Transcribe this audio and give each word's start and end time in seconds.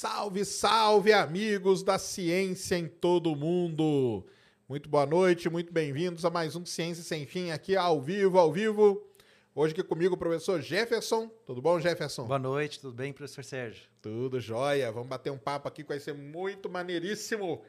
Salve, 0.00 0.46
salve, 0.46 1.12
amigos 1.12 1.82
da 1.82 1.98
ciência 1.98 2.74
em 2.74 2.88
todo 2.88 3.30
o 3.30 3.36
mundo. 3.36 4.26
Muito 4.66 4.88
boa 4.88 5.04
noite, 5.04 5.50
muito 5.50 5.70
bem-vindos 5.74 6.24
a 6.24 6.30
mais 6.30 6.56
um 6.56 6.64
Ciência 6.64 7.04
Sem 7.04 7.26
Fim 7.26 7.50
aqui 7.50 7.76
ao 7.76 8.00
vivo, 8.00 8.38
ao 8.38 8.50
vivo. 8.50 9.06
Hoje 9.54 9.74
aqui 9.74 9.82
comigo 9.82 10.14
o 10.14 10.16
professor 10.16 10.58
Jefferson. 10.62 11.28
Tudo 11.44 11.60
bom, 11.60 11.78
Jefferson? 11.78 12.24
Boa 12.24 12.38
noite, 12.38 12.80
tudo 12.80 12.94
bem, 12.94 13.12
professor 13.12 13.44
Sérgio? 13.44 13.82
Tudo 14.00 14.40
jóia. 14.40 14.90
Vamos 14.90 15.10
bater 15.10 15.30
um 15.30 15.36
papo 15.36 15.68
aqui 15.68 15.82
que 15.82 15.90
vai 15.90 16.00
ser 16.00 16.14
muito 16.14 16.70
maneiríssimo. 16.70 17.62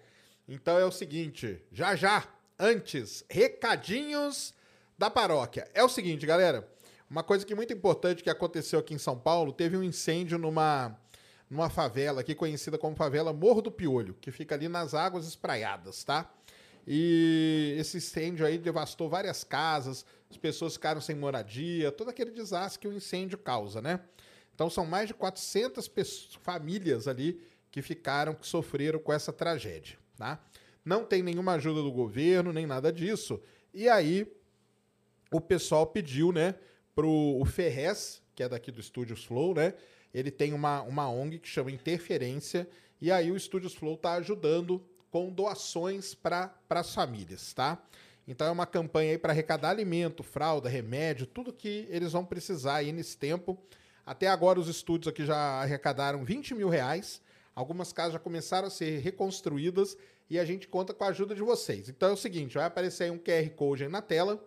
Então 0.48 0.80
é 0.80 0.86
o 0.86 0.92
seguinte, 0.92 1.62
já 1.70 1.98
já, 1.98 2.24
antes, 2.58 3.26
recadinhos 3.30 4.54
da 4.98 5.10
paróquia. 5.10 5.70
É 5.74 5.84
o 5.84 5.90
seguinte, 5.90 6.26
galera, 6.26 6.66
uma 7.10 7.24
coisa 7.24 7.46
que 7.46 7.52
é 7.52 7.56
muito 7.58 7.74
importante 7.74 8.24
que 8.24 8.30
aconteceu 8.30 8.80
aqui 8.80 8.94
em 8.94 8.98
São 8.98 9.20
Paulo, 9.20 9.52
teve 9.52 9.76
um 9.76 9.84
incêndio 9.84 10.38
numa 10.38 10.98
numa 11.52 11.70
favela 11.70 12.22
aqui 12.22 12.34
conhecida 12.34 12.78
como 12.78 12.96
favela 12.96 13.34
Morro 13.34 13.62
do 13.62 13.70
Piolho, 13.70 14.16
que 14.22 14.32
fica 14.32 14.56
ali 14.56 14.70
nas 14.70 14.94
águas 14.94 15.28
espraiadas, 15.28 16.02
tá? 16.02 16.34
E 16.88 17.76
esse 17.78 17.98
incêndio 17.98 18.46
aí 18.46 18.58
devastou 18.58 19.10
várias 19.10 19.44
casas, 19.44 20.06
as 20.30 20.38
pessoas 20.38 20.74
ficaram 20.74 21.02
sem 21.02 21.14
moradia, 21.14 21.92
todo 21.92 22.10
aquele 22.10 22.32
desastre 22.32 22.80
que 22.80 22.88
o 22.88 22.94
incêndio 22.94 23.38
causa, 23.38 23.82
né? 23.82 24.00
Então 24.56 24.70
são 24.70 24.86
mais 24.86 25.10
de 25.10 25.14
400 25.14 25.90
pessoas, 25.90 26.36
famílias 26.42 27.06
ali 27.06 27.42
que 27.70 27.82
ficaram, 27.82 28.34
que 28.34 28.48
sofreram 28.48 29.00
com 29.00 29.12
essa 29.12 29.34
tragédia, 29.34 29.98
tá? 30.18 30.42
Não 30.86 31.04
tem 31.04 31.22
nenhuma 31.22 31.54
ajuda 31.56 31.82
do 31.82 31.92
governo, 31.92 32.54
nem 32.54 32.66
nada 32.66 32.94
disso. 32.94 33.42
E 33.74 33.90
aí 33.90 34.26
o 35.30 35.42
pessoal 35.42 35.86
pediu, 35.86 36.32
né, 36.32 36.56
pro 36.96 37.10
o 37.10 37.44
Ferrez, 37.44 38.22
que 38.34 38.42
é 38.42 38.48
daqui 38.48 38.72
do 38.72 38.80
Estúdios 38.80 39.26
Flow, 39.26 39.54
né? 39.54 39.74
Ele 40.14 40.32
tem 40.32 40.54
uma, 40.54 40.82
uma 40.82 41.10
ONG 41.10 41.40
que 41.40 41.48
chama 41.48 41.72
Interferência, 41.72 42.68
e 43.00 43.12
aí 43.12 43.32
o 43.32 43.40
Studios 43.40 43.74
Flow 43.74 43.96
está 43.96 44.14
ajudando 44.14 44.84
com 45.10 45.32
doações 45.32 46.14
para 46.14 46.54
as 46.70 46.94
famílias, 46.94 47.54
tá? 47.54 47.82
Então 48.28 48.48
é 48.48 48.52
uma 48.52 48.66
campanha 48.66 49.12
aí 49.12 49.18
para 49.18 49.34
arrecadar 49.34 49.72
alimento, 49.72 50.24
fralda, 50.24 50.70
remédio, 50.70 51.26
tudo 51.26 51.52
que 51.52 51.88
eles 51.90 52.14
vão 52.14 52.24
precisar 52.24 52.76
aí 52.76 52.92
nesse 52.92 53.18
tempo. 53.18 53.58
Até 54.06 54.28
agora 54.28 54.60
os 54.60 54.68
estúdios 54.68 55.08
aqui 55.08 55.26
já 55.26 55.36
arrecadaram 55.36 56.24
20 56.24 56.56
mil 56.56 56.70
reais. 56.70 57.22
Algumas 57.54 57.92
casas 57.92 58.14
já 58.14 58.20
começaram 58.20 58.68
a 58.68 58.72
ser 58.72 59.00
reconstruídas 59.00 59.98
e 60.30 60.40
a 60.40 60.46
gente 60.46 60.68
conta 60.68 60.94
com 60.94 61.04
a 61.04 61.08
ajuda 61.08 61.36
de 61.36 61.42
vocês. 61.42 61.90
Então 61.90 62.10
é 62.10 62.14
o 62.14 62.18
seguinte, 62.18 62.56
vai 62.56 62.66
aparecer 62.66 63.06
aí 63.06 63.12
um 63.12 63.20
QR 63.20 63.50
Code 63.50 63.84
aí 63.84 63.90
na 63.90 64.02
tela. 64.02 64.42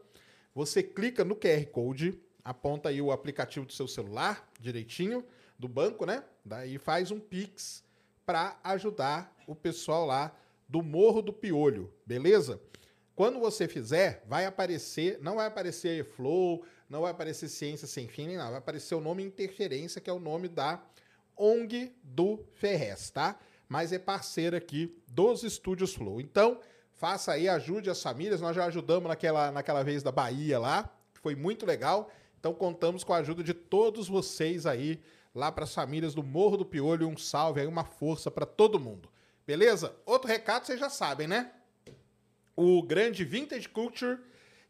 Você 0.55 0.83
clica 0.83 1.25
no 1.25 1.37
QR 1.37 1.67
Code, 1.67 2.19
aponta 2.43 2.89
aí 2.89 3.03
o 3.03 3.13
aplicativo 3.13 3.67
do 3.67 3.73
seu 3.73 3.87
celular 3.87 4.49
direitinho 4.61 5.25
do 5.59 5.69
banco, 5.69 6.05
né? 6.05 6.25
Daí 6.45 6.79
faz 6.79 7.11
um 7.11 7.21
Pix 7.21 7.85
para 8.27 8.59
ajudar 8.65 9.35
o 9.47 9.55
pessoal 9.55 10.07
lá 10.07 10.35
do 10.69 10.83
Morro 10.83 11.23
do 11.23 11.33
Piolho, 11.33 11.93
beleza? 12.07 12.61
Quando 13.15 13.39
você 13.39 13.69
fizer, 13.69 14.25
vai 14.27 14.45
aparecer, 14.45 15.19
não 15.21 15.37
vai 15.37 15.47
aparecer 15.47 16.05
Flow, 16.05 16.65
não 16.89 17.03
vai 17.03 17.13
aparecer 17.13 17.49
Ciência 17.49 17.87
Sem 17.87 18.09
Fim, 18.09 18.27
nem 18.27 18.37
nada, 18.37 18.51
vai 18.51 18.59
aparecer 18.59 18.95
o 18.95 19.01
nome 19.01 19.23
Interferência, 19.23 20.01
que 20.01 20.11
é 20.11 20.13
o 20.13 20.19
nome 20.19 20.49
da 20.49 20.83
ONG 21.37 21.95
do 22.03 22.45
Ferrez, 22.55 23.11
tá? 23.11 23.39
Mas 23.69 23.93
é 23.93 23.99
parceira 23.99 24.57
aqui 24.57 24.97
dos 25.07 25.45
estúdios 25.45 25.95
Flow. 25.95 26.21
Então, 26.21 26.61
faça 26.93 27.33
aí, 27.33 27.49
ajude 27.49 27.89
as 27.89 28.03
famílias. 28.03 28.41
Nós 28.41 28.55
já 28.55 28.65
ajudamos 28.67 29.09
naquela, 29.09 29.51
naquela 29.53 29.83
vez 29.83 30.03
da 30.03 30.13
Bahia 30.13 30.59
lá, 30.59 30.93
foi 31.23 31.35
muito 31.35 31.65
legal. 31.65 32.11
Então, 32.39 32.53
contamos 32.53 33.05
com 33.05 33.13
a 33.13 33.19
ajuda 33.19 33.43
de 33.43 33.55
todos 33.55 34.09
vocês 34.09 34.67
aí 34.67 35.01
lá 35.35 35.51
para 35.51 35.65
as 35.65 35.75
famílias 35.75 36.15
do 36.15 36.23
Morro 36.23 36.57
do 36.57 36.65
Piolho. 36.65 37.09
Um 37.09 37.17
salve 37.17 37.61
aí, 37.61 37.67
uma 37.67 37.85
força 37.85 38.31
para 38.31 38.47
todo 38.47 38.79
mundo. 38.79 39.09
Beleza? 39.47 39.95
Outro 40.07 40.29
recado 40.29 40.65
vocês 40.65 40.79
já 40.79 40.89
sabem, 40.89 41.27
né? 41.27 41.51
O 42.57 42.83
grande 42.83 43.25
Vintage 43.25 43.69
Culture 43.69 44.19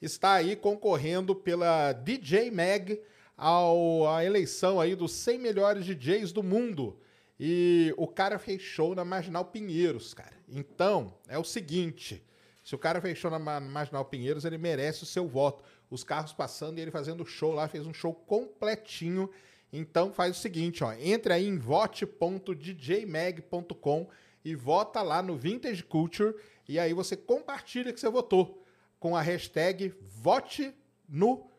está 0.01 0.33
aí 0.33 0.57
concorrendo 0.57 1.35
pela 1.35 1.93
DJ 1.93 2.51
Mag 2.51 3.01
ao, 3.37 4.09
à 4.09 4.25
eleição 4.25 4.81
aí 4.81 4.95
dos 4.95 5.13
100 5.13 5.39
melhores 5.39 5.85
DJs 5.85 6.33
do 6.33 6.43
mundo. 6.43 6.99
E 7.39 7.93
o 7.97 8.07
cara 8.07 8.39
fez 8.39 8.63
show 8.63 8.95
na 8.95 9.05
Marginal 9.05 9.45
Pinheiros, 9.45 10.15
cara. 10.15 10.33
Então, 10.49 11.15
é 11.29 11.39
o 11.39 11.45
seguinte, 11.45 12.25
se 12.63 12.75
o 12.75 12.79
cara 12.79 13.01
fez 13.01 13.19
show 13.19 13.31
na 13.31 13.39
Marginal 13.39 14.05
Pinheiros, 14.05 14.45
ele 14.45 14.57
merece 14.57 15.03
o 15.03 15.07
seu 15.07 15.27
voto. 15.27 15.63
Os 15.91 16.03
carros 16.03 16.33
passando 16.33 16.79
e 16.79 16.83
ele 16.83 16.91
fazendo 16.91 17.27
show 17.27 17.53
lá, 17.53 17.69
fez 17.69 17.87
um 17.87 17.93
show 17.93 18.15
completinho 18.15 19.29
então 19.77 20.13
faz 20.13 20.37
o 20.37 20.41
seguinte, 20.41 20.85
ó, 20.85 20.93
entre 20.93 21.33
aí 21.33 21.49
em 21.49 21.59
vote.djmag.com 21.59 24.09
e 24.45 24.55
vota 24.55 25.03
lá 25.03 25.21
no 25.21 25.37
Vintage 25.37 25.83
Culture 25.83 26.37
e 26.69 26.79
aí 26.79 26.93
você 26.93 27.17
compartilha 27.17 27.93
que 27.93 27.99
você 27.99 28.09
votou 28.09 28.65
com 29.01 29.17
a 29.17 29.21
hashtag 29.21 29.93
vote 30.01 30.73
no 31.09 31.51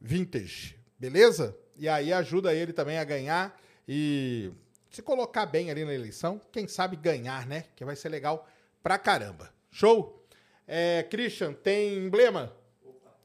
vintage, 0.00 0.76
beleza? 0.98 1.56
E 1.76 1.88
aí 1.88 2.12
ajuda 2.12 2.54
ele 2.54 2.72
também 2.72 2.98
a 2.98 3.04
ganhar 3.04 3.60
e 3.88 4.52
se 4.90 5.02
colocar 5.02 5.46
bem 5.46 5.70
ali 5.70 5.84
na 5.84 5.92
eleição, 5.92 6.40
quem 6.52 6.68
sabe 6.68 6.96
ganhar, 6.96 7.46
né? 7.46 7.64
Que 7.74 7.84
vai 7.84 7.96
ser 7.96 8.10
legal 8.10 8.48
pra 8.82 8.98
caramba. 8.98 9.52
Show? 9.70 10.22
É, 10.68 11.02
Christian, 11.10 11.52
tem 11.52 11.96
emblema? 11.96 12.54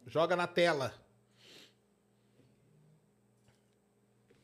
Joga 0.07 0.35
na 0.35 0.47
tela. 0.47 0.94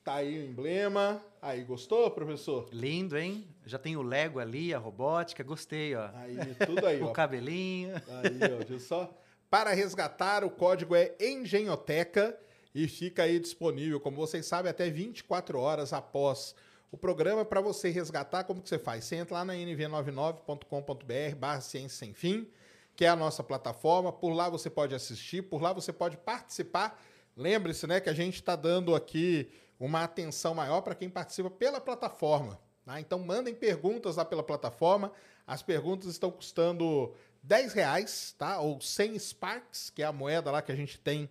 Tá 0.05 0.17
aí 0.17 0.37
o 0.37 0.45
emblema. 0.45 1.19
Aí, 1.41 1.63
gostou, 1.63 2.11
professor? 2.11 2.69
Lindo, 2.71 3.17
hein? 3.17 3.43
Já 3.65 3.79
tem 3.79 3.97
o 3.97 4.03
Lego 4.03 4.37
ali, 4.39 4.71
a 4.71 4.77
robótica, 4.77 5.43
gostei, 5.43 5.95
ó. 5.95 6.11
Aí, 6.13 6.37
tudo 6.63 6.85
aí, 6.85 7.01
o 7.01 7.07
ó. 7.07 7.09
O 7.09 7.11
cabelinho. 7.11 7.95
Aí, 7.95 8.39
ó, 8.53 8.63
viu 8.63 8.79
só? 8.79 9.11
Para 9.49 9.71
resgatar, 9.73 10.43
o 10.43 10.51
código 10.51 10.93
é 10.93 11.15
Engenhoteca 11.19 12.37
e 12.73 12.87
fica 12.87 13.23
aí 13.23 13.39
disponível, 13.39 13.99
como 13.99 14.17
vocês 14.17 14.45
sabem, 14.45 14.69
até 14.69 14.91
24 14.91 15.57
horas 15.57 15.91
após 15.91 16.53
o 16.91 16.97
programa 16.97 17.43
para 17.43 17.59
você 17.59 17.89
resgatar. 17.89 18.43
Como 18.43 18.61
que 18.61 18.69
você 18.69 18.77
faz? 18.77 19.05
Você 19.05 19.15
entra 19.15 19.37
lá 19.37 19.45
na 19.45 19.55
nv99.com.br 19.55 21.35
barra 21.35 21.61
ciência 21.61 21.97
sem 21.97 22.13
fim, 22.13 22.47
que 22.95 23.05
é 23.05 23.09
a 23.09 23.15
nossa 23.15 23.43
plataforma. 23.43 24.13
Por 24.13 24.33
lá 24.33 24.49
você 24.49 24.69
pode 24.69 24.93
assistir, 24.93 25.41
por 25.41 25.63
lá 25.63 25.73
você 25.73 25.91
pode 25.91 26.15
participar. 26.15 27.03
Lembre-se, 27.35 27.87
né, 27.87 27.99
que 27.99 28.09
a 28.09 28.13
gente 28.13 28.35
está 28.35 28.55
dando 28.55 28.93
aqui 28.93 29.49
uma 29.79 30.03
atenção 30.03 30.53
maior 30.53 30.81
para 30.81 30.95
quem 30.95 31.09
participa 31.09 31.49
pela 31.49 31.81
plataforma. 31.81 32.59
Tá? 32.85 32.99
Então 32.99 33.19
mandem 33.19 33.53
perguntas 33.53 34.15
lá 34.15 34.25
pela 34.25 34.43
plataforma. 34.43 35.11
As 35.45 35.61
perguntas 35.61 36.09
estão 36.09 36.31
custando 36.31 37.13
10 37.43 37.73
reais, 37.73 38.35
tá? 38.37 38.59
Ou 38.59 38.79
100 38.81 39.19
Sparks, 39.19 39.89
que 39.89 40.01
é 40.01 40.05
a 40.05 40.11
moeda 40.11 40.51
lá 40.51 40.61
que 40.61 40.71
a 40.71 40.75
gente 40.75 40.99
tem 40.99 41.29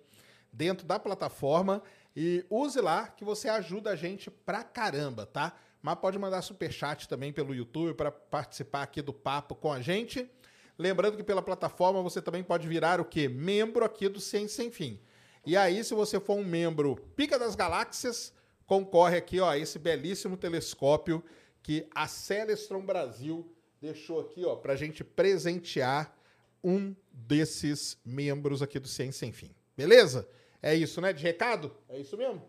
dentro 0.53 0.87
da 0.87 0.99
plataforma. 0.99 1.83
E 2.16 2.44
use 2.49 2.81
lá 2.81 3.09
que 3.09 3.25
você 3.25 3.49
ajuda 3.49 3.91
a 3.91 3.97
gente 3.97 4.31
pra 4.31 4.62
caramba, 4.62 5.27
tá? 5.27 5.53
Mas 5.83 5.97
pode 5.97 6.19
mandar 6.19 6.43
super 6.43 6.72
chat 6.72 7.09
também 7.09 7.33
pelo 7.33 7.54
YouTube 7.54 7.94
para 7.94 8.10
participar 8.10 8.83
aqui 8.83 9.03
do 9.03 9.12
papo 9.12 9.54
com 9.54 9.72
a 9.72 9.81
gente. 9.81 10.31
Lembrando 10.78 11.16
que 11.16 11.22
pela 11.22 11.43
plataforma 11.43 12.03
você 12.03 12.22
também 12.22 12.43
pode 12.43 12.66
virar 12.66 13.00
o 13.00 13.04
quê? 13.04 13.28
Membro 13.28 13.84
aqui 13.84 14.09
do 14.09 14.21
Ciência 14.21 14.56
Sem 14.62 14.71
Fim. 14.71 15.00
E 15.47 15.56
aí, 15.56 15.84
se 15.84 15.93
você 15.93 16.18
for 16.18 16.39
um 16.39 16.45
membro 16.45 16.97
Pica 17.15 17.39
das 17.39 17.54
Galáxias, 17.54 18.33
concorre 18.66 19.16
aqui 19.16 19.41
ó, 19.41 19.55
esse 19.55 19.78
belíssimo 19.78 20.37
telescópio 20.37 21.22
que 21.63 21.87
a 21.95 22.07
Celestron 22.07 22.84
Brasil 22.84 23.51
deixou 23.81 24.21
aqui 24.21 24.45
ó, 24.45 24.57
para 24.57 24.72
a 24.72 24.77
gente 24.77 25.03
presentear 25.05 26.16
um 26.63 26.95
desses 27.13 27.99
membros 28.05 28.63
aqui 28.63 28.78
do 28.78 28.89
Ciência 28.89 29.21
Sem 29.21 29.33
Fim. 29.33 29.51
Beleza? 29.77 30.28
É 30.63 30.75
isso, 30.75 31.01
né? 31.01 31.13
De 31.13 31.22
recado? 31.22 31.75
É 31.89 31.99
isso 31.99 32.16
mesmo? 32.16 32.43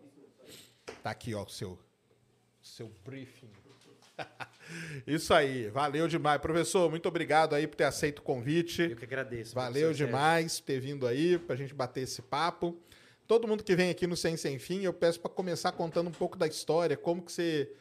Tá 1.02 1.10
aqui, 1.10 1.34
ó, 1.34 1.42
o 1.42 1.48
seu, 1.48 1.78
seu 2.62 2.90
briefing. 3.04 3.50
Isso 5.06 5.32
aí, 5.34 5.68
valeu 5.68 6.08
demais. 6.08 6.40
Professor, 6.40 6.90
muito 6.90 7.06
obrigado 7.06 7.54
aí 7.54 7.66
por 7.66 7.76
ter 7.76 7.84
aceito 7.84 8.20
o 8.20 8.22
convite. 8.22 8.82
Eu 8.82 8.96
que 8.96 9.04
agradeço. 9.04 9.54
Valeu 9.54 9.92
demais 9.92 10.58
por 10.58 10.66
ter 10.66 10.80
vindo 10.80 11.06
aí, 11.06 11.38
para 11.38 11.54
a 11.54 11.58
gente 11.58 11.74
bater 11.74 12.02
esse 12.02 12.22
papo. 12.22 12.76
Todo 13.26 13.48
mundo 13.48 13.64
que 13.64 13.74
vem 13.74 13.90
aqui 13.90 14.06
no 14.06 14.16
Sem 14.16 14.36
Sem 14.36 14.58
Fim, 14.58 14.82
eu 14.82 14.92
peço 14.92 15.18
para 15.18 15.30
começar 15.30 15.72
contando 15.72 16.08
um 16.08 16.12
pouco 16.12 16.36
da 16.36 16.46
história, 16.46 16.96
como 16.96 17.22
que 17.22 17.32
você... 17.32 17.72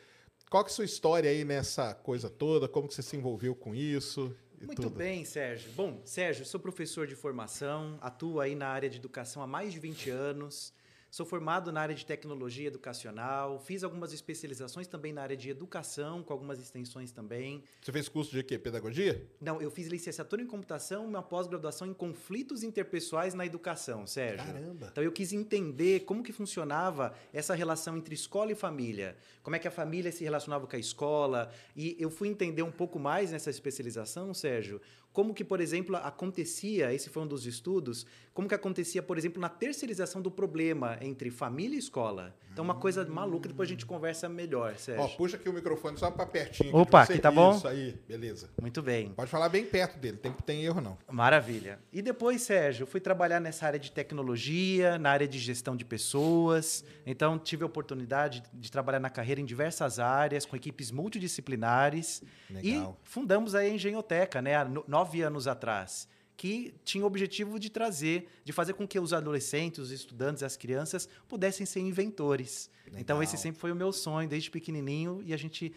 Qual 0.49 0.63
que 0.63 0.69
é 0.69 0.73
a 0.73 0.75
sua 0.75 0.85
história 0.85 1.29
aí 1.29 1.43
nessa 1.43 1.93
coisa 1.93 2.29
toda? 2.29 2.67
Como 2.67 2.87
que 2.87 2.93
você 2.93 3.01
se 3.01 3.15
envolveu 3.15 3.55
com 3.55 3.73
isso? 3.73 4.35
Muito 4.61 4.83
tudo. 4.83 4.95
bem, 4.95 5.25
Sérgio. 5.25 5.71
Bom, 5.73 6.01
Sérgio, 6.05 6.45
sou 6.45 6.59
professor 6.59 7.07
de 7.07 7.15
formação, 7.15 7.97
atuo 8.01 8.39
aí 8.39 8.55
na 8.55 8.67
área 8.67 8.89
de 8.89 8.97
educação 8.97 9.41
há 9.41 9.47
mais 9.47 9.73
de 9.73 9.79
20 9.79 10.09
anos 10.09 10.73
Sou 11.15 11.25
formado 11.25 11.71
na 11.71 11.79
área 11.79 11.95
de 11.95 12.05
tecnologia 12.05 12.67
educacional, 12.67 13.57
fiz 13.57 13.85
algumas 13.85 14.11
especializações 14.11 14.85
também 14.85 15.13
na 15.13 15.21
área 15.21 15.37
de 15.37 15.49
educação, 15.49 16.21
com 16.21 16.33
algumas 16.33 16.59
extensões 16.59 17.09
também. 17.09 17.63
Você 17.81 17.89
fez 17.89 18.09
curso 18.09 18.31
de 18.33 18.43
quê? 18.43 18.59
Pedagogia? 18.59 19.25
Não, 19.39 19.61
eu 19.61 19.71
fiz 19.71 19.87
licenciatura 19.87 20.41
em 20.41 20.45
computação 20.45 21.05
uma 21.05 21.23
pós-graduação 21.23 21.87
em 21.87 21.93
conflitos 21.93 22.63
interpessoais 22.63 23.33
na 23.33 23.45
educação, 23.45 24.05
Sérgio. 24.05 24.45
Caramba. 24.45 24.89
Então 24.91 25.01
eu 25.01 25.09
quis 25.09 25.31
entender 25.31 26.01
como 26.01 26.21
que 26.21 26.33
funcionava 26.33 27.15
essa 27.31 27.55
relação 27.55 27.95
entre 27.95 28.13
escola 28.13 28.51
e 28.51 28.55
família. 28.55 29.15
Como 29.41 29.55
é 29.55 29.59
que 29.59 29.69
a 29.69 29.71
família 29.71 30.11
se 30.11 30.21
relacionava 30.21 30.67
com 30.67 30.75
a 30.75 30.79
escola. 30.79 31.49
E 31.77 31.95
eu 31.97 32.09
fui 32.09 32.27
entender 32.27 32.61
um 32.61 32.71
pouco 32.73 32.99
mais 32.99 33.31
nessa 33.31 33.49
especialização, 33.49 34.33
Sérgio, 34.33 34.81
como 35.15 35.33
que, 35.33 35.45
por 35.45 35.61
exemplo, 35.61 35.95
acontecia, 35.95 36.93
esse 36.93 37.09
foi 37.09 37.23
um 37.23 37.27
dos 37.27 37.45
estudos, 37.45 38.05
como 38.33 38.49
que 38.49 38.53
acontecia, 38.53 39.01
por 39.01 39.17
exemplo, 39.17 39.41
na 39.41 39.47
terceirização 39.47 40.21
do 40.21 40.29
problema 40.29 40.97
entre 40.99 41.31
família 41.31 41.77
e 41.77 41.79
escola. 41.79 42.35
Então, 42.55 42.63
uma 42.63 42.75
coisa 42.75 43.03
maluca, 43.03 43.49
depois 43.49 43.67
a 43.67 43.71
gente 43.71 43.85
conversa 43.85 44.29
melhor, 44.29 44.77
Sérgio. 44.77 45.03
Ó, 45.03 45.07
puxa 45.09 45.35
aqui 45.35 45.49
o 45.49 45.51
microfone 45.51 45.97
só 45.97 46.09
pra 46.09 46.25
pertinho. 46.25 46.73
Opa, 46.73 47.01
aqui 47.01 47.19
tá 47.19 47.29
bom? 47.29 47.53
Isso 47.57 47.67
aí, 47.67 47.99
beleza. 48.07 48.49
Muito 48.61 48.81
bem. 48.81 49.09
Pode 49.09 49.29
falar 49.29 49.49
bem 49.49 49.65
perto 49.65 49.99
dele, 49.99 50.15
tem, 50.15 50.31
tem 50.31 50.63
erro 50.63 50.79
não. 50.79 50.97
Maravilha. 51.11 51.79
E 51.91 52.01
depois, 52.01 52.43
Sérgio, 52.43 52.83
eu 52.83 52.87
fui 52.87 53.01
trabalhar 53.01 53.41
nessa 53.41 53.65
área 53.65 53.77
de 53.77 53.91
tecnologia, 53.91 54.97
na 54.97 55.09
área 55.09 55.27
de 55.27 55.37
gestão 55.37 55.75
de 55.75 55.83
pessoas. 55.83 56.85
Então, 57.05 57.37
tive 57.37 57.63
a 57.63 57.65
oportunidade 57.65 58.41
de 58.53 58.71
trabalhar 58.71 59.01
na 59.01 59.09
carreira 59.09 59.41
em 59.41 59.45
diversas 59.45 59.99
áreas, 59.99 60.45
com 60.45 60.55
equipes 60.55 60.91
multidisciplinares. 60.91 62.23
Legal. 62.49 62.97
E 63.03 63.09
fundamos 63.09 63.53
a 63.53 63.67
Engenhoteca, 63.67 64.41
né, 64.41 64.53
nove 64.87 65.21
anos 65.21 65.45
atrás, 65.45 66.07
que 66.37 66.73
tinha 66.83 67.03
o 67.03 67.07
objetivo 67.07 67.59
de 67.59 67.69
trazer, 67.69 68.27
de 68.43 68.51
fazer 68.51 68.73
com 68.73 68.87
que 68.87 68.99
os 68.99 69.13
adolescentes, 69.13 69.79
os 69.79 69.91
estudantes, 69.91 70.43
as 70.43 70.57
crianças 70.57 71.07
pudessem 71.27 71.65
ser 71.65 71.79
inventores. 71.79 72.69
Então, 72.87 73.17
Legal. 73.17 73.23
esse 73.23 73.37
sempre 73.37 73.59
foi 73.59 73.71
o 73.71 73.75
meu 73.75 73.91
sonho, 73.91 74.27
desde 74.27 74.51
pequenininho, 74.51 75.21
e 75.25 75.33
a 75.33 75.37
gente 75.37 75.73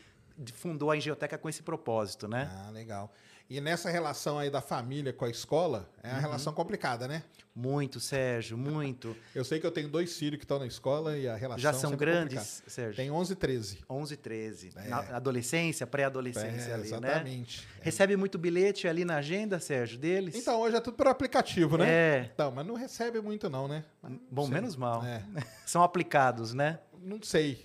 fundou 0.55 0.91
a 0.91 0.97
Engenhoteca 0.97 1.37
com 1.39 1.49
esse 1.49 1.63
propósito, 1.63 2.29
né? 2.29 2.51
Ah, 2.53 2.71
legal. 2.71 3.13
E 3.51 3.61
nessa 3.63 3.89
relação 3.91 4.39
aí 4.39 4.51
da 4.51 4.61
família 4.61 5.13
com 5.13 5.25
a 5.25 5.31
escola, 5.31 5.89
é 6.03 6.09
Uhum. 6.09 6.15
uma 6.15 6.21
relação 6.21 6.53
complicada, 6.53 7.09
né? 7.09 7.23
Muito, 7.57 7.99
Sérgio, 7.99 8.57
muito. 8.57 9.17
Eu 9.35 9.45
sei 9.45 9.59
que 9.59 9.67
eu 9.67 9.71
tenho 9.73 9.89
dois 9.89 10.17
filhos 10.17 10.39
que 10.39 10.45
estão 10.45 10.61
na 10.61 10.67
escola 10.67 11.17
e 11.19 11.27
a 11.27 11.35
relação 11.35 11.59
Já 11.61 11.73
são 11.73 11.91
é 11.91 11.93
complicada. 11.95 12.27
grandes, 12.29 12.63
Sérgio? 12.69 12.95
Tem 12.95 13.11
11 13.11 13.33
e 13.33 13.37
13. 13.37 13.79
11, 13.91 14.17
13. 14.17 14.73
É. 14.77 14.89
Na 14.89 14.99
adolescência, 15.17 15.85
pré-adolescência 15.85 16.71
É, 16.71 16.75
ali, 16.75 16.83
né? 16.83 16.87
exatamente. 16.87 17.67
É. 17.81 17.85
Recebe 17.85 18.17
muito 18.17 18.39
bilhete 18.39 18.87
ali 18.87 19.05
na 19.05 19.17
agenda, 19.17 19.59
Sérgio, 19.59 19.99
deles? 19.99 20.37
Então, 20.37 20.61
hoje 20.61 20.77
é 20.77 20.81
tudo 20.81 20.97
por 20.97 21.09
aplicativo, 21.09 21.77
né? 21.79 21.89
É. 21.91 22.31
Então, 22.33 22.53
mas 22.53 22.65
não 22.67 22.77
recebe 22.77 23.21
muito 23.21 23.51
não, 23.51 23.67
né? 23.67 23.83
Bom, 24.31 24.45
sei. 24.45 24.55
menos 24.55 24.77
mal. 24.77 25.05
É. 25.05 25.23
São 25.67 25.83
aplicados, 25.83 26.55
né? 26.55 26.79
Não 27.03 27.23
sei. 27.23 27.65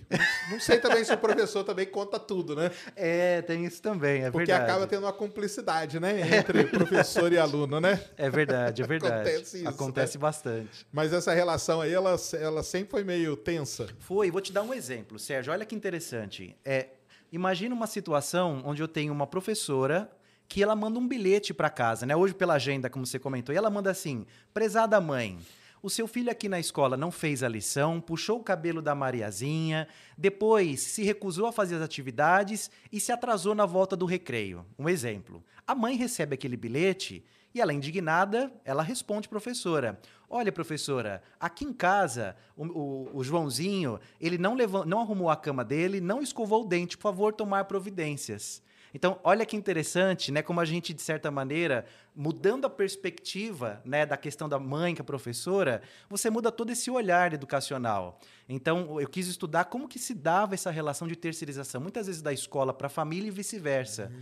Não- 0.50 0.60
sei 0.60 0.78
também 0.78 1.04
se 1.04 1.12
o 1.12 1.18
professor 1.18 1.64
também 1.64 1.86
conta 1.86 2.18
tudo, 2.18 2.54
né? 2.56 2.70
É, 2.96 3.42
tem 3.42 3.64
isso 3.64 3.80
também, 3.82 4.22
é 4.24 4.30
Porque 4.30 4.46
verdade. 4.46 4.70
acaba 4.70 4.86
tendo 4.86 5.02
uma 5.04 5.12
cumplicidade, 5.12 5.98
né? 6.00 6.36
Entre 6.38 6.64
professor 6.64 7.32
e 7.32 7.38
aluno, 7.38 7.80
né? 7.80 8.02
É 8.16 8.30
verdade, 8.30 8.82
é 8.82 8.86
verdade. 8.86 9.14
Acontece 9.30 9.58
isso, 9.58 9.68
Acontece 9.68 10.16
né? 10.18 10.22
bastante. 10.22 10.86
Mas 10.92 11.12
essa 11.12 11.32
relação 11.34 11.80
aí, 11.80 11.92
ela, 11.92 12.16
ela 12.40 12.62
sempre 12.62 12.90
foi 12.90 13.04
meio 13.04 13.36
tensa. 13.36 13.88
Foi, 14.00 14.30
vou 14.30 14.40
te 14.40 14.52
dar 14.52 14.62
um 14.62 14.72
exemplo, 14.72 15.18
Sérgio. 15.18 15.52
Olha 15.52 15.64
que 15.66 15.74
interessante. 15.74 16.56
É, 16.64 16.88
imagina 17.32 17.74
uma 17.74 17.86
situação 17.86 18.62
onde 18.64 18.82
eu 18.82 18.88
tenho 18.88 19.12
uma 19.12 19.26
professora 19.26 20.10
que 20.46 20.62
ela 20.62 20.76
manda 20.76 20.98
um 20.98 21.08
bilhete 21.08 21.52
para 21.54 21.70
casa, 21.70 22.04
né? 22.06 22.14
Hoje 22.14 22.34
pela 22.34 22.54
agenda, 22.54 22.88
como 22.90 23.06
você 23.06 23.18
comentou, 23.18 23.54
e 23.54 23.58
ela 23.58 23.70
manda 23.70 23.90
assim: 23.90 24.26
"Prezada 24.52 25.00
mãe, 25.00 25.38
o 25.84 25.90
seu 25.90 26.06
filho 26.08 26.30
aqui 26.30 26.48
na 26.48 26.58
escola 26.58 26.96
não 26.96 27.10
fez 27.10 27.42
a 27.42 27.48
lição, 27.48 28.00
puxou 28.00 28.38
o 28.40 28.42
cabelo 28.42 28.80
da 28.80 28.94
Mariazinha, 28.94 29.86
depois 30.16 30.80
se 30.80 31.02
recusou 31.02 31.46
a 31.46 31.52
fazer 31.52 31.76
as 31.76 31.82
atividades 31.82 32.70
e 32.90 32.98
se 32.98 33.12
atrasou 33.12 33.54
na 33.54 33.66
volta 33.66 33.94
do 33.94 34.06
recreio. 34.06 34.64
Um 34.78 34.88
exemplo. 34.88 35.44
A 35.66 35.74
mãe 35.74 35.94
recebe 35.96 36.34
aquele 36.34 36.56
bilhete 36.56 37.24
e 37.54 37.60
ela, 37.60 37.72
indignada, 37.72 38.50
ela 38.64 38.82
responde, 38.82 39.28
professora: 39.28 40.00
Olha, 40.28 40.50
professora, 40.50 41.22
aqui 41.38 41.64
em 41.64 41.72
casa, 41.72 42.34
o, 42.56 42.64
o- 42.64 43.10
o 43.18 43.22
Joãozinho, 43.22 44.00
ele 44.20 44.38
não, 44.38 44.54
levan- 44.54 44.84
não 44.86 45.00
arrumou 45.00 45.28
a 45.28 45.36
cama 45.36 45.64
dele, 45.64 46.00
não 46.00 46.22
escovou 46.22 46.62
o 46.62 46.66
dente, 46.66 46.96
por 46.96 47.02
favor, 47.02 47.32
tomar 47.34 47.64
providências. 47.66 48.62
Então, 48.96 49.18
olha 49.24 49.44
que 49.44 49.56
interessante, 49.56 50.30
né? 50.30 50.40
Como 50.40 50.60
a 50.60 50.64
gente, 50.64 50.94
de 50.94 51.02
certa 51.02 51.28
maneira, 51.28 51.84
mudando 52.14 52.66
a 52.66 52.70
perspectiva 52.70 53.80
né, 53.84 54.04
da 54.04 54.16
questão 54.16 54.48
da 54.48 54.58
mãe, 54.58 54.94
que 54.94 55.00
é 55.00 55.04
professora, 55.04 55.82
você 56.08 56.28
muda 56.28 56.52
todo 56.52 56.70
esse 56.70 56.90
olhar 56.90 57.32
educacional. 57.32 58.20
Então, 58.48 59.00
eu 59.00 59.08
quis 59.08 59.26
estudar 59.26 59.64
como 59.64 59.88
que 59.88 59.98
se 59.98 60.14
dava 60.14 60.54
essa 60.54 60.70
relação 60.70 61.08
de 61.08 61.16
terceirização, 61.16 61.80
muitas 61.80 62.06
vezes 62.06 62.20
da 62.20 62.32
escola 62.32 62.74
para 62.74 62.88
a 62.88 62.90
família 62.90 63.28
e 63.28 63.30
vice-versa. 63.30 64.12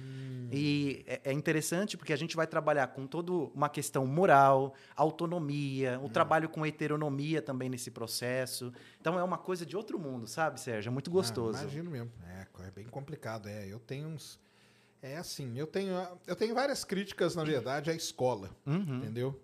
E 0.50 1.04
é 1.06 1.22
é 1.24 1.32
interessante 1.32 1.96
porque 1.96 2.12
a 2.12 2.16
gente 2.16 2.36
vai 2.36 2.46
trabalhar 2.46 2.88
com 2.88 3.06
toda 3.06 3.32
uma 3.32 3.68
questão 3.68 4.06
moral, 4.06 4.74
autonomia, 4.94 5.98
o 6.02 6.08
trabalho 6.08 6.48
com 6.48 6.64
heteronomia 6.66 7.40
também 7.40 7.68
nesse 7.68 7.90
processo. 7.90 8.72
Então 9.00 9.18
é 9.18 9.22
uma 9.22 9.38
coisa 9.38 9.64
de 9.64 9.76
outro 9.76 9.98
mundo, 9.98 10.26
sabe, 10.26 10.60
Sérgio? 10.60 10.90
É 10.90 10.92
muito 10.92 11.10
gostoso. 11.10 11.58
Ah, 11.58 11.62
imagino 11.62 11.90
mesmo. 11.90 12.12
É, 12.26 12.46
é 12.66 12.70
bem 12.70 12.86
complicado. 12.86 13.48
É, 13.48 13.66
eu 13.66 13.80
tenho 13.80 14.08
uns. 14.08 14.38
É 15.02 15.16
assim, 15.16 15.58
eu 15.58 15.66
tenho, 15.66 15.92
eu 16.26 16.36
tenho 16.36 16.54
várias 16.54 16.84
críticas, 16.84 17.34
na 17.34 17.42
verdade, 17.42 17.90
à 17.90 17.94
escola, 17.94 18.50
Uhum. 18.64 18.98
entendeu? 18.98 19.40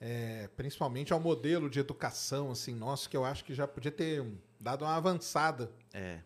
É, 0.00 0.48
principalmente 0.56 1.12
ao 1.12 1.20
modelo 1.20 1.68
de 1.68 1.78
educação, 1.80 2.50
assim, 2.50 2.74
nosso, 2.74 3.08
que 3.10 3.16
eu 3.16 3.24
acho 3.24 3.44
que 3.44 3.52
já 3.52 3.66
podia 3.66 3.90
ter 3.90 4.24
dado 4.58 4.84
uma 4.84 4.96
avançada 4.96 5.70
É, 5.92 6.20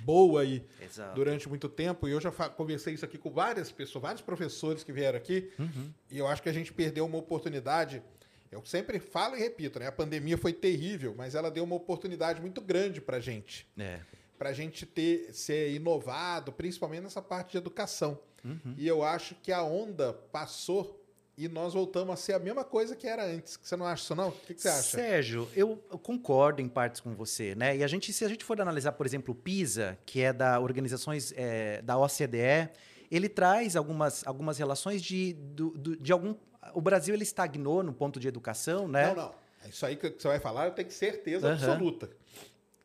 boa 0.00 0.40
aí 0.40 0.66
exato. 0.80 1.14
durante 1.14 1.48
muito 1.48 1.68
tempo. 1.68 2.08
E 2.08 2.12
eu 2.12 2.20
já 2.20 2.32
conversei 2.32 2.94
isso 2.94 3.04
aqui 3.04 3.16
com 3.18 3.30
várias 3.30 3.70
pessoas, 3.70 4.02
vários 4.02 4.22
professores 4.22 4.82
que 4.82 4.92
vieram 4.92 5.18
aqui, 5.18 5.52
Uhum. 5.58 5.92
e 6.10 6.18
eu 6.18 6.26
acho 6.26 6.42
que 6.42 6.48
a 6.48 6.52
gente 6.52 6.72
perdeu 6.72 7.04
uma 7.06 7.18
oportunidade. 7.18 8.02
Eu 8.50 8.64
sempre 8.64 8.98
falo 8.98 9.36
e 9.36 9.38
repito, 9.40 9.78
né? 9.78 9.86
A 9.88 9.92
pandemia 9.92 10.38
foi 10.38 10.52
terrível, 10.52 11.14
mas 11.16 11.34
ela 11.34 11.50
deu 11.50 11.62
uma 11.64 11.74
oportunidade 11.76 12.40
muito 12.40 12.60
grande 12.60 13.00
pra 13.00 13.20
gente 13.20 13.68
É. 13.78 14.00
para 14.44 14.50
a 14.50 14.52
gente 14.52 14.84
ter 14.84 15.32
ser 15.32 15.72
inovado, 15.74 16.52
principalmente 16.52 17.00
nessa 17.04 17.22
parte 17.22 17.52
de 17.52 17.56
educação. 17.56 18.18
Uhum. 18.44 18.74
E 18.76 18.86
eu 18.86 19.02
acho 19.02 19.34
que 19.36 19.50
a 19.50 19.62
onda 19.62 20.12
passou 20.30 21.02
e 21.34 21.48
nós 21.48 21.72
voltamos 21.72 22.12
a 22.12 22.16
ser 22.16 22.34
a 22.34 22.38
mesma 22.38 22.62
coisa 22.62 22.94
que 22.94 23.06
era 23.06 23.24
antes. 23.24 23.58
Você 23.62 23.74
não 23.74 23.86
acha 23.86 24.02
isso 24.02 24.14
não? 24.14 24.28
O 24.28 24.32
que, 24.32 24.52
que 24.52 24.60
você 24.60 24.68
acha? 24.68 24.82
Sérgio, 24.98 25.48
eu 25.56 25.78
concordo 26.02 26.60
em 26.60 26.68
partes 26.68 27.00
com 27.00 27.14
você, 27.14 27.54
né? 27.54 27.74
E 27.74 27.82
a 27.82 27.86
gente, 27.86 28.12
se 28.12 28.22
a 28.22 28.28
gente 28.28 28.44
for 28.44 28.60
analisar, 28.60 28.92
por 28.92 29.06
exemplo, 29.06 29.32
o 29.32 29.34
PISA, 29.34 29.96
que 30.04 30.20
é 30.20 30.30
da 30.30 30.60
organizações 30.60 31.32
é, 31.34 31.80
da 31.80 31.96
OCDE, 31.96 32.68
ele 33.10 33.30
traz 33.30 33.76
algumas, 33.76 34.26
algumas 34.26 34.58
relações 34.58 35.02
de, 35.02 35.32
do- 35.32 35.70
do- 35.70 35.96
de 35.96 36.12
algum. 36.12 36.34
O 36.74 36.82
Brasil 36.82 37.14
ele 37.14 37.22
estagnou 37.24 37.82
no 37.82 37.94
ponto 37.94 38.20
de 38.20 38.28
educação, 38.28 38.86
né? 38.86 39.06
Não, 39.06 39.14
não. 39.14 39.34
É 39.64 39.70
Isso 39.70 39.86
aí 39.86 39.96
que 39.96 40.10
você 40.10 40.28
vai 40.28 40.38
falar, 40.38 40.66
eu 40.66 40.72
tenho 40.72 40.90
certeza 40.90 41.46
Aham. 41.46 41.54
absoluta. 41.54 42.10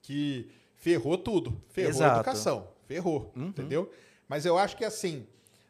Que 0.01 0.49
ferrou 0.79 1.17
tudo. 1.17 1.61
Ferrou 1.69 1.91
Exato. 1.91 2.11
a 2.11 2.15
educação. 2.21 2.67
Ferrou. 2.87 3.31
Uhum. 3.35 3.47
Entendeu? 3.49 3.91
Mas 4.27 4.45
eu 4.45 4.57
acho 4.57 4.75
que 4.77 4.83
assim, 4.85 5.27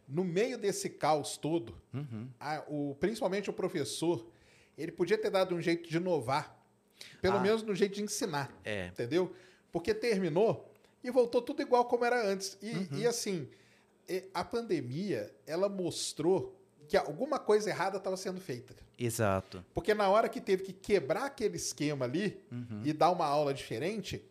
no 0.07 0.23
meio 0.23 0.57
desse 0.57 0.89
caos 0.89 1.35
todo, 1.37 1.75
Uhum. 1.93 2.27
a- 2.39 2.63
o, 2.67 2.95
principalmente 2.99 3.49
o 3.49 3.53
professor, 3.53 4.25
ele 4.77 4.91
podia 4.91 5.17
ter 5.17 5.29
dado 5.29 5.53
um 5.55 5.61
jeito 5.61 5.89
de 5.89 5.97
inovar. 5.97 6.55
Pelo 7.21 7.37
Ah. 7.37 7.41
menos 7.41 7.63
no 7.63 7.73
jeito 7.75 7.95
de 7.95 8.03
ensinar. 8.03 8.49
É. 8.63 8.87
Entendeu? 8.87 9.33
Porque 9.71 9.93
terminou 9.93 10.69
e 11.03 11.09
voltou 11.11 11.41
tudo 11.41 11.61
igual 11.61 11.85
como 11.85 12.05
era 12.05 12.25
antes. 12.25 12.57
E, 12.61 12.71
Uhum. 12.71 12.87
e, 12.99 13.07
assim, 13.07 13.47
a 14.33 14.43
pandemia, 14.43 15.33
ela 15.45 15.69
mostrou 15.69 16.55
que 16.87 16.97
alguma 16.97 17.37
coisa 17.39 17.69
errada 17.69 17.97
estava 17.97 18.17
sendo 18.17 18.41
feita. 18.41 18.75
Exato. 18.97 19.63
Porque 19.73 19.93
na 19.93 20.09
hora 20.09 20.27
que 20.27 20.41
teve 20.41 20.63
que 20.63 20.73
quebrar 20.73 21.25
aquele 21.25 21.55
esquema 21.55 22.05
ali 22.05 22.41
Uhum. 22.51 22.81
e 22.83 22.91
dar 22.91 23.11
uma 23.11 23.25
aula 23.25 23.53
diferente, 23.53 24.23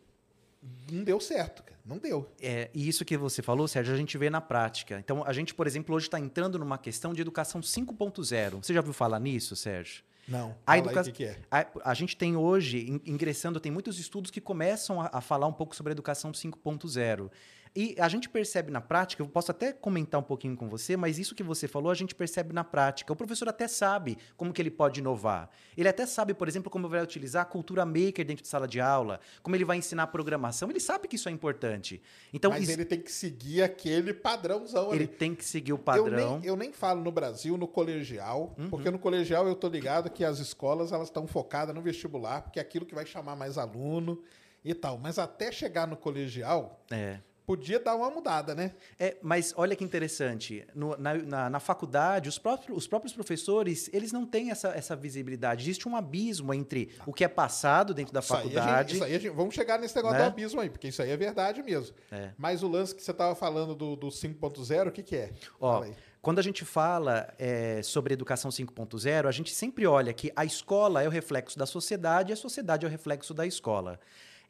não 0.91 1.03
deu 1.03 1.19
certo, 1.19 1.63
cara. 1.63 1.79
Não 1.85 1.97
deu. 1.97 2.29
É, 2.41 2.69
e 2.73 2.87
isso 2.87 3.03
que 3.03 3.17
você 3.17 3.41
falou, 3.41 3.67
Sérgio, 3.67 3.93
a 3.93 3.97
gente 3.97 4.15
vê 4.17 4.29
na 4.29 4.39
prática. 4.41 4.99
Então, 4.99 5.23
a 5.25 5.33
gente, 5.33 5.55
por 5.55 5.65
exemplo, 5.65 5.95
hoje 5.95 6.05
está 6.07 6.19
entrando 6.19 6.59
numa 6.59 6.77
questão 6.77 7.13
de 7.13 7.21
educação 7.21 7.61
5.0. 7.61 8.63
Você 8.63 8.73
já 8.73 8.79
ouviu 8.79 8.93
falar 8.93 9.19
nisso, 9.19 9.55
Sérgio? 9.55 10.03
Não. 10.27 10.51
A 10.67 10.73
Fala 10.73 10.77
aí 10.77 10.79
educa- 10.81 11.01
o 11.01 11.03
que, 11.05 11.11
que 11.11 11.23
é. 11.25 11.37
A, 11.49 11.65
a 11.85 11.93
gente 11.95 12.15
tem 12.15 12.35
hoje, 12.37 12.87
in- 12.87 13.01
ingressando, 13.05 13.59
tem 13.59 13.71
muitos 13.71 13.97
estudos 13.97 14.29
que 14.29 14.39
começam 14.39 15.01
a, 15.01 15.09
a 15.13 15.21
falar 15.21 15.47
um 15.47 15.53
pouco 15.53 15.75
sobre 15.75 15.91
a 15.91 15.93
educação 15.93 16.31
5.0. 16.31 17.31
E 17.75 17.95
a 17.99 18.09
gente 18.09 18.27
percebe 18.27 18.71
na 18.71 18.81
prática, 18.81 19.21
eu 19.21 19.27
posso 19.27 19.51
até 19.51 19.71
comentar 19.71 20.19
um 20.19 20.23
pouquinho 20.23 20.57
com 20.57 20.67
você, 20.67 20.97
mas 20.97 21.19
isso 21.19 21.35
que 21.35 21.43
você 21.43 21.67
falou, 21.67 21.91
a 21.91 21.95
gente 21.95 22.15
percebe 22.15 22.51
na 22.51 22.63
prática. 22.63 23.13
O 23.13 23.15
professor 23.15 23.47
até 23.47 23.67
sabe 23.67 24.17
como 24.35 24.51
que 24.51 24.61
ele 24.61 24.71
pode 24.71 24.99
inovar. 24.99 25.49
Ele 25.77 25.87
até 25.87 26.05
sabe, 26.05 26.33
por 26.33 26.47
exemplo, 26.47 26.69
como 26.71 26.89
vai 26.89 27.01
utilizar 27.01 27.43
a 27.43 27.45
cultura 27.45 27.85
maker 27.85 28.25
dentro 28.25 28.41
de 28.41 28.47
sala 28.47 28.67
de 28.67 28.81
aula, 28.81 29.19
como 29.43 29.55
ele 29.55 29.63
vai 29.63 29.77
ensinar 29.77 30.07
programação, 30.07 30.69
ele 30.69 30.79
sabe 30.79 31.07
que 31.07 31.15
isso 31.15 31.29
é 31.29 31.31
importante. 31.31 32.01
Então, 32.33 32.49
Mas 32.51 32.63
isso- 32.63 32.71
ele 32.71 32.85
tem 32.85 32.99
que 32.99 33.11
seguir 33.11 33.61
aquele 33.61 34.13
padrãozão 34.13 34.87
ele 34.93 35.03
ali. 35.03 35.07
tem 35.07 35.35
que 35.35 35.45
seguir 35.45 35.71
o 35.73 35.75
Eu 35.75 35.79
padrão. 35.79 36.33
Uhum. 36.33 36.39
nem, 36.39 36.47
eu 36.49 36.55
nem 36.57 36.73
falo 36.73 37.01
no 37.03 37.11
Brasil, 37.11 37.55
no 37.55 37.67
colegial, 37.67 38.55
porque 38.69 38.89
no 38.89 38.97
colegial 38.99 39.47
eu 39.47 39.55
tô 39.55 39.67
ligado 39.69 40.09
que 40.09 40.25
as 40.25 40.39
escolas 40.39 40.91
elas 40.91 41.07
estão 41.09 41.27
focadas 41.27 41.73
no 41.75 41.81
vestibular, 41.81 42.41
porque 42.41 42.57
é 42.59 42.61
aquilo 42.61 42.85
que 42.85 42.95
vai 42.95 43.05
chamar 43.05 43.35
mais 43.35 43.57
aluno 43.59 44.21
e 44.65 44.73
tal. 44.73 44.97
Mas 44.97 45.19
até 45.19 45.51
chegar 45.51 45.87
no 45.87 45.95
colegial, 45.95 46.83
É. 46.91 47.19
podia 47.49 47.79
dar 47.79 47.95
uma 47.95 48.11
mudada, 48.11 48.53
né? 48.53 48.73
É, 48.99 49.17
mas 49.23 49.55
olha 49.57 49.75
que 49.75 49.83
interessante, 49.83 50.67
no- 50.75 50.95
na, 50.97 51.15
na- 51.15 51.49
na 51.49 51.59
faculdade, 51.59 52.29
os 52.29 52.37
próprios, 52.37 52.77
os 52.77 52.85
próprios 52.87 53.11
professores, 53.11 53.89
eles 53.91 54.11
não 54.11 54.23
têm 54.23 54.51
essa, 54.51 54.67
essa 54.69 54.95
visibilidade. 54.95 55.63
Existe 55.63 55.89
um 55.89 55.95
abismo 55.95 56.53
entre 56.53 56.91
o 57.07 57.11
que 57.11 57.23
é 57.23 57.27
passado 57.27 57.91
dentro 57.91 58.13
da 58.13 58.19
Isso 58.19 58.33
aí, 58.35 58.39
a 58.39 58.43
gente, 58.43 58.53
faculdade. 58.53 58.93
isso 58.95 59.03
aí 59.03 59.13
gente- 59.13 59.29
vamos 59.29 59.55
chegar 59.55 59.79
nesse 59.79 59.95
negócio 59.95 60.19
Né? 60.19 60.25
do 60.25 60.27
abismo 60.27 60.61
aí, 60.61 60.69
porque 60.69 60.89
isso 60.89 61.01
aí 61.01 61.09
é 61.09 61.17
verdade 61.17 61.63
mesmo. 61.63 61.95
É. 62.11 62.29
Mas 62.37 62.61
o 62.61 62.67
lance 62.67 62.93
que 62.93 63.01
você 63.01 63.09
estava 63.09 63.33
falando 63.33 63.73
do, 63.73 63.95
do 63.95 64.11
5.0, 64.11 64.89
o 64.89 64.91
que, 64.91 65.01
que 65.01 65.15
é? 65.15 65.31
Ó, 65.59 65.81
aí. 65.81 65.95
Quando 66.21 66.37
a 66.37 66.41
gente 66.43 66.63
fala 66.65 67.33
é, 67.39 67.81
sobre 67.81 68.13
educação 68.13 68.51
5.0, 68.51 69.25
a 69.27 69.31
gente 69.31 69.55
sempre 69.55 69.87
olha 69.87 70.13
que 70.13 70.31
a 70.35 70.45
escola 70.45 71.01
é 71.01 71.07
o 71.07 71.09
reflexo 71.09 71.57
da 71.57 71.65
sociedade 71.65 72.31
e 72.31 72.33
a 72.33 72.35
sociedade 72.35 72.85
é 72.85 72.87
o 72.87 72.91
reflexo 72.91 73.33
da 73.33 73.47
escola. 73.47 73.99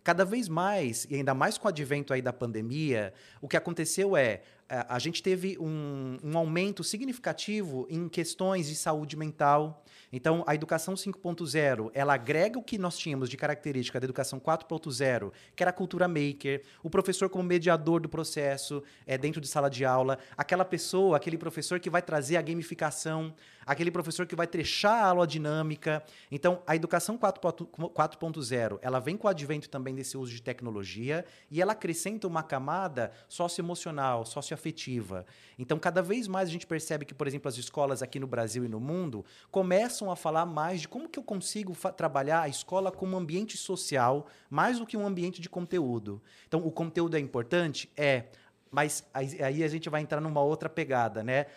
Cada 0.09 0.25
vez 0.25 0.49
mais, 0.49 1.05
e 1.07 1.13
ainda 1.13 1.35
mais 1.35 1.55
com 1.59 1.67
o 1.67 1.69
advento 1.69 2.11
aí 2.11 2.19
da 2.19 2.33
pandemia, 2.33 3.13
o 3.39 3.47
que 3.47 3.55
aconteceu 3.55 4.17
é 4.17 4.41
a, 4.67 4.99
gente 4.99 5.23
teve 5.23 5.57
um, 5.59 6.17
um 6.23 6.37
aumento 6.37 6.83
significativo 6.83 7.87
em 7.89 8.07
questões 8.07 8.67
de 8.67 8.75
saúde 8.75 9.17
mental. 9.17 9.83
Então, 10.11 10.43
a 10.45 10.53
educação 10.53 10.93
5.0, 10.93 11.89
ela 11.93 12.13
agrega 12.13 12.59
o 12.59 12.63
que 12.63 12.77
nós 12.77 12.97
tínhamos 12.97 13.29
de 13.29 13.37
característica 13.37 13.99
da 13.99 14.05
educação 14.05 14.39
4.0, 14.39 15.31
que 15.55 15.63
era 15.63 15.71
a 15.71 15.73
cultura 15.73 16.07
maker, 16.07 16.63
o 16.83 16.89
professor 16.89 17.29
como 17.29 17.43
mediador 17.43 17.99
do 17.99 18.07
processo 18.07 18.83
é, 19.07 19.17
dentro 19.17 19.41
de 19.41 19.47
sala 19.47 19.69
de 19.69 19.85
aula, 19.85 20.19
aquela 20.37 20.65
pessoa, 20.65 21.17
aquele 21.17 21.37
professor 21.37 21.79
que 21.79 21.89
vai 21.89 22.01
trazer 22.01 22.37
a 22.37 22.41
gamificação, 22.41 23.33
aquele 23.69 23.91
professor 23.91 24.25
que 24.25 24.35
vai 24.35 24.47
trechar 24.47 25.03
a 25.03 25.05
aula 25.09 25.27
dinâmica. 25.27 26.03
Então, 26.31 26.63
a 26.65 26.75
educação 26.75 27.19
4.0, 27.19 28.79
ela 28.81 28.99
vem 28.99 29.15
com 29.15 29.27
o 29.27 29.29
advento 29.29 29.69
também 29.69 29.93
desse 29.93 30.17
uso 30.17 30.31
de 30.31 30.41
tecnologia 30.41 31.23
e 31.51 31.61
ela 31.61 31.73
acrescenta 31.73 32.25
uma 32.25 32.41
camada 32.41 33.11
socioemocional, 33.27 34.25
socioafetiva. 34.25 35.23
Então, 35.55 35.77
cada 35.77 36.01
vez 36.01 36.27
mais 36.27 36.49
a 36.49 36.51
gente 36.51 36.65
percebe 36.65 37.05
que, 37.05 37.13
por 37.13 37.27
exemplo, 37.27 37.47
as 37.47 37.57
escolas 37.57 38.01
aqui 38.01 38.19
no 38.19 38.25
Brasil 38.25 38.65
e 38.65 38.67
no 38.67 38.79
mundo 38.79 39.23
começam 39.51 40.09
a 40.09 40.15
falar 40.15 40.47
mais 40.47 40.81
de 40.81 40.87
como 40.87 41.07
que 41.07 41.19
eu 41.19 41.23
consigo 41.23 41.77
trabalhar 41.95 42.41
a 42.41 42.49
escola 42.49 42.91
como 42.91 43.15
um 43.15 43.19
ambiente 43.19 43.55
social, 43.55 44.25
mais 44.49 44.79
do 44.79 44.85
que 44.87 44.97
um 44.97 45.05
ambiente 45.05 45.39
de 45.39 45.47
conteúdo. 45.47 46.19
Então, 46.47 46.59
o 46.65 46.71
conteúdo 46.71 47.15
é 47.15 47.19
importante? 47.19 47.87
É. 47.95 48.23
Mas 48.71 49.03
aí 49.13 49.63
a 49.63 49.67
gente 49.67 49.89
vai 49.89 49.99
entrar 49.99 50.21
numa 50.21 50.41
outra 50.41 50.69
pegada, 50.69 51.23
né? 51.23 51.47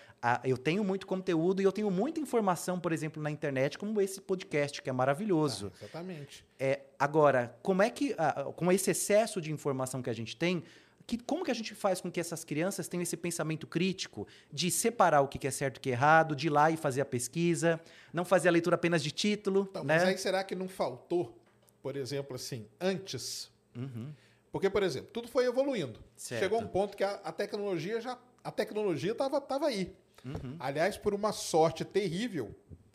Eu 0.45 0.57
tenho 0.57 0.85
muito 0.85 1.07
conteúdo 1.07 1.61
e 1.61 1.64
eu 1.64 1.73
tenho 1.73 1.91
muita 1.91 2.21
informação, 2.21 2.79
por 2.79 2.93
exemplo, 2.93 3.23
na 3.23 3.31
internet, 3.31 3.76
como 3.76 4.00
esse 4.00 4.21
podcast, 4.21 4.81
que 4.81 4.88
é 4.88 4.93
maravilhoso. 4.93 5.73
Ah, 5.75 5.85
exatamente. 5.85 6.45
É, 6.59 6.81
agora, 6.99 7.57
como 7.62 7.83
é 7.83 7.91
que, 7.91 8.14
com 8.55 8.71
esse 8.71 8.91
excesso 8.91 9.41
de 9.41 9.50
informação 9.50 10.00
que 10.00 10.09
a 10.09 10.12
gente 10.12 10.37
tem, 10.37 10.62
que, 11.07 11.19
como 11.19 11.45
que 11.45 11.50
a 11.50 11.55
gente 11.55 11.75
faz 11.75 12.00
com 12.00 12.11
que 12.11 12.21
essas 12.21 12.45
crianças 12.45 12.88
tenham 12.88 13.02
esse 13.02 13.17
pensamento 13.17 13.67
crítico 13.67 14.26
de 14.52 14.71
separar 14.71 15.21
o 15.21 15.29
que 15.29 15.38
que 15.38 15.47
é 15.47 15.50
certo 15.50 15.76
e 15.76 15.79
o 15.79 15.81
que 15.81 15.91
é 15.91 15.93
errado, 15.93 16.37
de 16.37 16.47
ir 16.47 16.50
lá 16.50 16.71
e 16.71 16.76
fazer 16.76 17.00
a 17.00 17.05
pesquisa, 17.05 17.81
não 18.12 18.25
fazer 18.25 18.49
a 18.49 18.52
leitura 18.52 18.76
apenas 18.76 19.02
de 19.02 19.11
título, 19.11 19.67
Então, 19.71 19.85
né? 19.85 19.97
Mas 19.99 20.09
aí 20.09 20.19
será 20.19 20.45
que 20.45 20.55
não 20.55 20.69
faltou, 20.69 21.37
por 21.83 21.97
exemplo, 21.97 22.37
assim, 22.37 22.67
antes? 22.81 23.50
Uhum. 23.76 24.12
Porque, 24.52 24.69
por 24.69 24.83
exemplo, 24.83 25.09
tudo 25.12 25.29
foi 25.29 25.47
evoluindo. 25.47 25.99
Certo. 26.14 26.41
Chegou 26.43 26.61
um 26.61 26.69
ponto 26.69 26.97
que 26.97 27.02
a, 27.02 27.14
a 27.25 27.33
tecnologia 27.33 28.00
já. 28.00 28.19
A 28.45 28.50
tecnologia 28.50 29.12
estava 29.12 29.41
tava 29.41 29.67
aí. 29.67 29.95
Uhum. 30.25 30.57
Aliás, 30.59 30.97
por 30.97 31.14
uma 31.14 31.33
sorte 31.33 31.85
terrível 31.85 32.55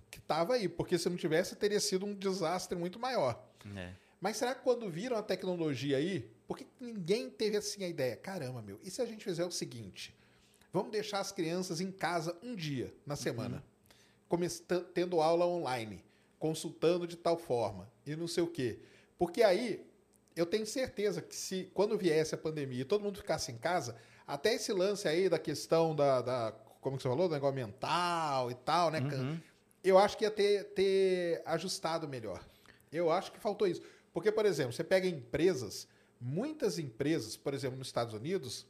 que 0.10 0.20
estava 0.20 0.54
aí, 0.54 0.68
porque 0.70 0.98
se 0.98 1.10
não 1.10 1.18
tivesse, 1.18 1.56
teria 1.56 1.80
sido 1.80 2.06
um 2.06 2.14
desastre 2.14 2.78
muito 2.78 3.00
maior. 3.00 3.44
É. 3.76 3.92
Mas 4.20 4.38
será 4.38 4.56
que 4.56 4.64
quando 4.64 4.90
viram 4.90 5.18
a 5.18 5.22
tecnologia 5.22 5.98
aí, 5.98 6.30
por 6.48 6.58
que 6.58 6.66
ninguém 6.80 7.30
teve 7.30 7.58
assim 7.58 7.84
a 7.84 7.88
ideia? 7.88 8.16
Caramba, 8.16 8.62
meu, 8.62 8.80
e 8.84 8.90
se 8.90 9.02
a 9.02 9.06
gente 9.06 9.24
fizer 9.24 9.46
o 9.46 9.52
seguinte? 9.52 10.16
Vamos 10.74 10.92
deixar 10.92 11.20
as 11.20 11.32
crianças 11.32 11.82
em 11.82 11.92
casa 11.92 12.36
um 12.42 12.56
dia 12.56 12.94
na 13.06 13.16
semana, 13.16 13.64
come- 14.28 14.50
t- 14.50 14.82
tendo 14.94 15.22
aula 15.22 15.46
online, 15.46 16.04
consultando 16.40 17.06
de 17.08 17.16
tal 17.18 17.38
forma 17.38 17.90
e 18.06 18.16
não 18.16 18.28
sei 18.28 18.44
o 18.44 18.48
quê. 18.48 18.80
Porque 19.18 19.44
aí 19.44 19.86
eu 20.36 20.46
tenho 20.46 20.66
certeza 20.66 21.22
que 21.22 21.36
se 21.36 21.70
quando 21.74 21.98
viesse 21.98 22.34
a 22.36 22.38
pandemia 22.38 22.82
e 22.82 22.86
todo 22.86 23.04
mundo 23.04 23.18
ficasse 23.18 23.52
em 23.52 23.58
casa, 23.58 23.96
até 24.26 24.54
esse 24.54 24.72
lance 24.72 25.08
aí 25.08 25.30
da 25.30 25.40
questão 25.40 25.96
da, 25.96 26.22
da 26.22 26.52
como 26.82 26.98
que 26.98 27.04
você 27.04 27.10
falou, 27.10 27.28
do 27.28 27.34
negócio 27.34 27.56
mental 27.56 28.52
e 28.52 28.56
tal, 28.56 28.92
né? 28.92 29.00
Uhum. 29.00 29.40
eu 29.84 29.98
acho 29.98 30.18
que 30.18 30.24
ia 30.24 30.32
ter, 30.32 30.66
ter 30.74 31.42
ajustado 31.46 32.08
melhor. 32.08 32.44
Eu 32.92 33.12
acho 33.12 33.32
que 33.32 33.40
faltou 33.40 33.68
isso. 33.68 33.82
Porque, 34.14 34.32
por 34.32 34.46
exemplo, 34.46 34.74
você 34.74 34.84
pega 34.84 35.08
empresas, 35.08 35.88
muitas 36.20 36.80
empresas, 36.80 37.38
por 37.38 37.54
exemplo, 37.54 37.78
nos 37.78 37.88
Estados 37.88 38.14
Unidos, 38.14 38.66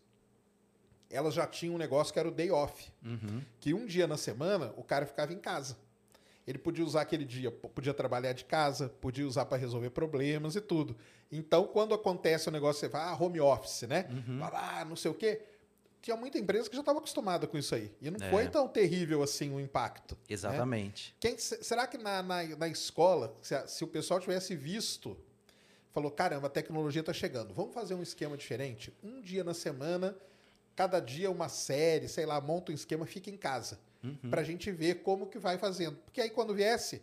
elas 1.09 1.33
já 1.33 1.47
tinham 1.47 1.75
um 1.75 1.77
negócio 1.77 2.11
que 2.11 2.19
era 2.19 2.27
o 2.27 2.31
day 2.31 2.51
off. 2.51 2.91
Uhum. 3.03 3.41
Que 3.59 3.73
um 3.73 3.85
dia 3.85 4.07
na 4.07 4.17
semana 4.17 4.73
o 4.75 4.83
cara 4.83 5.05
ficava 5.05 5.33
em 5.33 5.39
casa. 5.39 5.77
Ele 6.45 6.57
podia 6.57 6.83
usar 6.83 7.01
aquele 7.01 7.25
dia, 7.25 7.51
podia 7.51 7.93
trabalhar 7.93 8.31
de 8.31 8.45
casa, 8.45 8.89
podia 9.01 9.27
usar 9.27 9.45
para 9.45 9.57
resolver 9.57 9.89
problemas 9.89 10.55
e 10.55 10.61
tudo. 10.61 10.95
Então, 11.29 11.67
quando 11.67 11.93
acontece 11.93 12.47
o 12.47 12.51
negócio, 12.51 12.79
você 12.79 12.89
fala, 12.89 13.11
ah, 13.11 13.21
home 13.21 13.39
office, 13.41 13.81
né? 13.81 14.07
Uhum. 14.09 14.39
Ah, 14.43 14.85
não 14.85 14.95
sei 14.95 15.11
o 15.11 15.13
quê. 15.13 15.41
Tinha 16.07 16.15
muita 16.15 16.37
empresa 16.39 16.69
que 16.69 16.75
já 16.77 16.79
estava 16.79 16.99
acostumada 16.99 17.45
com 17.47 17.57
isso 17.57 17.75
aí. 17.75 17.91
E 18.01 18.09
não 18.09 18.25
É. 18.25 18.29
foi 18.31 18.47
tão 18.47 18.65
terrível 18.65 19.21
assim 19.21 19.53
o 19.53 19.59
impacto. 19.59 20.17
Exatamente. 20.29 21.13
Quem- 21.19 21.37
se- 21.37 21.61
será 21.61 21.85
que 21.85 21.97
na, 21.97 22.23
na, 22.23 22.43
na 22.55 22.67
escola, 22.69 23.35
se, 23.41 23.53
a- 23.53 23.67
se 23.67 23.83
o 23.83 23.87
pessoal 23.87 24.17
tivesse 24.21 24.55
visto, 24.55 25.17
falou: 25.93 26.09
caramba, 26.09 26.47
a 26.47 26.49
tecnologia 26.49 27.01
está 27.01 27.11
chegando, 27.11 27.53
vamos 27.53 27.73
fazer 27.73 27.93
um 27.93 28.01
esquema 28.01 28.37
diferente? 28.37 28.93
Um 29.03 29.19
dia 29.19 29.43
na 29.43 29.53
semana, 29.53 30.15
cada 30.77 31.01
dia 31.01 31.29
uma 31.29 31.49
série, 31.49 32.07
sei 32.07 32.25
lá, 32.25 32.39
monta 32.39 32.71
um 32.71 32.75
esquema, 32.75 33.05
fica 33.05 33.29
em 33.29 33.35
casa. 33.35 33.77
Uhum. 34.01 34.29
Para 34.29 34.39
a 34.39 34.43
gente 34.45 34.71
ver 34.71 35.01
como 35.03 35.27
que 35.27 35.37
vai 35.37 35.57
fazendo. 35.57 35.97
Porque 36.05 36.21
aí 36.21 36.29
quando 36.29 36.55
viesse, 36.55 37.01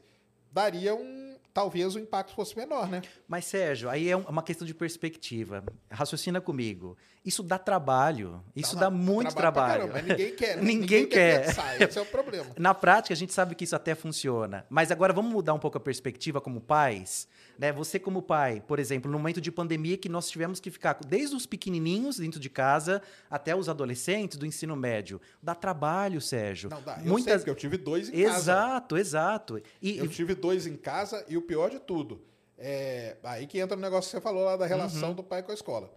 daria 0.50 0.94
um. 0.94 1.23
Talvez 1.54 1.94
o 1.94 2.00
impacto 2.00 2.34
fosse 2.34 2.56
menor, 2.56 2.88
né? 2.88 3.00
Mas, 3.28 3.44
Sérgio, 3.44 3.88
aí 3.88 4.08
é 4.10 4.16
um- 4.16 4.22
uma 4.22 4.42
questão 4.42 4.66
de 4.66 4.74
perspectiva. 4.74 5.62
Raciocina 5.88 6.40
comigo. 6.40 6.96
Isso 7.24 7.44
dá 7.44 7.58
trabalho. 7.60 8.42
Isso 8.56 8.74
dá, 8.76 8.90
muito 8.90 9.32
pra 9.32 9.40
trabalho. 9.52 9.88
mas 9.92 10.04
ninguém 10.04 10.34
quer. 10.34 10.56
né? 10.56 10.62
Ninguém 10.74 11.06
quer. 11.06 11.46
pensar, 11.46 11.80
esse 11.80 11.96
é 11.96 12.02
o 12.02 12.06
problema. 12.06 12.46
Na 12.58 12.74
prática, 12.74 13.14
a 13.14 13.16
gente 13.16 13.32
sabe 13.32 13.54
que 13.54 13.62
isso 13.62 13.76
até 13.76 13.94
funciona. 13.94 14.66
Mas 14.68 14.90
agora 14.90 15.12
vamos 15.12 15.32
mudar 15.32 15.54
um 15.54 15.58
pouco 15.60 15.78
a 15.78 15.80
perspectiva 15.80 16.40
como 16.40 16.60
pais. 16.60 17.28
Né? 17.58 17.72
Você, 17.72 17.98
como 17.98 18.20
pai, 18.22 18.62
por 18.66 18.78
exemplo, 18.78 19.10
no 19.10 19.18
momento 19.18 19.40
de 19.40 19.50
pandemia 19.52 19.96
que 19.96 20.08
nós 20.08 20.28
tivemos 20.28 20.60
que 20.60 20.70
ficar 20.70 20.98
desde 21.06 21.36
os 21.36 21.46
pequenininhos 21.46 22.16
dentro 22.18 22.40
de 22.40 22.50
casa 22.50 23.00
até 23.30 23.54
os 23.54 23.68
adolescentes 23.68 24.36
do 24.36 24.44
ensino 24.46 24.74
médio. 24.74 25.20
Dá 25.42 25.54
trabalho, 25.54 26.20
Sérgio. 26.20 26.68
Não 26.70 26.82
dá. 26.82 26.94
Eu 26.94 26.98
sei, 27.00 27.08
Muitas... 27.10 27.34
porque 27.36 27.50
eu 27.50 27.54
tive 27.54 27.76
dois 27.76 28.08
em 28.08 28.24
casa. 28.24 28.38
Exato, 28.38 28.96
exato. 28.96 29.62
E, 29.80 29.98
Eu 29.98 30.08
tive 30.08 30.34
dois 30.34 30.66
em 30.66 30.76
casa 30.76 31.24
e 31.28 31.36
o 31.36 31.42
pior 31.42 31.70
de 31.70 31.78
tudo, 31.78 32.20
é 32.58 33.16
aí 33.22 33.46
que 33.46 33.58
entra 33.58 33.76
no 33.76 33.82
negócio 33.82 34.10
que 34.10 34.16
você 34.16 34.20
falou 34.20 34.44
lá 34.44 34.56
da 34.56 34.66
relação 34.66 35.10
Uhum. 35.10 35.14
do 35.14 35.22
pai 35.22 35.42
com 35.42 35.50
a 35.50 35.54
escola. 35.54 35.92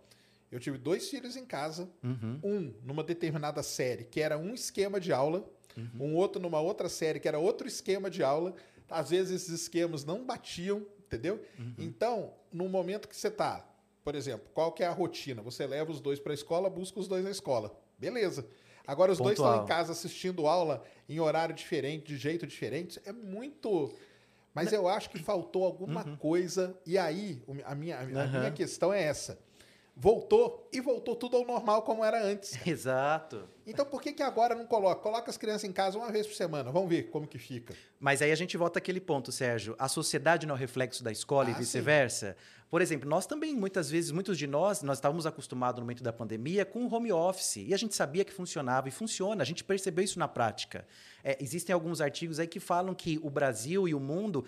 Eu 0.52 0.60
tive 0.60 0.78
dois 0.78 1.10
filhos 1.10 1.36
em 1.36 1.46
casa, 1.46 1.90
Uhum, 2.04 2.40
um 2.44 2.74
numa 2.84 3.04
determinada 3.04 3.62
série 3.62 4.06
que 4.06 4.22
era 4.22 4.38
um 4.38 4.54
esquema 4.54 5.00
de 5.00 5.12
aula, 5.12 5.44
uhum. 5.76 5.90
um 6.12 6.16
outro 6.16 6.42
numa 6.42 6.60
outra 6.62 6.88
série 6.88 7.20
que 7.20 7.28
era 7.28 7.38
outro 7.38 7.68
esquema 7.68 8.10
de 8.10 8.24
aula. 8.24 8.54
Às 8.90 9.10
vezes 9.10 9.42
esses 9.42 9.62
esquemas 9.64 10.06
não 10.06 10.24
batiam, 10.26 10.86
entendeu? 11.08 11.42
Uhum. 11.58 11.74
Então, 11.80 12.34
no 12.52 12.68
momento 12.70 13.08
que 13.08 13.16
você 13.16 13.32
tá, 13.32 13.66
por 14.04 14.14
exemplo, 14.16 14.48
qual 14.54 14.72
que 14.72 14.84
é 14.84 14.88
a 14.88 14.92
rotina? 14.92 15.42
Você 15.42 15.66
leva 15.66 15.92
os 15.92 16.00
dois 16.00 16.20
para 16.20 16.34
a 16.34 16.36
escola, 16.36 16.70
busca 16.70 17.00
os 17.00 17.08
dois 17.08 17.24
na 17.24 17.32
escola. 17.32 17.76
Beleza. 17.98 18.46
Agora 18.86 19.12
os 19.12 19.18
dois 19.18 19.32
estão 19.34 19.46
Pontual. 19.48 19.66
em 19.66 19.68
casa 19.68 19.92
assistindo 19.92 20.48
aula 20.48 20.84
em 21.10 21.20
horário 21.20 21.54
diferente, 21.54 22.06
de 22.06 22.18
jeito 22.18 22.46
diferente. 22.48 23.02
É 23.06 23.12
muito. 23.12 23.92
Mas 24.54 24.72
eu 24.72 24.88
acho 24.88 25.10
que 25.10 25.20
faltou 25.20 25.66
alguma 25.66 26.18
coisa. 26.18 26.78
E 26.86 26.98
aí, 26.98 27.44
a 27.66 27.76
minha, 27.76 27.98
a 27.98 28.02
Aham. 28.02 28.40
minha 28.40 28.52
questão 28.52 28.94
é 28.94 29.04
essa. 29.04 29.38
Voltou 30.00 30.70
e 30.72 30.80
voltou 30.80 31.16
tudo 31.16 31.38
ao 31.38 31.46
normal 31.46 31.82
como 31.82 32.06
era 32.06 32.24
antes. 32.24 32.58
Exato. 32.66 33.48
Então 33.66 33.86
por 33.86 34.02
que, 34.02 34.14
que 34.14 34.24
agora 34.24 34.56
não 34.56 34.66
coloca? 34.66 35.02
Coloca 35.02 35.30
as 35.30 35.38
crianças 35.38 35.64
em 35.66 35.72
casa 35.74 35.98
uma 35.98 36.12
vez 36.12 36.26
por 36.28 36.36
semana. 36.36 36.72
Vamos 36.72 36.88
ver 36.90 37.10
como 37.10 37.28
que 37.28 37.38
fica. 37.38 37.74
Mas 38.00 38.22
aí 38.22 38.32
a 38.32 38.36
gente 38.36 38.56
volta 38.56 38.80
àquele 38.80 39.02
ponto, 39.02 39.32
Sérgio. 39.32 39.76
A 39.78 39.88
sociedade 39.88 40.46
não 40.46 40.54
é 40.56 40.58
o 40.58 40.60
reflexo 40.60 41.04
da 41.04 41.12
escola 41.12 41.50
Ah, 41.50 41.52
e 41.52 41.56
vice-versa. 41.56 42.38
Por 42.70 42.82
exemplo, 42.82 43.10
nós 43.10 43.26
também, 43.26 43.56
muitas 43.56 43.90
vezes, 43.90 44.12
muitos 44.12 44.38
de 44.38 44.46
nós, 44.46 44.82
nós 44.84 44.98
estávamos 44.98 45.26
acostumados 45.26 45.80
no 45.80 45.86
momento 45.86 46.04
da 46.04 46.12
pandemia 46.14 46.66
com 46.66 46.86
o 46.86 46.94
home 46.94 47.12
office. 47.12 47.58
E 47.58 47.74
a 47.74 47.78
gente 47.78 47.96
sabia 47.96 48.24
que 48.26 48.32
funcionava 48.34 48.88
e 48.90 48.92
funciona. 48.92 49.42
A 49.42 49.46
gente 49.46 49.64
percebeu 49.64 50.04
isso 50.04 50.20
na 50.20 50.28
prática. 50.28 50.86
É, 51.24 51.38
existem 51.42 51.74
alguns 51.74 52.00
artigos 52.02 52.40
aí 52.40 52.48
que 52.48 52.60
falam 52.60 52.94
que 52.94 53.20
o 53.24 53.30
Brasil 53.30 53.88
e 53.88 53.94
o 53.96 54.00
mundo 54.00 54.46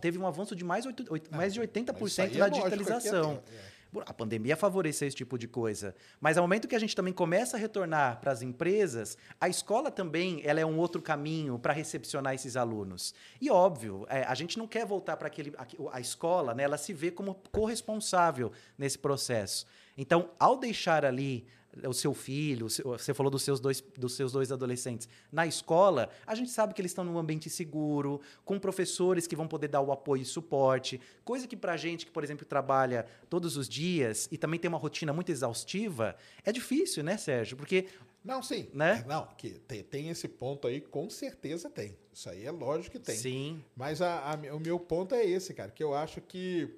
teve, 0.00 0.18
um 0.18 0.26
avanço 0.26 0.54
de 0.54 0.62
mais, 0.64 0.84
oito- 0.86 1.04
oito- 1.10 1.34
mais 1.34 1.52
de 1.54 1.58
Mas 1.60 1.68
isso 1.70 2.20
80% 2.22 2.22
aí 2.22 2.34
é 2.36 2.38
na 2.38 2.46
lógico 2.46 2.70
que 2.70 2.76
digitalização. 2.76 3.42
é- 3.70 3.73
A 4.06 4.12
pandemia 4.12 4.56
favoreceu 4.56 5.06
esse 5.08 5.16
tipo 5.16 5.38
de 5.38 5.46
coisa. 5.46 5.94
Mas 6.20 6.36
ao 6.36 6.44
momento 6.44 6.66
que 6.68 6.74
a 6.74 6.78
gente 6.78 6.94
também 6.96 7.12
começa 7.12 7.56
a 7.56 7.60
retornar 7.60 8.20
para 8.20 8.32
as 8.32 8.42
empresas, 8.42 9.16
a 9.40 9.48
escola 9.48 9.90
também 9.90 10.40
ela 10.44 10.60
é 10.60 10.66
um 10.66 10.78
outro 10.78 11.00
caminho 11.02 11.58
para 11.58 11.72
recepcionar 11.72 12.34
esses 12.34 12.56
alunos. 12.56 13.14
E 13.40 13.50
óbvio, 13.50 14.06
é, 14.08 14.22
a 14.24 14.34
gente 14.34 14.58
não 14.58 14.66
quer 14.66 14.84
voltar 14.86 15.16
para 15.16 15.26
aquele. 15.28 15.52
aqui- 15.56 15.76
A 15.92 16.00
escola, 16.00 16.54
né, 16.54 16.62
ela 16.64 16.78
se 16.78 16.92
vê 16.92 17.10
como 17.10 17.34
corresponsável 17.50 18.50
nesse 18.78 18.98
processo. 18.98 19.66
Então, 19.96 20.30
ao 20.38 20.56
deixar 20.56 21.04
ali 21.04 21.46
o 21.88 21.92
seu 21.92 22.14
filho, 22.14 22.68
você 22.68 23.12
falou 23.14 23.30
dos 23.30 23.42
seus, 23.42 23.58
dois, 23.60 23.80
dos 23.96 24.14
seus 24.14 24.32
dois 24.32 24.52
adolescentes, 24.52 25.08
na 25.32 25.46
escola, 25.46 26.08
a 26.26 26.34
gente 26.34 26.50
sabe 26.50 26.72
que 26.74 26.80
eles 26.80 26.90
estão 26.92 27.04
num 27.04 27.18
ambiente 27.18 27.50
seguro, 27.50 28.20
com 28.44 28.58
professores 28.58 29.26
que 29.26 29.34
vão 29.36 29.48
poder 29.48 29.68
dar 29.68 29.80
o 29.80 29.90
apoio 29.92 30.22
e 30.22 30.24
suporte, 30.24 31.00
coisa 31.24 31.46
que 31.46 31.56
pra 31.56 31.76
gente 31.76 32.06
que, 32.06 32.12
por 32.12 32.22
exemplo, 32.22 32.44
trabalha 32.46 33.06
todos 33.28 33.56
os 33.56 33.68
dias 33.68 34.28
e 34.30 34.38
também 34.38 34.58
tem 34.60 34.68
uma 34.68 34.78
rotina 34.78 35.12
muito 35.12 35.30
exaustiva, 35.32 36.16
é 36.44 36.52
difícil, 36.52 37.02
né, 37.02 37.16
Sérgio? 37.16 37.56
Porque 37.56 37.86
Não, 38.24 38.42
sim. 38.42 38.68
Né? 38.72 39.02
É, 39.04 39.08
Não, 39.08 39.26
que 39.36 39.50
tem, 39.50 39.82
tem 39.82 40.08
esse 40.08 40.26
ponto 40.26 40.66
aí, 40.66 40.80
com 40.80 41.10
certeza 41.10 41.68
tem. 41.68 41.94
Isso 42.12 42.28
aí 42.30 42.44
é 42.46 42.50
lógico 42.50 42.92
que 42.92 43.04
tem. 43.04 43.16
sim, 43.16 43.62
Mas 43.76 44.00
a- 44.00 44.32
a- 44.32 44.54
o 44.54 44.60
meu 44.60 44.78
ponto 44.80 45.14
é 45.14 45.24
esse, 45.26 45.52
cara, 45.52 45.70
que 45.70 45.82
eu 45.84 45.92
acho 45.94 46.20
que, 46.22 46.70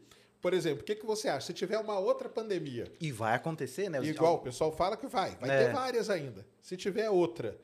por 0.47 0.55
exemplo, 0.55 0.83
o 0.83 0.85
que, 0.85 0.95
que 0.95 1.05
você 1.05 1.29
acha? 1.29 1.49
Se 1.49 1.53
tiver 1.53 1.77
uma 1.77 1.99
outra 1.99 2.29
pandemia, 2.29 2.85
e 3.01 3.11
vai 3.11 3.35
acontecer, 3.35 3.89
né? 3.91 3.99
Os- 4.01 4.07
igual 4.07 4.37
o 4.37 4.39
pessoal 4.39 4.71
fala 4.71 4.97
que 4.97 5.09
vai, 5.09 5.35
vai 5.41 5.51
É. 5.51 5.65
ter 5.67 5.73
várias 5.73 6.09
ainda. 6.09 6.47
Se 6.63 6.77
tiver 6.77 7.11
outra, 7.11 7.59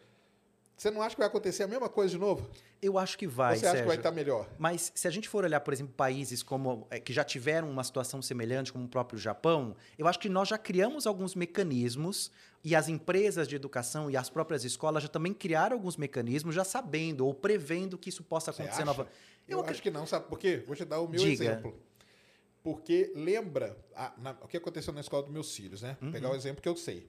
você 0.77 0.91
não 0.91 1.01
acha 1.01 1.15
que 1.15 1.21
vai 1.21 1.29
acontecer 1.29 1.63
a 1.63 1.69
mesma 1.69 1.89
coisa 1.89 2.11
de 2.11 2.19
novo? 2.19 2.51
Eu 2.83 2.99
acho 2.99 3.17
que 3.17 3.25
vai, 3.29 3.57
você 3.57 3.67
acha 3.67 3.77
que 3.77 3.83
vai 3.83 3.95
Sérgio. 3.95 4.01
estar 4.01 4.11
melhor? 4.11 4.49
Mas 4.59 4.91
se 4.97 5.07
a 5.07 5.11
gente 5.13 5.29
for 5.29 5.45
olhar, 5.45 5.61
por 5.61 5.73
exemplo, 5.73 5.95
países 5.97 6.43
como 6.43 6.85
é, 6.91 6.99
que 6.99 7.13
já 7.13 7.23
tiveram 7.23 7.71
uma 7.71 7.85
situação 7.85 8.21
semelhante, 8.21 8.73
como 8.73 8.87
o 8.87 8.89
próprio 8.89 9.17
Japão, 9.17 9.77
eu 9.97 10.09
acho 10.09 10.19
que 10.19 10.29
nós 10.29 10.49
já 10.49 10.59
criamos 10.59 11.07
alguns 11.07 11.37
mecanismos 11.37 12.33
e 12.65 12.75
as 12.75 12.89
empresas 12.89 13.47
de 13.47 13.55
educação 13.55 14.11
e 14.11 14.17
as 14.17 14.29
próprias 14.29 14.65
escolas 14.65 15.05
já 15.05 15.09
também 15.09 15.33
criaram 15.33 15.77
alguns 15.77 15.97
mecanismos, 15.97 16.53
já 16.53 16.65
sabendo 16.65 17.25
ou 17.25 17.33
prevendo 17.33 17.97
que 17.97 18.09
isso 18.09 18.25
possa 18.25 18.51
acontecer 18.51 18.79
acha? 18.83 18.85
nova. 18.85 19.07
Eu, 19.47 19.61
acre- 19.61 19.73
acho 19.73 19.83
que 19.83 19.91
não, 19.91 20.05
sabe 20.05 20.27
por 20.29 20.39
quê? 20.39 20.63
Vou 20.67 20.75
te 20.75 20.85
dar 20.85 21.01
o 21.01 21.07
meu 21.09 21.21
Diga. 21.21 21.45
exemplo. 21.45 21.77
Porque 22.63 23.13
lembra 23.15 23.77
a- 23.95 24.13
na- 24.19 24.37
o 24.43 24.47
que 24.49 24.57
aconteceu 24.57 24.93
na 24.93 25.01
escola 25.01 25.23
dos 25.25 25.33
meus 25.33 25.55
filhos, 25.55 25.83
né? 25.83 25.97
Vou 26.01 26.07
Uhum. 26.09 26.13
pegar 26.13 26.31
o 26.31 26.35
exemplo 26.35 26.63
que 26.63 26.69
eu 26.69 26.77
sei. 26.77 27.09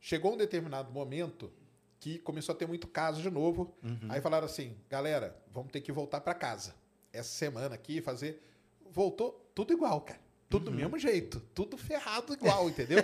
Chegou 0.00 0.34
um 0.34 0.36
determinado 0.36 0.92
momento 0.92 1.50
que 1.98 2.18
começou 2.18 2.54
a 2.54 2.58
ter 2.58 2.66
muito 2.68 2.86
caso 2.86 3.22
de 3.22 3.30
novo. 3.30 3.74
Uhum. 3.82 3.98
Aí 4.10 4.20
falaram 4.20 4.44
assim, 4.46 4.76
galera, 4.88 5.34
vamos 5.52 5.72
ter 5.72 5.80
que 5.80 5.90
voltar 5.90 6.20
para 6.20 6.34
casa. 6.34 6.74
Essa 7.12 7.30
semana 7.30 7.74
aqui, 7.74 8.00
fazer... 8.02 8.42
Voltou 8.90 9.50
tudo 9.54 9.72
igual, 9.72 10.00
cara. 10.02 10.20
Tudo 10.48 10.66
Uhum. 10.68 10.72
do 10.72 10.78
mesmo 10.78 10.98
jeito. 10.98 11.40
Tudo 11.54 11.76
ferrado 11.76 12.32
igual, 12.32 12.68
entendeu? 12.70 12.98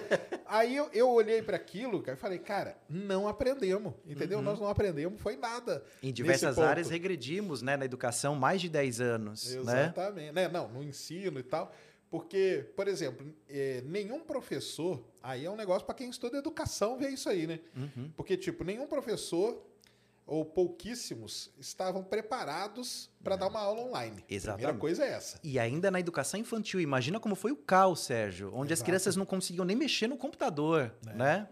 Aí 0.47 0.77
eu, 0.77 0.89
eu 0.93 1.11
olhei 1.11 1.43
para 1.43 1.57
aquilo 1.57 2.01
cara, 2.03 2.17
e 2.17 2.21
falei, 2.21 2.39
cara, 2.39 2.77
não 2.89 3.27
aprendemos, 3.27 3.95
entendeu? 4.07 4.41
Nós 4.41 4.61
não 4.61 4.69
aprendemos, 4.69 5.21
foi 5.21 5.37
nada. 5.37 5.85
Uhum. 6.03 6.09
Em 6.09 6.13
diversas 6.13 6.59
áreas 6.59 6.89
regredimos, 6.89 7.61
né, 7.63 7.77
na 7.77 7.85
educação, 7.85 8.35
mais 8.37 8.61
de 8.61 8.69
10 8.69 9.01
anos, 9.01 9.55
né? 9.55 9.61
Exatamente. 9.61 10.33
Né? 10.33 10.49
Não, 10.49 10.69
no 10.69 10.83
ensino 10.83 11.41
e 11.41 11.43
tal. 11.43 11.73
Porque, 12.11 12.71
por 12.77 12.87
exemplo, 12.89 13.27
eh, 13.49 13.83
nenhum 13.87 14.21
professor. 14.21 15.03
Aí 15.23 15.47
é 15.47 15.51
um 15.51 15.57
negócio 15.57 15.87
para 15.87 15.95
quem 15.95 16.11
estuda 16.11 16.37
educação 16.37 16.99
ver 16.99 17.09
isso 17.09 17.27
aí, 17.29 17.47
né? 17.47 17.59
Uhum. 17.75 18.11
Porque, 18.15 18.37
tipo, 18.37 18.65
nenhum 18.65 18.87
professor, 18.87 19.67
ou 20.27 20.45
pouquíssimos, 20.45 21.51
estavam 21.59 22.03
preparados 22.05 23.11
para 23.23 23.37
dar 23.37 23.49
uma 23.49 23.61
aula 23.61 23.83
online. 23.83 24.25
A 24.29 24.35
Exatamente. 24.35 24.57
primeira 24.59 24.79
coisa 24.79 25.05
é 25.05 25.11
essa. 25.13 25.39
E 25.43 25.59
ainda 25.59 25.91
na 25.91 25.99
educação 26.01 26.39
infantil, 26.39 26.81
imagina 26.81 27.19
como 27.21 27.35
foi 27.35 27.51
o 27.53 27.57
caos, 27.57 28.01
Sérgio, 28.01 28.51
onde 28.55 28.73
as 28.73 28.79
Exato. 28.79 28.87
crianças 28.87 29.17
não 29.17 29.27
conseguiam 29.27 29.65
nem 29.65 29.77
mexer 29.77 30.07
no 30.07 30.17
computador, 30.17 30.95
É. 31.07 31.13
né? 31.15 31.49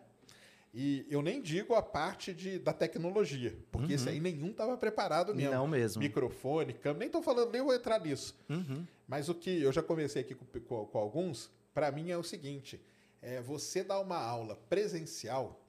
E 0.72 1.04
eu 1.10 1.20
nem 1.20 1.42
digo 1.42 1.74
a 1.74 1.82
parte 1.82 2.32
de, 2.32 2.56
da 2.60 2.72
tecnologia, 2.72 3.58
porque 3.72 3.94
esse 3.94 4.08
aí 4.08 4.20
nenhum 4.20 4.50
estava 4.52 4.76
preparado 4.76 5.34
mesmo. 5.34 5.50
Uhum. 5.50 5.56
Não 5.58 5.66
mesmo. 5.66 6.00
Microfone, 6.00 6.72
câmera, 6.72 7.00
nem 7.00 7.06
estou 7.06 7.20
falando, 7.22 7.50
nem 7.50 7.60
vou 7.60 7.74
entrar 7.74 7.98
nisso. 8.00 8.36
Uhum. 8.48 8.86
Mas 9.08 9.28
o 9.28 9.34
que 9.34 9.60
eu 9.62 9.72
já 9.72 9.82
conversei 9.82 10.22
aqui 10.22 10.32
com, 10.32 10.46
com- 10.60 10.86
com 10.86 10.98
alguns, 10.98 11.50
para 11.74 11.90
mim 11.90 12.10
é 12.12 12.16
o 12.16 12.22
seguinte: 12.22 12.80
é, 13.20 13.40
você 13.40 13.82
dar 13.82 13.98
uma 13.98 14.16
aula 14.16 14.54
presencial 14.68 15.60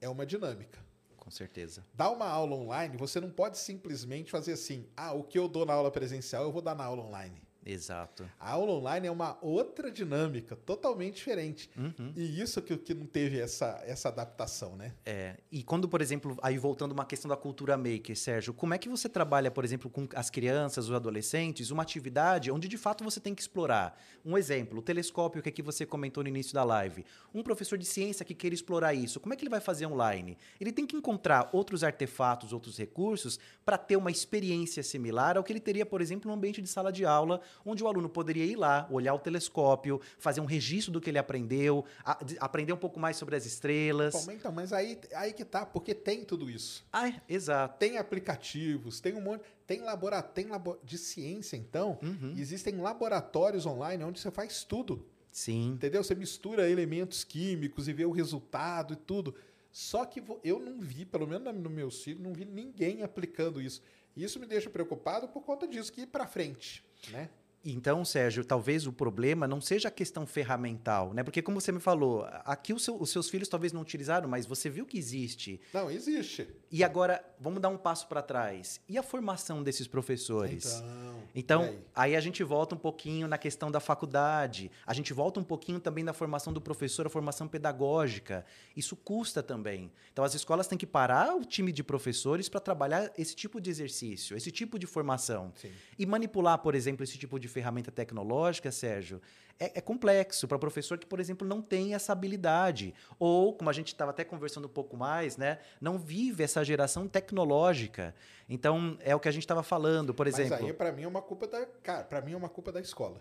é 0.00 0.08
uma 0.08 0.24
dinâmica. 0.24 0.78
Com 1.26 1.30
certeza. 1.32 1.84
Dar 1.92 2.10
uma 2.10 2.28
aula 2.28 2.54
online, 2.54 2.96
você 2.96 3.20
não 3.20 3.28
pode 3.28 3.58
simplesmente 3.58 4.30
fazer 4.30 4.52
assim: 4.52 4.86
ah, 4.96 5.12
o 5.12 5.24
que 5.24 5.36
eu 5.36 5.48
dou 5.48 5.66
na 5.66 5.72
aula 5.72 5.90
presencial, 5.90 6.44
eu 6.44 6.52
vou 6.52 6.62
dar 6.62 6.76
na 6.76 6.84
aula 6.84 7.02
online. 7.02 7.42
Exato. 7.66 8.28
A 8.38 8.52
aula 8.52 8.72
online 8.72 9.08
é 9.08 9.10
uma 9.10 9.36
outra 9.42 9.90
dinâmica, 9.90 10.54
totalmente 10.54 11.16
diferente. 11.16 11.68
Uhum. 11.76 12.12
E 12.14 12.40
isso 12.40 12.62
que, 12.62 12.76
que 12.76 12.94
não 12.94 13.06
teve 13.06 13.40
essa, 13.40 13.82
essa 13.84 14.08
adaptação, 14.08 14.76
né? 14.76 14.94
É, 15.04 15.36
e 15.50 15.64
quando, 15.64 15.88
por 15.88 16.00
exemplo, 16.00 16.36
aí 16.40 16.56
voltando 16.56 16.92
uma 16.92 17.04
questão 17.04 17.28
da 17.28 17.36
cultura 17.36 17.76
maker, 17.76 18.16
Sérgio, 18.16 18.54
como 18.54 18.72
é 18.72 18.78
que 18.78 18.88
você 18.88 19.08
trabalha, 19.08 19.50
por 19.50 19.64
exemplo, 19.64 19.90
com 19.90 20.06
as 20.14 20.30
crianças, 20.30 20.88
os 20.88 20.94
adolescentes, 20.94 21.70
uma 21.70 21.82
atividade 21.82 22.50
onde 22.50 22.68
de 22.68 22.78
fato 22.78 23.02
você 23.02 23.18
tem 23.18 23.34
que 23.34 23.42
explorar? 23.42 24.00
Um 24.24 24.38
exemplo, 24.38 24.78
o 24.78 24.82
telescópio 24.82 25.42
que 25.42 25.48
aqui 25.48 25.62
você 25.62 25.84
comentou 25.84 26.22
no 26.22 26.28
início 26.28 26.54
da 26.54 26.62
live. 26.62 27.04
Um 27.34 27.42
professor 27.42 27.76
de 27.76 27.84
ciência 27.84 28.24
que 28.24 28.34
queira 28.34 28.54
explorar 28.54 28.94
isso, 28.94 29.18
como 29.18 29.34
é 29.34 29.36
que 29.36 29.42
ele 29.42 29.50
vai 29.50 29.60
fazer 29.60 29.86
online? 29.86 30.38
Ele 30.60 30.70
tem 30.70 30.86
que 30.86 30.96
encontrar 30.96 31.50
outros 31.52 31.82
artefatos, 31.82 32.52
outros 32.52 32.78
recursos 32.78 33.40
para 33.64 33.76
ter 33.76 33.96
uma 33.96 34.10
experiência 34.10 34.82
similar 34.82 35.36
ao 35.36 35.42
que 35.42 35.52
ele 35.52 35.60
teria, 35.60 35.84
por 35.84 36.00
exemplo, 36.00 36.30
no 36.30 36.36
ambiente 36.36 36.62
de 36.62 36.68
sala 36.68 36.92
de 36.92 37.04
aula, 37.04 37.40
onde 37.64 37.82
o 37.82 37.88
aluno 37.88 38.08
poderia 38.08 38.44
ir 38.44 38.56
lá, 38.56 38.86
olhar 38.90 39.14
o 39.14 39.18
telescópio, 39.18 40.00
fazer 40.18 40.40
um 40.40 40.44
registro 40.44 40.92
do 40.92 41.00
que 41.00 41.10
ele 41.10 41.18
aprendeu, 41.18 41.84
a- 42.04 42.22
de- 42.24 42.36
aprender 42.40 42.72
um 42.72 42.76
pouco 42.76 42.98
mais 43.00 43.16
sobre 43.16 43.36
as 43.36 43.46
estrelas. 43.46 44.12
Bom, 44.26 44.32
então, 44.32 44.52
mas 44.52 44.72
aí, 44.72 44.98
aí 45.14 45.32
que 45.32 45.44
tá, 45.44 45.64
porque 45.64 45.94
tem 45.94 46.24
tudo 46.24 46.50
isso. 46.50 46.84
Ah, 46.92 47.08
é, 47.08 47.20
exato. 47.28 47.78
Tem 47.78 47.98
aplicativos, 47.98 49.00
tem 49.00 49.14
um 49.14 49.20
monte. 49.20 49.42
Tem 49.66 49.80
laboratório 49.80 50.32
tem 50.34 50.46
labo, 50.46 50.78
de 50.84 50.96
ciência, 50.96 51.56
então. 51.56 51.98
Uhum. 52.02 52.34
Existem 52.36 52.76
laboratórios 52.76 53.66
online 53.66 54.02
onde 54.04 54.20
você 54.20 54.30
faz 54.30 54.62
tudo. 54.64 55.04
Sim. 55.30 55.70
Entendeu? 55.72 56.02
Você 56.02 56.14
mistura 56.14 56.68
elementos 56.70 57.24
químicos 57.24 57.88
e 57.88 57.92
vê 57.92 58.04
o 58.04 58.10
resultado 58.10 58.94
e 58.94 58.96
tudo. 58.96 59.34
Só 59.70 60.04
que 60.06 60.22
eu 60.42 60.58
não 60.58 60.80
vi, 60.80 61.04
pelo 61.04 61.26
menos 61.26 61.54
no 61.54 61.68
meu 61.68 61.90
ciclo, 61.90 62.22
não 62.24 62.32
vi 62.32 62.44
ninguém 62.44 63.02
aplicando 63.02 63.60
isso. 63.60 63.82
E 64.16 64.24
isso 64.24 64.40
me 64.40 64.46
deixa 64.46 64.70
preocupado 64.70 65.28
por 65.28 65.42
conta 65.42 65.66
disso, 65.68 65.92
que 65.92 66.02
ir 66.02 66.06
para 66.06 66.26
frente, 66.26 66.82
né? 67.10 67.28
Então, 67.72 68.04
Sérgio, 68.04 68.44
talvez 68.44 68.86
o 68.86 68.92
problema 68.92 69.46
não 69.48 69.60
seja 69.60 69.88
a 69.88 69.90
questão 69.90 70.26
ferramental, 70.26 71.12
né? 71.12 71.22
Porque, 71.22 71.42
como 71.42 71.60
você 71.60 71.72
me 71.72 71.80
falou, 71.80 72.24
aqui 72.44 72.78
seu- 72.78 73.00
os 73.00 73.10
seus 73.10 73.28
filhos 73.28 73.48
talvez 73.48 73.72
não 73.72 73.80
utilizaram, 73.80 74.28
mas 74.28 74.46
você 74.46 74.70
viu 74.70 74.86
que 74.86 74.96
existe. 74.98 75.60
Não, 75.72 75.90
existe. 75.90 76.46
E 76.70 76.84
agora, 76.84 77.24
vamos 77.40 77.60
dar 77.60 77.68
um 77.68 77.76
passo 77.76 78.06
para 78.08 78.22
trás. 78.22 78.80
E 78.88 78.96
a 78.96 79.02
formação 79.02 79.62
desses 79.62 79.86
professores? 79.86 80.64
Então, 80.76 81.15
Então, 81.36 81.62
aí? 81.62 81.78
aí 81.94 82.16
a 82.16 82.20
gente 82.20 82.42
volta 82.42 82.74
um 82.74 82.78
pouquinho 82.78 83.28
na 83.28 83.36
questão 83.36 83.70
da 83.70 83.78
faculdade, 83.78 84.70
a 84.86 84.94
gente 84.94 85.12
volta 85.12 85.38
um 85.38 85.44
pouquinho 85.44 85.78
também 85.78 86.02
da 86.02 86.14
formação 86.14 86.50
do 86.50 86.62
professor, 86.62 87.06
a 87.06 87.10
formação 87.10 87.46
pedagógica. 87.46 88.44
Isso 88.74 88.96
custa 88.96 89.42
também. 89.42 89.92
Então, 90.10 90.24
as 90.24 90.34
escolas 90.34 90.66
têm 90.66 90.78
que 90.78 90.86
parar 90.86 91.36
o 91.36 91.44
time 91.44 91.70
de 91.70 91.84
professores 91.84 92.48
para 92.48 92.58
trabalhar 92.58 93.12
esse 93.18 93.36
tipo 93.36 93.60
de 93.60 93.68
exercício, 93.68 94.34
esse 94.34 94.50
tipo 94.50 94.78
de 94.78 94.86
formação. 94.86 95.52
sim. 95.56 95.70
E 95.98 96.06
manipular, 96.06 96.58
por 96.58 96.74
exemplo, 96.74 97.04
esse 97.04 97.18
tipo 97.18 97.38
de 97.38 97.48
ferramenta 97.48 97.90
tecnológica, 97.90 98.72
Sérgio, 98.72 99.20
é, 99.58 99.78
é 99.78 99.80
complexo 99.80 100.46
para 100.46 100.56
o 100.56 100.60
professor 100.60 100.98
que, 100.98 101.06
por 101.06 101.20
exemplo, 101.20 101.46
não 101.46 101.62
tem 101.62 101.94
essa 101.94 102.12
habilidade. 102.12 102.94
Ou, 103.18 103.52
como 103.54 103.70
a 103.70 103.72
gente 103.72 103.88
estava 103.88 104.10
até 104.10 104.24
conversando 104.24 104.66
um 104.66 104.70
pouco 104.70 104.96
mais, 104.96 105.36
né, 105.36 105.58
não 105.80 105.98
vive 105.98 106.44
essa 106.44 106.64
geração 106.64 107.08
tecnológica. 107.08 108.14
Então, 108.48 108.96
é 109.00 109.14
o 109.14 109.20
que 109.20 109.28
a 109.28 109.32
gente 109.32 109.42
estava 109.44 109.62
falando, 109.62 110.14
por 110.14 110.26
exemplo. 110.26 110.50
Mas 110.52 110.64
aí, 110.64 110.72
para 110.72 110.92
mim, 110.92 111.02
é 111.02 111.08
uma 111.08 111.22
culpa 111.22 111.46
da. 111.46 111.66
Cara, 111.82 112.04
para 112.04 112.20
mim 112.20 112.32
é 112.32 112.36
uma 112.36 112.48
culpa 112.48 112.70
da 112.70 112.80
escola. 112.80 113.20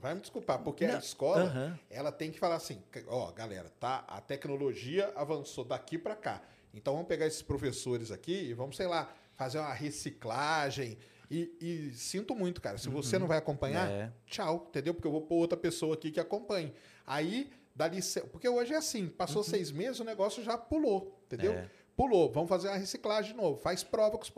Vai 0.00 0.14
me 0.14 0.20
desculpar, 0.20 0.60
porque 0.60 0.86
a 0.86 0.92
Não, 0.92 0.98
escola, 0.98 1.42
aham. 1.42 1.78
ela 1.90 2.10
tem 2.10 2.30
que 2.30 2.38
falar 2.38 2.56
assim: 2.56 2.82
ó, 3.06 3.30
galera, 3.32 3.70
tá? 3.78 4.04
A 4.08 4.20
tecnologia 4.20 5.12
avançou 5.14 5.62
daqui 5.62 5.98
para 5.98 6.16
cá. 6.16 6.42
Então 6.72 6.94
vamos 6.94 7.08
pegar 7.08 7.26
esses 7.26 7.42
professores 7.42 8.10
aqui 8.10 8.32
e 8.32 8.54
vamos, 8.54 8.76
sei 8.76 8.86
lá, 8.86 9.12
fazer 9.36 9.58
uma 9.58 9.74
reciclagem. 9.74 10.96
E, 11.30 11.56
e 11.60 11.92
sinto 11.94 12.34
muito, 12.34 12.60
cara. 12.60 12.76
Se 12.76 12.88
você 12.88 13.18
não 13.18 13.26
vai 13.28 13.38
acompanhar, 13.38 13.88
É. 13.88 14.12
tchau, 14.26 14.66
entendeu? 14.68 14.92
Porque 14.94 15.06
eu 15.06 15.12
vou 15.12 15.22
pôr 15.22 15.36
outra 15.36 15.56
pessoa 15.56 15.94
aqui 15.94 16.10
que 16.10 16.18
acompanhe. 16.18 16.74
Aí 17.06 17.50
dali, 17.74 18.02
se- 18.02 18.20
porque 18.22 18.48
hoje 18.48 18.74
é 18.74 18.76
assim, 18.76 19.06
passou 19.08 19.42
seis 19.44 19.70
meses, 19.70 20.00
o 20.00 20.04
negócio 20.04 20.42
já 20.42 20.58
pulou, 20.58 21.20
entendeu? 21.26 21.52
Uhum. 21.52 21.58
É. 21.58 21.70
Pulou, 21.96 22.32
vamos 22.32 22.48
fazer 22.48 22.68
uma 22.68 22.76
reciclagem 22.76 23.30
de 23.32 23.36
novo, 23.36 23.60
faz 23.60 23.82
prova 23.84 24.16
com 24.18 24.24
os... 24.24 24.32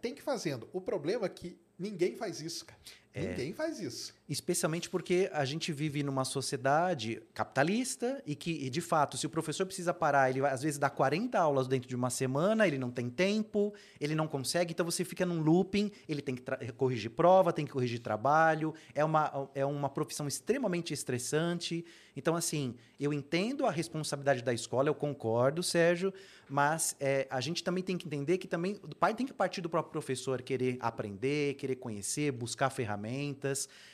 tem 0.00 0.14
que 0.14 0.20
ir 0.20 0.24
fazendo. 0.24 0.68
O 0.72 0.80
problema 0.80 1.26
é 1.26 1.28
que 1.28 1.58
ninguém 1.78 2.16
faz 2.16 2.40
isso, 2.40 2.64
cara. 2.64 2.80
É. 3.14 3.28
Ninguém 3.28 3.52
faz 3.52 3.80
isso. 3.80 4.14
Especialmente 4.28 4.90
porque 4.90 5.30
a 5.32 5.44
gente 5.44 5.72
vive 5.72 6.02
numa 6.02 6.24
sociedade 6.24 7.22
capitalista 7.32 8.22
e 8.26 8.34
que, 8.34 8.50
e 8.50 8.68
de 8.68 8.80
fato, 8.80 9.16
se 9.16 9.26
o 9.26 9.30
professor 9.30 9.64
precisa 9.64 9.94
parar, 9.94 10.28
ele 10.28 10.44
às 10.44 10.62
vezes 10.62 10.78
dá 10.78 10.90
40 10.90 11.38
aulas 11.38 11.66
dentro 11.66 11.88
de 11.88 11.96
uma 11.96 12.10
semana, 12.10 12.66
ele 12.66 12.76
não 12.76 12.90
tem 12.90 13.08
tempo, 13.08 13.72
ele 13.98 14.14
não 14.14 14.28
consegue, 14.28 14.72
então 14.72 14.84
você 14.84 15.04
fica 15.04 15.24
num 15.24 15.40
looping, 15.40 15.90
ele 16.06 16.20
tem 16.20 16.34
que 16.34 16.42
corrigir 16.72 17.10
prova, 17.10 17.52
tem 17.52 17.64
que 17.64 17.72
corrigir 17.72 18.00
trabalho, 18.00 18.74
é 18.94 19.02
uma, 19.02 19.48
é 19.54 19.64
uma 19.64 19.88
profissão 19.88 20.28
extremamente 20.28 20.92
estressante. 20.92 21.84
Então, 22.14 22.36
assim, 22.36 22.74
eu 22.98 23.12
entendo 23.12 23.64
a 23.64 23.70
responsabilidade 23.70 24.42
da 24.42 24.52
escola, 24.52 24.88
eu 24.88 24.94
concordo, 24.94 25.62
Sérgio, 25.62 26.12
mas 26.48 26.96
é, 26.98 27.26
a 27.30 27.40
gente 27.40 27.62
também 27.62 27.82
tem 27.82 27.96
que 27.96 28.06
entender 28.06 28.38
que 28.38 28.48
também 28.48 28.78
o 28.82 28.94
pai 28.94 29.14
tem 29.14 29.24
que 29.24 29.32
partir 29.32 29.60
do 29.60 29.70
próprio 29.70 29.92
professor 29.92 30.42
querer 30.42 30.76
aprender, 30.80 31.54
querer 31.54 31.76
conhecer, 31.76 32.32
buscar 32.32 32.70
ferramentas, 32.70 32.97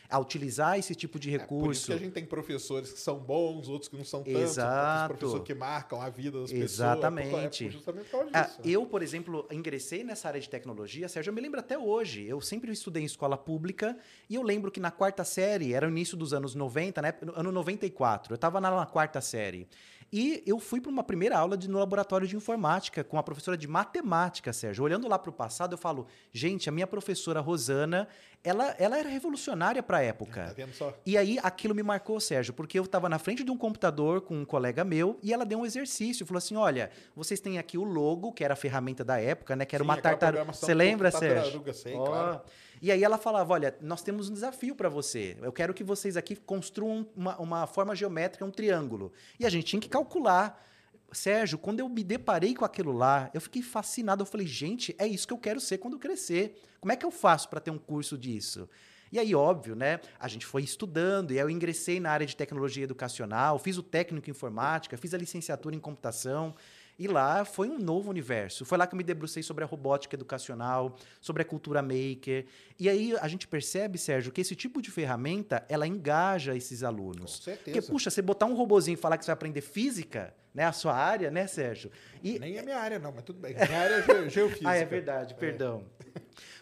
a 0.08 0.18
utilizar 0.18 0.78
esse 0.78 0.94
tipo 0.94 1.18
de 1.18 1.34
É, 1.34 1.38
por 1.38 1.44
isso 1.44 1.54
recurso. 1.54 1.86
que 1.86 1.92
a 1.92 1.96
gente 1.98 2.12
tem 2.12 2.24
professores 2.24 2.92
que 2.92 3.00
são 3.00 3.18
bons, 3.18 3.68
outros 3.68 3.88
que 3.88 3.96
não 3.96 4.04
são 4.04 4.22
tanto. 4.22 4.36
Exato. 4.38 5.14
Professores 5.16 5.44
que 5.46 5.54
marcam 5.54 6.00
a 6.00 6.08
vida 6.10 6.40
das 6.40 6.52
Exatamente. 6.52 7.28
pessoas. 7.30 7.60
É 7.60 7.70
justamente 7.70 8.08
por 8.10 8.28
Ah, 8.32 8.42
disso. 8.42 8.60
eu, 8.64 8.86
por 8.86 9.02
exemplo, 9.02 9.46
ingressei 9.50 10.04
nessa 10.04 10.28
área 10.28 10.40
de 10.40 10.48
tecnologia, 10.48 11.08
Sérgio, 11.08 11.30
eu 11.30 11.34
me 11.34 11.40
lembro 11.40 11.58
até 11.60 11.76
hoje. 11.78 12.24
Eu 12.26 12.40
sempre 12.40 12.70
estudei 12.70 13.02
em 13.02 13.06
escola 13.06 13.36
pública 13.36 13.96
e 14.28 14.34
eu 14.34 14.42
lembro 14.42 14.70
que 14.70 14.78
na 14.80 14.90
quarta 14.90 15.24
série, 15.24 15.72
era 15.72 15.86
o 15.86 15.90
início 15.90 16.16
dos 16.16 16.32
anos 16.32 16.54
90, 16.54 17.02
né? 17.02 17.14
ano 17.34 17.50
94, 17.50 18.32
eu 18.32 18.36
estava 18.36 18.60
na 18.60 18.86
quarta 18.86 19.20
série. 19.20 19.66
E 20.12 20.42
eu 20.46 20.58
fui 20.58 20.80
para 20.80 20.90
uma 20.90 21.02
primeira 21.02 21.36
aula 21.38 21.56
de, 21.56 21.68
no 21.68 21.78
laboratório 21.78 22.26
de 22.26 22.36
informática 22.36 23.02
com 23.02 23.18
a 23.18 23.22
professora 23.22 23.56
de 23.56 23.66
matemática, 23.66 24.52
Sérgio. 24.52 24.84
Olhando 24.84 25.08
lá 25.08 25.18
para 25.18 25.30
o 25.30 25.32
passado, 25.32 25.74
eu 25.74 25.78
falo, 25.78 26.06
gente, 26.32 26.68
a 26.68 26.72
minha 26.72 26.86
professora 26.86 27.40
Rosana, 27.40 28.08
ela, 28.42 28.74
ela 28.78 28.98
era 28.98 29.08
revolucionária 29.08 29.82
para 29.82 29.98
a 29.98 30.02
época. 30.02 30.44
Tá 30.46 30.52
vendo 30.52 30.72
só? 30.72 30.96
E 31.04 31.16
aí 31.16 31.38
aquilo 31.42 31.74
me 31.74 31.82
marcou, 31.82 32.20
Sérgio, 32.20 32.52
porque 32.52 32.78
eu 32.78 32.84
estava 32.84 33.08
na 33.08 33.18
frente 33.18 33.42
de 33.42 33.50
um 33.50 33.56
computador 33.56 34.20
com 34.20 34.36
um 34.36 34.44
colega 34.44 34.84
meu 34.84 35.18
e 35.22 35.32
ela 35.32 35.44
deu 35.44 35.60
um 35.60 35.66
exercício, 35.66 36.26
falou 36.26 36.38
assim: 36.38 36.56
"Olha, 36.56 36.90
vocês 37.16 37.40
têm 37.40 37.58
aqui 37.58 37.78
o 37.78 37.84
logo, 37.84 38.32
que 38.32 38.44
era 38.44 38.54
a 38.54 38.56
ferramenta 38.56 39.02
da 39.04 39.20
época, 39.20 39.56
né, 39.56 39.64
que 39.64 39.74
era 39.74 39.82
Sim, 39.82 39.90
uma 39.90 39.96
tartaruga. 40.00 40.44
Você 40.52 40.74
lembra, 40.74 41.10
Sérgio? 41.10 41.42
tartaruga, 41.42 41.72
sei, 41.72 41.94
Ó. 41.94 42.04
claro. 42.04 42.40
E 42.84 42.92
aí 42.92 43.02
ela 43.02 43.16
falava: 43.16 43.54
"Olha, 43.54 43.74
nós 43.80 44.02
temos 44.02 44.28
um 44.28 44.34
desafio 44.34 44.74
para 44.74 44.90
você. 44.90 45.38
Eu 45.40 45.50
quero 45.50 45.72
que 45.72 45.82
vocês 45.82 46.18
aqui 46.18 46.36
construam 46.36 47.08
uma, 47.16 47.34
uma 47.38 47.66
forma 47.66 47.96
geométrica, 47.96 48.44
um 48.44 48.50
triângulo. 48.50 49.10
E 49.40 49.46
a 49.46 49.48
gente 49.48 49.64
tinha 49.64 49.80
que 49.80 49.88
calcular 49.88 50.62
Sérgio, 51.10 51.56
quando 51.56 51.80
eu 51.80 51.88
me 51.88 52.04
deparei 52.04 52.54
com 52.54 52.64
aquilo 52.64 52.92
lá, 52.92 53.30
eu 53.32 53.40
fiquei 53.40 53.62
fascinado. 53.62 54.20
Eu 54.20 54.26
falei, 54.26 54.46
gente, 54.46 54.94
é 54.98 55.06
isso 55.06 55.26
que 55.26 55.32
eu 55.32 55.38
quero 55.38 55.60
ser 55.60 55.78
quando 55.78 55.98
crescer. 55.98 56.60
Como 56.78 56.92
é 56.92 56.96
que 56.96 57.06
eu 57.06 57.10
faço 57.10 57.48
para 57.48 57.60
ter 57.60 57.70
um 57.70 57.78
curso 57.78 58.18
disso? 58.18 58.68
E 59.10 59.18
aí, 59.18 59.34
óbvio, 59.34 59.74
né? 59.74 60.00
A 60.18 60.28
gente 60.28 60.44
foi 60.44 60.62
estudando, 60.62 61.30
e 61.30 61.38
aí 61.38 61.44
eu 61.44 61.48
ingressei 61.48 62.00
na 62.00 62.10
área 62.10 62.26
de 62.26 62.36
tecnologia 62.36 62.84
educacional, 62.84 63.58
fiz 63.58 63.78
o 63.78 63.82
técnico 63.82 64.28
em 64.28 64.32
informática, 64.32 64.96
fiz 64.98 65.14
a 65.14 65.16
licenciatura 65.16 65.74
em 65.74 65.80
computação. 65.80 66.54
E 66.96 67.08
lá 67.08 67.44
foi 67.44 67.68
um 67.68 67.78
novo 67.78 68.08
universo. 68.08 68.64
Foi 68.64 68.78
lá 68.78 68.86
que 68.86 68.94
eu 68.94 68.96
me 68.96 69.02
debrucei 69.02 69.42
sobre 69.42 69.64
a 69.64 69.66
robótica 69.66 70.14
educacional, 70.14 70.94
sobre 71.20 71.42
a 71.42 71.44
cultura 71.44 71.82
maker. 71.82 72.46
E 72.78 72.88
aí 72.88 73.16
a 73.20 73.26
gente 73.26 73.48
percebe, 73.48 73.98
Sérgio, 73.98 74.30
que 74.30 74.40
esse 74.40 74.54
tipo 74.54 74.80
de 74.80 74.90
ferramenta, 74.92 75.64
ela 75.68 75.86
engaja 75.88 76.54
esses 76.56 76.80
Com 76.80 76.86
alunos. 76.86 77.38
certeza. 77.42 77.64
Porque, 77.64 77.82
puxa, 77.82 78.10
você 78.10 78.22
botar 78.22 78.46
um 78.46 78.54
robozinho 78.54 78.94
e 78.94 78.96
falar 78.96 79.18
que 79.18 79.24
você 79.24 79.30
vai 79.30 79.34
aprender 79.34 79.60
física, 79.60 80.32
né? 80.54 80.64
A 80.64 80.72
sua 80.72 80.94
área, 80.94 81.32
né, 81.32 81.48
Sérgio? 81.48 81.90
E, 82.22 82.38
Nem 82.38 82.58
é 82.58 82.62
minha 82.62 82.78
área, 82.78 82.98
não, 83.00 83.10
mas 83.10 83.24
tudo 83.24 83.40
bem. 83.40 83.54
Minha 83.54 83.78
área 83.80 83.94
é 83.96 84.02
ge- 84.02 84.28
geofísica. 84.30 84.70
ah, 84.70 84.76
é 84.76 84.84
verdade, 84.84 85.34
perdão. 85.34 85.84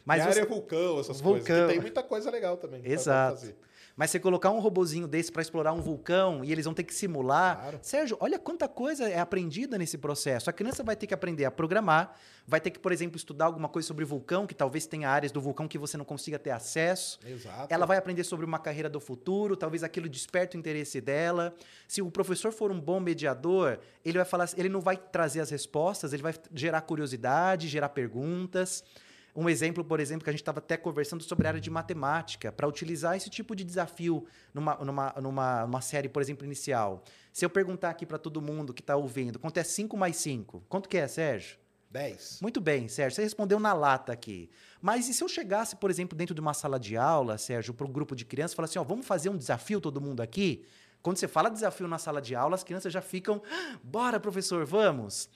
Mas 0.04 0.22
minha 0.22 0.32
você, 0.32 0.40
área 0.40 0.48
é 0.48 0.50
vulcão, 0.50 0.98
essas 0.98 1.20
Vulcão. 1.20 1.42
coisas. 1.44 1.66
Que 1.66 1.72
tem 1.72 1.80
muita 1.80 2.02
coisa 2.02 2.30
legal 2.30 2.56
também. 2.56 2.80
Exato. 2.84 3.54
Mas 3.96 4.11
você 4.11 4.18
colocar 4.18 4.50
um 4.50 4.59
robozinho 4.59 5.07
desse 5.07 5.31
para 5.31 5.42
explorar 5.42 5.72
um 5.72 5.81
vulcão 5.81 6.44
e 6.44 6.50
eles 6.50 6.64
vão 6.64 6.74
ter 6.74 6.85
que 6.85 6.94
simular. 6.94 7.61
Claro. 7.61 7.78
Sérgio, 7.83 8.16
olha 8.20 8.38
quanta 8.38 8.68
coisa 8.68 9.09
é 9.09 9.18
aprendida 9.18 9.76
nesse 9.76 9.98
processo. 9.98 10.48
A 10.48 10.52
criança 10.52 10.83
vai 10.83 10.96
ter 10.96 11.07
que 11.07 11.14
aprender 11.14 11.44
a 11.44 11.50
programar, 11.50 12.16
vai 12.46 12.61
ter 12.61 12.70
que, 12.70 12.78
por 12.78 12.92
exemplo, 12.92 13.16
estudar 13.16 13.46
alguma 13.46 13.68
coisa 13.68 13.87
sobre 13.87 14.05
vulcão, 14.05 14.46
que 14.46 14.55
talvez 14.55 14.87
tenha 14.87 15.09
áreas 15.09 15.33
do 15.33 15.40
vulcão 15.40 15.68
que 15.68 15.78
você 15.78 15.96
não 15.96 16.05
consiga 16.05 16.38
ter 16.38 16.50
acesso. 16.50 17.18
Exato. 17.26 17.72
Ela 17.72 17.87
vai 17.87 17.96
aprender 17.96 18.24
sobre 18.24 18.44
uma 18.46 18.59
carreira 18.59 18.88
do 18.88 19.00
futuro, 19.00 19.57
talvez 19.57 19.83
aquilo 19.83 20.09
desperte 20.09 20.57
o 20.57 20.59
interesse 20.59 21.00
dela. 21.00 21.55
Se 21.87 22.00
o 22.00 22.11
professor 22.11 22.52
for 22.52 22.70
um 22.70 22.81
bom 22.81 23.00
mediador, 23.00 23.78
ele 24.05 24.18
vai 24.18 24.26
falar, 24.26 24.48
ele 24.57 24.68
não 24.68 24.81
vai 24.81 24.96
trazer 24.96 25.40
as 25.40 25.50
respostas, 25.50 26.12
ele 26.12 26.22
vai 26.22 26.35
gerar 26.55 26.81
curiosidade, 26.83 27.68
gerar 27.68 27.90
perguntas. 27.90 28.83
Um 29.34 29.48
exemplo, 29.48 29.82
por 29.82 29.98
exemplo, 29.98 30.24
que 30.24 30.30
a 30.30 30.32
gente 30.32 30.42
estava 30.42 30.58
até 30.58 30.76
conversando 30.76 31.22
sobre 31.22 31.46
a 31.46 31.50
área 31.50 31.60
de 31.60 31.70
matemática, 31.70 32.52
para 32.52 32.68
utilizar 32.68 33.16
esse 33.16 33.30
tipo 33.30 33.56
de 33.56 33.64
desafio 33.64 34.26
numa, 34.52 34.74
numa, 34.76 35.14
numa, 35.20 35.62
numa 35.62 35.80
série, 35.80 36.08
por 36.08 36.20
exemplo, 36.20 36.44
inicial. 36.44 37.02
Se 37.32 37.44
eu 37.44 37.48
perguntar 37.48 37.90
aqui 37.90 38.04
para 38.04 38.18
todo 38.18 38.42
mundo 38.42 38.74
que 38.74 38.82
está 38.82 38.94
ouvindo, 38.94 39.38
quanto 39.38 39.56
é 39.56 39.64
5 39.64 39.96
mais 39.96 40.16
5? 40.16 40.64
Quanto 40.68 40.88
que 40.88 40.98
é, 40.98 41.08
Sérgio? 41.08 41.56
10. 41.90 42.38
Muito 42.40 42.60
bem, 42.60 42.88
Sérgio, 42.88 43.16
você 43.16 43.22
respondeu 43.22 43.60
na 43.60 43.72
lata 43.72 44.12
aqui. 44.12 44.50
Mas 44.80 45.08
e 45.08 45.14
se 45.14 45.22
eu 45.22 45.28
chegasse, 45.28 45.76
por 45.76 45.90
exemplo, 45.90 46.16
dentro 46.16 46.34
de 46.34 46.40
uma 46.40 46.54
sala 46.54 46.80
de 46.80 46.96
aula, 46.96 47.36
Sérgio, 47.36 47.74
para 47.74 47.86
um 47.86 47.92
grupo 47.92 48.16
de 48.16 48.24
crianças, 48.24 48.52
e 48.52 48.56
falar 48.56 48.64
assim, 48.64 48.78
ó, 48.78 48.84
vamos 48.84 49.06
fazer 49.06 49.28
um 49.28 49.36
desafio 49.36 49.80
todo 49.80 50.00
mundo 50.00 50.20
aqui? 50.22 50.64
Quando 51.02 51.16
você 51.16 51.26
fala 51.26 51.50
desafio 51.50 51.88
na 51.88 51.98
sala 51.98 52.22
de 52.22 52.34
aula, 52.34 52.54
as 52.54 52.64
crianças 52.64 52.92
já 52.92 53.02
ficam, 53.02 53.42
"Ah, 53.50 53.78
bora, 53.82 54.20
professor, 54.20 54.64
vamos. 54.64 55.28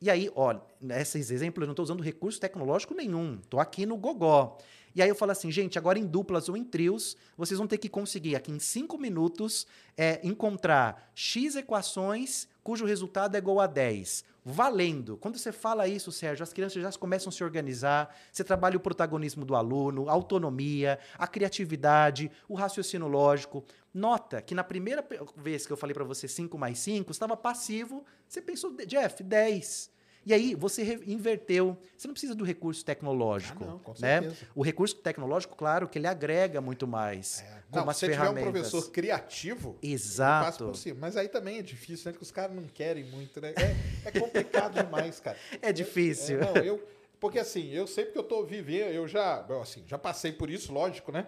E 0.00 0.10
aí, 0.10 0.30
ó, 0.34 0.58
nesses 0.80 1.30
exemplos 1.30 1.62
eu 1.62 1.66
não 1.66 1.72
estou 1.72 1.84
usando 1.84 2.02
recurso 2.02 2.40
tecnológico 2.40 2.94
nenhum, 2.94 3.38
estou 3.42 3.60
aqui 3.60 3.86
no 3.86 3.96
gogó. 3.96 4.58
E 4.94 5.02
aí 5.02 5.08
eu 5.08 5.14
falo 5.14 5.32
assim, 5.32 5.50
gente, 5.50 5.76
agora 5.76 5.98
em 5.98 6.06
duplas 6.06 6.48
ou 6.48 6.56
em 6.56 6.62
trios, 6.62 7.16
vocês 7.36 7.58
vão 7.58 7.66
ter 7.66 7.78
que 7.78 7.88
conseguir 7.88 8.36
aqui 8.36 8.52
em 8.52 8.60
cinco 8.60 8.96
minutos 8.96 9.66
é, 9.96 10.20
encontrar 10.22 11.10
X 11.14 11.56
equações 11.56 12.46
cujo 12.62 12.86
resultado 12.86 13.34
é 13.34 13.38
igual 13.38 13.60
a 13.60 13.66
10. 13.66 14.24
Valendo. 14.44 15.16
Quando 15.16 15.38
você 15.38 15.50
fala 15.50 15.88
isso, 15.88 16.12
Sérgio, 16.12 16.42
as 16.42 16.52
crianças 16.52 16.82
já 16.82 16.92
começam 16.92 17.30
a 17.30 17.32
se 17.32 17.42
organizar, 17.42 18.14
você 18.30 18.44
trabalha 18.44 18.76
o 18.76 18.80
protagonismo 18.80 19.44
do 19.44 19.54
aluno, 19.54 20.08
a 20.08 20.12
autonomia, 20.12 20.98
a 21.18 21.26
criatividade, 21.26 22.30
o 22.48 22.54
raciocínio 22.54 23.08
lógico. 23.08 23.64
Nota 23.92 24.40
que 24.42 24.54
na 24.54 24.62
primeira 24.62 25.06
vez 25.36 25.66
que 25.66 25.72
eu 25.72 25.76
falei 25.76 25.94
para 25.94 26.04
você 26.04 26.28
5 26.28 26.56
mais 26.58 26.78
5, 26.78 27.10
estava 27.10 27.36
passivo, 27.36 28.04
você 28.28 28.40
pensou, 28.40 28.74
Jeff, 28.86 29.22
10. 29.22 29.93
E 30.26 30.32
aí 30.32 30.54
você 30.54 31.00
inverteu. 31.06 31.76
Você 31.96 32.08
não 32.08 32.14
precisa 32.14 32.34
do 32.34 32.44
recurso 32.44 32.84
tecnológico. 32.84 33.62
Ah, 33.62 33.66
não, 33.66 33.78
com 33.78 33.94
né? 33.98 34.34
O 34.54 34.62
recurso 34.62 34.96
tecnológico, 34.96 35.54
claro, 35.54 35.86
que 35.88 35.98
ele 35.98 36.06
agrega 36.06 36.60
muito 36.60 36.86
mais. 36.86 37.40
É. 37.42 37.62
Com 37.70 37.76
Não, 37.76 37.82
umas 37.84 37.96
se 37.96 38.06
você 38.06 38.12
tiver 38.12 38.22
um 38.22 38.34
ferramentas. 38.34 38.70
professor 38.70 38.90
criativo, 38.90 39.76
Exato. 39.82 40.66
por 40.66 40.76
cima. 40.76 40.98
Mas 41.00 41.16
aí 41.16 41.28
também 41.28 41.58
é 41.58 41.62
difícil, 41.62 42.10
né? 42.10 42.16
Que 42.16 42.22
os 42.22 42.30
caras 42.30 42.56
não 42.56 42.64
querem 42.64 43.04
muito, 43.04 43.40
né? 43.40 43.52
É, 43.56 44.08
é 44.08 44.18
complicado 44.18 44.82
demais, 44.82 45.20
cara. 45.20 45.36
É 45.60 45.72
difícil. 45.72 46.40
É, 46.40 46.44
não, 46.44 46.56
eu, 46.62 46.88
porque 47.20 47.38
assim, 47.38 47.70
eu 47.70 47.86
sei 47.86 48.04
porque 48.04 48.18
eu 48.18 48.22
tô 48.22 48.44
vivendo, 48.44 48.90
eu 48.92 49.06
já, 49.08 49.44
assim, 49.60 49.82
já 49.86 49.98
passei 49.98 50.32
por 50.32 50.48
isso, 50.48 50.72
lógico, 50.72 51.12
né? 51.12 51.26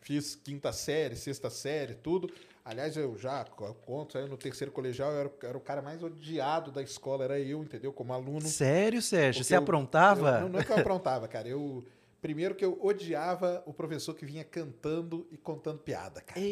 Fiz 0.00 0.34
quinta 0.34 0.72
série, 0.72 1.14
sexta 1.14 1.48
série, 1.48 1.94
tudo. 1.94 2.32
Aliás, 2.64 2.96
eu 2.96 3.18
já 3.18 3.44
co- 3.44 3.74
conto, 3.74 4.16
no 4.28 4.36
terceiro 4.36 4.70
colegial, 4.70 5.10
eu 5.12 5.18
era, 5.18 5.28
o- 5.28 5.46
era 5.46 5.58
o 5.58 5.60
cara 5.60 5.82
mais 5.82 6.02
odiado 6.02 6.70
da 6.70 6.80
escola, 6.82 7.24
era 7.24 7.40
eu, 7.40 7.62
entendeu? 7.62 7.92
Como 7.92 8.12
aluno. 8.12 8.42
Sério, 8.42 9.02
Sérgio? 9.02 9.42
Você 9.42 9.54
eu- 9.56 9.58
aprontava? 9.60 10.36
Eu, 10.36 10.40
não, 10.42 10.48
não 10.50 10.60
é 10.60 10.64
que 10.64 10.70
eu 10.70 10.76
aprontava, 10.76 11.26
cara. 11.26 11.48
Eu, 11.48 11.84
primeiro 12.20 12.54
que 12.54 12.64
eu 12.64 12.78
odiava 12.80 13.62
o 13.66 13.72
professor 13.74 14.14
que 14.14 14.24
vinha 14.24 14.44
cantando 14.44 15.26
e 15.32 15.36
contando 15.36 15.78
piada, 15.80 16.20
cara. 16.20 16.38
Eu 16.40 16.44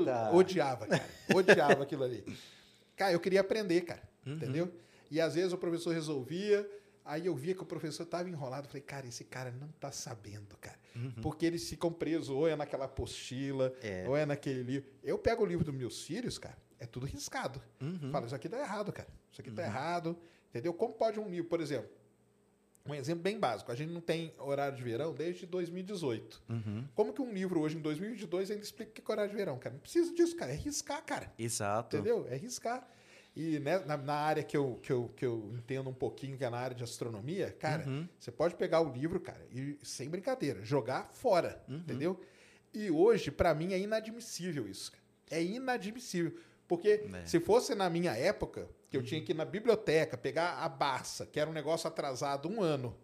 Eita! 0.00 0.30
odiava, 0.34 0.86
cara. 0.86 1.04
Odiava 1.34 1.82
aquilo 1.82 2.04
ali. 2.04 2.22
Cara, 2.94 3.12
eu 3.12 3.20
queria 3.20 3.40
aprender, 3.40 3.80
cara. 3.82 4.02
Uhum. 4.26 4.34
Entendeu? 4.34 4.70
E 5.10 5.18
às 5.20 5.34
vezes 5.34 5.52
o 5.54 5.58
professor 5.58 5.94
resolvia, 5.94 6.68
aí 7.06 7.24
eu 7.24 7.34
via 7.34 7.54
que 7.54 7.62
o 7.62 7.66
professor 7.66 8.02
estava 8.02 8.28
enrolado. 8.28 8.68
Falei, 8.68 8.82
cara, 8.82 9.06
esse 9.06 9.24
cara 9.24 9.50
não 9.50 9.68
tá 9.80 9.90
sabendo, 9.90 10.56
cara. 10.60 10.76
Porque 11.22 11.44
eles 11.44 11.68
ficam 11.68 11.92
presos, 11.92 12.28
ou 12.30 12.46
é 12.48 12.54
naquela 12.54 12.84
apostila, 12.84 13.68
Uhum. 13.82 13.88
É. 13.88 14.04
ou 14.08 14.16
é 14.16 14.24
naquele 14.24 14.62
livro. 14.62 14.88
Eu 15.02 15.18
pego 15.18 15.42
o 15.42 15.46
livro 15.46 15.64
dos 15.64 15.74
meus 15.74 16.02
filhos, 16.02 16.38
cara, 16.38 16.56
é 16.78 16.86
tudo 16.86 17.04
riscado. 17.06 17.60
Uhum. 17.80 18.10
Falo, 18.10 18.26
isso 18.26 18.34
aqui 18.34 18.48
tá 18.48 18.58
errado, 18.58 18.92
cara. 18.92 19.08
Isso 19.32 19.40
aqui 19.40 19.50
tá 19.50 19.62
errado. 19.64 20.16
Entendeu? 20.50 20.72
Como 20.72 20.94
pode 20.94 21.18
um 21.18 21.28
livro, 21.28 21.48
por 21.50 21.60
exemplo, 21.60 21.90
um 22.86 22.94
exemplo 22.94 23.22
bem 23.22 23.40
básico. 23.40 23.72
A 23.72 23.74
gente 23.74 23.90
não 23.92 24.00
tem 24.00 24.32
horário 24.38 24.76
de 24.76 24.84
verão 24.84 25.12
desde 25.12 25.46
2018. 25.46 26.42
Uhum. 26.48 26.84
Como 26.94 27.12
que 27.12 27.20
um 27.22 27.32
livro 27.32 27.58
hoje, 27.60 27.76
em 27.76 27.80
2022, 27.80 28.50
ainda 28.50 28.62
explica 28.62 28.90
o 28.90 28.94
que 28.94 29.00
é 29.00 29.12
horário 29.12 29.30
de 29.30 29.36
verão, 29.36 29.58
cara? 29.58 29.72
Não 29.72 29.80
precisa 29.80 30.12
disso, 30.14 30.36
cara. 30.36 30.52
É 30.52 30.54
riscar, 30.54 31.02
cara. 31.04 31.32
Exato. 31.38 31.96
Entendeu? 31.96 32.26
É 32.28 32.36
riscar. 32.36 32.86
E 33.36 33.58
né, 33.58 33.80
na, 33.80 33.96
na 33.96 34.14
área 34.14 34.42
que 34.44 34.56
eu, 34.56 34.78
que, 34.82 34.92
eu, 34.92 35.10
que 35.16 35.26
eu 35.26 35.50
entendo 35.56 35.90
um 35.90 35.94
pouquinho, 35.94 36.36
que 36.38 36.44
é 36.44 36.50
na 36.50 36.58
área 36.58 36.76
de 36.76 36.84
astronomia, 36.84 37.50
cara, 37.50 37.84
Uhum. 37.88 38.08
você 38.18 38.30
pode 38.30 38.54
pegar 38.54 38.80
o 38.80 38.92
livro, 38.92 39.18
cara, 39.18 39.44
e 39.50 39.76
sem 39.82 40.08
brincadeira, 40.08 40.62
jogar 40.64 41.10
fora, 41.12 41.60
Uhum. 41.68 41.78
entendeu? 41.78 42.20
E 42.72 42.90
hoje, 42.90 43.30
pra 43.32 43.52
mim, 43.54 43.72
é 43.72 43.78
inadmissível 43.78 44.68
isso. 44.68 44.92
cara. 44.92 45.02
É 45.30 45.42
inadmissível. 45.42 46.36
Porque 46.68 47.04
É. 47.12 47.26
se 47.26 47.40
fosse 47.40 47.74
na 47.74 47.90
minha 47.90 48.12
época, 48.16 48.68
que 48.88 48.96
eu 48.96 49.02
tinha 49.02 49.20
que 49.20 49.32
ir 49.32 49.34
na 49.34 49.44
biblioteca, 49.44 50.16
pegar 50.16 50.54
a 50.58 50.68
Barça, 50.68 51.26
que 51.26 51.38
era 51.40 51.50
um 51.50 51.52
negócio 51.52 51.88
atrasado 51.88 52.48
um 52.48 52.62
ano, 52.62 52.96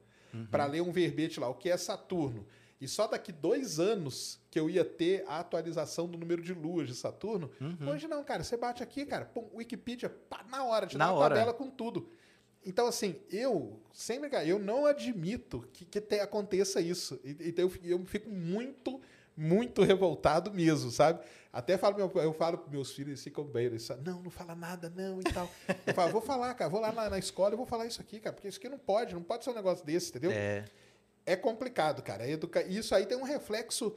para 0.51 0.65
ler 0.65 0.81
um 0.81 0.93
verbete 0.93 1.41
lá, 1.41 1.49
o 1.49 1.55
que 1.55 1.69
é 1.69 1.77
Saturno. 1.77 2.47
E 2.81 2.89
só 2.89 3.07
daqui 3.07 3.31
dois 3.31 3.79
anos 3.79 4.41
que 4.51 4.59
eu 4.59 4.71
ia 4.71 4.85
ter 4.85 5.25
a 5.29 5.41
atualização 5.41 6.09
do 6.09 6.17
número 6.17 6.41
de 6.43 6.55
luas 6.55 6.89
de 6.89 6.95
Saturno. 6.95 7.51
Uhum. 7.61 7.91
Hoje 7.91 8.09
não, 8.09 8.25
cara. 8.25 8.43
Você 8.43 8.57
bate 8.57 8.83
aqui, 8.83 9.05
cara, 9.05 9.27
pum, 9.27 9.49
Wikipedia, 9.55 10.09
pá, 10.09 10.45
na 10.49 10.65
hora, 10.65 10.87
te 10.87 10.97
Na 10.97 11.07
dá 11.07 11.13
uma 11.13 11.21
hora. 11.21 11.35
tabela 11.35 11.53
com 11.53 11.69
tudo. 11.69 12.09
Então, 12.65 12.87
assim, 12.87 13.17
eu, 13.31 13.79
sem 13.93 14.19
brincar, 14.21 14.47
eu 14.47 14.59
não 14.59 14.87
admito 14.87 15.67
que, 15.73 15.85
que 15.85 16.01
te- 16.01 16.21
aconteça 16.21 16.81
isso. 16.81 17.21
E- 17.25 17.37
Então, 17.49 17.65
eu, 17.83 17.99
eu 17.99 18.05
fico 18.07 18.29
muito, 18.31 19.01
muito 19.37 19.83
revoltado 19.83 20.51
mesmo, 20.53 20.91
sabe? 20.91 21.21
Até 21.53 21.77
falo, 21.77 21.99
eu 21.99 22.33
falo 22.35 22.59
para 22.59 22.71
meus 22.71 22.93
filhos, 22.93 23.09
eles 23.09 23.23
ficam 23.25 23.45
bem, 23.45 23.67
eles 23.67 23.87
falam, 23.87 24.03
não, 24.05 24.23
não 24.23 24.31
fala 24.31 24.55
nada, 24.55 24.89
não, 24.95 25.21
e 25.21 25.25
tal. 25.25 25.51
Eu 25.87 25.93
falo, 25.95 26.13
vou 26.13 26.21
falar, 26.23 26.55
cara, 26.55 26.71
vou 26.71 26.81
lá 26.81 26.93
na, 26.93 27.11
na 27.11 27.19
escola 27.19 27.55
e 27.55 27.57
vou 27.57 27.67
falar 27.67 27.87
isso 27.87 28.01
aqui, 28.01 28.21
cara, 28.21 28.33
porque 28.35 28.49
isso 28.49 28.59
aqui 28.59 28.69
não 28.69 28.79
pode, 28.79 29.15
não 29.15 29.23
pode 29.23 29.43
ser 29.45 29.51
um 29.51 29.55
negócio 29.55 29.85
desse, 29.85 30.11
entendeu? 30.11 30.31
É. 30.31 30.65
É 31.27 31.37
complicado, 31.37 32.03
cara. 32.03 32.29
Educa... 32.29 32.63
Isso 32.63 32.95
aí 32.95 33.07
tem 33.07 33.17
um 33.17 33.23
reflexo. 33.25 33.95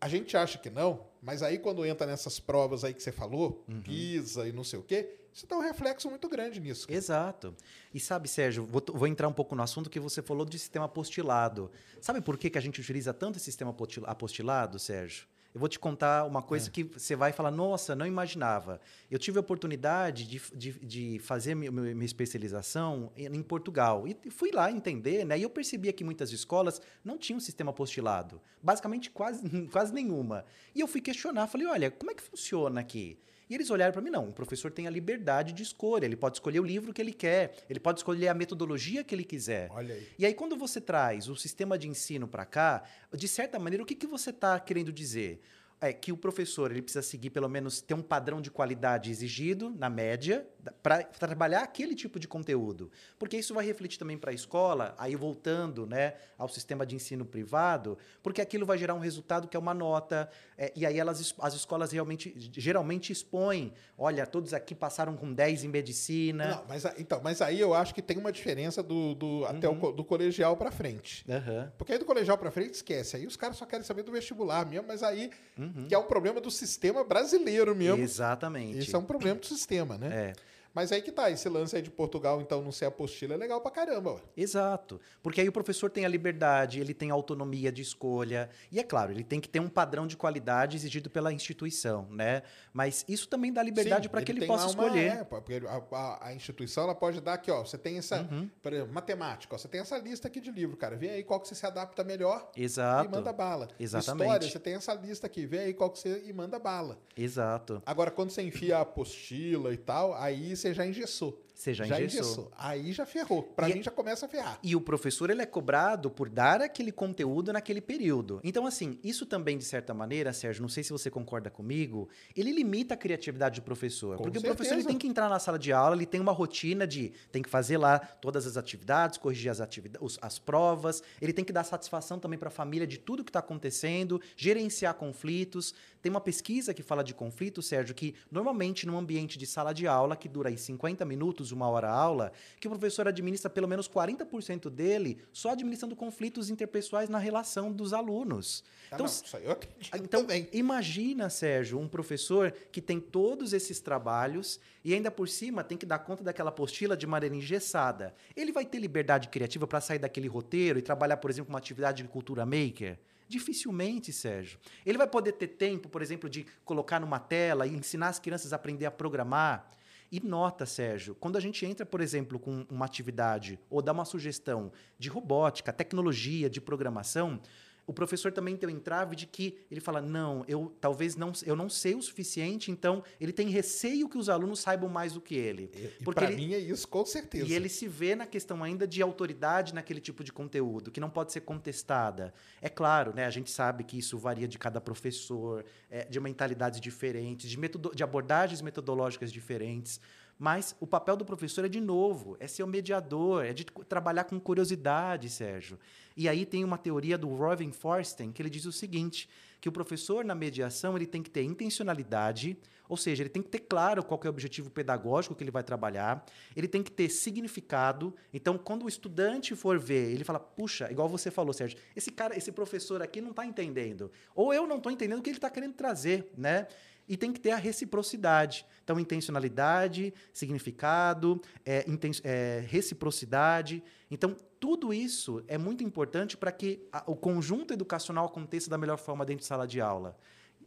A 0.00 0.08
gente 0.08 0.36
acha 0.36 0.58
que 0.58 0.68
não, 0.68 1.06
mas 1.22 1.42
aí 1.42 1.58
quando 1.58 1.84
entra 1.86 2.06
nessas 2.06 2.38
provas 2.38 2.84
aí 2.84 2.92
que 2.92 3.02
você 3.02 3.12
falou, 3.12 3.64
Uhum. 3.68 3.80
PISA 3.80 4.46
e 4.48 4.52
não 4.52 4.62
sei 4.64 4.78
o 4.78 4.82
quê, 4.82 5.16
isso 5.32 5.46
tem 5.46 5.56
um 5.56 5.62
reflexo 5.62 6.10
muito 6.10 6.28
grande 6.28 6.60
nisso. 6.60 6.86
cara. 6.86 6.96
Exato. 6.98 7.54
E 7.92 7.98
sabe, 7.98 8.28
Sérgio, 8.28 8.66
vou, 8.66 8.82
vou 8.92 9.06
entrar 9.08 9.26
um 9.28 9.32
pouco 9.32 9.54
no 9.56 9.62
assunto 9.62 9.88
que 9.88 9.98
você 9.98 10.20
falou 10.20 10.44
de 10.44 10.58
sistema 10.58 10.84
apostilado. 10.84 11.70
Sabe 12.00 12.20
por 12.20 12.36
que, 12.36 12.50
que 12.50 12.58
a 12.58 12.60
gente 12.60 12.78
utiliza 12.80 13.14
tanto 13.14 13.36
esse 13.36 13.46
sistema 13.46 13.70
apostila- 13.70 14.08
apostilado, 14.08 14.78
Sérgio? 14.78 15.26
Eu 15.54 15.60
vou 15.60 15.68
te 15.68 15.78
contar 15.78 16.24
uma 16.24 16.42
coisa 16.42 16.68
que 16.68 16.82
você 16.82 17.14
vai 17.14 17.30
falar, 17.32 17.52
nossa, 17.52 17.94
não 17.94 18.04
imaginava. 18.04 18.80
Eu 19.08 19.20
tive 19.20 19.38
a 19.38 19.40
oportunidade 19.40 20.26
de, 20.26 20.42
de, 20.52 20.72
de 20.80 21.18
fazer 21.20 21.54
mi- 21.54 21.70
mi- 21.70 21.94
minha 21.94 22.04
especialização 22.04 23.12
em 23.16 23.26
em 23.26 23.42
Portugal. 23.42 24.04
E 24.08 24.30
fui 24.30 24.50
lá 24.50 24.68
entender, 24.72 25.24
né? 25.24 25.38
E 25.38 25.42
eu 25.44 25.48
percebia 25.50 25.92
que 25.92 26.02
muitas 26.02 26.32
escolas 26.32 26.80
não 27.04 27.16
tinham 27.16 27.38
sistema 27.38 27.70
apostilado. 27.70 28.40
Basicamente, 28.60 29.10
quase, 29.10 29.42
quase 29.70 29.94
nenhuma. 29.94 30.44
E 30.74 30.80
eu 30.80 30.88
fui 30.88 31.00
questionar, 31.00 31.46
falei, 31.46 31.68
olha, 31.68 31.88
como 31.88 32.10
é 32.10 32.14
que 32.14 32.22
funciona 32.22 32.80
aqui? 32.80 33.16
E 33.48 33.54
eles 33.54 33.70
olharam 33.70 33.92
para 33.92 34.00
mim, 34.02 34.10
não, 34.10 34.28
o 34.28 34.32
professor 34.32 34.70
tem 34.70 34.86
a 34.86 34.90
liberdade 34.90 35.52
de 35.52 35.62
escolha, 35.62 36.06
ele 36.06 36.16
pode 36.16 36.36
escolher 36.36 36.60
o 36.60 36.64
livro 36.64 36.92
que 36.92 37.02
ele 37.02 37.12
quer, 37.12 37.54
ele 37.68 37.78
pode 37.78 38.00
escolher 38.00 38.28
a 38.28 38.34
metodologia 38.34 39.04
que 39.04 39.14
ele 39.14 39.24
quiser. 39.24 39.70
Olha 39.70 39.94
aí. 39.94 40.08
E 40.18 40.26
aí, 40.26 40.34
quando 40.34 40.56
você 40.56 40.80
traz 40.80 41.28
o 41.28 41.36
sistema 41.36 41.78
de 41.78 41.88
ensino 41.88 42.26
para 42.26 42.44
cá, 42.44 42.84
de 43.12 43.28
certa 43.28 43.58
maneira, 43.58 43.82
o 43.82 43.86
que, 43.86 43.94
que 43.94 44.06
você 44.06 44.30
está 44.30 44.58
querendo 44.58 44.92
dizer? 44.92 45.40
É 45.80 45.92
que 45.92 46.10
o 46.12 46.16
professor 46.16 46.70
ele 46.70 46.80
precisa 46.80 47.02
seguir, 47.02 47.28
pelo 47.28 47.48
menos, 47.48 47.82
ter 47.82 47.92
um 47.92 48.00
padrão 48.00 48.40
de 48.40 48.50
qualidade 48.50 49.10
exigido, 49.10 49.70
na 49.76 49.90
média, 49.90 50.46
para 50.82 51.02
trabalhar 51.04 51.60
aquele 51.62 51.94
tipo 51.94 52.18
de 52.18 52.26
conteúdo. 52.26 52.90
Porque 53.18 53.36
isso 53.36 53.52
vai 53.52 53.66
refletir 53.66 53.98
também 53.98 54.16
para 54.16 54.30
a 54.30 54.34
escola, 54.34 54.94
aí 54.96 55.14
voltando 55.14 55.86
né, 55.86 56.14
ao 56.38 56.48
sistema 56.48 56.86
de 56.86 56.94
ensino 56.96 57.26
privado, 57.26 57.98
porque 58.22 58.40
aquilo 58.40 58.64
vai 58.64 58.78
gerar 58.78 58.94
um 58.94 58.98
resultado 58.98 59.46
que 59.46 59.56
é 59.56 59.60
uma 59.60 59.74
nota, 59.74 60.30
é, 60.56 60.72
e 60.74 60.86
aí 60.86 60.98
elas, 60.98 61.34
as 61.38 61.54
escolas 61.54 61.92
realmente, 61.92 62.34
geralmente 62.52 63.12
expõem, 63.12 63.72
olha, 63.98 64.26
todos 64.26 64.54
aqui 64.54 64.74
passaram 64.74 65.14
com 65.16 65.34
10 65.34 65.64
em 65.64 65.68
medicina. 65.68 66.46
Não, 66.56 66.64
mas, 66.66 66.84
então, 66.96 67.20
mas 67.22 67.42
aí 67.42 67.60
eu 67.60 67.74
acho 67.74 67.94
que 67.94 68.00
tem 68.00 68.16
uma 68.16 68.32
diferença 68.32 68.82
do, 68.82 69.14
do- 69.14 69.44
até 69.44 69.68
Uhum. 69.68 69.76
o 69.76 69.80
co- 69.80 69.92
do 69.92 70.04
colegial 70.04 70.56
para 70.56 70.70
frente. 70.70 71.24
Aham. 71.30 71.70
Porque 71.76 71.92
aí 71.92 71.98
do 71.98 72.06
colegial 72.06 72.38
para 72.38 72.50
frente 72.50 72.72
esquece. 72.74 73.16
Aí 73.16 73.26
os 73.26 73.36
caras 73.36 73.56
só 73.58 73.66
querem 73.66 73.84
saber 73.84 74.02
do 74.02 74.12
vestibular 74.12 74.64
mesmo, 74.64 74.86
mas 74.88 75.02
aí 75.02 75.30
Uhum. 75.58 75.63
Que 75.88 75.94
é 75.94 75.98
um 75.98 76.04
problema 76.04 76.40
do 76.40 76.50
sistema 76.50 77.04
brasileiro 77.04 77.74
mesmo. 77.74 78.02
Exatamente. 78.02 78.78
Isso 78.78 78.94
é 78.94 78.98
um 78.98 79.04
problema 79.04 79.38
do 79.38 79.46
sistema, 79.46 79.96
né? 79.98 80.08
É. 80.30 80.32
Mas 80.74 80.90
aí 80.90 81.00
que 81.00 81.12
tá, 81.12 81.30
esse 81.30 81.48
lance 81.48 81.76
aí 81.76 81.82
de 81.82 81.90
Portugal, 81.90 82.40
então, 82.40 82.60
não 82.60 82.72
ser 82.72 82.86
apostila 82.86 83.34
é 83.34 83.36
legal 83.36 83.60
pra 83.60 83.70
caramba, 83.70 84.14
ué. 84.14 84.20
Exato. 84.36 85.00
Porque 85.22 85.40
aí 85.40 85.48
o 85.48 85.52
professor 85.52 85.88
tem 85.90 86.04
a 86.04 86.08
liberdade, 86.08 86.80
ele 86.80 86.92
tem 86.92 87.10
autonomia 87.10 87.70
de 87.70 87.80
escolha. 87.80 88.50
E 88.72 88.80
é 88.80 88.82
claro, 88.82 89.12
ele 89.12 89.22
tem 89.22 89.40
que 89.40 89.48
ter 89.48 89.60
um 89.60 89.68
padrão 89.68 90.06
de 90.06 90.16
qualidade 90.16 90.76
exigido 90.76 91.08
pela 91.08 91.32
instituição, 91.32 92.08
né? 92.10 92.42
Mas 92.72 93.04
isso 93.08 93.28
também 93.28 93.52
dá 93.52 93.62
liberdade 93.62 94.08
para 94.08 94.22
que 94.22 94.32
ele 94.32 94.46
possa 94.46 94.64
uma- 94.64 94.70
escolher. 94.84 95.12
é, 95.12 95.24
porque 95.24 95.62
a, 95.66 95.96
a- 95.96 96.28
a 96.28 96.34
instituição 96.34 96.84
ela 96.84 96.94
pode 96.94 97.20
dar 97.20 97.34
aqui, 97.34 97.50
ó. 97.50 97.64
Você 97.64 97.78
tem 97.78 97.98
essa, 97.98 98.22
Uhum. 98.22 98.50
por 98.62 98.72
exemplo, 98.72 98.92
matemática, 98.92 99.54
ó, 99.54 99.58
você 99.58 99.68
tem 99.68 99.80
essa 99.80 99.96
lista 99.98 100.26
aqui 100.28 100.40
de 100.40 100.50
livro, 100.50 100.76
cara. 100.76 100.96
Vê 100.96 101.10
aí 101.10 101.22
qual 101.22 101.38
que 101.40 101.46
você 101.48 101.54
se 101.54 101.64
adapta 101.66 102.02
melhor 102.02 102.50
Exato. 102.56 103.08
e 103.08 103.12
manda 103.12 103.32
bala. 103.32 103.68
Exatamente. 103.78 104.22
História, 104.26 104.48
você 104.50 104.58
tem 104.58 104.74
essa 104.74 104.92
lista 104.94 105.26
aqui, 105.28 105.46
vê 105.46 105.60
aí 105.60 105.74
qual 105.74 105.88
que 105.90 105.98
você 106.00 106.22
e 106.26 106.32
manda 106.32 106.58
bala. 106.58 106.98
Exato. 107.16 107.80
Agora, 107.86 108.10
quando 108.10 108.30
você 108.30 108.42
enfia 108.42 108.78
a 108.78 108.80
apostila 108.80 109.72
e 109.72 109.76
tal, 109.76 110.14
aí 110.14 110.56
você 110.64 110.74
já 110.74 110.86
engessou. 110.86 111.40
Você 111.54 111.72
já, 111.72 111.86
engessou. 112.00 112.50
Aí 112.58 112.92
já 112.92 113.06
ferrou. 113.06 113.40
Pra 113.42 113.70
E- 113.70 113.74
mim 113.74 113.82
já 113.82 113.90
começa 113.90 114.26
a 114.26 114.28
ferrar. 114.28 114.58
E 114.60 114.74
o 114.74 114.80
professor 114.80 115.30
ele 115.30 115.40
é 115.40 115.46
cobrado 115.46 116.10
por 116.10 116.28
dar 116.28 116.60
aquele 116.60 116.90
conteúdo 116.90 117.52
naquele 117.52 117.80
período. 117.80 118.40
Então, 118.42 118.66
assim, 118.66 118.98
isso 119.04 119.24
também, 119.24 119.56
de 119.56 119.64
certa 119.64 119.94
maneira, 119.94 120.32
Sérgio, 120.32 120.62
não 120.62 120.68
sei 120.68 120.82
se 120.82 120.90
você 120.90 121.08
concorda 121.10 121.50
comigo, 121.50 122.08
ele 122.36 122.50
limita 122.50 122.94
a 122.94 122.96
criatividade 122.96 123.60
do 123.60 123.64
professor. 123.64 124.16
Com 124.16 124.24
porque 124.24 124.38
o 124.38 124.42
professor 124.42 124.72
ele 124.74 124.82
certeza. 124.82 124.88
tem 124.88 124.98
que 124.98 125.06
entrar 125.06 125.28
na 125.28 125.38
sala 125.38 125.56
de 125.58 125.72
aula, 125.72 125.94
ele 125.94 126.06
tem 126.06 126.20
uma 126.20 126.32
rotina 126.32 126.88
de 126.88 127.12
tem 127.30 127.40
que 127.40 127.48
fazer 127.48 127.78
lá 127.78 128.00
todas 128.00 128.46
as 128.48 128.56
atividades, 128.56 129.16
corrigir 129.16 129.50
as, 129.50 129.60
atividades, 129.60 130.18
as 130.20 130.38
provas, 130.40 131.04
ele 131.22 131.32
tem 131.32 131.44
que 131.44 131.52
dar 131.52 131.62
satisfação 131.62 132.18
também 132.18 132.38
para 132.38 132.48
a 132.48 132.50
família 132.52 132.86
de 132.86 132.98
tudo 132.98 133.22
que 133.22 133.30
está 133.30 133.38
acontecendo, 133.38 134.20
gerenciar 134.36 134.94
conflitos. 134.94 135.72
Tem 136.04 136.10
uma 136.10 136.20
pesquisa 136.20 136.74
que 136.74 136.82
fala 136.82 137.02
de 137.02 137.14
conflito, 137.14 137.62
Sérgio, 137.62 137.94
que 137.94 138.14
normalmente 138.30 138.86
num 138.86 138.98
ambiente 138.98 139.38
de 139.38 139.46
sala 139.46 139.72
de 139.72 139.86
aula, 139.86 140.14
que 140.14 140.28
dura 140.28 140.50
aí 140.50 140.58
50 140.58 141.02
minutos, 141.02 141.50
uma 141.50 141.66
hora 141.66 141.88
aula, 141.88 142.30
que 142.60 142.68
o 142.68 142.70
professor 142.70 143.08
administra 143.08 143.48
pelo 143.48 143.66
menos 143.66 143.88
40% 143.88 144.68
dele 144.68 145.16
só 145.32 145.52
administrando 145.52 145.96
conflitos 145.96 146.50
interpessoais 146.50 147.08
na 147.08 147.16
relação 147.16 147.72
dos 147.72 147.94
alunos. 147.94 148.62
Ah, 148.90 148.96
Então, 148.96 149.06
não, 149.06 149.12
isso 149.14 149.34
aí 149.34 149.46
eu 149.46 149.52
acredito 149.52 149.96
então, 149.96 150.20
também. 150.20 150.46
imagina, 150.52 151.30
Sérgio, 151.30 151.80
um 151.80 151.88
professor 151.88 152.52
que 152.70 152.82
tem 152.82 153.00
todos 153.00 153.54
esses 153.54 153.80
trabalhos 153.80 154.60
e 154.84 154.92
ainda 154.92 155.10
por 155.10 155.26
cima 155.26 155.64
tem 155.64 155.78
que 155.78 155.86
dar 155.86 156.00
conta 156.00 156.22
daquela 156.22 156.50
apostila 156.50 156.94
de 156.94 157.06
maneira 157.06 157.34
engessada. 157.34 158.14
Ele 158.36 158.52
vai 158.52 158.66
ter 158.66 158.78
liberdade 158.78 159.28
criativa 159.28 159.66
para 159.66 159.80
sair 159.80 159.98
daquele 159.98 160.28
roteiro 160.28 160.78
e 160.78 160.82
trabalhar, 160.82 161.16
por 161.16 161.30
exemplo, 161.30 161.48
uma 161.50 161.58
atividade 161.58 162.02
de 162.02 162.08
cultura 162.10 162.44
maker? 162.44 162.98
Dificilmente, 163.28 164.12
Sérgio. 164.12 164.58
Ele 164.84 164.98
vai 164.98 165.06
poder 165.06 165.32
ter 165.32 165.48
tempo, 165.48 165.88
por 165.88 166.02
exemplo, 166.02 166.28
de 166.28 166.46
colocar 166.64 167.00
numa 167.00 167.18
tela 167.18 167.66
e 167.66 167.74
ensinar 167.74 168.08
as 168.08 168.18
crianças 168.18 168.52
a 168.52 168.56
aprender 168.56 168.86
a 168.86 168.90
programar. 168.90 169.70
E 170.12 170.20
nota, 170.20 170.64
Sérgio, 170.66 171.14
quando 171.14 171.36
a 171.36 171.40
gente 171.40 171.66
entra, 171.66 171.84
por 171.84 172.00
exemplo, 172.00 172.38
com 172.38 172.64
uma 172.70 172.84
atividade 172.84 173.58
ou 173.68 173.82
dá 173.82 173.92
uma 173.92 174.04
sugestão 174.04 174.70
de 174.98 175.08
robótica, 175.08 175.72
tecnologia, 175.72 176.48
de 176.48 176.60
programação, 176.60 177.40
o 177.86 177.92
professor 177.92 178.32
também 178.32 178.56
tem 178.56 178.68
o 178.68 178.72
entrave 178.72 179.14
de 179.14 179.26
que 179.26 179.58
ele 179.70 179.80
fala: 179.80 180.00
não, 180.00 180.44
eu 180.48 180.72
talvez 180.80 181.16
não, 181.16 181.32
eu 181.44 181.54
não 181.54 181.68
sei 181.68 181.94
o 181.94 182.02
suficiente, 182.02 182.70
então 182.70 183.02
ele 183.20 183.32
tem 183.32 183.48
receio 183.48 184.08
que 184.08 184.16
os 184.16 184.28
alunos 184.28 184.60
saibam 184.60 184.88
mais 184.88 185.12
do 185.12 185.20
que 185.20 185.34
ele. 185.34 185.70
E, 185.74 186.04
Porque 186.04 186.24
ele- 186.24 186.36
mim 186.36 186.54
é 186.54 186.58
isso, 186.58 186.88
com 186.88 187.04
certeza. 187.04 187.46
E 187.46 187.52
ele 187.52 187.68
se 187.68 187.86
vê 187.86 188.14
na 188.14 188.26
questão 188.26 188.62
ainda 188.62 188.86
de 188.86 189.02
autoridade 189.02 189.74
naquele 189.74 190.00
tipo 190.00 190.24
de 190.24 190.32
conteúdo, 190.32 190.90
que 190.90 191.00
não 191.00 191.10
pode 191.10 191.32
ser 191.32 191.40
contestada. 191.40 192.32
É 192.60 192.68
claro, 192.68 193.14
né, 193.14 193.24
a 193.26 193.30
gente 193.30 193.50
sabe 193.50 193.84
que 193.84 193.98
isso 193.98 194.16
varia 194.18 194.48
de 194.48 194.58
cada 194.58 194.80
professor, 194.80 195.64
é, 195.90 196.04
de 196.04 196.18
mentalidades 196.20 196.80
diferentes, 196.80 197.50
de, 197.50 197.58
metodo, 197.58 197.92
de 197.94 198.02
abordagens 198.02 198.60
metodológicas 198.62 199.30
diferentes. 199.32 200.00
Mas 200.38 200.74
o 200.80 200.86
papel 200.86 201.16
do 201.16 201.24
professor 201.24 201.64
é, 201.64 201.68
de 201.68 201.80
novo, 201.80 202.36
é 202.40 202.46
ser 202.46 202.62
o 202.62 202.66
mediador, 202.66 203.44
é 203.44 203.52
de 203.52 203.64
trabalhar 203.88 204.24
com 204.24 204.38
curiosidade, 204.40 205.28
Sérgio. 205.30 205.78
E 206.16 206.28
aí 206.28 206.44
tem 206.44 206.64
uma 206.64 206.78
teoria 206.78 207.16
do 207.16 207.28
Robin 207.28 207.72
Forsten 207.72 208.32
que 208.32 208.42
ele 208.42 208.50
diz 208.50 208.64
o 208.64 208.72
seguinte, 208.72 209.28
que 209.60 209.68
o 209.68 209.72
professor 209.72 210.24
na 210.24 210.34
mediação 210.34 210.96
ele 210.96 211.06
tem 211.06 211.22
que 211.22 211.30
ter 211.30 211.42
intencionalidade, 211.42 212.56
ou 212.88 212.96
seja, 212.96 213.22
ele 213.22 213.30
tem 213.30 213.42
que 213.42 213.48
ter 213.48 213.60
claro 213.60 214.04
qual 214.04 214.20
é 214.22 214.26
o 214.26 214.30
objetivo 214.30 214.70
pedagógico 214.70 215.34
que 215.34 215.42
ele 215.42 215.50
vai 215.50 215.62
trabalhar, 215.62 216.24
ele 216.54 216.68
tem 216.68 216.82
que 216.82 216.90
ter 216.90 217.08
significado. 217.08 218.14
Então, 218.32 218.58
quando 218.58 218.84
o 218.84 218.88
estudante 218.88 219.56
for 219.56 219.78
ver, 219.78 220.12
ele 220.12 220.22
fala: 220.22 220.38
puxa, 220.38 220.90
igual 220.90 221.08
você 221.08 221.30
falou, 221.30 221.52
Sérgio, 221.52 221.78
esse 221.96 222.12
cara, 222.12 222.36
esse 222.36 222.52
professor 222.52 223.00
aqui 223.00 223.20
não 223.20 223.30
está 223.30 223.46
entendendo. 223.46 224.10
Ou 224.34 224.52
eu 224.52 224.66
não 224.66 224.76
estou 224.76 224.92
entendendo 224.92 225.20
o 225.20 225.22
que 225.22 225.30
ele 225.30 225.38
está 225.38 225.48
querendo 225.48 225.74
trazer, 225.74 226.30
né? 226.36 226.66
E 227.08 227.16
tem 227.16 227.32
que 227.32 227.40
ter 227.40 227.50
a 227.50 227.56
reciprocidade. 227.56 228.66
Então, 228.82 228.98
intencionalidade, 228.98 230.12
significado, 230.32 231.40
é, 231.64 231.84
inten- 231.88 232.20
é, 232.24 232.64
reciprocidade. 232.66 233.82
Então, 234.10 234.36
tudo 234.58 234.92
isso 234.94 235.42
é 235.46 235.58
muito 235.58 235.84
importante 235.84 236.36
para 236.36 236.50
que 236.52 236.86
a- 236.92 237.02
o 237.06 237.14
conjunto 237.14 237.72
educacional 237.74 238.26
aconteça 238.26 238.70
da 238.70 238.78
melhor 238.78 238.96
forma 238.96 239.24
dentro 239.26 239.40
de 239.42 239.46
sala 239.46 239.66
de 239.66 239.80
aula. 239.80 240.16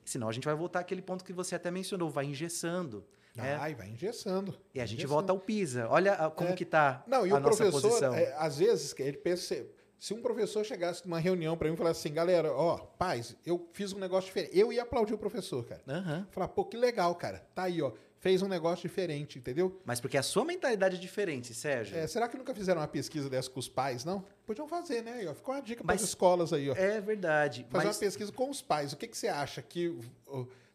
Senão, 0.05 0.29
a 0.29 0.31
gente 0.31 0.45
vai 0.45 0.53
voltar 0.55 0.79
àquele 0.81 1.01
ponto 1.01 1.23
que 1.25 1.33
você 1.33 1.55
até 1.55 1.71
mencionou, 1.71 2.09
vai 2.09 2.25
engessando. 2.25 3.03
né? 3.35 3.55
Ai, 3.59 3.75
vai 3.75 3.87
engessando. 3.89 4.51
E 4.73 4.79
a 4.81 4.85
gente 4.85 4.95
Engessando. 4.99 5.13
volta 5.13 5.31
ao 5.31 5.37
PISA. 5.39 5.87
Olha 5.91 6.13
ah, 6.13 6.31
como 6.31 6.49
É. 6.49 6.53
que 6.53 6.63
está 6.63 7.03
Não, 7.05 7.25
e 7.27 7.29
a 7.29 7.35
o 7.35 7.39
nossa 7.39 7.55
professor, 7.57 7.81
posição. 7.81 8.15
é, 8.15 8.33
às 8.35 8.57
vezes, 8.57 8.93
que 8.93 9.03
ele 9.03 9.17
pensa. 9.17 9.63
Se 9.99 10.13
um 10.13 10.21
professor 10.21 10.63
chegasse 10.63 11.03
numa 11.05 11.19
reunião 11.19 11.57
para 11.57 11.67
mim 11.67 11.73
e 11.73 11.77
falasse 11.77 12.01
assim, 12.01 12.13
galera, 12.13 12.53
ó, 12.53 12.77
paz, 12.77 13.35
eu 13.45 13.67
fiz 13.73 13.93
um 13.93 13.99
negócio 13.99 14.27
diferente. 14.27 14.57
Eu 14.57 14.71
ia 14.71 14.83
aplaudir 14.83 15.13
o 15.13 15.17
professor, 15.17 15.65
cara. 15.65 15.81
Aham. 15.87 16.27
Falar, 16.29 16.47
pô, 16.49 16.63
que 16.63 16.77
legal, 16.77 17.15
cara. 17.15 17.43
Tá 17.55 17.63
aí, 17.63 17.81
ó. 17.81 17.91
Fez 18.19 18.41
um 18.41 18.47
negócio 18.47 18.87
diferente, 18.87 19.39
entendeu? 19.39 19.79
Mas 19.85 19.99
porque 19.99 20.17
a 20.17 20.23
sua 20.23 20.43
mentalidade 20.43 20.97
é 20.97 20.99
diferente, 20.99 21.53
Sérgio. 21.53 21.97
É, 21.97 22.05
será 22.07 22.27
que 22.27 22.37
nunca 22.37 22.53
fizeram 22.53 22.81
uma 22.81 22.87
pesquisa 22.87 23.29
dessa 23.29 23.49
com 23.49 23.59
os 23.59 23.69
pais, 23.69 24.03
não? 24.03 24.23
Podiam 24.45 24.67
fazer, 24.67 25.03
né? 25.03 25.13
Aí, 25.13 25.27
ó, 25.27 25.33
Ficou 25.33 25.53
uma 25.53 25.61
dica 25.61 25.83
para 25.83 25.95
as 25.95 26.01
escolas 26.01 26.51
aí, 26.51 26.69
ó. 26.69 26.75
É 26.75 26.99
verdade. 26.99 27.65
Fazer 27.69 27.87
mas 27.87 27.95
uma 27.95 27.99
pesquisa 27.99 28.31
com 28.31 28.49
os 28.49 28.61
pais. 28.61 28.91
O 28.93 28.97
que, 28.97 29.07
que 29.07 29.17
você 29.17 29.27
acha 29.27 29.61
que 29.61 29.95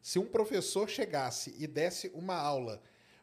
se 0.01 0.19
um 0.19 0.27
professor 0.27 0.89
chegasse 0.89 1.55
e 1.59 1.67
desse 1.67 2.11
uma 2.15 2.37
aula, 2.37 2.81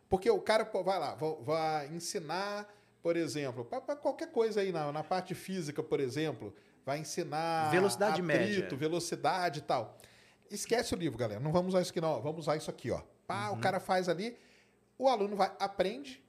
porque 0.10 0.30
o 0.30 0.40
cara 0.40 0.66
pô, 0.66 0.82
vai 0.82 0.98
lá, 0.98 1.16
vai 1.42 1.88
ensinar, 1.88 2.68
por 3.02 3.16
exemplo, 3.18 3.64
para 3.66 3.96
qualquer 3.96 4.32
coisa 4.32 4.62
aí 4.62 4.72
na, 4.72 4.92
na 4.92 5.04
parte 5.04 5.34
física, 5.34 5.82
por 5.82 6.00
exemplo, 6.00 6.54
vai 6.86 7.00
ensinar 7.00 7.70
Velocidade 7.72 8.22
atrito, 8.22 8.26
média. 8.26 8.78
velocidade 8.78 9.60
e 9.60 9.62
tal. 9.64 9.98
Esquece 10.52 10.94
o 10.94 10.98
livro, 10.98 11.18
galera. 11.18 11.40
Não 11.40 11.52
vamos 11.52 11.70
usar 11.74 11.82
isso 11.82 11.92
aqui, 11.92 12.02
não. 12.02 12.22
Vamos 12.22 12.40
usar 12.42 12.56
isso 12.58 12.70
aqui, 12.70 12.90
ó. 12.92 13.02
Pá, 13.28 13.50
Uhum. 13.52 13.58
o 13.58 13.62
cara 13.62 13.80
faz 13.80 14.10
ali, 14.10 14.36
o 14.98 15.08
aluno 15.08 15.36
vai, 15.36 15.52
aprende 15.60 16.24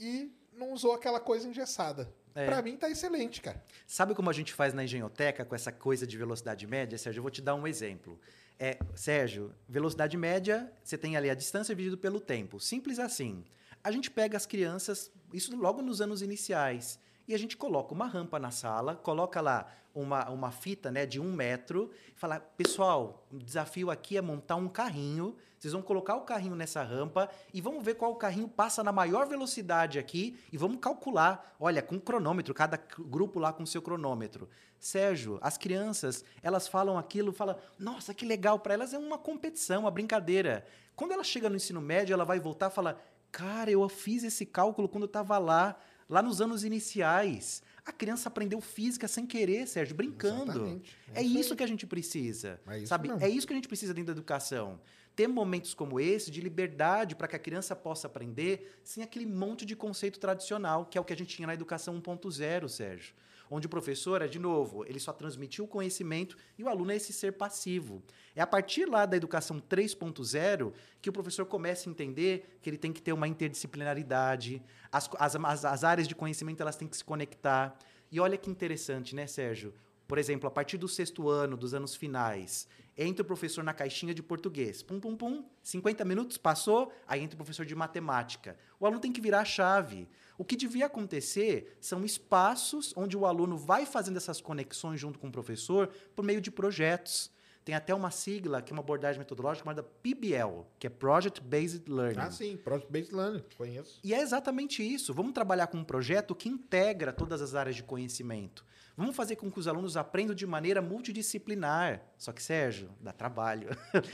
e 0.00 0.32
não 0.52 0.72
usou 0.72 0.92
aquela 0.94 1.20
coisa 1.20 1.46
engessada. 1.46 2.12
É. 2.34 2.46
Pra 2.46 2.62
mim 2.62 2.76
tá 2.76 2.88
excelente, 2.88 3.42
cara. 3.42 3.62
Sabe 3.86 4.14
como 4.14 4.30
a 4.30 4.32
gente 4.32 4.54
faz 4.54 4.72
na 4.72 4.82
engenhoteca 4.84 5.44
com 5.44 5.54
essa 5.54 5.70
coisa 5.70 6.06
de 6.06 6.16
velocidade 6.16 6.66
média, 6.66 6.96
Sérgio? 6.96 7.18
Eu 7.18 7.22
vou 7.22 7.30
te 7.30 7.42
dar 7.42 7.54
um 7.54 7.66
exemplo. 7.66 8.18
É, 8.58 8.78
Sérgio, 8.94 9.54
velocidade 9.68 10.16
média, 10.16 10.72
você 10.82 10.96
tem 10.96 11.16
ali 11.16 11.28
a 11.28 11.34
distância 11.34 11.74
dividido 11.74 11.98
pelo 11.98 12.18
tempo. 12.20 12.58
Simples 12.58 12.98
assim. 12.98 13.44
A 13.84 13.90
gente 13.90 14.10
pega 14.10 14.36
as 14.36 14.46
crianças, 14.46 15.10
isso 15.32 15.56
logo 15.56 15.82
nos 15.82 16.00
anos 16.00 16.22
iniciais, 16.22 17.00
e 17.26 17.34
a 17.34 17.38
gente 17.38 17.56
coloca 17.56 17.92
uma 17.92 18.06
rampa 18.06 18.38
na 18.38 18.50
sala, 18.50 18.94
coloca 18.94 19.40
lá 19.40 19.66
uma, 19.94 20.28
uma 20.30 20.50
fita 20.50 20.90
né, 20.90 21.04
de 21.04 21.20
um 21.20 21.32
metro, 21.32 21.90
e 22.14 22.18
fala, 22.18 22.38
pessoal, 22.40 23.26
o 23.30 23.38
desafio 23.38 23.90
aqui 23.90 24.16
é 24.16 24.22
montar 24.22 24.56
um 24.56 24.68
carrinho, 24.68 25.36
vocês 25.58 25.72
vão 25.72 25.82
colocar 25.82 26.16
o 26.16 26.22
carrinho 26.22 26.56
nessa 26.56 26.82
rampa 26.82 27.30
e 27.54 27.60
vamos 27.60 27.84
ver 27.84 27.94
qual 27.94 28.16
carrinho 28.16 28.48
passa 28.48 28.82
na 28.82 28.90
maior 28.90 29.28
velocidade 29.28 29.96
aqui 29.96 30.36
e 30.52 30.56
vamos 30.56 30.78
calcular, 30.80 31.54
olha, 31.60 31.80
com 31.80 32.00
cronômetro, 32.00 32.52
cada 32.52 32.76
grupo 32.98 33.38
lá 33.38 33.52
com 33.52 33.64
seu 33.64 33.80
cronômetro. 33.80 34.48
Sérgio, 34.80 35.38
as 35.40 35.56
crianças, 35.56 36.24
elas 36.42 36.66
falam 36.66 36.98
aquilo, 36.98 37.32
falam, 37.32 37.56
nossa, 37.78 38.12
que 38.12 38.26
legal, 38.26 38.58
para 38.58 38.74
elas 38.74 38.92
é 38.92 38.98
uma 38.98 39.16
competição, 39.16 39.82
uma 39.82 39.90
brincadeira. 39.92 40.66
Quando 40.96 41.12
ela 41.12 41.22
chega 41.22 41.48
no 41.48 41.54
ensino 41.54 41.80
médio, 41.80 42.12
ela 42.12 42.24
vai 42.24 42.40
voltar 42.40 42.68
e 42.68 42.74
falar, 42.74 43.00
cara, 43.32 43.70
eu 43.70 43.88
fiz 43.88 44.22
esse 44.22 44.44
cálculo 44.44 44.88
quando 44.88 45.04
eu 45.04 45.06
estava 45.06 45.38
lá, 45.38 45.80
lá 46.08 46.22
nos 46.22 46.40
anos 46.40 46.62
iniciais. 46.62 47.62
A 47.84 47.90
criança 47.90 48.28
aprendeu 48.28 48.60
física 48.60 49.08
sem 49.08 49.26
querer, 49.26 49.66
Sérgio, 49.66 49.96
brincando. 49.96 50.80
É, 51.14 51.20
É 51.20 51.22
isso 51.22 51.56
que 51.56 51.64
a 51.64 51.66
gente 51.66 51.86
precisa. 51.86 52.60
É 52.68 52.78
isso 52.78 52.88
sabe? 52.88 53.08
mesmo. 53.08 53.24
É 53.24 53.28
isso 53.28 53.46
que 53.46 53.52
a 53.52 53.56
gente 53.56 53.66
precisa 53.66 53.92
dentro 53.92 54.14
da 54.14 54.18
educação. 54.20 54.78
Ter 55.16 55.26
momentos 55.26 55.74
como 55.74 55.98
esse 55.98 56.30
de 56.30 56.40
liberdade 56.40 57.16
para 57.16 57.26
que 57.26 57.34
a 57.34 57.38
criança 57.38 57.74
possa 57.74 58.06
aprender 58.06 58.80
sem 58.84 59.02
aquele 59.02 59.26
monte 59.26 59.66
de 59.66 59.74
conceito 59.74 60.20
tradicional, 60.20 60.86
que 60.86 60.96
é 60.96 61.00
o 61.00 61.04
que 61.04 61.12
a 61.12 61.16
gente 61.16 61.34
tinha 61.34 61.46
na 61.46 61.54
educação 61.54 62.00
1.0, 62.00 62.68
Sérgio. 62.68 63.14
Onde 63.54 63.66
o 63.66 63.70
professor, 63.70 64.22
é, 64.22 64.26
de 64.26 64.38
novo, 64.38 64.82
ele 64.86 64.98
só 64.98 65.12
transmitiu 65.12 65.66
o 65.66 65.68
conhecimento 65.68 66.38
e 66.56 66.64
o 66.64 66.70
aluno 66.70 66.90
é 66.90 66.96
esse 66.96 67.12
ser 67.12 67.34
passivo. 67.34 68.02
É 68.34 68.40
a 68.40 68.46
partir 68.46 68.86
lá 68.86 69.04
da 69.04 69.14
educação 69.14 69.60
3.0 69.60 70.72
que 71.02 71.10
o 71.10 71.12
professor 71.12 71.44
começa 71.44 71.86
a 71.86 71.90
entender 71.90 72.58
que 72.62 72.70
ele 72.70 72.78
tem 72.78 72.94
que 72.94 73.02
ter 73.02 73.12
uma 73.12 73.28
interdisciplinaridade, 73.28 74.62
as, 74.90 75.10
as, 75.18 75.64
as 75.66 75.84
áreas 75.84 76.08
de 76.08 76.14
conhecimento 76.14 76.62
elas 76.62 76.76
têm 76.76 76.88
que 76.88 76.96
se 76.96 77.04
conectar. 77.04 77.76
E 78.10 78.18
olha 78.18 78.38
que 78.38 78.48
interessante, 78.48 79.14
né, 79.14 79.26
Sérgio? 79.26 79.74
Por 80.08 80.16
exemplo, 80.16 80.48
a 80.48 80.50
partir 80.50 80.78
do 80.78 80.88
sexto 80.88 81.28
ano, 81.28 81.54
dos 81.54 81.74
anos 81.74 81.94
finais, 81.94 82.66
entra 82.96 83.22
o 83.22 83.26
professor 83.26 83.62
na 83.62 83.72
caixinha 83.72 84.14
de 84.14 84.22
português. 84.22 84.82
Pum, 84.82 85.00
pum, 85.00 85.16
pum. 85.16 85.44
50 85.62 86.04
minutos, 86.04 86.38
passou, 86.38 86.92
aí 87.06 87.22
entra 87.22 87.34
o 87.34 87.38
professor 87.38 87.64
de 87.64 87.74
matemática. 87.74 88.56
O 88.80 88.86
aluno 88.86 89.00
tem 89.00 89.12
que 89.12 89.20
virar 89.20 89.40
a 89.40 89.44
chave. 89.44 90.08
O 90.42 90.44
que 90.44 90.56
devia 90.56 90.86
acontecer 90.86 91.76
são 91.80 92.04
espaços 92.04 92.92
onde 92.96 93.16
o 93.16 93.26
aluno 93.26 93.56
vai 93.56 93.86
fazendo 93.86 94.16
essas 94.16 94.40
conexões 94.40 94.98
junto 94.98 95.16
com 95.16 95.28
o 95.28 95.30
professor 95.30 95.88
por 96.16 96.24
meio 96.24 96.40
de 96.40 96.50
projetos. 96.50 97.30
Tem 97.64 97.76
até 97.76 97.94
uma 97.94 98.10
sigla, 98.10 98.60
que 98.60 98.72
é 98.72 98.74
uma 98.74 98.82
abordagem 98.82 99.20
metodológica 99.20 99.62
chamada 99.62 99.84
PBL, 99.84 100.66
que 100.80 100.88
é 100.88 100.90
Project 100.90 101.40
Based 101.40 101.88
Learning. 101.88 102.18
Ah, 102.18 102.32
sim, 102.32 102.56
Project 102.56 102.90
Based 102.90 103.14
Learning, 103.14 103.44
conheço. 103.56 104.00
E 104.02 104.12
é 104.12 104.20
exatamente 104.20 104.82
isso. 104.82 105.14
Vamos 105.14 105.32
trabalhar 105.32 105.68
com 105.68 105.78
um 105.78 105.84
projeto 105.84 106.34
que 106.34 106.48
integra 106.48 107.12
todas 107.12 107.40
as 107.40 107.54
áreas 107.54 107.76
de 107.76 107.84
conhecimento. 107.84 108.66
Vamos 108.96 109.16
fazer 109.16 109.36
com 109.36 109.50
que 109.50 109.58
os 109.58 109.66
alunos 109.66 109.96
aprendam 109.96 110.34
de 110.34 110.46
maneira 110.46 110.82
multidisciplinar. 110.82 112.02
Só 112.18 112.32
que, 112.32 112.42
Sérgio, 112.42 112.90
dá 113.00 113.12
trabalho. 113.12 113.68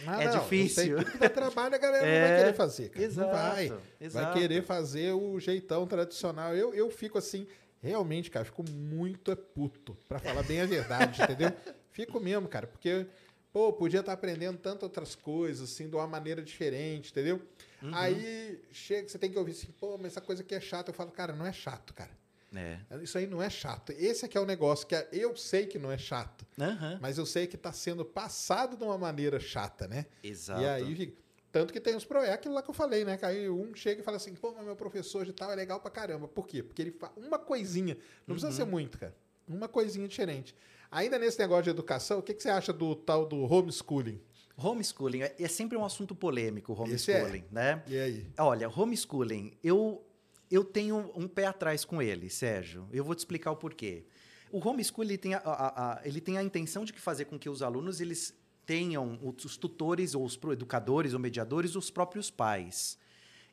Ah, 0.06 0.22
É 0.22 0.26
não, 0.26 0.38
difícil. 0.40 0.96
Dá 1.18 1.28
trabalho, 1.28 1.74
a 1.74 1.78
galera 1.78 2.06
não 2.06 2.12
É, 2.12 2.28
vai 2.28 2.38
querer 2.38 2.54
fazer, 2.54 2.88
cara. 2.90 3.04
exato, 3.04 3.28
não 3.28 3.34
vai. 3.36 3.64
exato. 4.00 4.24
Vai 4.26 4.34
querer 4.40 4.62
fazer 4.62 5.12
o 5.12 5.38
jeitão 5.40 5.86
tradicional. 5.86 6.54
Eu, 6.54 6.72
eu 6.74 6.88
fico 6.90 7.18
assim, 7.18 7.46
realmente, 7.80 8.30
cara, 8.30 8.44
fico 8.44 8.62
muito 8.70 9.30
é 9.32 9.36
puto, 9.36 9.96
pra 10.08 10.18
falar 10.18 10.42
bem 10.44 10.60
a 10.60 10.66
verdade, 10.66 11.20
entendeu? 11.22 11.52
Fico 11.90 12.20
mesmo, 12.20 12.46
cara, 12.48 12.66
porque, 12.68 13.06
pô, 13.52 13.72
podia 13.72 14.00
estar 14.00 14.12
aprendendo 14.12 14.58
tantas 14.58 14.84
outras 14.84 15.14
coisas, 15.16 15.70
assim, 15.72 15.88
de 15.88 15.96
uma 15.96 16.06
maneira 16.06 16.40
diferente, 16.40 17.10
entendeu? 17.10 17.42
Uhum. 17.82 17.90
Aí 17.94 18.60
chega, 18.70 19.08
você 19.08 19.18
tem 19.18 19.30
que 19.30 19.38
ouvir 19.38 19.52
assim, 19.52 19.68
pô, 19.80 19.96
mas 19.98 20.12
essa 20.12 20.20
coisa 20.20 20.42
aqui 20.42 20.54
é 20.54 20.60
chata. 20.60 20.90
Eu 20.90 20.94
falo, 20.94 21.10
cara, 21.10 21.32
não 21.32 21.44
é 21.46 21.52
chato, 21.52 21.92
cara. 21.94 22.10
É. 22.54 22.78
Isso 23.02 23.18
aí 23.18 23.26
não 23.26 23.42
é 23.42 23.50
chato. 23.50 23.92
Esse 23.92 24.24
aqui 24.24 24.36
é 24.38 24.40
o 24.40 24.46
negócio 24.46 24.86
que 24.86 24.94
é- 24.94 25.08
eu 25.12 25.36
sei 25.36 25.66
que 25.66 25.78
não 25.78 25.90
é 25.92 25.98
chato, 25.98 26.46
Aham. 26.58 26.98
mas 27.00 27.18
eu 27.18 27.26
sei 27.26 27.46
que 27.46 27.56
está 27.56 27.72
sendo 27.72 28.04
passado 28.04 28.76
de 28.76 28.84
uma 28.84 28.96
maneira 28.96 29.38
chata, 29.38 29.86
né? 29.86 30.06
Exato. 30.22 30.62
E 30.62 30.66
aí, 30.66 31.14
tanto 31.52 31.72
que 31.72 31.80
tem 31.80 31.94
os 31.94 32.04
pro, 32.04 32.18
é 32.20 32.32
aquilo 32.32 32.54
lá 32.54 32.62
que 32.62 32.70
eu 32.70 32.74
falei, 32.74 33.04
né? 33.04 33.16
Que 33.16 33.26
aí 33.26 33.48
um 33.50 33.74
chega 33.74 34.00
e 34.00 34.04
fala 34.04 34.16
assim, 34.16 34.34
pô, 34.34 34.52
mas 34.56 34.64
meu 34.64 34.76
professor 34.76 35.24
de 35.24 35.32
tal 35.32 35.50
é 35.50 35.54
legal 35.54 35.80
pra 35.80 35.90
caramba. 35.90 36.26
Por 36.28 36.46
quê? 36.46 36.62
Porque 36.62 36.80
ele 36.82 36.92
faz 36.92 37.12
uma 37.16 37.38
coisinha, 37.38 37.96
não 38.26 38.34
precisa 38.34 38.52
ser 38.52 38.64
muito, 38.64 38.98
cara. 38.98 39.14
Uma 39.46 39.68
coisinha 39.68 40.06
diferente. 40.06 40.54
Ainda 40.90 41.18
nesse 41.18 41.38
negócio 41.38 41.64
de 41.64 41.70
educação, 41.70 42.18
o 42.18 42.22
que, 42.22 42.32
que 42.34 42.42
você 42.42 42.48
acha 42.50 42.72
do 42.72 42.94
tal 42.94 43.26
do 43.26 43.40
homeschooling? 43.50 44.20
Homeschooling 44.56 45.22
é 45.22 45.34
é 45.38 45.48
sempre 45.48 45.76
um 45.76 45.84
assunto 45.84 46.14
polêmico, 46.14 46.72
é. 46.72 46.76
homeschooling, 46.80 47.44
né? 47.50 47.82
E 47.86 47.98
aí? 47.98 48.26
Olha, 48.38 48.68
homeschooling, 48.68 49.52
eu, 49.62 50.02
eu 50.50 50.64
tenho 50.64 51.10
um 51.14 51.26
pé 51.28 51.46
atrás 51.46 51.84
com 51.84 52.00
ele, 52.00 52.28
Sérgio. 52.30 52.88
Eu 52.92 53.04
vou 53.04 53.14
te 53.14 53.18
explicar 53.18 53.50
o 53.50 53.56
porquê. 53.56 54.04
O 54.50 54.66
homeschooling 54.66 55.08
ele 55.10 55.18
tem 55.18 55.34
a, 55.34 55.38
a- 55.44 55.92
a- 55.94 56.00
ele 56.04 56.20
tem 56.20 56.38
a 56.38 56.42
intenção 56.42 56.84
de 56.84 56.92
fazer 56.94 57.26
com 57.26 57.38
que 57.38 57.48
os 57.50 57.62
alunos 57.62 58.00
eles 58.00 58.34
tenham 58.64 59.18
os 59.22 59.56
tutores 59.56 60.14
ou 60.14 60.24
os 60.24 60.38
educadores 60.52 61.12
ou 61.14 61.18
mediadores 61.18 61.74
os 61.74 61.90
próprios 61.90 62.30
pais. 62.30 62.98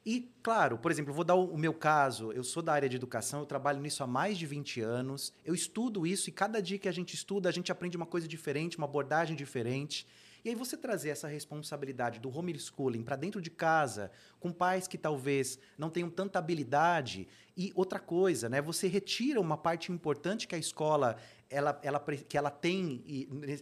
E, 0.05 0.31
claro, 0.43 0.77
por 0.77 0.91
exemplo, 0.91 1.11
vou 1.13 1.23
dar 1.23 1.33
o 1.35 1.57
meu 1.57 1.73
caso. 1.73 2.31
Eu 2.31 2.43
sou 2.43 2.61
da 2.61 2.73
área 2.73 2.87
de 2.87 2.95
educação, 2.95 3.39
eu 3.39 3.45
trabalho 3.45 3.81
nisso 3.81 4.03
há 4.03 4.07
mais 4.07 4.37
de 4.37 4.45
20 4.45 4.79
anos. 4.81 5.33
Eu 5.43 5.55
estudo 5.55 6.05
isso 6.05 6.29
e 6.29 6.31
cada 6.31 6.61
dia 6.61 6.77
que 6.77 6.87
a 6.87 6.91
gente 6.91 7.15
estuda, 7.15 7.49
a 7.49 7.51
gente 7.51 7.71
aprende 7.71 7.97
uma 7.97 8.05
coisa 8.05 8.27
diferente, 8.27 8.77
uma 8.77 8.85
abordagem 8.85 9.35
diferente. 9.35 10.05
E 10.45 10.49
aí 10.49 10.53
você 10.55 10.77
trazer 10.77 11.09
essa 11.09 11.27
responsabilidade 11.27 12.19
do 12.19 12.29
homeschooling 12.29 13.01
para 13.01 13.15
dentro 13.15 13.41
de 13.41 13.49
casa, 13.49 14.11
com 14.39 14.51
pais 14.51 14.87
que 14.87 14.95
talvez 14.95 15.57
não 15.75 15.89
tenham 15.89 16.07
tanta 16.07 16.37
habilidade. 16.37 17.27
E 17.57 17.71
outra 17.75 17.99
coisa, 17.99 18.47
né? 18.47 18.61
Você 18.61 18.87
retira 18.87 19.41
uma 19.41 19.57
parte 19.57 19.91
importante 19.91 20.47
que 20.47 20.53
a 20.53 20.57
escola 20.59 21.17
ela, 21.49 21.79
ela, 21.81 21.99
que 21.99 22.37
ela 22.37 22.51
tem 22.51 23.03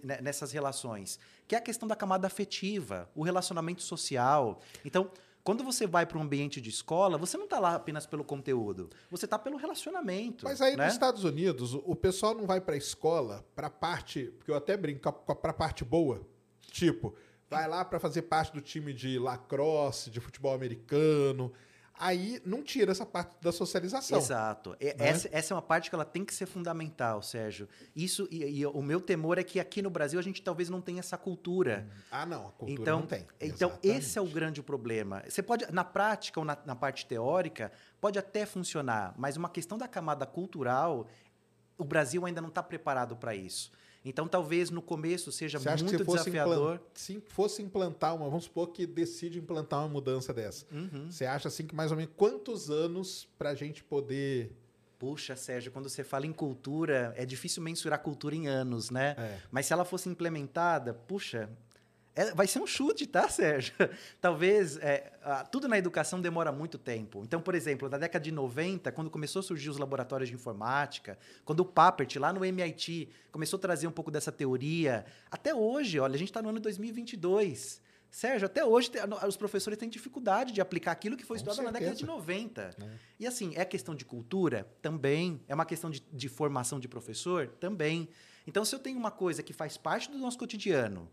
ne- 0.04 0.22
nessas 0.22 0.52
relações, 0.52 1.18
que 1.48 1.56
é 1.56 1.58
a 1.58 1.62
questão 1.62 1.88
da 1.88 1.96
camada 1.96 2.28
afetiva, 2.28 3.10
o 3.16 3.24
relacionamento 3.24 3.82
social. 3.82 4.60
Então, 4.84 5.10
quando 5.42 5.64
você 5.64 5.88
vai 5.88 6.06
para 6.06 6.18
um 6.18 6.22
ambiente 6.22 6.60
de 6.60 6.70
escola, 6.70 7.18
você 7.18 7.38
não 7.38 7.46
está 7.46 7.60
lá 7.60 7.76
apenas 7.76 8.06
pelo 8.06 8.26
conteúdo, 8.26 8.90
você 9.10 9.24
está 9.24 9.40
pelo 9.40 9.56
relacionamento. 9.56 10.44
Mas 10.44 10.60
aí 10.60 10.76
né? 10.76 10.86
nos 10.86 10.94
Estados 10.96 11.24
Unidos, 11.24 11.74
o- 11.74 11.96
pessoal 11.96 12.36
não 12.36 12.46
vai 12.46 12.60
pra 12.60 12.76
escola 12.76 13.46
pra 13.56 13.70
parte, 13.70 14.34
porque 14.38 14.52
eu 14.52 14.56
até 14.56 14.76
brinco, 14.76 15.10
com 15.14 15.32
a- 15.32 15.36
parte 15.54 15.86
boa. 15.86 16.28
Tipo, 16.74 17.14
vai 17.48 17.68
lá 17.68 17.86
pra 17.86 18.00
fazer 18.00 18.24
parte 18.24 18.52
do 18.52 18.60
time 18.60 18.92
de 18.94 19.20
lacrosse, 19.20 20.10
de 20.10 20.20
futebol 20.20 20.56
americano. 20.56 21.54
Aí 22.00 22.42
não 22.44 22.64
tira 22.64 22.92
essa 22.92 23.06
parte 23.06 23.36
da 23.40 23.52
socialização. 23.52 24.18
Exato. 24.18 24.72
Né? 24.72 24.94
Essa, 24.98 25.30
essa 25.32 25.54
é 25.54 25.56
uma 25.56 25.62
parte 25.62 25.90
que 25.92 25.96
ela 25.96 26.04
tem 26.04 26.26
que 26.26 26.34
ser 26.34 26.48
fundamental, 26.48 27.22
Sérgio. 27.22 27.70
Isso 27.96 28.28
e, 28.32 28.44
e 28.44 28.66
o 28.66 28.82
meu 28.82 29.00
temor 29.00 29.38
é 29.38 29.44
que 29.44 29.60
aqui 29.60 29.84
no 29.84 29.92
Brasil 29.92 30.20
a 30.20 30.24
gente 30.24 30.42
talvez 30.42 30.68
não 30.68 30.82
tenha 30.82 31.00
essa 31.00 31.16
cultura. 31.16 31.88
Ah, 32.10 32.26
não, 32.26 32.48
a 32.48 32.52
cultura 32.52 32.82
Então, 32.82 33.00
não 33.02 33.06
tem. 33.06 33.28
então 33.40 33.70
Exatamente. 33.70 33.88
esse 34.00 34.18
é 34.18 34.22
o 34.24 34.28
grande 34.28 34.64
problema. 34.64 35.24
Você 35.30 35.44
pode, 35.44 35.72
na 35.72 35.84
prática 35.84 36.40
ou 36.40 36.46
na, 36.46 36.58
na 36.66 36.76
parte 36.76 37.06
teórica, 37.06 37.72
pode 38.02 38.18
até 38.18 38.48
funcionar, 38.48 39.14
mas 39.16 39.38
uma 39.38 39.48
questão 39.48 39.78
da 39.78 39.88
camada 39.88 40.26
cultural, 40.26 41.06
o 41.78 41.84
Brasil 41.84 42.26
ainda 42.26 42.42
não 42.42 42.50
está 42.50 42.64
preparado 42.64 43.16
para 43.16 43.36
isso. 43.36 43.72
Então, 44.06 44.28
talvez 44.28 44.70
no 44.70 44.82
começo 44.82 45.32
seja 45.32 45.58
Você 45.58 45.70
muito 45.70 45.98
se 45.98 46.04
desafiador. 46.04 46.82
se 46.94 47.22
fosse 47.30 47.62
implantar 47.62 48.16
uma, 48.16 48.26
vamos 48.30 48.46
supor 48.46 48.68
que 48.68 48.86
decide 48.86 49.40
implantar 49.40 49.80
uma 49.80 49.88
mudança 49.88 50.34
dessa. 50.34 50.66
Uhum. 50.72 51.10
Você 51.10 51.26
acha 51.26 51.48
assim 51.48 51.66
que 51.66 51.74
mais 51.74 51.92
ou 51.92 51.98
menos 51.98 52.14
quantos 52.18 52.70
anos 52.70 53.28
pra 53.38 53.56
gente 53.56 53.84
poder 53.84 54.52
Puxa, 55.04 55.36
Sérgio, 55.36 55.70
quando 55.70 55.90
você 55.90 56.02
fala 56.02 56.26
em 56.26 56.32
cultura, 56.32 57.14
é 57.18 57.26
difícil 57.26 57.62
mensurar 57.62 58.00
cultura 58.00 58.34
em 58.34 58.48
anos, 58.48 58.90
né? 58.90 59.16
É. 59.18 59.38
Mas 59.52 59.66
se 59.66 59.74
ela 59.74 59.84
fosse 59.84 60.08
implementada, 60.08 60.94
puxa, 60.94 61.50
é- 62.16 62.34
vai 62.34 62.48
ser 62.48 62.60
um 62.60 62.68
chute, 62.68 63.08
tá, 63.08 63.28
Sérgio? 63.28 63.74
Talvez 64.22 64.78
é, 64.78 65.12
ah, 65.24 65.44
tudo 65.44 65.68
na 65.68 65.78
educação 65.78 66.22
demora 66.22 66.52
muito 66.52 66.78
tempo. 66.78 67.24
Então, 67.24 67.42
por 67.42 67.56
exemplo, 67.56 67.90
na 67.90 67.98
década 67.98 68.24
de 68.24 68.32
90, 68.32 68.92
quando 68.92 69.10
começou 69.10 69.40
a 69.40 69.44
surgir 69.44 69.70
os 69.70 69.78
laboratórios 69.78 70.30
de 70.30 70.36
informática, 70.36 71.18
quando 71.44 71.62
o 71.62 71.66
Papert, 71.66 72.16
lá 72.18 72.32
no 72.32 72.46
MIT, 72.46 73.10
começou 73.32 73.58
a 73.58 73.62
trazer 73.62 73.88
um 73.88 73.92
pouco 73.92 74.12
dessa 74.12 74.32
teoria, 74.32 75.06
até 75.32 75.54
hoje, 75.56 76.00
olha, 76.00 76.16
a 76.16 76.18
gente 76.18 76.30
está 76.30 76.42
no 76.42 76.50
ano 76.50 76.60
2022. 76.60 77.82
Sérgio, 78.14 78.46
até 78.46 78.64
hoje 78.64 78.92
os 79.28 79.36
professores 79.36 79.80
têm 79.80 79.90
dificuldade 79.90 80.54
de 80.54 80.62
aplicar 80.62 80.92
aquilo 80.92 81.18
que 81.18 81.26
foi 81.26 81.36
Com 81.38 81.50
estudado 81.50 81.66
na 81.66 81.72
década 81.72 81.94
de 81.94 82.06
certeza. 82.06 82.20
90. 82.20 82.62
É. 82.62 82.86
E 83.20 83.26
assim, 83.26 83.54
é 83.56 83.66
questão 83.66 83.96
de 83.96 84.06
cultura? 84.06 84.68
Também. 84.84 85.42
É 85.48 85.56
uma 85.56 85.66
questão 85.66 85.90
de, 85.90 86.00
de 86.14 86.30
formação 86.30 86.80
de 86.80 86.88
professor? 86.88 87.48
Também. 87.60 88.08
Então, 88.46 88.64
se 88.64 88.76
eu 88.76 88.78
tenho 88.78 89.00
uma 89.00 89.10
coisa 89.10 89.42
que 89.42 89.52
faz 89.52 89.78
parte 89.78 90.12
do 90.12 90.20
nosso 90.20 90.38
cotidiano, 90.38 91.10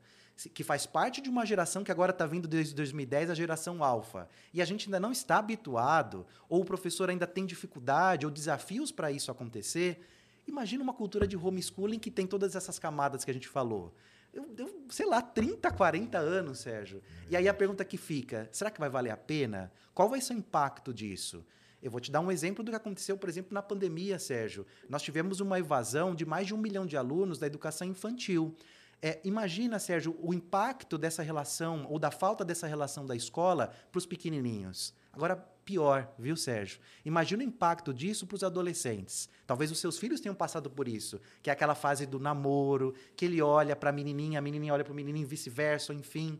que 0.48 0.64
faz 0.64 0.86
parte 0.86 1.20
de 1.20 1.28
uma 1.28 1.44
geração 1.44 1.84
que 1.84 1.92
agora 1.92 2.12
está 2.12 2.26
vindo 2.26 2.48
desde 2.48 2.74
2010, 2.74 3.30
a 3.30 3.34
geração 3.34 3.84
alfa, 3.84 4.28
e 4.54 4.62
a 4.62 4.64
gente 4.64 4.86
ainda 4.86 4.98
não 4.98 5.12
está 5.12 5.38
habituado, 5.38 6.26
ou 6.48 6.62
o 6.62 6.64
professor 6.64 7.10
ainda 7.10 7.26
tem 7.26 7.44
dificuldade 7.44 8.24
ou 8.24 8.32
desafios 8.32 8.90
para 8.90 9.12
isso 9.12 9.30
acontecer, 9.30 10.00
imagina 10.46 10.82
uma 10.82 10.94
cultura 10.94 11.26
de 11.26 11.36
homeschooling 11.36 11.98
que 11.98 12.10
tem 12.10 12.26
todas 12.26 12.56
essas 12.56 12.78
camadas 12.78 13.24
que 13.24 13.30
a 13.30 13.34
gente 13.34 13.48
falou. 13.48 13.94
Eu, 14.32 14.48
eu, 14.56 14.84
sei 14.88 15.06
lá, 15.06 15.20
30, 15.20 15.70
40 15.72 16.16
anos, 16.18 16.60
Sérgio. 16.60 17.02
E 17.28 17.36
aí 17.36 17.48
a 17.48 17.54
pergunta 17.54 17.84
que 17.84 17.96
fica: 17.96 18.48
será 18.52 18.70
que 18.70 18.78
vai 18.78 18.88
valer 18.88 19.10
a 19.10 19.16
pena? 19.16 19.72
Qual 19.92 20.08
vai 20.08 20.20
ser 20.20 20.34
o 20.34 20.38
impacto 20.38 20.94
disso? 20.94 21.44
Eu 21.82 21.90
vou 21.90 22.00
te 22.00 22.10
dar 22.10 22.20
um 22.20 22.30
exemplo 22.30 22.62
do 22.62 22.70
que 22.70 22.76
aconteceu, 22.76 23.16
por 23.16 23.28
exemplo, 23.28 23.54
na 23.54 23.62
pandemia, 23.62 24.18
Sérgio. 24.18 24.66
Nós 24.88 25.02
tivemos 25.02 25.40
uma 25.40 25.58
evasão 25.58 26.14
de 26.14 26.26
mais 26.26 26.46
de 26.46 26.54
um 26.54 26.58
milhão 26.58 26.84
de 26.84 26.96
alunos 26.96 27.38
da 27.38 27.46
educação 27.46 27.86
infantil. 27.88 28.54
É, 29.02 29.18
imagina, 29.24 29.78
Sérgio, 29.78 30.16
o 30.20 30.34
impacto 30.34 30.98
dessa 30.98 31.22
relação 31.22 31.86
ou 31.88 31.98
da 31.98 32.10
falta 32.10 32.44
dessa 32.44 32.66
relação 32.66 33.06
da 33.06 33.16
escola 33.16 33.72
para 33.90 33.98
os 33.98 34.04
pequenininhos. 34.04 34.94
Agora, 35.12 35.36
pior, 35.64 36.12
viu, 36.18 36.36
Sérgio? 36.36 36.78
Imagina 37.04 37.42
o 37.42 37.46
impacto 37.46 37.94
disso 37.94 38.26
para 38.26 38.36
os 38.36 38.44
adolescentes. 38.44 39.28
Talvez 39.46 39.70
os 39.70 39.78
seus 39.78 39.98
filhos 39.98 40.20
tenham 40.20 40.34
passado 40.34 40.68
por 40.68 40.86
isso, 40.86 41.20
que 41.42 41.48
é 41.48 41.52
aquela 41.52 41.74
fase 41.74 42.04
do 42.04 42.18
namoro, 42.18 42.94
que 43.16 43.24
ele 43.24 43.40
olha 43.40 43.74
para 43.74 43.90
a 43.90 43.92
menininha, 43.92 44.38
a 44.38 44.42
menininha 44.42 44.74
olha 44.74 44.84
para 44.84 44.92
o 44.92 44.96
menininho, 44.96 45.26
vice-versa, 45.26 45.94
enfim. 45.94 46.38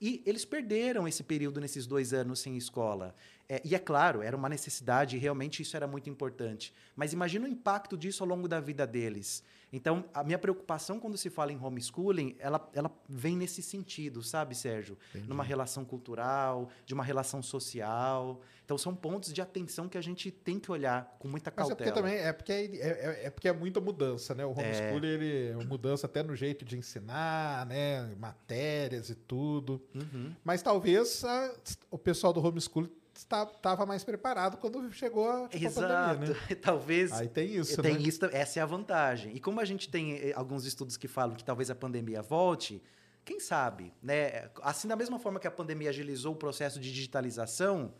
E 0.00 0.22
eles 0.26 0.44
perderam 0.44 1.08
esse 1.08 1.22
período 1.22 1.60
nesses 1.60 1.86
dois 1.86 2.12
anos 2.12 2.40
sem 2.40 2.56
escola. 2.56 3.14
É, 3.48 3.62
e 3.64 3.74
é 3.74 3.78
claro, 3.78 4.22
era 4.22 4.36
uma 4.36 4.48
necessidade, 4.48 5.16
realmente 5.16 5.62
isso 5.62 5.76
era 5.76 5.86
muito 5.86 6.10
importante. 6.10 6.72
Mas 6.94 7.12
imagina 7.12 7.46
o 7.46 7.50
impacto 7.50 7.96
disso 7.96 8.22
ao 8.22 8.28
longo 8.28 8.46
da 8.46 8.60
vida 8.60 8.86
deles. 8.86 9.42
Então, 9.72 10.04
a 10.14 10.22
minha 10.22 10.38
preocupação 10.38 11.00
quando 11.00 11.18
se 11.18 11.28
fala 11.28 11.52
em 11.52 11.58
homeschooling, 11.62 12.36
ela, 12.38 12.70
ela 12.72 12.90
vem 13.08 13.36
nesse 13.36 13.60
sentido, 13.62 14.22
sabe, 14.22 14.54
Sérgio? 14.54 14.96
Entendi. 15.10 15.28
Numa 15.28 15.42
relação 15.42 15.84
cultural, 15.84 16.70
de 16.86 16.94
uma 16.94 17.02
relação 17.02 17.42
social. 17.42 18.40
Então, 18.64 18.78
são 18.78 18.94
pontos 18.94 19.32
de 19.32 19.40
atenção 19.42 19.88
que 19.88 19.98
a 19.98 20.00
gente 20.00 20.30
tem 20.30 20.58
que 20.60 20.70
olhar 20.70 21.16
com 21.18 21.26
muita 21.28 21.52
Mas 21.54 21.66
é 21.66 21.68
cautela. 21.68 21.76
porque 21.76 21.92
também 22.00 22.16
é 22.16 22.32
porque 22.32 22.52
é, 22.52 22.64
é, 22.80 23.26
é 23.26 23.30
porque 23.30 23.48
é 23.48 23.52
muita 23.52 23.80
mudança, 23.80 24.34
né? 24.34 24.44
O 24.46 24.50
homeschooling 24.52 25.06
ele 25.08 25.48
é 25.50 25.56
uma 25.56 25.64
mudança 25.64 26.06
até 26.06 26.22
no 26.22 26.34
jeito 26.36 26.64
de 26.64 26.78
ensinar, 26.78 27.66
né? 27.66 28.14
Matérias 28.18 29.10
e 29.10 29.14
tudo. 29.14 29.82
Uhum. 29.94 30.32
Mas 30.44 30.62
talvez 30.62 31.24
a- 31.24 31.54
o 31.90 31.98
pessoal 31.98 32.32
do 32.32 32.40
homeschooling 32.44 32.90
estava 33.18 33.86
mais 33.86 34.04
preparado 34.04 34.56
quando 34.58 34.90
chegou 34.92 35.30
a, 35.30 35.48
tipo, 35.48 35.64
a 35.64 35.68
Exato. 35.68 36.18
pandemia, 36.18 36.34
né? 36.48 36.54
Talvez 36.60 37.12
Aí 37.12 37.28
tem 37.28 37.54
isso, 37.56 37.80
tem 37.82 37.94
né? 37.94 38.00
isso, 38.00 38.24
essa 38.26 38.60
é 38.60 38.62
a 38.62 38.66
vantagem. 38.66 39.34
E 39.34 39.40
como 39.40 39.60
a 39.60 39.64
gente 39.64 39.88
tem 39.88 40.14
eh, 40.16 40.32
alguns 40.34 40.64
estudos 40.64 40.96
que 40.96 41.08
falam 41.08 41.34
que 41.34 41.44
talvez 41.44 41.70
a 41.70 41.74
pandemia 41.74 42.22
volte, 42.22 42.82
quem 43.24 43.40
sabe, 43.40 43.92
né? 44.02 44.50
Assim 44.62 44.86
da 44.86 44.94
mesma 44.96 45.18
forma 45.18 45.40
que 45.40 45.46
a 45.46 45.50
pandemia 45.50 45.90
agilizou 45.90 46.32
o 46.34 46.36
processo 46.36 46.78
de 46.78 46.92
digitalização, 46.92 47.92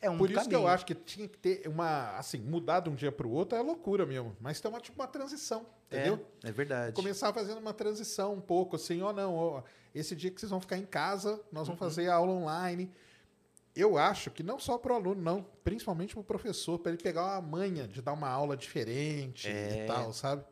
é 0.00 0.10
um 0.10 0.18
Por 0.18 0.30
isso 0.30 0.40
que 0.48 0.54
eu 0.54 0.60
caminho. 0.60 0.68
acho 0.74 0.86
que 0.86 0.94
tinha 0.94 1.28
que 1.28 1.38
ter 1.38 1.68
uma, 1.68 2.16
assim, 2.16 2.38
mudar 2.38 2.80
de 2.80 2.90
um 2.90 2.94
dia 2.94 3.12
para 3.12 3.26
o 3.26 3.30
outro 3.30 3.56
é 3.56 3.60
loucura 3.62 4.04
mesmo. 4.04 4.36
Mas 4.40 4.60
tem 4.60 4.68
uma, 4.70 4.80
tipo, 4.80 5.00
uma 5.00 5.06
transição, 5.08 5.66
entendeu? 5.86 6.24
É, 6.42 6.48
é 6.48 6.52
verdade. 6.52 6.92
Começar 6.94 7.32
fazendo 7.32 7.58
uma 7.58 7.72
transição 7.72 8.34
um 8.34 8.40
pouco, 8.40 8.74
assim, 8.76 9.00
ó, 9.02 9.12
não, 9.12 9.34
ó, 9.36 9.62
esse 9.94 10.16
dia 10.16 10.30
que 10.32 10.40
vocês 10.40 10.50
vão 10.50 10.60
ficar 10.60 10.76
em 10.78 10.84
casa, 10.86 11.40
nós 11.52 11.68
Uhum. 11.68 11.76
vamos 11.76 11.78
fazer 11.96 12.08
a 12.08 12.14
aula 12.14 12.32
online. 12.32 12.90
Eu 13.74 13.96
acho 13.96 14.30
que 14.30 14.42
não 14.42 14.58
só 14.58 14.76
para 14.76 14.92
o 14.92 14.96
aluno, 14.96 15.20
não, 15.22 15.46
principalmente 15.62 16.14
para 16.14 16.20
o 16.20 16.24
professor, 16.24 16.78
para 16.78 16.92
ele 16.92 17.02
pegar 17.02 17.24
uma 17.24 17.40
manha 17.40 17.86
de 17.86 18.02
dar 18.02 18.12
uma 18.12 18.28
aula 18.28 18.56
diferente 18.56 19.46
É. 19.48 19.84
e 19.84 19.86
tal, 19.86 20.12
sabe? 20.12 20.44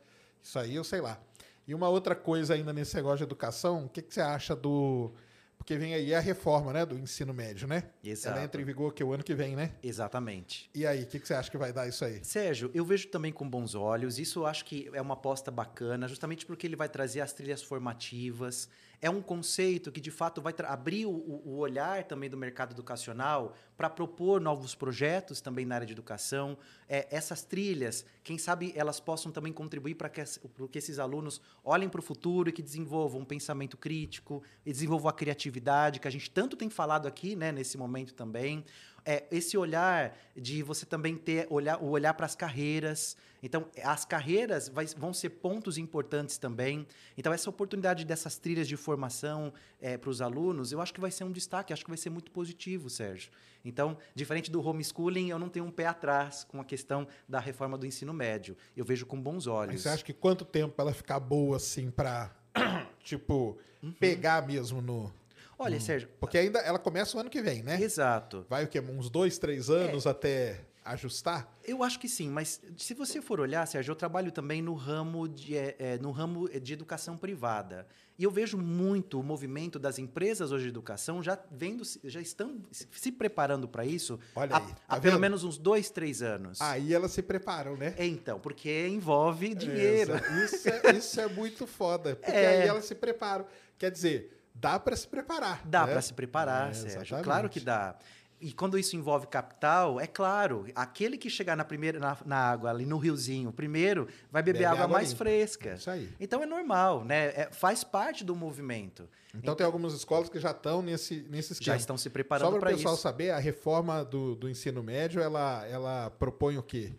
Isso 0.43 0.59
aí 0.59 0.75
eu 0.77 0.85
sei 0.85 1.01
lá. 1.01 1.21
E 1.67 1.75
uma 1.75 1.89
outra 1.89 2.15
coisa 2.15 2.55
ainda 2.55 2.73
nesse 2.73 2.95
negócio 2.95 3.19
de 3.19 3.25
educação, 3.25 3.87
o 3.87 3.89
que, 3.89 4.01
que 4.01 4.15
você 4.15 4.21
acha 4.21 4.55
do. 4.55 5.13
Porque 5.59 5.77
vem 5.77 5.95
aí 5.95 6.15
a 6.15 6.21
reforma, 6.21 6.73
né, 6.73 6.87
do 6.87 6.97
ensino 6.97 7.35
médio, 7.35 7.67
né? 7.67 7.83
Exato. 8.05 8.37
Ela 8.37 8.45
entra 8.45 8.63
em 8.63 8.65
vigor 8.65 8.93
que 8.93 9.03
o 9.03 9.13
ano 9.13 9.25
que 9.25 9.35
vem, 9.35 9.57
né? 9.57 9.73
Exatamente. 9.83 10.71
E 10.73 10.87
aí, 10.87 11.03
o 11.03 11.07
que, 11.07 11.19
que 11.19 11.27
você 11.27 11.35
acha 11.35 11.51
que 11.51 11.59
vai 11.59 11.73
dar 11.73 11.89
isso 11.89 12.05
aí? 12.05 12.25
Sérgio, 12.25 12.71
eu 12.73 12.85
vejo 12.85 13.09
também 13.09 13.33
com 13.33 13.49
bons 13.49 13.75
olhos. 13.75 14.19
Isso 14.21 14.41
eu 14.41 14.47
acho 14.47 14.65
que 14.65 14.89
é 14.93 15.01
uma 15.03 15.15
aposta 15.15 15.51
bacana, 15.51 16.07
justamente 16.07 16.47
porque 16.47 16.67
ele 16.69 16.77
vai 16.77 16.89
trazer 16.89 17.21
as 17.21 17.33
trilhas 17.33 17.63
formativas. 17.63 18.69
É 19.01 19.11
um 19.11 19.21
conceito 19.21 19.93
que, 19.93 20.01
de 20.01 20.11
fato, 20.11 20.41
vai 20.41 20.55
abrir 20.65 21.07
o, 21.07 21.11
o 21.11 21.57
olhar 21.59 22.05
também 22.05 22.31
do 22.31 22.37
mercado 22.37 22.73
educacional 22.73 23.55
para 23.77 23.91
propor 23.91 24.41
novos 24.41 24.75
projetos 24.75 25.41
também 25.41 25.67
na 25.67 25.75
área 25.75 25.87
de 25.87 25.93
educação. 25.93 26.57
É, 26.89 27.07
essas 27.11 27.43
trilhas, 27.43 28.05
quem 28.25 28.39
sabe 28.39 28.73
elas 28.75 28.99
possam 28.99 29.31
também 29.31 29.53
contribuir 29.53 29.95
para 29.95 30.09
que, 30.09 30.23
que 30.71 30.79
esses 30.79 30.99
alunos 30.99 31.41
olhem 31.63 31.89
para 31.89 32.01
o 32.01 32.03
futuro 32.03 32.49
e 32.49 32.53
que 32.53 32.63
desenvolvam 32.63 33.21
um 33.21 33.25
pensamento 33.25 33.77
crítico, 33.77 34.43
e 34.65 34.73
desenvolvam 34.73 35.11
a 35.11 35.13
criatividade, 35.13 36.01
que 36.01 36.09
a 36.09 36.11
gente 36.11 36.31
tanto 36.31 36.57
tem 36.57 36.71
falado 36.71 37.07
aqui 37.07 37.37
né, 37.37 37.53
nesse 37.53 37.77
momento 37.77 38.15
também 38.15 38.65
é, 39.07 39.25
esse 39.31 39.57
olhar 39.57 40.19
de 40.37 40.63
você 40.65 40.85
também 40.85 41.17
ter 41.17 41.47
olhar, 41.49 41.81
o 41.81 41.87
olhar 41.91 42.13
para 42.13 42.27
as 42.27 42.35
carreiras. 42.35 43.17
Então, 43.43 43.69
as 43.85 44.05
carreiras 44.05 44.69
vai- 44.69 44.87
vão 44.87 45.15
ser 45.15 45.31
pontos 45.31 45.79
importantes 45.79 46.37
também. 46.39 46.85
Então, 47.17 47.33
essa 47.33 47.49
oportunidade 47.49 48.05
dessas 48.05 48.37
trilhas 48.37 48.67
de 48.67 48.77
formação 48.77 49.53
para 50.01 50.11
os 50.11 50.21
alunos, 50.21 50.73
eu 50.73 50.81
acho 50.81 50.93
que 50.93 51.01
vai 51.01 51.11
ser 51.13 51.23
um 51.23 51.31
destaque, 51.31 51.73
acho 51.73 51.85
que 51.85 51.91
vai 51.91 51.97
ser 51.97 52.11
muito 52.11 52.31
positivo, 52.33 52.91
Sérgio. 52.91 53.31
Então, 53.65 53.97
diferente 54.15 54.51
do 54.51 54.61
homeschooling, 54.67 55.31
eu 55.31 55.39
não 55.39 55.49
tenho 55.49 55.65
um 55.65 55.71
pé 55.71 55.87
atrás 55.87 56.43
com 56.45 56.61
a 56.61 56.65
questão 56.65 57.07
da 57.29 57.39
reforma 57.39 57.79
do 57.79 57.87
ensino 57.87 58.13
médio. 58.13 58.57
Eu 58.77 58.85
vejo 58.85 59.07
com 59.07 59.21
bons 59.21 59.47
olhos. 59.47 59.75
Mas 59.75 59.83
você 59.83 59.89
acha 59.91 60.05
que 60.05 60.13
quanto 60.13 60.45
tempo 60.45 60.75
ela 60.83 60.93
ficar 60.93 61.21
boa, 61.21 61.57
assim, 61.57 61.91
pra, 61.91 62.35
tipo, 63.05 63.57
Uhum. 63.83 63.93
pegar 63.93 64.45
mesmo 64.47 64.81
no... 64.83 65.13
Olha, 65.59 65.81
Sérgio, 65.81 66.09
Porque 66.21 66.37
ainda 66.39 66.59
ela 66.61 66.79
começa 66.79 67.17
o 67.17 67.21
ano 67.21 67.31
que 67.31 67.41
vem, 67.41 67.63
né? 67.63 67.81
exato. 67.81 68.45
Vai 68.49 68.65
o 68.65 68.69
quê? 68.69 68.81
Uns 68.81 69.09
dois, 69.09 69.39
três 69.39 69.71
anos 69.71 70.07
até 70.07 70.61
ajustar? 70.85 71.53
Eu 71.65 71.83
acho 71.83 71.99
que 71.99 72.09
sim, 72.09 72.29
mas 72.31 72.61
se 72.77 72.95
você 72.95 73.21
for 73.21 73.41
olhar, 73.41 73.67
Sérgio, 73.67 73.91
eu 73.91 73.97
trabalho 73.97 74.31
também 74.31 74.63
no 74.63 74.75
ramo 74.75 75.27
de, 75.27 75.57
é, 75.57 75.75
é, 75.79 75.99
no 75.99 76.13
ramo 76.13 76.49
de 76.49 76.73
educação 76.73 77.17
privada. 77.17 77.87
E 78.19 78.23
eu 78.25 78.31
vejo 78.31 78.57
muito 78.57 79.19
o 79.19 79.23
movimento 79.23 79.79
das 79.79 79.99
empresas 79.99 80.53
hoje 80.53 80.65
de 80.65 80.71
educação 80.71 81.23
já 81.23 81.39
vendo, 81.51 81.83
já 82.05 82.21
estão 82.21 82.63
se 82.71 83.11
preparando 83.13 83.67
para 83.69 83.85
isso 83.85 84.19
Olha 84.35 84.55
há, 84.55 84.59
aí, 84.59 84.67
tá 84.67 84.77
há 84.89 85.01
pelo 85.01 85.19
menos 85.19 85.43
uns 85.45 85.59
dois, 85.59 85.91
três 85.91 86.23
anos. 86.23 86.61
Aí 86.61 86.95
elas 86.95 87.11
se 87.13 87.23
preparam, 87.23 87.77
né? 87.77 87.95
É, 87.99 88.07
Então, 88.07 88.39
porque 88.39 88.87
envolve 88.89 89.55
dinheiro. 89.55 90.13
Isso 90.45 90.69
é, 90.69 90.93
isso 90.97 91.21
é 91.21 91.27
muito 91.27 91.67
foda. 91.67 92.15
Porque 92.17 92.31
É. 92.37 92.63
aí 92.63 92.69
elas 92.69 92.85
se 92.85 92.95
preparam. 92.95 93.45
Quer 93.77 93.91
dizer, 93.91 94.36
dá 94.61 94.79
pra 94.79 94.97
se 94.97 95.07
preparar. 95.09 95.63
Dá 95.65 95.87
né? 95.87 95.93
para 95.93 96.03
se 96.03 96.13
preparar, 96.15 96.71
É, 96.71 96.75
Sérgio. 96.75 96.99
exatamente. 96.99 97.25
Claro 97.25 97.49
que 97.49 97.61
dá. 97.61 97.97
E 98.39 98.53
quando 98.53 98.79
isso 98.79 98.95
envolve 98.95 99.27
capital, 99.29 99.99
é 99.99 100.07
claro, 100.07 100.67
aquele 100.75 101.17
que 101.17 101.31
chegar 101.31 101.57
na 101.57 101.65
primeira 101.65 101.99
na, 101.99 102.19
na 102.27 102.37
água 102.37 102.69
ali 102.69 102.85
no 102.85 102.99
riozinho 102.99 103.51
primeiro 103.51 104.07
vai 104.31 104.43
beber 104.43 104.59
Bebe 104.59 104.65
água, 104.67 104.85
água 104.85 104.93
mais 104.99 105.09
limpa. 105.11 105.25
fresca. 105.25 105.73
Isso 105.75 105.91
aí. 105.91 106.13
Então 106.21 106.43
é 106.43 106.47
normal, 106.47 107.03
né? 107.03 107.29
É- 107.29 107.49
faz 107.51 107.83
parte 107.83 108.23
do 108.23 108.37
movimento. 108.37 109.09
Então 109.35 109.55
tem 109.55 109.65
algumas 109.65 109.95
escolas 109.95 110.29
que 110.29 110.39
já 110.39 110.51
estão 110.51 110.83
nesse, 110.83 111.27
nesse 111.31 111.55
esquema. 111.55 111.75
Já 111.75 111.81
estão 111.81 111.97
se 111.97 112.05
Só 112.05 112.11
preparando 112.11 112.51
para 112.53 112.61
para 112.61 112.69
o 112.69 112.73
isso. 112.73 112.79
pessoal 112.81 112.97
saber, 112.99 113.31
a 113.31 113.39
reforma 113.39 114.05
do, 114.05 114.35
do 114.35 114.51
ensino 114.51 114.83
médio, 114.83 115.23
ela, 115.23 115.67
ela 115.67 116.11
propõe 116.19 116.59
o 116.59 116.63
quê? 116.63 116.93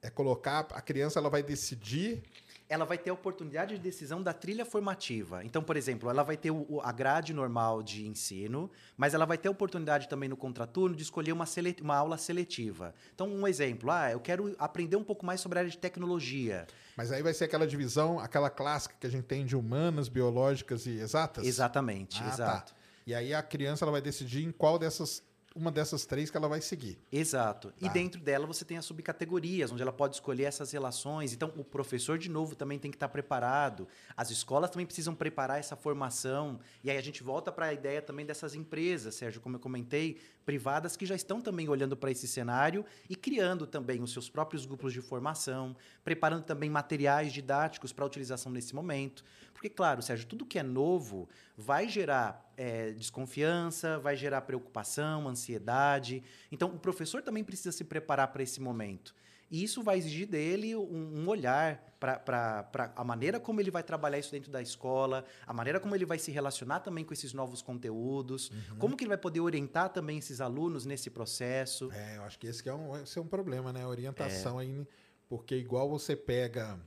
É 0.00 0.08
colocar, 0.08 0.66
a 0.72 0.80
criança 0.80 1.18
ela 1.18 1.28
vai 1.28 1.42
decidir 1.42 2.22
Ela 2.68 2.84
vai 2.84 2.98
ter 2.98 3.08
a 3.08 3.14
oportunidade 3.14 3.76
de 3.76 3.80
decisão 3.80 4.22
da 4.22 4.34
trilha 4.34 4.64
formativa. 4.66 5.42
Então, 5.42 5.62
por 5.62 5.74
exemplo, 5.74 6.10
ela 6.10 6.22
vai 6.22 6.36
ter 6.36 6.50
o- 6.50 6.80
a 6.82 6.92
grade 6.92 7.32
normal 7.32 7.82
de 7.82 8.06
ensino, 8.06 8.70
mas 8.96 9.14
ela 9.14 9.24
vai 9.24 9.38
ter 9.38 9.48
a 9.48 9.50
oportunidade 9.50 10.06
também 10.06 10.28
no 10.28 10.36
contraturno 10.36 10.94
de 10.94 11.02
escolher 11.02 11.32
uma, 11.32 11.46
sele- 11.46 11.76
uma 11.80 11.96
aula 11.96 12.18
seletiva. 12.18 12.94
Então, 13.14 13.26
um 13.26 13.48
exemplo, 13.48 13.90
ah, 13.90 14.10
eu 14.12 14.20
quero 14.20 14.54
aprender 14.58 14.96
um 14.96 15.04
pouco 15.04 15.24
mais 15.24 15.40
sobre 15.40 15.58
a 15.58 15.62
área 15.62 15.70
de 15.70 15.78
tecnologia. 15.78 16.66
Mas 16.94 17.10
aí 17.10 17.22
vai 17.22 17.32
ser 17.32 17.44
aquela 17.44 17.66
divisão, 17.66 18.20
aquela 18.20 18.50
clássica 18.50 18.94
que 19.00 19.06
a 19.06 19.10
gente 19.10 19.24
tem 19.24 19.46
de 19.46 19.56
humanas, 19.56 20.08
biológicas 20.08 20.84
e 20.84 20.98
exatas? 20.98 21.46
Exatamente, 21.46 22.22
Ah, 22.22 22.28
exato. 22.28 22.72
tá. 22.72 22.78
E 23.06 23.14
aí 23.14 23.32
a 23.32 23.42
criança 23.42 23.86
ela 23.86 23.92
vai 23.92 24.02
decidir 24.02 24.44
em 24.44 24.52
qual 24.52 24.78
dessas 24.78 25.22
uma 25.58 25.72
dessas 25.72 26.06
três 26.06 26.30
que 26.30 26.36
ela 26.36 26.48
vai 26.48 26.60
seguir. 26.60 26.96
Exato. 27.10 27.72
E 27.80 27.86
Tá. 27.86 27.92
dentro 27.92 28.20
dela 28.20 28.46
você 28.46 28.64
tem 28.64 28.78
as 28.78 28.84
subcategorias, 28.84 29.72
onde 29.72 29.82
ela 29.82 29.92
pode 29.92 30.14
escolher 30.14 30.44
essas 30.44 30.70
relações. 30.70 31.32
Então, 31.32 31.52
o 31.56 31.64
professor, 31.64 32.16
de 32.16 32.30
novo, 32.30 32.54
também 32.54 32.78
tem 32.78 32.90
que 32.90 32.96
estar 32.96 33.08
preparado. 33.08 33.88
As 34.16 34.30
escolas 34.30 34.70
também 34.70 34.86
precisam 34.86 35.14
preparar 35.14 35.58
essa 35.58 35.74
formação. 35.74 36.60
E 36.84 36.90
aí 36.90 36.96
a 36.96 37.02
gente 37.02 37.22
volta 37.22 37.50
para 37.50 37.66
a 37.66 37.72
ideia 37.74 38.00
também 38.00 38.24
dessas 38.24 38.54
empresas, 38.54 39.16
Sérgio, 39.16 39.40
como 39.40 39.56
eu 39.56 39.60
comentei, 39.60 40.20
privadas 40.44 40.96
que 40.96 41.04
já 41.04 41.14
estão 41.14 41.40
também 41.40 41.68
olhando 41.68 41.96
para 41.96 42.10
esse 42.10 42.26
cenário 42.26 42.84
e 43.10 43.16
criando 43.16 43.66
também 43.66 44.02
os 44.02 44.12
seus 44.12 44.30
próprios 44.30 44.64
grupos 44.64 44.92
de 44.92 45.02
formação, 45.02 45.76
preparando 46.04 46.44
também 46.44 46.70
materiais 46.70 47.32
didáticos 47.32 47.92
para 47.92 48.06
utilização 48.06 48.50
nesse 48.52 48.74
momento. 48.74 49.24
Porque, 49.58 49.68
claro, 49.68 50.00
Sérgio, 50.00 50.24
tudo 50.24 50.46
que 50.46 50.56
é 50.56 50.62
novo 50.62 51.28
vai 51.56 51.88
gerar 51.88 52.48
eh, 52.56 52.92
desconfiança, 52.92 53.98
vai 53.98 54.14
gerar 54.14 54.42
preocupação, 54.42 55.26
ansiedade. 55.26 56.22
Então, 56.52 56.68
o 56.68 56.78
professor 56.78 57.22
também 57.22 57.42
precisa 57.42 57.72
se 57.72 57.82
preparar 57.82 58.28
para 58.28 58.40
esse 58.40 58.60
momento. 58.60 59.12
E 59.50 59.64
isso 59.64 59.82
vai 59.82 59.98
exigir 59.98 60.28
dele 60.28 60.76
um, 60.76 61.22
um 61.22 61.28
olhar 61.28 61.82
para 61.98 62.92
a 62.94 63.02
maneira 63.02 63.40
como 63.40 63.60
ele 63.60 63.72
vai 63.72 63.82
trabalhar 63.82 64.20
isso 64.20 64.30
dentro 64.30 64.52
da 64.52 64.62
escola, 64.62 65.24
a 65.44 65.52
maneira 65.52 65.80
como 65.80 65.92
ele 65.92 66.06
vai 66.06 66.20
se 66.20 66.30
relacionar 66.30 66.78
também 66.78 67.04
com 67.04 67.12
esses 67.12 67.32
novos 67.32 67.60
conteúdos, 67.60 68.52
como 68.78 68.96
que 68.96 69.02
ele 69.02 69.08
vai 69.08 69.18
poder 69.18 69.40
orientar 69.40 69.88
também 69.88 70.18
esses 70.18 70.40
alunos 70.40 70.86
nesse 70.86 71.10
processo. 71.10 71.90
É, 71.92 72.18
eu 72.18 72.22
acho 72.22 72.38
que 72.38 72.46
esse 72.46 72.68
é 72.68 72.72
um, 72.74 72.96
esse 73.02 73.18
é 73.18 73.20
um 73.20 73.26
problema, 73.26 73.72
né? 73.72 73.82
A 73.82 73.88
orientação 73.88 74.60
aí, 74.60 74.86
porque 75.28 75.56
igual 75.56 75.88
você 75.88 76.14
pega 76.14 76.78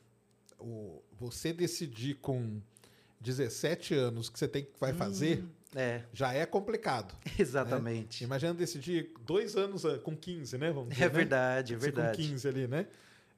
o, 0.62 1.02
você 1.20 1.52
decidir 1.52 2.16
com 2.16 2.62
17 3.20 3.94
anos 3.94 4.30
que 4.30 4.40
você 4.40 4.48
tem 4.48 4.64
que 4.64 4.72
vai 4.80 4.94
fazer, 4.94 5.44
É, 5.76 6.02
já 6.14 6.34
é 6.34 6.46
complicado. 6.46 7.16
exatamente. 7.40 8.24
Imagina 8.24 8.54
decidir 8.54 9.14
dois 9.26 9.56
anos 9.56 9.86
ah, 9.86 9.98
com 10.00 10.16
15, 10.16 10.58
né? 10.58 10.72
Vamos 10.72 10.90
dizer, 10.90 11.04
É 11.04 11.08
né? 11.08 11.14
verdade, 11.14 11.74
é 11.74 11.78
Você 11.78 11.84
verdade. 11.86 12.18
Com 12.24 12.30
15 12.30 12.48
ali, 12.48 12.68
né? 12.68 12.88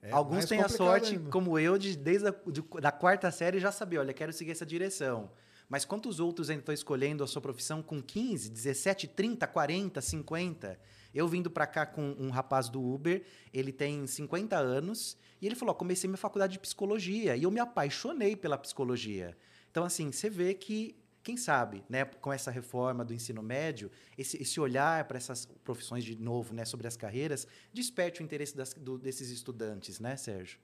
É 0.01 0.11
Alguns 0.11 0.45
têm 0.45 0.59
a 0.59 0.67
sorte, 0.67 1.13
ainda. 1.13 1.29
como 1.29 1.57
eu, 1.57 1.77
de 1.77 1.95
desde 1.95 2.27
a 2.27 2.35
de, 2.47 2.61
da 2.81 2.91
quarta 2.91 3.31
série 3.31 3.59
já 3.59 3.71
saber, 3.71 3.99
olha, 3.99 4.13
quero 4.13 4.33
seguir 4.33 4.51
essa 4.51 4.65
direção. 4.65 5.31
Mas 5.69 5.85
quantos 5.85 6.19
outros 6.19 6.49
ainda 6.49 6.59
estão 6.61 6.73
escolhendo 6.73 7.23
a 7.23 7.27
sua 7.27 7.41
profissão 7.41 7.81
com 7.81 8.01
15, 8.01 8.49
17, 8.49 9.07
30, 9.07 9.47
40, 9.47 10.01
50? 10.01 10.79
Eu 11.15 11.27
vindo 11.27 11.49
para 11.49 11.65
cá 11.65 11.85
com 11.85 12.15
um 12.19 12.29
rapaz 12.31 12.67
do 12.67 12.81
Uber, 12.83 13.23
ele 13.53 13.71
tem 13.71 14.05
50 14.05 14.57
anos, 14.57 15.15
e 15.43 15.47
ele 15.47 15.55
falou: 15.55 15.73
ó, 15.73 15.77
comecei 15.77 16.07
minha 16.07 16.17
faculdade 16.17 16.53
de 16.53 16.59
psicologia, 16.59 17.35
e 17.35 17.43
eu 17.43 17.51
me 17.51 17.59
apaixonei 17.59 18.35
pela 18.35 18.57
psicologia. 18.57 19.37
Então, 19.69 19.83
assim, 19.83 20.11
você 20.11 20.29
vê 20.29 20.53
que, 20.53 20.95
quem 21.21 21.35
sabe, 21.37 21.83
né, 21.89 22.05
com 22.05 22.31
essa 22.31 22.49
reforma 22.51 23.03
do 23.03 23.13
ensino 23.13 23.41
médio, 23.43 23.91
esse, 24.17 24.41
esse 24.41 24.59
olhar 24.59 25.03
para 25.05 25.17
essas 25.17 25.45
profissões 25.45 26.03
de 26.03 26.15
novo, 26.15 26.53
né, 26.53 26.63
sobre 26.65 26.87
as 26.87 26.95
carreiras, 26.95 27.47
desperte 27.73 28.21
o 28.21 28.23
interesse 28.23 28.55
das- 28.55 28.73
do- 28.73 28.97
desses 28.97 29.29
estudantes, 29.29 29.99
né, 29.99 30.15
Sérgio? 30.15 30.59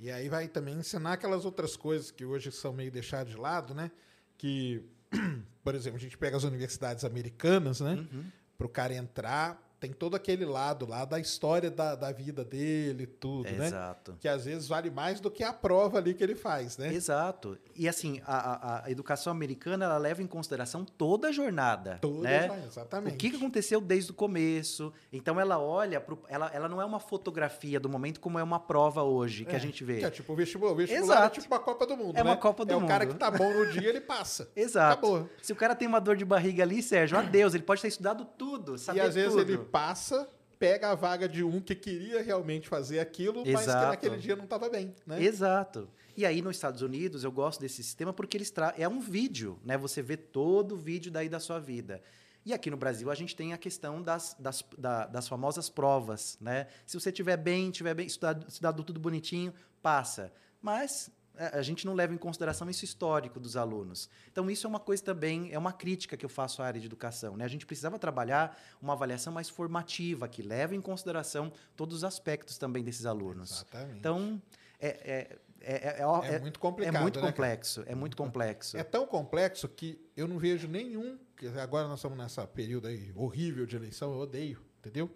E 0.00 0.10
aí 0.10 0.28
vai 0.28 0.46
também 0.48 0.74
ensinar 0.78 1.14
aquelas 1.14 1.44
outras 1.44 1.76
coisas 1.76 2.10
que 2.10 2.24
hoje 2.24 2.52
são 2.52 2.72
meio 2.72 2.90
deixadas 2.92 3.32
de 3.32 3.38
lado, 3.38 3.74
né? 3.74 3.90
Que, 4.36 4.82
por 5.64 5.74
exemplo, 5.74 5.96
a 5.96 6.00
gente 6.00 6.16
pega 6.16 6.36
as 6.36 6.44
universidades 6.44 7.04
americanas, 7.04 7.80
né? 7.80 7.94
Uhum. 7.94 8.24
Para 8.56 8.66
o 8.66 8.70
cara 8.70 8.94
entrar, 8.94 9.67
tem 9.80 9.92
todo 9.92 10.14
aquele 10.16 10.44
lado 10.44 10.86
lá 10.88 11.04
da 11.04 11.20
história 11.20 11.70
da, 11.70 11.94
da 11.94 12.10
vida 12.10 12.44
dele, 12.44 13.06
tudo, 13.06 13.48
né? 13.50 13.66
Exato. 13.68 14.16
Que 14.20 14.26
às 14.28 14.44
vezes 14.44 14.66
vale 14.66 14.90
mais 14.90 15.20
do 15.20 15.30
que 15.30 15.44
a 15.44 15.52
prova 15.52 15.98
ali 15.98 16.14
que 16.14 16.22
ele 16.24 16.34
faz, 16.34 16.76
né? 16.78 16.92
Exato. 16.92 17.56
E 17.76 17.88
assim, 17.88 18.20
a, 18.26 18.36
a- 18.36 18.84
a 18.86 18.90
educação 18.90 19.30
americana 19.30 19.84
ela 19.84 19.96
leva 19.98 20.22
em 20.22 20.26
consideração 20.26 20.84
toda 20.84 21.28
a 21.28 21.32
jornada. 21.32 21.98
Todas, 22.00 22.22
né? 22.22 22.64
exatamente. 22.66 23.14
O 23.14 23.16
que 23.16 23.36
aconteceu 23.36 23.80
desde 23.80 24.10
o 24.10 24.14
começo? 24.14 24.92
Então 25.12 25.38
ela 25.40 25.58
olha 25.58 26.00
pro, 26.00 26.18
ela, 26.28 26.50
ela 26.52 26.68
não 26.68 26.80
é 26.82 26.84
uma 26.84 26.98
fotografia 27.00 27.78
do 27.78 27.88
momento 27.88 28.20
como 28.20 28.38
é 28.38 28.42
uma 28.42 28.58
prova 28.58 29.02
hoje 29.02 29.44
que 29.44 29.52
É, 29.52 29.56
a 29.56 29.60
gente 29.60 29.84
vê. 29.84 29.98
Que 29.98 30.04
é 30.06 30.10
tipo 30.10 30.32
o 30.32 30.36
vestibular. 30.36 30.72
O 30.72 30.76
vestibular 30.76 31.04
Exato. 31.18 31.38
é 31.38 31.42
tipo 31.42 31.54
a 31.54 31.60
Copa 31.60 31.86
do 31.86 31.96
Mundo, 31.96 32.16
É 32.16 32.22
uma 32.22 32.34
né? 32.34 32.40
Copa 32.40 32.64
do 32.64 32.72
É 32.72 32.76
o 32.76 32.86
cara 32.86 33.04
Mundo. 33.04 33.14
que 33.14 33.20
tá 33.20 33.30
bom 33.30 33.52
no 33.52 33.66
dia, 33.70 33.88
ele 33.88 34.00
passa. 34.00 34.50
Exato. 34.56 34.98
Acabou. 35.06 35.28
Se 35.42 35.52
o 35.52 35.56
cara 35.56 35.74
tem 35.74 35.86
uma 35.86 36.00
dor 36.00 36.16
de 36.16 36.24
barriga 36.24 36.62
ali, 36.62 36.82
Sérgio, 36.82 37.16
adeus, 37.18 37.54
ele 37.54 37.62
pode 37.62 37.80
ter 37.80 37.88
estudado 37.88 38.24
tudo, 38.24 38.76
saber 38.78 38.98
e 38.98 39.00
às 39.02 39.14
vezes 39.14 39.30
tudo. 39.34 39.42
ele 39.42 39.58
passa, 39.68 40.28
pega 40.58 40.90
a 40.90 40.94
vaga 40.94 41.28
de 41.28 41.44
um 41.44 41.60
que 41.60 41.74
queria 41.74 42.22
realmente 42.22 42.68
fazer 42.68 42.98
aquilo, 43.00 43.38
mas 43.46 43.46
que 43.46 43.70
Exato. 43.70 43.86
naquele 43.88 44.16
dia 44.16 44.34
não 44.36 44.44
estava 44.44 44.68
bem, 44.68 44.94
né? 45.06 45.22
Exato. 45.22 45.88
E 46.16 46.26
aí 46.26 46.42
nos 46.42 46.56
Estados 46.56 46.82
Unidos 46.82 47.22
eu 47.22 47.30
gosto 47.30 47.60
desse 47.60 47.82
sistema 47.82 48.12
porque 48.12 48.36
eles 48.36 48.50
tra... 48.50 48.74
é 48.76 48.88
um 48.88 49.00
vídeo, 49.00 49.58
né? 49.64 49.78
Você 49.78 50.02
vê 50.02 50.16
todo 50.16 50.72
o 50.74 50.76
vídeo 50.76 51.12
daí 51.12 51.28
da 51.28 51.38
sua 51.38 51.60
vida. 51.60 52.02
E 52.44 52.52
aqui 52.52 52.70
no 52.70 52.76
Brasil 52.76 53.10
a 53.10 53.14
gente 53.14 53.36
tem 53.36 53.52
a 53.52 53.58
questão 53.58 54.02
das, 54.02 54.34
das, 54.38 54.64
da- 54.76 55.06
das 55.06 55.28
famosas 55.28 55.68
provas, 55.68 56.36
né? 56.40 56.66
Se 56.86 56.98
você 56.98 57.12
tiver 57.12 57.36
bem, 57.36 57.70
tiver 57.70 57.94
bem 57.94 58.06
estudado, 58.06 58.46
estudado 58.48 58.82
tudo 58.82 58.98
bonitinho, 58.98 59.52
passa. 59.82 60.32
Mas 60.60 61.08
a 61.52 61.62
gente 61.62 61.86
não 61.86 61.94
leva 61.94 62.12
em 62.12 62.18
consideração 62.18 62.68
isso 62.68 62.84
histórico 62.84 63.38
dos 63.38 63.56
alunos. 63.56 64.08
Então 64.30 64.50
isso 64.50 64.66
é 64.66 64.70
uma 64.70 64.80
coisa 64.80 65.02
também, 65.02 65.52
é 65.52 65.58
uma 65.58 65.72
crítica 65.72 66.16
que 66.16 66.24
eu 66.24 66.28
faço 66.28 66.62
à 66.62 66.66
área 66.66 66.80
de 66.80 66.86
educação, 66.86 67.36
né? 67.36 67.44
A 67.44 67.48
gente 67.48 67.64
precisava 67.64 67.98
trabalhar 67.98 68.58
uma 68.82 68.92
avaliação 68.92 69.32
mais 69.32 69.48
formativa 69.48 70.26
que 70.28 70.42
leve 70.42 70.74
em 70.74 70.80
consideração 70.80 71.52
todos 71.76 71.98
os 71.98 72.04
aspectos 72.04 72.58
também 72.58 72.82
desses 72.82 73.06
alunos. 73.06 73.52
Exatamente. 73.52 73.98
Então, 73.98 74.42
é, 74.80 74.88
é, 74.88 75.38
é, 75.60 75.74
é, 75.74 76.02
é, 76.02 76.34
é- 76.34 76.38
muito 76.38 76.58
é 76.58 76.60
complicado, 76.60 77.02
muito 77.02 77.16
né, 77.16 77.20
cara? 77.22 77.32
complexo, 77.32 77.84
é 77.86 77.94
muito 77.94 78.16
complexo. 78.16 78.76
É 78.76 78.84
tão 78.84 79.06
complexo 79.06 79.68
que 79.68 80.00
eu 80.16 80.26
não 80.26 80.38
vejo 80.38 80.68
nenhum. 80.68 81.18
que 81.36 81.46
Agora 81.46 81.86
nós 81.86 81.98
estamos 81.98 82.18
nessa 82.18 82.46
período 82.46 82.88
aí 82.88 83.12
horrível 83.14 83.66
de 83.66 83.76
eleição, 83.76 84.12
eu 84.12 84.18
odeio, 84.18 84.60
entendeu? 84.78 85.10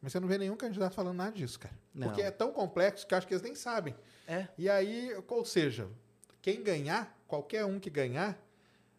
Mas 0.00 0.12
você 0.12 0.20
não 0.20 0.28
vê 0.28 0.38
nenhum 0.38 0.56
candidato 0.56 0.94
falando 0.94 1.16
nada 1.16 1.32
disso, 1.32 1.58
cara. 1.58 1.74
Não. 1.94 2.08
Porque 2.08 2.22
é 2.22 2.30
tão 2.30 2.52
complexo 2.52 3.06
que 3.06 3.12
eu 3.14 3.18
acho 3.18 3.26
que 3.26 3.34
eles 3.34 3.42
nem 3.42 3.54
sabem. 3.54 3.94
É, 4.26 4.46
E 4.56 4.68
aí, 4.70 5.12
ou 5.26 5.44
seja, 5.44 5.88
quem 6.40 6.62
ganhar, 6.62 7.18
qualquer 7.26 7.64
um 7.64 7.80
que 7.80 7.90
ganhar, 7.90 8.38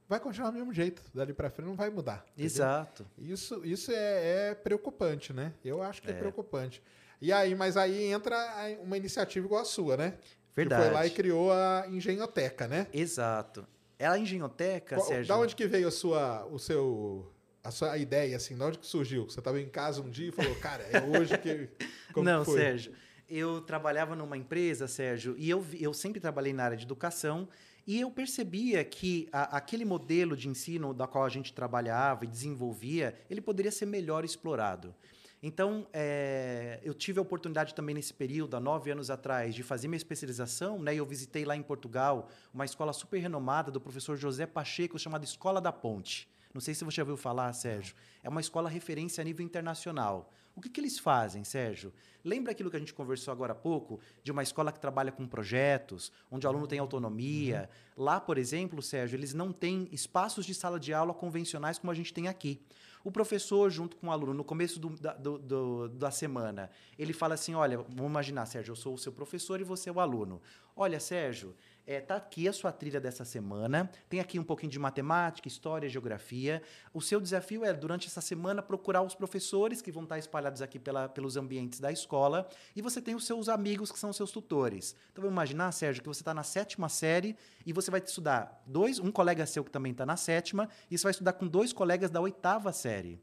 vai 0.10 0.20
continuar 0.20 0.50
do 0.52 0.58
mesmo 0.58 0.74
jeito. 0.74 1.02
Dali 1.14 1.34
pra 1.34 1.50
frente 1.50 1.68
não 1.68 1.76
vai 1.76 1.90
mudar. 1.90 2.26
entendeu? 2.32 2.46
exato. 2.46 3.08
Isso, 3.18 3.62
isso 3.66 3.92
é, 3.92 4.50
é 4.50 4.56
preocupante, 4.56 5.32
né? 5.32 5.54
Eu 5.64 5.82
acho 5.82 6.02
que 6.02 6.10
é. 6.10 6.12
É. 6.12 6.18
preocupante. 6.18 6.84
E 7.22 7.32
aí, 7.32 7.54
mas 7.56 7.78
aí 7.78 8.06
entra 8.06 8.38
uma 8.82 8.98
iniciativa 8.98 9.46
igual 9.46 9.62
a 9.62 9.66
sua, 9.66 9.96
né? 9.98 10.18
Verdade. 10.56 10.82
Que 10.84 10.88
foi 10.90 10.96
lá 10.98 11.06
e 11.06 11.10
criou 11.12 11.52
a 11.54 11.86
Engenhoteca, 11.90 12.68
né? 12.68 12.88
Exato. 12.94 13.66
É 13.98 14.08
a 14.08 14.18
engenhoteca, 14.18 14.96
Qual- 14.96 15.06
Sérgio. 15.08 15.28
da 15.28 15.38
onde 15.38 15.54
que 15.56 15.68
veio 15.68 15.88
a 15.90 15.92
sua, 15.92 16.46
o 16.46 16.58
seu, 16.58 17.30
a 17.70 17.72
sua 17.72 17.98
ideia, 17.98 18.36
assim? 18.36 18.58
Da 18.58 18.66
onde 18.66 18.80
que 18.80 18.86
surgiu? 18.88 19.26
Você 19.30 19.40
estava 19.40 19.60
em 19.62 19.70
casa 19.70 20.02
um 20.02 20.10
dia 20.10 20.28
e 20.30 20.32
falou, 20.32 20.54
cara, 20.56 20.84
é 20.84 21.02
hoje 21.02 21.38
que... 21.38 21.70
Como 22.12 22.26
Não, 22.26 22.44
que? 22.44 22.52
Sérgio. 22.52 22.92
Eu 23.30 23.62
trabalhava 23.62 24.16
numa 24.16 24.36
empresa, 24.36 24.88
Sérgio, 24.88 25.36
e 25.38 25.50
eu, 25.50 25.64
eu 25.80 25.94
sempre 25.94 26.20
trabalhei 26.20 26.52
na 26.52 26.64
área 26.64 26.76
de 26.78 26.84
educação, 26.84 27.48
e 27.86 28.00
eu 28.00 28.10
percebia 28.10 28.84
que 28.84 29.30
a- 29.32 29.58
aquele 29.58 29.86
modelo 29.86 30.36
de 30.36 30.48
ensino 30.50 30.94
da 30.96 31.06
qual 31.08 31.24
a 31.26 31.30
gente 31.30 31.54
trabalhava 31.54 32.26
e 32.26 32.28
desenvolvia, 32.28 33.16
ele 33.30 33.40
poderia 33.40 33.72
ser 33.72 33.86
melhor 33.86 34.26
explorado. 34.26 34.94
Então, 35.42 35.88
eh, 35.94 36.80
eu 36.84 36.94
tive 36.94 37.20
a 37.20 37.22
oportunidade 37.22 37.74
também 37.74 37.96
nesse 37.96 38.14
período, 38.14 38.58
há 38.58 38.60
nove 38.60 38.92
anos 38.92 39.10
atrás, 39.10 39.56
de 39.56 39.64
fazer 39.64 39.88
minha 39.88 39.96
especialização, 39.98 40.80
né? 40.80 40.94
E 40.94 40.98
eu 40.98 41.06
visitei 41.06 41.46
lá 41.46 41.56
em 41.56 41.62
Portugal 41.64 42.28
uma 42.54 42.66
escola 42.66 42.92
super 42.92 43.20
renomada 43.20 43.72
do 43.72 43.80
professor 43.80 44.18
José 44.18 44.46
Pacheco, 44.46 45.00
chamada 45.00 45.24
Escola 45.24 45.62
da 45.62 45.72
Ponte. 45.72 46.28
Não 46.54 46.60
sei 46.62 46.74
se 46.74 46.84
você 46.84 46.96
já 46.98 47.04
ouviu 47.04 47.18
falar, 47.18 47.52
Sérgio. 47.54 47.96
É 48.24 48.30
uma 48.30 48.42
escola 48.42 48.70
referência 48.70 49.22
a 49.22 49.26
nível 49.26 49.46
internacional. 49.46 50.32
O 50.56 50.62
que, 50.62 50.68
que 50.70 50.82
eles 50.82 50.98
fazem, 51.00 51.44
Sérgio? 51.44 51.94
Lembra 52.24 52.52
aquilo 52.52 52.70
que 52.70 52.76
a 52.76 52.80
gente 52.80 52.94
conversou 52.94 53.32
agora 53.32 53.54
há 53.54 53.56
pouco, 53.56 54.00
de 54.24 54.32
uma 54.32 54.44
escola 54.44 54.72
que 54.72 54.80
trabalha 54.80 55.12
com 55.12 55.26
projetos, 55.28 56.12
onde 56.30 56.46
o 56.46 56.50
aluno 56.50 56.68
tem 56.68 56.80
autonomia? 56.80 57.70
Lá, 57.96 58.20
por 58.20 58.38
exemplo, 58.38 58.82
Sérgio, 58.82 59.16
eles 59.16 59.34
não 59.34 59.54
têm 59.54 59.88
espaços 59.92 60.46
de 60.46 60.54
sala 60.54 60.80
de 60.80 60.92
aula 60.94 61.14
convencionais 61.14 61.78
como 61.78 61.92
a 61.92 61.96
gente 61.96 62.14
tem 62.14 62.28
aqui. 62.28 62.60
O 63.06 63.12
professor, 63.12 63.70
junto 63.70 63.96
com 63.96 64.08
o 64.08 64.12
aluno, 64.12 64.34
no 64.34 64.44
começo 64.44 64.78
do- 64.80 64.90
da, 64.90 65.14
do- 65.14 65.38
do- 65.40 65.88
da 65.88 66.12
semana, 66.12 66.70
ele 66.98 67.14
fala 67.14 67.36
assim: 67.36 67.54
Olha, 67.56 67.78
vamos 67.78 68.10
imaginar, 68.10 68.46
Sérgio, 68.46 68.74
eu 68.74 68.76
sou 68.76 68.96
o 68.96 68.98
seu 68.98 69.14
professor 69.14 69.62
e 69.62 69.64
você 69.64 69.90
é 69.90 69.94
o 69.94 70.02
aluno. 70.02 70.42
Olha, 70.76 71.00
Sérgio, 71.00 71.56
é, 71.90 72.00
tá 72.00 72.18
aqui 72.18 72.48
a 72.48 72.54
sua 72.54 72.72
trilha 72.72 73.02
dessa 73.02 73.26
semana. 73.26 73.90
Tem 74.08 74.20
aqui 74.20 74.38
um 74.38 74.44
pouquinho 74.44 74.72
de 74.72 74.78
matemática, 74.78 75.48
história, 75.48 75.90
geografia. 75.90 76.62
O 76.94 77.02
seu 77.02 77.20
desafio 77.20 77.66
é, 77.66 77.74
durante 77.74 78.06
essa 78.06 78.22
semana, 78.22 78.62
procurar 78.62 79.02
os 79.02 79.16
professores 79.16 79.82
que 79.82 79.92
vão 79.92 80.04
estar 80.04 80.20
espalhados 80.20 80.62
aqui 80.62 80.78
pela- 80.78 81.10
pelos 81.10 81.36
ambientes 81.36 81.80
da 81.80 81.92
escola. 81.92 82.48
E 82.76 82.82
você 82.84 83.02
tem 83.02 83.16
os 83.16 83.26
seus 83.26 83.50
amigos, 83.50 83.92
que 83.92 83.98
são 83.98 84.12
os 84.12 84.16
seus 84.16 84.30
tutores. 84.30 84.96
Então, 85.12 85.24
vamos 85.24 85.34
imaginar, 85.34 85.72
Sérgio, 85.72 86.04
que 86.04 86.08
você 86.08 86.22
está 86.22 86.32
na 86.32 86.44
sétima 86.44 86.90
série 86.90 87.36
e 87.66 87.74
você 87.74 87.90
vai 87.90 88.00
estudar 88.02 88.62
dois, 88.68 89.00
um 89.00 89.12
colega 89.12 89.44
seu 89.48 89.64
que 89.64 89.72
também 89.72 89.92
está 89.92 90.06
na 90.06 90.16
sétima, 90.16 90.70
e 90.92 90.96
você 90.98 91.06
vai 91.06 91.12
estudar 91.12 91.34
com 91.34 91.48
dois 91.48 91.74
colegas 91.74 92.12
da 92.12 92.22
oitava 92.22 92.72
série. 92.72 93.20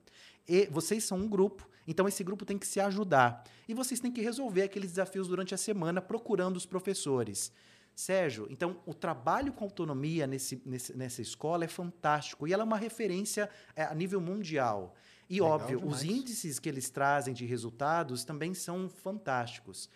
E 0.48 0.66
vocês 0.72 1.04
são 1.04 1.18
um 1.18 1.28
grupo, 1.28 1.68
então 1.86 2.08
esse 2.08 2.24
grupo 2.24 2.44
tem 2.44 2.58
que 2.58 2.66
se 2.66 2.80
ajudar. 2.80 3.44
E 3.68 3.74
vocês 3.74 4.00
têm 4.00 4.10
que 4.10 4.20
resolver 4.20 4.62
aqueles 4.62 4.90
desafios 4.90 5.28
durante 5.28 5.54
a 5.54 5.58
semana 5.58 6.02
procurando 6.02 6.56
os 6.56 6.66
professores. 6.66 7.52
Sérgio, 7.98 8.46
então 8.50 8.76
o 8.84 8.92
trabalho 8.92 9.54
com 9.54 9.64
autonomia 9.64 10.26
nesse, 10.26 10.60
nesse- 10.66 10.94
nessa 10.94 11.22
escola 11.22 11.64
é 11.64 11.68
fantástico 11.68 12.46
e 12.46 12.52
ela 12.52 12.62
é 12.62 12.66
uma 12.66 12.76
referência 12.76 13.48
é, 13.74 13.84
a 13.84 13.94
nível 13.94 14.20
mundial. 14.20 14.94
E 15.30 15.40
Legal 15.40 15.52
óbvio, 15.52 15.78
demais. 15.80 15.96
os 15.96 16.04
índices 16.04 16.58
que 16.58 16.68
eles 16.68 16.90
trazem 16.90 17.32
de 17.32 17.46
resultados 17.46 18.22
também 18.22 18.52
são 18.52 18.86
fantásticos. 18.90 19.88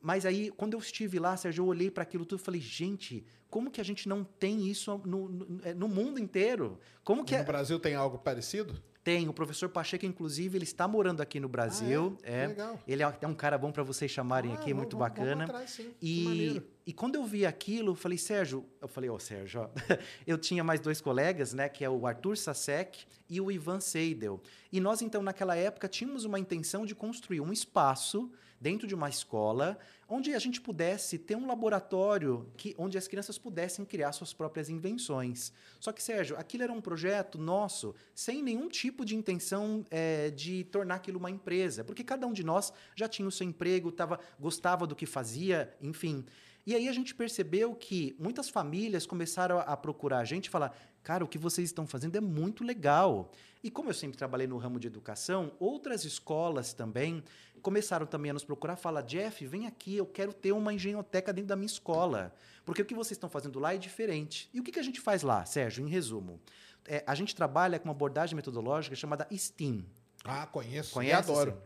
Mas 0.00 0.24
aí, 0.24 0.50
quando 0.50 0.72
eu 0.72 0.78
estive 0.80 1.18
lá, 1.18 1.36
Sérgio, 1.36 1.62
eu 1.62 1.66
olhei 1.68 1.90
para 1.90 2.02
aquilo 2.04 2.24
tudo 2.24 2.40
e 2.40 2.42
falei, 2.42 2.60
gente, 2.60 3.24
como 3.50 3.70
que 3.70 3.80
a 3.82 3.84
gente 3.84 4.08
não 4.08 4.24
tem 4.24 4.66
isso 4.66 5.00
no, 5.04 5.28
no, 5.28 5.60
é, 5.62 5.74
no 5.74 5.86
mundo 5.88 6.18
inteiro? 6.18 6.80
Como 7.04 7.22
que 7.22 7.34
No 7.36 7.42
é? 7.42 7.44
Brasil 7.44 7.78
tem 7.78 7.94
algo 7.94 8.18
parecido? 8.18 8.82
Tem, 9.04 9.28
o 9.28 9.32
professor 9.32 9.68
Pacheco, 9.68 10.06
inclusive, 10.06 10.56
ele 10.56 10.64
está 10.64 10.86
morando 10.86 11.20
aqui 11.20 11.40
no 11.40 11.48
Brasil. 11.48 12.16
Ah, 12.22 12.28
é? 12.30 12.44
é. 12.44 12.46
Legal. 12.46 12.80
Ele 12.86 13.02
é 13.02 13.18
é 13.20 13.26
um 13.26 13.34
cara 13.34 13.58
bom 13.58 13.72
para 13.72 13.82
vocês 13.82 14.08
chamarem 14.10 14.52
Ah, 14.52 14.54
aqui, 14.54 14.72
muito 14.72 14.96
vamos- 14.96 15.12
vamos 15.14 15.24
bacana. 15.28 15.44
atrás, 15.44 15.70
sim. 15.70 15.90
E, 16.00 16.62
e 16.86 16.92
quando 16.92 17.16
eu 17.16 17.24
vi 17.24 17.44
aquilo, 17.44 17.90
eu 17.90 17.94
falei, 17.96 18.16
Sérgio, 18.16 18.64
eu 18.80 18.86
falei, 18.86 19.10
ô 19.10 19.18
Sérgio, 19.18 19.62
ó, 19.62 19.68
eu 20.24 20.38
tinha 20.38 20.62
mais 20.62 20.78
dois 20.80 21.00
colegas, 21.00 21.52
né, 21.52 21.68
que 21.68 21.84
é 21.84 21.90
o 21.90 22.06
Arthur 22.06 22.36
Sasek 22.36 23.04
e 23.28 23.40
o 23.40 23.50
Ivan 23.50 23.80
Seidel. 23.80 24.40
E 24.70 24.78
nós, 24.80 25.02
então, 25.02 25.20
naquela 25.20 25.56
época, 25.56 25.88
tínhamos 25.88 26.24
uma 26.24 26.38
intenção 26.38 26.86
de 26.86 26.94
construir 26.94 27.40
um 27.40 27.52
espaço 27.52 28.30
dentro 28.62 28.86
de 28.86 28.94
uma 28.94 29.08
escola 29.08 29.76
onde 30.08 30.32
a 30.34 30.38
gente 30.38 30.60
pudesse 30.60 31.18
ter 31.18 31.34
um 31.34 31.46
laboratório 31.46 32.48
que, 32.56 32.74
onde 32.78 32.96
as 32.96 33.08
crianças 33.08 33.36
pudessem 33.36 33.84
criar 33.84 34.12
suas 34.12 34.32
próprias 34.32 34.68
invenções. 34.68 35.52
Só 35.80 35.90
que, 35.90 36.02
Sérgio, 36.02 36.36
aquilo 36.38 36.62
era 36.62 36.72
um 36.72 36.80
projeto 36.80 37.38
nosso 37.38 37.92
sem 38.14 38.40
nenhum 38.40 38.68
tipo 38.68 39.04
de 39.04 39.16
intenção 39.16 39.84
eh, 39.90 40.30
de 40.30 40.62
tornar 40.64 40.96
aquilo 40.96 41.18
uma 41.18 41.30
empresa, 41.30 41.82
porque 41.82 42.04
cada 42.04 42.24
um 42.26 42.32
de 42.32 42.44
nós 42.44 42.72
já 42.94 43.08
tinha 43.08 43.26
o 43.26 43.32
seu 43.32 43.46
emprego, 43.46 43.90
tava, 43.90 44.20
gostava 44.38 44.86
do 44.86 44.94
que 44.94 45.06
fazia, 45.06 45.74
enfim. 45.80 46.24
E 46.64 46.76
aí 46.76 46.88
a 46.88 46.92
gente 46.92 47.12
percebeu 47.14 47.74
que 47.74 48.14
muitas 48.18 48.48
famílias 48.48 49.04
começaram 49.04 49.58
a 49.58 49.76
procurar 49.76 50.18
a 50.18 50.24
gente 50.24 50.46
e 50.46 50.50
falar: 50.50 50.76
cara, 51.02 51.24
o 51.24 51.28
que 51.28 51.38
vocês 51.38 51.68
estão 51.68 51.86
fazendo 51.86 52.16
é 52.16 52.20
muito 52.20 52.62
legal. 52.62 53.32
E 53.64 53.70
como 53.70 53.90
eu 53.90 53.94
sempre 53.94 54.16
trabalhei 54.16 54.46
no 54.46 54.58
ramo 54.58 54.78
de 54.78 54.86
educação, 54.86 55.52
outras 55.58 56.04
escolas 56.04 56.72
também 56.72 57.22
começaram 57.62 58.04
também 58.06 58.30
a 58.30 58.34
nos 58.34 58.44
procurar, 58.44 58.76
falar, 58.76 59.02
Jeff, 59.02 59.46
vem 59.46 59.66
aqui, 59.66 59.96
eu 59.96 60.06
quero 60.06 60.32
ter 60.32 60.52
uma 60.52 60.74
engenhoteca 60.74 61.32
dentro 61.32 61.48
da 61.48 61.56
minha 61.56 61.66
escola. 61.66 62.34
Porque 62.64 62.82
o 62.82 62.84
que 62.84 62.94
vocês 62.94 63.12
estão 63.12 63.30
fazendo 63.30 63.58
lá 63.58 63.74
é 63.74 63.78
diferente. 63.78 64.50
E 64.52 64.60
o 64.60 64.62
que, 64.62 64.72
que 64.72 64.78
a 64.78 64.82
gente 64.82 65.00
faz 65.00 65.22
lá, 65.22 65.44
Sérgio, 65.44 65.86
em 65.86 65.88
resumo? 65.88 66.40
É, 66.86 67.02
a 67.06 67.14
gente 67.14 67.34
trabalha 67.34 67.78
com 67.78 67.86
uma 67.86 67.92
abordagem 67.94 68.34
metodológica 68.36 68.94
chamada 68.96 69.26
STEAM. 69.30 69.84
Ah, 70.24 70.46
conheço. 70.46 70.92
Conhece? 70.92 71.30
E 71.30 71.32
adoro. 71.32 71.62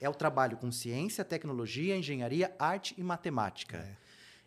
É 0.00 0.08
o 0.08 0.14
trabalho 0.14 0.56
com 0.56 0.70
ciência, 0.72 1.24
tecnologia, 1.24 1.96
engenharia, 1.96 2.54
arte 2.58 2.94
e 2.96 3.02
matemática. 3.02 3.76
É. 3.78 3.96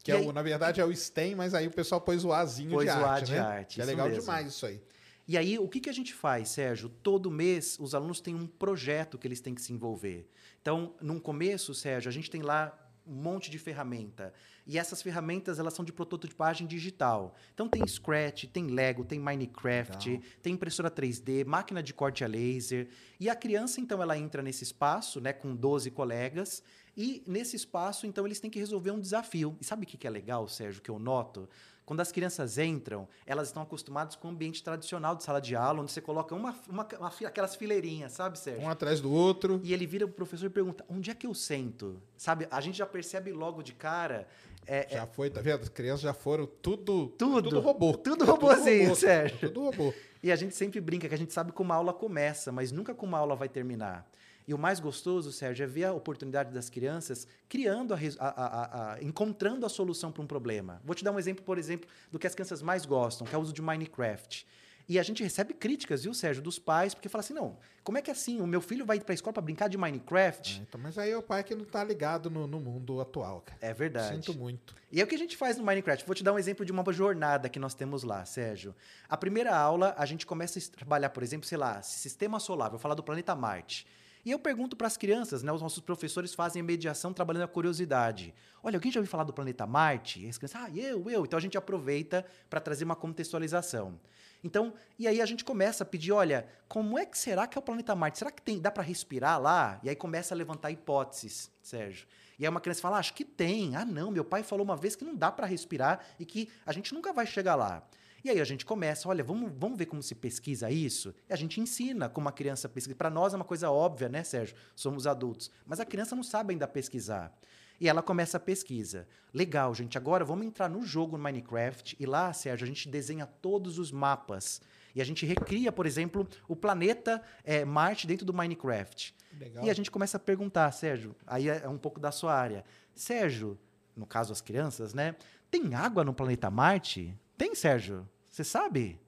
Que 0.03 0.11
é 0.11 0.15
o, 0.17 0.33
na 0.33 0.41
verdade 0.41 0.81
é 0.81 0.85
o 0.85 0.93
STEM, 0.93 1.35
mas 1.35 1.53
aí 1.53 1.65
o 1.67 1.71
pessoal 1.71 2.01
pôs 2.01 2.25
o 2.25 2.33
Azinho 2.33 2.71
Pôs 2.71 2.85
de 2.85 2.91
o 2.91 3.05
A 3.05 3.09
arte, 3.09 3.25
de 3.27 3.31
né? 3.33 3.39
arte, 3.39 3.75
Que 3.75 3.81
é 3.81 3.85
legal 3.85 4.07
mesmo. 4.09 4.21
demais 4.21 4.47
isso 4.47 4.65
aí. 4.65 4.81
E 5.25 5.37
aí, 5.37 5.57
o 5.57 5.69
que, 5.69 5.79
que 5.79 5.89
a 5.89 5.93
gente 5.93 6.13
faz, 6.13 6.49
Sérgio? 6.49 6.89
Todo 6.89 7.31
mês, 7.31 7.77
os 7.79 7.95
alunos 7.95 8.19
têm 8.19 8.35
um 8.35 8.45
projeto 8.45 9.17
que 9.17 9.25
eles 9.25 9.39
têm 9.39 9.55
que 9.55 9.61
se 9.61 9.71
envolver. 9.71 10.27
Então, 10.63 10.95
num 11.01 11.19
começo, 11.19 11.73
Sérgio, 11.73 12.07
a 12.07 12.11
gente 12.13 12.31
tem 12.31 12.41
lá 12.41 12.73
um 13.05 13.13
monte 13.13 13.51
de 13.51 13.59
ferramenta. 13.59 14.33
E 14.65 14.79
essas 14.79 15.01
ferramentas, 15.01 15.59
elas 15.59 15.73
são 15.73 15.83
de 15.83 15.91
prototipagem 15.91 16.65
digital. 16.65 17.35
Então, 17.53 17.67
tem 17.67 17.85
Scratch, 17.85 18.45
tem 18.45 18.67
Lego, 18.67 19.03
tem 19.03 19.19
Minecraft, 19.19 20.09
Legal. 20.09 20.23
tem 20.41 20.53
impressora 20.53 20.89
3D, 20.89 21.45
máquina 21.45 21.83
de 21.83 21.93
corte 21.93 22.23
a 22.23 22.27
laser. 22.27 22.87
E 23.19 23.29
a 23.29 23.35
criança, 23.35 23.81
então, 23.81 24.01
ela 24.01 24.17
entra 24.17 24.41
nesse 24.41 24.63
espaço, 24.63 25.19
né, 25.19 25.33
com 25.33 25.53
12 25.53 25.91
colegas. 25.91 26.63
E 26.95 27.21
nesse 27.27 27.57
espaço, 27.57 28.07
então, 28.07 28.25
eles 28.25 28.39
têm 28.39 28.49
que 28.49 28.57
resolver 28.57 28.91
um 28.91 29.01
desafio. 29.01 29.57
E 29.59 29.65
sabe 29.65 29.83
o 29.83 29.85
que 29.85 29.97
que 29.97 30.07
é 30.07 30.09
legal, 30.09 30.47
Sérgio, 30.47 30.81
que 30.81 30.89
eu 30.89 30.97
noto? 30.97 31.49
Quando 31.85 31.99
as 31.99 32.11
crianças 32.11 32.57
entram, 32.57 33.07
elas 33.25 33.47
estão 33.49 33.61
acostumadas 33.61 34.15
com 34.15 34.29
o 34.29 34.31
ambiente 34.31 34.63
tradicional 34.63 35.15
de 35.15 35.23
sala 35.23 35.41
de 35.41 35.55
aula, 35.55 35.81
onde 35.81 35.91
você 35.91 35.99
coloca 36.01 36.33
uma, 36.33 36.55
uma, 36.69 36.87
uma 36.99 37.11
aquelas 37.27 37.55
fileirinhas, 37.55 38.13
sabe, 38.13 38.39
Sérgio? 38.39 38.61
Um 38.63 38.69
atrás 38.69 39.01
do 39.01 39.11
outro. 39.11 39.59
E 39.63 39.73
ele 39.73 39.85
vira 39.85 40.05
pro 40.07 40.15
professor 40.15 40.45
e 40.45 40.49
pergunta: 40.49 40.85
onde 40.89 41.11
é 41.11 41.13
que 41.15 41.27
eu 41.27 41.33
sento? 41.33 42.01
Sabe? 42.15 42.47
A 42.49 42.61
gente 42.61 42.77
já 42.77 42.85
percebe 42.85 43.31
logo 43.33 43.61
de 43.61 43.73
cara. 43.73 44.27
é, 44.65 44.87
é, 44.89 44.97
Já 44.97 45.05
foi, 45.05 45.29
tá 45.29 45.41
vendo? 45.41 45.61
As 45.61 45.69
crianças 45.69 46.01
já 46.01 46.13
foram 46.13 46.45
tudo. 46.45 47.07
Tudo. 47.17 47.49
Tudo 47.49 47.59
robô. 47.59 47.93
Tudo 47.97 48.23
robozinho, 48.23 48.83
robô. 48.85 48.95
Sérgio. 48.95 49.39
Tudo 49.39 49.63
robô. 49.65 49.93
E 50.21 50.31
a 50.31 50.37
gente 50.37 50.55
sempre 50.55 50.79
brinca 50.79 51.09
que 51.09 51.13
a 51.15 51.17
gente 51.17 51.33
sabe 51.33 51.51
como 51.51 51.73
a 51.73 51.75
aula 51.75 51.93
começa, 51.93 52.49
mas 52.49 52.71
nunca 52.71 52.95
como 52.95 53.13
a 53.15 53.19
aula 53.19 53.35
vai 53.35 53.49
terminar. 53.49 54.09
E 54.47 54.53
o 54.53 54.57
mais 54.57 54.79
gostoso, 54.79 55.31
Sérgio, 55.31 55.63
é 55.63 55.67
ver 55.67 55.85
a 55.85 55.93
oportunidade 55.93 56.51
das 56.53 56.69
crianças 56.69 57.27
criando, 57.47 57.93
a, 57.93 57.97
a- 58.19 58.93
a- 58.93 59.01
encontrando 59.03 59.65
a 59.65 59.69
solução 59.69 60.11
para 60.11 60.21
um 60.21 60.27
problema. 60.27 60.81
Vou 60.83 60.93
te 60.93 61.03
dar 61.03 61.11
um 61.11 61.19
exemplo, 61.19 61.43
por 61.43 61.57
exemplo, 61.57 61.89
do 62.11 62.19
que 62.19 62.27
as 62.27 62.35
crianças 62.35 62.61
mais 62.61 62.85
gostam, 62.85 63.25
que 63.25 63.33
é 63.33 63.37
o 63.37 63.41
uso 63.41 63.53
de 63.53 63.61
Minecraft. 63.61 64.45
E 64.89 64.99
a 64.99 65.03
gente 65.03 65.23
recebe 65.23 65.53
críticas, 65.53 66.03
viu, 66.03 66.13
Sérgio, 66.13 66.43
dos 66.43 66.59
pais, 66.59 66.93
porque 66.93 67.07
fala 67.07 67.21
assim: 67.21 67.33
não, 67.33 67.57
como 67.85 67.97
é 67.97 68.01
que 68.01 68.09
é 68.09 68.13
assim? 68.13 68.41
O 68.41 68.45
meu 68.45 68.59
filho 68.59 68.85
vai 68.85 68.99
para 68.99 69.13
a 69.13 69.15
escola 69.15 69.31
para 69.31 69.41
brincar 69.41 69.69
de 69.69 69.77
Minecraft? 69.77 70.59
É, 70.59 70.61
então, 70.61 70.77
mas 70.81 70.97
aí 70.97 71.09
é 71.11 71.15
o 71.17 71.23
pai 71.23 71.41
que 71.41 71.55
não 71.55 71.63
tá 71.63 71.81
ligado 71.85 72.29
no, 72.29 72.45
no 72.45 72.59
mundo 72.59 72.99
atual, 72.99 73.39
cara. 73.45 73.57
É 73.61 73.73
verdade. 73.73 74.13
Sinto 74.25 74.37
muito. 74.37 74.75
E 74.91 74.99
é 74.99 75.03
o 75.05 75.07
que 75.07 75.15
a 75.15 75.17
gente 75.17 75.37
faz 75.37 75.55
no 75.57 75.63
Minecraft. 75.63 76.05
Vou 76.05 76.13
te 76.13 76.21
dar 76.21 76.33
um 76.33 76.37
exemplo 76.37 76.65
de 76.65 76.71
uma 76.73 76.83
jornada 76.91 77.47
que 77.47 77.59
nós 77.59 77.73
temos 77.73 78.03
lá, 78.03 78.25
Sérgio. 78.25 78.75
A 79.07 79.15
primeira 79.15 79.55
aula, 79.55 79.95
a 79.97 80.05
gente 80.05 80.25
começa 80.25 80.59
a 80.59 80.61
trabalhar, 80.77 81.11
por 81.11 81.23
exemplo, 81.23 81.47
sei 81.47 81.57
lá, 81.57 81.81
sistema 81.81 82.37
solar. 82.37 82.69
Vou 82.69 82.77
falar 82.77 82.95
do 82.95 83.03
planeta 83.03 83.33
Marte. 83.33 83.87
E 84.25 84.31
eu 84.31 84.39
pergunto 84.39 84.75
para 84.75 84.87
as 84.87 84.95
crianças, 84.95 85.43
né? 85.43 85.51
Os 85.51 85.61
nossos 85.61 85.79
professores 85.79 86.33
fazem 86.33 86.61
a 86.61 86.63
mediação 86.63 87.11
trabalhando 87.11 87.43
a 87.43 87.47
curiosidade. 87.47 88.33
Olha, 88.61 88.77
alguém 88.77 88.91
já 88.91 88.99
ouviu 88.99 89.11
falar 89.11 89.25
do 89.25 89.33
planeta 89.33 89.67
Marte? 89.67 90.23
E 90.23 90.29
as 90.29 90.37
crianças, 90.37 90.61
ah, 90.61 90.69
eu, 90.73 91.09
eu. 91.09 91.25
Então 91.25 91.37
a 91.37 91.41
gente 91.41 91.57
aproveita 91.57 92.25
para 92.49 92.61
trazer 92.61 92.85
uma 92.85 92.95
contextualização. 92.95 93.99
Então, 94.41 94.73
e 94.97 95.07
aí 95.07 95.21
a 95.21 95.25
gente 95.25 95.43
começa 95.43 95.83
a 95.83 95.85
pedir, 95.85 96.11
olha, 96.11 96.47
como 96.67 96.97
é 96.97 97.05
que 97.05 97.17
será 97.17 97.47
que 97.47 97.57
é 97.57 97.59
o 97.59 97.61
planeta 97.61 97.95
Marte? 97.95 98.19
Será 98.19 98.31
que 98.31 98.41
tem, 98.41 98.59
dá 98.59 98.71
para 98.71 98.83
respirar 98.83 99.41
lá? 99.41 99.79
E 99.83 99.89
aí 99.89 99.95
começa 99.95 100.33
a 100.33 100.37
levantar 100.37 100.71
hipóteses, 100.71 101.49
Sérgio. 101.61 102.07
E 102.39 102.45
aí 102.45 102.49
uma 102.49 102.61
criança 102.61 102.81
fala, 102.81 102.97
ah, 102.97 102.99
acho 102.99 103.13
que 103.13 103.25
tem. 103.25 103.75
Ah, 103.75 103.85
não, 103.85 104.09
meu 104.09 104.23
pai 104.23 104.43
falou 104.43 104.65
uma 104.65 104.75
vez 104.75 104.95
que 104.95 105.03
não 105.03 105.15
dá 105.15 105.31
para 105.31 105.45
respirar 105.45 106.05
e 106.19 106.25
que 106.25 106.49
a 106.65 106.71
gente 106.71 106.93
nunca 106.93 107.11
vai 107.11 107.25
chegar 107.25 107.55
lá. 107.55 107.83
E 108.23 108.29
aí 108.29 108.39
a 108.39 108.45
gente 108.45 108.65
começa, 108.65 109.09
olha, 109.09 109.23
vamos, 109.23 109.51
vamos 109.57 109.77
ver 109.77 109.85
como 109.85 110.01
se 110.01 110.15
pesquisa 110.15 110.71
isso? 110.71 111.13
E 111.29 111.33
a 111.33 111.35
gente 111.35 111.59
ensina 111.59 112.07
como 112.07 112.29
a 112.29 112.31
criança 112.31 112.69
pesquisa. 112.69 112.95
Para 112.95 113.09
nós 113.09 113.33
é 113.33 113.35
uma 113.35 113.43
coisa 113.43 113.69
óbvia, 113.69 114.07
né, 114.07 114.23
Sérgio? 114.23 114.55
Somos 114.75 115.05
adultos. 115.05 115.51
Mas 115.65 115.81
a 115.81 115.85
criança 115.85 116.15
não 116.15 116.23
sabe 116.23 116.53
ainda 116.53 116.65
pesquisar. 116.65 117.37
E 117.81 117.89
ela 117.89 118.01
começa 118.01 118.37
a 118.37 118.39
pesquisa. 118.39 119.05
Legal, 119.33 119.75
gente. 119.75 119.97
Agora 119.97 120.23
vamos 120.23 120.45
entrar 120.45 120.69
no 120.69 120.83
jogo 120.83 121.17
no 121.17 121.23
Minecraft. 121.23 121.97
E 121.99 122.05
lá, 122.05 122.31
Sérgio, 122.31 122.63
a 122.63 122.67
gente 122.67 122.87
desenha 122.87 123.25
todos 123.25 123.77
os 123.77 123.91
mapas. 123.91 124.61
E 124.95 125.01
a 125.01 125.03
gente 125.03 125.25
recria, 125.25 125.69
por 125.69 125.85
exemplo, 125.85 126.25
o 126.47 126.55
planeta 126.55 127.21
eh, 127.43 127.65
Marte 127.65 128.07
dentro 128.07 128.25
do 128.25 128.33
Minecraft. 128.33 129.13
Legal. 129.37 129.65
E 129.65 129.69
a 129.69 129.73
gente 129.73 129.91
começa 129.91 130.15
a 130.15 130.19
perguntar, 130.19 130.71
Sérgio, 130.71 131.13
aí 131.27 131.49
é 131.49 131.67
um 131.67 131.77
pouco 131.77 131.99
da 131.99 132.11
sua 132.11 132.33
área. 132.33 132.63
Sérgio, 132.95 133.59
no 133.97 134.05
caso 134.05 134.31
as 134.31 134.39
crianças, 134.39 134.93
né? 134.93 135.15
Tem 135.51 135.75
água 135.75 136.05
no 136.05 136.13
planeta 136.13 136.49
Marte? 136.49 137.13
Tem, 137.37 137.53
Sérgio? 137.55 138.07
Você 138.33 138.43
sabe? 138.43 138.99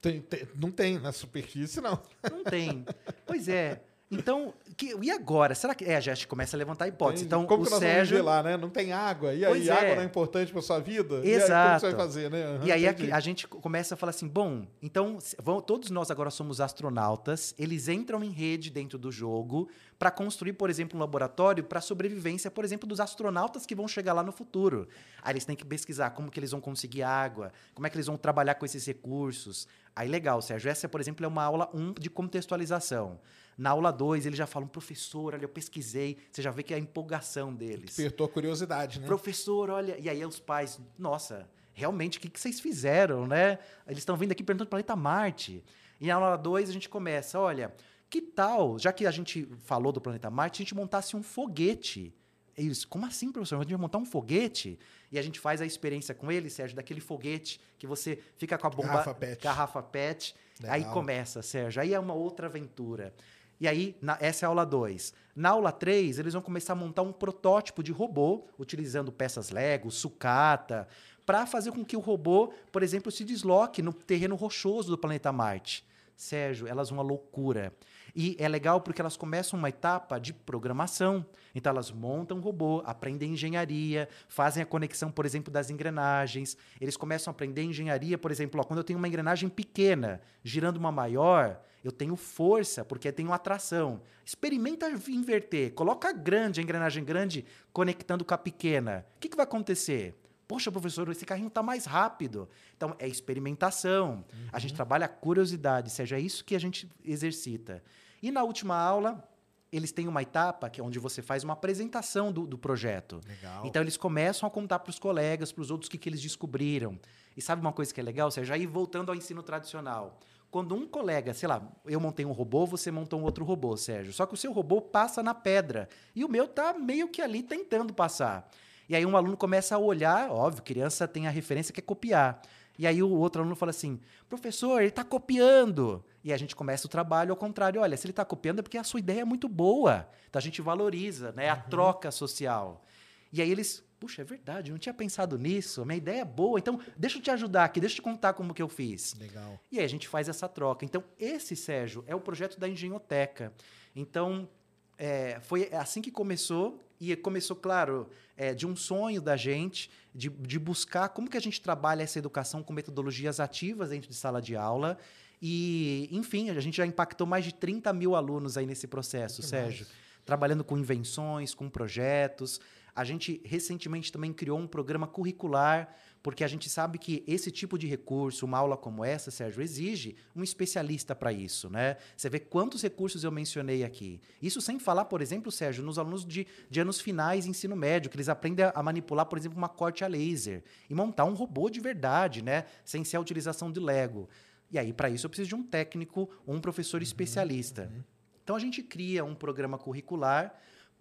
Tem- 0.00 0.20
tem- 0.20 0.46
não 0.54 0.70
tem 0.70 1.00
na 1.00 1.10
superfície, 1.10 1.80
não. 1.80 2.00
Não 2.30 2.44
tem. 2.44 2.84
pois 3.26 3.48
é. 3.48 3.82
Então, 4.10 4.54
que- 4.74 4.96
e 5.02 5.10
agora? 5.10 5.54
Será 5.54 5.74
que. 5.74 5.84
É, 5.84 5.94
a 5.96 6.00
gente 6.00 6.26
começa 6.26 6.56
a 6.56 6.58
levantar 6.58 6.86
a 6.86 6.88
hipótese. 6.88 7.24
Tem- 7.24 7.26
Então, 7.26 7.44
como 7.46 7.62
o 7.62 7.64
que 7.66 7.70
nós 7.70 7.78
Sérgio. 7.80 8.16
vamos 8.16 8.32
lá, 8.32 8.42
né? 8.42 8.56
Não 8.56 8.70
tem 8.70 8.90
água. 8.90 9.34
E 9.34 9.44
aí, 9.44 9.68
é. 9.68 9.72
água 9.72 9.94
não 9.96 10.02
é 10.02 10.04
importante 10.06 10.50
pra 10.50 10.62
sua 10.62 10.78
vida? 10.80 11.16
E 11.16 11.18
aí, 11.18 11.22
como 11.32 11.44
Exato. 11.44 11.80
você 11.80 11.86
vai 11.92 11.96
fazer, 12.06 12.30
né? 12.30 12.42
Aham, 12.44 12.64
E 12.64 12.72
aí 12.72 12.86
a, 12.86 12.90
entendi. 12.92 13.12
a 13.12 13.20
gente 13.20 13.46
começa 13.46 13.92
a 13.92 13.96
falar 13.98 14.10
assim, 14.10 14.26
bom, 14.26 14.66
então 14.80 15.18
vão- 15.42 15.60
todos 15.60 15.90
nós 15.90 16.10
agora 16.10 16.30
somos 16.30 16.58
astronautas, 16.58 17.54
eles 17.58 17.86
entram 17.86 18.24
em 18.24 18.30
rede 18.30 18.70
dentro 18.70 18.98
do 18.98 19.12
jogo 19.12 19.68
para 19.98 20.10
construir, 20.10 20.54
por 20.54 20.70
exemplo, 20.70 20.96
um 20.96 21.00
laboratório 21.00 21.62
para 21.62 21.80
sobrevivência, 21.82 22.50
por 22.50 22.64
exemplo, 22.64 22.88
dos 22.88 23.00
astronautas 23.00 23.66
que 23.66 23.74
vão 23.74 23.86
chegar 23.86 24.14
lá 24.14 24.22
no 24.22 24.32
futuro. 24.32 24.88
Aí 25.22 25.32
eles 25.34 25.44
têm 25.44 25.54
que 25.56 25.66
pesquisar 25.66 26.10
como 26.10 26.30
que 26.30 26.40
eles 26.40 26.52
vão 26.52 26.62
conseguir 26.62 27.02
água, 27.02 27.52
como 27.74 27.86
é 27.86 27.90
que 27.90 27.96
eles 27.96 28.06
vão 28.06 28.16
trabalhar 28.16 28.54
com 28.54 28.64
esses 28.64 28.86
recursos. 28.86 29.68
Aí 29.94 30.08
legal, 30.08 30.40
Sérgio, 30.40 30.70
essa, 30.70 30.88
por 30.88 30.98
exemplo, 30.98 31.26
é 31.26 31.28
uma 31.28 31.42
aula 31.44 31.68
1 31.74 31.92
de 32.00 32.08
contextualização. 32.08 33.18
Na 33.58 33.70
aula 33.70 33.90
2, 33.90 34.24
eles 34.24 34.38
já 34.38 34.46
falam, 34.46 34.68
professor, 34.68 35.34
olha, 35.34 35.42
eu 35.42 35.48
pesquisei. 35.48 36.16
Você 36.30 36.40
já 36.40 36.52
vê 36.52 36.62
que 36.62 36.72
é 36.72 36.76
a 36.76 36.80
empolgação 36.80 37.52
deles. 37.52 37.86
Despertou 37.86 38.26
a 38.26 38.28
curiosidade, 38.28 39.00
né? 39.00 39.06
Professor, 39.06 39.68
olha. 39.68 39.98
E 39.98 40.08
aí 40.08 40.24
os 40.24 40.38
pais, 40.38 40.80
nossa, 40.96 41.50
realmente, 41.72 42.18
o 42.18 42.20
que, 42.20 42.28
que 42.28 42.38
vocês 42.38 42.60
fizeram, 42.60 43.26
né? 43.26 43.58
Eles 43.84 43.98
estão 43.98 44.16
vindo 44.16 44.30
aqui 44.30 44.44
perguntando 44.44 44.68
do 44.68 44.70
planeta 44.70 44.94
Marte. 44.94 45.64
E 46.00 46.06
na 46.06 46.14
aula 46.14 46.36
2 46.36 46.70
a 46.70 46.72
gente 46.72 46.88
começa, 46.88 47.40
olha, 47.40 47.74
que 48.08 48.22
tal, 48.22 48.78
já 48.78 48.92
que 48.92 49.04
a 49.04 49.10
gente 49.10 49.48
falou 49.64 49.90
do 49.90 50.00
planeta 50.00 50.30
Marte, 50.30 50.62
a 50.62 50.64
gente 50.64 50.74
montasse 50.76 51.16
um 51.16 51.22
foguete. 51.22 52.14
Eles, 52.56 52.84
como 52.84 53.06
assim, 53.06 53.30
professor? 53.30 53.56
A 53.56 53.62
gente 53.62 53.70
vai 53.70 53.80
montar 53.80 53.98
um 53.98 54.04
foguete? 54.04 54.78
E 55.10 55.18
a 55.18 55.22
gente 55.22 55.38
faz 55.38 55.60
a 55.60 55.66
experiência 55.66 56.14
com 56.14 56.30
ele, 56.30 56.50
Sérgio, 56.50 56.76
daquele 56.76 57.00
foguete 57.00 57.60
que 57.78 57.86
você 57.86 58.18
fica 58.36 58.58
com 58.58 58.66
a 58.66 58.70
bomba. 58.70 58.88
Garrafa 58.88 59.14
PET. 59.14 59.42
Garrafa 59.42 59.82
PET. 59.82 60.34
Aí 60.64 60.80
Legal. 60.80 60.92
começa, 60.92 61.42
Sérgio. 61.42 61.80
Aí 61.80 61.94
é 61.94 62.00
uma 62.00 62.14
outra 62.14 62.46
aventura. 62.46 63.14
E 63.60 63.66
aí, 63.66 63.96
na- 64.00 64.16
essa 64.20 64.44
é 64.44 64.46
a 64.46 64.48
aula 64.50 64.64
2. 64.64 65.12
Na 65.34 65.50
aula 65.50 65.72
3, 65.72 66.18
eles 66.18 66.32
vão 66.32 66.42
começar 66.42 66.72
a 66.74 66.76
montar 66.76 67.02
um 67.02 67.12
protótipo 67.12 67.82
de 67.82 67.92
robô, 67.92 68.44
utilizando 68.58 69.10
peças 69.12 69.50
Lego, 69.50 69.90
sucata, 69.90 70.86
para 71.26 71.44
fazer 71.46 71.72
com 71.72 71.84
que 71.84 71.96
o 71.96 72.00
robô, 72.00 72.52
por 72.72 72.82
exemplo, 72.82 73.10
se 73.12 73.24
desloque 73.24 73.82
no 73.82 73.92
terreno 73.92 74.34
rochoso 74.34 74.90
do 74.90 74.98
planeta 74.98 75.30
Marte. 75.32 75.84
Sérgio, 76.16 76.66
elas 76.66 76.90
uma 76.90 77.02
loucura. 77.02 77.72
E 78.16 78.34
é 78.40 78.48
legal 78.48 78.80
porque 78.80 79.00
elas 79.00 79.16
começam 79.16 79.56
uma 79.56 79.68
etapa 79.68 80.18
de 80.18 80.32
programação. 80.32 81.24
Então 81.54 81.70
elas 81.70 81.92
montam 81.92 82.40
robô, 82.40 82.82
aprendem 82.84 83.34
engenharia, 83.34 84.08
fazem 84.28 84.60
a 84.62 84.66
conexão, 84.66 85.10
por 85.12 85.24
exemplo, 85.24 85.52
das 85.52 85.70
engrenagens. 85.70 86.56
Eles 86.80 86.96
começam 86.96 87.30
a 87.30 87.32
aprender 87.32 87.62
engenharia, 87.62 88.18
por 88.18 88.32
exemplo, 88.32 88.60
ó, 88.60 88.64
quando 88.64 88.78
eu 88.78 88.84
tenho 88.84 88.98
uma 88.98 89.06
engrenagem 89.06 89.48
pequena 89.48 90.20
girando 90.42 90.76
uma 90.78 90.90
maior, 90.90 91.60
eu 91.88 91.92
tenho 91.92 92.16
força, 92.16 92.84
porque 92.84 93.10
tenho 93.10 93.32
atração. 93.32 94.00
Experimenta 94.24 94.88
inverter, 95.08 95.72
coloca 95.72 96.08
a 96.08 96.12
grande, 96.12 96.60
a 96.60 96.62
engrenagem 96.62 97.02
grande, 97.02 97.44
conectando 97.72 98.24
com 98.24 98.34
a 98.34 98.38
pequena. 98.38 99.06
O 99.16 99.20
que, 99.20 99.28
que 99.28 99.36
vai 99.36 99.44
acontecer? 99.44 100.14
Poxa, 100.46 100.72
professor, 100.72 101.08
esse 101.10 101.26
carrinho 101.26 101.48
está 101.48 101.62
mais 101.62 101.84
rápido. 101.84 102.48
Então, 102.76 102.94
é 102.98 103.06
experimentação. 103.06 104.24
Uhum. 104.32 104.48
A 104.52 104.58
gente 104.58 104.74
trabalha 104.74 105.06
a 105.06 105.08
curiosidade, 105.08 105.90
seja 105.90 106.16
é 106.16 106.20
isso 106.20 106.44
que 106.44 106.54
a 106.56 106.58
gente 106.58 106.88
exercita. 107.04 107.82
E 108.22 108.30
na 108.30 108.42
última 108.42 108.74
aula, 108.74 109.22
eles 109.70 109.92
têm 109.92 110.08
uma 110.08 110.22
etapa 110.22 110.70
que 110.70 110.80
é 110.80 110.84
onde 110.84 110.98
você 110.98 111.20
faz 111.20 111.44
uma 111.44 111.52
apresentação 111.52 112.32
do, 112.32 112.46
do 112.46 112.56
projeto. 112.56 113.20
Legal. 113.26 113.66
Então, 113.66 113.82
eles 113.82 113.96
começam 113.98 114.46
a 114.46 114.50
contar 114.50 114.78
para 114.78 114.90
os 114.90 114.98
colegas, 114.98 115.52
para 115.52 115.62
os 115.62 115.70
outros, 115.70 115.88
o 115.88 115.90
que, 115.90 115.98
que 115.98 116.08
eles 116.08 116.20
descobriram. 116.20 116.98
E 117.36 117.42
sabe 117.42 117.60
uma 117.60 117.72
coisa 117.72 117.92
que 117.92 118.00
é 118.00 118.02
legal, 118.02 118.30
Sérgio? 118.30 118.54
Aí, 118.54 118.66
voltando 118.66 119.10
ao 119.10 119.14
ensino 119.14 119.42
tradicional. 119.42 120.18
Quando 120.50 120.74
um 120.74 120.86
colega, 120.86 121.34
sei 121.34 121.48
lá, 121.48 121.62
eu 121.84 122.00
montei 122.00 122.24
um 122.24 122.32
robô, 122.32 122.64
você 122.64 122.90
montou 122.90 123.20
um 123.20 123.24
outro 123.24 123.44
robô, 123.44 123.76
Sérgio. 123.76 124.12
Só 124.12 124.24
que 124.24 124.34
o 124.34 124.36
seu 124.36 124.52
robô 124.52 124.80
passa 124.80 125.22
na 125.22 125.34
pedra. 125.34 125.88
E 126.14 126.24
o 126.24 126.28
meu 126.28 126.48
tá 126.48 126.72
meio 126.72 127.08
que 127.08 127.20
ali 127.20 127.42
tentando 127.42 127.92
passar. 127.92 128.48
E 128.88 128.96
aí 128.96 129.04
um 129.04 129.16
aluno 129.16 129.36
começa 129.36 129.74
a 129.74 129.78
olhar, 129.78 130.30
óbvio, 130.30 130.62
criança 130.62 131.06
tem 131.06 131.26
a 131.26 131.30
referência 131.30 131.72
que 131.72 131.80
é 131.80 131.82
copiar. 131.82 132.40
E 132.78 132.86
aí 132.86 133.02
o 133.02 133.10
outro 133.10 133.42
aluno 133.42 133.56
fala 133.56 133.70
assim: 133.70 134.00
professor, 134.28 134.80
ele 134.80 134.88
está 134.88 135.04
copiando. 135.04 136.02
E 136.22 136.32
a 136.32 136.36
gente 136.36 136.54
começa 136.54 136.86
o 136.86 136.90
trabalho 136.90 137.30
ao 137.30 137.36
contrário. 137.36 137.80
Olha, 137.80 137.96
se 137.96 138.06
ele 138.06 138.12
está 138.12 138.24
copiando 138.24 138.60
é 138.60 138.62
porque 138.62 138.78
a 138.78 138.84
sua 138.84 139.00
ideia 139.00 139.22
é 139.22 139.24
muito 139.24 139.48
boa. 139.48 140.08
Então 140.28 140.38
a 140.38 140.42
gente 140.42 140.62
valoriza 140.62 141.32
né, 141.32 141.50
a 141.50 141.54
uhum. 141.54 141.62
troca 141.68 142.10
social. 142.10 142.84
E 143.32 143.42
aí 143.42 143.50
eles, 143.50 143.84
puxa, 143.98 144.22
é 144.22 144.24
verdade, 144.24 144.70
eu 144.70 144.74
não 144.74 144.78
tinha 144.78 144.94
pensado 144.94 145.36
nisso, 145.38 145.82
a 145.82 145.84
minha 145.84 145.96
ideia 145.96 146.20
é 146.20 146.24
boa, 146.24 146.58
então 146.58 146.80
deixa 146.96 147.18
eu 147.18 147.22
te 147.22 147.30
ajudar 147.30 147.64
aqui, 147.64 147.80
deixa 147.80 147.94
eu 147.94 147.96
te 147.96 148.02
contar 148.02 148.32
como 148.32 148.54
que 148.54 148.62
eu 148.62 148.68
fiz. 148.68 149.14
Legal. 149.18 149.58
E 149.70 149.78
aí 149.78 149.84
a 149.84 149.88
gente 149.88 150.06
faz 150.08 150.28
essa 150.28 150.48
troca. 150.48 150.84
Então, 150.84 151.02
esse, 151.18 151.56
Sérgio, 151.56 152.04
é 152.06 152.14
o 152.14 152.20
projeto 152.20 152.58
da 152.58 152.68
Engenhoteca. 152.68 153.52
Então, 153.94 154.48
é, 154.96 155.38
foi 155.40 155.72
assim 155.72 156.00
que 156.00 156.10
começou 156.10 156.84
e 157.00 157.14
começou, 157.16 157.56
claro, 157.56 158.08
é, 158.36 158.54
de 158.54 158.66
um 158.66 158.74
sonho 158.74 159.20
da 159.20 159.36
gente 159.36 159.90
de, 160.14 160.28
de 160.28 160.58
buscar 160.58 161.08
como 161.10 161.30
que 161.30 161.36
a 161.36 161.40
gente 161.40 161.60
trabalha 161.60 162.02
essa 162.02 162.18
educação 162.18 162.62
com 162.62 162.72
metodologias 162.72 163.38
ativas 163.38 163.90
dentro 163.90 164.08
de 164.08 164.16
sala 164.16 164.42
de 164.42 164.56
aula. 164.56 164.98
E, 165.40 166.08
enfim, 166.10 166.50
a 166.50 166.60
gente 166.60 166.76
já 166.76 166.84
impactou 166.84 167.26
mais 167.26 167.44
de 167.44 167.54
30 167.54 167.92
mil 167.92 168.16
alunos 168.16 168.56
aí 168.56 168.66
nesse 168.66 168.88
processo, 168.88 169.42
Sérgio. 169.42 169.86
Trabalhando 170.24 170.64
com 170.64 170.76
invenções, 170.76 171.54
com 171.54 171.70
projetos. 171.70 172.60
A 172.98 173.04
gente 173.04 173.40
recentemente 173.44 174.10
também 174.10 174.32
criou 174.32 174.58
um 174.58 174.66
programa 174.66 175.06
curricular 175.06 175.94
porque 176.20 176.42
a 176.42 176.48
gente 176.48 176.68
sabe 176.68 176.98
que 176.98 177.22
esse 177.28 177.48
tipo 177.48 177.78
de 177.78 177.86
recurso, 177.86 178.44
uma 178.44 178.58
aula 178.58 178.76
como 178.76 179.04
essa, 179.04 179.30
Sérgio, 179.30 179.62
exige 179.62 180.16
um 180.34 180.42
especialista 180.42 181.14
para 181.14 181.32
isso, 181.32 181.70
né? 181.70 181.96
Você 182.16 182.28
vê 182.28 182.40
quantos 182.40 182.82
recursos 182.82 183.22
eu 183.22 183.30
mencionei 183.30 183.84
aqui. 183.84 184.20
Isso 184.42 184.60
sem 184.60 184.80
falar, 184.80 185.04
por 185.04 185.22
exemplo, 185.22 185.52
Sérgio, 185.52 185.84
nos 185.84 185.96
alunos 185.96 186.26
de, 186.26 186.44
de 186.68 186.80
anos 186.80 187.00
finais 187.00 187.46
ensino 187.46 187.76
médio, 187.76 188.10
que 188.10 188.16
eles 188.16 188.28
aprendem 188.28 188.66
a 188.74 188.82
manipular, 188.82 189.26
por 189.26 189.38
exemplo, 189.38 189.56
uma 189.56 189.68
corte 189.68 190.02
a 190.02 190.08
laser 190.08 190.64
e 190.90 190.94
montar 190.94 191.24
um 191.24 191.34
robô 191.34 191.70
de 191.70 191.78
verdade, 191.78 192.42
né? 192.42 192.64
Sem 192.84 193.04
ser 193.04 193.16
a 193.16 193.20
utilização 193.20 193.70
de 193.70 193.78
Lego. 193.78 194.28
E 194.72 194.76
aí, 194.76 194.92
para 194.92 195.08
isso, 195.08 195.24
eu 195.24 195.30
preciso 195.30 195.50
de 195.50 195.54
um 195.54 195.62
técnico 195.62 196.28
um 196.48 196.60
professor 196.60 196.96
uhum, 196.96 197.04
especialista. 197.04 197.88
Uhum. 197.94 198.02
Então, 198.42 198.56
a 198.56 198.58
gente 198.58 198.82
cria 198.82 199.24
um 199.24 199.36
programa 199.36 199.78
curricular 199.78 200.52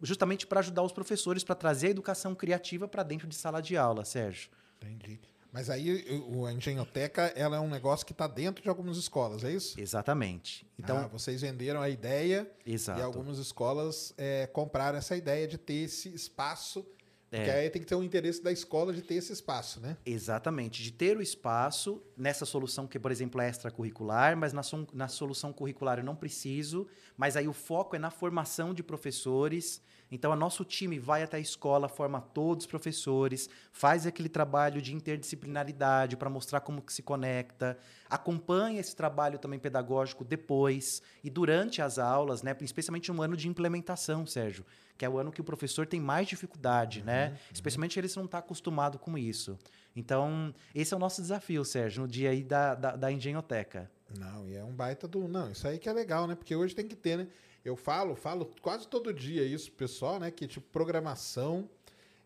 justamente 0.01 0.45
para 0.45 0.59
ajudar 0.59 0.83
os 0.83 0.91
professores 0.91 1.43
para 1.43 1.55
trazer 1.55 1.87
a 1.87 1.91
educação 1.91 2.35
criativa 2.35 2.87
para 2.87 3.03
dentro 3.03 3.27
de 3.27 3.35
sala 3.35 3.61
de 3.61 3.75
aula, 3.75 4.05
Sérgio. 4.05 4.49
Entendi. 4.81 5.19
Mas 5.51 5.69
aí 5.69 6.05
a 6.47 6.53
engenhoteca 6.53 7.33
ela 7.35 7.57
é 7.57 7.59
um 7.59 7.69
negócio 7.69 8.05
que 8.05 8.11
está 8.11 8.27
dentro 8.27 8.61
de 8.61 8.69
algumas 8.69 8.97
escolas, 8.97 9.43
é 9.43 9.51
isso? 9.51 9.79
Exatamente. 9.79 10.67
Então 10.77 10.97
ah, 10.97 11.07
vocês 11.07 11.41
venderam 11.41 11.81
a 11.81 11.89
ideia 11.89 12.49
Exato. 12.65 12.99
e 12.99 13.03
algumas 13.03 13.39
escolas 13.39 14.13
é, 14.17 14.45
compraram 14.47 14.97
essa 14.97 15.15
ideia 15.15 15.47
de 15.47 15.57
ter 15.57 15.85
esse 15.85 16.09
espaço. 16.13 16.85
Porque 17.29 17.49
é. 17.49 17.59
aí 17.59 17.69
tem 17.69 17.81
que 17.81 17.87
ter 17.87 17.95
um 17.95 18.03
interesse 18.03 18.41
da 18.41 18.51
escola 18.51 18.93
de 18.93 19.01
ter 19.01 19.15
esse 19.15 19.33
espaço, 19.33 19.81
né? 19.81 19.97
Exatamente, 20.05 20.81
de 20.81 20.91
ter 20.91 21.17
o 21.17 21.21
espaço 21.21 22.01
nessa 22.15 22.45
solução 22.45 22.87
que, 22.87 22.97
por 22.97 23.11
exemplo, 23.11 23.41
é 23.41 23.49
extracurricular, 23.49 24.37
mas 24.37 24.53
na, 24.53 24.61
na 24.93 25.07
solução 25.09 25.51
curricular 25.51 25.99
eu 25.99 26.05
não 26.05 26.15
preciso, 26.15 26.87
mas 27.17 27.35
aí 27.35 27.47
o 27.47 27.53
foco 27.53 27.95
é 27.97 27.99
na 27.99 28.09
formação 28.09 28.73
de 28.73 28.81
professores, 28.81 29.81
então, 30.11 30.31
o 30.31 30.35
nosso 30.35 30.63
time 30.63 30.97
vai 30.97 31.21
até 31.21 31.37
a 31.37 31.39
escola, 31.39 31.89
forma 31.89 32.21
todos 32.21 32.65
os 32.65 32.69
professores, 32.69 33.49
faz 33.71 34.07
aquele 34.07 34.29
trabalho 34.29 34.81
de 34.81 34.93
interdisciplinaridade 34.93 36.15
para 36.15 36.29
mostrar 36.29 36.61
como 36.61 36.81
que 36.81 36.93
se 36.93 37.01
conecta, 37.01 37.77
acompanha 38.09 38.79
esse 38.79 38.95
trabalho 38.95 39.37
também 39.37 39.59
pedagógico 39.59 40.23
depois 40.23 41.01
e 41.23 41.29
durante 41.29 41.81
as 41.81 41.99
aulas, 41.99 42.41
né, 42.41 42.55
especialmente 42.61 43.11
no 43.11 43.21
ano 43.21 43.35
de 43.35 43.49
implementação, 43.49 44.25
Sérgio, 44.25 44.65
que 44.97 45.03
é 45.03 45.09
o 45.09 45.17
ano 45.17 45.31
que 45.31 45.41
o 45.41 45.43
professor 45.43 45.85
tem 45.85 45.99
mais 45.99 46.27
dificuldade, 46.27 47.03
né? 47.03 47.27
uhum, 47.27 47.31
né? 47.31 47.31
Uhum. 47.31 47.37
Especialmente 47.53 47.99
ele 47.99 48.07
não 48.15 48.25
está 48.25 48.39
acostumado 48.39 48.97
com 48.97 49.17
isso. 49.17 49.57
Então, 49.95 50.53
esse 50.73 50.93
é 50.93 50.97
o 50.97 50.99
nosso 50.99 51.21
desafio, 51.21 51.63
Sérgio, 51.65 52.03
no 52.03 52.07
dia 52.07 52.29
aí 52.29 52.43
da, 52.43 52.73
da, 52.73 52.95
da 52.95 53.11
engenhoteca. 53.11 53.91
Não, 54.17 54.47
e 54.47 54.55
é 54.55 54.63
um 54.63 54.73
baita 54.73 55.07
do. 55.07 55.27
Não, 55.27 55.51
isso 55.51 55.67
aí 55.67 55.77
que 55.77 55.89
é 55.89 55.93
legal, 55.93 56.27
né? 56.27 56.35
Porque 56.35 56.55
hoje 56.55 56.73
tem 56.73 56.87
que 56.87 56.95
ter, 56.95 57.17
né? 57.17 57.27
Eu 57.67 57.75
falo, 57.75 58.15
falo 58.15 58.49
quase 58.61 58.87
todo 58.87 59.13
dia 59.13 59.43
isso, 59.43 59.69
pessoal, 59.73 60.19
né? 60.19 60.31
Que 60.31 60.47
tipo, 60.47 60.65
programação 60.71 61.69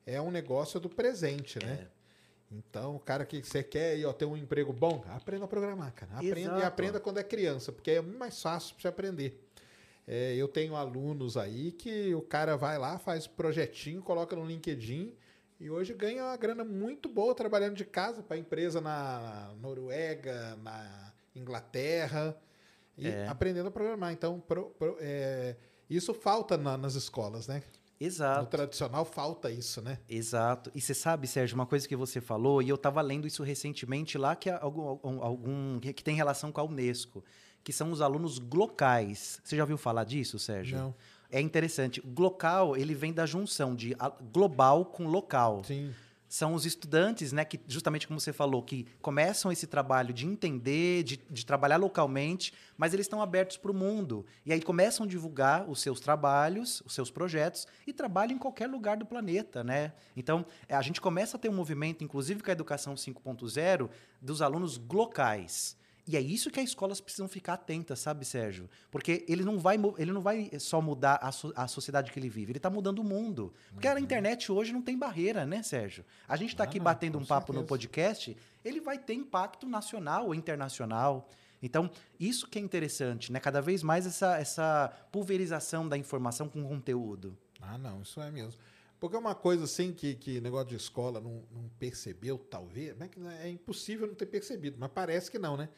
é 0.06 0.22
um 0.22 0.30
negócio 0.30 0.80
do 0.80 0.88
presente, 0.88 1.58
né? 1.58 1.88
É. 1.88 2.02
Então, 2.52 2.98
o 2.98 3.00
cara 3.00 3.26
que 3.26 3.42
você 3.42 3.64
quer 3.64 3.98
ir, 3.98 4.06
ó, 4.06 4.14
ter 4.14 4.26
um 4.26 4.38
emprego 4.38 4.72
bom, 4.72 5.04
aprenda 5.10 5.46
a 5.46 5.48
programar, 5.48 5.94
cara. 5.94 6.12
Aprenda 6.14 6.40
Exato. 6.40 6.60
e 6.60 6.64
aprenda 6.64 7.00
quando 7.00 7.18
é 7.18 7.24
criança, 7.24 7.72
porque 7.72 7.92
é 7.92 8.02
muito 8.02 8.20
mais 8.20 8.40
fácil 8.40 8.76
para 8.76 8.82
você 8.84 8.88
aprender. 8.90 9.48
É, 10.08 10.36
eu 10.36 10.48
tenho 10.48 10.76
alunos 10.76 11.38
aí 11.38 11.72
que 11.72 12.14
o 12.14 12.22
cara 12.22 12.56
vai 12.56 12.78
lá, 12.78 13.00
faz 13.00 13.26
projetinho, 13.26 14.02
coloca 14.04 14.36
no 14.36 14.46
LinkedIn 14.46 15.12
e 15.60 15.72
hoje 15.72 15.94
ganha 15.94 16.24
uma 16.24 16.38
grana 16.38 16.64
muito 16.64 17.10
boa 17.10 17.34
trabalhando 17.34 17.76
de 17.76 17.86
casa 17.86 18.22
para 18.22 18.38
empresa 18.38 18.80
na 18.80 19.54
Noruega, 19.60 20.56
na 20.58 21.14
Inglaterra 21.36 22.38
e 23.02 23.08
é. 23.08 23.28
aprendendo 23.28 23.68
a 23.68 23.72
programar. 23.72 24.14
Então, 24.14 24.40
pro, 24.40 24.66
pro, 24.72 24.98
é, 25.00 25.56
isso 25.90 26.14
falta 26.14 26.58
na, 26.58 26.78
nas 26.78 26.96
escolas, 26.96 27.48
né? 27.48 27.64
Exato. 28.00 28.42
No 28.42 28.48
tradicional 28.48 29.06
falta 29.06 29.52
isso, 29.52 29.82
né? 29.82 30.00
Exato. 30.10 30.72
E 30.74 30.82
você 30.82 30.94
sabe, 30.94 31.28
Sérgio, 31.28 31.56
uma 31.56 31.66
coisa 31.66 31.88
que 31.88 31.96
você 31.96 32.20
falou, 32.20 32.62
e 32.62 32.70
eu 32.70 32.76
estava 32.76 33.02
lendo 33.02 33.28
isso 33.28 33.44
recentemente 33.44 34.18
lá, 34.18 34.36
que 34.36 34.50
é 34.50 34.58
algum, 34.60 35.22
algum, 35.22 35.80
que 35.80 36.04
tem 36.04 36.16
relação 36.16 36.52
com 36.52 36.62
a 36.62 36.64
Unesco, 36.64 37.24
que 37.64 37.72
são 37.72 37.92
os 37.92 38.02
alunos 38.02 38.40
glocais. 38.40 39.40
Você 39.44 39.56
já 39.56 39.64
ouviu 39.64 39.78
falar 39.78 40.04
disso, 40.04 40.40
Sérgio? 40.40 40.78
Não. 40.78 40.96
É 41.30 41.40
interessante. 41.40 42.02
Glocal, 42.02 42.76
ele 42.76 42.96
vem 42.96 43.14
da 43.14 43.26
junção 43.26 43.76
de 43.76 43.96
global 44.32 44.86
com 44.86 45.08
local. 45.08 45.64
Sim 45.64 45.94
são 46.32 46.54
os 46.54 46.66
estudantes, 46.66 47.34
né, 47.34 47.44
que 47.44 47.60
justamente 47.68 48.08
como 48.08 48.18
você 48.18 48.32
falou, 48.32 48.64
que 48.64 48.88
começam 49.02 49.52
esse 49.52 49.68
trabalho 49.68 50.14
de 50.14 50.26
entender, 50.26 51.04
de, 51.04 51.20
de 51.30 51.46
trabalhar 51.46 51.76
localmente, 51.76 52.54
mas 52.78 52.94
eles 52.94 53.04
estão 53.04 53.22
abertos 53.22 53.58
para 53.58 53.70
o 53.70 53.74
mundo. 53.74 54.26
E 54.46 54.54
aí 54.54 54.62
começam 54.62 55.06
a 55.06 55.10
divulgar 55.10 55.70
os 55.70 55.82
seus 55.82 56.00
trabalhos, 56.00 56.82
os 56.86 56.94
seus 56.94 57.12
projetos, 57.12 57.68
e 57.86 57.92
trabalham 57.92 58.36
em 58.36 58.38
qualquer 58.38 58.68
lugar 58.68 58.96
do 58.96 59.06
planeta, 59.06 59.62
né? 59.62 59.92
Então, 60.16 60.46
é, 60.70 60.76
a 60.76 60.82
gente 60.82 61.02
começa 61.02 61.36
a 61.36 61.40
ter 61.40 61.50
um 61.50 61.54
movimento, 61.54 62.02
inclusive 62.02 62.42
com 62.42 62.50
a 62.50 62.54
Educação 62.54 62.94
5.0, 62.96 63.90
dos 64.22 64.42
alunos 64.42 64.80
locais. 64.90 65.76
E 66.12 66.18
é 66.18 66.20
isso 66.20 66.52
que 66.52 66.60
as 66.60 66.68
escolas 66.68 67.00
precisam 67.00 67.26
ficar 67.30 67.54
atentas, 67.54 67.98
sabe, 68.00 68.26
Sérgio? 68.26 68.70
Porque 68.92 69.24
ele 69.30 69.46
não 69.46 69.58
vai, 69.58 69.80
ele 69.98 70.12
não 70.12 70.20
vai 70.20 70.52
só 70.60 70.82
mudar 70.82 71.16
a, 71.22 71.32
so, 71.32 71.54
a 71.56 71.70
sociedade 71.70 72.12
que 72.12 72.20
ele 72.20 72.28
vive, 72.28 72.52
ele 72.52 72.60
está 72.60 72.70
mudando 72.70 73.00
o 73.00 73.04
mundo. 73.04 73.54
Porque 73.72 73.88
uhum. 73.88 73.96
a 73.96 74.00
internet 74.00 74.52
hoje 74.52 74.74
não 74.74 74.82
tem 74.82 74.98
barreira, 74.98 75.46
né, 75.46 75.64
Sérgio? 75.64 76.04
A 76.28 76.36
gente 76.36 76.50
está 76.50 76.66
ah, 76.66 76.68
aqui 76.68 76.80
não, 76.80 76.84
batendo 76.84 77.18
um 77.18 77.26
papo 77.26 77.54
certeza. 77.54 77.62
no 77.62 77.66
podcast, 77.66 78.38
ele 78.66 78.82
vai 78.82 79.00
ter 79.00 79.14
impacto 79.14 79.66
nacional 79.70 80.26
ou 80.26 80.36
internacional. 80.36 81.30
Então, 81.64 81.90
isso 82.20 82.46
que 82.46 82.60
é 82.60 82.62
interessante, 82.62 83.32
né? 83.32 83.40
Cada 83.40 83.62
vez 83.62 83.82
mais 83.82 84.06
essa, 84.06 84.38
essa 84.38 84.92
pulverização 85.14 85.88
da 85.88 85.98
informação 85.98 86.50
com 86.50 86.62
conteúdo. 86.62 87.38
Ah, 87.62 87.78
não, 87.78 88.02
isso 88.02 88.20
é 88.20 88.30
mesmo. 88.30 88.60
Porque 89.00 89.16
é 89.16 89.20
uma 89.20 89.34
coisa 89.34 89.64
assim 89.64 89.94
que, 89.94 90.14
que 90.14 90.42
negócio 90.42 90.68
de 90.68 90.76
escola 90.76 91.22
não, 91.22 91.42
não 91.54 91.70
percebeu, 91.80 92.38
talvez. 92.38 92.94
É, 93.00 93.48
é 93.48 93.50
impossível 93.50 94.08
não 94.08 94.14
ter 94.14 94.26
percebido, 94.26 94.76
mas 94.78 94.92
parece 94.94 95.32
que 95.32 95.40
não, 95.40 95.56
né? 95.56 95.70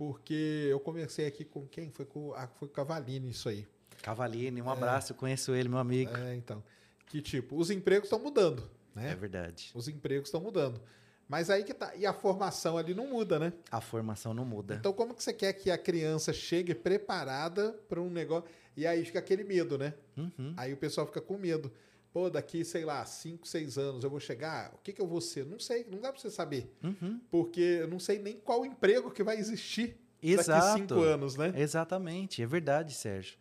Porque 0.00 0.66
eu 0.70 0.80
conversei 0.80 1.26
aqui 1.26 1.44
com 1.44 1.66
quem? 1.66 1.90
Foi 1.90 2.06
com, 2.06 2.32
ah, 2.32 2.46
foi 2.46 2.66
com 2.66 2.72
o 2.72 2.74
Cavalini, 2.74 3.28
isso 3.28 3.50
aí. 3.50 3.68
Cavalini, 4.00 4.62
um 4.62 4.70
abraço, 4.70 5.12
é, 5.12 5.14
eu 5.14 5.18
conheço 5.18 5.54
ele, 5.54 5.68
meu 5.68 5.76
amigo. 5.76 6.16
É, 6.16 6.34
então. 6.34 6.64
Que 7.04 7.20
tipo, 7.20 7.54
os 7.54 7.70
empregos 7.70 8.06
estão 8.06 8.18
mudando, 8.18 8.66
né? 8.94 9.10
É 9.10 9.14
verdade. 9.14 9.70
Os 9.74 9.88
empregos 9.88 10.28
estão 10.28 10.40
mudando. 10.40 10.80
Mas 11.28 11.50
aí 11.50 11.64
que 11.64 11.74
tá. 11.74 11.94
E 11.96 12.06
a 12.06 12.14
formação 12.14 12.78
ali 12.78 12.94
não 12.94 13.08
muda, 13.08 13.38
né? 13.38 13.52
A 13.70 13.82
formação 13.82 14.32
não 14.32 14.42
muda. 14.46 14.74
Então, 14.74 14.90
como 14.90 15.14
que 15.14 15.22
você 15.22 15.34
quer 15.34 15.52
que 15.52 15.70
a 15.70 15.76
criança 15.76 16.32
chegue 16.32 16.74
preparada 16.74 17.78
para 17.86 18.00
um 18.00 18.08
negócio? 18.08 18.48
E 18.74 18.86
aí 18.86 19.04
fica 19.04 19.18
aquele 19.18 19.44
medo, 19.44 19.76
né? 19.76 19.92
Uhum. 20.16 20.54
Aí 20.56 20.72
o 20.72 20.78
pessoal 20.78 21.06
fica 21.06 21.20
com 21.20 21.36
medo. 21.36 21.70
Pô, 22.12 22.28
daqui, 22.28 22.64
sei 22.64 22.84
lá, 22.84 23.04
5, 23.04 23.46
6 23.46 23.78
anos 23.78 24.04
eu 24.04 24.10
vou 24.10 24.18
chegar, 24.18 24.72
o 24.74 24.78
que, 24.78 24.92
que 24.92 25.00
eu 25.00 25.06
vou 25.06 25.20
ser? 25.20 25.46
Não 25.46 25.60
sei, 25.60 25.86
não 25.88 26.00
dá 26.00 26.12
para 26.12 26.20
você 26.20 26.30
saber. 26.30 26.74
Uhum. 26.82 27.20
Porque 27.30 27.60
eu 27.60 27.88
não 27.88 28.00
sei 28.00 28.18
nem 28.18 28.36
qual 28.36 28.66
emprego 28.66 29.10
que 29.10 29.22
vai 29.22 29.36
existir 29.36 29.96
daqui 30.20 30.32
Exato. 30.40 30.94
5 30.94 30.94
anos, 31.00 31.36
né? 31.36 31.52
Exatamente, 31.56 32.42
é 32.42 32.46
verdade, 32.46 32.94
Sérgio. 32.94 33.38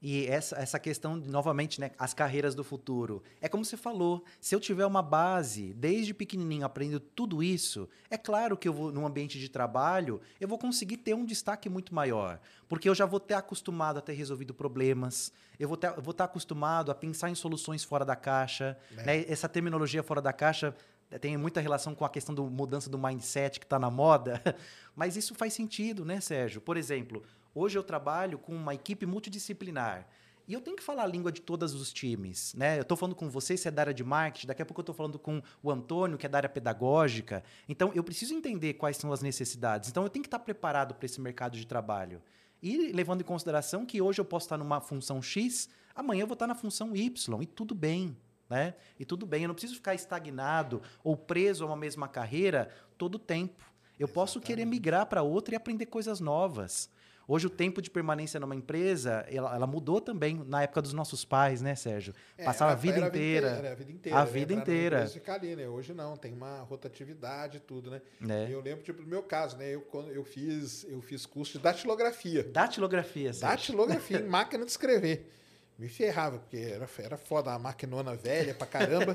E 0.00 0.26
essa, 0.26 0.56
essa 0.56 0.78
questão, 0.78 1.16
novamente, 1.16 1.80
né, 1.80 1.90
as 1.98 2.14
carreiras 2.14 2.54
do 2.54 2.62
futuro. 2.62 3.22
É 3.40 3.48
como 3.48 3.64
você 3.64 3.76
falou, 3.76 4.24
se 4.40 4.54
eu 4.54 4.60
tiver 4.60 4.86
uma 4.86 5.02
base, 5.02 5.74
desde 5.74 6.14
pequenininho, 6.14 6.64
aprendendo 6.64 7.00
tudo 7.00 7.42
isso, 7.42 7.88
é 8.08 8.16
claro 8.16 8.56
que 8.56 8.68
eu 8.68 8.72
vou, 8.72 8.92
num 8.92 9.04
ambiente 9.04 9.40
de 9.40 9.48
trabalho, 9.48 10.20
eu 10.40 10.46
vou 10.46 10.56
conseguir 10.56 10.98
ter 10.98 11.14
um 11.14 11.24
destaque 11.24 11.68
muito 11.68 11.92
maior. 11.92 12.38
Porque 12.68 12.88
eu 12.88 12.94
já 12.94 13.06
vou 13.06 13.18
ter 13.18 13.34
acostumado 13.34 13.98
a 13.98 14.00
ter 14.00 14.12
resolvido 14.12 14.54
problemas, 14.54 15.32
eu 15.58 15.66
vou, 15.66 15.76
ter, 15.76 15.88
eu 15.88 16.02
vou 16.02 16.12
estar 16.12 16.24
acostumado 16.24 16.92
a 16.92 16.94
pensar 16.94 17.28
em 17.28 17.34
soluções 17.34 17.82
fora 17.82 18.04
da 18.04 18.14
caixa. 18.14 18.78
É. 18.98 19.02
Né? 19.02 19.24
Essa 19.28 19.48
terminologia 19.48 20.02
fora 20.04 20.22
da 20.22 20.32
caixa 20.32 20.72
eh, 21.10 21.18
tem 21.18 21.36
muita 21.36 21.60
relação 21.60 21.94
com 21.94 22.04
a 22.04 22.08
questão 22.08 22.34
da 22.34 22.42
mudança 22.42 22.88
do 22.88 22.98
mindset 22.98 23.58
que 23.58 23.66
está 23.66 23.78
na 23.78 23.90
moda, 23.90 24.40
mas 24.94 25.16
isso 25.16 25.34
faz 25.34 25.54
sentido, 25.54 26.04
né, 26.04 26.20
Sérgio? 26.20 26.60
Por 26.60 26.76
exemplo, 26.76 27.24
hoje 27.58 27.78
eu 27.78 27.82
trabalho 27.82 28.38
com 28.38 28.54
uma 28.54 28.74
equipe 28.74 29.04
multidisciplinar. 29.04 30.06
E 30.46 30.54
eu 30.54 30.62
tenho 30.62 30.76
que 30.76 30.82
falar 30.82 31.02
a 31.02 31.06
língua 31.06 31.30
de 31.30 31.42
todos 31.42 31.74
os 31.74 31.92
times, 31.92 32.54
né? 32.54 32.78
Eu 32.78 32.82
estou 32.82 32.96
falando 32.96 33.14
com 33.14 33.28
você, 33.28 33.54
você 33.54 33.68
é 33.68 33.70
da 33.70 33.82
área 33.82 33.92
de 33.92 34.02
marketing, 34.02 34.46
daqui 34.46 34.62
a 34.62 34.64
pouco 34.64 34.80
eu 34.80 34.82
estou 34.82 34.94
falando 34.94 35.18
com 35.18 35.42
o 35.62 35.70
Antônio, 35.70 36.16
que 36.16 36.24
é 36.24 36.28
da 36.28 36.38
área 36.38 36.48
pedagógica. 36.48 37.44
Então, 37.68 37.92
eu 37.94 38.02
preciso 38.02 38.32
entender 38.32 38.72
quais 38.74 38.96
são 38.96 39.12
as 39.12 39.20
necessidades. 39.20 39.90
Então, 39.90 40.04
eu 40.04 40.08
tenho 40.08 40.22
que 40.22 40.26
estar 40.26 40.38
preparado 40.38 40.94
para 40.94 41.04
esse 41.04 41.20
mercado 41.20 41.58
de 41.58 41.66
trabalho. 41.66 42.22
E 42.62 42.92
levando 42.92 43.20
em 43.20 43.24
consideração 43.24 43.84
que 43.84 44.00
hoje 44.00 44.22
eu 44.22 44.24
posso 44.24 44.46
estar 44.46 44.56
numa 44.56 44.80
função 44.80 45.20
X, 45.20 45.68
amanhã 45.94 46.22
eu 46.22 46.26
vou 46.26 46.32
estar 46.32 46.46
na 46.46 46.54
função 46.54 46.96
Y, 46.96 47.42
e 47.42 47.46
tudo 47.46 47.74
bem. 47.74 48.16
Né? 48.48 48.74
E 48.98 49.04
tudo 49.04 49.26
bem, 49.26 49.42
eu 49.42 49.48
não 49.48 49.54
preciso 49.54 49.74
ficar 49.74 49.94
estagnado 49.94 50.80
ou 51.04 51.14
preso 51.14 51.62
a 51.62 51.66
uma 51.66 51.76
mesma 51.76 52.08
carreira 52.08 52.70
todo 52.96 53.16
o 53.16 53.18
tempo. 53.18 53.62
Eu 53.98 54.08
posso 54.08 54.40
querer 54.40 54.64
migrar 54.64 55.04
para 55.04 55.22
outra 55.22 55.54
e 55.54 55.56
aprender 55.56 55.84
coisas 55.86 56.20
novas. 56.20 56.88
Hoje 57.30 57.46
o 57.46 57.50
tempo 57.50 57.82
de 57.82 57.90
permanência 57.90 58.40
numa 58.40 58.56
empresa, 58.56 59.22
ela, 59.30 59.54
ela 59.54 59.66
mudou 59.66 60.00
também 60.00 60.42
na 60.46 60.62
época 60.62 60.80
dos 60.80 60.94
nossos 60.94 61.26
pais, 61.26 61.60
né, 61.60 61.74
Sérgio? 61.74 62.14
É, 62.38 62.44
Passava 62.46 62.72
a 62.72 62.74
vida 62.74 63.06
inteira. 63.06 63.48
Era 63.48 63.72
a 63.72 63.74
vida 63.74 63.92
inteira. 63.92 64.18
A 64.18 64.24
vida 64.24 64.54
inteira. 64.54 65.06
ficar 65.08 65.34
ali, 65.34 65.54
né? 65.54 65.68
Hoje 65.68 65.92
não, 65.92 66.16
tem 66.16 66.32
uma 66.32 66.60
rotatividade 66.60 67.58
e 67.58 67.60
tudo, 67.60 67.90
né? 67.90 68.00
né? 68.18 68.48
Eu 68.50 68.62
lembro, 68.62 68.82
tipo, 68.82 69.02
do 69.02 69.06
meu 69.06 69.22
caso, 69.22 69.58
né? 69.58 69.74
Eu, 69.74 69.82
quando 69.82 70.10
eu 70.10 70.24
fiz, 70.24 70.84
eu 70.88 71.02
fiz 71.02 71.26
curso 71.26 71.58
de 71.58 71.58
datilografia. 71.58 72.44
Datilografia, 72.44 73.34
Sérgio. 73.34 73.56
Datilografia, 73.56 74.20
em 74.20 74.24
máquina 74.26 74.64
de 74.64 74.70
escrever. 74.70 75.30
Me 75.78 75.86
ferrava, 75.86 76.38
porque 76.38 76.56
era, 76.56 76.88
era 76.98 77.18
foda, 77.18 77.50
uma 77.50 77.58
maquinona 77.58 78.16
velha 78.16 78.54
pra 78.54 78.66
caramba. 78.66 79.14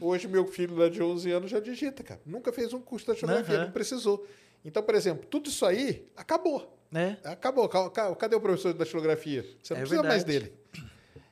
Hoje, 0.00 0.28
meu 0.28 0.46
filho 0.46 0.76
lá 0.76 0.88
de 0.88 1.02
11 1.02 1.28
anos 1.32 1.50
já 1.50 1.58
digita, 1.58 2.04
cara. 2.04 2.20
Nunca 2.24 2.52
fez 2.52 2.72
um 2.72 2.80
curso 2.80 3.04
de 3.04 3.12
datilografia, 3.12 3.56
Aham. 3.56 3.64
não 3.64 3.72
precisou. 3.72 4.24
Então, 4.64 4.80
por 4.80 4.94
exemplo, 4.94 5.26
tudo 5.26 5.48
isso 5.48 5.66
aí 5.66 6.08
acabou. 6.16 6.75
Né? 6.96 7.18
Acabou. 7.24 7.68
Ca- 7.68 7.90
ca- 7.90 8.14
Cadê 8.16 8.34
o 8.36 8.40
professor 8.40 8.72
de 8.72 8.78
datilografia? 8.78 9.44
Você 9.62 9.74
não 9.74 9.80
É 9.80 9.80
precisa 9.82 10.02
mais 10.02 10.24
verdade. 10.24 10.50
dele. 10.72 10.86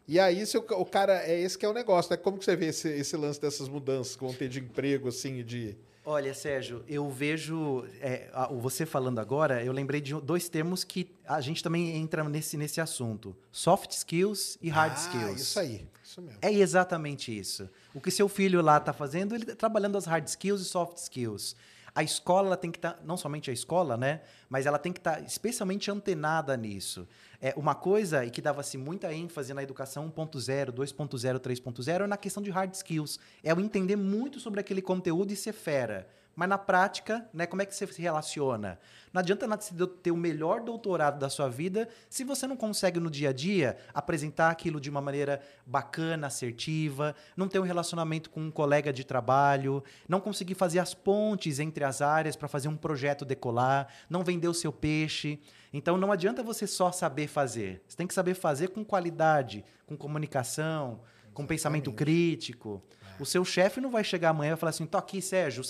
E 0.06 0.20
aí, 0.20 0.44
se 0.44 0.58
o, 0.58 0.60
o 0.60 0.84
cara. 0.84 1.26
É 1.26 1.40
esse 1.40 1.56
que 1.56 1.64
é 1.64 1.68
o 1.68 1.72
negócio, 1.72 2.10
né? 2.10 2.18
Como 2.18 2.36
que 2.36 2.44
você 2.44 2.54
vê 2.54 2.66
esse, 2.66 2.86
esse 2.88 3.16
lance 3.16 3.40
dessas 3.40 3.66
mudanças 3.66 4.14
que 4.14 4.22
vão 4.22 4.34
ter 4.34 4.50
de 4.50 4.60
emprego, 4.60 5.08
assim, 5.08 5.42
de. 5.42 5.74
Olha, 6.04 6.34
Sérgio, 6.34 6.84
eu 6.86 7.08
vejo. 7.08 7.86
é, 8.02 8.28
você 8.60 8.84
falando 8.84 9.18
agora, 9.18 9.64
eu 9.64 9.72
lembrei 9.72 10.02
de 10.02 10.12
dois 10.20 10.50
termos 10.50 10.84
que 10.84 11.08
a 11.26 11.40
gente 11.40 11.62
também 11.62 11.96
entra 11.96 12.22
nesse, 12.24 12.58
nesse 12.58 12.78
assunto: 12.78 13.34
soft 13.50 13.90
skills 13.92 14.58
e 14.60 14.68
hard 14.68 14.92
ah, 14.92 14.96
skills. 14.96 15.40
Isso 15.40 15.58
aí. 15.58 15.86
Isso 16.04 16.20
mesmo. 16.20 16.38
É 16.42 16.52
exatamente 16.52 17.34
isso. 17.34 17.66
O 17.94 18.00
que 18.02 18.10
seu 18.10 18.28
filho 18.28 18.60
lá 18.60 18.76
está 18.76 18.92
fazendo, 18.92 19.34
ele 19.34 19.46
tá 19.46 19.54
trabalhando 19.56 19.96
as 19.96 20.04
hard 20.04 20.26
skills 20.28 20.60
e 20.60 20.64
soft 20.66 20.98
skills. 20.98 21.56
A 21.94 22.02
escola 22.02 22.56
tem 22.56 22.72
que 22.72 22.78
estar, 22.78 23.00
não 23.04 23.16
somente 23.16 23.50
a 23.50 23.52
escola, 23.52 23.96
né? 23.96 24.22
Mas 24.48 24.66
ela 24.66 24.78
tem 24.80 24.92
que 24.92 24.98
estar 24.98 25.22
especialmente 25.22 25.90
antenada 25.90 26.56
nisso. 26.56 27.06
É 27.40 27.54
uma 27.56 27.74
coisa 27.74 28.24
e 28.24 28.30
que 28.30 28.42
dava-se 28.42 28.76
muita 28.76 29.12
ênfase 29.14 29.54
na 29.54 29.62
educação 29.62 30.10
1.0, 30.10 30.72
2.0, 30.72 31.38
3.0 31.38 32.02
é 32.02 32.06
na 32.08 32.16
questão 32.16 32.42
de 32.42 32.50
hard 32.50 32.74
skills. 32.74 33.20
É 33.44 33.54
o 33.54 33.60
entender 33.60 33.94
muito 33.94 34.40
sobre 34.40 34.58
aquele 34.58 34.82
conteúdo 34.82 35.32
e 35.32 35.36
ser 35.36 35.52
fera. 35.52 36.08
Mas 36.36 36.48
na 36.48 36.58
prática, 36.58 37.28
né, 37.32 37.46
como 37.46 37.62
é 37.62 37.66
que 37.66 37.74
você 37.74 37.86
se 37.86 38.02
relaciona? 38.02 38.78
Não 39.12 39.20
adianta 39.20 39.46
nada 39.46 39.62
você 39.62 39.74
ter 40.02 40.10
o 40.10 40.16
melhor 40.16 40.60
doutorado 40.60 41.18
da 41.18 41.30
sua 41.30 41.48
vida 41.48 41.88
se 42.10 42.24
você 42.24 42.46
não 42.46 42.56
consegue 42.56 42.98
no 42.98 43.08
dia 43.08 43.28
a 43.28 43.32
dia 43.32 43.76
apresentar 43.92 44.50
aquilo 44.50 44.80
de 44.80 44.90
uma 44.90 45.00
maneira 45.00 45.40
bacana, 45.64 46.26
assertiva, 46.26 47.14
não 47.36 47.46
ter 47.46 47.60
um 47.60 47.62
relacionamento 47.62 48.30
com 48.30 48.40
um 48.40 48.50
colega 48.50 48.92
de 48.92 49.04
trabalho, 49.04 49.84
não 50.08 50.20
conseguir 50.20 50.54
fazer 50.54 50.80
as 50.80 50.92
pontes 50.92 51.60
entre 51.60 51.84
as 51.84 52.02
áreas 52.02 52.34
para 52.34 52.48
fazer 52.48 52.66
um 52.66 52.76
projeto 52.76 53.24
decolar, 53.24 53.86
não 54.10 54.24
vender 54.24 54.48
o 54.48 54.54
seu 54.54 54.72
peixe. 54.72 55.38
Então 55.72 55.96
não 55.96 56.10
adianta 56.10 56.42
você 56.42 56.66
só 56.66 56.90
saber 56.90 57.28
fazer. 57.28 57.82
Você 57.86 57.96
tem 57.96 58.06
que 58.08 58.14
saber 58.14 58.34
fazer 58.34 58.70
com 58.70 58.84
qualidade, 58.84 59.64
com 59.86 59.96
comunicação, 59.96 61.00
com 61.32 61.46
pensamento 61.46 61.92
crítico. 61.92 62.82
O 63.18 63.26
seu 63.26 63.44
chefe 63.44 63.80
não 63.80 63.90
vai 63.90 64.02
chegar 64.02 64.30
amanhã 64.30 64.54
e 64.54 64.56
falar 64.56 64.70
assim: 64.70 64.86
tô 64.86 64.98
aqui, 64.98 65.22
Sérgio, 65.22 65.62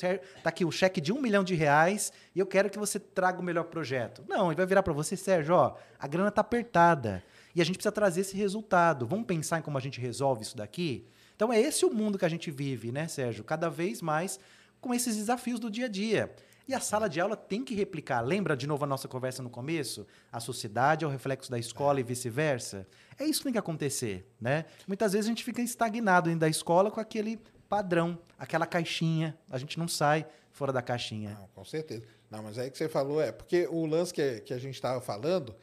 tá 0.42 0.49
aqui 0.49 0.64
o 0.64 0.70
cheque 0.70 1.01
de 1.01 1.12
um 1.12 1.20
milhão 1.20 1.45
de 1.45 1.55
reais 1.55 2.12
e 2.34 2.38
eu 2.38 2.47
quero 2.47 2.70
que 2.70 2.78
você 2.78 2.99
traga 2.99 3.40
o 3.40 3.42
melhor 3.42 3.64
projeto. 3.64 4.24
Não, 4.28 4.49
ele 4.49 4.57
vai 4.57 4.66
virar 4.66 4.82
para 4.82 4.92
você, 4.92 5.16
Sérgio, 5.16 5.55
ó, 5.55 5.76
a 5.99 6.07
grana 6.07 6.30
tá 6.30 6.40
apertada 6.40 7.22
e 7.55 7.61
a 7.61 7.64
gente 7.64 7.76
precisa 7.76 7.92
trazer 7.92 8.22
esse 8.22 8.36
resultado. 8.36 9.07
Vamos 9.07 9.26
pensar 9.26 9.59
em 9.59 9.62
como 9.62 9.78
a 9.78 9.80
gente 9.80 10.01
resolve 10.01 10.42
isso 10.42 10.57
daqui? 10.57 11.07
Então 11.36 11.53
é 11.53 11.61
esse 11.61 11.84
o 11.84 11.92
mundo 11.92 12.18
que 12.18 12.24
a 12.24 12.28
gente 12.28 12.51
vive, 12.51 12.92
né, 12.92 13.09
Sérgio? 13.09 13.45
Cada 13.45 13.68
vez 13.68 14.01
mais 14.01 14.38
com 14.80 14.95
esses 14.95 15.16
desafios 15.16 15.61
do 15.61 15.70
dia 15.70 15.86
a 15.86 15.88
dia. 15.88 16.34
E 16.66 16.74
a 16.74 16.80
sala 16.80 17.09
de 17.09 17.20
aula 17.20 17.36
tem 17.36 17.62
que 17.62 17.74
replicar. 17.74 18.22
Lembra 18.22 18.57
de 18.57 18.66
novo 18.66 18.84
a 18.84 18.86
nossa 18.86 19.07
conversa 19.07 19.42
no 19.42 19.51
começo? 19.51 20.07
A 20.32 20.40
sociedade 20.40 21.05
é 21.05 21.09
o 21.09 21.11
reflexo 21.11 21.51
da 21.51 21.59
escola 21.59 22.01
e 22.01 22.03
vice-versa. 22.03 22.86
É 23.18 23.24
isso 23.24 23.40
que 23.40 23.44
tem 23.44 23.52
que 23.52 23.58
acontecer, 23.58 24.26
né? 24.40 24.64
Muitas 24.86 25.12
vezes 25.12 25.26
a 25.26 25.30
gente 25.30 25.44
fica 25.44 25.62
estagnado 25.62 26.28
dentro 26.28 26.40
da 26.40 26.48
escola 26.48 26.90
com 26.90 27.00
aquele 27.00 27.40
padrão, 27.68 28.18
aquela 28.38 28.66
caixinha. 28.66 29.36
A 29.50 29.58
gente 29.58 29.78
não 29.78 29.88
sai 29.88 30.26
fora 30.50 30.72
da 30.72 30.82
caixinha. 30.82 31.30
Não, 31.30 31.48
com 31.48 31.64
certeza. 31.64 32.04
Não, 32.30 32.42
mas 32.42 32.58
aí 32.58 32.70
que 32.70 32.78
você 32.78 32.88
falou 32.88 33.20
é. 33.20 33.32
Porque 33.32 33.66
o 33.70 33.86
lance 33.86 34.12
que, 34.12 34.40
que 34.40 34.54
a 34.54 34.58
gente 34.58 34.74
estava 34.74 35.00
falando. 35.00 35.54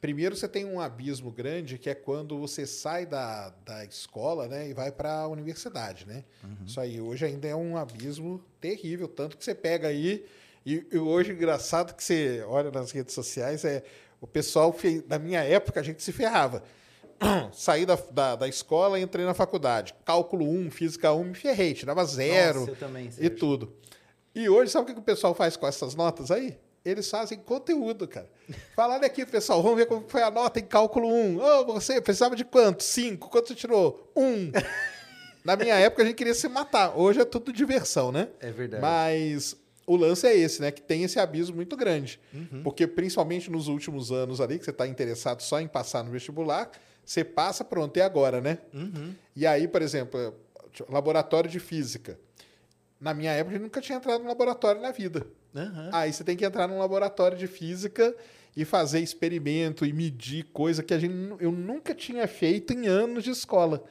Primeiro, 0.00 0.36
você 0.36 0.46
tem 0.46 0.64
um 0.64 0.80
abismo 0.80 1.30
grande 1.32 1.76
que 1.76 1.90
é 1.90 1.94
quando 1.94 2.38
você 2.38 2.64
sai 2.64 3.04
da, 3.04 3.50
da 3.64 3.84
escola 3.84 4.46
né, 4.46 4.68
e 4.68 4.72
vai 4.72 4.92
para 4.92 5.22
a 5.22 5.26
universidade. 5.26 6.06
Né? 6.06 6.22
Isso 6.64 6.80
aí 6.80 7.00
hoje 7.00 7.24
ainda 7.24 7.48
é 7.48 7.56
um 7.56 7.76
abismo 7.76 8.40
terrível. 8.60 9.08
Tanto 9.08 9.36
que 9.36 9.44
você 9.44 9.56
pega 9.56 9.88
aí. 9.88 10.24
E, 10.64 10.86
e 10.92 10.98
hoje, 10.98 11.32
engraçado 11.32 11.94
que 11.94 12.04
você 12.04 12.44
olha 12.46 12.70
nas 12.70 12.92
redes 12.92 13.12
sociais, 13.12 13.64
é 13.64 13.82
o 14.20 14.26
pessoal, 14.26 14.74
da 15.06 15.18
minha 15.18 15.40
época, 15.42 15.80
a 15.80 15.82
gente 15.82 16.02
se 16.02 16.12
ferrava. 16.12 16.62
Saí 17.52 17.84
da, 17.84 17.98
da, 18.10 18.36
da 18.36 18.48
escola 18.48 18.98
e 18.98 19.02
entrei 19.02 19.24
na 19.24 19.34
faculdade. 19.34 19.94
Cálculo 20.04 20.48
1, 20.48 20.70
física 20.70 21.12
1, 21.12 21.24
me 21.24 21.34
ferrei, 21.34 21.74
tirava 21.74 22.04
zero 22.04 22.60
Nossa, 22.60 22.70
eu 22.72 22.76
também, 22.76 23.10
e 23.18 23.30
tudo. 23.30 23.72
E 24.34 24.48
hoje, 24.48 24.70
sabe 24.70 24.90
o 24.90 24.94
que 24.94 25.00
o 25.00 25.02
pessoal 25.02 25.34
faz 25.34 25.56
com 25.56 25.66
essas 25.66 25.94
notas 25.94 26.30
aí? 26.30 26.56
Eles 26.84 27.10
fazem 27.10 27.38
conteúdo, 27.38 28.06
cara. 28.06 28.30
Fala, 28.74 28.94
olha 28.94 29.06
aqui, 29.06 29.26
pessoal, 29.26 29.62
vamos 29.62 29.78
ver 29.78 29.86
como 29.86 30.04
foi 30.08 30.22
a 30.22 30.30
nota 30.30 30.58
em 30.60 30.64
cálculo 30.64 31.08
1. 31.08 31.38
Ô, 31.38 31.64
você 31.66 32.00
precisava 32.00 32.36
de 32.36 32.44
quanto? 32.44 32.82
5. 32.82 33.28
Quanto 33.28 33.48
você 33.48 33.54
tirou? 33.54 34.10
1. 34.16 34.52
Na 35.44 35.56
minha 35.56 35.74
época, 35.74 36.02
a 36.02 36.06
gente 36.06 36.16
queria 36.16 36.34
se 36.34 36.48
matar. 36.48 36.96
Hoje 36.96 37.20
é 37.20 37.24
tudo 37.24 37.52
diversão, 37.52 38.12
né? 38.12 38.28
É 38.40 38.50
verdade. 38.50 38.82
Mas 38.82 39.56
o 39.86 39.96
lance 39.96 40.26
é 40.26 40.36
esse, 40.36 40.60
né? 40.60 40.70
Que 40.70 40.82
tem 40.82 41.02
esse 41.02 41.18
abismo 41.18 41.56
muito 41.56 41.76
grande. 41.76 42.20
Uhum. 42.32 42.62
Porque, 42.62 42.86
principalmente 42.86 43.50
nos 43.50 43.66
últimos 43.66 44.12
anos 44.12 44.40
ali, 44.40 44.58
que 44.58 44.64
você 44.64 44.70
está 44.70 44.86
interessado 44.86 45.40
só 45.40 45.60
em 45.60 45.66
passar 45.66 46.04
no 46.04 46.10
vestibular, 46.10 46.70
você 47.08 47.24
passa, 47.24 47.64
pronto, 47.64 47.96
e 47.96 48.02
agora, 48.02 48.38
né? 48.38 48.58
Uhum. 48.74 49.14
E 49.34 49.46
aí, 49.46 49.66
por 49.66 49.80
exemplo, 49.80 50.34
laboratório 50.90 51.48
de 51.48 51.58
física. 51.58 52.18
Na 53.00 53.14
minha 53.14 53.32
época, 53.32 53.56
eu 53.56 53.60
nunca 53.60 53.80
tinha 53.80 53.96
entrado 53.96 54.20
num 54.22 54.28
laboratório 54.28 54.78
na 54.82 54.90
vida. 54.90 55.26
Aham. 55.56 55.88
Aí 55.90 56.12
você 56.12 56.22
tem 56.22 56.36
que 56.36 56.44
entrar 56.44 56.68
num 56.68 56.78
laboratório 56.78 57.38
de 57.38 57.46
física 57.46 58.14
e 58.54 58.62
fazer 58.62 59.00
experimento 59.00 59.86
e 59.86 59.92
medir 59.92 60.44
coisa 60.52 60.82
que 60.82 60.92
a 60.92 60.98
gente, 60.98 61.14
eu 61.40 61.50
nunca 61.50 61.94
tinha 61.94 62.28
feito 62.28 62.74
em 62.74 62.86
anos 62.86 63.24
de 63.24 63.30
escola. 63.30 63.82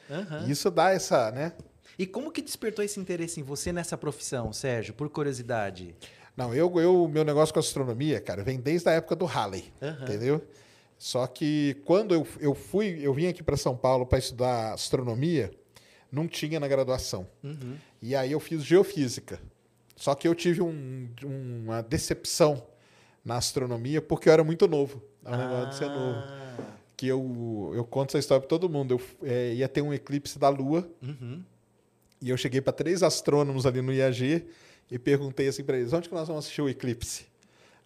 E 0.45 0.51
Isso 0.51 0.69
dá 0.69 0.91
essa, 0.91 1.31
né? 1.31 1.53
E 1.97 2.05
como 2.05 2.31
que 2.31 2.43
despertou 2.43 2.85
esse 2.85 2.99
interesse 2.99 3.39
em 3.39 3.43
você 3.43 3.73
nessa 3.73 3.97
profissão, 3.97 4.53
Sérgio? 4.53 4.93
Por 4.93 5.09
curiosidade. 5.09 5.95
Não, 6.35 6.53
eu, 6.53 6.71
eu 6.79 7.07
meu 7.07 7.25
negócio 7.25 7.51
com 7.51 7.59
astronomia, 7.59 8.21
cara, 8.21 8.43
vem 8.43 8.59
desde 8.59 8.87
a 8.89 8.91
época 8.91 9.15
do 9.15 9.25
Halley, 9.25 9.73
Aham. 9.81 10.03
entendeu? 10.03 10.47
Só 10.97 11.27
que 11.27 11.75
quando 11.85 12.13
eu, 12.13 12.27
eu 12.39 12.55
fui, 12.55 12.99
eu 13.01 13.13
vim 13.13 13.27
aqui 13.27 13.43
para 13.43 13.55
São 13.57 13.75
Paulo 13.77 14.05
para 14.05 14.17
estudar 14.17 14.73
astronomia, 14.73 15.51
não 16.11 16.27
tinha 16.27 16.59
na 16.59 16.67
graduação. 16.67 17.27
Uhum. 17.43 17.75
E 18.01 18.15
aí 18.15 18.31
eu 18.31 18.39
fiz 18.39 18.63
geofísica. 18.63 19.39
Só 19.95 20.15
que 20.15 20.27
eu 20.27 20.33
tive 20.35 20.61
um- 20.61 21.09
uma 21.23 21.81
decepção 21.81 22.65
na 23.23 23.37
astronomia 23.37 24.01
porque 24.01 24.29
eu 24.29 24.33
era 24.33 24.43
muito 24.43 24.67
novo. 24.67 25.03
É 25.25 25.29
um 25.31 25.37
negócio 25.37 25.69
de 25.69 25.75
ser 25.75 25.87
novo. 25.89 26.17
Ah, 26.19 26.57
Que 26.95 27.07
eu, 27.07 27.71
eu 27.75 27.83
conto 27.85 28.09
essa 28.11 28.19
história 28.19 28.39
pra 28.41 28.47
todo 28.49 28.67
mundo. 28.69 28.93
Eu 29.21 29.27
é, 29.29 29.53
ia 29.53 29.67
ter 29.67 29.81
um 29.81 29.93
eclipse 29.93 30.39
da 30.39 30.49
Lua 30.49 30.89
uhum. 31.01 31.43
e 32.21 32.29
eu 32.29 32.37
cheguei 32.37 32.59
para 32.61 32.73
três 32.73 33.03
astrônomos 33.03 33.65
ali 33.67 33.81
no 33.83 33.93
IAG 33.93 34.47
e 34.89 34.97
perguntei 34.97 35.47
assim 35.47 35.63
para 35.63 35.77
eles: 35.77 35.93
onde 35.93 36.09
que 36.09 36.15
nós 36.15 36.27
vamos 36.27 36.45
assistir 36.45 36.61
o 36.61 36.69
eclipse? 36.69 37.25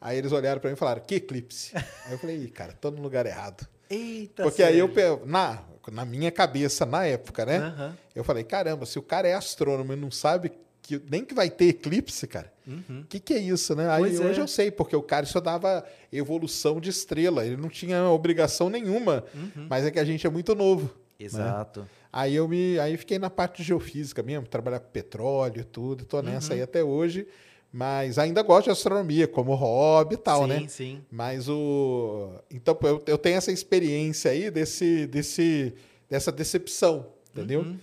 Aí 0.01 0.17
eles 0.17 0.31
olharam 0.31 0.59
para 0.59 0.69
mim 0.69 0.73
e 0.75 0.79
falaram: 0.79 1.01
que 1.05 1.15
eclipse? 1.15 1.71
aí 1.75 2.11
eu 2.11 2.17
falei: 2.17 2.47
cara, 2.47 2.73
tô 2.73 2.89
no 2.89 3.01
lugar 3.01 3.25
errado. 3.27 3.67
Eita, 3.89 4.43
Porque 4.43 4.63
aí 4.63 4.79
eu, 4.79 4.89
na, 5.25 5.61
na 5.91 6.03
minha 6.05 6.31
cabeça, 6.31 6.85
na 6.85 7.05
época, 7.05 7.45
né? 7.45 7.57
Aham. 7.57 7.97
Eu 8.15 8.23
falei: 8.23 8.43
caramba, 8.43 8.85
se 8.85 8.97
o 8.97 9.01
cara 9.03 9.27
é 9.27 9.33
astrônomo 9.35 9.93
e 9.93 9.95
não 9.95 10.09
sabe 10.09 10.51
que 10.81 10.99
nem 11.09 11.23
que 11.23 11.35
vai 11.35 11.49
ter 11.49 11.65
eclipse, 11.65 12.25
cara. 12.25 12.51
Uhum. 12.65 13.01
O 13.01 13.05
que, 13.05 13.19
que 13.19 13.33
é 13.33 13.37
isso, 13.37 13.75
né? 13.75 13.87
Aí 13.89 14.15
é. 14.15 14.19
hoje 14.19 14.39
eu 14.39 14.47
sei, 14.47 14.71
porque 14.71 14.95
o 14.95 15.03
cara 15.03 15.25
estudava 15.25 15.85
evolução 16.11 16.81
de 16.81 16.89
estrela, 16.89 17.45
ele 17.45 17.55
não 17.57 17.69
tinha 17.69 18.03
obrigação 18.09 18.69
nenhuma, 18.69 19.23
Uhum. 19.35 19.67
mas 19.69 19.85
é 19.85 19.91
que 19.91 19.99
a 19.99 20.03
gente 20.03 20.25
é 20.25 20.29
muito 20.29 20.55
novo. 20.55 20.89
Exato. 21.19 21.87
Aí 22.11 22.35
eu 22.35 22.47
me, 22.47 22.79
aí 22.79 22.97
fiquei 22.97 23.19
na 23.19 23.29
parte 23.29 23.57
de 23.57 23.63
geofísica 23.63 24.23
mesmo, 24.23 24.47
trabalhar 24.47 24.79
com 24.79 24.89
petróleo 24.89 25.61
e 25.61 25.63
tudo, 25.63 26.03
tô 26.03 26.21
nessa 26.21 26.49
Uhum. 26.53 26.55
aí 26.57 26.61
até 26.63 26.83
hoje, 26.83 27.27
mas 27.71 28.17
ainda 28.17 28.41
gosto 28.41 28.65
de 28.65 28.71
astronomia, 28.71 29.27
como 29.27 29.53
hobby 29.55 30.15
e 30.15 30.17
tal, 30.17 30.43
sim, 30.43 30.47
né? 30.47 30.65
sim. 30.67 31.01
Mas 31.09 31.47
o 31.47 32.33
então 32.49 32.77
eu, 32.83 33.01
eu 33.07 33.17
tenho 33.17 33.37
essa 33.37 33.51
experiência 33.51 34.31
aí 34.31 34.51
desse, 34.51 35.07
desse 35.07 35.73
dessa 36.09 36.31
decepção, 36.31 37.07
entendeu? 37.31 37.61
Uhum. 37.61 37.79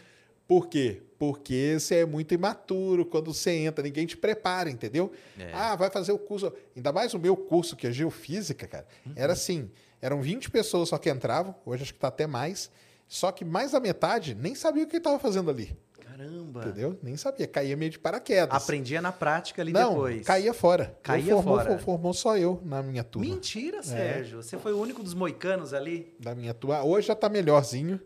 Por 0.47 0.69
quê? 0.69 1.03
Porque 1.19 1.77
você 1.79 1.97
é 1.97 2.07
muito 2.07 2.33
imaturo 2.33 3.05
quando 3.05 3.33
você 3.33 3.51
entra, 3.51 3.83
ninguém 3.83 4.07
te 4.07 4.17
prepara, 4.17 4.71
entendeu? 4.71 5.11
É. 5.39 5.51
Ah, 5.53 5.75
vai 5.75 5.91
fazer 5.91 6.13
o 6.13 6.19
curso. 6.19 6.53
Ainda 6.77 6.93
mais 6.93 7.13
o 7.15 7.19
meu 7.19 7.37
curso, 7.37 7.75
que 7.75 7.87
é 7.87 7.93
geofísica, 7.93 8.67
cara. 8.67 8.87
Uhum. 9.05 9.13
Era 9.17 9.33
assim: 9.33 9.71
eram 10.01 10.21
20 10.21 10.51
pessoas 10.51 10.91
só 10.91 10.99
que 10.99 11.11
entravam, 11.11 11.55
hoje 11.67 11.83
acho 11.83 11.95
que 11.95 11.99
tá 11.99 12.09
até 12.09 12.27
mais. 12.27 12.71
Só 13.09 13.33
que 13.33 13.45
mais 13.45 13.73
da 13.73 13.81
metade 13.81 14.35
nem 14.35 14.55
sabia 14.55 14.85
o 14.85 14.87
que 14.87 14.99
estava 14.99 15.19
fazendo 15.19 15.51
ali, 15.51 15.75
Caramba. 16.19 16.61
entendeu? 16.67 16.99
Nem 17.03 17.17
sabia, 17.17 17.47
caía 17.47 17.77
meio 17.77 17.91
de 17.91 17.99
paraquedas. 17.99 18.63
Aprendia 18.63 19.01
na 19.01 19.13
prática 19.13 19.63
ali 19.63 19.73
Não, 19.73 19.91
depois. 19.91 20.27
caía 20.27 20.53
fora. 20.53 20.95
Eu 20.97 21.03
Caía 21.03 21.35
formou, 21.35 21.57
fora. 21.59 21.79
Formou 21.79 22.15
só 22.15 22.37
eu 22.37 22.61
na 22.65 22.83
minha 22.83 23.05
turma. 23.05 23.29
Mentira, 23.29 23.83
Sérgio. 23.83 24.43
Você 24.43 24.59
foi 24.59 24.73
o 24.73 24.81
único 24.81 25.03
dos 25.03 25.15
moicanos 25.15 25.73
ali? 25.73 26.15
Da 26.19 26.35
minha 26.35 26.53
turma. 26.53 26.83
Hoje 26.83 27.07
já 27.09 27.15
tá 27.15 27.29
melhorzinho, 27.29 28.01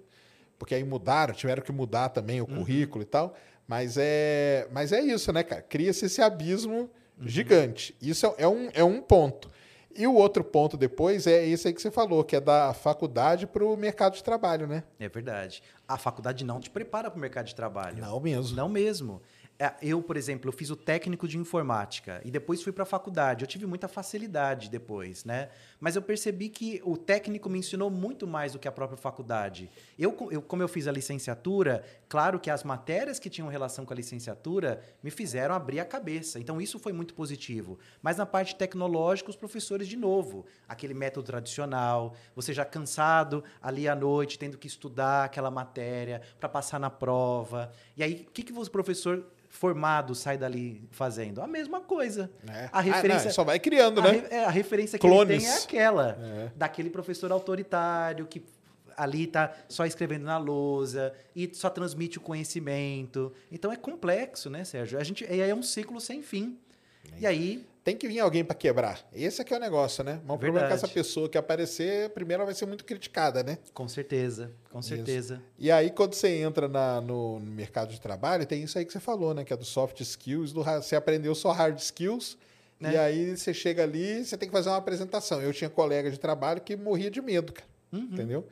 porque 0.59 0.75
aí 0.75 0.85
mudaram, 0.85 1.33
tiveram 1.33 1.63
que 1.63 1.73
mudar 1.73 2.11
também 2.11 2.41
o 2.41 2.47
currículo 2.47 3.03
e 3.03 3.07
tal. 3.07 3.35
Mas 3.67 3.97
é, 3.97 4.69
mas 4.71 4.93
é 4.93 5.01
isso, 5.01 5.33
né, 5.33 5.43
cara? 5.43 5.63
Cria-se 5.63 6.05
esse 6.07 6.21
abismo 6.21 6.91
gigante. 7.21 7.97
Isso 8.03 8.27
é, 8.27 8.35
é 8.43 8.49
um, 8.49 8.69
é 8.75 8.85
um 8.85 9.01
ponto. 9.01 9.51
E 9.97 10.07
o 10.07 10.15
outro 10.15 10.43
ponto 10.43 10.77
depois 10.77 11.27
é 11.27 11.47
esse 11.47 11.69
aí 11.69 11.75
que 11.75 11.83
você 11.83 11.91
falou, 11.91 12.25
que 12.25 12.37
é 12.37 12.41
da 12.41 12.73
faculdade 12.73 13.47
para 13.47 13.65
o 13.65 13.77
mercado 13.77 14.15
de 14.15 14.25
trabalho, 14.25 14.67
né? 14.67 14.83
É 14.99 15.09
verdade. 15.09 15.63
A 15.87 15.99
faculdade 15.99 16.45
não 16.45 16.61
te 16.61 16.71
prepara 16.71 17.11
para 17.11 17.19
o 17.19 17.21
mercado 17.21 17.47
de 17.47 17.55
trabalho. 17.55 17.99
Não 17.99 18.19
mesmo. 18.21 18.57
Não 18.57 18.69
mesmo. 18.69 19.23
É, 19.63 19.73
Eu, 19.81 20.03
por 20.03 20.17
exemplo, 20.17 20.49
eu 20.49 20.53
fiz 20.53 20.71
o 20.71 20.77
técnico 20.77 21.29
de 21.29 21.39
informática 21.39 22.21
e 22.25 22.33
depois 22.33 22.61
fui 22.61 22.73
para 22.73 22.83
a 22.83 22.87
faculdade. 22.87 23.45
Eu 23.45 23.47
tive 23.47 23.65
muita 23.65 23.87
facilidade 23.87 24.69
depois, 24.69 25.25
né? 25.25 25.51
Mas 25.79 25.95
eu 25.95 26.03
percebi 26.03 26.49
que 26.49 26.83
o 26.85 26.97
técnico 26.97 27.49
me 27.49 27.61
ensinou 27.61 27.89
muito 27.89 28.27
mais 28.27 28.55
do 28.55 28.59
que 28.59 28.67
a 28.67 28.73
própria 28.73 28.97
faculdade. 28.97 29.71
Eu, 29.97 30.17
eu, 30.33 30.43
como 30.43 30.65
eu 30.65 30.69
fiz 30.69 30.89
a 30.89 30.93
licenciatura, 30.93 31.85
claro 32.09 32.41
que 32.41 32.51
as 32.51 32.65
matérias 32.65 33.21
que 33.21 33.31
tinham 33.31 33.47
relação 33.47 33.87
com 33.87 33.93
a 33.93 33.97
licenciatura 33.97 34.83
me 35.01 35.13
fizeram 35.13 35.55
abrir 35.55 35.79
a 35.79 35.85
cabeça. 35.85 36.41
Então 36.41 36.61
isso 36.61 36.81
foi 36.81 36.93
muito 36.93 37.15
positivo. 37.15 37.79
Mas 38.03 38.17
na 38.17 38.27
parte 38.27 38.57
tecnológica, 38.57 39.31
os 39.31 39.37
professores 39.37 39.87
de 39.87 39.97
novo, 39.97 40.45
aquele 40.69 40.93
método 40.93 41.27
tradicional, 41.27 42.17
você 42.35 42.53
já 42.53 42.65
cansado 42.65 43.45
ali 43.63 43.87
à 43.87 43.95
noite, 43.95 44.41
tendo 44.41 44.59
que 44.59 44.67
estudar 44.67 45.27
aquela 45.27 45.53
matéria 45.53 46.21
para 46.41 46.49
passar 46.49 46.81
na 46.81 46.91
prova. 46.91 47.73
E 47.97 48.03
aí, 48.03 48.27
o 48.29 48.33
que, 48.33 48.43
que 48.43 48.53
o 48.53 48.69
professor 48.69 49.25
formado 49.53 50.15
sai 50.15 50.39
dali 50.39 50.83
fazendo? 50.91 51.43
A 51.43 51.47
mesma 51.47 51.81
coisa. 51.83 52.31
É. 52.49 52.71
A 52.73 52.79
Ah, 52.79 52.81
referência, 52.81 53.27
não, 53.27 53.33
só 53.33 53.45
vai 53.45 53.61
criando, 53.61 54.01
a, 54.01 54.11
né? 54.13 54.25
é, 54.31 54.45
a 54.47 54.51
referência 54.51 54.99
que 54.99 55.07
Clones. 55.07 55.31
ele 55.31 55.43
tem 55.45 55.51
é 55.53 55.63
aquela, 55.63 56.19
É. 56.21 56.51
daquele 56.57 56.89
professor 56.91 57.31
autoritário 57.31 58.27
que 58.27 58.43
ali 58.97 59.27
tá 59.27 59.53
só 59.69 59.85
escrevendo 59.87 60.25
na 60.25 60.39
lousa 60.39 61.13
e 61.37 61.51
só 61.55 61.69
transmite 61.71 62.17
o 62.19 62.21
conhecimento. 62.21 63.33
Então 63.51 63.71
é 63.71 63.77
complexo, 63.77 64.49
né, 64.51 64.65
Sérgio? 64.65 64.99
A 64.99 65.05
gente 65.05 65.23
e 65.25 65.43
aí 65.43 65.51
é 65.51 65.55
um 65.55 65.63
ciclo 65.63 66.01
sem 66.01 66.23
fim. 66.23 66.59
E 67.21 67.27
aí, 67.27 67.67
Tem 67.85 67.97
que 67.97 68.07
vir 68.07 68.21
alguém 68.21 68.45
para 68.45 68.55
quebrar. 68.55 69.05
Esse 69.13 69.43
aqui 69.43 69.53
é 69.53 69.57
o 69.57 69.61
negócio, 69.61 70.05
né? 70.05 70.21
Mas 70.25 70.37
o 70.37 70.39
problema 70.39 70.67
é 70.67 70.69
que 70.69 70.75
essa 70.75 70.87
pessoa 70.87 71.29
que 71.29 71.37
aparecer, 71.37 72.11
primeiro 72.11 72.43
ela 72.43 72.47
vai 72.47 72.55
ser 72.55 72.65
muito 72.67 72.85
criticada, 72.85 73.43
né? 73.43 73.59
com 73.75 73.89
certeza, 73.89 74.53
com 74.71 74.79
Isso. 74.79 74.89
certeza. 74.89 75.43
E 75.59 75.69
aí, 75.71 75.91
quando 75.91 76.15
você 76.15 76.29
entra 76.29 76.69
na- 76.69 77.01
no, 77.01 77.41
mercado 77.41 77.91
de 77.91 78.01
trabalho, 78.01 78.47
tem 78.47 78.63
isso 78.63 78.79
aí 78.79 78.85
que 78.85 78.93
você 78.93 79.01
falou, 79.01 79.35
né? 79.35 79.45
Que 79.45 79.53
é 79.53 79.57
do 79.57 79.65
soft 79.65 80.01
skills, 80.01 80.53
do, 80.53 80.63
você 80.63 80.95
aprendeu 80.95 81.35
só 81.35 81.51
hard 81.51 81.77
skills, 81.79 82.39
Né? 82.79 82.93
e 82.95 82.97
aí 82.97 83.37
você 83.37 83.53
chega 83.53 83.83
ali, 83.83 84.25
você 84.25 84.37
tem 84.37 84.49
que 84.49 84.53
fazer 84.53 84.69
uma 84.69 84.77
apresentação. 84.77 85.43
Eu 85.43 85.53
tinha 85.53 85.69
colega 85.69 86.09
de 86.11 86.19
trabalho 86.19 86.61
que 86.61 86.77
morria 86.77 87.11
de 87.11 87.21
medo, 87.21 87.53
cara. 87.53 87.69
Uhum. 87.93 88.01
Entendeu? 88.13 88.47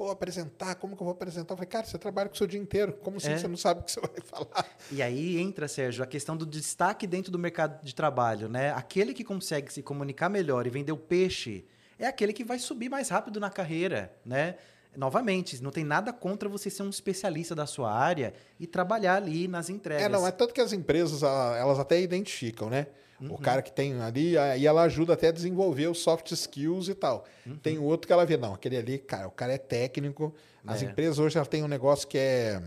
Pô, 0.00 0.10
apresentar, 0.10 0.76
como 0.76 0.96
que 0.96 1.02
eu 1.02 1.04
vou 1.04 1.12
apresentar? 1.12 1.52
Eu 1.52 1.58
falei, 1.58 1.68
cara, 1.68 1.84
você 1.84 1.98
trabalha 1.98 2.30
com 2.30 2.34
o 2.34 2.38
seu 2.38 2.46
dia 2.46 2.58
inteiro, 2.58 2.94
como 3.02 3.18
assim 3.18 3.32
É. 3.32 3.36
você 3.36 3.46
não 3.46 3.56
sabe 3.58 3.80
o 3.80 3.82
que 3.82 3.92
você 3.92 4.00
vai 4.00 4.18
falar? 4.24 4.66
E 4.90 5.02
aí 5.02 5.36
entra, 5.36 5.68
Sérgio, 5.68 6.02
a 6.02 6.06
questão 6.06 6.34
do 6.34 6.46
destaque 6.46 7.06
dentro 7.06 7.30
do 7.30 7.38
mercado 7.38 7.84
de 7.84 7.94
trabalho, 7.94 8.48
né? 8.48 8.72
Aquele 8.72 9.12
que 9.12 9.22
consegue 9.22 9.70
se 9.70 9.82
comunicar 9.82 10.30
melhor 10.30 10.66
e 10.66 10.70
vender 10.70 10.90
o 10.90 10.96
peixe 10.96 11.66
é 11.98 12.06
aquele 12.06 12.32
que 12.32 12.42
vai 12.42 12.58
subir 12.58 12.88
mais 12.88 13.10
rápido 13.10 13.38
na 13.38 13.50
carreira, 13.50 14.10
né? 14.24 14.54
Novamente, 14.96 15.62
não 15.62 15.70
tem 15.70 15.84
nada 15.84 16.14
contra 16.14 16.48
você 16.48 16.70
ser 16.70 16.82
um 16.82 16.88
especialista 16.88 17.54
da 17.54 17.66
sua 17.66 17.92
área 17.92 18.32
e 18.58 18.66
trabalhar 18.66 19.16
ali 19.16 19.46
nas 19.46 19.68
entregas. 19.68 20.06
É, 20.06 20.08
não, 20.08 20.26
é 20.26 20.30
tanto 20.30 20.54
que 20.54 20.62
as 20.62 20.72
empresas, 20.72 21.22
elas 21.22 21.78
até 21.78 22.00
identificam, 22.00 22.70
né? 22.70 22.86
Uhum. 23.20 23.34
O 23.34 23.38
cara 23.38 23.60
que 23.60 23.70
tem 23.70 24.00
ali, 24.00 24.38
aí 24.38 24.66
ela 24.66 24.82
ajuda 24.82 25.12
até 25.12 25.28
a 25.28 25.32
desenvolver 25.32 25.88
os 25.88 25.98
soft 26.00 26.30
skills 26.32 26.88
e 26.88 26.94
tal. 26.94 27.24
Uhum. 27.46 27.56
Tem 27.56 27.78
outro 27.78 28.06
que 28.06 28.12
ela 28.12 28.24
vê, 28.24 28.36
não, 28.36 28.54
aquele 28.54 28.76
ali, 28.76 28.98
cara, 28.98 29.28
o 29.28 29.30
cara 29.30 29.52
é 29.52 29.58
técnico. 29.58 30.34
As 30.66 30.82
É. 30.82 30.86
empresas 30.86 31.18
hoje 31.18 31.38
têm 31.48 31.62
um 31.62 31.68
negócio 31.68 32.08
que 32.08 32.16
é, 32.18 32.62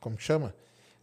como 0.00 0.16
que 0.16 0.22
chama? 0.22 0.54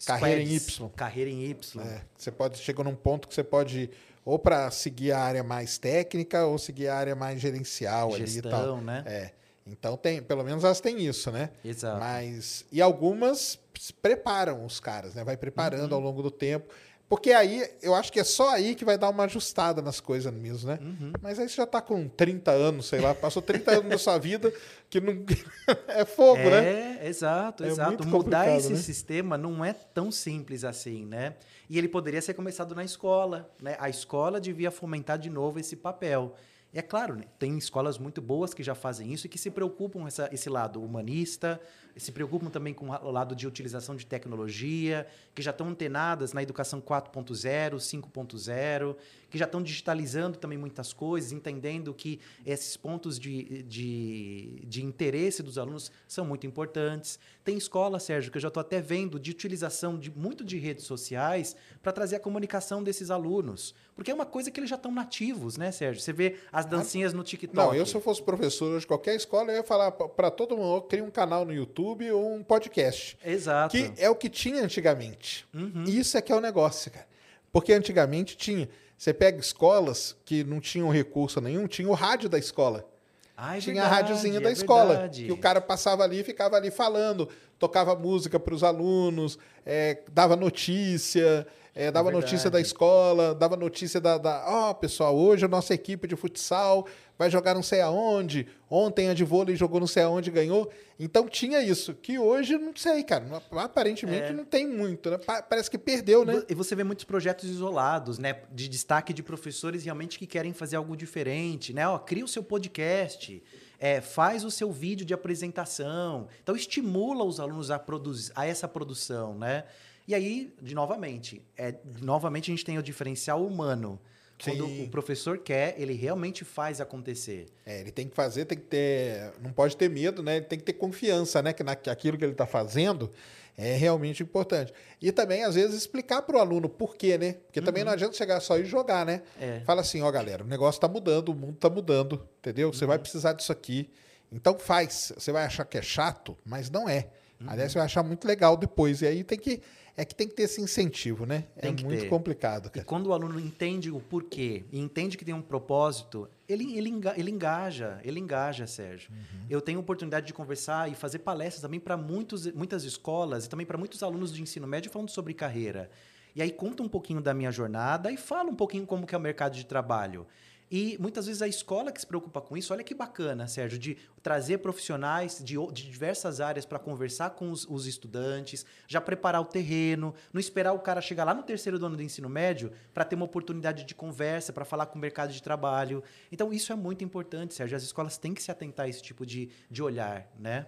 Carreira 0.06 0.42
em 0.42 0.54
Y. 0.56 0.90
Carreira 0.96 1.30
em 1.30 1.44
Y. 1.46 1.82
É, 1.84 2.02
você 2.18 2.32
pode, 2.32 2.58
chega 2.58 2.84
num 2.84 2.96
ponto 2.96 3.28
que 3.28 3.34
você 3.36 3.44
pode 3.44 3.90
ou 4.26 4.38
para 4.38 4.70
seguir 4.72 5.12
a 5.12 5.20
área 5.20 5.44
mais 5.44 5.78
técnica 5.78 6.46
ou 6.46 6.58
seguir 6.58 6.88
a 6.88 6.96
área 6.96 7.16
mais 7.16 7.40
gerencial 7.42 8.14
ali 8.14 8.24
e 8.38 8.42
tal. 8.42 8.52
Gestão, 8.52 8.82
né? 8.82 9.04
É. 9.06 9.32
Então 9.66 9.96
tem, 9.96 10.22
pelo 10.22 10.44
menos 10.44 10.64
elas 10.64 10.82
têm 10.82 11.00
isso, 11.06 11.32
né? 11.32 11.50
Exato. 11.64 12.00
Mas 12.00 12.66
e 12.72 12.82
algumas 12.82 13.60
preparam 14.02 14.66
os 14.66 14.80
caras, 14.80 15.14
né? 15.16 15.24
Vai 15.24 15.38
preparando 15.38 15.92
Uhum. 15.92 15.98
ao 15.98 16.02
longo 16.02 16.24
do 16.24 16.32
tempo. 16.32 16.72
Porque 17.12 17.34
aí, 17.34 17.70
eu 17.82 17.94
acho 17.94 18.10
que 18.10 18.22
é 18.22 18.24
só 18.24 18.52
aí 18.52 18.74
que 18.74 18.86
vai 18.86 18.98
dar 18.98 19.10
uma 19.10 19.26
ajustada 19.26 19.82
nas 19.82 20.00
coisas 20.00 20.34
mesmo, 20.34 20.70
né? 20.70 20.80
Uhum. 20.82 21.12
Mas 21.22 21.40
aí 21.40 21.50
você 21.50 21.58
já 21.58 21.66
tá 21.66 21.82
com 21.82 22.08
30 22.08 22.52
anos, 22.52 22.86
sei 22.86 23.02
lá, 23.02 23.14
passou 23.14 23.42
30 23.42 23.70
anos 23.70 23.90
da 23.90 23.98
sua 23.98 24.18
vida 24.18 24.50
que 24.90 25.02
não 25.02 25.26
é 25.90 26.06
fogo, 26.06 26.42
né? 26.42 27.00
É, 27.02 27.10
exato, 27.10 27.66
É 27.66 27.68
exato. 27.68 28.08
Mudar 28.08 28.56
esse 28.56 28.72
né? 28.72 28.80
sistema 28.80 29.38
não 29.38 29.66
é 29.66 29.74
tão 29.74 30.10
simples 30.10 30.64
assim, 30.64 31.06
né? 31.06 31.36
E 31.70 31.78
ele 31.78 31.90
poderia 31.90 32.22
ser 32.22 32.34
começado 32.34 32.74
na 32.74 32.86
escola, 32.86 33.52
né? 33.62 33.76
A 33.78 33.90
escola 33.90 34.40
devia 34.40 34.72
fomentar 34.72 35.20
de 35.20 35.30
novo 35.30 35.60
esse 35.60 35.76
papel. 35.76 36.34
E 36.74 36.80
é 36.80 36.82
claro, 36.82 37.18
né? 37.18 37.26
tem 37.38 37.58
escolas 37.58 37.98
muito 37.98 38.22
boas 38.22 38.54
que 38.54 38.64
já 38.64 38.74
fazem 38.74 39.12
isso 39.12 39.28
e 39.28 39.30
que 39.30 39.38
se 39.38 39.52
preocupam 39.52 40.00
com 40.00 40.08
esse 40.08 40.50
lado 40.50 40.82
humanista, 40.82 41.60
se 41.98 42.12
preocupam 42.12 42.50
também 42.50 42.74
com 42.74 42.90
o 42.90 43.12
lado 43.12 43.36
de 43.36 43.48
utilização 43.48 43.96
de 43.96 44.06
tecnologia, 44.06 45.06
que 45.36 45.42
já 45.42 45.52
estão 45.52 45.68
antenadas 45.68 46.34
na 46.34 46.42
educação 46.42 46.82
4.0, 46.82 47.76
5.0, 47.76 48.96
que 49.30 49.38
já 49.38 49.46
estão 49.46 49.62
digitalizando 49.62 50.38
também 50.38 50.58
muitas 50.58 50.94
coisas, 50.94 51.32
entendendo 51.32 51.94
que 51.94 52.20
esses 52.46 52.78
pontos 52.78 53.20
de, 53.20 53.64
de, 53.64 54.64
de 54.66 54.84
interesse 54.84 55.42
dos 55.42 55.58
alunos 55.58 55.92
são 56.08 56.26
muito 56.26 56.46
importantes. 56.48 57.20
Tem 57.44 57.58
escola, 57.58 58.00
Sérgio, 58.00 58.32
que 58.32 58.38
eu 58.38 58.42
já 58.42 58.50
estou 58.50 58.62
até 58.62 58.80
vendo 58.80 59.20
de 59.20 59.32
utilização 59.32 59.98
de 59.98 60.12
muito 60.12 60.44
de 60.44 60.58
redes 60.58 60.86
sociais 60.86 61.56
para 61.82 61.92
trazer 61.92 62.18
a 62.18 62.20
comunicação 62.20 62.84
desses 62.84 63.10
alunos. 63.10 63.74
Porque 63.96 64.12
é 64.12 64.14
uma 64.14 64.26
coisa 64.26 64.52
que 64.52 64.60
eles 64.60 64.70
já 64.70 64.76
estão 64.76 64.92
nativos, 64.92 65.58
né, 65.58 65.72
Sérgio? 65.72 66.02
Você 66.02 66.14
vê 66.14 66.38
as 66.52 66.66
dancinhas 66.66 67.14
no 67.14 67.24
TikTok. 67.24 67.56
Não, 67.56 67.74
eu 67.74 67.86
se 67.86 67.96
eu 67.96 68.02
fosse 68.02 68.22
professor 68.22 68.80
de 68.80 68.88
qualquer 68.88 69.16
escola, 69.16 69.52
eu 69.52 69.58
ia 69.58 69.64
falar 69.64 69.92
para 69.92 70.32
todo 70.32 70.56
mundo, 70.56 70.78
eu 70.78 70.82
cria 70.82 71.04
um 71.04 71.12
canal 71.12 71.46
no 71.46 71.54
YouTube 71.54 71.81
ou 71.86 72.34
um 72.36 72.44
podcast. 72.44 73.18
Exato. 73.24 73.76
Que 73.76 73.92
é 73.98 74.10
o 74.10 74.16
que 74.16 74.30
tinha 74.30 74.64
antigamente. 74.64 75.48
Uhum. 75.54 75.84
Isso 75.86 76.18
é 76.18 76.22
que 76.22 76.32
é 76.32 76.36
o 76.36 76.42
negócio, 76.42 76.92
cara. 76.92 77.08
Porque 77.52 77.74
antigamente 77.74 78.38
tinha. 78.38 78.70
Você 78.98 79.14
pega 79.14 79.40
escolas 79.40 80.16
que 80.24 80.44
não 80.44 80.60
tinham 80.60 80.90
recurso 80.90 81.42
nenhum, 81.42 81.68
tinha 81.68 81.90
o 81.90 81.94
rádio 81.94 82.30
da 82.30 82.38
escola. 82.38 82.88
Ah, 83.36 83.58
é 83.58 83.60
tinha 83.60 83.82
a 83.82 83.90
verdade, 83.90 84.10
rádiozinha 84.10 84.38
é 84.38 84.42
da 84.42 84.52
escola. 84.52 84.94
verdade. 84.94 85.26
Que 85.26 85.32
o 85.32 85.38
cara 85.38 85.60
passava 85.60 86.04
ali 86.04 86.20
e 86.20 86.24
ficava 86.24 86.56
ali 86.56 86.70
falando, 86.70 87.28
tocava 87.58 87.96
música 87.96 88.40
para 88.40 88.54
os 88.54 88.64
alunos, 88.64 89.40
é, 89.66 90.04
dava 90.12 90.36
notícia, 90.36 91.48
é, 91.74 91.90
dava 91.90 92.10
É 92.10 92.14
notícia 92.14 92.50
da 92.52 92.62
escola, 92.62 93.34
dava 93.34 93.58
notícia 93.58 94.00
da. 94.00 94.20
da 94.20 94.44
Ó, 94.48 94.74
pessoal, 94.76 95.16
hoje 95.18 95.46
a 95.46 95.48
nossa 95.48 95.74
equipe 95.74 96.08
de 96.08 96.16
futsal 96.16 96.86
vai 97.22 97.30
jogar 97.30 97.54
não 97.54 97.62
sei 97.62 97.82
aonde. 97.82 98.48
Ontem 98.68 99.08
a 99.10 99.14
de 99.14 99.24
vôlei 99.24 99.56
jogou 99.56 99.80
não 99.80 99.86
sei 99.86 100.02
aonde 100.02 100.32
e 100.32 100.34
ganhou. 100.34 100.72
Então 101.00 101.28
tinha 101.28 101.62
isso, 101.62 101.94
que 101.94 102.18
hoje 102.18 102.58
não 102.58 102.76
sei, 102.76 103.04
cara. 103.04 103.26
Aparentemente 103.52 104.26
É. 104.26 104.34
não 104.34 104.44
tem 104.44 104.68
muito, 104.68 105.12
né? 105.12 105.20
Pa- 105.20 105.42
Parece 105.44 105.70
que 105.70 105.78
perdeu, 105.78 106.26
né? 106.26 106.42
E 106.50 106.56
você 106.56 106.76
vê 106.76 106.84
muitos 106.84 107.06
projetos 107.06 107.48
isolados, 107.48 108.18
né? 108.18 108.42
De 108.52 108.68
destaque 108.68 109.14
de 109.14 109.22
professores 109.22 109.84
realmente 109.84 110.18
que 110.18 110.26
querem 110.26 110.52
fazer 110.52 110.78
algo 110.78 110.98
diferente, 110.98 111.74
né? 111.74 111.88
Ó, 111.88 112.00
cria 112.00 112.26
o 112.26 112.28
seu 112.28 112.42
podcast, 112.44 113.44
é, 113.80 114.02
faz 114.02 114.44
o 114.44 114.50
seu 114.50 114.72
vídeo 114.72 115.06
de 115.06 115.14
apresentação. 115.14 116.28
Então, 116.42 116.56
estimula 116.56 117.24
os 117.24 117.40
alunos 117.40 117.70
a, 117.70 117.78
produzir, 117.78 118.32
a 118.36 118.48
essa 118.48 118.68
produção, 118.68 119.36
né? 119.38 119.66
E 120.08 120.16
aí, 120.16 120.52
de 120.60 120.74
novamente, 120.74 121.42
é, 121.56 121.76
novamente 122.02 122.50
a 122.50 122.54
gente 122.54 122.66
tem 122.66 122.78
o 122.80 122.84
diferencial 122.84 123.46
humano. 123.46 124.00
Quando 124.44 124.66
Sim. 124.66 124.84
o 124.86 124.90
professor 124.90 125.38
quer, 125.38 125.76
ele 125.78 125.94
realmente 125.94 126.44
faz 126.44 126.82
acontecer. 126.82 127.46
É, 127.66 127.80
ele 127.82 127.92
tem 127.92 128.08
que 128.08 128.16
fazer, 128.16 128.46
tem 128.46 128.58
que 128.58 128.66
ter. 128.66 129.34
Não 129.42 129.52
pode 129.52 129.78
ter 129.78 129.90
medo, 129.90 130.24
né? 130.24 130.38
Ele 130.38 130.46
tem 130.46 130.58
que 130.58 130.66
ter 130.66 130.74
confiança, 130.74 131.42
né? 131.42 131.54
Que, 131.54 131.64
na, 131.64 131.76
que 131.76 131.90
aquilo 131.90 132.18
que 132.18 132.26
ele 132.26 132.32
está 132.32 132.46
fazendo 132.46 133.12
é 133.58 133.76
realmente 133.76 134.24
importante. 134.24 134.74
E 135.02 135.12
também, 135.12 135.44
às 135.44 135.56
vezes, 135.56 135.76
explicar 135.76 136.24
para 136.24 136.38
o 136.38 136.40
aluno 136.40 136.68
por 136.68 136.96
quê, 136.96 137.18
né? 137.18 137.34
Porque 137.34 137.62
também 137.62 137.84
não 137.84 137.92
adianta 137.92 138.16
chegar 138.16 138.40
só 138.40 138.58
e 138.58 138.66
jogar, 138.66 139.06
né? 139.06 139.22
É. 139.40 139.60
Fala 139.62 139.82
assim, 139.82 140.02
ó, 140.02 140.12
galera, 140.12 140.44
o 140.44 140.48
negócio 140.48 140.78
está 140.78 140.88
mudando, 140.88 141.30
o 141.30 141.36
mundo 141.36 141.56
está 141.56 141.70
mudando, 141.70 142.28
entendeu? 142.40 142.74
Você 142.74 142.86
vai 142.86 142.98
precisar 142.98 143.34
disso 143.34 143.52
aqui. 143.52 143.90
Então 144.32 144.58
faz. 144.58 145.12
Você 145.16 145.32
vai 145.32 145.46
achar 145.46 145.66
que 145.66 145.78
é 145.78 145.82
chato, 145.82 146.38
mas 146.46 146.70
não 146.70 146.90
é. 146.90 147.08
Aliás, 147.48 147.72
você 147.72 147.80
vai 147.80 147.86
achar 147.86 148.04
muito 148.04 148.28
legal 148.28 148.56
depois. 148.56 149.02
E 149.02 149.08
aí 149.08 149.24
tem 149.24 149.38
que. 149.38 149.62
É 149.96 150.06
que 150.06 150.16
tem 150.16 150.28
que 150.28 150.34
ter 150.34 150.44
esse 150.44 150.62
incentivo, 150.62 151.26
né? 151.26 151.46
Tem 151.60 151.76
é 151.78 151.84
muito 151.84 152.02
ter. 152.02 152.10
complicado, 152.10 152.68
E 152.68 152.70
cara. 152.70 152.86
quando 152.86 153.08
o 153.08 153.14
aluno 153.14 153.40
entende 153.40 153.92
o 153.92 154.00
porquê 154.00 154.64
e 154.72 154.80
entende 154.80 155.18
que 155.18 155.26
tem 155.26 155.34
um 155.34 155.42
propósito, 155.42 156.30
ele, 156.48 156.78
ele, 156.78 156.94
ele 157.16 157.32
engaja, 157.32 158.00
ele 158.04 158.20
engaja, 158.20 158.66
Sérgio. 158.66 159.12
Eu 159.50 159.62
tenho 159.62 159.80
oportunidade 159.80 160.26
de 160.28 160.34
conversar 160.34 160.90
e 160.90 160.96
fazer 160.96 161.20
palestras 161.20 161.62
também 161.62 161.80
para 161.80 161.98
muitas 161.98 162.84
escolas 162.84 163.46
e 163.46 163.50
também 163.50 163.66
para 163.66 163.78
muitos 163.78 164.02
alunos 164.02 164.34
de 164.34 164.42
ensino 164.42 164.66
médio 164.68 164.90
falando 164.92 165.10
sobre 165.10 165.34
carreira. 165.34 165.90
E 166.34 166.42
aí 166.42 166.52
conta 166.52 166.82
um 166.82 166.88
pouquinho 166.88 167.20
da 167.20 167.34
minha 167.34 167.52
jornada 167.52 168.12
e 168.12 168.16
fala 168.18 168.50
um 168.50 168.56
pouquinho 168.56 168.86
como 168.86 169.06
que 169.06 169.14
é 169.14 169.18
o 169.18 169.22
mercado 169.22 169.54
de 169.54 169.66
trabalho. 169.66 170.26
E 170.72 170.98
muitas 171.02 171.26
vezes 171.26 171.42
a 171.42 171.48
escola 171.50 171.92
que 171.92 172.00
se 172.00 172.08
preocupa 172.08 172.40
com 172.40 172.56
isso, 172.56 172.72
olha 172.72 172.82
que 172.82 172.96
bacana, 172.96 173.46
Sérgio, 173.46 173.78
de 173.78 173.98
trazer 174.24 174.60
profissionais 174.60 175.44
de, 175.44 175.56
de 175.74 175.92
diversas 175.92 176.40
áreas 176.40 176.66
para 176.66 176.80
conversar 176.80 177.32
com 177.32 177.52
os, 177.52 177.68
os 177.70 177.86
estudantes, 177.86 178.66
já 178.88 179.02
preparar 179.02 179.42
o 179.42 179.46
terreno, 179.46 180.16
não 180.32 180.40
esperar 180.40 180.72
o 180.72 180.80
cara 180.80 181.02
chegar 181.02 181.26
lá 181.26 181.34
no 181.34 181.44
terceiro 181.44 181.84
ano 181.86 181.98
do 181.98 182.02
ensino 182.02 182.30
médio 182.30 182.72
para 182.94 183.04
ter 183.04 183.16
uma 183.18 183.26
oportunidade 183.26 183.84
de 183.84 183.94
conversa, 183.94 184.54
para 184.54 184.64
falar 184.64 184.86
com 184.86 184.98
o 184.98 185.02
mercado 185.02 185.34
de 185.34 185.44
trabalho. 185.44 186.02
Então, 186.32 186.54
isso 186.54 186.72
é 186.72 186.76
muito 186.76 187.04
importante, 187.04 187.54
Sérgio. 187.54 187.76
As 187.76 187.84
escolas 187.84 188.18
têm 188.18 188.34
que 188.34 188.42
se 188.42 188.50
atentar 188.50 188.86
a 188.86 188.90
esse 188.90 189.02
tipo 189.02 189.26
de, 189.26 189.50
de 189.70 189.84
olhar, 189.84 190.32
né? 190.40 190.68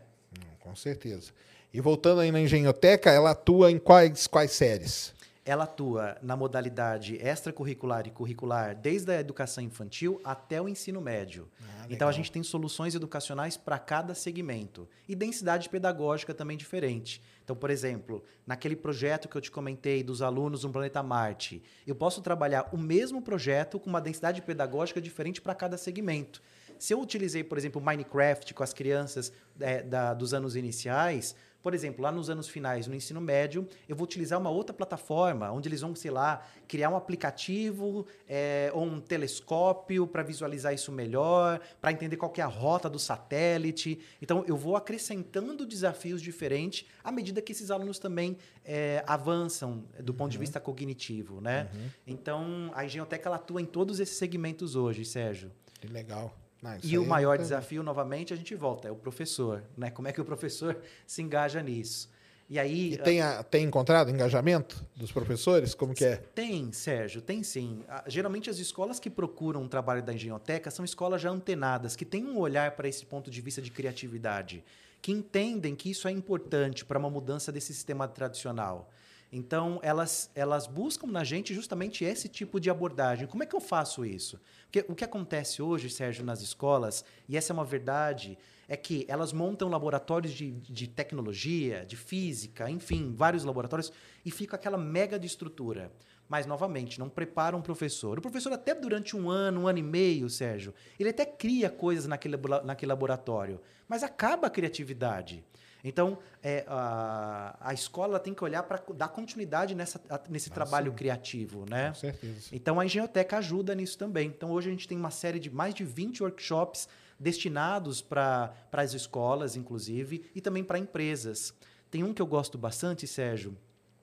Com 0.59 0.75
certeza. 0.75 1.31
E 1.73 1.79
voltando 1.79 2.19
aí 2.19 2.31
na 2.31 2.41
engenhoteca, 2.41 3.09
ela 3.09 3.31
atua 3.31 3.71
em 3.71 3.79
quais, 3.79 4.27
quais 4.27 4.51
séries? 4.51 5.13
Ela 5.45 5.65
atua 5.65 6.17
na 6.21 6.37
modalidade 6.37 7.15
extracurricular 7.17 8.07
e 8.07 8.11
curricular, 8.11 8.75
desde 8.75 9.11
a 9.11 9.19
educação 9.19 9.61
infantil 9.63 10.21
até 10.23 10.61
o 10.61 10.69
ensino 10.69 11.01
médio. 11.01 11.49
Ah, 11.61 11.85
então, 11.89 12.07
a 12.07 12.11
gente 12.13 12.31
tem 12.31 12.41
soluções 12.43 12.95
educacionais 12.95 13.57
para 13.57 13.77
cada 13.77 14.15
segmento. 14.15 14.87
E 15.07 15.13
densidade 15.13 15.67
pedagógica 15.67 16.33
também 16.33 16.55
diferente. 16.55 17.21
Então, 17.43 17.57
por 17.57 17.69
exemplo, 17.69 18.23
naquele 18.47 18.75
projeto 18.75 19.27
que 19.27 19.35
eu 19.35 19.41
te 19.41 19.51
comentei 19.51 20.01
dos 20.01 20.21
alunos 20.21 20.63
no 20.63 20.71
planeta 20.71 21.03
Marte, 21.03 21.61
eu 21.85 21.93
posso 21.93 22.21
trabalhar 22.21 22.69
o 22.71 22.77
mesmo 22.77 23.21
projeto 23.21 23.77
com 23.77 23.89
uma 23.89 23.99
densidade 23.99 24.41
pedagógica 24.41 25.01
diferente 25.01 25.41
para 25.41 25.53
cada 25.53 25.77
segmento. 25.77 26.41
Se 26.79 26.93
eu 26.93 27.01
utilizei, 27.01 27.43
por 27.43 27.57
exemplo, 27.57 27.81
Minecraft 27.81 28.53
com 28.53 28.63
as 28.63 28.73
crianças 28.73 29.31
é, 29.59 29.83
da- 29.83 30.13
dos 30.13 30.33
anos 30.33 30.55
iniciais, 30.55 31.35
por 31.63 31.73
exemplo, 31.73 32.03
lá 32.03 32.11
nos 32.11 32.29
anos 32.29 32.49
finais, 32.49 32.87
no 32.87 32.93
ensino 32.93 33.21
médio, 33.21 33.65
eu 33.87 33.95
vou 33.95 34.03
utilizar 34.03 34.37
uma 34.37 34.49
outra 34.49 34.73
plataforma, 34.73 35.49
onde 35.49 35.69
eles 35.69 35.79
vão, 35.79 35.95
sei 35.95 36.11
lá, 36.11 36.45
criar 36.67 36.89
um 36.89 36.97
aplicativo 36.97 38.05
é, 38.27 38.69
ou 38.73 38.83
um 38.83 38.99
telescópio 38.99 40.05
para 40.05 40.21
visualizar 40.21 40.73
isso 40.73 40.91
melhor, 40.91 41.61
para 41.79 41.93
entender 41.93 42.17
qual 42.17 42.29
que 42.29 42.41
é 42.41 42.43
a 42.43 42.47
rota 42.47 42.89
do 42.89 42.99
satélite. 42.99 43.97
Então, 44.21 44.43
eu 44.45 44.57
vou 44.57 44.75
acrescentando 44.75 45.65
desafios 45.65 46.21
diferentes 46.21 46.85
à 47.01 47.11
medida 47.13 47.41
que 47.41 47.53
esses 47.53 47.71
alunos 47.71 47.97
também 47.97 48.37
é, 48.65 49.01
avançam 49.07 49.85
do 50.01 50.13
ponto 50.13 50.31
de 50.31 50.37
vista 50.37 50.59
cognitivo, 50.59 51.39
né? 51.39 51.69
Então, 52.05 52.71
a 52.75 52.83
engenhoteca 52.83 53.29
ela 53.29 53.37
atua 53.37 53.61
em 53.61 53.65
todos 53.65 54.01
esses 54.01 54.17
segmentos 54.17 54.75
hoje, 54.75 55.05
Sérgio. 55.05 55.49
Que 55.79 55.87
legal. 55.87 56.42
Ah, 56.63 56.77
E 56.83 56.97
o 56.97 57.01
aí 57.01 57.07
maior 57.07 57.35
é- 57.35 57.37
desafio, 57.39 57.83
novamente, 57.83 58.33
a 58.33 58.37
gente 58.37 58.55
volta, 58.55 58.87
é 58.87 58.91
o 58.91 58.95
professor, 58.95 59.63
né? 59.77 59.89
Como 59.91 60.07
é 60.07 60.13
que 60.13 60.21
o 60.21 60.25
professor 60.25 60.77
se 61.05 61.21
engaja 61.21 61.61
nisso? 61.61 62.09
E 62.49 62.59
aí 62.59 62.93
E 62.93 62.97
tem, 62.97 63.21
a- 63.21 63.41
tem 63.41 63.63
encontrado 63.65 64.11
engajamento 64.11 64.85
dos 64.95 65.11
professores? 65.11 65.73
Como 65.73 65.93
que 65.93 66.03
é? 66.05 66.17
Tem, 66.35 66.71
Sérgio, 66.71 67.21
tem 67.21 67.41
sim. 67.41 67.83
Ah, 67.87 68.03
Geralmente 68.07 68.49
as 68.49 68.57
escolas 68.59 68.99
que 68.99 69.09
procuram 69.09 69.61
um 69.63 69.67
trabalho 69.67 70.03
da 70.03 70.13
engenhoteca 70.13 70.69
são 70.69 70.83
escolas 70.85 71.21
já 71.21 71.29
antenadas, 71.29 71.95
que 71.95 72.05
têm 72.05 72.25
um 72.25 72.37
olhar 72.37 72.71
para 72.71 72.87
esse 72.87 73.05
ponto 73.05 73.31
de 73.31 73.41
vista 73.41 73.61
de 73.61 73.71
criatividade, 73.71 74.63
que 75.01 75.11
entendem 75.11 75.75
que 75.75 75.89
isso 75.89 76.07
é 76.07 76.11
importante 76.11 76.85
para 76.85 76.99
uma 76.99 77.09
mudança 77.09 77.51
desse 77.51 77.73
sistema 77.73 78.07
tradicional. 78.07 78.89
Então, 79.35 79.79
elas, 79.81 80.29
elas 80.35 80.67
buscam 80.67 81.07
na 81.07 81.23
gente 81.23 81.55
justamente 81.55 82.03
esse 82.03 82.29
tipo 82.29 82.59
de 82.59 82.69
abordagem. 82.69 83.25
Como 83.25 83.41
é 83.41 83.47
que 83.47 83.55
eu 83.55 83.59
faço 83.59 84.05
isso? 84.05 84.39
Porque 84.65 84.85
o 84.87 84.93
que 84.93 85.03
acontece 85.03 85.59
hoje, 85.59 85.89
Sérgio, 85.89 86.23
nas 86.23 86.41
escolas, 86.41 87.03
e 87.27 87.35
essa 87.35 87.51
é 87.51 87.55
uma 87.55 87.65
verdade, 87.65 88.37
é 88.67 88.77
que 88.77 89.07
elas 89.09 89.33
montam 89.33 89.69
laboratórios 89.69 90.33
de, 90.33 90.51
de 90.51 90.87
tecnologia, 90.87 91.83
de 91.83 91.97
física, 91.97 92.69
enfim, 92.69 93.11
vários 93.17 93.43
laboratórios, 93.43 93.91
e 94.23 94.29
fica 94.29 94.55
aquela 94.55 94.77
mega 94.77 95.17
de 95.17 95.25
estrutura. 95.25 95.91
Mas, 96.29 96.45
novamente, 96.45 96.99
não 96.99 97.09
prepara 97.09 97.57
um 97.57 97.61
professor. 97.61 98.19
O 98.19 98.21
professor, 98.21 98.53
até 98.53 98.75
durante 98.75 99.17
um 99.17 99.31
ano, 99.31 99.61
um 99.61 99.67
ano 99.67 99.79
e 99.79 99.83
meio, 99.83 100.29
Sérgio, 100.29 100.75
ele 100.99 101.09
até 101.09 101.25
cria 101.25 101.71
coisas 101.71 102.05
naquele, 102.05 102.37
naquele 102.63 102.91
laboratório, 102.91 103.59
mas 103.87 104.03
acaba 104.03 104.45
a 104.45 104.51
criatividade. 104.51 105.43
Então, 105.83 106.17
é, 106.41 106.63
a, 106.67 107.57
a 107.59 107.73
escola 107.73 108.19
tem 108.19 108.33
que 108.33 108.43
olhar 108.43 108.63
para 108.63 108.81
dar 108.95 109.09
continuidade 109.09 109.75
nessa, 109.75 110.01
nesse 110.29 110.49
trabalho 110.49 110.93
criativo, 110.93 111.65
né? 111.69 111.89
Com 111.89 111.95
certeza. 111.95 112.49
Então 112.51 112.79
a 112.79 112.85
engenhoteca 112.85 113.37
ajuda 113.37 113.75
nisso 113.75 113.97
também. 113.97 114.27
Então 114.27 114.51
hoje 114.51 114.69
a 114.69 114.71
gente 114.71 114.87
tem 114.87 114.97
uma 114.97 115.11
série 115.11 115.39
de 115.39 115.49
mais 115.49 115.73
de 115.75 115.83
20 115.83 116.23
workshops 116.23 116.87
destinados 117.19 118.01
para 118.01 118.53
as 118.71 118.93
escolas, 118.93 119.55
inclusive, 119.55 120.25
e 120.33 120.39
também 120.39 120.63
para 120.63 120.79
empresas. 120.79 121.53
Tem 121.91 122.03
um 122.03 122.13
que 122.13 122.21
eu 122.21 122.27
gosto 122.27 122.57
bastante, 122.57 123.05
Sérgio, 123.05 123.55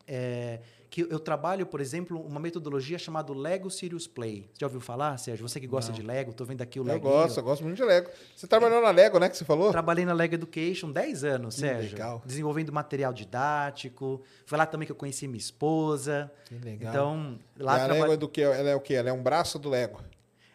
é, 0.06 0.60
que 0.90 1.02
eu 1.08 1.20
trabalho, 1.20 1.64
por 1.64 1.80
exemplo, 1.80 2.20
uma 2.20 2.40
metodologia 2.40 2.98
chamada 2.98 3.32
Lego 3.32 3.70
Serious 3.70 4.08
Play. 4.08 4.50
Você 4.52 4.58
já 4.60 4.66
ouviu 4.66 4.80
falar, 4.80 5.16
Sérgio? 5.18 5.48
Você 5.48 5.60
que 5.60 5.66
gosta 5.68 5.92
de 5.92 6.02
Lego, 6.02 6.32
estou 6.32 6.44
vendo 6.44 6.62
aqui 6.62 6.80
o 6.80 6.82
Eu 6.82 6.86
Lego. 6.86 7.08
gosto, 7.08 7.38
eu 7.38 7.44
gosto 7.44 7.62
muito 7.62 7.76
de 7.76 7.84
Lego. 7.84 8.10
Você 8.34 8.46
trabalhou 8.48 8.82
na 8.82 8.90
Lego, 8.90 9.18
né? 9.20 9.28
Que 9.28 9.36
você 9.36 9.44
falou? 9.44 9.70
Trabalhei 9.70 10.04
na 10.04 10.12
Lego 10.12 10.34
Education 10.34 10.90
10 10.90 11.22
anos, 11.22 11.54
Que 11.54 11.60
Sérgio. 11.60 11.92
legal. 11.92 12.22
Desenvolvendo 12.26 12.72
material 12.72 13.12
didático. 13.12 14.20
Foi 14.44 14.58
lá 14.58 14.66
também 14.66 14.84
que 14.84 14.90
eu 14.92 14.96
conheci 14.96 15.28
minha 15.28 15.38
esposa. 15.38 16.30
Que 16.46 16.56
legal. 16.56 16.90
Então, 16.92 17.38
E 17.56 17.62
lá 17.62 17.84
a 17.84 17.86
Lego 17.86 18.12
é 18.12 18.16
do 18.16 18.28
quê? 18.28 18.42
Ela 18.42 18.70
é 18.70 18.74
o 18.74 18.80
quê? 18.80 18.94
Ela 18.94 19.10
é 19.10 19.12
um 19.12 19.22
braço 19.22 19.58
do 19.58 19.68
Lego. 19.68 20.00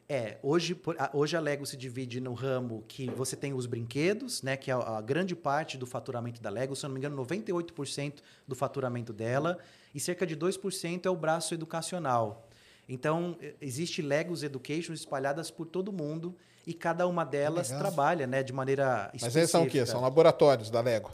É, 0.07 0.37
hoje, 0.43 0.79
hoje 1.13 1.35
a 1.35 1.39
Lego 1.39 1.65
se 1.65 1.75
divide 1.75 2.21
no 2.21 2.33
ramo 2.33 2.83
que 2.87 3.09
você 3.09 3.35
tem 3.35 3.53
os 3.53 3.65
brinquedos, 3.65 4.43
né, 4.43 4.55
que 4.55 4.69
é 4.69 4.73
a, 4.75 5.01
grande 5.01 5.35
parte 5.35 5.79
do 5.79 5.87
faturamento 5.87 6.39
da 6.39 6.49
Lego, 6.49 6.75
se 6.75 6.85
eu 6.85 6.89
não 6.89 6.93
me 6.93 6.99
engano, 6.99 7.17
98% 7.25 8.21
do 8.47 8.53
faturamento 8.55 9.11
dela, 9.11 9.57
e 9.95 9.99
cerca 9.99 10.25
de 10.25 10.35
2% 10.37 11.05
é 11.07 11.09
o 11.09 11.15
braço 11.15 11.55
educacional. 11.55 12.47
Então, 12.87 13.35
existe 13.59 14.03
Legos 14.03 14.43
Education 14.43 14.93
espalhadas 14.93 15.49
por 15.49 15.65
todo 15.65 15.91
mundo 15.91 16.35
e 16.67 16.73
cada 16.73 17.07
uma 17.07 17.23
delas 17.25 17.69
legal. 17.69 17.81
trabalha, 17.81 18.27
né, 18.27 18.43
de 18.43 18.53
maneira 18.53 19.09
específica. 19.11 19.25
Mas 19.25 19.35
eles 19.35 19.49
são 19.49 19.63
o 19.63 19.67
quê? 19.67 19.85
São 19.87 20.01
laboratórios 20.01 20.69
da 20.69 20.81
Lego? 20.81 21.11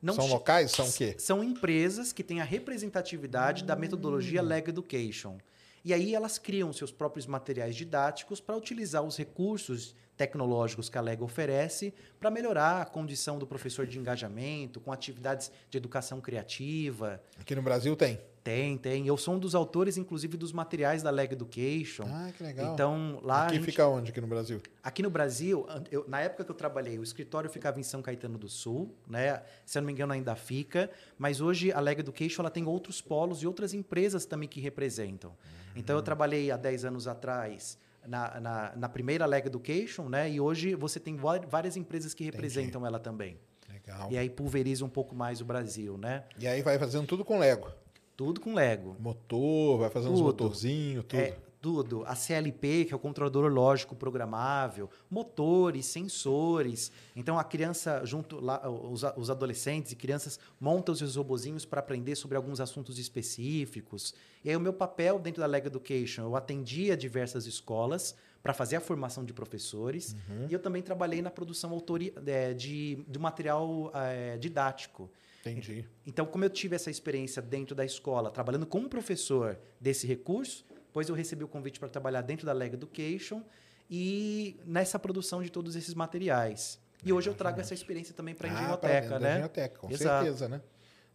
Não 0.00 0.14
são 0.14 0.26
locais? 0.26 0.70
São 0.70 0.88
o 0.88 0.92
quê? 0.94 1.14
São 1.18 1.44
empresas 1.44 2.10
que 2.10 2.24
têm 2.24 2.40
a 2.40 2.44
representatividade 2.44 3.64
da 3.64 3.76
Hum. 3.76 3.80
metodologia 3.80 4.40
Lego 4.40 4.70
Education. 4.70 5.36
E 5.84 5.94
aí 5.94 6.14
elas 6.14 6.38
criam 6.38 6.72
seus 6.72 6.92
próprios 6.92 7.26
materiais 7.26 7.74
didáticos 7.74 8.40
para 8.40 8.56
utilizar 8.56 9.02
os 9.02 9.16
recursos 9.16 9.94
tecnológicos 10.16 10.90
que 10.90 10.98
a 10.98 11.00
Lego 11.00 11.24
oferece 11.24 11.94
para 12.18 12.30
melhorar 12.30 12.82
a 12.82 12.84
condição 12.84 13.38
do 13.38 13.46
professor 13.46 13.86
de 13.86 13.98
engajamento, 13.98 14.78
com 14.78 14.92
atividades 14.92 15.50
de 15.70 15.78
educação 15.78 16.20
criativa. 16.20 17.22
Aqui 17.38 17.54
no 17.54 17.62
Brasil 17.62 17.96
tem. 17.96 18.20
Tem, 18.44 18.76
tem. 18.78 19.06
Eu 19.06 19.16
sou 19.18 19.34
um 19.34 19.38
dos 19.38 19.54
autores, 19.54 19.96
inclusive, 19.98 20.36
dos 20.36 20.50
materiais 20.50 21.02
da 21.02 21.10
Leg 21.10 21.32
Education. 21.32 22.04
Ah, 22.06 22.30
que 22.34 22.42
legal. 22.42 22.72
Então, 22.72 23.20
lá. 23.22 23.44
Aqui 23.46 23.56
gente- 23.56 23.64
fica 23.66 23.86
onde 23.86 24.10
aqui 24.10 24.20
no 24.20 24.26
Brasil? 24.26 24.62
Aqui 24.82 25.02
no 25.02 25.10
Brasil, 25.10 25.66
eu- 25.90 26.06
na 26.08 26.20
época 26.22 26.44
que 26.44 26.50
eu 26.50 26.54
trabalhei, 26.54 26.98
o 26.98 27.02
escritório 27.02 27.50
ficava 27.50 27.78
em 27.78 27.82
São 27.82 28.00
Caetano 28.00 28.38
do 28.38 28.48
Sul, 28.48 28.94
né? 29.06 29.42
Se 29.66 29.76
eu 29.76 29.82
não 29.82 29.86
me 29.86 29.92
engano, 29.92 30.14
ainda 30.14 30.34
fica. 30.36 30.90
Mas 31.18 31.40
hoje 31.42 31.70
a 31.70 31.80
Leg 31.80 32.00
Education 32.00 32.40
ela 32.42 32.50
tem 32.50 32.66
outros 32.66 33.00
polos 33.02 33.42
e 33.42 33.46
outras 33.46 33.74
empresas 33.74 34.24
também 34.24 34.48
que 34.48 34.58
representam. 34.60 35.34
Então 35.80 35.96
eu 35.96 36.02
trabalhei 36.02 36.50
há 36.50 36.56
10 36.56 36.84
anos 36.84 37.06
atrás 37.08 37.78
na, 38.06 38.40
na, 38.40 38.72
na 38.76 38.88
primeira 38.88 39.26
Leg 39.26 39.46
Education, 39.46 40.08
né? 40.08 40.30
E 40.30 40.40
hoje 40.40 40.74
você 40.74 41.00
tem 41.00 41.16
várias 41.16 41.76
empresas 41.76 42.14
que 42.14 42.24
representam 42.24 42.86
ela 42.86 42.98
também. 42.98 43.38
Legal. 43.68 44.10
E 44.10 44.18
aí 44.18 44.28
pulveriza 44.28 44.84
um 44.84 44.88
pouco 44.88 45.14
mais 45.14 45.40
o 45.40 45.44
Brasil, 45.44 45.96
né? 45.96 46.24
E 46.38 46.46
aí 46.46 46.62
vai 46.62 46.78
fazendo 46.78 47.06
tudo 47.06 47.24
com 47.24 47.38
Lego. 47.38 47.70
Tudo 48.16 48.40
com 48.40 48.52
Lego. 48.54 48.96
Motor, 49.00 49.78
vai 49.78 49.88
fazendo 49.88 50.12
uns 50.12 50.18
Tudo. 50.18 50.26
motorzinhos, 50.26 51.04
tudo. 51.06 51.18
É, 51.18 51.34
tudo. 51.60 52.02
A 52.06 52.14
CLP, 52.14 52.86
que 52.86 52.92
é 52.92 52.96
o 52.96 52.98
controlador 52.98 53.50
lógico 53.52 53.94
programável, 53.94 54.88
motores, 55.10 55.86
sensores. 55.86 56.90
Então 57.14 57.38
a 57.38 57.44
criança, 57.44 58.02
junto 58.04 58.40
lá, 58.40 58.68
os, 58.68 59.02
os 59.16 59.30
adolescentes 59.30 59.92
e 59.92 59.96
crianças 59.96 60.38
montam 60.60 60.92
os 60.92 60.98
seus 60.98 61.16
robozinhos 61.16 61.64
para 61.64 61.80
aprender 61.80 62.16
sobre 62.16 62.36
alguns 62.36 62.60
assuntos 62.60 62.98
específicos. 62.98 64.14
E 64.44 64.50
aí 64.50 64.56
o 64.56 64.60
meu 64.60 64.72
papel 64.72 65.18
dentro 65.18 65.40
da 65.40 65.46
Leg 65.46 65.66
Education, 65.66 66.22
eu 66.22 66.36
atendia 66.36 66.96
diversas 66.96 67.46
escolas 67.46 68.14
para 68.42 68.54
fazer 68.54 68.76
a 68.76 68.80
formação 68.80 69.22
de 69.24 69.34
professores 69.34 70.16
e 70.48 70.52
eu 70.52 70.58
também 70.58 70.82
trabalhei 70.82 71.20
na 71.20 71.30
produção 71.30 71.72
autori- 71.72 72.14
é, 72.26 72.54
de, 72.54 73.04
de 73.06 73.18
material 73.18 73.90
é, 73.94 74.38
didático. 74.38 75.10
Entendi. 75.40 75.86
Então, 76.06 76.26
como 76.26 76.44
eu 76.44 76.50
tive 76.50 76.76
essa 76.76 76.90
experiência 76.90 77.40
dentro 77.40 77.74
da 77.74 77.84
escola, 77.84 78.30
trabalhando 78.30 78.66
como 78.66 78.88
professor 78.90 79.58
desse 79.80 80.06
recurso, 80.06 80.64
depois 80.90 81.08
eu 81.08 81.14
recebi 81.14 81.44
o 81.44 81.48
convite 81.48 81.78
para 81.78 81.88
trabalhar 81.88 82.20
dentro 82.20 82.44
da 82.44 82.52
Leg 82.52 82.74
Education 82.74 83.42
e 83.88 84.58
nessa 84.66 84.98
produção 84.98 85.40
de 85.40 85.48
todos 85.48 85.76
esses 85.76 85.94
materiais. 85.94 86.80
E 87.04 87.12
hoje 87.12 87.30
eu 87.30 87.34
trago 87.34 87.60
essa 87.60 87.72
experiência 87.72 88.12
também 88.12 88.34
para 88.34 88.48
a 88.48 88.50
Ah, 88.50 88.54
Engenhoteca, 88.60 89.08
da 89.10 89.18
né? 89.20 89.32
Engenhoteca, 89.34 89.78
com 89.78 89.88
Exato. 89.88 90.24
certeza, 90.24 90.48
né? 90.48 90.60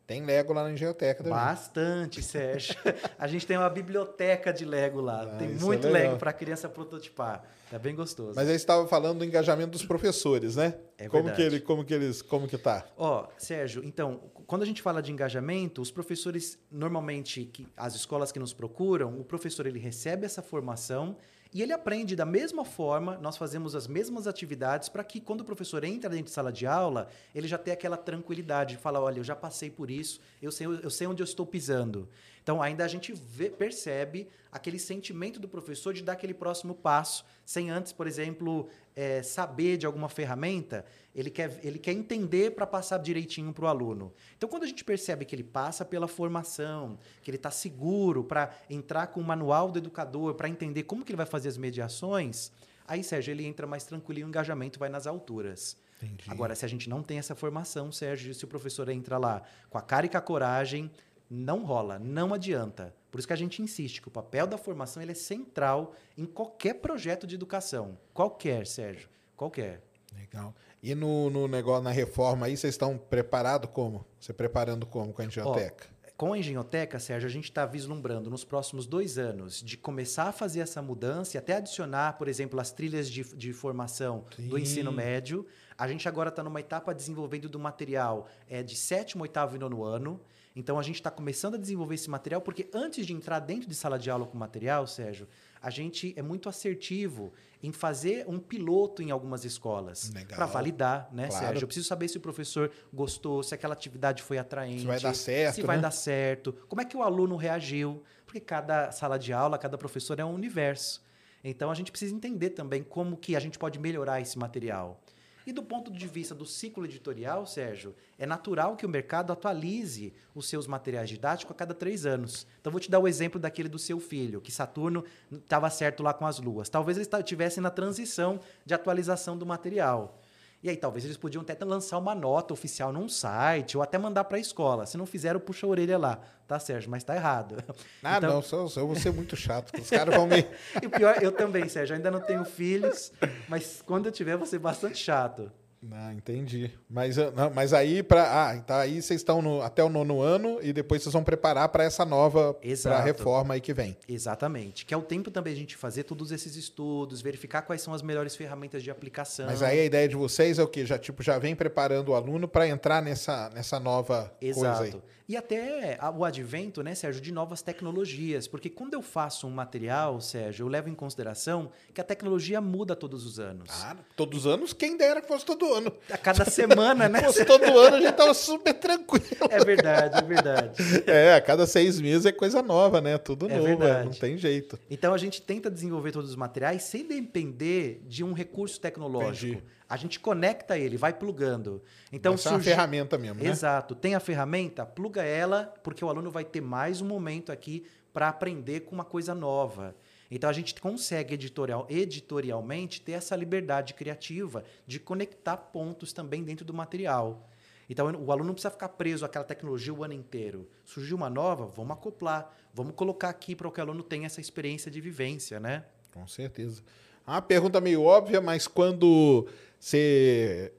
Tem 0.08 0.24
Lego 0.24 0.54
lá 0.54 0.64
na 0.64 0.72
Engenhoteca 0.72 1.24
também. 1.24 1.38
Bastante, 1.38 2.22
Sérgio. 2.24 2.74
a 3.20 3.28
gente 3.28 3.46
tem 3.46 3.58
uma 3.58 3.70
biblioteca 3.70 4.54
de 4.54 4.64
Lego 4.64 5.02
lá. 5.02 5.24
Ah, 5.24 5.36
tem 5.38 5.50
é 5.50 5.52
muito 5.56 5.88
legal. 5.88 6.04
Lego 6.12 6.18
para 6.20 6.30
a 6.30 6.34
criança 6.34 6.70
prototipar. 6.70 7.44
Tá 7.70 7.78
bem 7.78 7.96
gostoso. 7.96 8.34
Mas 8.36 8.46
aí 8.48 8.52
você 8.54 8.56
estava 8.56 8.88
falando 8.88 9.18
do 9.20 9.26
engajamento 9.26 9.72
dos 9.72 9.84
professores, 9.86 10.56
né? 10.56 10.76
É 10.98 11.10
como 11.10 11.24
verdade. 11.24 11.36
que 11.50 11.56
ele, 11.56 11.60
como 11.62 11.84
que 11.84 11.94
eles, 11.94 12.22
como 12.22 12.48
que 12.48 12.58
tá? 12.58 12.86
Ó, 12.96 13.28
Sérgio, 13.38 13.84
então, 13.84 14.22
quando 14.46 14.62
a 14.62 14.66
gente 14.66 14.82
fala 14.82 15.02
de 15.02 15.12
engajamento, 15.12 15.82
os 15.82 15.92
professores, 15.92 16.58
normalmente, 16.72 17.46
que, 17.46 17.68
as 17.76 17.96
escolas 17.96 18.32
que 18.32 18.40
nos 18.40 18.54
procuram, 18.54 19.20
o 19.20 19.24
professor 19.24 19.66
ele 19.66 19.80
recebe 19.80 20.26
essa 20.26 20.42
formação 20.42 21.18
e 21.54 21.62
ele 21.62 21.72
aprende 21.72 22.18
da 22.18 22.26
mesma 22.26 22.66
forma, 22.66 23.18
nós 23.18 23.38
fazemos 23.38 23.76
as 23.76 23.88
mesmas 23.88 24.28
atividades 24.28 24.90
para 24.90 25.04
que 25.06 25.22
quando 25.22 25.40
o 25.40 25.46
professor 25.46 25.84
entra 25.86 26.10
dentro 26.10 26.26
de 26.26 26.32
sala 26.32 26.52
de 26.52 26.68
aula, 26.68 27.08
ele 27.34 27.48
já 27.48 27.58
tenha 27.58 27.74
aquela 27.74 27.96
tranquilidade 27.96 28.76
de 28.76 28.82
falar, 28.82 29.00
olha, 29.00 29.20
eu 29.20 29.24
já 29.24 29.36
passei 29.36 29.70
por 29.70 29.90
isso, 29.90 30.20
eu 30.42 30.52
sei, 30.52 30.68
eu 30.68 30.90
sei 30.90 31.08
onde 31.08 31.24
eu 31.24 31.26
estou 31.26 31.46
pisando. 31.46 32.10
Então, 32.46 32.62
ainda 32.62 32.86
a 32.86 32.88
gente 32.88 33.12
vê- 33.12 33.50
percebe 33.50 34.28
aquele 34.52 34.78
sentimento 34.78 35.40
do 35.40 35.50
professor 35.50 35.92
de 35.96 36.04
dar 36.04 36.14
aquele 36.14 36.32
próximo 36.36 36.76
passo, 36.76 37.26
sem 37.44 37.72
antes, 37.72 37.92
por 37.92 38.06
exemplo, 38.06 38.70
eh, 38.96 39.24
saber 39.24 39.78
de 39.78 39.86
alguma 39.88 40.08
ferramenta, 40.08 40.86
ele 41.16 41.32
quer, 41.32 41.60
ele 41.64 41.80
quer 41.80 41.94
entender 41.94 42.52
para 42.52 42.68
passar 42.68 43.00
direitinho 43.00 43.52
para 43.52 43.66
o 43.66 43.68
aluno. 43.68 44.14
Então, 44.38 44.48
quando 44.48 44.62
a 44.62 44.68
gente 44.68 44.84
percebe 44.84 45.26
que 45.26 45.34
ele 45.34 45.44
passa 45.44 45.84
pela 45.84 46.08
formação, 46.08 47.00
que 47.24 47.32
ele 47.32 47.38
está 47.38 47.50
seguro 47.50 48.24
para 48.24 48.54
entrar 48.70 49.08
com 49.08 49.20
o 49.20 49.24
manual 49.24 49.72
do 49.72 49.80
educador, 49.80 50.36
para 50.36 50.48
entender 50.48 50.84
como 50.84 51.04
que 51.04 51.12
ele 51.12 51.18
vai 51.18 51.26
fazer 51.26 51.50
as 51.50 51.58
mediações, 51.58 52.52
aí, 52.88 53.04
Sérgio, 53.04 53.32
ele 53.32 53.44
entra 53.44 53.66
mais 53.66 53.86
tranquilo 53.86 54.20
e 54.20 54.24
o 54.24 54.28
engajamento 54.28 54.78
vai 54.78 54.88
nas 54.90 55.08
alturas. 55.08 55.76
Entendi. 56.00 56.26
Agora, 56.30 56.54
se 56.54 56.64
a 56.64 56.68
gente 56.68 56.88
não 56.88 57.02
tem 57.02 57.18
essa 57.18 57.34
formação, 57.34 57.92
Sérgio, 57.92 58.36
se 58.36 58.46
o 58.46 58.48
professor 58.48 58.88
entra 58.90 59.18
lá 59.18 59.42
com 59.68 59.80
a 59.80 59.82
cara 59.82 60.06
e 60.06 60.10
com 60.10 60.18
a 60.18 60.22
coragem, 60.22 60.92
não 61.30 61.64
rola, 61.64 61.98
não 62.00 62.34
adianta. 62.34 62.94
Por 63.12 63.20
isso 63.20 63.28
que 63.28 63.34
a 63.34 63.38
gente 63.38 63.62
insiste 63.62 64.02
que 64.02 64.08
o 64.08 64.12
papel 64.12 64.46
da 64.46 64.58
formação 64.58 65.02
ele 65.02 65.14
é 65.14 65.16
central 65.16 65.94
em 66.18 66.26
qualquer 66.26 66.76
projeto 66.76 67.26
de 67.26 67.36
educação. 67.36 67.98
Qualquer, 68.14 68.68
Sérgio. 68.68 69.10
Qualquer. 69.36 69.82
Legal. 70.14 70.54
E 70.82 70.94
no, 70.94 71.30
no 71.30 71.48
negócio, 71.48 71.84
na 71.84 71.92
reforma 71.92 72.46
aí, 72.46 72.56
vocês 72.56 72.74
estão 72.74 72.98
preparados 72.98 73.70
como? 73.72 74.06
Você 74.20 74.34
preparando 74.34 74.86
como 74.86 75.14
com 75.14 75.22
a 75.22 75.26
Engenhoteca? 75.26 75.88
Com 76.18 76.32
a 76.32 76.38
Engenhoteca, 76.38 77.00
Sérgio, 77.00 77.28
a 77.28 77.32
gente 77.32 77.46
está 77.46 77.66
vislumbrando 77.66 78.30
nos 78.30 78.46
próximos 78.46 78.86
dois 78.86 79.18
anos 79.18 79.62
de 79.62 79.76
começar 79.76 80.26
a 80.26 80.32
fazer 80.32 80.62
essa 80.62 80.82
mudança 80.82 81.36
e 81.36 81.38
até 81.38 81.58
adicionar, 81.58 82.18
por 82.18 82.30
exemplo, 82.30 82.60
as 82.60 82.72
trilhas 82.72 83.10
de, 83.10 83.24
de 83.36 83.52
formação 83.52 84.26
do 84.38 84.56
Sim. 84.56 84.62
ensino 84.62 84.92
médio. 84.94 85.46
A 85.78 85.88
gente 85.90 86.08
agora 86.08 86.30
está 86.30 86.42
numa 86.42 86.60
etapa 86.60 86.94
desenvolvendo 86.94 87.50
do 87.50 87.60
material 87.60 88.28
é, 88.48 88.64
de 88.64 88.78
sétimo, 88.78 89.24
oitavo 89.24 89.58
e 89.58 89.60
nono 89.60 89.84
ano. 89.84 90.22
Então 90.56 90.80
a 90.80 90.84
gente 90.84 90.96
está 90.96 91.12
começando 91.12 91.56
a 91.56 91.58
desenvolver 91.58 91.96
esse 91.96 92.10
material, 92.10 92.40
porque 92.42 92.70
antes 92.74 93.06
de 93.06 93.14
entrar 93.14 93.40
dentro 93.40 93.68
de 93.68 93.76
sala 93.76 94.00
de 94.00 94.10
aula 94.10 94.26
com 94.26 94.38
material, 94.38 94.88
Sérgio, 94.88 95.28
a 95.62 95.70
gente 95.70 96.14
é 96.16 96.22
muito 96.22 96.48
assertivo 96.48 97.34
em 97.62 97.72
fazer 97.74 98.24
um 98.28 98.40
piloto 98.40 99.02
em 99.04 99.12
algumas 99.12 99.44
escolas 99.44 100.12
para 100.30 100.46
validar, 100.46 101.10
né, 101.12 101.28
Claro. 101.28 101.46
Sérgio? 101.46 101.64
Eu 101.64 101.68
preciso 101.68 101.88
saber 101.88 102.08
se 102.08 102.18
o 102.18 102.22
professor 102.22 102.72
gostou, 102.94 103.44
se 103.44 103.54
aquela 103.54 103.74
atividade 103.74 104.24
foi 104.24 104.38
atraente, 104.38 104.82
Se 104.82 104.88
vai 104.88 105.00
dar 105.00 105.14
certo, 105.14 105.56
se 105.56 105.62
vai 105.64 105.76
né? 105.76 105.82
dar 105.82 105.92
certo, 105.92 106.54
como 106.70 106.82
é 106.82 106.86
que 106.86 106.96
o 106.96 107.04
aluno 107.04 107.36
reagiu, 107.36 108.02
porque 108.26 108.40
cada 108.40 108.92
sala 108.92 109.18
de 109.20 109.34
aula, 109.34 109.58
cada 109.58 109.78
professor 109.78 110.20
é 110.20 110.24
um 110.26 110.34
universo. 110.34 111.04
Então 111.44 111.70
a 111.70 111.76
gente 111.76 111.92
precisa 111.92 112.16
entender 112.16 112.52
também 112.52 112.82
como 112.82 113.18
que 113.18 113.36
a 113.36 113.40
gente 113.40 113.60
pode 113.60 113.78
melhorar 113.78 114.22
esse 114.22 114.38
material. 114.38 115.02
E 115.46 115.54
do 115.54 115.62
ponto 115.62 115.92
de 115.92 116.08
vista 116.08 116.34
do 116.34 116.46
ciclo 116.46 116.86
editorial, 116.86 117.46
Sérgio, 117.46 117.96
é 118.18 118.26
natural 118.26 118.76
que 118.76 118.86
o 118.86 118.90
mercado 118.90 119.32
atualize 119.32 120.12
os 120.34 120.48
seus 120.48 120.66
materiais 120.66 121.08
didáticos 121.08 121.52
a 121.52 121.58
cada 121.58 121.74
três 121.74 122.06
anos. 122.06 122.48
Então, 122.60 122.72
vou 122.72 122.80
te 122.80 122.90
dar 122.90 123.00
o 123.00 123.08
exemplo 123.08 123.40
daquele 123.40 123.70
do 123.70 123.78
seu 123.78 124.00
filho, 124.00 124.42
que 124.42 124.52
Saturno 124.52 125.04
estava 125.32 125.70
certo 125.70 126.02
lá 126.02 126.14
com 126.14 126.26
as 126.26 126.40
luas. 126.40 126.68
Talvez 126.68 126.98
eles 126.98 127.08
estivessem 127.08 127.62
na 127.62 127.70
transição 127.70 128.40
de 128.66 128.74
atualização 128.74 129.38
do 129.38 129.46
material. 129.46 130.20
E 130.66 130.70
aí, 130.70 130.76
talvez 130.76 131.06
eles 131.06 131.16
podiam 131.16 131.44
até 131.44 131.56
lançar 131.64 131.96
uma 132.00 132.16
nota 132.16 132.52
oficial 132.52 132.92
num 132.92 133.08
site 133.08 133.78
ou 133.78 133.84
até 133.84 134.00
mandar 134.00 134.24
para 134.24 134.38
a 134.38 134.40
escola. 134.40 134.88
Se 134.88 134.98
não 134.98 135.06
fizeram, 135.06 135.40
puxa 135.40 135.68
a 135.68 135.70
orelha 135.70 135.96
lá. 135.96 136.20
Tá, 136.48 136.58
Sérgio? 136.58 136.90
Mas 136.90 137.04
tá 137.04 137.16
errado. 137.16 137.58
Ah, 138.04 138.18
Então- 138.18 138.34
não, 138.34 138.42
só, 138.42 138.68
só 138.68 138.80
eu 138.80 138.88
vou 138.88 138.96
ser 138.96 139.14
muito 139.14 139.36
chato. 139.36 139.80
Os 139.80 139.88
caras 139.88 140.16
vão 140.16 140.26
me. 140.26 140.44
E 140.82 140.88
o 140.88 140.90
pior, 140.90 141.22
eu 141.22 141.32
também, 141.32 141.70
Sérgio. 141.70 141.96
Ainda 141.96 142.10
não 142.10 142.20
tenho 142.20 142.44
filhos, 142.44 143.14
mas 143.48 143.84
quando 143.86 144.08
eu 144.08 144.12
tiver, 144.12 144.38
vou 144.38 144.48
ser 144.48 144.58
bastante 144.58 144.98
chato. 144.98 145.52
Ah, 145.92 146.14
entendi. 146.14 146.72
Mas, 146.90 147.18
eu- 147.18 147.32
não, 147.32 147.50
mas 147.50 147.74
aí, 147.74 148.02
para. 148.02 148.48
Ah, 148.50 148.56
então 148.56 148.76
aí 148.76 149.02
vocês 149.02 149.20
estão 149.22 149.42
no- 149.42 149.62
até 149.62 149.84
o 149.84 149.90
nono 149.90 150.22
ano 150.22 150.60
e 150.62 150.74
depois 150.74 151.02
vocês 151.04 151.14
vão 151.14 151.24
preparar 151.24 151.70
para 151.70 151.84
essa 151.84 152.04
nova 152.06 152.58
Exato. 152.62 153.04
reforma 153.04 153.54
aí 153.54 153.62
que 153.62 153.74
vem. 153.74 153.98
Exatamente. 154.08 154.86
Que 154.86 154.94
é 154.94 154.98
o 154.98 155.02
tempo 155.02 155.30
também 155.32 155.54
a 155.54 155.56
gente 155.56 155.76
fazer 155.76 156.04
todos 156.04 156.32
esses 156.32 156.56
estudos, 156.56 157.22
verificar 157.22 157.62
quais 157.62 157.82
são 157.82 157.94
as 157.94 158.02
melhores 158.02 158.36
ferramentas 158.36 158.82
de 158.84 158.90
aplicação. 158.90 159.46
Mas 159.46 159.62
aí 159.62 159.80
a 159.80 159.86
ideia 159.86 160.08
de 160.08 160.16
vocês 160.16 160.58
é 160.60 160.64
o 160.64 160.68
quê? 160.68 160.86
Já, 160.86 160.98
tipo, 160.98 161.22
já 161.24 161.38
vem 161.38 161.56
preparando 161.56 162.10
o 162.10 162.16
aluno 162.16 162.48
para 162.48 162.68
entrar 162.68 163.02
nessa, 163.02 163.50
nessa 163.52 163.80
nova 163.80 164.34
coisa 164.42 164.80
aí. 164.80 164.96
E 165.28 165.36
até 165.36 165.98
a- 166.00 166.12
o 166.12 166.24
advento, 166.24 166.84
né, 166.84 166.94
Sérgio, 166.94 167.22
de 167.22 167.32
novas 167.32 167.62
tecnologias. 167.62 168.48
Porque 168.48 168.70
quando 168.70 168.94
eu 168.94 169.02
faço 169.02 169.48
um 169.48 169.50
material, 169.50 170.22
Sérgio, 170.22 170.66
eu 170.66 170.68
levo 170.68 170.88
em 170.90 170.94
consideração 170.94 171.72
que 171.94 172.00
a 172.00 172.04
tecnologia 172.04 172.62
muda 172.62 172.96
todos 172.96 173.26
os 173.26 173.40
anos. 173.40 173.70
Ah, 173.84 173.96
todos 174.16 174.46
os 174.46 174.48
anos, 174.52 174.72
quem 174.74 174.96
dera 174.98 175.22
que 175.22 175.28
fosse 175.28 175.46
todo 175.46 175.74
ano. 175.74 175.92
A 176.12 176.18
cada 176.18 176.46
semana, 176.46 177.10
né? 177.10 177.20
Se 177.26 177.26
fosse 177.26 177.46
todo 177.46 177.64
ano, 177.64 177.98
a 177.98 178.00
gente 178.02 178.14
tava 178.14 178.34
super 178.34 178.74
tranquilo. 178.74 179.26
É 179.50 179.64
verdade, 179.64 180.18
é 180.20 180.22
verdade. 180.22 180.76
É, 181.08 181.34
a 181.36 181.42
cada 181.42 181.66
seis 181.68 182.00
meses 182.00 182.26
é 182.26 182.32
coisa 182.32 182.62
nova, 182.62 183.00
né? 183.02 183.18
Tudo 183.18 183.50
É 183.50 183.58
novo, 183.58 183.68
é, 183.68 183.76
verdade. 183.76 184.06
não 184.06 184.14
tem 184.14 184.38
jeito. 184.38 184.78
Então 184.90 185.14
a 185.14 185.18
gente 185.18 185.42
tenta 185.42 185.70
desenvolver 185.72 186.12
todos 186.12 186.30
os 186.30 186.36
materiais 186.36 186.84
sem 186.84 187.06
depender 187.08 188.02
de 188.08 188.24
um 188.24 188.34
recurso 188.34 188.80
tecnológico. 188.80 189.54
Entendi. 189.54 189.64
A 189.88 189.98
gente 189.98 190.20
conecta 190.20 190.78
ele, 190.78 190.98
vai 190.98 191.14
plugando. 191.14 191.82
Então 192.12 192.34
Essa 192.34 192.50
é 192.50 192.52
uma 192.54 192.60
ferramenta 192.60 193.18
mesmo, 193.18 193.44
né? 193.44 193.50
Exato. 193.50 193.94
Tem 193.94 194.16
a 194.16 194.20
ferramenta, 194.20 194.86
pluga 194.86 195.24
ela, 195.24 195.74
porque 195.84 196.04
o 196.04 196.10
aluno 196.10 196.32
vai 196.32 196.44
ter 196.44 196.62
mais 196.62 197.02
um 197.02 197.06
momento 197.06 197.52
aqui 197.52 197.86
para 198.12 198.30
aprender 198.30 198.82
com 198.82 198.96
uma 198.96 199.06
coisa 199.06 199.36
nova. 199.36 199.96
Então 200.32 200.50
a 200.50 200.54
gente 200.54 200.74
consegue 200.82 201.36
editorial, 201.36 201.86
editorialmente 201.90 203.02
ter 203.02 203.12
essa 203.12 203.36
liberdade 203.36 203.94
criativa 203.94 204.64
de 204.88 205.00
conectar 205.00 205.58
pontos 205.58 206.12
também 206.14 206.44
dentro 206.44 206.66
do 206.66 206.74
material. 206.74 207.48
Então 207.90 208.08
o 208.08 208.32
aluno 208.32 208.48
não 208.48 208.54
precisa 208.54 208.72
ficar 208.72 208.90
preso 208.90 209.26
àquela 209.26 209.46
tecnologia 209.46 209.94
o 209.94 210.04
ano 210.04 210.14
inteiro. 210.14 210.68
Surgiu 210.84 211.16
uma 211.16 211.30
nova, 211.30 211.68
vamos 211.68 211.92
acoplar, 211.92 212.52
vamos 212.74 212.96
colocar 212.96 213.30
aqui 213.30 213.56
para 213.56 213.70
que 213.70 213.80
o 213.80 213.84
aluno 213.84 214.02
tenha 214.02 214.26
essa 214.26 214.42
experiência 214.42 214.90
de 214.90 215.00
vivência, 215.00 215.60
né? 215.60 215.86
Com 216.12 216.28
certeza. 216.28 216.82
Uma 217.28 217.42
pergunta 217.42 217.82
meio 217.82 218.04
óbvia, 218.04 218.40
mas 218.40 218.68
quando 218.68 219.48
você 219.80 220.72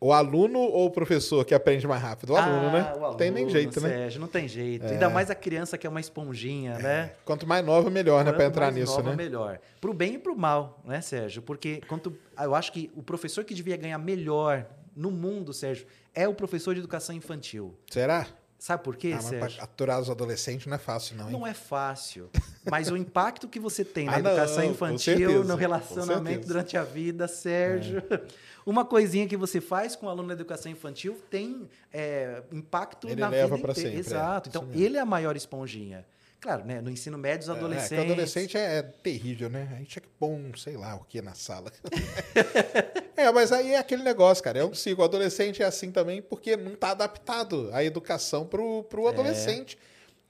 O 0.00 0.12
aluno 0.12 0.60
ou 0.60 0.86
o 0.86 0.90
professor 0.92 1.44
que 1.44 1.52
aprende 1.52 1.84
mais 1.86 2.00
rápido? 2.00 2.32
O 2.32 2.36
aluno, 2.36 2.68
Ah, 2.68 2.72
né? 2.72 2.80
o 2.80 2.96
Não 2.98 3.04
aluno, 3.06 3.18
tem 3.18 3.32
nem 3.32 3.48
jeito, 3.48 3.80
né? 3.80 3.88
Sérgio, 3.88 4.20
não 4.20 4.28
tem 4.28 4.46
jeito. 4.46 4.86
Ainda 4.86 5.10
mais 5.10 5.28
a 5.28 5.34
criança 5.34 5.76
que 5.76 5.86
é 5.86 5.90
uma 5.90 5.98
esponjinha, 6.00 6.78
né? 6.78 7.14
Quanto 7.24 7.46
mais 7.48 7.64
nova, 7.66 7.90
melhor, 7.90 8.24
né? 8.24 8.30
Quanto 8.30 8.42
entrar 8.42 8.66
mais 8.66 8.76
nisso, 8.76 8.96
nova, 8.96 9.10
né? 9.10 9.16
melhor. 9.16 9.58
Pro 9.80 9.92
bem 9.92 10.14
e 10.14 10.18
pro 10.18 10.36
mal, 10.36 10.80
né, 10.84 11.00
Sérgio? 11.00 11.42
Porque 11.42 11.80
quanto, 11.88 12.16
eu 12.40 12.54
acho 12.54 12.72
que 12.72 12.92
o 12.94 13.02
professor 13.02 13.44
que 13.44 13.52
devia 13.54 13.76
ganhar 13.76 13.98
melhor 13.98 14.66
no 14.94 15.10
mundo, 15.10 15.52
Sérgio, 15.52 15.84
é 16.14 16.28
o 16.28 16.34
professor 16.34 16.74
de 16.74 16.80
educação 16.80 17.14
infantil. 17.16 17.74
Será? 17.90 18.26
Sabe 18.58 18.82
por 18.82 18.96
quê, 18.96 19.12
Ah, 19.16 19.20
Sérgio? 19.20 19.62
aturar 19.62 20.00
os 20.00 20.10
adolescentes 20.10 20.66
não 20.66 20.74
é 20.74 20.78
fácil, 20.78 21.16
não, 21.16 21.26
hein? 21.26 21.32
Não 21.32 21.46
é 21.46 21.54
fácil. 21.54 22.28
Mas 22.68 22.90
o 22.90 22.96
impacto 22.96 23.46
que 23.46 23.60
você 23.60 23.84
tem 23.84 24.06
na 24.06 24.16
Ah, 24.16 24.18
não, 24.20 24.30
educação 24.32 24.64
com 24.64 24.70
infantil, 24.72 25.44
no 25.44 25.54
relacionamento. 25.54 26.44
É. 26.44 26.46
durante 26.48 26.76
a 26.76 26.82
vida, 26.82 27.28
Sérgio. 27.28 28.02
Uma 28.66 28.84
coisinha 28.84 29.26
que 29.28 29.36
você 29.36 29.60
faz 29.60 29.94
com 29.96 30.06
o 30.06 30.08
aluno 30.10 30.28
da 30.28 30.34
educação 30.34 30.70
infantil 30.70 31.18
tem 31.30 31.68
é, 31.92 32.42
impacto 32.52 33.08
Ele 33.08 33.20
na 33.20 33.28
leva 33.28 33.56
vida 33.56 33.70
inteira. 33.70 33.74
sempre, 33.90 33.96
é. 33.96 34.00
Exato. 34.00 34.48
Isso 34.50 34.58
Então, 34.58 34.68
ele 34.74 34.96
é 34.96 35.00
a 35.00 35.06
maior 35.06 35.36
esponjinha. 35.36 36.04
Claro, 36.40 36.64
né? 36.64 36.80
No 36.80 36.90
ensino 36.90 37.18
médio, 37.18 37.42
os 37.44 37.48
É, 37.48 37.52
que 37.52 37.58
adolescentes. 37.58 38.04
adolescente 38.04 38.56
é, 38.56 38.78
é 38.78 38.82
terrível, 38.82 39.50
né? 39.50 39.68
A 39.72 39.76
gente 39.78 39.88
tinha 39.90 40.02
que 40.02 40.08
um, 40.24 40.54
sei 40.56 40.76
lá, 40.76 40.94
o 40.94 41.04
que 41.04 41.20
na 41.20 41.34
sala. 41.34 41.72
é, 43.16 43.30
mas 43.32 43.50
aí 43.52 43.72
é 43.74 43.78
aquele 43.78 44.02
negócio, 44.02 44.42
cara. 44.42 44.58
Eu 44.58 44.72
sigo. 44.74 45.02
O 45.02 45.04
adolescente 45.04 45.62
é 45.62 45.66
assim 45.66 45.90
também 45.90 46.22
porque 46.22 46.56
não 46.56 46.74
tá 46.76 46.90
adaptado 46.92 47.70
a 47.72 47.82
educação 47.82 48.46
pro, 48.46 48.84
pro 48.84 49.06
É. 49.06 49.08
adolescente. 49.10 49.76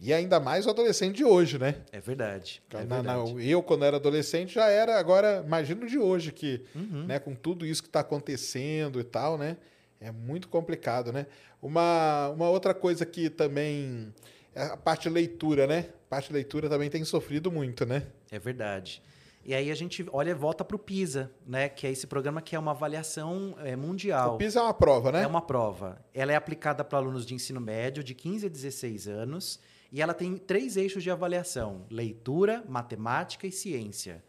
E 0.01 0.13
ainda 0.13 0.39
mais 0.39 0.65
o 0.65 0.71
adolescente 0.71 1.17
de 1.17 1.25
hoje, 1.25 1.59
né? 1.59 1.75
É 1.91 2.01
verdade. 2.01 2.63
É 2.73 2.85
Na- 2.85 3.03
na- 3.03 3.17
verdade. 3.25 3.51
eu, 3.51 3.61
quando 3.63 3.85
era 3.85 3.97
adolescente, 3.97 4.55
já 4.55 4.69
era. 4.69 4.97
Agora, 4.99 5.43
imagino 5.45 5.87
de 5.89 5.99
hoje, 5.99 6.31
que 6.31 6.63
Uhum. 6.75 7.05
né, 7.05 7.19
com 7.19 7.35
tudo 7.35 7.67
isso 7.67 7.83
que 7.83 7.89
está 7.89 8.01
acontecendo 8.01 9.01
e 9.01 9.05
tal, 9.05 9.37
né? 9.37 9.57
É 10.01 10.13
muito 10.13 10.49
complicado, 10.49 11.13
né? 11.13 11.27
Uma, 11.61 12.29
uma 12.29 12.49
outra 12.49 12.73
coisa 12.73 13.05
que 13.05 13.29
também. 13.29 14.15
É 14.59 14.73
A 14.73 14.77
parte 14.77 15.09
leitura, 15.09 15.67
né? 15.67 15.91
A 16.07 16.09
parte 16.11 16.33
leitura 16.33 16.69
também 16.69 16.91
tem 16.91 17.05
sofrido 17.05 17.51
muito, 17.51 17.87
né? 17.87 18.07
É 18.31 18.39
verdade. 18.39 19.03
E 19.45 19.55
aí 19.55 19.71
a 19.71 19.75
gente 19.75 20.05
olha 20.13 20.31
e 20.31 20.35
volta 20.35 20.65
para 20.65 20.77
o 20.77 20.79
PISA, 20.79 21.31
né? 21.47 21.69
Que 21.69 21.87
é 21.87 21.91
esse 21.91 22.07
programa 22.07 22.43
que 22.43 22.55
é 22.55 22.59
uma 22.59 22.73
avaliação 22.73 23.55
é, 23.61 23.77
mundial. 23.77 24.35
O 24.35 24.39
PISA 24.39 24.61
é 24.61 24.63
uma 24.63 24.75
prova, 24.75 25.13
né? 25.13 25.23
É 25.23 25.27
uma 25.27 25.41
prova. 25.41 26.05
Ela 26.13 26.33
é 26.33 26.35
aplicada 26.35 26.85
para 26.85 26.99
alunos 26.99 27.25
de 27.25 27.35
ensino 27.35 27.61
médio 27.61 28.03
de 28.03 28.15
15 28.15 28.47
a 28.47 28.49
16 28.49 29.09
anos 29.09 29.61
e 29.91 30.03
ela 30.03 30.13
tem 30.13 30.37
três 30.37 30.77
eixos 30.77 31.03
de 31.03 31.11
avaliação: 31.11 31.87
leitura, 31.91 32.65
matemática 32.69 33.47
e 33.47 33.53
ciência. 33.53 34.23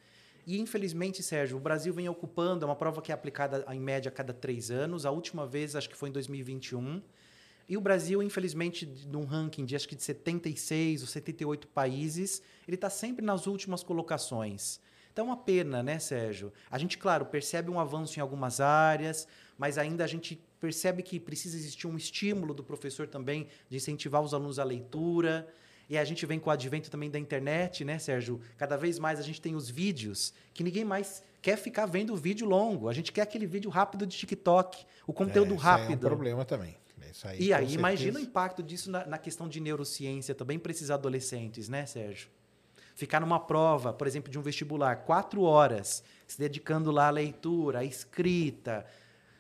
E 0.48 0.60
infelizmente, 0.60 1.22
Sérgio, 1.22 1.58
o 1.58 1.60
Brasil 1.60 1.94
vem 1.94 2.10
ocupando, 2.10 2.64
é 2.64 2.68
uma 2.68 2.76
prova 2.76 3.02
que 3.02 3.12
é 3.12 3.16
aplicada 3.16 3.66
em 3.72 3.80
média 3.80 4.10
a 4.10 4.12
cada 4.12 4.34
três 4.34 4.72
anos. 4.72 5.06
A 5.06 5.12
última 5.12 5.46
vez, 5.46 5.76
acho 5.76 5.90
que 5.90 5.96
foi 5.96 6.10
em 6.10 6.12
2021. 6.14 7.02
E 7.70 7.78
o 7.78 7.82
Brasil, 7.82 8.24
infelizmente, 8.24 8.92
num 9.08 9.26
ranking 9.26 9.64
de 9.64 9.76
acho 9.76 9.88
que 9.88 9.96
de 9.96 10.02
76 10.02 11.02
ou 11.02 11.08
78 11.08 11.68
países, 11.68 12.42
ele 12.68 12.74
está 12.74 12.90
sempre 12.90 13.24
nas 13.24 13.46
últimas 13.46 13.84
colocações. 13.84 14.80
Então, 15.14 15.26
é 15.26 15.30
uma 15.30 15.38
pena, 15.38 15.84
né, 15.84 16.00
Sérgio? 16.00 16.52
A 16.72 16.80
gente, 16.80 16.98
claro, 16.98 17.28
percebe 17.28 17.70
um 17.70 17.80
avanço 17.80 18.18
em 18.18 18.22
algumas 18.22 18.60
áreas, 18.60 19.28
mas 19.56 19.78
ainda 19.78 20.04
a 20.04 20.08
gente 20.08 20.42
percebe 20.60 21.04
que 21.04 21.20
precisa 21.20 21.56
existir 21.56 21.86
um 21.86 21.96
estímulo 21.96 22.56
do 22.56 22.64
professor 22.64 23.08
também 23.08 23.48
de 23.70 23.78
incentivar 23.78 24.22
os 24.24 24.34
alunos 24.34 24.58
à 24.58 24.64
leitura. 24.64 25.48
E 25.88 25.96
a 25.96 26.04
gente 26.04 26.26
vem 26.26 26.40
com 26.40 26.50
o 26.50 26.54
advento 26.54 26.90
também 26.90 27.12
da 27.12 27.20
internet, 27.20 27.86
né, 27.86 28.00
Sérgio? 28.00 28.42
Cada 28.58 28.78
vez 28.78 28.98
mais 28.98 29.20
a 29.20 29.24
gente 29.24 29.40
tem 29.40 29.56
os 29.56 29.70
vídeos 29.70 30.34
que 30.56 30.64
ninguém 30.64 30.84
mais 30.84 31.24
quer 31.40 31.56
ficar 31.56 31.86
vendo 31.86 32.14
o 32.14 32.16
vídeo 32.16 32.48
longo. 32.48 32.90
A 32.90 32.94
gente 32.94 33.12
quer 33.12 33.22
aquele 33.22 33.46
vídeo 33.46 33.70
rápido 33.70 34.08
de 34.08 34.18
TikTok, 34.18 34.86
o 35.06 35.14
conteúdo 35.14 35.54
É, 35.54 35.58
rápido. 35.58 35.92
É 35.92 35.96
um 35.96 36.00
problema 36.00 36.44
também. 36.44 36.76
Isso 37.12 37.28
aí, 37.28 37.42
E 37.42 37.54
aí, 37.54 37.74
imagina 37.74 38.20
o 38.20 38.22
impacto 38.22 38.62
disso 38.64 38.90
na, 38.92 39.06
na 39.06 39.18
questão 39.18 39.48
de 39.48 39.60
neurociência 39.60 40.34
também 40.36 40.58
para 40.60 40.72
esses 40.72 40.90
adolescentes, 40.92 41.68
né, 41.70 41.86
Sérgio? 41.86 42.30
Ficar 42.96 43.20
numa 43.22 43.40
prova, 43.40 43.94
por 43.94 44.08
exemplo, 44.08 44.30
de 44.30 44.38
um 44.38 44.42
vestibular, 44.42 44.98
quatro 45.06 45.42
horas, 45.44 46.04
se 46.28 46.38
dedicando 46.38 46.92
lá 46.92 47.08
à 47.08 47.10
leitura, 47.12 47.80
à 47.80 47.84
escrita. 47.86 48.86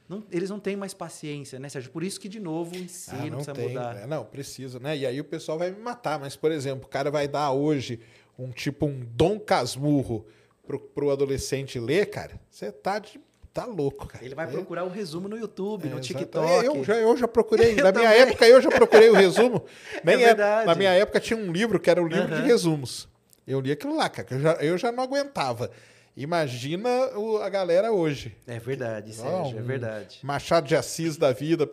Não- 0.07 0.23
eles 0.31 0.49
não 0.49 0.59
têm 0.59 0.75
mais 0.75 0.93
paciência, 0.93 1.59
né, 1.59 1.67
Sérgio? 1.69 1.91
Por 1.91 2.01
isso 2.03 2.19
que, 2.19 2.27
de 2.29 2.39
novo, 2.39 2.73
o 2.75 2.77
Ah, 2.79 2.81
ensino 2.81 3.19
não 3.25 3.29
precisa 3.37 3.53
tem. 3.53 3.67
mudar. 3.67 3.97
é, 3.97 4.07
Não, 4.07 4.23
precisa, 4.25 4.79
né? 4.79 4.97
E 4.97 5.05
aí 5.05 5.19
o 5.19 5.25
pessoal 5.25 5.57
vai 5.59 5.71
me 5.71 5.79
matar. 5.81 6.17
Mas, 6.19 6.35
por 6.35 6.51
exemplo, 6.51 6.85
o 6.85 6.89
cara 6.89 7.11
vai 7.11 7.27
dar 7.27 7.51
hoje 7.51 7.99
um 8.37 8.49
tipo 8.49 8.85
um 8.85 9.01
Dom 9.01 9.39
Casmurro 9.39 10.25
pro, 10.65 10.79
pro 10.79 11.11
adolescente 11.11 11.77
ler, 11.79 12.09
cara. 12.09 12.39
Você 12.49 12.71
tá, 12.71 12.97
de- 12.97 13.19
tá 13.61 13.65
louco, 13.65 14.07
cara. 14.07 14.23
Ele 14.23 14.35
vai 14.35 14.45
É, 14.45 14.49
procurar 14.51 14.83
o 14.83 14.89
resumo 14.89 15.27
no 15.27 15.37
YouTube, 15.37 15.87
é, 15.87 15.89
no. 15.91 15.99
TikTok. 15.99 16.65
Eu 16.65 16.83
já, 16.83 16.95
eu 16.95 17.17
já 17.17 17.27
procurei. 17.27 17.71
Eu 17.79 17.83
na 17.83 17.91
minha 17.91 18.09
também. 18.09 18.21
época, 18.21 18.47
eu 18.47 18.61
já 18.61 18.69
procurei 18.69 19.09
o 19.09 19.13
resumo. 19.13 19.65
Nem 20.03 20.15
É 20.15 20.21
é- 20.21 20.25
verdade. 20.27 20.65
Na 20.67 20.75
minha 20.75 20.91
época 20.91 21.19
tinha 21.19 21.37
um 21.37 21.51
livro 21.51 21.79
que 21.79 21.89
era 21.89 22.01
o 22.01 22.07
livro 22.07 22.27
de 22.27 22.33
Aham. 22.33 22.45
resumos. 22.45 23.07
Eu 23.47 23.59
li 23.59 23.71
aquilo 23.71 23.95
lá, 23.95 24.07
cara. 24.09 24.27
que 24.27 24.33
Eu 24.35 24.39
já, 24.39 24.53
eu 24.55 24.77
já 24.77 24.91
não 24.91 25.03
aguentava. 25.03 25.71
Imagina 26.15 26.89
o- 27.17 27.37
a 27.37 27.47
galera 27.49 27.91
hoje. 27.93 28.35
É 28.45 28.59
verdade, 28.59 29.13
Sérgio, 29.13 29.57
é 29.57 29.61
um- 29.61 29.65
verdade. 29.65 30.19
Machado 30.21 30.67
de 30.67 30.75
Assis 30.75 31.15
da 31.15 31.31
vida. 31.31 31.67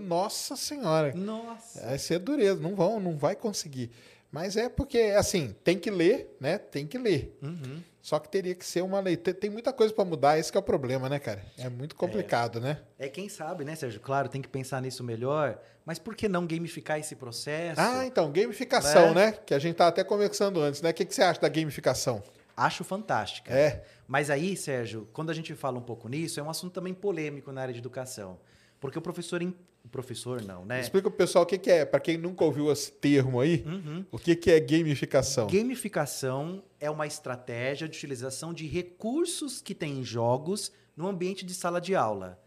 Nossa 0.00 0.56
Senhora. 0.56 1.12
Nossa. 1.14 1.86
Vai 1.86 1.98
ser 1.98 2.18
dureza, 2.18 2.60
não 2.60 2.74
vão, 2.74 2.98
não 2.98 3.16
vai 3.16 3.36
conseguir. 3.36 3.90
Mas 4.30 4.56
é 4.56 4.68
porque, 4.68 4.98
assim, 5.16 5.54
tem 5.62 5.78
que 5.78 5.90
ler, 5.90 6.34
né? 6.40 6.58
Tem 6.58 6.86
que 6.86 6.98
ler. 6.98 7.36
Uhum. 7.42 7.80
Só 8.02 8.18
que 8.18 8.28
teria 8.28 8.52
que 8.54 8.66
ser 8.66 8.82
uma 8.82 8.98
lei. 8.98 9.16
Tem 9.16 9.48
muita 9.48 9.72
coisa 9.72 9.94
para 9.94 10.04
mudar, 10.04 10.36
esse 10.36 10.50
que 10.50 10.58
é 10.58 10.60
o 10.60 10.62
problema, 10.62 11.08
né, 11.08 11.20
cara? 11.20 11.40
É 11.56 11.68
muito 11.68 11.94
complicado, 11.94 12.60
né? 12.60 12.80
É 12.98 13.08
quem 13.08 13.28
sabe, 13.28 13.64
né, 13.64 13.76
Sérgio? 13.76 14.00
Claro, 14.00 14.28
tem 14.28 14.42
que 14.42 14.48
pensar 14.48 14.82
nisso 14.82 15.04
melhor. 15.04 15.56
Mas 15.86 16.00
por 16.00 16.16
que 16.16 16.28
não 16.28 16.44
gamificar 16.44 16.98
esse 16.98 17.14
processo? 17.14 17.80
Ah, 17.80 18.04
então, 18.04 18.32
gamificação, 18.32 19.14
Né? 19.14 19.26
né? 19.26 19.38
Que 19.46 19.54
a 19.54 19.58
gente 19.60 19.76
tava 19.76 19.90
até 19.90 20.02
conversando 20.02 20.60
antes, 20.60 20.82
né? 20.82 20.90
O 20.90 20.94
que, 20.94 21.04
que 21.04 21.14
você 21.14 21.22
acha 21.22 21.40
da 21.40 21.48
gamificação? 21.48 22.20
Acho 22.56 22.82
fantástica. 22.82 23.52
É. 23.52 23.84
Mas 24.06 24.30
aí, 24.30 24.56
Sérgio, 24.56 25.08
quando 25.12 25.30
a 25.30 25.34
gente 25.34 25.54
fala 25.54 25.78
um 25.78 25.82
pouco 25.82 26.08
nisso, 26.08 26.40
é 26.40 26.42
um 26.42 26.50
assunto 26.50 26.72
também 26.72 26.92
polêmico 26.92 27.52
na 27.52 27.62
área 27.62 27.72
de 27.72 27.78
educação. 27.78 28.38
Porque 28.80 28.98
o 28.98 29.02
professor. 29.02 29.40
Professor 29.92 30.42
não, 30.42 30.64
né? 30.64 30.80
Explica 30.80 31.08
pro 31.08 31.16
pessoal 31.18 31.44
o 31.44 31.46
que, 31.46 31.56
que 31.58 31.70
é, 31.70 31.84
para 31.84 32.00
quem 32.00 32.16
nunca 32.16 32.42
ouviu 32.44 32.72
esse 32.72 32.90
termo 32.90 33.38
aí, 33.40 33.62
Uhum. 33.66 34.04
o 34.10 34.18
que, 34.18 34.34
que 34.34 34.50
é 34.50 34.58
gamificação? 34.58 35.46
Gamificação 35.48 36.62
é 36.80 36.90
uma 36.90 37.06
estratégia 37.06 37.86
de 37.88 37.96
utilização 37.96 38.52
de 38.54 38.66
recursos 38.66 39.60
que 39.60 39.74
tem 39.74 39.98
em 40.00 40.04
jogos 40.04 40.72
no 40.96 41.06
ambiente 41.06 41.44
de 41.44 41.52
sala 41.54 41.80
de 41.80 41.94
aula. 41.94 42.40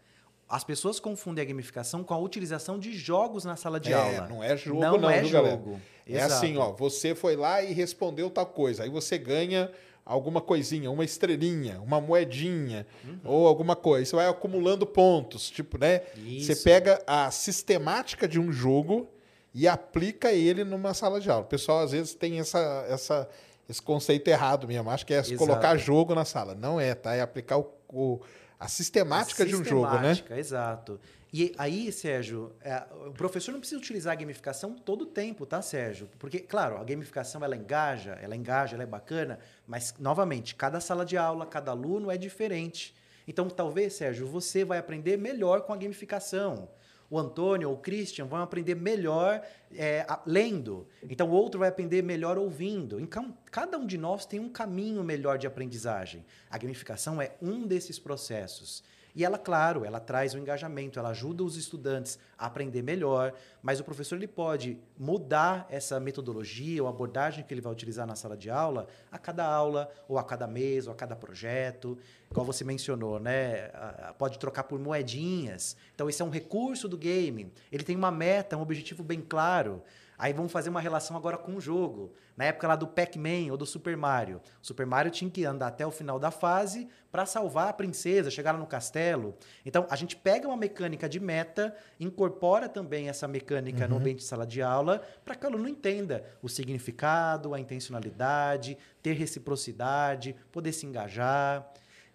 As 0.48 0.62
pessoas 0.64 1.00
confundem 1.00 1.42
a 1.42 1.46
gamificação 1.46 2.04
com 2.04 2.14
a 2.14 2.18
utilização 2.18 2.78
de 2.78 2.92
jogos 2.92 3.44
na 3.44 3.56
sala 3.56 3.80
de 3.80 3.92
É, 3.92 3.94
aula. 3.94 4.28
não 4.28 4.42
é 4.42 4.56
jogo, 4.56 4.80
não, 4.80 4.96
não, 4.98 5.10
é 5.10 5.20
viu, 5.22 5.30
galera? 5.30 5.56
jogo. 5.56 5.80
É 6.06 6.16
Exato. 6.16 6.32
assim, 6.34 6.56
ó, 6.56 6.72
você 6.72 7.14
foi 7.14 7.34
lá 7.36 7.62
e 7.62 7.72
respondeu 7.72 8.30
tal 8.30 8.46
coisa, 8.46 8.84
aí 8.84 8.90
você 8.90 9.18
ganha 9.18 9.70
alguma 10.06 10.40
coisinha, 10.40 10.88
uma 10.90 11.04
estrelinha, 11.04 11.80
uma 11.80 12.00
moedinha 12.00 12.86
Uhum. 13.04 13.18
ou 13.24 13.46
alguma 13.48 13.74
coisa. 13.74 14.08
Você 14.08 14.14
vai 14.16 14.28
acumulando 14.28 14.86
pontos, 14.86 15.50
tipo, 15.50 15.76
né? 15.76 16.02
Você 16.14 16.52
Isso. 16.52 16.62
pega 16.64 17.02
a 17.06 17.28
sistemática 17.32 18.28
de 18.28 18.38
um 18.38 18.52
jogo 18.52 19.08
e 19.52 19.66
aplica 19.66 20.32
ele 20.32 20.62
numa 20.62 20.94
sala 20.94 21.20
de 21.20 21.28
aula. 21.28 21.42
O 21.42 21.48
pessoal 21.48 21.80
às 21.80 21.90
vezes 21.90 22.14
tem 22.14 22.38
essa, 22.38 22.86
essa, 22.88 23.28
esse 23.68 23.82
conceito 23.82 24.28
errado 24.28 24.68
mesmo. 24.68 24.88
Acho 24.90 25.04
que 25.04 25.12
é 25.12 25.18
Exato. 25.18 25.36
colocar 25.36 25.76
jogo 25.76 26.14
na 26.14 26.24
sala. 26.24 26.54
Não 26.54 26.78
é, 26.80 26.94
tá? 26.94 27.14
É 27.14 27.20
aplicar 27.20 27.58
o, 27.58 27.66
o- 27.88 28.20
a 28.60 28.68
sistemática 28.68 29.44
de 29.44 29.54
um 29.56 29.64
jogo, 29.64 29.86
né? 29.98 30.14
Sistemática, 30.14 30.38
Exato. 30.38 31.00
E 31.32 31.52
aí, 31.58 31.90
Sérgio, 31.90 32.52
é, 32.60 32.84
o 33.06 33.12
professor 33.12 33.52
não 33.52 33.58
precisa 33.58 33.80
utilizar 33.80 34.12
a 34.12 34.16
gamificação 34.16 34.74
todo 34.74 35.02
o 35.02 35.06
tempo, 35.06 35.44
tá, 35.44 35.60
Sérgio? 35.60 36.08
Porque, 36.18 36.38
claro, 36.38 36.78
a 36.78 36.84
gamificação 36.84 37.44
ela 37.44 37.56
engaja, 37.56 38.12
ela 38.22 38.36
engaja, 38.36 38.76
ela 38.76 38.84
é 38.84 38.86
bacana, 38.86 39.38
mas, 39.66 39.94
novamente, 39.98 40.54
cada 40.54 40.80
sala 40.80 41.04
de 41.04 41.16
aula, 41.16 41.44
cada 41.44 41.72
aluno 41.72 42.10
é 42.10 42.16
diferente. 42.16 42.94
Então, 43.26 43.48
talvez, 43.48 43.94
Sérgio, 43.94 44.26
você 44.26 44.64
vai 44.64 44.78
aprender 44.78 45.16
melhor 45.16 45.62
com 45.62 45.72
a 45.72 45.76
gamificação. 45.76 46.68
O 47.08 47.18
Antônio 47.18 47.68
ou 47.68 47.76
o 47.76 47.78
Christian 47.78 48.26
vão 48.26 48.40
aprender 48.40 48.74
melhor 48.74 49.40
é, 49.72 50.04
lendo. 50.26 50.86
Então, 51.08 51.28
o 51.28 51.32
outro 51.32 51.60
vai 51.60 51.68
aprender 51.68 52.02
melhor 52.02 52.36
ouvindo. 52.36 53.00
Então, 53.00 53.36
cada 53.50 53.78
um 53.78 53.86
de 53.86 53.96
nós 53.96 54.26
tem 54.26 54.40
um 54.40 54.48
caminho 54.48 55.02
melhor 55.04 55.38
de 55.38 55.46
aprendizagem. 55.46 56.24
A 56.50 56.58
gamificação 56.58 57.20
é 57.20 57.36
um 57.40 57.66
desses 57.66 57.98
processos. 57.98 58.82
E 59.16 59.24
ela, 59.24 59.38
claro, 59.38 59.82
ela 59.82 59.98
traz 59.98 60.34
o 60.34 60.38
engajamento, 60.38 60.98
ela 60.98 61.08
ajuda 61.08 61.42
os 61.42 61.56
estudantes 61.56 62.18
a 62.36 62.44
aprender 62.44 62.82
melhor, 62.82 63.32
mas 63.62 63.80
o 63.80 63.84
professor 63.84 64.16
ele 64.16 64.28
pode 64.28 64.78
mudar 64.98 65.66
essa 65.70 65.98
metodologia 65.98 66.82
ou 66.82 66.88
abordagem 66.88 67.42
que 67.42 67.54
ele 67.54 67.62
vai 67.62 67.72
utilizar 67.72 68.06
na 68.06 68.14
sala 68.14 68.36
de 68.36 68.50
aula 68.50 68.86
a 69.10 69.16
cada 69.16 69.46
aula, 69.46 69.90
ou 70.06 70.18
a 70.18 70.22
cada 70.22 70.46
mês, 70.46 70.86
ou 70.86 70.92
a 70.92 70.94
cada 70.94 71.16
projeto. 71.16 71.96
igual 72.30 72.44
você 72.44 72.62
mencionou, 72.62 73.18
né? 73.18 73.70
Pode 74.18 74.38
trocar 74.38 74.64
por 74.64 74.78
moedinhas. 74.78 75.78
Então, 75.94 76.10
esse 76.10 76.20
é 76.20 76.24
um 76.24 76.28
recurso 76.28 76.86
do 76.86 76.98
game. 76.98 77.50
Ele 77.72 77.82
tem 77.82 77.96
uma 77.96 78.10
meta, 78.10 78.54
um 78.54 78.60
objetivo 78.60 79.02
bem 79.02 79.22
claro. 79.22 79.82
Aí 80.18 80.32
vamos 80.32 80.50
fazer 80.52 80.70
uma 80.70 80.80
relação 80.80 81.16
agora 81.16 81.36
com 81.36 81.54
o 81.56 81.60
jogo. 81.60 82.12
Na 82.36 82.44
época 82.44 82.68
lá 82.68 82.76
do 82.76 82.86
Pac-Man 82.86 83.50
ou 83.50 83.56
do 83.56 83.66
Super 83.66 83.96
Mario. 83.96 84.40
O 84.62 84.66
Super 84.66 84.86
Mario 84.86 85.10
tinha 85.10 85.30
que 85.30 85.44
andar 85.44 85.68
até 85.68 85.86
o 85.86 85.90
final 85.90 86.18
da 86.18 86.30
fase 86.30 86.88
para 87.10 87.26
salvar 87.26 87.68
a 87.68 87.72
princesa, 87.72 88.30
chegar 88.30 88.52
lá 88.52 88.58
no 88.58 88.66
castelo. 88.66 89.34
Então, 89.64 89.86
a 89.88 89.96
gente 89.96 90.16
pega 90.16 90.46
uma 90.46 90.56
mecânica 90.56 91.08
de 91.08 91.18
meta, 91.18 91.74
incorpora 91.98 92.68
também 92.68 93.08
essa 93.08 93.26
mecânica 93.26 93.88
no 93.88 93.96
ambiente 93.96 94.18
de 94.18 94.24
sala 94.24 94.46
de 94.46 94.60
aula, 94.60 95.02
para 95.24 95.34
que 95.34 95.44
o 95.44 95.48
aluno 95.48 95.68
entenda 95.68 96.24
o 96.42 96.48
significado, 96.48 97.54
a 97.54 97.60
intencionalidade, 97.60 98.76
ter 99.02 99.14
reciprocidade, 99.14 100.36
poder 100.52 100.72
se 100.72 100.86
engajar. 100.86 101.66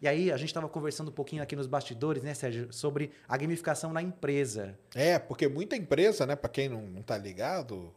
E 0.02 0.07
aí, 0.07 0.32
a 0.32 0.38
gente 0.38 0.48
estava 0.48 0.68
conversando 0.68 1.10
um 1.10 1.14
pouquinho 1.14 1.44
aqui 1.44 1.56
nos 1.56 1.68
bastidores, 1.68 2.23
né, 2.23 2.34
Sérgio, 2.34 2.73
sobre 2.73 3.11
a 3.30 3.38
gamificação 3.38 3.94
na 3.94 4.02
empresa. 4.02 4.76
É, 4.95 5.19
porque 5.19 5.48
muita 5.48 5.76
empresa, 5.76 6.26
né, 6.26 6.36
para 6.36 6.49
quem 6.49 6.68
não, 6.68 6.82
não 6.82 7.03
tá 7.03 7.15
ligado, 7.15 7.94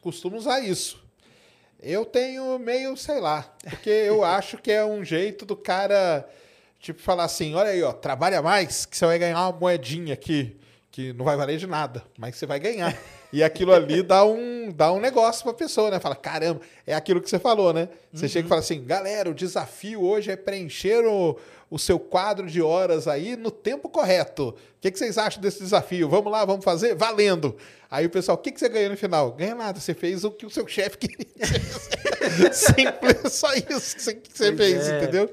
costuma 0.00 0.36
usar 0.36 0.60
isso. 0.60 1.04
Eu 1.80 2.04
tenho 2.04 2.56
meio, 2.60 2.96
sei 2.96 3.18
lá, 3.18 3.52
porque 3.68 3.90
eu 3.90 4.22
acho 4.24 4.58
que 4.58 4.70
é 4.70 4.84
um 4.84 5.04
jeito 5.04 5.44
do 5.44 5.56
cara, 5.56 6.24
tipo, 6.78 7.00
falar 7.00 7.24
assim, 7.24 7.52
olha 7.54 7.70
aí, 7.70 7.82
ó, 7.82 7.92
trabalha 7.92 8.40
mais 8.40 8.86
que 8.86 8.96
você 8.96 9.04
vai 9.04 9.18
ganhar 9.18 9.40
uma 9.40 9.58
moedinha 9.58 10.14
aqui, 10.14 10.56
que 10.94 11.12
não 11.12 11.24
vai 11.24 11.36
valer 11.36 11.58
de 11.58 11.66
nada, 11.66 12.04
mas 12.16 12.36
você 12.36 12.46
vai 12.46 12.60
ganhar. 12.60 12.96
E 13.32 13.42
aquilo 13.42 13.72
ali 13.72 14.00
dá 14.00 14.24
um, 14.24 14.70
dá 14.72 14.92
um 14.92 15.00
negócio 15.00 15.42
pra 15.42 15.52
pessoa, 15.52 15.90
né? 15.90 15.98
Fala, 15.98 16.14
caramba, 16.14 16.60
é 16.86 16.94
aquilo 16.94 17.20
que 17.20 17.28
você 17.28 17.36
falou, 17.36 17.72
né? 17.72 17.88
Você 18.12 18.28
chega 18.28 18.46
e 18.46 18.48
fala 18.48 18.60
assim, 18.60 18.84
galera, 18.84 19.28
o 19.28 19.34
desafio 19.34 20.04
hoje 20.04 20.30
é 20.30 20.36
preencher 20.36 21.04
o, 21.04 21.36
o 21.68 21.80
seu 21.80 21.98
quadro 21.98 22.46
de 22.46 22.62
horas 22.62 23.08
aí 23.08 23.34
no 23.34 23.50
tempo 23.50 23.88
correto. 23.88 24.50
O 24.50 24.54
que, 24.80 24.88
que 24.88 24.96
vocês 24.96 25.18
acham 25.18 25.42
desse 25.42 25.58
desafio? 25.58 26.08
Vamos 26.08 26.30
lá, 26.30 26.44
vamos 26.44 26.64
fazer? 26.64 26.94
Valendo! 26.94 27.56
Aí 27.90 28.06
o 28.06 28.10
pessoal, 28.10 28.36
o 28.36 28.40
que, 28.40 28.52
que 28.52 28.60
você 28.60 28.68
ganhou 28.68 28.90
no 28.90 28.96
final? 28.96 29.32
Ganha 29.32 29.56
nada, 29.56 29.80
você 29.80 29.94
fez 29.94 30.22
o 30.22 30.30
que 30.30 30.46
o 30.46 30.50
seu 30.50 30.68
chefe 30.68 30.98
queria. 30.98 31.26
Simples, 32.54 33.32
só 33.32 33.52
isso 33.52 33.96
que 33.96 34.02
você, 34.02 34.14
que 34.14 34.30
você 34.32 34.52
Pois 34.52 34.58
fez, 34.58 34.88
é. 34.88 34.98
entendeu? 34.98 35.28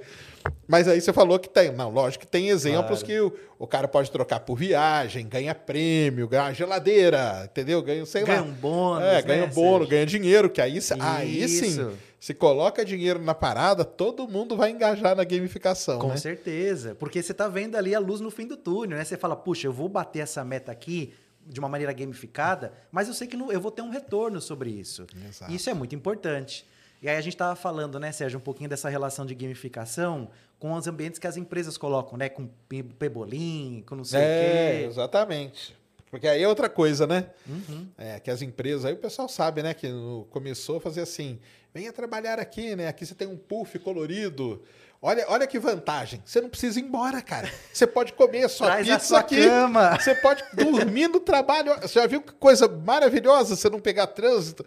Mas 0.67 0.87
aí 0.87 0.99
você 1.01 1.11
falou 1.13 1.37
que 1.39 1.49
tem. 1.49 1.71
Não, 1.71 1.89
lógico 1.89 2.25
que 2.25 2.31
tem 2.31 2.49
exemplos 2.49 3.03
Claro. 3.03 3.05
que 3.05 3.19
o, 3.19 3.33
o 3.59 3.67
cara 3.67 3.87
pode 3.87 4.09
trocar 4.11 4.39
por 4.41 4.55
viagem, 4.55 5.27
ganha 5.27 5.53
prêmio, 5.53 6.27
ganha 6.27 6.53
geladeira, 6.53 7.43
entendeu? 7.51 7.81
Ganha, 7.81 8.05
sei 8.05 8.23
Ganha 8.23 8.41
lá. 8.41 8.47
um 8.47 8.51
bônus, 8.51 9.03
É, 9.03 9.13
né, 9.15 9.21
ganha 9.21 9.45
um 9.45 9.49
bônus, 9.49 9.87
ganha 9.89 10.05
dinheiro, 10.05 10.49
que 10.49 10.61
aí, 10.61 10.79
aí 10.99 11.47
sim, 11.47 11.91
se 12.19 12.33
coloca 12.33 12.85
dinheiro 12.85 13.19
na 13.19 13.33
parada, 13.33 13.83
todo 13.83 14.27
mundo 14.27 14.55
vai 14.55 14.69
engajar 14.71 15.15
na 15.15 15.23
gamificação, 15.23 15.97
Com 15.99 16.09
né? 16.09 16.17
certeza. 16.17 16.95
Porque 16.95 17.21
você 17.21 17.33
tá 17.33 17.47
vendo 17.47 17.75
ali 17.75 17.93
a 17.95 17.99
luz 17.99 18.21
no 18.21 18.29
fim 18.29 18.45
do 18.47 18.55
túnel, 18.57 18.97
né? 18.97 19.03
Você 19.03 19.17
fala, 19.17 19.35
puxa, 19.35 19.67
eu 19.67 19.73
vou 19.73 19.89
bater 19.89 20.19
essa 20.19 20.43
meta 20.43 20.71
aqui 20.71 21.13
de 21.47 21.59
uma 21.59 21.67
maneira 21.67 21.91
gamificada, 21.91 22.71
mas 22.91 23.07
eu 23.07 23.13
sei 23.15 23.27
que 23.27 23.35
não- 23.35 23.51
eu 23.51 23.59
vou 23.59 23.71
ter 23.71 23.81
um 23.81 23.89
retorno 23.89 24.39
sobre 24.39 24.69
isso. 24.69 25.07
Exato. 25.27 25.51
Isso 25.51 25.69
é 25.69 25.73
muito 25.73 25.95
importante. 25.95 26.63
E 27.01 27.09
aí 27.09 27.17
a 27.17 27.21
gente 27.21 27.33
estava 27.33 27.55
falando, 27.55 27.99
né, 27.99 28.11
Sérgio, 28.11 28.37
um 28.37 28.41
pouquinho 28.41 28.69
dessa 28.69 28.87
relação 28.87 29.25
de 29.25 29.33
gamificação 29.33 30.29
com 30.59 30.73
os 30.73 30.85
ambientes 30.87 31.19
que 31.19 31.25
as 31.25 31.35
empresas 31.37 31.77
colocam, 31.77 32.17
né? 32.17 32.29
Com 32.29 32.47
pe- 32.69 32.83
pebolim, 32.83 33.83
com 33.87 33.95
não 33.95 34.03
sei 34.03 34.19
É, 34.21 34.23
o 34.23 34.79
quê. 34.83 34.85
exatamente. 34.89 35.75
Porque 36.11 36.27
aí 36.27 36.43
é 36.43 36.47
outra 36.47 36.69
coisa, 36.69 37.07
né? 37.07 37.25
Uhum. 37.47 37.87
É, 37.97 38.19
que 38.19 38.29
as 38.29 38.41
empresas, 38.41 38.85
aí 38.85 38.93
o 38.93 38.97
pessoal 38.97 39.27
sabe, 39.27 39.63
né? 39.63 39.73
Que 39.73 39.87
no- 39.87 40.27
começou 40.29 40.77
a 40.77 40.81
fazer 40.81 41.01
assim, 41.01 41.39
venha 41.73 41.91
trabalhar 41.91 42.37
aqui, 42.37 42.75
né? 42.75 42.87
Aqui 42.87 43.05
você 43.05 43.15
tem 43.15 43.27
um 43.27 43.37
puff 43.37 43.79
colorido. 43.79 44.61
Olha, 45.01 45.25
olha 45.29 45.47
que 45.47 45.57
vantagem. 45.57 46.21
Você 46.23 46.39
não 46.39 46.49
precisa 46.49 46.79
ir 46.79 46.83
embora, 46.83 47.19
cara. 47.23 47.49
Você 47.73 47.87
pode 47.87 48.13
comer 48.13 48.43
a 48.43 48.49
sua 48.49 48.67
Traz 48.67 48.87
a 48.87 48.93
pizza 48.93 49.07
sua 49.07 49.19
aqui. 49.21 49.43
cama. 49.47 49.97
Você 49.99 50.13
pode 50.13 50.43
dormir 50.53 51.07
no 51.07 51.19
trabalho. 51.19 51.73
Você 51.81 51.99
já 51.99 52.05
viu 52.05 52.21
que 52.21 52.33
coisa 52.33 52.67
maravilhosa 52.67 53.55
você 53.55 53.67
não 53.67 53.79
pegar 53.79 54.05
trânsito? 54.05 54.63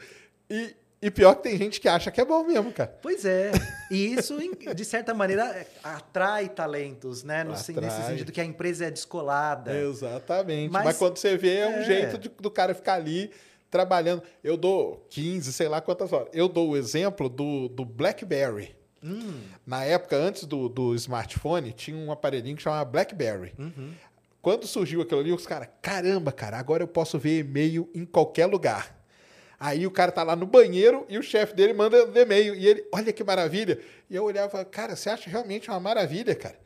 E, 0.50 0.74
e 1.06 1.10
pior 1.10 1.34
que 1.36 1.42
tem 1.44 1.56
gente 1.56 1.80
que 1.80 1.88
acha 1.88 2.10
que 2.10 2.20
é 2.20 2.24
bom 2.24 2.42
mesmo, 2.44 2.72
cara. 2.72 2.96
Pois 3.02 3.24
é. 3.24 3.52
E 3.90 4.14
isso, 4.14 4.36
de 4.74 4.84
certa 4.84 5.12
maneira, 5.14 5.44
é, 5.44 5.66
atrai 5.82 6.48
talentos, 6.48 7.22
né? 7.22 7.44
No, 7.44 7.56
sen- 7.56 7.74
Nesse 7.76 7.88
Atrai. 7.96 8.10
sentido 8.12 8.32
que 8.32 8.40
a 8.40 8.44
empresa 8.44 8.86
é 8.86 8.90
descolada. 8.90 9.76
Exatamente. 9.76 10.72
Mas, 10.72 10.84
Mas- 10.84 10.96
quando 10.98 11.16
você 11.18 11.36
vê, 11.36 11.56
é 11.58 11.68
um 11.68 11.72
é. 11.80 11.84
jeito 11.84 12.18
de- 12.18 12.28
do 12.28 12.50
cara 12.50 12.74
ficar 12.74 12.94
ali 12.94 13.30
trabalhando. 13.70 14.22
Eu 14.42 14.56
dou 14.56 15.06
15, 15.10 15.52
sei 15.52 15.68
lá 15.68 15.80
quantas 15.80 16.12
horas. 16.12 16.28
Eu 16.32 16.48
dou 16.48 16.70
o 16.70 16.76
exemplo 16.76 17.28
do, 17.28 17.68
do 17.68 17.84
BlackBerry. 17.84 18.74
Hum, 19.02 19.40
Na 19.66 19.84
época, 19.84 20.16
antes 20.16 20.44
do, 20.46 20.68
do 20.68 20.94
smartphone, 20.94 21.72
tinha 21.72 21.96
um 21.96 22.10
aparelhinho 22.10 22.56
que 22.56 22.62
chamava 22.62 22.84
BlackBerry. 22.84 23.52
uhum. 23.58 23.92
Quando 24.40 24.66
surgiu 24.66 25.00
aquilo 25.00 25.20
ali, 25.20 25.32
os 25.32 25.46
caras, 25.46 25.68
caramba, 25.80 26.30
cara, 26.30 26.58
agora 26.58 26.82
eu 26.82 26.86
posso 26.88 27.18
ver 27.18 27.38
e-mail 27.40 27.88
em 27.94 28.04
qualquer 28.04 28.44
lugar. 28.46 28.94
Aí 29.64 29.86
o 29.86 29.90
cara 29.90 30.12
tá 30.12 30.22
lá 30.22 30.36
no 30.36 30.44
banheiro 30.44 31.06
e 31.08 31.16
o 31.16 31.22
chefe 31.22 31.54
dele 31.54 31.72
manda 31.72 32.04
um 32.04 32.14
e-mail. 32.14 32.54
E 32.54 32.68
ele, 32.68 32.86
olha 32.92 33.10
que 33.14 33.24
maravilha. 33.24 33.80
E 34.10 34.14
eu 34.14 34.22
olhava 34.22 34.46
e 34.48 34.50
falava, 34.50 34.68
cara, 34.68 34.94
você 34.94 35.08
acha 35.08 35.30
realmente 35.30 35.70
uma 35.70 35.80
maravilha, 35.80 36.34
cara? 36.34 36.56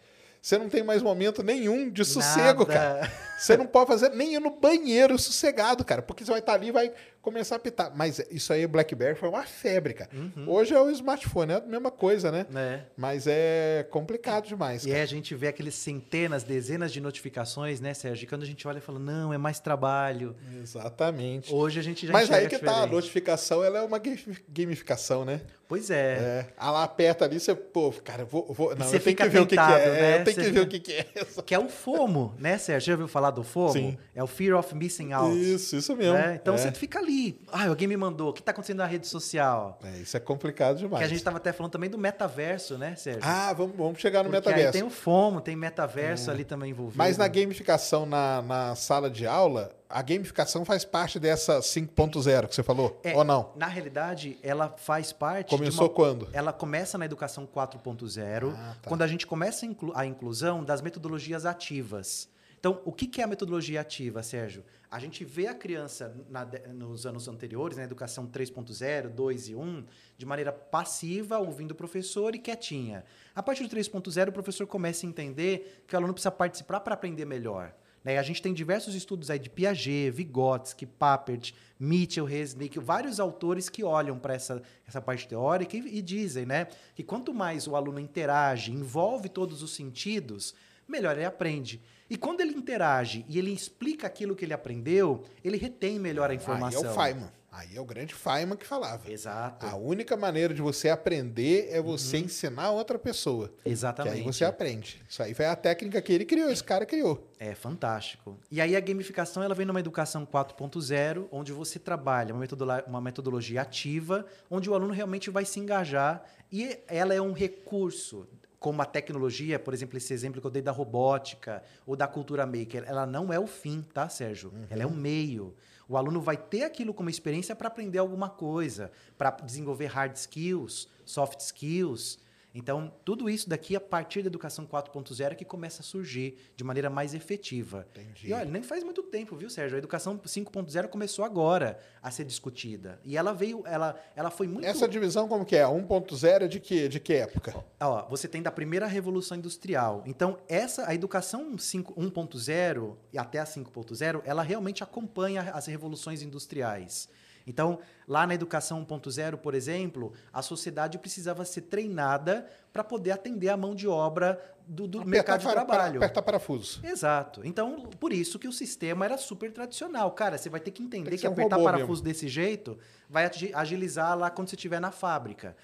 Você 0.43 0.59
não 0.59 0.69
tem 0.69 0.83
mais 0.83 1.01
momento 1.01 1.41
nenhum 1.41 1.89
de 1.89 2.05
sossego, 2.05 2.66
Nada. 2.66 2.73
cara. 2.73 3.12
Você 3.39 3.56
não 3.56 3.66
pode 3.66 3.86
fazer 3.86 4.10
nem 4.10 4.35
ir 4.35 4.40
no 4.40 4.51
banheiro 4.51 5.19
sossegado, 5.19 5.85
cara, 5.85 6.02
porque 6.02 6.24
você 6.24 6.31
vai 6.31 6.40
estar 6.40 6.55
ali 6.55 6.69
e 6.69 6.73
vai 6.73 6.93
começar 7.23 7.56
a 7.56 7.59
pitar. 7.59 7.93
Mas 7.94 8.19
isso 8.31 8.52
aí, 8.52 8.66
BlackBerry 8.66 9.15
foi 9.15 9.28
uma 9.28 9.44
febre, 9.44 9.94
cara. 9.94 10.10
Uhum. 10.15 10.44
Hoje 10.48 10.74
é 10.74 10.81
o 10.81 10.90
smartphone, 10.90 11.52
é 11.52 11.56
a 11.56 11.60
mesma 11.60 11.90
coisa, 11.90 12.32
né? 12.32 12.47
né? 12.51 12.86
Mas 12.97 13.27
é 13.27 13.86
complicado 13.90 14.47
demais. 14.47 14.85
E 14.85 14.86
cara. 14.89 14.98
aí 14.98 15.02
a 15.02 15.06
gente 15.06 15.35
vê 15.35 15.48
aqueles 15.48 15.74
centenas, 15.74 16.43
dezenas 16.43 16.93
de 16.93 17.01
notificações, 17.01 17.81
né, 17.81 17.94
Sérgio? 17.94 18.28
Quando 18.28 18.43
a 18.43 18.47
gente 18.47 18.66
olha 18.66 18.78
e 18.78 18.81
fala, 18.81 18.98
não, 18.98 19.32
é 19.32 19.39
mais 19.39 19.60
trabalho. 19.60 20.35
Exatamente. 20.60 21.52
Hoje 21.52 21.78
a 21.78 21.82
gente 21.82 22.06
já 22.06 22.12
Mas 22.12 22.31
aí 22.31 22.48
que 22.48 22.59
tá, 22.59 22.70
a 22.70 22.74
diferente. 22.74 22.93
notificação 22.93 23.62
ela 23.62 23.78
é 23.78 23.82
uma 23.82 23.98
gami- 23.98 24.39
gamificação, 24.48 25.24
né? 25.24 25.40
Pois 25.69 25.90
é. 25.90 26.15
É. 26.19 26.47
Ah, 26.56 26.70
lá 26.70 26.82
aperta 26.82 27.27
ali, 27.27 27.39
você, 27.39 27.55
pô, 27.55 27.93
cara, 27.93 28.24
vou, 28.24 28.51
vou 28.55 28.74
não, 28.74 28.86
você 28.86 28.97
eu 28.97 29.01
tenho 29.01 29.16
que 29.16 29.28
ver 29.28 29.40
o 29.40 29.47
que, 29.47 29.55
que 29.55 29.62
tentado, 29.62 29.82
é. 29.82 30.01
né? 30.01 30.20
Eu 30.20 30.24
tenho 30.24 30.36
Você 30.36 30.44
que 30.44 30.51
ver 30.51 30.60
o 30.60 30.66
que, 30.66 30.81
que 30.81 30.93
é. 30.94 31.06
Que 31.44 31.55
é 31.55 31.59
o 31.59 31.69
FOMO, 31.69 32.35
né, 32.39 32.56
Sérgio? 32.56 32.86
Já 32.86 32.93
ouviu 32.94 33.06
falar 33.06 33.27
do 33.30 33.42
FOMO? 33.42 33.72
Sim. 33.72 33.98
É 34.14 34.22
o 34.22 34.26
Fear 34.26 34.59
of 34.59 34.74
Missing 34.74 35.12
Out. 35.12 35.36
Isso, 35.38 35.76
isso 35.76 35.96
mesmo. 35.96 36.14
né? 36.14 36.38
Então 36.40 36.55
é. 36.55 36.59
você 36.59 36.72
fica 36.72 36.98
ali. 36.98 37.40
Ah, 37.52 37.66
alguém 37.68 37.86
me 37.88 37.96
mandou. 37.96 38.30
O 38.30 38.32
que 38.32 38.40
está 38.40 38.52
acontecendo 38.52 38.78
na 38.78 38.86
rede 38.86 39.06
social? 39.06 39.78
É, 39.82 39.98
isso 39.98 40.16
é 40.16 40.20
complicado 40.20 40.76
demais. 40.78 40.98
Que 40.98 41.05
a 41.05 41.09
gente 41.09 41.18
estava 41.18 41.36
até 41.38 41.52
falando 41.52 41.72
também 41.72 41.90
do 41.90 41.98
metaverso, 41.98 42.76
né, 42.78 42.94
Sérgio? 42.96 43.22
Ah, 43.24 43.52
vamos, 43.52 43.76
vamos 43.76 44.00
chegar 44.00 44.22
no 44.24 44.30
Porque 44.30 44.48
metaverso. 44.48 44.72
tem 44.72 44.82
o 44.82 44.90
FOMO, 44.90 45.40
tem 45.40 45.56
metaverso 45.56 46.30
ali 46.30 46.44
também 46.44 46.70
envolvido. 46.70 46.98
Mas 46.98 47.16
na 47.16 47.28
gamificação 47.28 48.05
na, 48.06 48.42
na 48.42 48.74
sala 48.74 49.09
de 49.10 49.26
aula, 49.26 49.70
a 49.88 50.02
gamificação 50.02 50.64
faz 50.64 50.84
parte 50.84 51.18
dessa 51.18 51.60
5.0 51.60 52.48
que 52.48 52.55
você 52.55 52.62
falou? 52.62 53.00
É, 53.02 53.16
Ou 53.16 53.24
não? 53.24 53.52
Na 53.56 53.66
realidade, 53.66 54.38
ela 54.42 54.74
faz 54.76 55.12
parte. 55.12 55.50
Começou 55.50 55.86
uma... 55.86 55.94
quando? 55.94 56.28
Ela 56.32 56.52
começa 56.52 56.98
na 56.98 57.05
educação 57.06 57.46
4.0, 57.46 58.52
Ah, 58.55 58.74
tá. 58.82 58.88
quando 58.88 59.02
a 59.02 59.06
gente 59.06 59.26
começa 59.26 59.64
a, 59.64 59.68
inclu- 59.68 59.92
a 59.94 60.05
inclusão 60.05 60.62
das 60.62 60.80
metodologias 60.82 61.46
ativas. 61.46 62.28
Então, 62.59 62.82
o 62.85 62.93
que 62.93 63.20
é 63.20 63.24
a 63.24 63.26
metodologia 63.26 63.80
ativa, 63.80 64.22
Sérgio? 64.22 64.64
A 64.90 64.98
gente 64.98 65.24
vê 65.24 65.47
a 65.47 65.55
criança 65.55 66.16
na 66.28 66.44
nos 66.72 67.06
anos 67.06 67.28
anteriores, 67.28 67.76
na 67.76 67.85
educação 67.85 68.26
3.0, 68.26 69.09
2 69.10 69.48
e 69.48 69.55
1, 69.55 69.85
de 70.16 70.26
maneira 70.26 70.51
passiva, 70.51 71.39
ouvindo 71.39 71.72
o 71.72 71.74
professor 71.74 72.35
e 72.35 72.39
quietinha. 72.39 73.05
A 73.35 73.43
partir 73.43 73.62
do 73.62 73.74
3.0, 73.74 74.28
o 74.28 74.32
professor 74.32 74.66
começa 74.66 75.06
a 75.06 75.09
entender 75.09 75.85
que 75.86 75.94
o 75.94 75.98
aluno 75.98 76.14
precisa 76.14 76.32
participar 76.32 76.80
para 76.80 76.94
aprender 76.94 77.24
melhor. 77.24 77.72
Né? 78.02 78.18
A 78.18 78.22
gente 78.22 78.40
tem 78.40 78.55
diversos 78.55 78.94
estudos 78.94 79.30
aí 79.30 79.39
de 79.39 79.51
Piaget, 79.51 80.10
Vygotsky, 80.10 80.86
Papert, 80.86 81.52
Mitchell, 81.78 82.24
Resnick, 82.24 82.78
vários 82.78 83.20
autores 83.20 83.68
que 83.68 83.85
olham 83.85 84.18
para 84.18 84.35
essa, 84.35 84.62
essa 84.86 85.01
parte 85.01 85.28
teórica 85.28 85.76
e, 85.76 85.98
e 85.98 86.02
dizem 86.02 86.47
né, 86.47 86.68
que 86.94 87.02
quanto 87.02 87.35
mais 87.35 87.66
o 87.66 87.76
aluno 87.76 88.01
interage, 88.01 88.72
envolve 88.72 89.28
todos 89.28 89.62
os 89.62 89.74
sentidos, 89.74 90.55
melhor 90.89 91.16
ele 91.16 91.24
aprende. 91.27 91.81
E 92.10 92.16
quando 92.16 92.40
ele 92.40 92.52
interage 92.55 93.24
e 93.28 93.39
ele 93.39 93.52
explica 93.52 94.06
aquilo 94.06 94.35
que 94.35 94.44
ele 94.44 94.55
aprendeu, 94.55 95.24
ele 95.44 95.56
retém 95.59 95.98
melhor 95.98 96.31
a 96.31 96.35
informação. 96.35 96.81
Aí 96.82 96.86
é 96.86 96.90
o 96.90 96.94
Feynman. 96.94 97.31
Aí 97.51 97.77
é 97.77 97.81
o 97.81 97.85
grande 97.85 98.15
Feynman 98.15 98.56
que 98.56 98.66
falava. 98.66 99.10
Exato. 99.10 99.66
A 99.66 99.74
única 99.74 100.16
maneira 100.16 100.55
de 100.55 100.62
você 100.62 100.89
aprender 100.90 101.69
é 101.70 101.81
você 101.82 102.19
ensinar 102.19 102.65
a 102.65 102.70
outra 102.70 102.98
pessoa. 102.98 103.52
Que 103.65 103.70
Exatamente. 103.70 104.16
aí 104.16 104.23
você 104.23 104.44
aprende. 104.44 105.02
Isso 105.09 105.23
aí 105.23 105.35
foi 105.35 105.47
a 105.47 105.56
técnica 105.56 106.01
que 106.01 106.12
ele 106.12 106.24
criou, 106.24 106.51
esse 106.51 106.62
cara 106.62 106.86
criou. 106.86 107.27
É 107.39 107.55
fantástico. 107.55 108.39
E 108.51 108.60
aí 108.60 108.77
a 108.77 108.81
gamificação 108.81 109.43
ela 109.43 109.55
vem 109.55 109.66
numa 109.66 109.81
educação 109.81 110.24
4.0, 110.27 111.27
onde 111.32 111.52
você 111.52 111.78
trabalha 111.78 112.32
uma, 112.35 112.40
metodolo- 112.40 112.82
uma 112.86 113.01
metodologia 113.01 113.62
ativa, 113.62 114.24
onde 114.51 114.69
o 114.70 114.74
aluno 114.74 114.93
realmente 114.93 115.28
vai 115.31 115.44
se 115.44 115.59
engajar 115.59 116.23
e 116.52 116.78
ela 116.86 117.12
é 117.15 117.20
um 117.20 117.32
recurso. 117.32 118.27
Como 118.59 118.82
a 118.82 118.85
tecnologia, 118.85 119.59
por 119.59 119.72
exemplo, 119.72 119.97
esse 119.97 120.12
exemplo 120.12 120.40
que 120.40 120.47
eu 120.47 120.51
dei 120.51 120.62
da 120.62 120.72
robótica 120.72 121.62
ou 121.86 121.94
da 121.94 122.09
cultura 122.09 122.44
maker, 122.44 122.85
ela 122.86 123.06
não 123.06 123.32
é 123.32 123.39
o 123.39 123.47
fim, 123.47 123.82
tá, 123.82 124.09
Sérgio? 124.09 124.52
Ela 124.68 124.82
é 124.82 124.86
um 124.86 124.94
meio. 124.94 125.55
O 125.89 125.97
aluno 125.97 126.20
vai 126.20 126.36
ter 126.36 126.64
aquilo 126.64 126.93
como 126.93 127.09
experiência 127.09 127.56
para 127.56 127.68
aprender 127.68 127.98
alguma 127.98 128.28
coisa, 128.28 128.90
para 129.16 129.30
desenvolver 129.30 129.86
hard 129.86 130.16
skills, 130.16 130.89
soft 131.05 131.40
skills. 131.40 132.18
Então, 132.55 132.93
tudo 133.05 133.29
isso 133.29 133.49
daqui, 133.49 133.77
a 133.77 133.81
partir 133.81 134.23
da 134.23 134.29
educação 134.29 134.66
4.0, 134.66 135.33
é 135.33 135.35
que 135.35 135.45
começa 135.45 135.83
a 135.83 135.85
surgir 135.85 136.37
de 136.57 136.65
maneira 136.65 136.89
mais 136.89 137.15
efetiva. 137.15 137.87
Entendi. 137.91 138.29
E 138.29 138.33
olha, 138.33 138.47
nem 138.47 138.62
faz 138.62 138.83
muito 138.83 139.03
tempo, 139.03 139.37
viu, 139.37 139.51
Sérgio? 139.51 139.77
A 139.77 139.79
educação 139.79 140.19
5.0 140.19 140.89
começou 140.89 141.25
agora 141.25 141.79
a 142.03 142.11
ser 142.11 142.25
discutida. 142.25 142.99
E 143.05 143.16
ela 143.16 143.33
veio, 143.33 143.62
ela, 143.66 144.01
ela 144.16 144.31
foi 144.31 144.49
muito. 144.49 144.66
Essa 144.66 144.89
divisão 144.89 145.29
como 145.29 145.45
que 145.45 145.57
é? 145.57 145.65
1.0 145.65 146.43
é 146.43 146.49
de 146.49 146.59
que, 146.59 146.89
de 146.89 146.99
que 146.99 147.15
época? 147.15 147.65
Ó, 147.81 148.09
você 148.09 148.27
tem 148.27 148.43
da 148.43 148.51
primeira 148.51 148.87
revolução 148.87 149.37
industrial. 149.37 150.03
Então, 150.07 150.39
essa 150.49 150.89
a 150.89 150.95
educação 150.95 151.57
5 151.59 151.95
1.0 151.95 152.97
e 153.12 153.19
até 153.19 153.39
a 153.39 153.45
5.0, 153.45 154.23
ela 154.25 154.43
realmente 154.43 154.83
acompanha 154.83 155.43
as 155.53 155.66
revoluções 155.66 156.23
industriais. 156.23 157.09
Então, 157.49 157.79
lá 158.07 158.27
na 158.27 158.35
educação 158.35 158.85
1.0, 158.85 159.39
por 159.39 159.55
exemplo, 159.55 160.12
a 160.33 160.43
sociedade 160.43 160.99
precisava 160.99 161.45
ser 161.47 161.62
treinada 161.62 162.47
para 162.73 162.85
poder 162.85 163.11
atender 163.12 163.49
a 163.49 163.57
mão 163.57 163.75
de 163.75 163.89
obra 163.89 164.39
do, 164.66 164.87
do 164.87 165.03
mercado 165.05 165.41
de 165.41 165.47
para- 165.47 165.65
trabalho. 165.65 165.97
Apertar 165.97 166.20
parafuso. 166.23 166.81
Exato. 166.85 167.41
Então, 167.43 167.89
por 167.99 168.12
isso 168.12 168.39
que 168.39 168.47
o 168.47 168.53
sistema 168.53 169.07
era 169.07 169.16
super 169.16 169.51
tradicional. 169.51 170.11
Cara, 170.12 170.37
você 170.37 170.51
vai 170.51 170.61
ter 170.61 170.70
que 170.73 170.83
entender 170.83 171.09
Tem 171.09 171.19
que 171.19 171.23
que, 171.23 171.29
um 171.29 171.33
apertar 171.33 171.59
parafuso 171.59 172.03
desse 172.03 172.29
jeito 172.29 172.79
vai 173.09 173.25
agi- 173.25 173.51
agilizar 173.55 174.16
lá 174.16 174.31
quando 174.31 174.49
você 174.51 174.57
estiver 174.57 174.79
na 174.81 174.91
fábrica. 174.91 175.57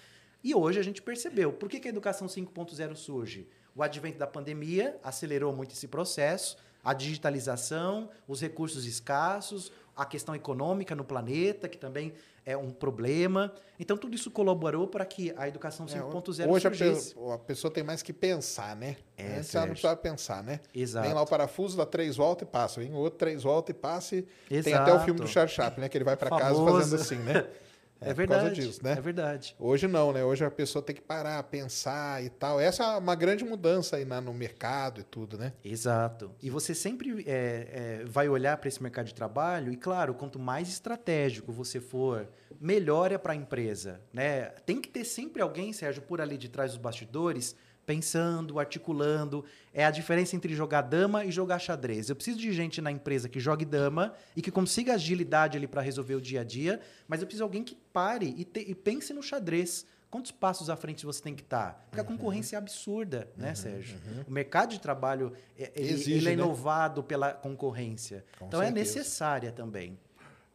E 0.42 0.54
hoje 0.54 0.80
a 0.80 0.82
gente 0.82 1.02
percebeu. 1.02 1.52
Por 1.52 1.68
que, 1.68 1.78
que 1.80 1.88
a 1.88 1.90
educação 1.90 2.26
5.0 2.26 2.96
surge? 2.96 3.46
O 3.76 3.82
advento 3.82 4.18
da 4.18 4.26
pandemia 4.26 4.96
acelerou 5.02 5.52
muito 5.54 5.72
esse 5.72 5.88
processo, 5.88 6.56
a 6.82 6.94
digitalização, 6.94 8.10
os 8.28 8.40
recursos 8.40 8.84
escassos, 8.86 9.72
a 9.96 10.04
questão 10.04 10.34
econômica 10.34 10.94
no 10.94 11.04
planeta, 11.04 11.68
que 11.68 11.78
também 11.78 12.12
é 12.44 12.56
um 12.56 12.70
problema. 12.70 13.52
Então, 13.78 13.96
tudo 13.96 14.14
isso 14.14 14.30
colaborou 14.30 14.86
para 14.86 15.04
que 15.04 15.32
a 15.36 15.48
educação 15.48 15.86
5.0 15.86 16.40
É, 16.44 16.46
Hoje 16.48 16.66
a, 16.66 16.70
surgisse. 16.70 17.14
pe- 17.14 17.32
a 17.32 17.38
pessoa 17.38 17.70
tem 17.72 17.82
mais 17.82 18.02
que 18.02 18.12
pensar, 18.12 18.76
né? 18.76 18.96
É, 19.16 19.36
Antes 19.38 19.54
ela 19.54 19.66
não 19.66 19.72
precisava 19.72 19.96
pensar, 19.96 20.42
né? 20.42 20.60
Exato. 20.74 21.06
Vem 21.06 21.14
lá 21.14 21.22
o 21.22 21.26
parafuso, 21.26 21.76
dá 21.76 21.86
três 21.86 22.16
voltas 22.16 22.46
e 22.46 22.50
passa. 22.50 22.80
Vem 22.80 22.92
outro, 22.92 23.18
três 23.18 23.42
voltas 23.42 23.74
e 23.74 23.78
passa. 23.78 24.16
E 24.16 24.22
tem 24.48 24.58
Exato. 24.58 24.90
até 24.90 24.92
o 24.94 25.00
filme 25.04 25.20
do 25.20 25.26
Charles 25.28 25.52
Chaplin, 25.52 25.82
né? 25.82 25.88
Que 25.88 25.96
ele 25.96 26.04
vai 26.04 26.16
para 26.16 26.30
casa 26.30 26.62
fazendo 26.64 27.00
assim, 27.00 27.16
né? 27.16 27.46
É, 28.10 28.14
por 28.14 28.26
causa 28.28 28.44
verdade. 28.44 28.66
disso, 28.66 28.80
né? 28.84 28.92
É 28.92 29.00
verdade. 29.00 29.56
Hoje 29.58 29.86
não, 29.86 30.12
né? 30.12 30.24
Hoje 30.24 30.44
a 30.44 30.50
pessoa 30.50 30.82
tem 30.82 30.94
que 30.94 31.02
parar, 31.02 31.42
pensar 31.44 32.22
e 32.24 32.28
tal. 32.30 32.60
Essa 32.60 32.84
é 32.84 32.96
uma 32.98 33.14
grande 33.14 33.44
mudança 33.44 33.96
aí 33.96 34.04
na- 34.04 34.20
no 34.20 34.32
mercado 34.34 35.00
e 35.00 35.04
tudo, 35.04 35.36
né? 35.38 35.52
Exato. 35.64 36.30
E 36.42 36.50
você 36.50 36.74
sempre 36.74 37.24
é, 37.26 38.00
é, 38.02 38.04
vai 38.06 38.28
olhar 38.28 38.56
para 38.56 38.68
esse 38.68 38.82
mercado 38.82 39.06
de 39.06 39.14
trabalho 39.14 39.72
e, 39.72 39.76
claro, 39.76 40.14
quanto 40.14 40.38
mais 40.38 40.68
estratégico 40.68 41.52
você 41.52 41.80
for, 41.80 42.28
melhor 42.60 43.12
é 43.12 43.18
para 43.18 43.32
a 43.32 43.36
empresa. 43.36 44.00
Né? 44.12 44.44
Tem 44.66 44.80
que 44.80 44.88
ter 44.88 45.04
sempre 45.04 45.42
alguém, 45.42 45.72
Sérgio, 45.72 46.02
por 46.02 46.20
ali 46.20 46.36
de 46.38 46.48
trás 46.48 46.70
dos 46.72 46.78
bastidores, 46.80 47.54
pensando, 47.86 48.58
articulando. 48.58 49.44
É 49.76 49.84
a 49.84 49.90
diferença 49.90 50.36
entre 50.36 50.54
jogar 50.54 50.82
dama 50.82 51.24
e 51.24 51.32
jogar 51.32 51.58
xadrez. 51.58 52.08
Eu 52.08 52.14
preciso 52.14 52.38
de 52.38 52.52
gente 52.52 52.80
na 52.80 52.92
empresa 52.92 53.28
que 53.28 53.40
jogue 53.40 53.64
dama 53.64 54.14
e 54.36 54.40
que 54.40 54.50
consiga 54.52 54.94
agilidade 54.94 55.56
ali 55.58 55.66
para 55.66 55.82
resolver 55.82 56.14
o 56.14 56.20
dia 56.20 56.42
a 56.42 56.44
dia, 56.44 56.80
mas 57.08 57.20
eu 57.20 57.26
preciso 57.26 57.40
de 57.40 57.42
alguém 57.42 57.64
que 57.64 57.74
pare 57.92 58.32
e, 58.38 58.44
te- 58.44 58.64
e 58.70 58.74
pense 58.74 59.12
no 59.12 59.20
xadrez. 59.22 59.84
Quantos 60.08 60.30
passos 60.30 60.70
à 60.70 60.76
frente 60.76 61.04
você 61.04 61.20
tem 61.20 61.34
que 61.34 61.42
estar? 61.42 61.86
Porque 61.90 62.00
a 62.00 62.04
concorrência 62.04 62.54
é 62.54 62.58
absurda, 62.58 63.28
né, 63.36 63.52
Sérgio? 63.56 63.98
O 64.28 64.30
mercado 64.30 64.70
de 64.70 64.78
trabalho 64.80 65.32
é, 65.58 65.72
ele, 65.74 65.92
Exige, 65.92 66.12
ele 66.18 66.28
é 66.28 66.36
né? 66.36 66.42
inovado 66.44 67.02
pela 67.02 67.32
concorrência. 67.32 68.24
Com 68.38 68.46
então 68.46 68.62
é 68.62 68.66
certeza. 68.66 68.96
necessária 68.98 69.50
também. 69.50 69.98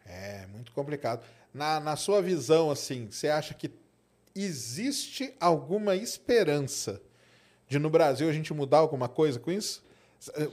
É, 0.06 0.48
muito 0.48 0.72
complicado. 0.72 1.26
Na, 1.54 1.78
na 1.82 1.98
sua 1.98 2.22
visão, 2.22 2.72
assim, 2.72 3.10
você 3.12 3.28
acha 3.28 3.54
que 3.54 3.70
existe 4.34 5.34
alguma 5.42 5.94
esperança 5.96 7.02
de 7.70 7.80
no 7.80 7.90
Brasil 7.90 8.28
a 8.28 8.34
gente 8.34 8.54
mudar 8.54 8.80
alguma 8.80 9.08
coisa 9.08 9.40
com 9.40 9.52
isso? 9.52 9.88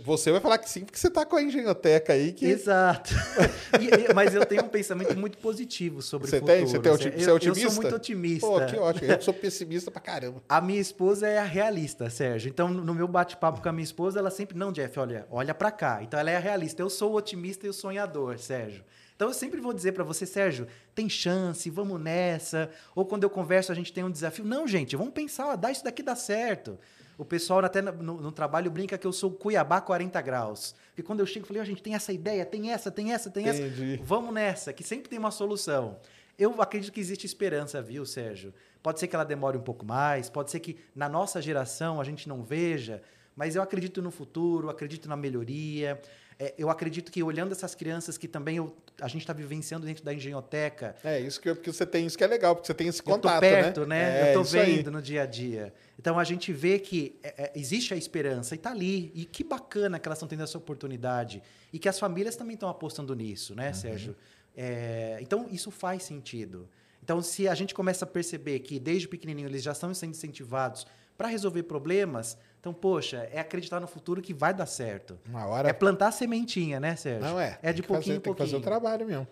Você 0.05 0.31
vai 0.31 0.41
falar 0.41 0.59
que 0.59 0.71
sim, 0.71 0.85
porque 0.85 0.97
você 0.97 1.09
está 1.09 1.27
com 1.27 1.35
a 1.35 1.43
engenhoteca 1.43 2.13
aí 2.13 2.33
que. 2.33 2.47
Exato. 2.47 3.13
E- 3.81 4.15
mas 4.15 4.33
eu 4.33 4.47
tenho 4.47 4.63
um 4.65 4.69
pensamento 4.69 5.19
muito 5.19 5.39
positivo 5.39 6.01
sobre 6.01 6.29
Você 6.29 6.37
o 6.37 6.41
futuro. 6.41 6.57
tem? 6.59 6.67
Você 6.67 6.79
tem 6.79 6.93
oti- 6.93 7.03
Sérgio. 7.03 7.21
você 7.25 7.31
é 7.31 7.33
otimista? 7.33 7.65
Eu 7.67 7.71
sou 7.73 7.83
muito 7.83 7.97
otimista. 7.97 8.47
Pô, 8.47 8.65
que 8.65 8.77
ótimo. 8.77 9.11
Eu 9.13 9.21
sou 9.21 9.35
pessimista 9.35 9.91
pra 9.91 10.01
caramba. 10.01 10.41
A 10.49 10.61
minha 10.61 10.81
esposa 10.81 11.27
é 11.27 11.39
a 11.39 11.43
realista, 11.45 12.09
Sérgio. 12.09 12.49
Então, 12.49 12.69
no 12.69 12.95
meu 12.95 13.09
bate-papo 13.09 13.61
com 13.61 13.69
a 13.69 13.73
minha 13.73 13.83
esposa, 13.85 14.21
ela 14.21 14.31
sempre, 14.31 14.57
não, 14.57 14.71
Jeff, 14.71 14.97
olha, 15.01 15.27
olha 15.31 15.53
pra 15.53 15.73
cá. 15.73 15.99
Então, 16.01 16.19
ela 16.21 16.31
é 16.31 16.37
a 16.37 16.41
realista. 16.41 16.81
Eu 16.81 16.89
sou 16.89 17.13
o 17.13 17.17
otimista 17.17 17.67
e 17.67 17.69
o 17.69 17.73
sonhador, 17.73 18.39
Sérgio. 18.39 18.85
Então, 19.17 19.29
eu 19.29 19.35
sempre 19.35 19.61
vou 19.61 19.73
dizer 19.73 19.93
pra 19.93 20.05
você, 20.05 20.25
Sérgio, 20.27 20.69
tem 20.95 21.09
chance, 21.09 21.69
vamos 21.71 22.01
nessa. 22.01 22.71
Ou 22.95 23.05
quando 23.05 23.25
eu 23.25 23.31
converso, 23.31 23.73
a 23.73 23.75
gente 23.75 23.93
tem 23.93 24.05
um 24.05 24.11
desafio. 24.11 24.45
Não, 24.45 24.67
gente, 24.67 24.95
vamos 24.95 25.13
pensar, 25.13 25.57
dá 25.57 25.73
isso 25.73 25.83
daqui 25.83 26.03
dá 26.05 26.15
certo. 26.15 26.79
O 27.19 27.25
pessoal 27.25 27.65
até 27.65 27.81
no, 27.81 27.93
no- 27.93 28.33
trabalho 28.33 28.71
brinca 28.71 28.99
que 28.99 29.07
eu 29.07 29.13
sou 29.13 29.31
Cuiabá 29.31 29.81
40 29.81 30.21
graus. 30.21 30.75
Porque 30.89 31.03
quando 31.03 31.21
eu 31.21 31.27
chego, 31.27 31.45
eu 31.45 31.49
falei, 31.49 31.63
ó, 31.63 31.65
gente, 31.65 31.83
tem 31.83 31.95
essa 31.95 32.13
ideia, 32.13 32.45
tem 32.45 32.71
essa, 32.71 32.91
tem 32.91 33.13
essa, 33.13 33.31
tem 33.31 33.49
essa. 33.49 33.63
Entendi. 33.63 34.01
Vamos 34.05 34.35
nessa, 34.35 34.73
que 34.73 34.83
sempre 34.85 35.09
tem 35.09 35.19
uma 35.19 35.31
solução. 35.31 35.99
Eu 36.39 36.61
acredito 36.61 36.93
que 36.93 37.01
existe 37.01 37.25
esperança, 37.25 37.81
viu, 37.81 38.05
Sérgio? 38.05 38.53
Pode 38.83 39.01
ser 39.01 39.07
que 39.09 39.17
ela 39.17 39.25
demore 39.25 39.57
um 39.57 39.63
pouco 39.63 39.85
mais, 39.87 40.29
pode 40.29 40.51
ser 40.51 40.61
que 40.61 40.77
na 40.95 41.09
nossa 41.09 41.41
geração 41.41 41.99
a 42.01 42.05
gente 42.05 42.29
não 42.29 42.43
veja, 42.43 43.01
mas 43.35 43.57
eu 43.57 43.63
acredito 43.63 44.03
no 44.03 44.11
futuro, 44.11 44.69
acredito 44.69 45.09
na 45.09 45.17
melhoria. 45.17 45.99
É, 46.39 46.53
eu 46.59 46.69
acredito 46.69 47.11
que 47.11 47.23
olhando 47.23 47.53
essas 47.53 47.75
crianças 47.75 48.19
que 48.19 48.29
também 48.29 48.59
eu- 48.59 48.77
a 49.01 49.09
gente 49.09 49.23
está 49.23 49.33
vivenciando 49.33 49.87
dentro 49.87 50.05
da 50.05 50.13
engenhoteca, 50.13 50.95
É, 51.03 51.19
isso 51.19 51.41
que, 51.41 51.55
porque 51.55 51.73
você 51.73 51.87
tem 51.87 52.05
isso 52.05 52.17
que 52.19 52.23
é 52.23 52.27
legal, 52.27 52.55
porque 52.55 52.67
você 52.67 52.75
tem 52.75 52.89
esse 52.89 53.01
eu 53.01 53.05
tô 53.07 53.11
contato, 53.13 53.41
perto, 53.41 53.87
né? 53.87 54.11
né? 54.11 54.29
É, 54.29 54.31
eu 54.31 54.35
tô 54.35 54.43
isso 54.43 54.59
aí. 54.59 54.77
vendo 54.77 54.91
no 54.91 55.01
dia 55.01 55.23
a 55.23 55.27
dia. 55.27 55.73
Então 55.99 56.19
a 56.19 56.25
gente 56.25 56.53
vê 56.53 56.79
que 56.79 57.19
é, 57.23 57.45
é, 57.45 57.53
existe 57.55 57.95
a 57.95 57.97
esperança 57.97 58.55
e 58.55 58.59
tá 58.59 58.71
ali. 58.71 59.11
E 59.15 59.25
que 59.25 59.43
bacana 59.43 59.99
que 59.99 60.07
elas 60.07 60.19
estão 60.19 60.29
tendo 60.29 60.43
essa 60.43 60.59
oportunidade. 60.59 61.43
E 61.73 61.79
que 61.79 61.89
as 61.89 61.99
famílias 61.99 62.37
também 62.37 62.53
estão 62.55 62.69
apostando 62.69 63.15
nisso, 63.15 63.53
Uhum. 63.55 63.57
né, 63.57 63.73
Sérgio? 63.73 64.15
É, 64.55 65.19
então 65.23 65.49
isso 65.51 65.71
faz 65.71 66.03
sentido. 66.03 66.69
Então, 67.03 67.23
se 67.23 67.47
a 67.49 67.55
gente 67.55 67.75
começa 67.75 68.05
a 68.05 68.09
perceber 68.09 68.59
que 68.61 68.79
desde 68.81 69.07
pequenininho 69.07 69.49
eles 69.49 69.63
já 69.63 69.73
estão 69.73 69.93
sendo 69.95 70.11
incentivados 70.11 70.87
para 71.17 71.29
resolver 71.29 71.63
problemas, 71.63 72.37
então, 72.69 72.75
poxa, 72.75 73.29
é 73.33 73.39
acreditar 73.39 73.79
no 73.79 73.87
futuro 73.87 74.21
que 74.21 74.35
vai 74.35 74.53
dar 74.53 74.67
certo. 74.67 75.17
Uma 75.29 75.47
hora 75.47 75.69
É 75.69 75.73
plantar 75.73 76.11
sementinha, 76.11 76.81
né, 76.81 76.97
Sérgio? 76.97 77.23
Não 77.23 77.39
é. 77.41 77.59
É 77.63 77.73
de 77.73 77.81
pouquinho 77.83 78.03
fazer, 78.03 78.17
em 78.17 78.21
Tem 78.21 78.33
que 78.33 78.39
fazer 78.39 78.51
pouquinho. 78.53 78.59
o 78.77 78.81
trabalho 78.81 79.07
mesmo. 79.07 79.29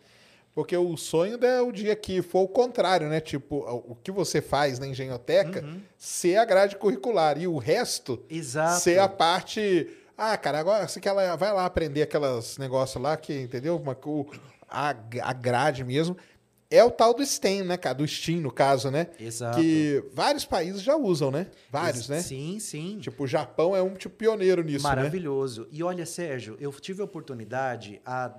Porque 0.55 0.77
o 0.77 0.97
sonho 0.97 1.37
é 1.45 1.61
o 1.61 1.73
dia 1.73 1.97
que 1.97 2.23
for 2.23 2.43
o 2.43 2.49
contrário, 2.49 3.09
né? 3.09 3.21
Tipo, 3.21 3.57
o 3.89 3.97
que 3.97 4.13
você 4.13 4.41
faz 4.41 4.79
na 4.79 4.87
engenhoteca 4.87 5.65
Uhum. 5.65 5.81
ser 5.99 6.37
a 6.37 6.45
grade 6.45 6.77
curricular 6.77 7.37
e 7.37 7.49
o 7.49 7.59
resto 7.59 8.23
Exato. 8.31 8.81
ser 8.81 9.01
a 9.01 9.09
parte. 9.09 9.89
Ah, 10.17 10.37
cara, 10.39 10.61
agora 10.61 10.87
você 10.87 11.01
quer 11.01 11.11
lá, 11.11 11.35
vai 11.35 11.53
lá 11.53 11.67
aprender 11.67 12.03
aquelas 12.03 12.57
negócios 12.57 13.03
lá 13.03 13.17
que, 13.17 13.37
entendeu? 13.41 13.77
Uma, 13.77 13.99
o, 14.07 14.27
a, 14.71 14.91
a 15.23 15.33
grade 15.33 15.83
mesmo. 15.83 16.17
É 16.75 16.83
o 16.83 16.91
tal 16.91 17.15
do 17.15 17.25
STEM, 17.25 17.63
né, 17.63 17.77
cara? 17.77 17.95
Do 17.95 18.07
STEAM, 18.07 18.41
no 18.41 18.51
caso, 18.51 18.91
né? 18.91 19.09
Exato. 19.19 19.61
Que 19.61 20.05
vários 20.13 20.45
países 20.45 20.83
já 20.83 20.97
usam, 20.97 21.31
né? 21.31 21.47
Vários, 21.71 22.09
né? 22.09 22.21
Sim, 22.21 22.59
sim. 22.59 22.99
Tipo, 23.01 23.25
o 23.25 23.27
Japão 23.27 23.77
é 23.77 23.83
um 23.83 23.95
tipo 23.95 24.17
pioneiro 24.17 24.63
nisso, 24.63 24.85
né? 24.89 24.97
Maravilhoso. 24.97 25.69
E 25.71 25.83
olha, 25.83 26.05
Sérgio, 26.05 26.57
eu 26.61 26.73
tive 26.73 27.01
a 27.01 27.05
oportunidade, 27.05 28.01
a 28.05 28.33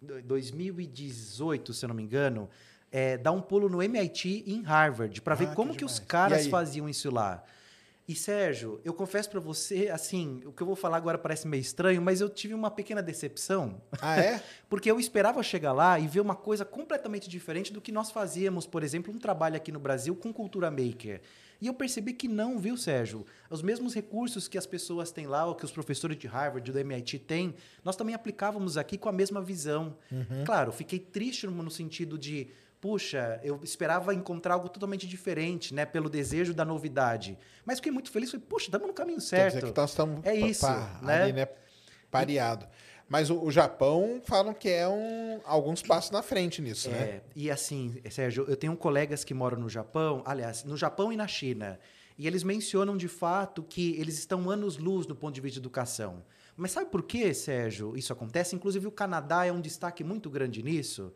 2018, 0.00 1.72
se 1.72 1.84
eu 1.84 1.88
não 1.88 1.94
me 1.94 2.02
engano, 2.02 2.48
é, 2.90 3.16
dar 3.16 3.32
um 3.32 3.40
pulo 3.40 3.68
no 3.68 3.82
MIT 3.82 4.44
em 4.46 4.62
Harvard, 4.62 5.20
para 5.20 5.34
ver 5.34 5.48
Ah, 5.48 5.54
como 5.54 5.72
que 5.72 5.78
que, 5.78 5.84
os 5.84 5.98
caras 5.98 6.46
faziam 6.46 6.88
isso 6.88 7.10
lá. 7.10 7.42
E, 8.06 8.16
Sérgio, 8.16 8.80
eu 8.84 8.92
confesso 8.92 9.30
para 9.30 9.38
você, 9.38 9.88
assim, 9.88 10.40
o 10.44 10.52
que 10.52 10.60
eu 10.60 10.66
vou 10.66 10.74
falar 10.74 10.96
agora 10.96 11.16
parece 11.16 11.46
meio 11.46 11.60
estranho, 11.60 12.02
mas 12.02 12.20
eu 12.20 12.28
tive 12.28 12.52
uma 12.52 12.70
pequena 12.70 13.00
decepção. 13.00 13.80
Ah, 14.00 14.18
é? 14.18 14.42
Porque 14.68 14.90
eu 14.90 14.98
esperava 14.98 15.40
chegar 15.42 15.72
lá 15.72 16.00
e 16.00 16.08
ver 16.08 16.20
uma 16.20 16.34
coisa 16.34 16.64
completamente 16.64 17.28
diferente 17.28 17.72
do 17.72 17.80
que 17.80 17.92
nós 17.92 18.10
fazíamos, 18.10 18.66
por 18.66 18.82
exemplo, 18.82 19.14
um 19.14 19.18
trabalho 19.18 19.56
aqui 19.56 19.70
no 19.70 19.78
Brasil 19.78 20.16
com 20.16 20.32
cultura 20.32 20.70
maker. 20.70 21.20
E 21.60 21.68
eu 21.68 21.74
percebi 21.74 22.12
que 22.12 22.26
não, 22.26 22.58
viu, 22.58 22.76
Sérgio? 22.76 23.24
Os 23.48 23.62
mesmos 23.62 23.94
recursos 23.94 24.48
que 24.48 24.58
as 24.58 24.66
pessoas 24.66 25.12
têm 25.12 25.28
lá, 25.28 25.46
ou 25.46 25.54
que 25.54 25.64
os 25.64 25.70
professores 25.70 26.18
de 26.18 26.26
Harvard, 26.26 26.72
do 26.72 26.76
MIT 26.76 27.20
têm, 27.20 27.54
nós 27.84 27.94
também 27.94 28.16
aplicávamos 28.16 28.76
aqui 28.76 28.98
com 28.98 29.08
a 29.08 29.12
mesma 29.12 29.40
visão. 29.40 29.96
Claro, 30.44 30.72
fiquei 30.72 30.98
triste 30.98 31.46
no 31.46 31.70
sentido 31.70 32.18
de, 32.18 32.48
puxa, 32.82 33.38
eu 33.44 33.60
esperava 33.62 34.12
encontrar 34.12 34.54
algo 34.54 34.68
totalmente 34.68 35.06
diferente, 35.06 35.72
né, 35.72 35.86
pelo 35.86 36.10
desejo 36.10 36.52
da 36.52 36.64
novidade. 36.64 37.38
Mas 37.64 37.78
fiquei 37.78 37.92
muito 37.92 38.10
feliz, 38.10 38.28
falei, 38.32 38.44
puxa, 38.46 38.66
estamos 38.66 38.88
no 38.88 38.92
caminho 38.92 39.18
Quer 39.20 39.24
certo. 39.24 39.54
dizer 39.54 39.72
que 39.72 39.80
nós 39.80 39.90
estamos 39.90 40.26
É 40.26 40.34
isso, 40.34 40.66
pa- 40.66 40.98
né? 41.00 41.22
ali, 41.22 41.32
né? 41.32 41.48
Pareado. 42.10 42.66
Mas 43.08 43.30
o, 43.30 43.40
o 43.40 43.52
Japão 43.52 44.20
falam 44.24 44.52
que 44.52 44.68
é 44.68 44.88
um, 44.88 45.40
alguns 45.44 45.80
passos 45.80 46.10
na 46.10 46.22
frente 46.22 46.60
nisso, 46.60 46.90
né? 46.90 46.98
É, 47.02 47.20
e 47.36 47.50
assim, 47.52 47.94
Sérgio, 48.10 48.46
eu 48.48 48.56
tenho 48.56 48.76
colegas 48.76 49.22
que 49.22 49.32
moram 49.32 49.58
no 49.60 49.68
Japão, 49.68 50.20
aliás, 50.26 50.64
no 50.64 50.76
Japão 50.76 51.12
e 51.12 51.16
na 51.16 51.28
China, 51.28 51.78
e 52.18 52.26
eles 52.26 52.42
mencionam 52.42 52.96
de 52.96 53.06
fato 53.06 53.62
que 53.62 53.94
eles 54.00 54.18
estão 54.18 54.50
anos-luz 54.50 55.06
no 55.06 55.14
ponto 55.14 55.32
de 55.34 55.40
vista 55.40 55.54
de 55.54 55.60
educação. 55.60 56.24
Mas 56.56 56.72
sabe 56.72 56.90
por 56.90 57.02
que, 57.02 57.32
Sérgio, 57.32 57.96
isso 57.96 58.12
acontece? 58.12 58.54
Inclusive, 58.54 58.86
o 58.86 58.90
Canadá 58.92 59.46
é 59.46 59.52
um 59.52 59.60
destaque 59.60 60.04
muito 60.04 60.28
grande 60.28 60.62
nisso. 60.62 61.12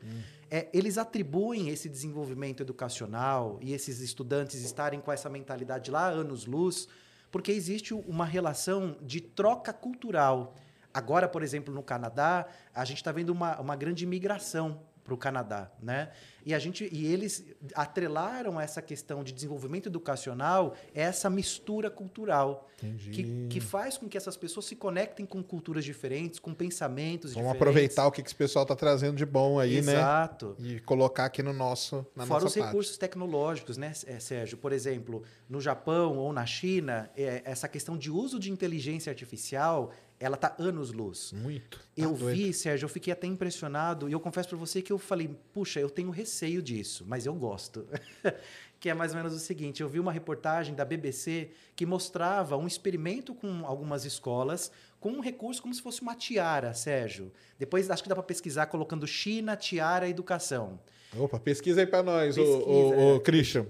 É, 0.51 0.69
eles 0.73 0.99
atribuem 0.99 1.69
esse 1.69 1.89
desenvolvimento 1.89 2.63
educacional 2.63 3.59
e 3.61 3.73
esses 3.73 4.01
estudantes 4.01 4.63
estarem 4.63 5.01
com 5.01 5.11
essa 5.11 5.29
mentalidade 5.29 5.91
lá 5.91 6.09
anos-luz, 6.09 6.89
porque 7.31 7.53
existe 7.53 7.93
uma 7.93 8.25
relação 8.25 8.97
de 9.03 9.21
troca 9.21 9.73
cultural. 9.73 10.55
Agora, 10.95 11.29
por 11.29 11.43
exemplo, 11.43 11.75
no 11.75 11.83
Canadá, 11.83 12.47
a 12.75 12.85
gente 12.85 12.99
está 12.99 13.13
vendo 13.13 13.31
uma, 13.31 13.61
uma 13.61 13.77
grande 13.77 14.07
migração 14.07 14.81
para 15.05 15.15
o 15.15 15.17
Canadá, 15.17 15.71
né? 15.81 16.11
E 16.47 16.55
a 16.55 16.61
gente 16.61 16.89
e 16.93 17.13
eles 17.13 17.45
atrelaram 17.75 18.61
essa 18.61 18.81
questão 18.81 19.25
de 19.25 19.33
desenvolvimento 19.33 19.89
educacional 19.89 20.77
essa 20.95 21.29
mistura 21.29 21.91
cultural 21.91 22.69
que, 23.11 23.49
que 23.49 23.61
faz 23.61 23.99
com 23.99 24.09
que 24.09 24.17
essas 24.17 24.37
pessoas 24.37 24.67
se 24.67 24.77
conectem 24.77 25.27
com 25.27 25.43
culturas 25.43 25.85
diferentes, 25.85 26.39
com 26.39 26.55
pensamentos 26.55 27.33
Vamos 27.33 27.53
diferentes. 27.53 27.61
aproveitar 27.61 28.07
o 28.07 28.13
que 28.13 28.21
esse 28.21 28.35
pessoal 28.35 28.63
está 28.63 28.77
trazendo 28.77 29.17
de 29.17 29.27
bom 29.27 29.59
aí, 29.59 29.79
Exato. 29.79 29.91
né? 29.91 29.97
Exato. 29.97 30.57
E 30.61 30.81
colocar 30.81 31.25
aqui 31.25 31.43
no 31.43 31.53
nosso 31.53 32.07
na 32.15 32.25
Fora 32.27 32.45
nossa 32.45 32.47
os 32.47 32.55
parte. 32.55 32.67
recursos 32.67 32.97
tecnológicos, 32.97 33.77
né, 33.77 33.93
eh, 34.07 34.21
Sérgio? 34.21 34.57
Por 34.57 34.73
exemplo, 34.73 35.25
no 35.49 35.61
Japão 35.61 36.17
ou 36.17 36.33
na 36.33 36.47
China, 36.47 37.11
é, 37.17 37.43
essa 37.45 37.67
questão 37.67 37.99
de 37.99 38.11
uso 38.11 38.39
de 38.39 38.53
inteligência 38.53 39.11
artificial, 39.11 39.91
ela 40.19 40.37
tá 40.37 40.55
anos 40.59 40.93
luz. 40.93 41.33
Muito. 41.33 41.79
Tá 41.79 41.85
Eu 41.97 42.13
doido. 42.15 42.37
vi, 42.37 42.53
Sérgio, 42.53 42.87
eu 42.87 42.89
fiquei 42.89 43.13
até 43.13 43.27
impressionado 43.27 44.09
e 44.09 44.13
eu 44.13 44.21
confesso 44.21 44.49
para 44.49 44.59
você 44.59 44.81
que 44.81 44.93
eu 44.93 44.99
falei, 44.99 45.29
puxa, 45.53 45.81
eu 45.81 45.91
tenho 45.91 46.11
receio 46.11 46.63
disso, 46.63 47.05
mas 47.07 47.27
eu 47.27 47.35
gosto. 47.35 47.87
que 48.81 48.89
é 48.89 48.95
mais 48.95 49.13
ou 49.13 49.19
menos 49.19 49.35
o 49.35 49.39
seguinte: 49.39 49.83
eu 49.83 49.89
vi 49.89 50.01
uma 50.01 50.13
reportagem 50.13 50.75
da 50.75 50.85
BBC 50.85 51.51
que 51.75 51.85
mostrava 51.87 52.57
um 52.57 52.67
experimento 52.67 53.35
com 53.35 53.67
algumas 53.67 54.05
escolas 54.05 54.71
com 54.99 55.11
um 55.11 55.21
recurso 55.21 55.63
como 55.63 55.75
se 55.75 55.83
fosse 55.83 56.03
uma 56.03 56.15
tiara, 56.15 56.73
Sérgio. 56.75 57.31
Depois 57.59 57.89
acho 57.91 58.03
que 58.03 58.09
dá 58.09 58.15
para 58.15 58.25
pesquisar 58.25 58.67
colocando 58.67 59.07
China, 59.07 59.55
tiara, 59.57 60.09
educação. 60.09 60.81
Opa, 61.17 61.39
pesquisa 61.39 61.81
aí 61.81 61.87
para 61.87 62.03
nós, 62.03 62.35
Pesquisa, 62.35 62.59
o, 62.59 62.89
o, 62.89 62.93
é. 62.93 63.13
o 63.15 63.21
Christian. 63.21 63.67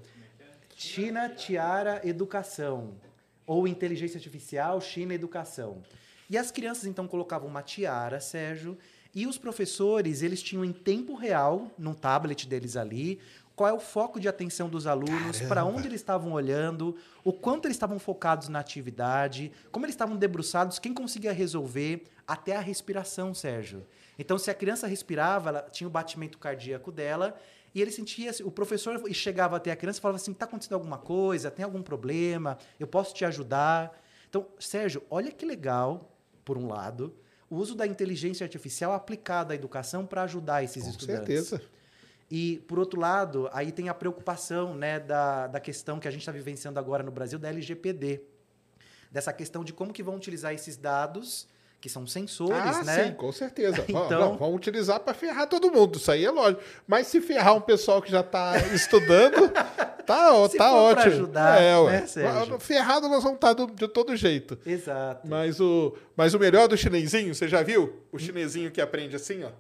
China, 0.77 1.29
Tiara, 1.31 2.03
Educação. 2.05 2.95
Ou 3.47 3.67
Inteligência 3.67 4.19
Artificial, 4.19 4.81
China, 4.81 5.15
Educação. 5.15 5.83
E 6.29 6.37
as 6.37 6.51
crianças, 6.51 6.87
então, 6.87 7.07
colocavam 7.07 7.49
uma 7.49 7.63
tiara, 7.63 8.21
Sérgio, 8.21 8.77
e 9.15 9.27
os 9.27 9.39
professores, 9.39 10.23
eles 10.23 10.43
tinham 10.43 10.65
em 10.65 10.73
tempo 10.73 11.15
real, 11.15 11.71
num 11.79 11.95
tablet 11.95 12.47
deles 12.47 12.77
ali, 12.77 13.19
qual 13.55 13.71
é 13.71 13.73
o 13.73 13.81
foco 13.81 14.21
de 14.21 14.29
atenção 14.29 14.69
dos 14.69 14.87
alunos, 14.87 15.41
para 15.41 15.65
onde 15.65 15.89
eles 15.89 16.03
estavam 16.03 16.33
olhando, 16.33 16.95
o 17.25 17.33
quanto 17.33 17.65
eles 17.65 17.77
estavam 17.77 17.99
focados 17.99 18.49
na 18.49 18.59
atividade, 18.59 19.51
como 19.73 19.87
eles 19.87 19.95
estavam 19.95 20.17
debruçados, 20.17 20.79
quem 20.79 20.93
conseguia 20.93 21.33
resolver, 21.33 22.05
até 22.27 22.55
a 22.55 22.61
respiração, 22.61 23.33
Sérgio. 23.33 23.87
Então, 24.19 24.37
se 24.37 24.51
a 24.51 24.55
criança 24.55 24.87
respirava, 24.87 25.49
ela 25.49 25.63
tinha 25.63 25.89
o 25.89 25.91
batimento 25.91 26.37
cardíaco 26.37 26.93
dela, 26.93 27.35
e 27.75 27.81
ele 27.81 27.91
sentia, 27.91 28.31
o 28.43 28.51
professor 28.51 29.01
chegava 29.13 29.57
até 29.57 29.71
a 29.71 29.77
criança 29.77 29.99
e 29.99 30.03
falava 30.03 30.17
assim: 30.17 30.33
está 30.33 30.45
acontecendo 30.47 30.75
alguma 30.75 30.99
coisa? 30.99 31.51
Tem 31.51 31.65
algum 31.65 31.83
problema? 31.83 32.59
Eu 32.81 32.87
posso 32.87 33.15
te 33.15 33.25
ajudar? 33.25 33.99
Então, 34.29 34.47
Sérgio, 34.59 35.03
olha 35.11 35.31
que 35.31 35.45
legal, 35.45 36.16
por 36.47 36.57
um 36.57 36.69
lado, 36.69 37.13
o 37.51 37.57
uso 37.57 37.75
da 37.75 37.87
inteligência 37.87 38.45
artificial 38.45 38.93
aplicada 38.93 39.53
à 39.53 39.57
educação 39.57 40.07
para 40.07 40.23
ajudar 40.23 40.63
esses 40.63 40.85
Com 40.85 40.91
estudantes. 40.91 41.49
certeza. 41.49 41.61
E, 42.31 42.65
por 42.67 42.79
outro 42.79 42.99
lado, 42.99 43.51
aí 43.53 43.71
tem 43.71 43.89
a 43.89 43.95
preocupação 43.95 44.75
né, 44.75 44.99
da, 44.99 45.49
da 45.49 45.61
questão 45.61 45.99
que 46.01 46.09
a 46.09 46.11
gente 46.11 46.21
está 46.21 46.33
vivenciando 46.33 46.79
agora 46.79 47.03
no 47.03 47.11
Brasil 47.11 47.39
da 47.39 47.49
LGPD. 47.49 48.21
Dessa 49.11 49.33
questão 49.33 49.63
de 49.63 49.73
como 49.73 49.93
que 49.93 50.03
vão 50.03 50.15
utilizar 50.17 50.53
esses 50.55 50.77
dados, 50.77 51.47
que 51.81 51.89
são 51.89 52.07
sensores, 52.07 52.77
ah, 52.77 52.83
né? 52.85 53.05
sim, 53.07 53.15
com 53.15 53.31
certeza. 53.33 53.85
Então- 53.89 54.21
não, 54.21 54.37
vão 54.37 54.55
utilizar 54.55 55.01
para 55.01 55.15
ferrar 55.15 55.49
todo 55.49 55.71
mundo, 55.71 55.99
isso 55.99 56.11
aí 56.11 56.25
é 56.25 56.31
lógico. 56.31 56.63
Mas 56.87 57.07
se 57.09 57.21
ferrar 57.21 57.55
um 57.55 57.61
pessoal 57.61 58.01
que 58.03 58.11
já 58.11 58.21
está 58.21 58.57
estudando, 58.75 59.53
tá, 60.07 60.33
ó- 60.35 60.49
Se 60.49 60.57
tá 60.57 60.71
for 60.71 60.93
pra 60.95 61.03
ótimo. 61.03 61.15
ajudar, 61.15 61.63
é, 61.63 61.79
ué. 61.79 61.93
né, 62.01 62.07
Sérgio? 62.07 62.59
Ferrado 62.61 63.09
nós 63.09 63.23
vamos 63.23 63.37
estar 63.37 63.53
do- 63.53 63.67
de 63.67 63.89
todo 63.89 64.15
jeito. 64.17 64.59
Exato. 64.65 65.27
Mas 65.27 65.61
o, 65.61 65.95
mas 66.17 66.33
o 66.35 66.39
melhor 66.39 66.69
do 66.69 66.77
chinesinho, 66.77 67.35
você 67.35 67.47
já 67.49 67.63
viu? 67.63 68.03
O 68.13 68.19
chinesinho 68.19 68.71
que 68.71 68.81
aprende 68.81 69.17
assim, 69.17 69.43
ó, 69.45 69.51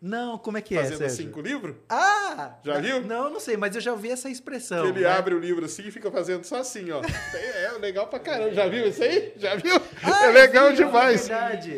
Não, 0.00 0.36
como 0.38 0.58
é 0.58 0.60
que 0.60 0.76
fazendo 0.76 1.02
é, 1.02 1.06
assim 1.06 1.16
Sérgio? 1.16 1.32
com 1.32 1.40
o 1.40 1.42
livro. 1.42 1.78
Ah! 1.88 2.56
Já 2.62 2.74
na- 2.74 2.80
viu? 2.80 3.00
Não, 3.00 3.30
não 3.30 3.40
sei, 3.40 3.56
mas 3.56 3.74
eu 3.74 3.80
já 3.80 3.92
ouvi 3.92 4.10
essa 4.10 4.28
expressão. 4.28 4.82
Que 4.84 4.90
ele 4.90 5.00
né? 5.00 5.10
abre 5.10 5.34
o 5.34 5.38
livro 5.38 5.64
assim 5.64 5.88
e 5.88 5.90
fica 5.90 6.10
fazendo 6.10 6.44
só 6.44 6.56
assim, 6.56 6.90
ó. 6.92 7.00
É, 7.34 7.64
é 7.64 7.72
legal 7.78 8.06
pra 8.06 8.18
caramba. 8.18 8.52
Já 8.52 8.68
viu 8.68 8.86
isso 8.86 9.02
aí? 9.02 9.32
Já 9.36 9.54
viu? 9.56 9.74
Ah, 10.02 10.26
é 10.26 10.30
legal 10.32 10.68
sim, 10.70 10.74
demais. 10.76 11.28
É 11.30 11.34
verdade. 11.34 11.70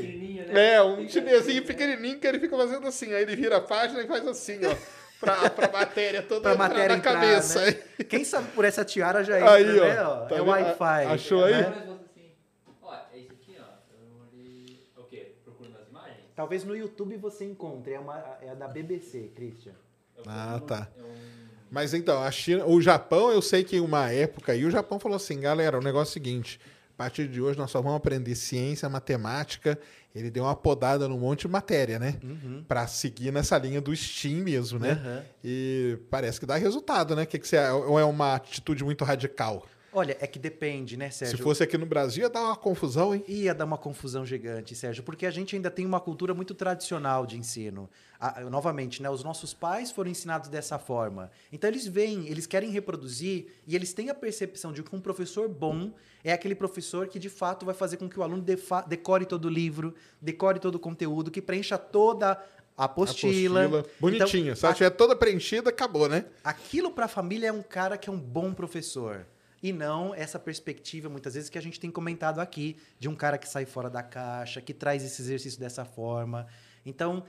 Né? 0.52 0.74
É, 0.74 0.82
um 0.82 1.08
chinesinho 1.08 1.62
pequenininho 1.64 2.18
que 2.18 2.26
ele 2.26 2.40
fica 2.40 2.56
fazendo 2.56 2.86
assim. 2.88 3.12
Aí 3.14 3.22
ele 3.22 3.36
vira 3.36 3.58
a 3.58 3.60
página 3.60 4.02
e 4.02 4.06
faz 4.06 4.26
assim, 4.26 4.58
ó. 4.66 4.74
Pra, 5.20 5.50
pra 5.50 5.72
matéria 5.72 6.22
toda 6.22 6.40
Pra 6.42 6.54
matéria 6.56 6.88
na 6.90 6.96
entrar, 6.96 7.14
cabeça. 7.14 7.64
né? 7.64 7.72
Quem 8.08 8.24
sabe 8.24 8.48
por 8.52 8.64
essa 8.64 8.84
tiara 8.84 9.24
já 9.24 9.38
entra, 9.38 9.54
Aí, 9.54 9.80
ó. 9.80 9.84
né? 9.84 10.02
ó? 10.02 10.16
Tá 10.26 10.34
é 10.34 10.38
vendo? 10.38 10.48
Wi-Fi. 10.48 11.04
Achou 11.06 11.44
aí? 11.44 11.52
né? 11.54 11.98
O 14.96 15.64
imagens? 15.90 16.24
Talvez 16.36 16.64
no 16.64 16.76
YouTube 16.76 17.16
você 17.16 17.44
encontre. 17.44 17.94
É, 17.94 17.98
uma, 17.98 18.38
é 18.42 18.50
a 18.50 18.54
da 18.54 18.68
BBC, 18.68 19.32
Christian. 19.34 19.72
Ah, 20.26 20.60
tá. 20.66 20.88
é 20.96 21.02
Mas 21.70 21.94
então, 21.94 22.22
a 22.22 22.30
China, 22.30 22.66
o 22.66 22.80
Japão, 22.80 23.30
eu 23.30 23.42
sei 23.42 23.64
que 23.64 23.76
em 23.76 23.80
uma 23.80 24.10
época 24.10 24.52
aí 24.52 24.64
o 24.64 24.70
Japão 24.70 24.98
falou 24.98 25.16
assim, 25.16 25.40
galera, 25.40 25.78
o 25.78 25.82
negócio 25.82 26.10
é 26.10 26.12
o 26.12 26.14
seguinte, 26.14 26.60
a 26.94 26.96
partir 26.96 27.28
de 27.28 27.40
hoje 27.40 27.58
nós 27.58 27.70
só 27.70 27.80
vamos 27.80 27.96
aprender 27.96 28.34
ciência, 28.34 28.88
matemática. 28.88 29.78
Ele 30.18 30.30
deu 30.30 30.44
uma 30.44 30.56
podada 30.56 31.08
num 31.08 31.18
monte 31.18 31.42
de 31.42 31.48
matéria, 31.48 31.98
né? 31.98 32.16
Uhum. 32.22 32.64
Pra 32.66 32.86
seguir 32.86 33.32
nessa 33.32 33.56
linha 33.58 33.80
do 33.80 33.94
STEAM 33.94 34.42
mesmo, 34.42 34.78
né? 34.78 34.92
Aham. 34.92 35.22
E 35.44 35.98
parece 36.10 36.40
que 36.40 36.46
dá 36.46 36.56
resultado, 36.56 37.14
né? 37.14 37.24
Que 37.24 37.38
que 37.38 37.46
você, 37.46 37.58
ou 37.70 37.98
é 37.98 38.04
uma 38.04 38.34
atitude 38.34 38.84
muito 38.84 39.04
radical? 39.04 39.64
Olha, 39.92 40.16
é 40.20 40.26
que 40.26 40.38
depende, 40.38 40.96
né, 40.96 41.10
Sérgio? 41.10 41.38
Se 41.38 41.42
fosse 41.42 41.62
aqui 41.62 41.78
no 41.78 41.86
Brasil, 41.86 42.22
ia 42.24 42.28
dar 42.28 42.42
uma 42.44 42.56
confusão, 42.56 43.14
hein? 43.14 43.24
Ia 43.26 43.54
dar 43.54 43.64
uma 43.64 43.78
confusão 43.78 44.24
gigante, 44.26 44.74
Sérgio, 44.74 45.02
porque 45.02 45.24
a 45.24 45.30
gente 45.30 45.56
ainda 45.56 45.70
tem 45.70 45.86
uma 45.86 45.98
cultura 45.98 46.34
muito 46.34 46.54
tradicional 46.54 47.24
de 47.26 47.38
ensino. 47.38 47.88
Ah, 48.20 48.40
novamente, 48.50 49.02
né, 49.02 49.08
os 49.08 49.24
nossos 49.24 49.54
pais 49.54 49.90
foram 49.90 50.10
ensinados 50.10 50.48
dessa 50.50 50.78
forma. 50.78 51.30
Então 51.52 51.70
eles 51.70 51.86
veem, 51.86 52.28
eles 52.28 52.46
querem 52.46 52.70
reproduzir 52.70 53.46
e 53.66 53.74
eles 53.74 53.92
têm 53.94 54.10
a 54.10 54.14
percepção 54.14 54.72
de 54.72 54.82
que 54.82 54.94
um 54.94 55.00
professor 55.00 55.48
bom 55.48 55.92
é 56.22 56.32
aquele 56.32 56.54
professor 56.54 57.06
que 57.08 57.18
de 57.18 57.28
fato 57.30 57.64
vai 57.64 57.74
fazer 57.74 57.96
com 57.96 58.08
que 58.08 58.18
o 58.20 58.22
aluno 58.22 58.44
decore 58.86 59.24
todo 59.24 59.46
o 59.46 59.48
livro, 59.48 59.94
decore 60.20 60.58
todo 60.58 60.74
o 60.74 60.78
conteúdo, 60.78 61.30
que 61.30 61.40
preencha 61.40 61.78
toda 61.78 62.32
a 62.76 62.84
apostila. 62.84 63.84
Bonitinha. 63.98 64.52
Então, 64.52 64.56
Se 64.56 64.64
ela 64.64 64.70
a- 64.70 64.72
estiver 64.72 64.90
toda 64.90 65.16
preenchida, 65.16 65.70
acabou, 65.70 66.08
né? 66.08 66.26
Aquilo 66.44 66.90
para 66.90 67.06
a 67.06 67.08
família 67.08 67.48
é 67.48 67.52
um 67.52 67.62
cara 67.62 67.96
que 67.96 68.08
é 68.10 68.12
um 68.12 68.18
bom 68.20 68.52
professor. 68.52 69.24
E 69.62 69.72
não 69.72 70.14
essa 70.14 70.38
perspectiva, 70.38 71.08
muitas 71.08 71.34
vezes, 71.34 71.50
que 71.50 71.58
a 71.58 71.62
gente 71.62 71.80
tem 71.80 71.90
comentado 71.90 72.40
aqui, 72.40 72.76
de 72.98 73.08
um 73.08 73.14
cara 73.14 73.36
que 73.36 73.48
sai 73.48 73.64
fora 73.64 73.90
da 73.90 74.02
caixa, 74.02 74.60
que 74.60 74.72
traz 74.72 75.02
esse 75.02 75.20
exercício 75.20 75.58
dessa 75.58 75.84
forma. 75.84 76.46
Então, 76.86 77.24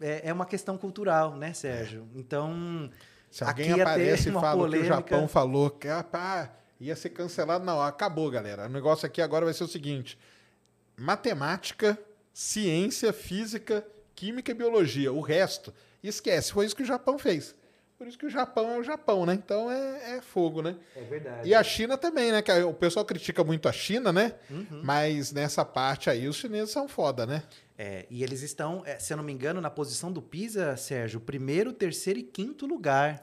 é 0.00 0.28
é 0.28 0.32
uma 0.32 0.46
questão 0.46 0.78
cultural, 0.78 1.36
né, 1.36 1.52
Sérgio? 1.52 2.08
Então, 2.14 2.90
Se 3.30 3.44
Aqui 3.44 3.62
alguém 3.62 3.74
ter 3.74 3.80
aparece 3.82 4.28
e 4.28 4.32
fala 4.32 4.50
que 4.50 4.56
o 4.56 4.58
polêmica. 4.60 4.88
Japão 4.88 5.28
falou 5.28 5.70
que 5.70 5.88
ah, 5.88 6.50
ia 6.80 6.94
ser 6.94 7.10
cancelado, 7.10 7.64
não, 7.64 7.80
acabou, 7.82 8.30
galera. 8.30 8.66
O 8.66 8.68
negócio 8.68 9.04
aqui 9.04 9.20
agora 9.20 9.44
vai 9.44 9.54
ser 9.54 9.64
o 9.64 9.68
seguinte: 9.68 10.18
matemática, 10.96 11.98
ciência, 12.32 13.12
física, 13.12 13.84
química 14.14 14.52
e 14.52 14.54
biologia. 14.54 15.12
O 15.12 15.20
resto, 15.20 15.74
esquece. 16.02 16.52
Foi 16.52 16.66
isso 16.66 16.76
que 16.76 16.82
o 16.82 16.86
Japão 16.86 17.18
fez. 17.18 17.54
Por 17.98 18.06
isso 18.06 18.16
que 18.16 18.26
o 18.26 18.30
Japão 18.30 18.70
é 18.70 18.78
o 18.78 18.82
Japão, 18.82 19.26
né? 19.26 19.34
Então 19.34 19.68
é, 19.70 20.18
é 20.18 20.20
fogo, 20.20 20.62
né? 20.62 20.76
é 20.94 21.02
verdade. 21.02 21.48
E 21.48 21.52
a 21.52 21.62
China 21.64 21.98
também, 21.98 22.30
né? 22.30 22.40
Que 22.40 22.52
o 22.62 22.72
pessoal 22.72 23.04
critica 23.04 23.42
muito 23.42 23.68
a 23.68 23.72
China, 23.72 24.12
né? 24.12 24.34
Uhum. 24.48 24.82
Mas 24.84 25.32
nessa 25.32 25.64
parte 25.64 26.08
aí 26.08 26.28
os 26.28 26.36
chineses 26.36 26.70
são 26.70 26.86
foda, 26.86 27.26
né? 27.26 27.42
É, 27.76 28.06
e 28.08 28.22
eles 28.22 28.42
estão, 28.42 28.82
é, 28.86 28.98
se 28.98 29.12
eu 29.12 29.16
não 29.16 29.24
me 29.24 29.32
engano, 29.32 29.60
na 29.60 29.70
posição 29.70 30.12
do 30.12 30.22
PISA, 30.22 30.76
Sérgio, 30.76 31.20
primeiro, 31.20 31.72
terceiro 31.72 32.20
e 32.20 32.22
quinto 32.22 32.66
lugar. 32.66 33.22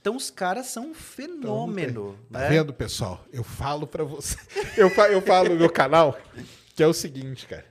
Então, 0.00 0.16
os 0.16 0.30
caras 0.30 0.66
são 0.66 0.90
um 0.90 0.94
fenômeno. 0.94 2.16
Tá 2.32 2.40
né? 2.40 2.48
vendo, 2.48 2.72
pessoal? 2.72 3.24
Eu 3.32 3.42
falo 3.44 3.86
pra 3.86 4.04
você. 4.04 4.36
Eu, 4.76 4.88
fa- 4.90 5.08
eu 5.10 5.20
falo 5.20 5.50
no 5.50 5.56
meu 5.56 5.70
canal 5.70 6.16
que 6.76 6.82
é 6.82 6.86
o 6.86 6.92
seguinte, 6.92 7.46
cara. 7.46 7.64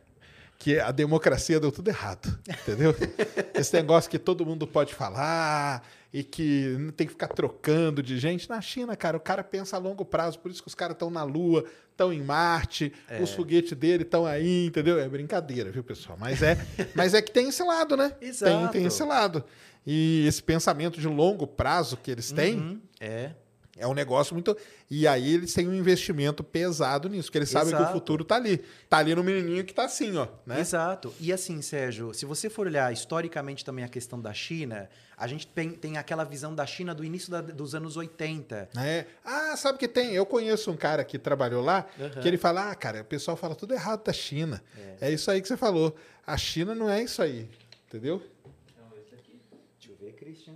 Que 0.59 0.79
a 0.79 0.91
democracia 0.91 1.59
deu 1.59 1.71
tudo 1.71 1.87
errado, 1.87 2.37
entendeu? 2.45 2.93
Esse 3.55 3.73
negócio 3.73 4.11
que 4.11 4.19
todo 4.19 4.45
mundo 4.45 4.67
pode 4.67 4.93
falar 4.93 5.81
e 6.13 6.23
que 6.23 6.75
não 6.79 6.91
tem 6.91 7.05
que 7.07 7.13
ficar 7.13 7.27
trocando 7.27 8.01
de 8.01 8.17
gente. 8.17 8.49
Na 8.49 8.61
China, 8.61 8.95
cara, 8.95 9.17
o 9.17 9.19
cara 9.19 9.43
pensa 9.43 9.75
a 9.75 9.79
longo 9.79 10.05
prazo, 10.05 10.39
por 10.39 10.49
isso 10.49 10.61
que 10.61 10.67
os 10.67 10.75
caras 10.75 10.95
estão 10.95 11.09
na 11.09 11.23
Lua, 11.23 11.65
estão 11.91 12.13
em 12.13 12.21
Marte, 12.21 12.93
É. 13.09 13.21
os 13.21 13.31
foguetes 13.33 13.73
dele 13.77 14.03
estão 14.03 14.25
aí, 14.25 14.65
entendeu? 14.67 14.99
É 14.99 15.07
brincadeira, 15.09 15.69
viu, 15.71 15.83
pessoal? 15.83 16.17
Mas 16.19 16.41
é, 16.41 16.57
mas 16.95 17.13
é 17.13 17.21
que 17.21 17.31
tem 17.31 17.49
esse 17.49 17.63
lado, 17.63 17.97
né? 17.97 18.09
Tem, 18.11 18.29
Exato. 18.29 18.71
tem 18.71 18.85
esse 18.85 19.03
lado. 19.03 19.43
E 19.85 20.25
esse 20.27 20.43
pensamento 20.43 20.99
de 20.99 21.07
longo 21.07 21.47
prazo 21.47 21.97
que 21.97 22.11
eles 22.11 22.31
têm, 22.31 22.57
Uhum, 22.57 22.81
é. 22.99 23.31
É 23.77 23.87
um 23.87 23.93
negócio 23.93 24.33
muito. 24.33 24.55
E 24.89 25.07
aí 25.07 25.33
eles 25.35 25.53
têm 25.53 25.67
um 25.67 25.73
investimento 25.75 26.43
pesado 26.43 27.07
nisso, 27.09 27.25
porque 27.27 27.37
eles 27.37 27.49
sabem 27.49 27.69
que 27.69 27.75
o 27.75 27.79
Exato. 27.81 27.93
futuro 27.93 28.23
tá 28.25 28.35
ali. 28.35 28.57
Tá 28.89 28.97
ali 28.97 29.13
no 29.15 29.23
menininho 29.23 29.63
que 29.63 29.73
tá 29.73 29.85
assim, 29.85 30.15
ó. 30.17 30.27
Né? 30.45 30.59
Exato. 30.59 31.13
E 31.19 31.31
assim, 31.31 31.61
Sérgio, 31.61 32.13
se 32.13 32.25
você 32.25 32.49
for 32.49 32.67
olhar 32.67 32.91
historicamente 32.91 33.63
também 33.63 33.85
a 33.85 33.87
questão 33.89 34.19
da 34.21 34.33
China, 34.33 34.89
a 35.15 35.27
gente 35.27 35.45
tem, 35.47 35.71
tem 35.71 35.97
aquela 35.97 36.23
visão 36.23 36.53
da 36.53 36.65
China 36.65 36.93
do 36.95 37.03
início 37.03 37.29
da- 37.31 37.41
dos 37.41 37.73
anos 37.75 37.97
80. 37.97 38.69
É. 38.77 39.05
Ah, 39.25 39.55
sabe 39.57 39.77
que 39.77 39.87
tem? 39.87 40.13
Eu 40.13 40.25
conheço 40.25 40.69
um 40.71 40.77
cara 40.77 41.03
que 41.03 41.17
trabalhou 41.19 41.63
lá, 41.63 41.85
Aham. 41.99 42.09
que 42.21 42.27
ele 42.27 42.37
fala: 42.37 42.71
ah, 42.71 42.75
cara, 42.75 43.01
o 43.01 43.05
pessoal 43.05 43.35
fala 43.37 43.55
tudo 43.55 43.73
errado 43.73 44.03
da 44.03 44.13
China. 44.13 44.63
É. 45.01 45.11
isso 45.11 45.29
aí 45.31 45.41
que 45.41 45.47
você 45.47 45.57
falou. 45.57 45.95
A 46.25 46.35
China 46.37 46.73
não 46.75 46.89
é 46.89 47.01
isso 47.03 47.21
aí. 47.21 47.49
Entendeu? 47.87 48.21
Então, 48.65 48.85
esse 48.99 49.15
aqui. 49.15 49.39
Deixa 49.79 49.91
eu 49.93 49.95
ver, 49.97 50.13
Christian. 50.13 50.55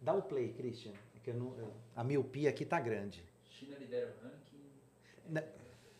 Dá 0.00 0.12
o 0.12 0.22
play, 0.22 0.54
Christian. 0.56 0.92
É 1.16 1.18
que 1.24 1.30
eu 1.30 1.34
não- 1.34 1.52
eu- 1.58 1.72
a 1.98 2.04
miopia 2.04 2.48
aqui 2.50 2.64
tá 2.64 2.78
grande. 2.78 3.24
China 3.50 3.76
lidera 3.76 4.06
o 4.06 4.24
ranking. 4.24 4.62
Na- 5.28 5.42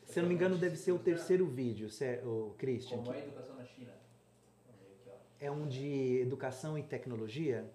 Se 0.05 0.19
eu 0.19 0.23
não 0.23 0.29
me 0.29 0.35
engano, 0.37 0.57
deve 0.57 0.77
ser 0.77 0.93
o 0.93 0.99
terceiro 0.99 1.45
vídeo, 1.47 1.89
o 2.25 2.55
Christian. 2.57 2.99
Como 2.99 3.13
é 3.13 3.17
a 3.17 3.25
educação 3.27 3.57
na 3.57 3.65
China? 3.65 3.93
É 5.41 5.51
um 5.51 5.67
de 5.67 6.21
educação 6.21 6.79
e 6.79 6.83
tecnologia. 6.85 7.69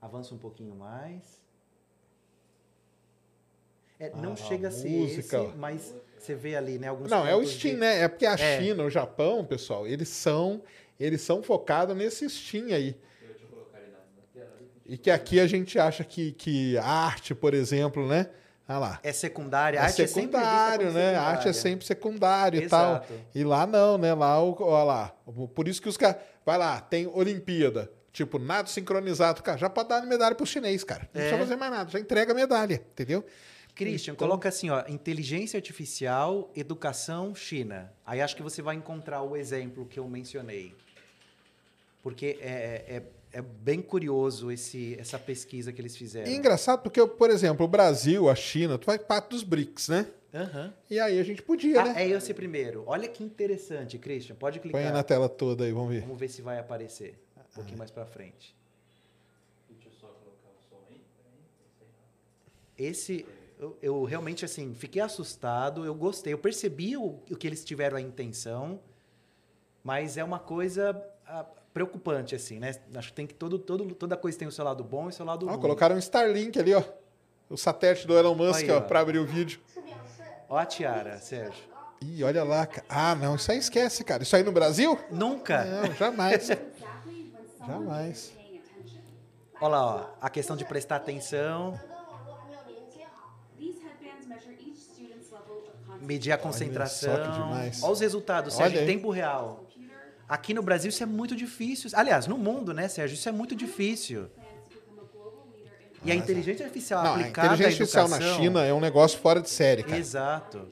Avança 0.00 0.34
um 0.34 0.38
pouquinho 0.38 0.74
mais. 0.74 1.40
É, 3.98 4.10
não 4.16 4.32
Ah, 4.32 4.36
chega 4.36 4.68
a 4.68 4.70
ser 4.70 4.90
música, 4.90 5.42
esse, 5.44 5.56
mas 5.56 5.94
você 6.18 6.34
vê 6.34 6.54
ali, 6.56 6.78
né, 6.78 6.88
alguns 6.88 7.10
Não, 7.10 7.26
é 7.26 7.34
o 7.34 7.44
Steam, 7.46 7.74
de- 7.74 7.80
né? 7.80 8.00
É 8.02 8.08
porque 8.08 8.26
a 8.26 8.34
É. 8.34 8.60
China, 8.60 8.84
o 8.84 8.90
Japão, 8.90 9.44
pessoal, 9.46 9.86
eles 9.86 10.08
são 10.10 10.62
eles 11.00 11.20
são 11.22 11.42
focados 11.42 11.94
nesse 11.96 12.28
Steam 12.30 12.66
aí. 12.68 12.88
Eu, 13.22 13.28
deixa 13.28 13.44
eu 13.44 13.48
colocar 13.48 13.78
ele 13.80 13.90
na, 13.92 13.98
na 13.98 14.22
tela 14.32 14.54
ali. 14.56 14.70
E 14.88 14.96
que 14.96 15.10
aqui 15.10 15.40
a 15.40 15.46
gente 15.46 15.78
acha 15.78 16.04
que, 16.04 16.32
que 16.32 16.76
arte, 16.78 17.34
por 17.34 17.54
exemplo, 17.54 18.06
né? 18.06 18.28
Olha 18.68 18.78
lá. 18.78 19.00
É 19.02 19.12
secundária. 19.12 19.78
É 19.78 19.82
arte 19.82 20.02
é 20.02 20.06
sempre 20.06 20.20
secundário, 20.38 20.92
né? 20.92 21.14
A 21.16 21.22
arte 21.22 21.48
é 21.48 21.52
sempre 21.52 21.86
secundário 21.86 22.60
e 22.62 22.68
tal. 22.68 23.04
E 23.34 23.44
lá 23.44 23.66
não, 23.66 23.96
né? 23.98 24.12
Lá, 24.14 24.42
o- 24.42 24.56
ó 24.60 24.82
lá. 24.84 25.14
Por 25.54 25.68
isso 25.68 25.80
que 25.82 25.88
os 25.88 25.96
caras. 25.96 26.16
Vai 26.44 26.58
lá, 26.58 26.80
tem 26.80 27.06
Olimpíada. 27.06 27.90
Tipo, 28.12 28.38
nado 28.38 28.70
sincronizado. 28.70 29.42
Cara, 29.42 29.58
já 29.58 29.68
pode 29.68 29.88
dar 29.90 30.00
medalha 30.06 30.34
pro 30.34 30.46
chinês, 30.46 30.82
cara. 30.82 31.08
Não 31.12 31.20
É. 31.20 31.24
precisa 31.24 31.38
fazer 31.38 31.56
mais 31.56 31.70
nada, 31.72 31.90
já 31.90 32.00
entrega 32.00 32.32
a 32.32 32.34
medalha, 32.34 32.74
entendeu? 32.92 33.24
Christian, 33.74 34.14
Então- 34.14 34.26
coloca 34.26 34.48
assim, 34.48 34.70
ó, 34.70 34.82
inteligência 34.88 35.58
artificial, 35.58 36.50
educação, 36.56 37.34
China. 37.34 37.92
Aí 38.06 38.22
acho 38.22 38.34
que 38.34 38.42
você 38.42 38.62
vai 38.62 38.74
encontrar 38.74 39.20
o 39.22 39.36
exemplo 39.36 39.84
que 39.84 39.98
eu 39.98 40.08
mencionei. 40.08 40.74
Porque 42.02 42.38
é, 42.40 42.84
é, 42.88 43.02
é 43.38 43.42
bem 43.42 43.82
curioso 43.82 44.50
esse, 44.50 44.96
essa 44.98 45.18
pesquisa 45.18 45.72
que 45.72 45.80
eles 45.80 45.96
fizeram. 45.96 46.30
E 46.30 46.34
é 46.34 46.36
engraçado 46.36 46.80
porque, 46.82 47.04
por 47.06 47.28
exemplo, 47.30 47.66
o 47.66 47.68
Brasil, 47.68 48.28
a 48.30 48.34
China, 48.34 48.78
tu 48.78 48.84
faz 48.86 49.00
parte 49.02 49.30
dos 49.30 49.42
BRICS, 49.42 49.88
né? 49.88 50.06
Aham. 50.34 50.72
E 50.90 50.98
aí 50.98 51.18
a 51.18 51.22
gente 51.22 51.42
podia, 51.42 51.80
Ah, 51.80 51.84
né? 51.92 52.02
é 52.04 52.08
esse 52.08 52.32
primeiro. 52.32 52.82
Olha 52.86 53.08
que 53.08 53.22
interessante, 53.22 53.98
Christian. 53.98 54.36
Pode 54.36 54.58
Põe 54.58 54.70
clicar. 54.70 54.86
aí 54.86 54.92
na 54.92 55.02
tela 55.02 55.28
toda 55.28 55.64
aí, 55.64 55.72
vamos 55.72 55.90
ver. 55.90 56.00
Vamos 56.00 56.18
ver 56.18 56.28
se 56.28 56.40
vai 56.42 56.58
aparecer. 56.58 57.18
Um 57.36 57.54
pouquinho 57.54 57.78
mais 57.78 57.90
pra 57.90 58.04
frente. 58.06 58.54
Deixa 59.70 59.88
eu 59.88 59.92
só 59.92 60.06
colocar 60.08 60.48
o 60.48 60.68
som 60.68 60.82
aí. 60.90 61.00
Esse 62.78 63.24
eu, 63.58 63.78
eu 63.80 64.04
realmente, 64.04 64.44
assim, 64.44 64.74
fiquei 64.74 65.00
assustado. 65.00 65.84
Eu 65.84 65.94
gostei. 65.94 66.32
Eu 66.32 66.38
percebi 66.38 66.96
o, 66.96 67.18
o 67.30 67.36
que 67.36 67.46
eles 67.46 67.64
tiveram 67.64 67.96
a 67.96 68.00
intenção. 68.00 68.80
Mas 69.82 70.16
é 70.18 70.24
uma 70.24 70.38
coisa 70.38 71.00
ah, 71.26 71.46
preocupante, 71.76 72.34
assim, 72.34 72.58
né? 72.58 72.74
Acho 72.94 73.08
que 73.08 73.14
tem 73.14 73.26
que 73.26 73.34
todo, 73.34 73.58
todo, 73.58 73.94
toda 73.94 74.16
coisa 74.16 74.38
tem 74.38 74.48
o 74.48 74.50
seu 74.50 74.64
lado 74.64 74.82
bom 74.82 75.04
e 75.04 75.08
o 75.10 75.12
seu 75.12 75.26
lado 75.26 75.44
ó, 75.46 75.50
ruim. 75.50 75.60
Colocaram 75.60 75.94
um 75.94 75.98
Starlink 75.98 76.58
ali, 76.58 76.72
ó. 76.72 76.82
O 77.50 77.56
satélite 77.58 78.06
do 78.06 78.16
Elon 78.16 78.34
Musk, 78.34 78.62
Aí, 78.62 78.70
ó, 78.70 78.78
ó, 78.78 78.80
pra 78.80 79.00
abrir 79.00 79.18
o 79.18 79.26
vídeo. 79.26 79.60
Ó 80.48 80.56
a 80.56 80.64
tiara, 80.64 81.18
Sérgio. 81.18 81.62
Ih, 82.00 82.24
olha 82.24 82.42
lá. 82.44 82.66
Ah, 82.88 83.14
não, 83.14 83.36
isso 83.36 83.52
aí 83.52 83.58
esquece, 83.58 84.02
cara. 84.04 84.22
Isso 84.22 84.34
aí 84.34 84.42
no 84.42 84.52
Brasil? 84.52 84.98
Nunca. 85.10 85.66
Não, 85.66 85.92
jamais. 85.92 86.48
jamais. 87.66 88.32
Olha 89.60 89.68
lá, 89.68 89.84
ó, 89.84 90.06
a 90.18 90.30
questão 90.30 90.56
de 90.56 90.64
prestar 90.64 90.96
atenção. 90.96 91.78
Medir 96.00 96.32
a 96.32 96.38
concentração. 96.38 97.12
Olha, 97.12 97.24
só 97.24 97.30
que 97.30 97.38
demais. 97.38 97.82
Olha 97.82 97.92
os 97.92 98.00
resultados, 98.00 98.54
Sérgio, 98.54 98.80
em 98.80 98.86
tempo 98.86 99.10
real. 99.10 99.65
Aqui 100.28 100.52
no 100.52 100.62
Brasil 100.62 100.88
isso 100.88 101.02
é 101.02 101.06
muito 101.06 101.36
difícil. 101.36 101.90
Aliás, 101.94 102.26
no 102.26 102.36
mundo, 102.36 102.74
né, 102.74 102.88
Sérgio? 102.88 103.14
Isso 103.14 103.28
é 103.28 103.32
muito 103.32 103.54
difícil. 103.54 104.26
a 106.02 106.08
E 106.08 106.10
a 106.12 106.14
inteligência 106.14 106.64
artificial 106.66 107.02
Não, 107.04 107.10
a 107.12 107.14
aplicada 107.16 107.54
inteligência 107.54 107.66
à 108.00 108.02
artificial 108.04 108.08
na 108.08 108.16
educação- 108.16 108.42
China 108.42 108.64
é 108.64 108.72
um 108.74 108.80
negócio 108.80 109.18
fora 109.18 109.40
de 109.40 109.48
série, 109.50 109.82
cara. 109.82 109.96
Exato. 109.98 110.68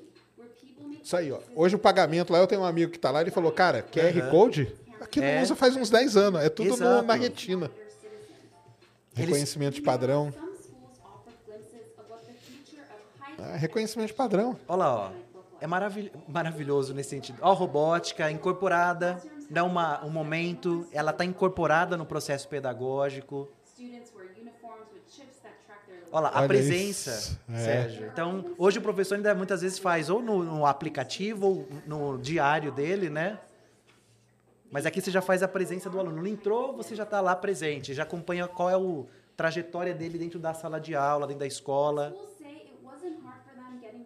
Isso 1.02 1.16
aí, 1.16 1.30
ó. 1.32 1.38
Hoje 1.54 1.76
o 1.76 1.78
pagamento 1.78 2.32
lá, 2.32 2.38
eu 2.38 2.46
tenho 2.46 2.60
um 2.62 2.64
amigo 2.64 2.90
que 2.92 2.98
tá 2.98 3.10
lá, 3.10 3.20
ele 3.20 3.30
falou, 3.30 3.52
cara, 3.52 3.82
QR 3.82 4.18
Aham. 4.20 4.30
Code? 4.30 4.72
Aqui 5.00 5.20
não 5.20 5.26
É. 5.26 5.42
usa 5.42 5.54
faz 5.54 5.76
uns 5.76 5.90
10 5.90 6.16
anos. 6.16 6.40
É 6.42 6.48
tudo 6.48 6.76
no- 6.76 7.02
na 7.02 7.14
retina. 7.14 7.70
Eles- 9.16 9.26
Reconhecimento 9.28 9.74
de 9.74 9.82
padrão. 9.82 10.32
Ah, 13.38 13.56
reconhecimento 13.56 14.08
de 14.08 14.14
padrão. 14.14 14.56
Olha 14.66 14.76
lá, 14.78 14.94
ó. 14.96 15.10
É 15.60 15.66
maravil- 15.66 16.10
maravilhoso 16.28 16.94
nesse 16.94 17.10
sentido. 17.10 17.38
Ó, 17.40 17.52
robótica 17.52 18.30
incorporada, 18.30 19.22
dá 19.50 19.64
uma, 19.64 20.04
um 20.04 20.10
momento, 20.10 20.86
ela 20.92 21.10
está 21.10 21.24
incorporada 21.24 21.96
no 21.96 22.06
processo 22.06 22.48
pedagógico. 22.48 23.48
students 23.74 24.12
wear 24.14 24.28
uniforms 24.40 24.86
with 24.92 25.02
chips 25.08 25.38
that 25.42 25.54
track 25.66 25.86
their 25.86 26.00
Olha 26.12 26.22
lá, 26.22 26.28
a 26.30 26.38
Olha 26.38 26.48
presença. 26.48 27.38
É. 27.48 27.58
Sérgio. 27.58 28.06
Então, 28.06 28.54
hoje 28.56 28.78
o 28.78 28.82
professor 28.82 29.16
ainda 29.16 29.34
muitas 29.34 29.62
vezes 29.62 29.78
faz 29.78 30.08
ou 30.08 30.22
no, 30.22 30.42
no 30.42 30.66
aplicativo 30.66 31.46
ou 31.46 31.68
no 31.86 32.18
diário 32.18 32.70
dele, 32.70 33.10
né? 33.10 33.38
Mas 34.70 34.86
aqui 34.86 35.00
você 35.00 35.10
já 35.10 35.22
faz 35.22 35.42
a 35.42 35.48
presença 35.48 35.88
do 35.88 36.00
aluno. 36.00 36.20
Ele 36.20 36.30
entrou, 36.30 36.76
você 36.76 36.96
já 36.96 37.04
está 37.04 37.20
lá 37.20 37.36
presente, 37.36 37.94
já 37.94 38.02
acompanha 38.02 38.48
qual 38.48 38.70
é 38.70 38.74
a 38.74 39.04
trajetória 39.36 39.94
dele 39.94 40.18
dentro 40.18 40.38
da 40.38 40.54
sala 40.54 40.80
de 40.80 40.94
aula, 40.94 41.26
dentro 41.26 41.40
da 41.40 41.46
escola. 41.46 42.14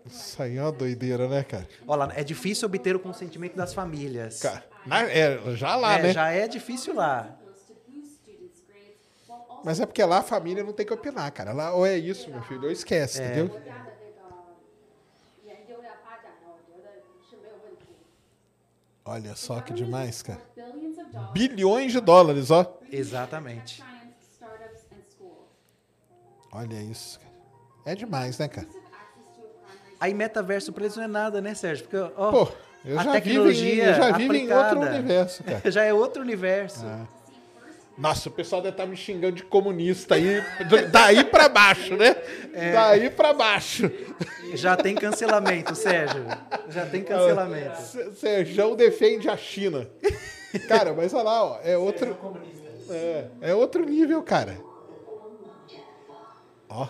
Isso 0.06 0.42
aí 0.42 0.56
é 0.56 0.62
uma 0.62 0.72
doideira, 0.72 1.28
né, 1.28 1.42
cara? 1.42 1.68
Olha 1.86 2.06
lá, 2.06 2.12
é 2.14 2.24
difícil 2.24 2.66
obter 2.66 2.96
o 2.96 3.00
consentimento 3.00 3.54
das 3.54 3.74
famílias. 3.74 4.40
Cara, 4.40 4.64
na, 4.86 5.02
é, 5.02 5.38
já 5.54 5.76
lá, 5.76 5.98
é, 5.98 6.02
né? 6.02 6.12
Já 6.12 6.30
é 6.30 6.48
difícil 6.48 6.94
lá. 6.94 7.38
Mas 9.64 9.80
é 9.80 9.86
porque 9.86 10.02
lá 10.02 10.18
a 10.18 10.22
família 10.22 10.62
não 10.62 10.72
tem 10.72 10.86
que 10.86 10.92
opinar, 10.92 11.30
cara. 11.32 11.52
Lá 11.52 11.74
ou 11.74 11.84
é 11.84 11.96
isso, 11.96 12.30
meu 12.30 12.42
filho, 12.42 12.64
ou 12.64 12.70
esquece, 12.70 13.20
é. 13.20 13.26
entendeu? 13.26 13.60
Olha 19.04 19.34
só 19.34 19.60
que 19.60 19.72
demais, 19.72 20.22
cara. 20.22 20.40
Bilhões 21.32 21.92
de 21.92 22.00
dólares, 22.00 22.50
ó. 22.50 22.78
Exatamente. 22.92 23.82
Olha 26.52 26.76
isso, 26.82 27.18
cara. 27.18 27.32
É 27.86 27.94
demais, 27.94 28.38
né, 28.38 28.48
cara? 28.48 28.68
Aí 29.98 30.12
metaverso 30.12 30.72
preso 30.72 30.98
não 30.98 31.04
é 31.04 31.08
nada, 31.08 31.40
né, 31.40 31.54
Sérgio? 31.54 31.86
Porque, 31.88 31.96
ó, 32.16 32.30
Pô 32.30 32.67
eu 32.84 32.98
a 32.98 33.02
já 33.02 33.12
vivo, 33.12 33.16
em, 33.16 33.20
tecnologia 33.20 33.84
eu 33.84 33.94
já 33.94 34.12
vivo 34.12 34.34
em 34.34 34.52
outro 34.52 34.80
universo, 34.80 35.44
cara. 35.44 35.62
já 35.70 35.84
é 35.84 35.92
outro 35.92 36.22
universo. 36.22 36.84
Nossa, 37.96 38.28
o 38.28 38.32
pessoal 38.32 38.62
deve 38.62 38.74
estar 38.74 38.86
me 38.86 38.96
xingando 38.96 39.34
de 39.34 39.42
comunista 39.42 40.14
aí, 40.14 40.40
daí 40.92 41.24
pra 41.24 41.48
baixo, 41.48 41.96
né? 41.96 42.14
Daí 42.72 43.10
pra 43.10 43.32
baixo. 43.32 43.90
Já 44.54 44.76
tem 44.76 44.94
cancelamento, 44.94 45.74
Sérgio. 45.74 46.24
Já 46.68 46.86
tem 46.86 47.02
cancelamento. 47.02 47.76
Sérgio 48.14 48.76
defende 48.76 49.28
a 49.28 49.36
China. 49.36 49.88
Cara, 50.68 50.94
mas 50.94 51.12
olha 51.12 51.24
lá, 51.24 51.44
ó, 51.44 51.58
é 51.64 51.76
outro, 51.76 52.16
é, 52.88 53.24
é 53.40 53.54
outro 53.54 53.84
nível, 53.84 54.22
cara. 54.22 54.56
Ó, 56.68 56.86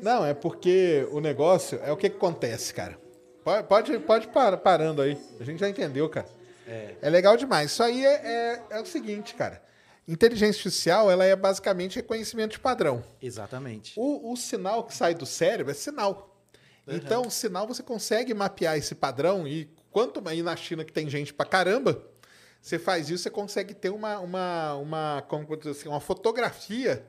não, 0.00 0.24
é 0.24 0.34
porque 0.34 1.06
o 1.10 1.20
negócio 1.20 1.80
é 1.82 1.90
o 1.92 1.96
que, 1.96 2.08
que 2.10 2.16
acontece, 2.16 2.72
cara. 2.74 2.98
Pode, 3.44 3.66
pode, 3.66 3.98
pode 4.00 4.28
par- 4.28 4.56
parando 4.58 5.02
aí. 5.02 5.18
A 5.38 5.44
gente 5.44 5.60
já 5.60 5.68
entendeu, 5.68 6.08
cara. 6.08 6.26
É, 6.66 7.10
legal 7.10 7.36
demais. 7.36 7.70
Isso 7.72 7.82
aí 7.82 8.04
é, 8.04 8.12
é, 8.12 8.62
é 8.70 8.80
o 8.80 8.86
seguinte, 8.86 9.34
cara. 9.34 9.62
Inteligência 10.08 10.58
artificial, 10.60 11.10
ela 11.10 11.24
é 11.24 11.34
basicamente 11.36 11.96
reconhecimento 11.96 12.52
de 12.52 12.58
padrão. 12.58 13.02
Exatamente. 13.20 13.92
O, 13.96 14.32
o 14.32 14.36
sinal 14.36 14.84
que 14.84 14.94
sai 14.94 15.14
do 15.14 15.26
cérebro 15.26 15.70
é 15.70 15.74
sinal. 15.74 16.30
Então, 16.86 17.22
o 17.22 17.30
sinal 17.30 17.66
você 17.66 17.82
consegue 17.82 18.34
mapear 18.34 18.76
esse 18.76 18.94
padrão 18.94 19.48
e 19.48 19.70
quanto 19.90 20.22
aí 20.28 20.42
na 20.42 20.54
China 20.56 20.84
que 20.84 20.92
tem 20.92 21.08
gente 21.08 21.32
pra 21.32 21.46
caramba, 21.46 22.02
você 22.64 22.78
faz 22.78 23.10
isso, 23.10 23.24
você 23.24 23.30
consegue 23.30 23.74
ter 23.74 23.90
uma, 23.90 24.18
uma, 24.20 24.74
uma, 24.76 25.24
como 25.28 25.46
eu 25.50 25.70
assim, 25.70 25.86
uma 25.86 26.00
fotografia 26.00 27.06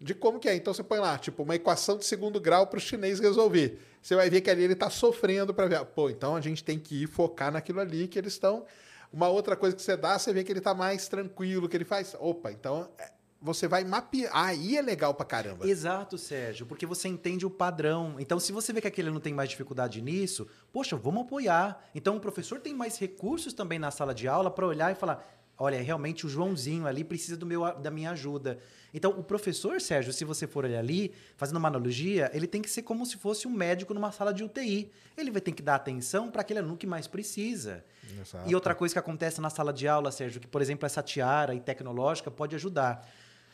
de 0.00 0.14
como 0.14 0.40
que 0.40 0.48
é. 0.48 0.56
Então 0.56 0.74
você 0.74 0.82
põe 0.82 0.98
lá, 0.98 1.16
tipo, 1.16 1.44
uma 1.44 1.54
equação 1.54 1.96
de 1.96 2.04
segundo 2.04 2.40
grau 2.40 2.66
para 2.66 2.76
o 2.76 2.80
chinês 2.80 3.20
resolver. 3.20 3.78
Você 4.02 4.16
vai 4.16 4.28
ver 4.28 4.40
que 4.40 4.50
ali 4.50 4.64
ele 4.64 4.72
está 4.72 4.90
sofrendo 4.90 5.54
para 5.54 5.68
ver. 5.68 5.84
Pô, 5.84 6.10
então 6.10 6.34
a 6.34 6.40
gente 6.40 6.64
tem 6.64 6.76
que 6.76 7.04
ir 7.04 7.06
focar 7.06 7.52
naquilo 7.52 7.78
ali 7.78 8.08
que 8.08 8.18
eles 8.18 8.32
estão. 8.32 8.64
Uma 9.12 9.28
outra 9.28 9.54
coisa 9.54 9.76
que 9.76 9.82
você 9.82 9.96
dá, 9.96 10.18
você 10.18 10.32
vê 10.32 10.42
que 10.42 10.50
ele 10.50 10.60
tá 10.60 10.74
mais 10.74 11.06
tranquilo, 11.06 11.68
que 11.68 11.76
ele 11.76 11.84
faz. 11.84 12.16
Opa, 12.18 12.50
então 12.50 12.90
é, 12.98 13.12
você 13.40 13.66
vai 13.66 13.84
mapear. 13.84 14.30
Aí 14.34 14.76
é 14.76 14.82
legal 14.82 15.14
pra 15.14 15.24
caramba. 15.24 15.66
Exato, 15.66 16.18
Sérgio, 16.18 16.66
porque 16.66 16.84
você 16.84 17.08
entende 17.08 17.46
o 17.46 17.50
padrão. 17.50 18.16
Então, 18.18 18.38
se 18.38 18.52
você 18.52 18.72
vê 18.72 18.80
que 18.80 18.86
aquele 18.86 19.10
não 19.10 19.20
tem 19.20 19.32
mais 19.32 19.48
dificuldade 19.48 20.02
nisso, 20.02 20.46
poxa, 20.72 20.96
vamos 20.96 21.22
apoiar. 21.22 21.88
Então, 21.94 22.16
o 22.16 22.20
professor 22.20 22.60
tem 22.60 22.74
mais 22.74 22.98
recursos 22.98 23.52
também 23.52 23.78
na 23.78 23.90
sala 23.90 24.14
de 24.14 24.28
aula 24.28 24.50
para 24.50 24.66
olhar 24.66 24.92
e 24.92 24.94
falar: 24.94 25.26
olha, 25.58 25.80
realmente 25.80 26.26
o 26.26 26.28
Joãozinho 26.28 26.86
ali 26.86 27.04
precisa 27.04 27.36
do 27.36 27.46
meu, 27.46 27.62
da 27.78 27.90
minha 27.90 28.10
ajuda. 28.10 28.58
Então, 28.92 29.10
o 29.12 29.22
professor, 29.22 29.80
Sérgio, 29.80 30.12
se 30.12 30.24
você 30.24 30.46
for 30.46 30.64
olhar 30.64 30.78
ali, 30.78 31.12
fazendo 31.36 31.58
uma 31.58 31.68
analogia, 31.68 32.30
ele 32.34 32.46
tem 32.46 32.60
que 32.60 32.68
ser 32.68 32.82
como 32.82 33.06
se 33.06 33.16
fosse 33.16 33.46
um 33.46 33.52
médico 33.52 33.94
numa 33.94 34.10
sala 34.10 34.34
de 34.34 34.42
UTI. 34.42 34.90
Ele 35.16 35.30
vai 35.30 35.40
ter 35.40 35.52
que 35.52 35.62
dar 35.62 35.76
atenção 35.76 36.30
para 36.30 36.40
aquele 36.40 36.58
aluno 36.58 36.76
que 36.76 36.86
mais 36.86 37.06
precisa. 37.06 37.84
Exato. 38.20 38.50
E 38.50 38.54
outra 38.54 38.74
coisa 38.74 38.94
que 38.94 38.98
acontece 38.98 39.40
na 39.40 39.48
sala 39.48 39.72
de 39.72 39.86
aula, 39.86 40.10
Sérgio, 40.10 40.40
que, 40.40 40.48
por 40.48 40.60
exemplo, 40.60 40.86
essa 40.86 41.02
tiara 41.02 41.54
e 41.54 41.60
tecnológica 41.60 42.30
pode 42.30 42.56
ajudar. 42.56 43.06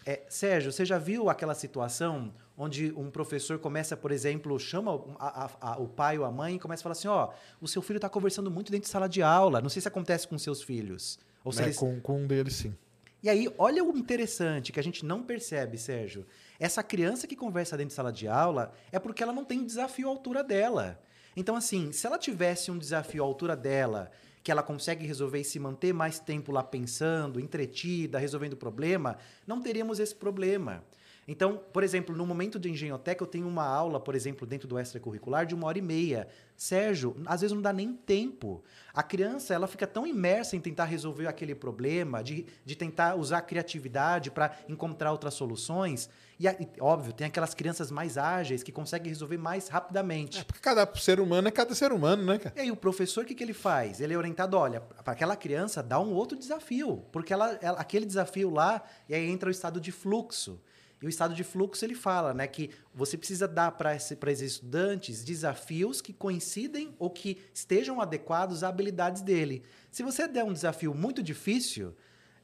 É, 0.08 0.22
Sérgio, 0.28 0.70
você 0.70 0.84
já 0.84 0.98
viu 0.98 1.28
aquela 1.28 1.52
situação 1.54 2.32
onde 2.56 2.92
um 2.96 3.10
professor 3.10 3.58
começa, 3.58 3.96
por 3.96 4.12
exemplo, 4.12 4.56
chama 4.58 4.92
a- 5.18 5.44
a- 5.44 5.72
a- 5.72 5.78
o 5.80 5.88
pai 5.88 6.16
ou 6.16 6.24
a 6.24 6.30
mãe 6.30 6.54
e 6.54 6.58
começa 6.60 6.80
a 6.80 6.84
falar 6.84 6.92
assim: 6.92 7.08
ó, 7.08 7.30
o 7.60 7.66
seu 7.66 7.82
filho 7.82 7.96
está 7.96 8.08
conversando 8.08 8.48
muito 8.50 8.70
dentro 8.70 8.86
de 8.86 8.90
sala 8.92 9.08
de 9.08 9.20
aula. 9.20 9.60
Não 9.60 9.68
sei 9.68 9.82
se 9.82 9.88
acontece 9.88 10.28
com 10.28 10.38
seus 10.38 10.62
filhos. 10.62 11.18
Ou 11.44 11.52
É, 11.58 11.62
eles- 11.64 11.76
com, 11.76 12.00
com 12.00 12.22
um 12.22 12.26
deles, 12.26 12.54
sim. 12.54 12.74
E 13.22 13.28
aí, 13.28 13.52
olha 13.58 13.82
o 13.82 13.96
interessante 13.98 14.70
que 14.70 14.78
a 14.78 14.82
gente 14.82 15.04
não 15.04 15.22
percebe, 15.24 15.76
Sérgio. 15.76 16.24
Essa 16.60 16.82
criança 16.84 17.26
que 17.26 17.34
conversa 17.34 17.76
dentro 17.76 17.88
de 17.88 17.94
sala 17.94 18.12
de 18.12 18.28
aula 18.28 18.72
é 18.92 19.00
porque 19.00 19.22
ela 19.22 19.32
não 19.32 19.44
tem 19.44 19.64
desafio 19.66 20.06
à 20.06 20.10
altura 20.10 20.44
dela. 20.44 21.00
Então, 21.36 21.56
assim, 21.56 21.90
se 21.92 22.06
ela 22.06 22.16
tivesse 22.18 22.70
um 22.70 22.78
desafio 22.78 23.22
à 23.24 23.26
altura 23.26 23.56
dela, 23.56 24.10
que 24.46 24.52
ela 24.52 24.62
consegue 24.62 25.04
resolver 25.04 25.40
e 25.40 25.44
se 25.44 25.58
manter 25.58 25.92
mais 25.92 26.20
tempo 26.20 26.52
lá 26.52 26.62
pensando, 26.62 27.40
entretida, 27.40 28.16
resolvendo 28.16 28.52
o 28.52 28.56
problema, 28.56 29.18
não 29.44 29.60
teríamos 29.60 29.98
esse 29.98 30.14
problema. 30.14 30.84
Então, 31.26 31.60
por 31.72 31.82
exemplo, 31.82 32.14
no 32.14 32.24
momento 32.24 32.56
de 32.56 32.70
engenhoteca, 32.70 33.24
eu 33.24 33.26
tenho 33.26 33.48
uma 33.48 33.64
aula, 33.64 33.98
por 33.98 34.14
exemplo, 34.14 34.46
dentro 34.46 34.68
do 34.68 34.78
extracurricular 34.78 35.44
de 35.44 35.52
uma 35.52 35.66
hora 35.66 35.78
e 35.78 35.82
meia. 35.82 36.28
Sérgio, 36.56 37.16
às 37.26 37.40
vezes 37.40 37.52
não 37.52 37.60
dá 37.60 37.72
nem 37.72 37.92
tempo. 37.92 38.62
A 38.94 39.02
criança, 39.02 39.52
ela 39.52 39.66
fica 39.66 39.84
tão 39.84 40.06
imersa 40.06 40.54
em 40.54 40.60
tentar 40.60 40.84
resolver 40.84 41.26
aquele 41.26 41.52
problema, 41.56 42.22
de, 42.22 42.46
de 42.64 42.76
tentar 42.76 43.16
usar 43.16 43.38
a 43.38 43.42
criatividade 43.42 44.30
para 44.30 44.56
encontrar 44.68 45.10
outras 45.10 45.34
soluções. 45.34 46.08
E, 46.38 46.46
e, 46.46 46.68
óbvio, 46.80 47.12
tem 47.12 47.26
aquelas 47.26 47.54
crianças 47.54 47.90
mais 47.90 48.18
ágeis 48.18 48.62
que 48.62 48.70
conseguem 48.70 49.08
resolver 49.08 49.38
mais 49.38 49.68
rapidamente. 49.68 50.38
É 50.40 50.44
porque 50.44 50.60
cada 50.60 50.86
ser 50.96 51.18
humano 51.18 51.48
é 51.48 51.50
cada 51.50 51.74
ser 51.74 51.92
humano, 51.92 52.22
né, 52.24 52.38
cara? 52.38 52.54
E 52.56 52.60
aí 52.60 52.70
o 52.70 52.76
professor, 52.76 53.24
o 53.24 53.26
que, 53.26 53.34
que 53.34 53.42
ele 53.42 53.54
faz? 53.54 54.00
Ele 54.00 54.12
é 54.12 54.18
orientado, 54.18 54.56
olha, 54.56 54.80
para 54.80 55.12
aquela 55.14 55.34
criança 55.36 55.82
dá 55.82 55.98
um 55.98 56.12
outro 56.12 56.36
desafio, 56.38 57.04
porque 57.10 57.32
ela, 57.32 57.58
ela- 57.62 57.78
aquele 57.80 58.04
desafio 58.04 58.50
lá, 58.50 58.82
e 59.08 59.14
aí 59.14 59.30
entra 59.30 59.48
o 59.48 59.52
estado 59.52 59.80
de 59.80 59.90
fluxo. 59.90 60.60
E 61.00 61.04
o 61.04 61.08
estado 61.10 61.34
de 61.34 61.44
fluxo 61.44 61.84
ele 61.84 61.94
fala, 61.94 62.32
né, 62.32 62.46
que 62.46 62.70
você 62.94 63.18
precisa 63.18 63.46
dar 63.46 63.72
para 63.72 63.94
esses 63.94 64.52
estudantes 64.52 65.22
desafios 65.22 66.00
que 66.00 66.12
coincidem 66.12 66.94
ou 66.98 67.10
que 67.10 67.38
estejam 67.52 68.00
adequados 68.00 68.64
à 68.64 68.68
habilidades 68.68 69.20
dele. 69.22 69.62
Se 69.90 70.02
você 70.02 70.26
der 70.26 70.42
um 70.44 70.52
desafio 70.54 70.94
muito 70.94 71.22
difícil, 71.22 71.94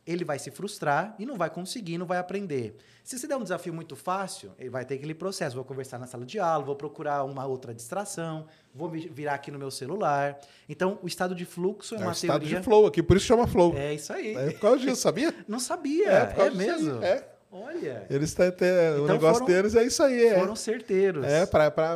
ele 0.07 0.25
vai 0.25 0.39
se 0.39 0.51
frustrar 0.51 1.15
e 1.19 1.25
não 1.25 1.37
vai 1.37 1.49
conseguir, 1.49 1.97
não 1.99 2.07
vai 2.07 2.19
aprender. 2.19 2.77
Se 3.05 3.19
você 3.19 3.27
der 3.27 3.37
um 3.37 3.43
desafio 3.43 3.73
muito 3.73 3.95
fácil, 3.97 4.53
ele 4.59 4.71
vai 4.71 4.85
ter 4.85 4.95
aquele 4.95 5.15
processo. 5.15 5.55
Vou 5.57 5.65
conversar 5.65 5.99
na 5.99 6.07
sala 6.07 6.25
de 6.25 6.39
aula, 6.39 6.65
vou 6.65 6.75
procurar 6.77 7.23
uma 7.25 7.47
outra 7.47 7.73
distração, 7.75 8.47
vou 8.75 8.89
vi- 8.89 9.09
virar 9.13 9.35
aqui 9.35 9.51
no 9.51 9.59
meu 9.59 9.71
celular. 9.71 10.39
Então, 10.69 10.99
o 11.03 11.07
estado 11.07 11.35
de 11.35 11.45
fluxo 11.45 11.95
é, 11.95 11.99
É 11.99 12.01
o 12.01 12.05
uma 12.07 12.13
estado 12.13 12.41
teoria. 12.41 12.59
de 12.59 12.65
flow 12.65 12.87
aqui, 12.87 13.03
por 13.03 13.17
isso 13.17 13.27
chama 13.27 13.47
flow. 13.47 13.77
É 13.77 13.95
isso 13.95 14.13
aí. 14.13 14.35
É 14.37 14.51
por 14.53 14.61
causa 14.61 14.79
disso, 14.79 15.03
sabia? 15.03 15.33
Não 15.47 15.61
sabia. 15.61 16.09
É, 16.11 16.15
É, 16.15 16.27
disso 16.27 16.41
aí, 16.43 16.57
mesmo. 16.57 17.03
é. 17.05 17.29
Olha. 17.55 18.07
Eles 18.09 18.33
têm, 18.33 18.51
têm- 18.51 18.69
o 18.71 18.95
Então 19.05 19.07
negócio 19.09 19.35
foram- 19.41 19.47
deles 19.47 19.75
é 19.75 19.85
isso 19.85 20.03
aí. 20.03 20.25
É, 20.27 20.39
Foram 20.39 20.57
certeiros. 20.57 21.23
é 21.27 21.45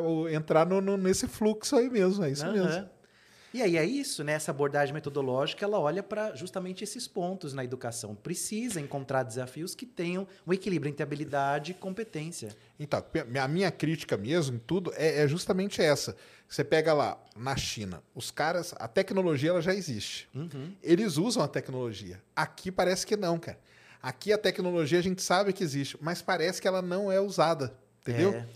o- 0.03 0.29
entrar 0.29 0.67
no, 0.67 0.81
no- 0.83 0.99
nesse 0.99 1.27
fluxo 1.27 1.75
aí 1.77 1.89
mesmo. 1.89 2.23
É 2.25 2.31
isso 2.31 2.45
Aham. 2.45 2.53
mesmo. 2.53 2.89
E 3.57 3.63
aí 3.63 3.79
é 3.79 3.85
isso, 3.87 4.23
né? 4.23 4.35
Essa 4.35 4.51
abordagem 4.51 4.93
metodológica, 4.93 5.65
ela 5.65 5.81
olha 5.81 6.03
para 6.03 6.35
justamente 6.35 6.85
esses 6.85 7.09
pontos 7.09 7.55
na 7.55 7.65
educação. 7.65 8.15
Precisa 8.15 8.83
encontrar 8.83 9.23
desafios 9.23 9.75
que 9.75 9.87
tenham 9.87 10.29
um 10.47 10.53
equilíbrio 10.53 10.91
entre 10.91 11.03
habilidade 11.03 11.71
e 11.71 11.75
competência. 11.75 12.55
Então, 12.79 13.03
a 13.43 13.49
minha 13.49 13.71
crítica 13.71 14.15
mesmo 14.15 14.57
em 14.57 14.59
tudo 14.59 14.93
é, 14.95 15.23
é 15.23 15.27
justamente 15.27 15.81
essa. 15.81 16.15
Você 16.47 16.63
pega 16.63 16.93
lá, 16.93 17.19
na 17.35 17.57
China, 17.57 18.03
os 18.15 18.31
caras, 18.31 18.75
a 18.79 18.87
tecnologia 18.87 19.49
ela 19.49 19.63
já 19.63 19.73
existe. 19.73 20.29
Uhum. 20.35 20.75
Eles 20.83 21.17
usam 21.17 21.43
a 21.43 21.49
tecnologia. 21.49 22.23
Aqui 22.37 22.71
parece 22.71 23.07
que 23.07 23.17
não, 23.17 23.39
cara. 23.39 23.59
Aqui 24.03 24.35
a 24.35 24.39
tecnologia 24.39 24.99
a 24.99 25.03
gente 25.03 25.23
sabe 25.23 25.55
que 25.55 25.65
existe, 25.65 25.97
mas 25.99 26.21
parece 26.21 26.61
que 26.61 26.69
ela 26.69 26.83
não 26.83 27.11
é 27.11 27.19
usada, 27.19 27.75
entendeu? 28.03 28.35
É. 28.35 28.47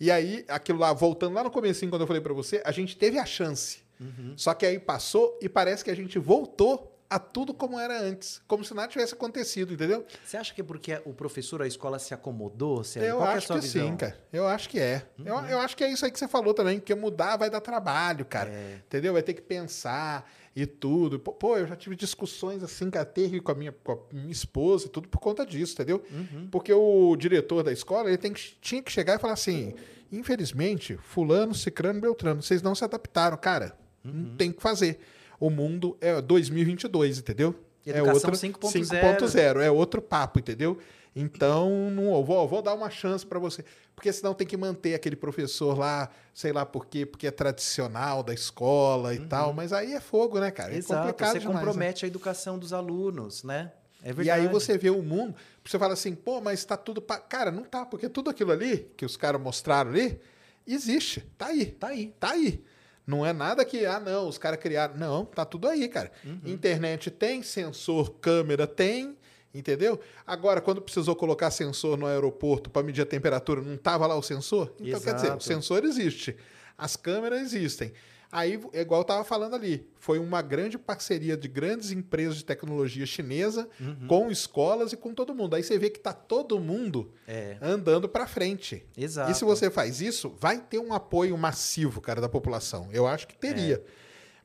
E 0.00 0.10
aí, 0.10 0.46
aquilo 0.48 0.78
lá, 0.78 0.94
voltando 0.94 1.34
lá 1.34 1.44
no 1.44 1.50
comecinho, 1.50 1.90
quando 1.90 2.00
eu 2.00 2.06
falei 2.06 2.22
pra 2.22 2.32
você, 2.32 2.62
a 2.64 2.72
gente 2.72 2.96
teve 2.96 3.18
a 3.18 3.26
chance. 3.26 3.84
Uhum. 4.00 4.34
Só 4.36 4.54
que 4.54 4.66
aí 4.66 4.78
passou 4.78 5.38
e 5.40 5.48
parece 5.48 5.84
que 5.84 5.90
a 5.90 5.96
gente 5.96 6.18
voltou 6.18 6.92
a 7.08 7.18
tudo 7.18 7.54
como 7.54 7.78
era 7.78 8.00
antes. 8.00 8.42
Como 8.46 8.64
se 8.64 8.74
nada 8.74 8.88
tivesse 8.88 9.14
acontecido, 9.14 9.72
entendeu? 9.72 10.04
Você 10.24 10.36
acha 10.36 10.52
que 10.52 10.60
é 10.60 10.64
porque 10.64 11.00
o 11.04 11.12
professor, 11.12 11.62
a 11.62 11.66
escola 11.66 11.98
se 11.98 12.12
acomodou? 12.12 12.82
Sérgio? 12.82 13.10
Eu 13.10 13.16
Qual 13.16 13.28
que 13.28 13.34
é 13.34 13.36
acho 13.36 13.46
que 13.46 13.60
visão? 13.60 13.84
Uhum. 13.84 13.90
sim, 13.90 13.96
cara. 13.96 14.18
Eu 14.32 14.46
acho 14.46 14.68
que 14.68 14.80
é. 14.80 15.06
Eu, 15.24 15.36
eu 15.36 15.58
acho 15.60 15.76
que 15.76 15.84
é 15.84 15.90
isso 15.90 16.04
aí 16.04 16.10
que 16.10 16.18
você 16.18 16.28
falou 16.28 16.52
também, 16.52 16.78
porque 16.78 16.94
mudar 16.94 17.36
vai 17.36 17.48
dar 17.48 17.60
trabalho, 17.60 18.24
cara. 18.24 18.50
É. 18.50 18.80
Entendeu? 18.86 19.12
Vai 19.12 19.22
ter 19.22 19.34
que 19.34 19.42
pensar 19.42 20.28
e 20.54 20.66
tudo. 20.66 21.18
Pô, 21.18 21.32
pô, 21.32 21.56
eu 21.56 21.66
já 21.66 21.76
tive 21.76 21.94
discussões 21.94 22.62
assim, 22.62 22.90
cara, 22.90 23.04
terrível 23.04 23.42
com 23.42 23.52
a 23.52 23.54
minha, 23.54 23.72
com 23.72 23.92
a 23.92 23.98
minha 24.12 24.32
esposa 24.32 24.86
e 24.86 24.88
tudo 24.88 25.08
por 25.08 25.20
conta 25.20 25.46
disso, 25.46 25.74
entendeu? 25.74 26.02
Uhum. 26.10 26.48
Porque 26.50 26.72
o 26.72 27.14
diretor 27.16 27.62
da 27.62 27.72
escola, 27.72 28.08
ele 28.08 28.18
tem 28.18 28.32
que, 28.32 28.56
tinha 28.60 28.82
que 28.82 28.90
chegar 28.90 29.14
e 29.14 29.18
falar 29.18 29.34
assim: 29.34 29.74
infelizmente, 30.10 30.96
fulano, 30.96 31.54
cicrano, 31.54 32.00
beltrano, 32.00 32.42
vocês 32.42 32.62
não 32.62 32.74
se 32.74 32.84
adaptaram, 32.84 33.36
cara. 33.36 33.76
Uhum. 34.06 34.12
Não 34.12 34.36
tem 34.36 34.50
o 34.50 34.54
que 34.54 34.62
fazer. 34.62 34.98
O 35.38 35.50
mundo 35.50 35.96
é 36.00 36.20
2022, 36.20 37.18
entendeu? 37.18 37.54
Educação 37.84 38.10
é 38.10 38.14
outro 38.14 38.32
5.0. 38.32 39.18
5.0, 39.18 39.60
é 39.60 39.70
outro 39.70 40.02
papo, 40.02 40.38
entendeu? 40.38 40.78
Então, 41.14 41.90
não, 41.90 42.22
vou, 42.22 42.46
vou 42.46 42.60
dar 42.60 42.74
uma 42.74 42.90
chance 42.90 43.24
para 43.24 43.38
você. 43.38 43.64
Porque 43.94 44.12
senão 44.12 44.34
tem 44.34 44.46
que 44.46 44.56
manter 44.56 44.94
aquele 44.94 45.16
professor 45.16 45.78
lá, 45.78 46.10
sei 46.34 46.52
lá 46.52 46.66
por 46.66 46.84
quê, 46.84 47.06
porque 47.06 47.26
é 47.26 47.30
tradicional 47.30 48.22
da 48.22 48.34
escola 48.34 49.14
e 49.14 49.20
tal. 49.20 49.54
Mas 49.54 49.72
aí 49.72 49.94
é 49.94 50.00
fogo, 50.00 50.38
né, 50.38 50.50
cara? 50.50 50.70
É 50.70 50.72
Uhum. 50.74 50.78
Exato, 50.78 51.00
complicado 51.00 51.32
você 51.32 51.38
demais, 51.38 51.54
né? 51.54 51.64
compromete 51.64 52.04
a 52.04 52.08
educação 52.08 52.58
dos 52.58 52.74
alunos, 52.74 53.42
né? 53.42 53.72
É 54.04 54.12
E 54.22 54.30
aí 54.30 54.46
você 54.46 54.76
vê 54.76 54.90
o 54.90 55.02
mundo, 55.02 55.34
você 55.64 55.78
fala 55.78 55.94
assim, 55.94 56.14
pô, 56.14 56.40
mas 56.40 56.62
tá 56.64 56.76
tudo. 56.76 57.00
Pa... 57.00 57.18
Cara, 57.18 57.50
não 57.50 57.64
tá, 57.64 57.86
porque 57.86 58.08
tudo 58.10 58.28
aquilo 58.28 58.52
ali 58.52 58.86
que 58.94 59.06
os 59.06 59.16
caras 59.16 59.40
mostraram 59.40 59.90
ali 59.90 60.20
existe. 60.66 61.20
Tá 61.38 61.46
aí. 61.46 61.66
Tá 61.66 61.88
aí. 61.88 62.14
Tá 62.20 62.30
aí. 62.32 62.62
Não 63.06 63.24
é 63.24 63.32
nada 63.32 63.64
que, 63.64 63.86
ah, 63.86 64.00
não, 64.00 64.28
os 64.28 64.36
caras 64.36 64.58
criaram. 64.58 64.96
Não, 64.96 65.24
tá 65.24 65.44
tudo 65.44 65.68
aí, 65.68 65.88
cara. 65.88 66.10
Uhum. 66.24 66.40
Internet 66.44 67.10
tem, 67.10 67.42
sensor, 67.42 68.10
câmera 68.20 68.66
tem, 68.66 69.16
entendeu? 69.54 70.00
Agora, 70.26 70.60
quando 70.60 70.82
precisou 70.82 71.14
colocar 71.14 71.50
sensor 71.52 71.96
no 71.96 72.06
aeroporto 72.06 72.68
para 72.68 72.82
medir 72.82 73.02
a 73.02 73.06
temperatura, 73.06 73.62
não 73.62 73.76
tava 73.76 74.06
lá 74.06 74.16
o 74.16 74.22
sensor? 74.22 74.74
Então, 74.80 75.00
quer 75.00 75.14
dizer, 75.14 75.26
o 75.26 75.30
Exato. 75.30 75.44
sensor 75.44 75.84
existe. 75.84 76.36
As 76.76 76.96
câmeras 76.96 77.40
existem. 77.40 77.92
Aí, 78.30 78.60
é 78.72 78.80
igual 78.80 79.00
eu 79.00 79.04
tava 79.04 79.24
falando 79.24 79.54
ali, 79.54 79.88
foi 79.98 80.18
uma 80.18 80.42
grande 80.42 80.76
parceria 80.76 81.36
de 81.36 81.46
grandes 81.48 81.90
empresas 81.92 82.36
de 82.36 82.44
tecnologia 82.44 83.06
chinesa 83.06 83.68
Uhum. 83.80 84.06
com 84.08 84.30
escolas 84.30 84.92
e 84.92 84.96
com 84.96 85.14
todo 85.14 85.34
mundo. 85.34 85.54
Aí 85.54 85.62
você 85.62 85.78
vê 85.78 85.88
que 85.90 86.00
tá 86.00 86.12
todo 86.12 86.58
mundo 86.58 87.12
É, 87.26 87.56
andando 87.62 88.08
para 88.08 88.26
frente. 88.26 88.84
exato. 88.96 89.30
E 89.30 89.34
se 89.34 89.44
você 89.44 89.70
faz 89.70 90.00
isso, 90.00 90.34
vai 90.40 90.58
ter 90.60 90.78
um 90.78 90.92
apoio 90.92 91.36
massivo, 91.38 92.00
cara, 92.00 92.20
da 92.20 92.28
população. 92.28 92.88
Eu 92.92 93.06
acho 93.06 93.26
que 93.28 93.36
teria. 93.36 93.82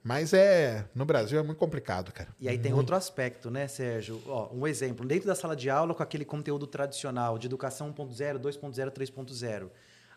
Mas 0.03 0.34
é. 0.34 0.86
No 0.95 1.06
Brasil 1.06 1.40
é 1.40 1.44
muito 1.44 1.60
complicado, 1.60 2.12
cara. 2.12 2.30
E 2.40 2.49
aí 2.49 2.58
tem 2.58 2.74
outro 2.74 2.95
aspecto, 2.95 3.52
né, 3.52 3.68
Sérgio? 3.68 4.20
Ó, 4.26 4.49
um 4.52 4.66
exemplo, 4.66 5.06
dentro 5.06 5.28
da 5.28 5.36
sala 5.36 5.56
de 5.56 5.70
aula, 5.70 5.94
com 5.94 6.02
aquele 6.02 6.26
conteúdo 6.26 6.66
tradicional 6.66 7.38
de 7.38 7.45
educação 7.45 7.94
1.0, 7.94 8.40
2.0, 8.40 8.90
3.0. 8.91 9.70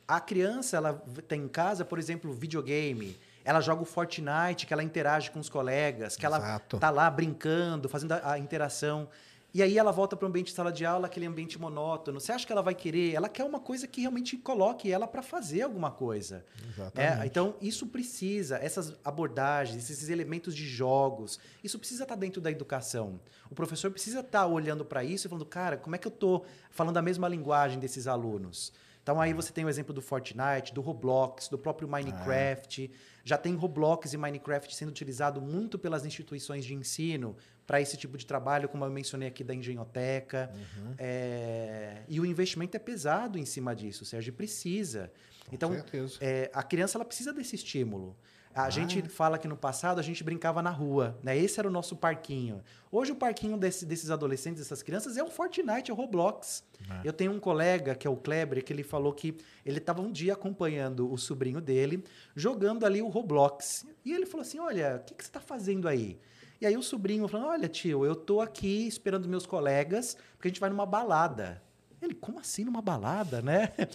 A 0.08 0.20
criança, 0.20 0.76
ela 0.78 0.94
tem 1.28 1.42
em 1.42 1.48
casa, 1.48 1.84
por 1.84 1.98
exemplo, 1.98 2.32
videogame. 2.32 3.16
Ela 3.44 3.60
joga 3.60 3.82
o 3.82 3.84
Fortnite, 3.84 4.66
que 4.66 4.72
ela 4.72 4.82
interage 4.82 5.30
com 5.30 5.38
os 5.38 5.48
colegas, 5.48 6.16
que 6.16 6.24
ela 6.24 6.38
Exato. 6.38 6.78
tá 6.78 6.90
lá 6.90 7.10
brincando, 7.10 7.88
fazendo 7.88 8.12
a, 8.12 8.32
a 8.32 8.38
interação. 8.38 9.08
E 9.54 9.62
aí 9.62 9.78
ela 9.78 9.92
volta 9.92 10.16
para 10.16 10.26
o 10.26 10.28
ambiente 10.28 10.48
de 10.48 10.54
sala 10.54 10.72
de 10.72 10.84
aula, 10.84 11.06
aquele 11.06 11.26
ambiente 11.26 11.60
monótono. 11.60 12.18
Você 12.18 12.32
acha 12.32 12.44
que 12.44 12.50
ela 12.50 12.60
vai 12.60 12.74
querer? 12.74 13.14
Ela 13.14 13.28
quer 13.28 13.44
uma 13.44 13.60
coisa 13.60 13.86
que 13.86 14.00
realmente 14.00 14.36
coloque 14.36 14.90
ela 14.90 15.06
para 15.06 15.22
fazer 15.22 15.62
alguma 15.62 15.92
coisa. 15.92 16.44
Exatamente. 16.70 17.22
É, 17.22 17.24
então, 17.24 17.54
isso 17.60 17.86
precisa, 17.86 18.56
essas 18.56 18.96
abordagens, 19.04 19.88
esses 19.88 20.08
elementos 20.08 20.56
de 20.56 20.66
jogos, 20.66 21.38
isso 21.62 21.78
precisa 21.78 22.02
estar 22.02 22.16
dentro 22.16 22.40
da 22.40 22.50
educação. 22.50 23.20
O 23.48 23.54
professor 23.54 23.92
precisa 23.92 24.20
estar 24.20 24.44
olhando 24.44 24.84
para 24.84 25.04
isso 25.04 25.28
e 25.28 25.30
falando, 25.30 25.46
cara, 25.46 25.76
como 25.76 25.94
é 25.94 26.00
que 26.00 26.08
eu 26.08 26.12
estou 26.12 26.44
falando 26.72 26.96
a 26.96 27.02
mesma 27.02 27.28
linguagem 27.28 27.78
desses 27.78 28.08
alunos? 28.08 28.72
Então 29.04 29.20
aí 29.20 29.32
você 29.32 29.52
tem 29.52 29.64
o 29.64 29.68
exemplo 29.68 29.94
do 29.94 30.00
Fortnite, 30.00 30.74
do 30.74 30.80
Roblox, 30.80 31.46
do 31.46 31.58
próprio 31.58 31.86
Minecraft. 31.86 32.90
Já 33.24 33.38
tem 33.38 33.54
Roblox 33.54 34.12
e 34.12 34.18
Minecraft 34.18 34.74
sendo 34.74 34.90
utilizado 34.90 35.40
muito 35.40 35.78
pelas 35.78 36.04
instituições 36.04 36.64
de 36.64 36.74
ensino 36.74 37.36
para 37.66 37.80
esse 37.80 37.96
tipo 37.96 38.18
de 38.18 38.26
trabalho, 38.26 38.68
como 38.68 38.84
eu 38.84 38.90
mencionei 38.90 39.26
aqui 39.28 39.42
da 39.42 39.54
engenhoteca. 39.54 40.52
É, 40.98 42.02
E 42.06 42.20
o 42.20 42.26
investimento 42.26 42.76
é 42.76 42.80
pesado 42.80 43.38
em 43.38 43.46
cima 43.46 43.74
disso, 43.74 44.04
Sérgio, 44.04 44.30
e 44.30 44.32
precisa. 44.32 45.10
Então, 45.50 45.72
certeza. 45.72 46.18
é, 46.20 46.50
a 46.52 46.62
criança 46.62 46.98
ela 46.98 47.04
precisa 47.04 47.32
desse 47.32 47.56
estímulo. 47.56 48.16
A 48.54 48.70
gente 48.70 49.02
fala 49.08 49.36
que 49.36 49.48
no 49.48 49.56
passado 49.56 49.98
a 49.98 50.02
gente 50.02 50.22
brincava 50.22 50.62
na 50.62 50.70
rua, 50.70 51.18
né? 51.22 51.36
Esse 51.36 51.58
era 51.58 51.66
o 51.68 51.72
nosso 51.72 51.96
parquinho. 51.96 52.62
Hoje 52.90 53.10
o 53.10 53.16
parquinho 53.16 53.56
desse- 53.56 53.84
desses 53.84 54.10
adolescentes, 54.10 54.62
dessas 54.62 54.80
crianças, 54.82 55.16
é 55.16 55.22
o 55.24 55.28
Fortnite, 55.28 55.90
é 55.90 55.94
o 55.94 55.96
Roblox. 55.96 56.62
Eu 57.04 57.12
tenho 57.12 57.32
um 57.32 57.40
colega, 57.40 57.94
que 57.96 58.06
é 58.06 58.10
o 58.10 58.16
Kleber, 58.16 58.64
que 58.64 58.72
ele 58.72 58.84
falou 58.84 59.12
que 59.12 59.36
ele 59.66 59.78
estava 59.78 60.00
um 60.02 60.12
dia 60.12 60.34
acompanhando 60.34 61.10
o 61.12 61.18
sobrinho 61.18 61.60
dele, 61.60 62.04
jogando 62.36 62.86
ali 62.86 63.02
o 63.02 63.08
Roblox. 63.08 63.86
E 64.04 64.12
ele 64.12 64.24
falou 64.26 64.42
assim, 64.42 64.60
olha, 64.60 64.98
o 65.00 65.04
que, 65.04 65.14
que 65.14 65.24
você 65.24 65.28
está 65.30 65.40
fazendo 65.40 65.88
aí? 65.88 66.18
E 66.60 66.66
aí 66.66 66.76
o 66.76 66.82
sobrinho 66.82 67.26
falou, 67.26 67.48
olha 67.48 67.68
tio, 67.68 68.06
eu 68.06 68.14
tô 68.14 68.40
aqui 68.40 68.86
esperando 68.86 69.28
meus 69.28 69.44
colegas, 69.46 70.16
porque 70.36 70.46
a 70.46 70.50
gente 70.50 70.60
vai 70.60 70.70
numa 70.70 70.86
balada. 70.86 71.60
Ele, 72.00 72.14
como 72.14 72.38
assim 72.38 72.64
numa 72.64 72.80
balada, 72.82 73.42
né? 73.42 73.70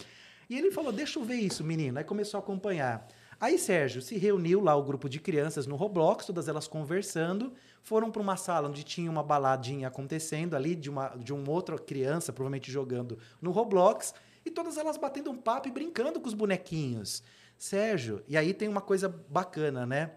E 0.50 0.58
ele 0.58 0.72
falou, 0.72 0.90
deixa 0.90 1.16
eu 1.16 1.22
ver 1.24 1.36
isso, 1.36 1.62
menino. 1.62 1.96
Aí 1.96 2.02
começou 2.04 2.36
a 2.36 2.42
acompanhar. 2.42 3.06
Aí, 3.40 3.58
Sérgio, 3.58 4.02
se 4.02 4.18
reuniu 4.18 4.60
lá 4.60 4.76
o 4.76 4.82
grupo 4.82 5.08
de 5.08 5.18
crianças 5.18 5.66
no 5.66 5.74
Roblox, 5.74 6.26
todas 6.26 6.46
elas 6.46 6.68
conversando, 6.68 7.54
foram 7.82 8.10
para 8.10 8.20
uma 8.20 8.36
sala 8.36 8.68
onde 8.68 8.84
tinha 8.84 9.10
uma 9.10 9.22
baladinha 9.22 9.88
acontecendo 9.88 10.54
ali, 10.54 10.76
de 10.76 10.90
uma, 10.90 11.08
de 11.16 11.32
uma 11.32 11.50
outra 11.50 11.78
criança, 11.78 12.34
provavelmente 12.34 12.70
jogando 12.70 13.18
no 13.40 13.50
Roblox, 13.50 14.12
e 14.44 14.50
todas 14.50 14.76
elas 14.76 14.98
batendo 14.98 15.30
um 15.30 15.36
papo 15.38 15.68
e 15.68 15.70
brincando 15.70 16.20
com 16.20 16.28
os 16.28 16.34
bonequinhos. 16.34 17.22
Sérgio, 17.56 18.22
e 18.28 18.36
aí 18.36 18.52
tem 18.52 18.68
uma 18.68 18.80
coisa 18.82 19.08
bacana, 19.08 19.86
né? 19.86 20.12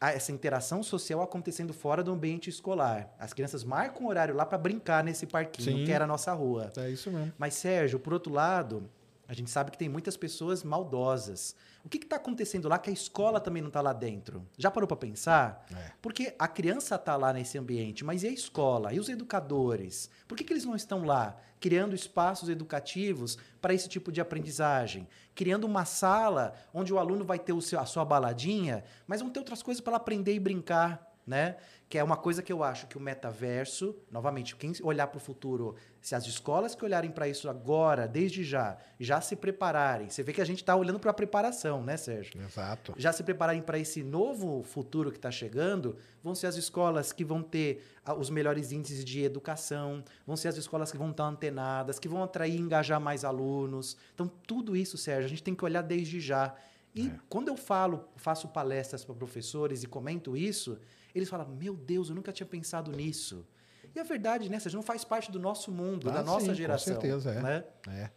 essa 0.00 0.32
interação 0.32 0.82
social 0.82 1.22
acontecendo 1.22 1.72
fora 1.72 2.02
do 2.02 2.12
ambiente 2.12 2.50
escolar. 2.50 3.14
As 3.18 3.32
crianças 3.32 3.64
marcam 3.64 4.04
um 4.04 4.08
horário 4.08 4.34
lá 4.34 4.44
para 4.44 4.58
brincar 4.58 5.02
nesse 5.02 5.26
parquinho, 5.26 5.78
Sim. 5.78 5.84
que 5.84 5.92
era 5.92 6.04
a 6.04 6.06
nossa 6.06 6.32
rua. 6.32 6.70
É 6.76 6.90
isso 6.90 7.10
mesmo. 7.10 7.32
Mas, 7.38 7.54
Sérgio, 7.54 7.98
por 7.98 8.12
outro 8.12 8.32
lado, 8.32 8.90
a 9.26 9.32
gente 9.32 9.50
sabe 9.50 9.70
que 9.70 9.78
tem 9.78 9.88
muitas 9.88 10.16
pessoas 10.16 10.62
maldosas. 10.62 11.56
O 11.84 11.88
que 11.88 11.98
está 11.98 12.16
acontecendo 12.16 12.66
lá 12.66 12.78
que 12.78 12.88
a 12.88 12.92
escola 12.92 13.38
também 13.38 13.60
não 13.60 13.68
está 13.68 13.82
lá 13.82 13.92
dentro? 13.92 14.46
Já 14.56 14.70
parou 14.70 14.88
para 14.88 14.96
pensar? 14.96 15.66
É. 15.70 15.90
Porque 16.00 16.34
a 16.38 16.48
criança 16.48 16.94
está 16.94 17.14
lá 17.14 17.30
nesse 17.32 17.58
ambiente, 17.58 18.02
mas 18.04 18.22
e 18.22 18.28
a 18.28 18.30
escola? 18.30 18.92
E 18.92 18.98
os 18.98 19.08
educadores? 19.10 20.08
Por 20.26 20.36
que, 20.36 20.44
que 20.44 20.52
eles 20.54 20.64
não 20.64 20.74
estão 20.74 21.04
lá 21.04 21.36
criando 21.60 21.94
espaços 21.94 22.48
educativos 22.48 23.36
para 23.60 23.74
esse 23.74 23.86
tipo 23.88 24.10
de 24.10 24.20
aprendizagem? 24.20 25.06
Criando 25.34 25.64
uma 25.66 25.84
sala 25.84 26.54
onde 26.72 26.92
o 26.92 26.98
aluno 26.98 27.22
vai 27.24 27.38
ter 27.38 27.52
o 27.52 27.60
seu- 27.60 27.78
a 27.78 27.84
sua 27.86 28.04
baladinha, 28.04 28.82
mas 29.06 29.20
vão 29.20 29.28
ter 29.30 29.40
outras 29.40 29.62
coisas 29.62 29.80
para 29.82 29.90
ela 29.92 29.96
aprender 29.98 30.34
e 30.34 30.40
brincar, 30.40 31.13
né? 31.26 31.56
Que 31.88 31.98
é 31.98 32.04
uma 32.04 32.16
coisa 32.16 32.42
que 32.42 32.52
eu 32.52 32.62
acho 32.62 32.86
que 32.86 32.98
o 32.98 33.00
metaverso, 33.00 33.96
novamente, 34.10 34.56
quem 34.56 34.72
olhar 34.82 35.06
para 35.06 35.18
o 35.18 35.20
futuro, 35.20 35.74
se 36.00 36.14
as 36.14 36.26
escolas 36.26 36.74
que 36.74 36.84
olharem 36.84 37.10
para 37.10 37.28
isso 37.28 37.48
agora, 37.48 38.06
desde 38.06 38.42
já, 38.44 38.76
já 38.98 39.20
se 39.20 39.36
prepararem, 39.36 40.08
você 40.10 40.22
vê 40.22 40.32
que 40.32 40.40
a 40.40 40.44
gente 40.44 40.58
está 40.58 40.74
olhando 40.76 40.98
para 40.98 41.10
a 41.10 41.14
preparação, 41.14 41.82
né, 41.82 41.96
Sérgio? 41.96 42.40
Exato. 42.42 42.94
já 42.96 43.12
se 43.12 43.22
prepararem 43.22 43.62
para 43.62 43.78
esse 43.78 44.02
novo 44.02 44.62
futuro 44.62 45.10
que 45.10 45.18
está 45.18 45.30
chegando, 45.30 45.96
vão 46.22 46.34
ser 46.34 46.46
as 46.46 46.56
escolas 46.56 47.12
que 47.12 47.24
vão 47.24 47.42
ter 47.42 47.84
os 48.18 48.28
melhores 48.28 48.72
índices 48.72 49.04
de 49.04 49.22
educação, 49.22 50.04
vão 50.26 50.36
ser 50.36 50.48
as 50.48 50.56
escolas 50.56 50.90
que 50.90 50.98
vão 50.98 51.10
estar 51.10 51.24
antenadas, 51.24 51.98
que 51.98 52.08
vão 52.08 52.22
atrair 52.22 52.54
e 52.54 52.60
engajar 52.60 53.00
mais 53.00 53.24
alunos. 53.24 53.96
Então, 54.14 54.26
tudo 54.46 54.76
isso, 54.76 54.98
Sérgio, 54.98 55.26
a 55.26 55.28
gente 55.28 55.42
tem 55.42 55.54
que 55.54 55.64
olhar 55.64 55.82
desde 55.82 56.20
já. 56.20 56.54
E 56.94 57.10
quando 57.28 57.48
eu 57.48 57.56
falo, 57.56 58.08
faço 58.14 58.48
palestras 58.48 59.04
para 59.04 59.14
professores 59.14 59.82
e 59.82 59.86
comento 59.86 60.36
isso, 60.36 60.78
eles 61.14 61.28
falam: 61.28 61.48
Meu 61.48 61.74
Deus, 61.74 62.08
eu 62.08 62.14
nunca 62.14 62.32
tinha 62.32 62.46
pensado 62.46 62.90
nisso. 62.90 63.46
E 63.94 64.00
a 64.00 64.02
verdade, 64.02 64.48
né, 64.48 64.58
Sérgio, 64.58 64.76
não 64.76 64.82
faz 64.82 65.04
parte 65.04 65.30
do 65.30 65.38
nosso 65.38 65.70
mundo, 65.70 66.10
Ah, 66.10 66.14
da 66.14 66.22
nossa 66.22 66.40
sim, 66.40 66.46
com 66.48 66.54
geração. 66.54 66.94
certeza, 66.94 67.30
é. 67.30 67.40
né? 67.40 67.64
É. 67.88 68.10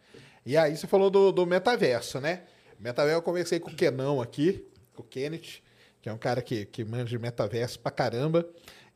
E 0.44 0.56
aí 0.56 0.76
você 0.76 0.86
falou 0.86 1.08
do, 1.08 1.30
do 1.30 1.46
metaverso, 1.46 2.20
né? 2.20 2.42
Metaverso, 2.80 3.18
eu 3.18 3.22
conversei 3.22 3.60
com 3.60 3.70
o 3.70 3.74
Kenão 3.74 4.20
aqui, 4.20 4.66
com 4.94 5.02
o 5.02 5.06
Kenneth, 5.06 5.62
que 6.02 6.08
é 6.08 6.12
um 6.12 6.18
cara 6.18 6.42
que, 6.42 6.64
que 6.64 6.84
manja 6.84 7.06
de 7.06 7.18
metaverso 7.18 7.78
pra 7.78 7.92
caramba. 7.92 8.48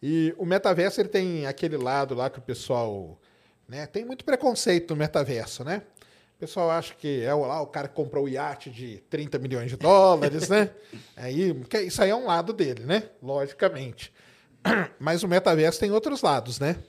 E 0.02 0.34
o 0.36 0.44
metaverso, 0.44 1.00
ele 1.00 1.08
tem 1.08 1.46
aquele 1.46 1.76
lado 1.76 2.14
lá 2.14 2.28
que 2.28 2.38
o 2.38 2.42
pessoal... 2.42 3.20
Né, 3.68 3.86
tem 3.86 4.04
muito 4.04 4.24
preconceito 4.24 4.90
no 4.90 4.96
metaverso, 4.96 5.62
né? 5.64 5.82
O 6.42 6.44
pessoal 6.44 6.72
acha 6.72 6.92
que 6.92 7.22
é 7.22 7.32
o- 7.32 7.46
lá 7.46 7.60
o 7.62 7.68
cara 7.68 7.86
que 7.86 7.94
comprou 7.94 8.24
o 8.24 8.28
iate 8.28 8.68
de 8.68 8.98
30 9.08 9.38
milhões 9.38 9.70
de 9.70 9.76
dólares, 9.76 10.48
né? 10.48 10.72
Aí, 11.16 11.54
que 11.70 11.80
isso 11.82 12.02
aí 12.02 12.10
é 12.10 12.16
um 12.16 12.26
lado 12.26 12.52
dele, 12.52 12.84
né? 12.84 13.10
Logicamente. 13.22 14.12
Mas 14.98 15.22
o 15.22 15.28
metaverso 15.28 15.78
tem 15.78 15.92
outros 15.92 16.20
lados, 16.20 16.58
né? 16.58 16.82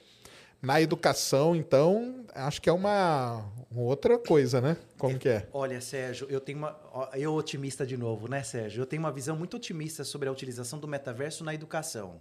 Na 0.60 0.82
educação, 0.82 1.56
então, 1.56 2.26
acho 2.34 2.60
que 2.60 2.68
é 2.68 2.74
uma, 2.74 3.46
outra 3.76 4.18
coisa, 4.18 4.60
né? 4.60 4.76
Como 4.98 5.20
que 5.20 5.30
é? 5.30 5.48
Olha, 5.54 5.80
Sérgio, 5.82 6.26
eu 6.32 6.40
tenho 6.42 6.58
uma. 6.58 6.76
Eu 7.14 7.36
otimista 7.36 7.86
de 7.86 7.96
novo, 7.96 8.28
né, 8.28 8.42
Sérgio? 8.42 8.82
Eu 8.82 8.88
tenho 8.88 9.04
uma 9.04 9.12
visão 9.12 9.36
muito 9.36 9.56
otimista 9.58 10.04
sobre 10.04 10.28
a 10.28 10.32
utilização 10.32 10.80
do 10.80 10.88
metaverso 10.88 11.44
na 11.44 11.54
educação. 11.54 12.20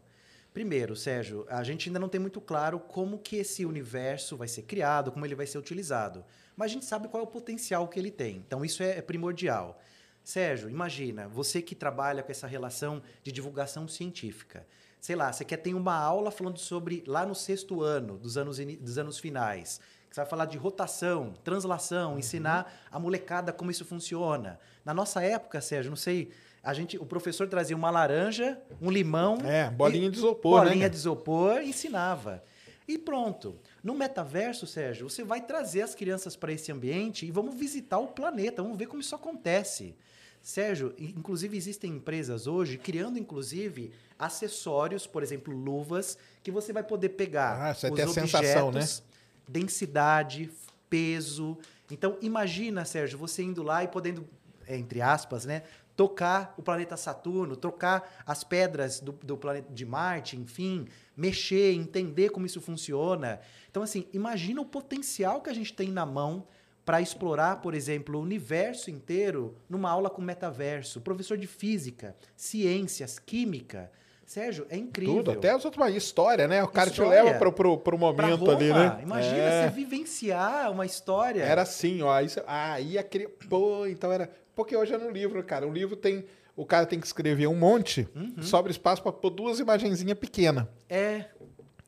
Primeiro, 0.52 0.94
Sérgio, 0.94 1.46
a 1.48 1.64
gente 1.64 1.88
ainda 1.88 1.98
não 1.98 2.10
tem 2.10 2.20
muito 2.20 2.42
claro 2.42 2.78
como 2.78 3.16
que 3.16 3.36
esse 3.36 3.64
universo 3.64 4.36
vai 4.36 4.48
ser 4.48 4.64
criado, 4.64 5.10
como 5.10 5.24
ele 5.24 5.34
vai 5.34 5.46
ser 5.46 5.56
utilizado. 5.56 6.22
Mas 6.56 6.70
a 6.70 6.74
gente 6.74 6.84
sabe 6.84 7.08
qual 7.08 7.22
é 7.22 7.24
o 7.24 7.28
potencial 7.28 7.88
que 7.88 7.98
ele 7.98 8.10
tem. 8.10 8.36
Então, 8.46 8.64
isso 8.64 8.82
é, 8.82 8.98
é 8.98 9.02
primordial. 9.02 9.80
Sérgio, 10.24 10.68
imagina, 10.70 11.26
você 11.28 11.60
que 11.60 11.74
trabalha 11.74 12.22
com 12.22 12.30
essa 12.30 12.46
relação 12.46 13.02
de 13.22 13.32
divulgação 13.32 13.88
científica. 13.88 14.64
Sei 15.00 15.16
lá, 15.16 15.32
você 15.32 15.44
quer 15.44 15.56
ter 15.56 15.74
uma 15.74 15.96
aula 15.96 16.30
falando 16.30 16.58
sobre 16.58 17.02
lá 17.06 17.26
no 17.26 17.34
sexto 17.34 17.82
ano, 17.82 18.16
dos 18.16 18.36
anos, 18.36 18.58
dos 18.58 18.98
anos 18.98 19.18
finais. 19.18 19.80
Você 20.08 20.20
vai 20.20 20.28
falar 20.28 20.44
de 20.44 20.56
rotação, 20.58 21.32
translação, 21.42 22.18
ensinar 22.18 22.72
a 22.90 22.98
molecada 23.00 23.52
como 23.52 23.70
isso 23.70 23.84
funciona. 23.84 24.60
Na 24.84 24.92
nossa 24.94 25.22
época, 25.22 25.60
Sérgio, 25.60 25.90
não 25.90 25.96
sei, 25.96 26.30
a 26.62 26.72
gente, 26.74 26.96
o 26.98 27.06
professor 27.06 27.48
trazia 27.48 27.74
uma 27.74 27.90
laranja, 27.90 28.60
um 28.80 28.90
limão, 28.90 29.38
É, 29.42 29.70
bolinha 29.70 30.06
e- 30.06 30.10
de 30.10 30.18
isopor, 30.18 30.58
né, 30.60 30.64
bolinha 30.66 30.80
cara? 30.84 30.90
de 30.90 30.96
isopor, 30.96 31.62
e 31.62 31.70
ensinava. 31.70 32.44
E 32.86 32.98
pronto. 32.98 33.58
No 33.82 33.94
metaverso, 33.94 34.66
Sérgio, 34.66 35.09
você 35.10 35.24
vai 35.24 35.40
trazer 35.40 35.82
as 35.82 35.94
crianças 35.94 36.36
para 36.36 36.52
esse 36.52 36.70
ambiente 36.70 37.26
e 37.26 37.30
vamos 37.30 37.54
visitar 37.56 37.98
o 37.98 38.09
planeta, 38.09 38.62
vamos 38.62 38.78
ver 38.78 38.86
como 38.86 39.00
isso 39.00 39.14
acontece. 39.14 39.96
Sérgio, 40.40 40.94
inclusive 40.98 41.56
existem 41.56 41.92
empresas 41.92 42.46
hoje 42.46 42.76
criando 42.76 43.18
inclusive 43.18 43.92
acessórios, 44.18 45.06
por 45.06 45.22
exemplo, 45.22 45.54
luvas, 45.54 46.18
que 46.42 46.50
você 46.50 46.72
vai 46.72 46.82
poder 46.82 47.10
pegar 47.10 47.70
Ah, 47.70 47.74
você 47.74 47.88
os 47.88 47.96
ter 47.96 48.02
a 48.02 48.09
sensação, 48.09 48.70
né? 48.70 48.80
objetos, 48.80 49.02
densidade, 49.48 50.50
peso. 50.88 51.59
Então, 51.90 52.16
imagina, 52.20 52.84
Sérgio, 52.84 53.18
você 53.18 53.42
indo 53.42 53.62
lá 53.62 53.82
e 53.84 53.88
podendo, 53.88 54.28
entre 54.68 55.00
aspas, 55.00 55.44
né, 55.44 55.62
tocar 55.96 56.54
o 56.56 56.62
planeta 56.62 56.96
Saturno, 56.96 57.56
trocar 57.56 58.22
as 58.26 58.42
pedras 58.42 59.00
do, 59.00 59.12
do 59.12 59.36
planeta 59.36 59.72
de 59.72 59.84
Marte, 59.84 60.36
enfim, 60.36 60.86
mexer, 61.16 61.72
entender 61.72 62.30
como 62.30 62.46
isso 62.46 62.60
funciona. 62.60 63.40
Então, 63.73 63.82
assim, 63.82 64.07
imagina 64.12 64.61
o 64.61 64.66
potencial 64.66 65.40
que 65.40 65.49
a 65.49 65.55
gente 65.55 65.73
tem 65.73 65.89
na 65.90 66.05
mão 66.05 66.47
para 66.85 67.01
explorar, 67.01 67.62
por 67.62 67.74
exemplo, 67.74 68.19
o 68.19 68.23
universo 68.23 68.90
inteiro 68.90 69.57
numa 69.66 69.90
aula 69.90 70.11
com 70.11 70.20
metaverso. 70.20 71.01
Professor 71.01 71.39
de 71.39 71.47
física, 71.47 72.15
ciências, 72.36 73.19
química. 73.19 73.90
Sérgio, 74.27 74.66
é 74.69 74.77
incrível. 74.77 75.16
Tudo, 75.16 75.31
até 75.32 75.51
as 75.51 75.65
outras, 75.65 75.94
história, 75.94 76.47
né? 76.47 76.62
O 76.62 76.69
cara 76.69 76.90
te 76.90 77.01
História. 77.01 77.23
leva 77.24 77.39
pro, 77.39 77.78
pro, 77.78 77.99
momento 77.99 78.44
Roma, 78.44 78.53
ali, 78.53 78.73
né? 78.73 79.01
Imagina 79.03 79.36
É. 79.36 79.69
você 79.69 79.74
vivenciar 79.74 80.70
uma 80.70 80.85
história. 80.85 81.43
Era 81.43 81.62
assim, 81.62 82.03
ó. 82.03 82.12
Aí, 82.12 82.27
ah, 82.47 82.73
aí 82.74 82.99
a 82.99 83.03
cri... 83.03 83.27
Pô, 83.49 83.86
então 83.86 84.12
era. 84.12 84.31
Porque 84.55 84.77
hoje 84.77 84.93
é 84.94 84.99
no 84.99 85.11
livro, 85.11 85.43
cara. 85.43 85.66
O 85.66 85.73
livro 85.73 85.97
tem. 85.97 86.24
O 86.55 86.66
cara 86.66 86.85
tem 86.85 87.01
que 87.01 87.07
escrever 87.07 87.47
um 87.47 87.55
monte, 87.57 88.07
Uhum. 88.15 88.43
sobra 88.43 88.70
espaço 88.70 89.03
para 89.03 89.12
pôr 89.12 89.31
duas 89.31 89.59
imagenzinhas 89.59 90.19
pequenas. 90.19 90.66
É, 90.89 91.24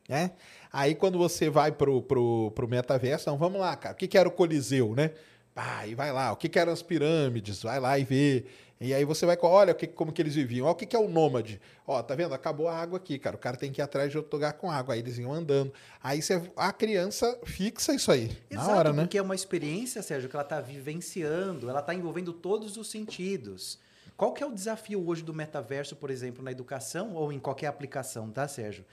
né? 0.09 0.31
Aí 0.75 0.93
quando 0.93 1.17
você 1.17 1.49
vai 1.49 1.71
pro, 1.71 2.03
pro, 2.03 2.51
pro 2.51 2.67
metaverso, 2.67 3.23
então 3.23 3.39
vamos 3.39 3.61
lá, 3.61 3.77
cara. 3.77 3.95
O 3.95 3.97
que, 3.97 4.09
que 4.09 4.19
era 4.19 4.29
o 4.29 4.33
Coliseu, 4.33 4.93
né? 4.93 5.13
Ah, 5.55 5.87
e 5.87 5.95
vai 5.95 6.13
lá. 6.13 6.33
O 6.33 6.37
que, 6.37 6.49
que 6.49 6.59
eram 6.59 6.73
as 6.73 6.83
pirâmides? 6.83 7.63
Vai 7.63 7.79
lá 7.79 7.97
e 7.97 8.03
vê. 8.03 8.45
E 8.81 8.93
aí 8.93 9.05
você 9.05 9.25
vai, 9.25 9.39
olha 9.41 9.73
o 9.73 9.77
que, 9.77 9.87
como 9.87 10.13
que 10.13 10.21
eles 10.21 10.35
viviam. 10.35 10.67
Olha 10.67 10.73
o 10.73 10.75
que, 10.75 10.85
que 10.85 10.97
é 10.97 10.99
o 10.99 11.09
nômade. 11.09 11.61
Ó, 11.87 12.03
tá 12.03 12.17
vendo? 12.17 12.35
Acabou 12.35 12.67
a 12.67 12.77
água 12.77 12.97
aqui, 12.97 13.21
cara. 13.21 13.37
O 13.37 13.39
cara 13.39 13.57
tem 13.57 13.71
que 13.71 13.81
ir 13.81 13.85
atrás 13.85 14.11
de 14.11 14.17
outro 14.17 14.35
lugar 14.35 14.55
com 14.55 14.69
água. 14.69 14.95
Aí 14.95 15.01
eles 15.01 15.17
iam 15.17 15.33
andando. 15.33 15.73
Aí 16.03 16.21
você, 16.21 16.43
a 16.57 16.73
criança 16.73 17.39
fixa 17.45 17.95
isso 17.95 18.11
aí. 18.11 18.37
Exato, 18.51 18.69
na 18.69 18.77
hora, 18.77 18.93
né? 18.93 19.03
porque 19.05 19.17
é 19.17 19.23
uma 19.23 19.37
experiência, 19.37 20.03
Sérgio, 20.03 20.29
que 20.29 20.35
ela 20.35 20.43
está 20.43 20.61
vivenciando, 20.61 21.71
ela 21.71 21.79
está 21.79 21.95
envolvendo 21.95 22.33
todos 22.33 22.77
os 22.77 22.91
sentidos. 22.91 23.79
Qual 24.17 24.33
que 24.33 24.43
é 24.43 24.47
o 24.47 24.51
desafio 24.53 25.07
hoje 25.07 25.23
do 25.23 25.33
metaverso, 25.33 25.95
por 25.95 26.11
exemplo, 26.11 26.43
na 26.43 26.51
educação 26.51 27.15
ou 27.15 27.33
em 27.33 27.39
qualquer 27.39 27.69
aplicação, 27.69 28.29
tá, 28.29 28.49
Sérgio? 28.49 28.85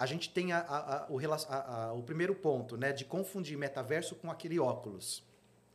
A 0.00 0.06
gente 0.06 0.30
tem 0.30 0.50
a- 0.50 0.60
a- 0.60 0.96
a- 0.96 1.92
o, 1.92 1.98
o 1.98 2.02
primeiro 2.02 2.34
ponto, 2.34 2.74
né, 2.74 2.90
de 2.90 3.04
confundir 3.04 3.58
metaverso 3.58 4.14
com 4.14 4.30
aquele 4.30 4.58
óculos. 4.58 5.22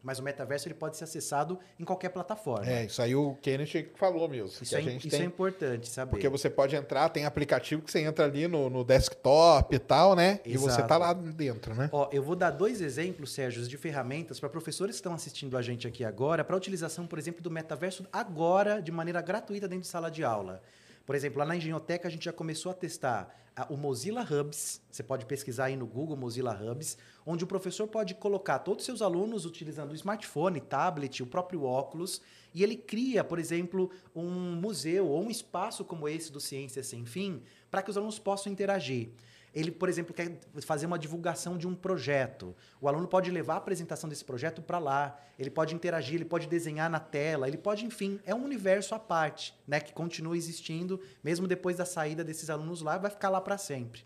Mas 0.02 0.18
o 0.18 0.24
metaverso 0.24 0.68
ele 0.68 0.74
pode 0.76 0.98
ser 0.98 1.04
acessado 1.04 1.60
em 1.80 1.84
qualquer 1.84 2.10
plataforma. 2.10 2.68
É, 2.68 2.86
isso 2.86 3.02
aí 3.02 3.16
o 3.16 3.36
Kenneth 3.42 3.90
falou 3.96 4.28
mesmo. 4.28 4.48
Isso, 4.48 4.66
que 4.66 4.76
é, 4.76 4.82
isso 4.82 5.10
tem, 5.10 5.22
é 5.22 5.26
importante 5.26 5.88
saber. 5.88 6.10
Porque 6.12 6.28
você 6.28 6.50
pode 6.50 6.76
entrar, 6.76 7.10
tem 7.10 7.26
aplicativo 7.26 7.84
que 7.84 7.92
você 7.92 8.00
entra 8.02 8.26
ali 8.26 8.48
no, 8.48 8.68
no 8.70 8.84
desktop 8.84 9.76
e 9.76 9.80
tal, 9.80 10.16
né? 10.16 10.40
E 10.44 10.58
você 10.58 10.76
Exato. 10.78 10.88
tá 10.88 10.98
lá 10.98 11.14
dentro, 11.14 11.76
né? 11.76 11.90
Ó, 11.92 12.08
eu 12.12 12.22
vou 12.24 12.36
dar 12.36 12.50
dois 12.52 12.82
exemplos, 12.82 13.32
Sérgio, 13.32 13.68
de 13.68 13.78
ferramentas 13.78 14.40
para 14.40 14.50
professores 14.50 14.96
que 14.96 15.00
estão 15.00 15.14
assistindo 15.14 15.56
a 15.58 15.62
gente 15.62 15.88
aqui 15.88 16.04
agora, 16.04 16.44
para 16.44 16.56
utilização, 16.56 17.06
por 17.08 17.18
exemplo, 17.20 17.42
do 17.42 17.50
metaverso 17.52 18.06
agora, 18.14 18.82
de 18.82 18.92
maneira 18.92 19.22
gratuita 19.22 19.68
dentro 19.68 19.84
de 19.84 19.88
sala 19.88 20.10
de 20.12 20.24
aula. 20.24 20.62
Por 21.06 21.15
exemplo, 21.15 21.40
lá 21.40 21.45
na 21.45 21.56
Engenhoteca 21.56 22.07
a 22.07 22.11
gente 22.11 22.26
já 22.26 22.34
começou 22.34 22.72
a 22.72 22.76
testar 22.76 23.34
a- 23.56 23.68
o 23.69 23.77
Mozilla 23.77 24.22
Hubs. 24.23 24.82
Você 24.91 25.03
pode 25.03 25.26
pesquisar 25.26 25.65
aí 25.65 25.76
no 25.76 25.86
Google 25.86 26.18
Mozilla 26.18 26.52
Hubs, 26.60 26.98
onde 27.26 27.44
o 27.44 27.48
professor 27.48 27.88
pode 27.88 28.15
colocar 28.15 28.60
todos 28.60 28.82
os 28.82 28.86
seus 28.86 29.02
alunos 29.02 29.45
utilizando 29.45 29.91
o 29.91 29.95
smartphone, 29.95 30.60
tablet, 30.60 31.22
o 31.22 31.27
próprio 31.27 31.64
óculos, 31.64 32.22
e 32.53 32.64
ele 32.64 32.76
cria, 32.76 33.23
por 33.23 33.38
exemplo, 33.38 33.91
um 34.15 34.56
museu 34.56 35.07
ou 35.07 35.23
um 35.23 35.30
espaço 35.30 35.86
como 35.86 36.10
esse 36.10 36.32
do 36.32 36.40
Ciência 36.40 36.84
Sem 36.84 37.06
Fim, 37.06 37.41
para 37.69 37.82
que 37.82 37.90
os 37.90 37.98
alunos 37.98 38.18
possam 38.19 38.52
interagir. 38.52 39.10
Ele, 39.56 39.72
por 39.72 39.88
exemplo, 39.88 40.14
quer 40.14 40.38
fazer 40.61 40.86
uma 40.86 40.99
divulgação 40.99 41.57
de 41.57 41.65
um 41.65 41.73
projeto. 41.73 42.53
O 42.82 42.90
aluno 42.90 43.07
pode 43.07 43.32
levar 43.32 43.53
a 43.53 43.57
apresentação 43.57 44.10
desse 44.10 44.26
projeto 44.26 44.61
para 44.61 44.77
lá, 44.80 45.18
ele 45.40 45.49
pode 45.49 45.73
interagir, 45.73 46.15
ele 46.15 46.26
pode 46.26 46.45
desenhar 46.45 46.90
na 46.90 46.99
tela, 46.99 47.48
ele 47.48 47.57
pode, 47.57 47.86
enfim, 47.86 48.19
é 48.26 48.36
um 48.36 48.44
universo 48.44 48.94
à 48.94 48.99
parte, 48.99 49.56
né, 49.65 49.80
que 49.80 49.94
continua 49.94 50.36
existindo, 50.36 50.99
mesmo 51.23 51.48
depois 51.48 51.77
da 51.77 51.86
saída 51.86 52.22
desses 52.22 52.49
alunos 52.49 52.82
lá, 52.82 52.98
vai 52.98 53.10
ficar 53.10 53.30
lá 53.30 53.40
para 53.40 53.57
sempre. 53.57 54.03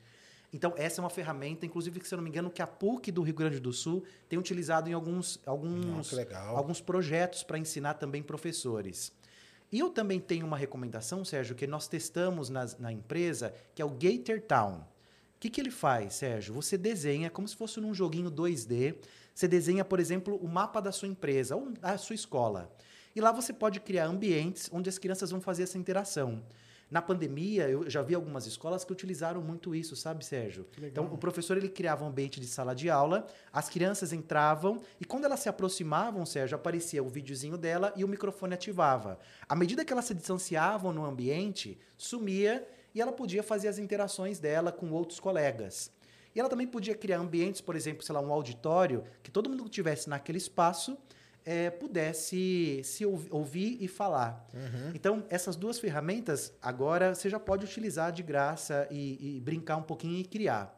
Então, 0.53 0.73
essa 0.77 0.99
é 0.99 1.03
uma 1.03 1.09
ferramenta, 1.09 1.65
inclusive, 1.65 1.99
que, 1.99 2.07
se 2.07 2.13
eu 2.13 2.17
não 2.17 2.23
me 2.23 2.29
engano, 2.29 2.49
que 2.51 2.61
a 2.61 2.67
PUC 2.67 3.11
do 3.11 3.21
Rio 3.23 3.33
Grande 3.35 3.59
do 3.59 3.73
Sul 3.73 4.03
tem 4.27 4.37
utilizado 4.37 4.87
em 4.89 4.93
alguns, 4.93 5.39
alguns, 5.45 5.83
alguns 6.57 6.79
projetos 6.81 7.41
para 7.43 7.57
ensinar 7.57 7.95
também 7.95 8.21
professores. 8.21 9.11
E 9.71 9.77
eu 9.79 9.89
também 9.91 10.19
tenho 10.19 10.45
uma 10.47 10.57
recomendação, 10.57 11.23
Sérgio, 11.25 11.55
que 11.55 11.67
nós 11.67 11.87
testamos 11.87 12.49
nas- 12.49 12.77
na 12.79 12.91
empresa, 12.91 13.53
que 13.75 13.81
é 13.81 13.85
o 13.85 13.89
Gator 13.89 14.41
Town. 14.41 14.83
O 15.39 15.41
que, 15.41 15.49
que 15.49 15.61
ele 15.61 15.71
faz, 15.71 16.15
Sérgio? 16.15 16.53
Você 16.53 16.77
desenha 16.77 17.29
como 17.29 17.47
se 17.47 17.55
fosse 17.55 17.79
num 17.79 17.93
joguinho 17.93 18.29
2D. 18.29 18.97
Você 19.33 19.47
desenha, 19.47 19.85
por 19.85 19.97
exemplo, 19.97 20.35
o 20.35 20.49
mapa 20.49 20.81
da 20.81 20.91
sua 20.91 21.07
empresa 21.07 21.55
ou 21.55 21.71
da 21.71 21.97
sua 21.97 22.13
escola. 22.13 22.69
E 23.15 23.21
lá 23.21 23.31
você 23.31 23.53
pode 23.53 23.79
criar 23.79 24.07
ambientes 24.07 24.69
onde 24.69 24.89
as 24.89 24.97
crianças 24.97 25.31
vão 25.31 25.39
fazer 25.39 25.63
essa 25.63 25.77
interação. 25.77 26.43
Na 26.91 27.01
pandemia, 27.01 27.69
eu 27.69 27.89
já 27.89 28.01
vi 28.01 28.15
algumas 28.15 28.47
escolas 28.47 28.83
que 28.83 28.91
utilizaram 28.91 29.41
muito 29.41 29.73
isso, 29.73 29.95
sabe, 29.95 30.25
Sérgio? 30.25 30.65
Então, 30.81 31.05
o 31.05 31.17
professor 31.17 31.55
ele 31.55 31.69
criava 31.69 32.03
um 32.03 32.09
ambiente 32.09 32.37
de 32.37 32.47
sala 32.47 32.75
de 32.75 32.89
aula, 32.89 33.25
as 33.53 33.69
crianças 33.69 34.11
entravam 34.11 34.81
e 34.99 35.05
quando 35.05 35.23
elas 35.23 35.39
se 35.39 35.47
aproximavam, 35.47 36.25
Sérgio, 36.25 36.57
aparecia 36.57 37.01
o 37.01 37.07
videozinho 37.07 37.57
dela 37.57 37.93
e 37.95 38.03
o 38.03 38.09
microfone 38.09 38.55
ativava. 38.55 39.17
À 39.47 39.55
medida 39.55 39.85
que 39.85 39.93
elas 39.93 40.03
se 40.03 40.13
distanciavam 40.13 40.91
no 40.91 41.05
ambiente, 41.05 41.79
sumia 41.95 42.67
e 42.93 43.01
ela 43.01 43.11
podia 43.11 43.43
fazer 43.43 43.67
as 43.67 43.77
interações 43.79 44.39
dela 44.39 44.71
com 44.71 44.89
outros 44.91 45.19
colegas. 45.19 45.91
E 46.35 46.39
ela 46.39 46.49
também 46.49 46.67
podia 46.67 46.93
criar 46.95 47.19
ambientes, 47.19 47.61
por 47.61 47.75
exemplo, 47.75 48.03
sei 48.03 48.13
lá, 48.13 48.21
um 48.21 48.31
auditório, 48.31 49.03
que 49.23 49.31
todo 49.31 49.49
mundo 49.49 49.63
que 49.63 49.69
estivesse 49.69 50.07
naquele 50.09 50.37
espaço 50.37 50.97
eh, 51.45 51.69
pudesse 51.71 52.81
se 52.83 53.05
ouvi- 53.05 53.29
ouvir 53.31 53.77
e 53.81 53.87
falar. 53.87 54.47
Então, 54.93 55.23
essas 55.29 55.55
duas 55.55 55.79
ferramentas, 55.79 56.53
agora 56.61 57.15
você 57.15 57.29
já 57.29 57.39
pode 57.39 57.65
utilizar 57.65 58.11
de 58.11 58.21
graça 58.21 58.87
e, 58.91 59.37
e 59.37 59.41
brincar 59.41 59.77
um 59.77 59.81
pouquinho 59.83 60.19
e 60.19 60.23
criar. 60.23 60.75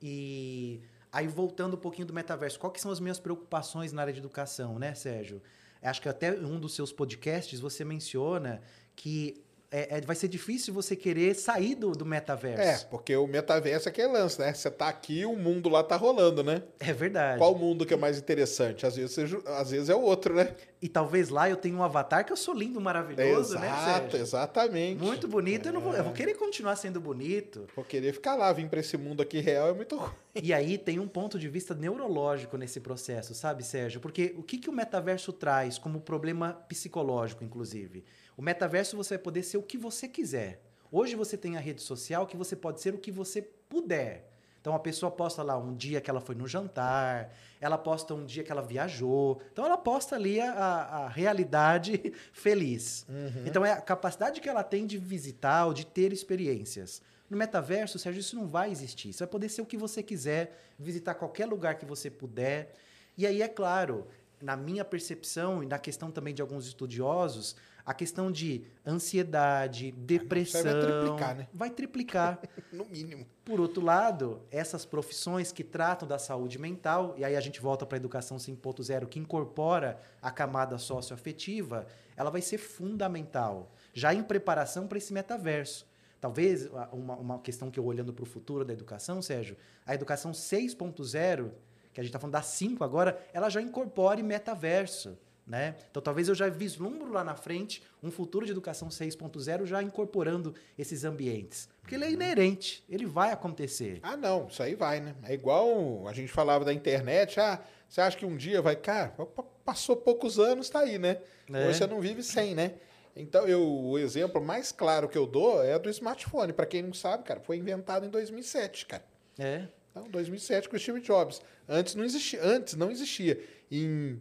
E 0.00 0.80
aí, 1.10 1.26
voltando 1.28 1.74
um 1.74 1.80
pouquinho 1.80 2.06
do 2.06 2.12
metaverso, 2.12 2.58
quais 2.58 2.80
são 2.80 2.90
as 2.90 3.00
minhas 3.00 3.18
preocupações 3.18 3.92
na 3.92 4.02
área 4.02 4.12
de 4.12 4.18
educação, 4.18 4.78
né, 4.78 4.94
Sérgio? 4.94 5.40
Acho 5.80 6.00
que 6.02 6.08
até 6.08 6.34
em 6.36 6.44
um 6.44 6.60
dos 6.60 6.74
seus 6.74 6.92
podcasts 6.92 7.58
você 7.58 7.84
menciona 7.84 8.60
que 8.94 9.42
é- 9.72 9.98
é- 9.98 10.00
vai 10.02 10.14
ser 10.14 10.28
difícil 10.28 10.72
você 10.74 10.94
querer 10.94 11.34
sair 11.34 11.74
do, 11.74 11.92
do 11.92 12.04
É, 12.04 12.08
metaverso. 12.08 12.86
porque 12.88 13.16
o 13.16 13.26
metaverso 13.26 13.88
é 13.88 13.90
aquele 13.90 14.08
lance, 14.08 14.38
né? 14.38 14.52
Você 14.52 14.70
tá 14.70 14.88
aqui, 14.88 15.24
o 15.24 15.34
mundo 15.34 15.68
lá 15.68 15.82
tá 15.82 15.96
rolando, 15.96 16.44
né? 16.44 16.62
É, 16.78 16.92
verdade. 16.92 17.38
Qual 17.38 17.54
mundo 17.56 17.86
que 17.86 17.94
é 17.94 17.96
mais 17.96 18.18
interessante? 18.18 18.84
Às 18.86 18.96
vezes, 18.96 19.12
você 19.14 19.42
às 19.46 19.70
vezes 19.70 19.88
é 19.88 19.94
o 19.94 20.00
outro, 20.02 20.34
né? 20.34 20.54
E 20.80 20.88
talvez 20.88 21.28
lá 21.30 21.48
eu 21.48 21.56
tenha 21.56 21.74
um 21.76 21.82
avatar 21.82 22.24
que 22.24 22.32
eu 22.32 22.36
sou 22.36 22.52
lindo, 22.54 22.80
maravilhoso, 22.80 23.54
né, 23.58 23.68
Exato, 23.68 24.16
exatamente. 24.16 25.00
Muito 25.00 25.26
bonito. 25.28 25.66
Eu, 25.68 25.72
não 25.72 25.80
vou, 25.80 25.94
eu 25.94 26.04
vou 26.04 26.12
querer 26.12 26.34
continuar 26.34 26.76
sendo 26.76 27.00
bonito. 27.00 27.66
Vou 27.74 27.84
querer 27.84 28.12
ficar 28.12 28.34
lá, 28.34 28.52
vir 28.52 28.68
pra 28.68 28.80
esse 28.80 28.96
mundo 28.96 29.22
aqui 29.22 29.40
real 29.40 29.68
é 29.68 29.72
muito 29.72 29.96
ruim. 29.96 30.10
E 30.34 30.52
aí 30.52 30.76
tem 30.76 30.98
um 30.98 31.06
ponto 31.06 31.38
de 31.38 31.48
vista 31.48 31.72
neurológico 31.74 32.56
nesse 32.56 32.80
processo, 32.80 33.32
sabe, 33.34 33.62
Sérgio? 33.64 34.00
Porque 34.00 34.34
o 34.36 34.42
que, 34.42 34.58
que 34.58 34.68
o 34.68 34.72
metaverso 34.72 35.32
traz 35.32 35.78
como 35.78 36.00
problema 36.00 36.52
psicológico, 36.68 37.44
inclusive? 37.44 38.04
O 38.42 38.44
metaverso 38.44 38.96
você 38.96 39.10
vai 39.14 39.22
poder 39.22 39.44
ser 39.44 39.56
o 39.56 39.62
que 39.62 39.78
você 39.78 40.08
quiser. 40.08 40.60
Hoje 40.90 41.14
você 41.14 41.36
tem 41.36 41.56
a 41.56 41.60
rede 41.60 41.80
social 41.80 42.26
que 42.26 42.36
você 42.36 42.56
pode 42.56 42.80
ser 42.80 42.92
o 42.92 42.98
que 42.98 43.12
você 43.12 43.40
puder. 43.40 44.28
Então 44.60 44.74
a 44.74 44.80
pessoa 44.80 45.12
posta 45.12 45.44
lá 45.44 45.56
um 45.56 45.72
dia 45.76 46.00
que 46.00 46.10
ela 46.10 46.20
foi 46.20 46.34
no 46.34 46.48
jantar, 46.48 47.32
ela 47.60 47.78
posta 47.78 48.12
um 48.14 48.24
dia 48.26 48.42
que 48.42 48.50
ela 48.50 48.60
viajou. 48.60 49.40
Então 49.52 49.64
ela 49.64 49.78
posta 49.78 50.16
ali 50.16 50.40
a, 50.40 50.52
a- 50.54 51.08
realidade 51.08 52.12
feliz. 52.34 53.06
Então 53.46 53.64
é 53.64 53.74
a 53.74 53.80
capacidade 53.80 54.40
que 54.40 54.48
ela 54.48 54.64
tem 54.64 54.88
de 54.88 54.98
visitar 54.98 55.66
ou 55.66 55.72
de 55.72 55.86
ter 55.86 56.12
experiências. 56.12 57.00
No 57.30 57.36
metaverso, 57.36 57.96
Sérgio, 57.96 58.18
isso 58.18 58.34
não 58.34 58.48
vai 58.48 58.72
existir. 58.72 59.12
Você 59.12 59.20
vai 59.20 59.28
poder 59.28 59.50
ser 59.50 59.62
o 59.62 59.66
que 59.66 59.76
você 59.76 60.02
quiser, 60.02 60.58
visitar 60.76 61.14
qualquer 61.14 61.46
lugar 61.46 61.76
que 61.76 61.86
você 61.86 62.10
puder. 62.10 62.74
E 63.16 63.24
aí, 63.24 63.40
é 63.40 63.46
claro, 63.46 64.08
na 64.40 64.56
minha 64.56 64.84
percepção 64.84 65.62
e 65.62 65.66
na 65.66 65.78
questão 65.78 66.10
também 66.10 66.34
de 66.34 66.42
alguns 66.42 66.66
estudiosos, 66.66 67.54
a 67.84 67.92
questão 67.92 68.30
de 68.30 68.64
ansiedade, 68.86 69.92
depressão. 69.92 70.62
vai 70.62 70.80
triplicar, 70.80 71.36
né? 71.36 71.48
Vai 71.52 71.70
triplicar. 71.70 72.40
No 72.72 72.86
mínimo. 72.86 73.26
Por 73.44 73.60
outro 73.60 73.84
lado, 73.84 74.40
essas 74.50 74.86
profissões 74.86 75.52
que 75.52 75.62
tratam 75.62 76.08
da 76.08 76.18
saúde 76.18 76.58
mental, 76.58 77.14
e 77.18 77.24
aí 77.24 77.36
a 77.36 77.40
gente 77.40 77.60
volta 77.60 77.84
para 77.84 77.96
a 77.96 78.00
educação 78.00 78.38
5.0, 78.38 79.06
que 79.08 79.18
incorpora 79.18 80.00
a 80.22 80.30
camada 80.30 80.78
socioafetiva, 80.78 81.86
ela 82.16 82.30
vai 82.30 82.40
ser 82.40 82.56
fundamental, 82.56 83.70
já 83.92 84.14
em 84.14 84.22
preparação 84.22 84.86
para 84.86 84.96
esse 84.96 85.12
metaverso. 85.12 85.86
Talvez 86.20 86.70
uma, 86.92 87.16
uma 87.16 87.38
questão 87.40 87.70
que 87.70 87.80
eu 87.80 87.84
olhando 87.84 88.12
para 88.12 88.22
o 88.22 88.26
futuro 88.26 88.64
da 88.64 88.72
educação, 88.72 89.20
Sérgio, 89.20 89.56
a 89.84 89.94
educação 89.94 90.30
6.0, 90.30 91.50
que 91.92 92.00
a 92.00 92.02
gente 92.02 92.10
está 92.10 92.18
falando 92.18 92.34
da 92.34 92.42
5 92.42 92.84
agora, 92.84 93.20
ela 93.32 93.50
já 93.50 93.60
incorpore 93.60 94.22
metaverso. 94.22 95.18
Né? 95.44 95.74
Então, 95.90 96.00
talvez 96.00 96.28
eu 96.28 96.34
já 96.36 96.48
vislumbro 96.48 97.10
lá 97.12 97.24
na 97.24 97.34
frente 97.34 97.82
um 98.00 98.12
futuro 98.12 98.46
de 98.46 98.52
educação 98.52 98.88
6.0 98.88 99.66
já 99.66 99.82
incorporando 99.82 100.54
esses 100.78 101.02
ambientes. 101.04 101.68
Porque 101.80 101.96
ele 101.96 102.04
é 102.04 102.10
inerente, 102.12 102.84
ele 102.88 103.06
vai 103.06 103.32
acontecer. 103.32 103.98
Ah, 104.04 104.16
não, 104.16 104.46
isso 104.46 104.62
aí 104.62 104.76
vai, 104.76 105.00
né? 105.00 105.16
É 105.24 105.34
igual 105.34 106.06
a 106.06 106.12
gente 106.12 106.30
falava 106.32 106.64
da 106.64 106.72
internet. 106.72 107.40
Ah, 107.40 107.60
você 107.88 108.00
acha 108.00 108.16
que 108.16 108.24
um 108.24 108.36
dia 108.36 108.62
vai. 108.62 108.76
Cara, 108.76 109.08
pa- 109.08 109.42
passou 109.64 109.96
poucos 109.96 110.38
anos, 110.38 110.68
tá 110.70 110.78
aí, 110.80 110.96
né? 110.96 111.18
É. 111.52 111.66
Hoje 111.68 111.78
você 111.78 111.86
não 111.88 112.00
vive 112.00 112.22
sem, 112.22 112.54
né? 112.54 112.74
Então, 113.16 113.46
eu, 113.46 113.62
o 113.68 113.98
exemplo 113.98 114.40
mais 114.42 114.70
claro 114.72 115.08
que 115.08 115.18
eu 115.18 115.26
dou 115.26 115.62
é 115.62 115.76
do 115.78 115.90
smartphone. 115.90 116.52
Para 116.52 116.66
quem 116.66 116.82
não 116.82 116.94
sabe, 116.94 117.24
cara, 117.24 117.40
foi 117.40 117.56
inventado 117.56 118.06
em 118.06 118.08
2007, 118.10 118.86
cara. 118.86 119.04
É. 119.38 119.66
Então, 119.90 120.08
2007 120.08 120.68
com 120.68 120.76
o 120.76 120.78
Steve 120.78 121.00
Jobs. 121.00 121.42
Antes 121.68 121.94
não 121.96 122.04
existia. 122.04 122.42
Antes 122.42 122.74
não 122.74 122.90
existia. 122.92 123.38
Em 123.70 124.18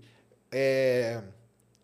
é, 0.51 1.21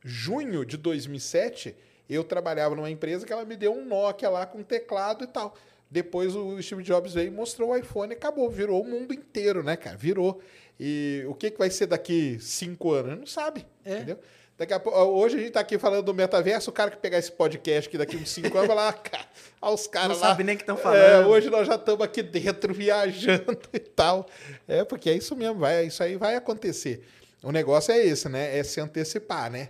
junho 0.03 0.65
de 0.65 0.77
2007, 0.77 1.75
eu 2.09 2.23
trabalhava 2.23 2.75
numa 2.75 2.89
empresa 2.89 3.25
que 3.25 3.33
ela 3.33 3.45
me 3.45 3.55
deu 3.55 3.73
um 3.73 3.85
Nokia 3.85 4.29
lá 4.29 4.45
com 4.45 4.63
teclado 4.63 5.23
e 5.23 5.27
tal. 5.27 5.55
Depois 5.89 6.35
o 6.35 6.61
Steve 6.61 6.83
Jobs 6.83 7.13
veio 7.13 7.27
e 7.27 7.31
mostrou 7.31 7.69
o 7.69 7.75
iPhone 7.75 8.13
e 8.13 8.17
acabou. 8.17 8.49
Virou 8.49 8.81
o 8.81 8.85
mundo 8.87 9.13
inteiro, 9.13 9.63
né, 9.63 9.75
cara? 9.77 9.95
Virou. 9.95 10.41
E 10.79 11.23
o 11.27 11.33
que, 11.33 11.49
que 11.51 11.57
vai 11.57 11.69
ser 11.69 11.87
daqui 11.87 12.37
cinco 12.41 12.91
anos? 12.91 13.17
Não 13.19 13.25
sabe. 13.25 13.65
É. 13.85 13.95
Entendeu? 13.95 14.19
Daqui 14.57 14.73
a 14.73 14.79
pouco, 14.79 14.97
hoje 14.99 15.35
a 15.37 15.39
gente 15.39 15.51
tá 15.51 15.59
aqui 15.59 15.77
falando 15.77 16.03
do 16.03 16.13
metaverso, 16.15 16.71
o 16.71 16.73
cara 16.73 16.89
que 16.89 16.97
pegar 16.97 17.19
esse 17.19 17.31
podcast 17.31 17.87
aqui 17.87 17.95
daqui 17.97 18.17
uns 18.17 18.29
cinco 18.31 18.57
anos 18.57 18.67
vai 18.67 18.75
lá, 18.75 18.89
cara, 18.91 19.23
os 19.71 19.83
Não 19.85 19.91
caras 19.91 20.19
lá. 20.19 20.29
sabe 20.29 20.43
nem 20.43 20.55
o 20.55 20.57
que 20.57 20.63
estão 20.63 20.75
É, 20.77 20.79
falando. 20.81 21.27
hoje 21.29 21.47
nós 21.51 21.67
já 21.67 21.75
estamos 21.75 22.01
aqui 22.03 22.23
dentro 22.23 22.73
viajando 22.75 23.55
e 23.71 23.77
tal. 23.79 24.27
É, 24.67 24.83
porque 24.83 25.11
é 25.11 25.13
isso 25.13 25.35
mesmo, 25.35 25.59
vai, 25.59 25.85
isso 25.85 26.01
aí 26.01 26.15
vai 26.15 26.35
acontecer. 26.35 27.03
O 27.43 27.51
negócio 27.51 27.91
é 27.91 28.05
esse, 28.05 28.27
né? 28.29 28.57
É 28.57 28.63
se 28.63 28.79
antecipar, 28.79 29.51
né? 29.51 29.69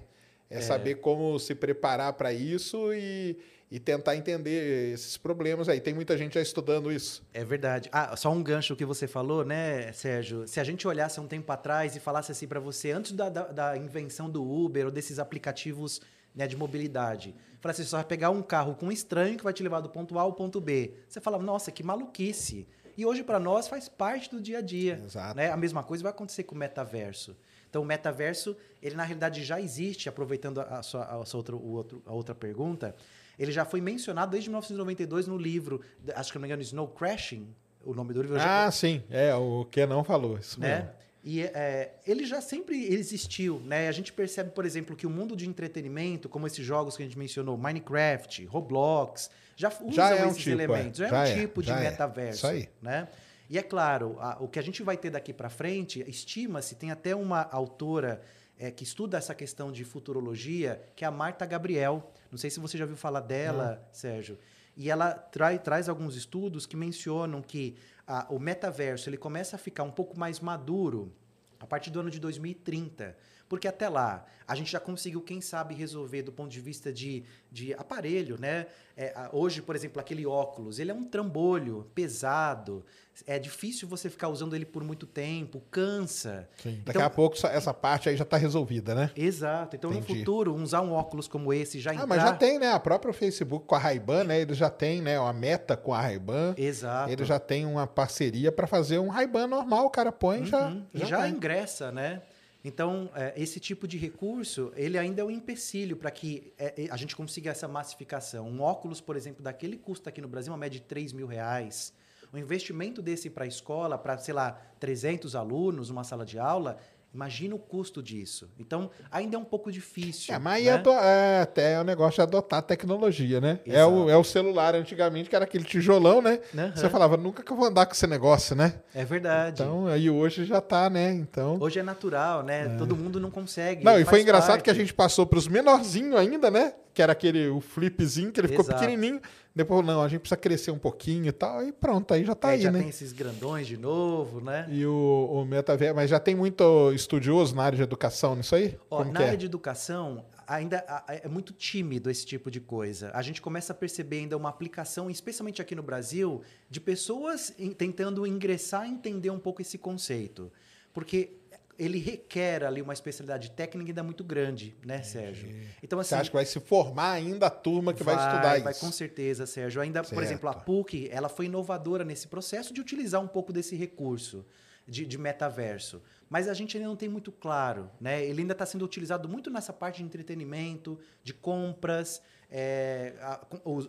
É, 0.49 0.61
saber 0.61 0.95
como 0.95 1.37
se 1.39 1.53
preparar 1.53 2.13
para 2.13 2.31
isso 2.31 2.93
e, 2.93 3.37
e 3.69 3.79
tentar 3.79 4.15
entender 4.15 4.93
esses 4.93 5.17
problemas 5.17 5.67
aí. 5.67 5.81
Tem 5.81 5.93
muita 5.93 6.17
gente 6.17 6.35
já 6.35 6.41
estudando 6.41 6.89
isso. 6.89 7.21
É 7.33 7.43
verdade. 7.43 7.89
Ah, 7.91 8.15
só 8.15 8.31
um 8.31 8.41
gancho 8.41 8.75
que 8.75 8.85
você 8.85 9.07
falou, 9.07 9.43
né, 9.43 9.91
Sérgio? 9.91 10.47
Se 10.47 10.59
a 10.61 10.63
gente 10.63 10.87
olhasse 10.87 11.19
um 11.19 11.27
tempo 11.27 11.51
atrás 11.51 11.95
e 11.97 11.99
falasse 11.99 12.31
assim 12.31 12.47
para 12.47 12.61
você, 12.61 12.91
antes 12.91 13.11
da, 13.11 13.27
da, 13.27 13.43
da 13.47 13.77
invenção 13.77 14.29
do 14.29 14.41
Uber 14.41 14.85
ou 14.85 14.91
desses 14.91 15.19
aplicativos 15.19 16.01
né, 16.33 16.47
de 16.47 16.55
mobilidade, 16.55 17.35
falasse 17.59 17.81
assim, 17.81 17.89
só 17.89 17.97
vai 17.97 18.05
pegar 18.05 18.29
um 18.29 18.41
carro 18.41 18.75
com 18.75 18.85
um 18.85 18.91
estranho 18.91 19.37
que 19.37 19.43
vai 19.43 19.51
te 19.51 19.63
levar 19.63 19.81
do 19.81 19.89
ponto 19.89 20.17
A 20.17 20.21
ao 20.21 20.31
ponto 20.31 20.61
B. 20.61 20.93
Você 21.09 21.19
fala, 21.19 21.37
nossa, 21.37 21.69
que 21.71 21.83
maluquice. 21.83 22.65
E 22.95 23.05
hoje 23.05 23.21
para 23.21 23.39
nós 23.39 23.67
faz 23.67 23.89
parte 23.89 24.29
do 24.29 24.39
dia 24.39 24.59
a 24.59 24.61
dia. 24.61 25.01
Exato. 25.03 25.35
Né? 25.35 25.51
A 25.51 25.57
mesma 25.57 25.83
coisa 25.83 26.03
vai 26.03 26.11
acontecer 26.11 26.43
com 26.43 26.55
o 26.55 26.57
metaverso. 26.57 27.35
Então, 27.69 27.81
o 27.81 27.85
metaverso, 27.85 28.55
ele 28.81 28.95
na 28.95 29.03
realidade 29.03 29.43
já 29.43 29.59
existe, 29.59 30.07
aproveitando 30.09 30.59
a, 30.61 30.81
sua, 30.83 31.03
a, 31.03 31.25
sua 31.25 31.37
outra, 31.39 31.55
o 31.55 31.71
outro, 31.73 32.01
a 32.05 32.13
outra 32.13 32.33
pergunta, 32.33 32.95
ele 33.37 33.51
já 33.51 33.65
foi 33.65 33.81
mencionado 33.81 34.31
desde 34.31 34.49
1992 34.49 35.27
no 35.27 35.37
livro, 35.37 35.81
acho 36.15 36.31
que 36.31 36.37
não 36.37 36.41
me 36.41 36.47
engano, 36.47 36.61
Snow 36.61 36.87
Crashing, 36.87 37.47
o 37.85 37.93
nome 37.93 38.13
do 38.13 38.21
livro. 38.21 38.37
já- 38.37 38.65
Ah, 38.65 38.71
sim. 38.71 39.03
É, 39.09 39.33
o 39.35 39.65
que 39.69 39.85
não 39.85 40.03
falou. 40.03 40.37
Isso 40.37 40.59
mesmo. 40.59 40.75
né? 40.85 40.91
E 41.23 41.41
é, 41.41 41.95
ele 42.07 42.25
já 42.25 42.39
sempre 42.39 42.85
existiu, 42.93 43.59
né? 43.65 43.89
A 43.89 43.91
gente 43.91 44.13
percebe, 44.13 44.51
por 44.51 44.65
exemplo, 44.65 44.95
que 44.95 45.05
o 45.05 45.09
mundo 45.09 45.35
de 45.35 45.47
entretenimento, 45.47 46.29
como 46.29 46.47
esses 46.47 46.65
jogos 46.65 46.95
que 46.95 47.03
a 47.03 47.05
gente 47.05 47.17
mencionou, 47.19 47.57
Minecraft, 47.57 48.45
Roblox, 48.45 49.29
já 49.55 49.67
usam 49.81 49.91
Já 49.91 50.15
é 50.15 50.25
um 50.25 50.29
esses 50.29 50.37
tipo, 50.37 50.49
é. 50.49 50.53
elementos. 50.53 50.99
Já, 50.99 51.09
Já 51.09 51.27
é 51.27 51.29
é, 51.31 51.33
um 51.35 51.39
tipo 51.41 51.61
de 51.61 51.67
já 51.67 51.79
é. 51.81 51.89
metaverso, 51.89 52.37
Isso 52.37 52.47
aí. 52.47 52.69
né? 52.81 53.07
E 53.49 53.57
é 53.57 53.63
claro, 53.63 54.17
a- 54.19 54.37
o 54.39 54.47
que 54.47 54.59
a 54.59 54.61
gente 54.61 54.83
vai 54.83 54.97
ter 54.97 55.09
daqui 55.09 55.31
para 55.33 55.49
frente, 55.49 56.03
estima-se, 56.07 56.75
tem 56.75 56.91
até 56.91 57.15
uma 57.15 57.41
autora 57.51 58.21
é, 58.59 58.71
que 58.71 58.83
estuda 58.83 59.17
essa 59.19 59.35
questão 59.35 59.71
de 59.71 59.83
futurologia, 59.85 60.81
que 60.95 61.05
é 61.05 61.07
a 61.07 61.11
Marta 61.11 61.45
Gabriel. 61.45 62.11
Não 62.31 62.39
sei 62.39 62.49
se 62.49 62.59
você 62.59 62.75
já 62.75 62.85
ouviu 62.85 62.97
falar 62.97 63.19
dela, 63.21 63.87
Sérgio. 63.91 64.39
E 64.75 64.89
ela 64.89 65.11
trai- 65.13 65.59
traz 65.59 65.87
alguns 65.87 66.15
estudos 66.15 66.65
que 66.65 66.75
mencionam 66.75 67.41
que 67.41 67.75
a- 68.07 68.25
o 68.31 68.39
metaverso 68.39 69.09
ele 69.09 69.17
começa 69.17 69.55
a 69.55 69.59
ficar 69.59 69.83
um 69.83 69.91
pouco 69.91 70.17
mais 70.19 70.39
maduro 70.39 71.13
a 71.59 71.67
partir 71.67 71.91
do 71.91 71.99
ano 71.99 72.09
de 72.09 72.19
2030. 72.19 73.15
Porque 73.49 73.67
até 73.67 73.87
lá, 73.87 74.25
a 74.45 74.55
gente 74.55 74.69
já 74.71 74.79
conseguiu, 74.79 75.21
quem 75.21 75.39
sabe, 75.39 75.73
resolver 75.73 76.21
do 76.21 76.31
ponto 76.33 76.49
de 76.49 76.59
vista 76.59 76.91
de, 76.91 77.23
de 77.49 77.73
aparelho, 77.75 78.37
né? 78.39 78.65
É, 78.95 79.13
hoje, 79.31 79.61
por 79.61 79.75
exemplo, 79.75 80.01
aquele 80.01 80.25
óculos, 80.25 80.79
ele 80.79 80.91
é 80.91 80.93
um 80.93 81.05
trambolho 81.05 81.87
pesado. 81.95 82.83
É 83.25 83.39
difícil 83.39 83.87
você 83.87 84.09
ficar 84.09 84.27
usando 84.27 84.55
ele 84.55 84.65
por 84.65 84.83
muito 84.83 85.05
tempo, 85.07 85.61
cansa. 85.71 86.47
Sim. 86.61 86.81
Daqui 86.85 86.97
Então- 86.97 87.05
a 87.05 87.09
pouco 87.09 87.35
essa- 87.47 87.73
parte 87.73 88.09
aí 88.09 88.17
já 88.17 88.23
está 88.23 88.37
resolvida, 88.37 88.93
né? 88.93 89.11
Exato. 89.15 89.75
Então, 89.75 89.91
no 89.91 89.97
Entendi. 89.97 90.19
futuro, 90.19 90.53
usar 90.55 90.81
um 90.81 90.91
óculos 90.91 91.27
como 91.27 91.53
esse 91.53 91.79
já 91.79 91.91
Ah, 91.91 91.93
entrar... 91.93 92.07
mas 92.07 92.21
já 92.21 92.33
tem, 92.33 92.59
né? 92.59 92.71
A 92.71 92.79
própria 92.79 93.13
Facebook 93.13 93.65
com 93.65 93.75
a 93.75 93.79
Ray-Ban, 93.79 94.23
né? 94.25 94.41
Eles 94.41 94.57
já 94.57 94.69
tem, 94.69 95.01
né? 95.01 95.19
Uma 95.19 95.33
meta 95.33 95.77
com 95.77 95.93
a 95.93 96.01
Ray-Ban. 96.01 96.53
Exato. 96.57 97.11
Ele 97.11 97.23
já 97.23 97.39
tem 97.39 97.65
uma 97.65 97.87
parceria 97.87 98.51
para 98.51 98.67
fazer 98.67 98.99
um 98.99 99.07
Ray-Ban 99.07 99.47
normal. 99.47 99.85
O 99.85 99.89
cara 99.89 100.11
põe 100.11 100.41
e 100.43 100.45
já, 100.45 100.67
Uhum. 100.67 100.85
Já, 100.93 101.05
já 101.05 101.17
vai. 101.19 101.29
ingressa, 101.29 101.91
né? 101.91 102.21
Então, 102.67 103.09
é, 103.15 103.33
esse 103.37 103.61
tipo 103.61 103.87
de 103.87 103.97
recurso, 103.97 104.73
ele 104.75 104.97
ainda 104.97 105.21
é 105.21 105.23
um 105.23 105.31
empecilho 105.31 105.95
para 105.95 106.11
que 106.11 106.51
é, 106.57 106.83
é, 106.83 106.91
a 106.91 106.97
gente 106.97 107.15
consiga 107.15 107.49
essa 107.49 107.65
massificação. 107.65 108.45
Um 108.45 108.59
óculos, 108.59 108.99
por 108.99 109.15
exemplo, 109.15 109.41
daquele 109.41 109.77
custa 109.77 110.09
aqui 110.09 110.19
no 110.19 110.27
Brasil 110.27 110.51
uma 110.51 110.59
média 110.59 110.77
de 110.77 110.85
3 110.85 111.13
mil 111.13 111.27
reais. 111.27 111.93
O 112.33 112.37
investimento 112.37 113.01
desse 113.01 113.29
para 113.29 113.45
a 113.45 113.47
escola, 113.47 113.97
para, 113.97 114.17
sei 114.17 114.33
lá, 114.33 114.51
300 114.81 115.33
alunos, 115.33 115.89
uma 115.89 116.03
sala 116.03 116.25
de 116.25 116.37
aula, 116.37 116.77
imagina 117.17 117.55
o 117.55 117.57
custo 117.59 118.01
disso. 118.03 118.47
Então, 118.59 118.91
ainda 119.11 119.35
é 119.35 119.39
um 119.39 119.43
pouco 119.43 119.71
difícil. 119.71 120.35
É, 120.35 120.37
mas 120.37 120.63
né? 120.63 120.71
é, 120.71 120.77
do- 120.77 120.91
é 120.91 121.41
até 121.41 121.81
o 121.81 121.83
negócio 121.83 122.17
de 122.17 122.21
adotar 122.21 122.59
a 122.59 122.61
tecnologia, 122.61 123.41
né? 123.41 123.59
É 123.65 123.83
o, 123.83 124.07
é 124.07 124.15
o 124.15 124.23
celular 124.23 124.75
antigamente, 124.75 125.27
que 125.27 125.35
era 125.35 125.45
aquele 125.45 125.63
tijolão, 125.63 126.21
né? 126.21 126.39
Aham. 126.55 126.71
Você 126.75 126.87
falava, 126.89 127.17
nunca 127.17 127.41
que 127.41 127.51
eu 127.51 127.57
vou 127.57 127.65
andar 127.65 127.87
com 127.87 127.93
esse 127.93 128.05
negócio, 128.05 128.55
né? 128.55 128.75
É 128.93 129.03
verdade. 129.03 129.63
Então, 129.63 129.87
aí 129.87 130.11
hoje 130.11 130.45
já 130.45 130.61
tá, 130.61 130.91
né? 130.91 131.11
Então. 131.11 131.57
Hoje 131.59 131.79
é 131.79 131.83
natural, 131.83 132.43
né? 132.43 132.77
Todo 132.77 132.95
mundo 132.95 133.19
não 133.19 133.31
consegue. 133.31 133.83
Não, 133.83 133.99
e 133.99 134.05
foi 134.05 134.21
engraçado 134.21 134.61
que 134.61 134.69
a 134.69 134.73
parte. 134.73 134.81
gente 134.85 134.93
passou 134.93 135.25
pros 135.25 135.47
menorzinhos 135.47 136.15
ainda, 136.19 136.51
né? 136.51 136.73
Que 136.97 137.01
era 137.03 137.11
aquele 137.11 137.47
o 137.47 137.61
flipzinho, 137.61 138.31
que 138.31 138.39
ele 138.39 138.47
ficou 138.47 138.65
Exato. 138.65 138.79
pequenininho. 138.79 139.21
Depois, 139.53 139.85
não, 139.85 140.01
a 140.01 140.07
gente 140.07 140.21
precisa 140.21 140.35
crescer 140.35 140.71
um 140.71 140.79
pouquinho 140.79 141.27
e 141.27 141.31
tal. 141.31 141.63
E 141.63 141.71
pronto, 141.71 142.11
aí 142.11 142.25
já 142.25 142.33
tá 142.33 142.47
Aí 142.47 142.55
aí, 142.55 142.61
já 142.61 142.71
né? 142.71 142.79
tem 142.79 142.89
esses 142.89 143.11
grandões 143.11 143.67
de 143.67 143.77
novo, 143.77 144.41
né? 144.41 144.65
E 144.67 144.83
o, 144.83 145.29
o 145.31 145.45
metaverso, 145.45 145.93
mas 145.95 146.09
já 146.09 146.19
tem 146.19 146.33
muito 146.33 146.91
estudioso 146.93 147.55
na 147.55 147.61
área 147.61 147.75
de 147.75 147.83
educação 147.83 148.35
nisso 148.35 148.55
aí? 148.55 148.79
Ó, 148.89 148.97
Como 148.97 149.13
na 149.13 149.21
é? 149.21 149.25
área 149.25 149.37
de 149.37 149.45
educação, 149.45 150.25
ainda 150.47 150.83
é 151.07 151.27
muito 151.27 151.53
tímido 151.53 152.09
esse 152.09 152.25
tipo 152.25 152.49
de 152.49 152.59
coisa. 152.59 153.11
A 153.13 153.21
gente 153.21 153.43
começa 153.43 153.73
a 153.73 153.75
perceber 153.75 154.17
ainda 154.17 154.35
uma 154.35 154.49
aplicação, 154.49 155.07
especialmente 155.07 155.61
aqui 155.61 155.75
no 155.75 155.83
Brasil, 155.83 156.41
de 156.67 156.81
pessoas 156.81 157.53
tentando 157.77 158.25
ingressar 158.25 158.87
e 158.87 158.91
entender 158.91 159.29
um 159.29 159.37
pouco 159.37 159.61
esse 159.61 159.77
conceito. 159.77 160.51
Porque 160.91 161.37
ele 161.77 161.99
requer 161.99 162.63
ali 162.63 162.81
uma 162.81 162.93
especialidade 162.93 163.51
técnica 163.51 163.91
ainda 163.91 164.03
muito 164.03 164.23
grande, 164.23 164.75
né, 164.85 165.03
Sérgio? 165.03 165.49
Então, 165.81 165.99
assim. 165.99 166.09
Você 166.09 166.15
acha 166.15 166.29
que 166.29 166.35
vai 166.35 166.45
se 166.45 166.59
formar 166.59 167.11
ainda 167.11 167.47
a 167.47 167.49
turma 167.49 167.93
que 167.93 168.03
vai, 168.03 168.15
estudar 168.15 168.59
Vai, 168.61 168.71
isso? 168.71 168.79
com 168.79 168.91
certeza, 168.91 169.45
Sérgio. 169.45 169.81
Ainda, 169.81 170.01
por 170.01 170.09
Certo. 170.09 170.23
exemplo, 170.23 170.49
a 170.49 170.53
PUC, 170.53 171.09
ela 171.11 171.29
foi 171.29 171.45
inovadora 171.45 172.03
nesse 172.03 172.27
processo 172.27 172.73
de 172.73 172.81
utilizar 172.81 173.21
um 173.21 173.27
pouco 173.27 173.53
desse 173.53 173.75
recurso 173.75 174.45
de, 174.87 175.05
de 175.05 175.17
metaverso. 175.17 176.01
Mas 176.29 176.47
a 176.47 176.53
gente 176.53 176.75
ainda 176.77 176.89
não 176.89 176.95
tem 176.95 177.07
muito 177.09 177.31
claro, 177.31 177.89
né? 178.01 178.25
Ele 178.25 178.41
ainda 178.41 178.53
está 178.53 178.65
sendo 178.65 178.83
utilizado 178.83 179.29
muito 179.29 179.49
nessa 179.49 179.71
parte 179.71 179.97
de 179.97 180.03
entretenimento, 180.03 180.99
de 181.23 181.33
compras, 181.33 182.21
é, 182.49 183.13
a- 183.21 183.41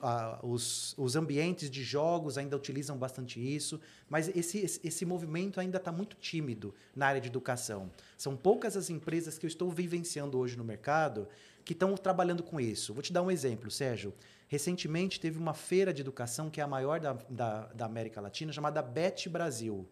a- 0.03 0.41
os- 0.43 0.95
os 0.99 1.15
ambientes 1.17 1.71
de 1.71 1.83
jogos 1.85 2.37
ainda 2.37 2.57
utilizam 2.57 2.97
bastante 2.97 3.39
isso, 3.41 3.81
mas 4.09 4.29
esse, 4.37 4.59
esse, 4.59 4.81
esse 4.83 5.05
movimento 5.07 5.61
ainda 5.61 5.79
está 5.79 5.93
muito 5.93 6.17
tímido 6.17 6.75
na 6.95 7.07
área 7.07 7.21
de 7.21 7.29
educação. 7.29 7.91
São 8.17 8.37
poucas 8.37 8.77
as 8.77 8.91
empresas 8.91 9.39
que 9.39 9.47
eu 9.47 9.49
estou 9.49 9.71
vivenciando 9.71 10.39
hoje 10.39 10.57
no 10.57 10.65
mercado 10.65 11.29
que 11.65 11.73
estão 11.73 11.95
trabalhando 11.97 12.43
com 12.43 12.59
isso. 12.59 12.93
Vou 12.95 13.03
te 13.03 13.13
dar 13.13 13.23
um 13.23 13.31
exemplo, 13.31 13.71
Sérgio. 13.71 14.13
Recentemente 14.49 15.21
teve 15.21 15.39
uma 15.39 15.53
feira 15.55 15.93
de 15.93 16.01
educação 16.01 16.49
que 16.49 16.61
é 16.61 16.65
a 16.65 16.67
maior 16.67 16.99
da, 16.99 17.13
da, 17.29 17.67
da 17.67 17.85
América 17.85 18.21
Latina, 18.21 18.51
chamada 18.53 18.81
BET 18.83 19.29
Brasil. 19.29 19.87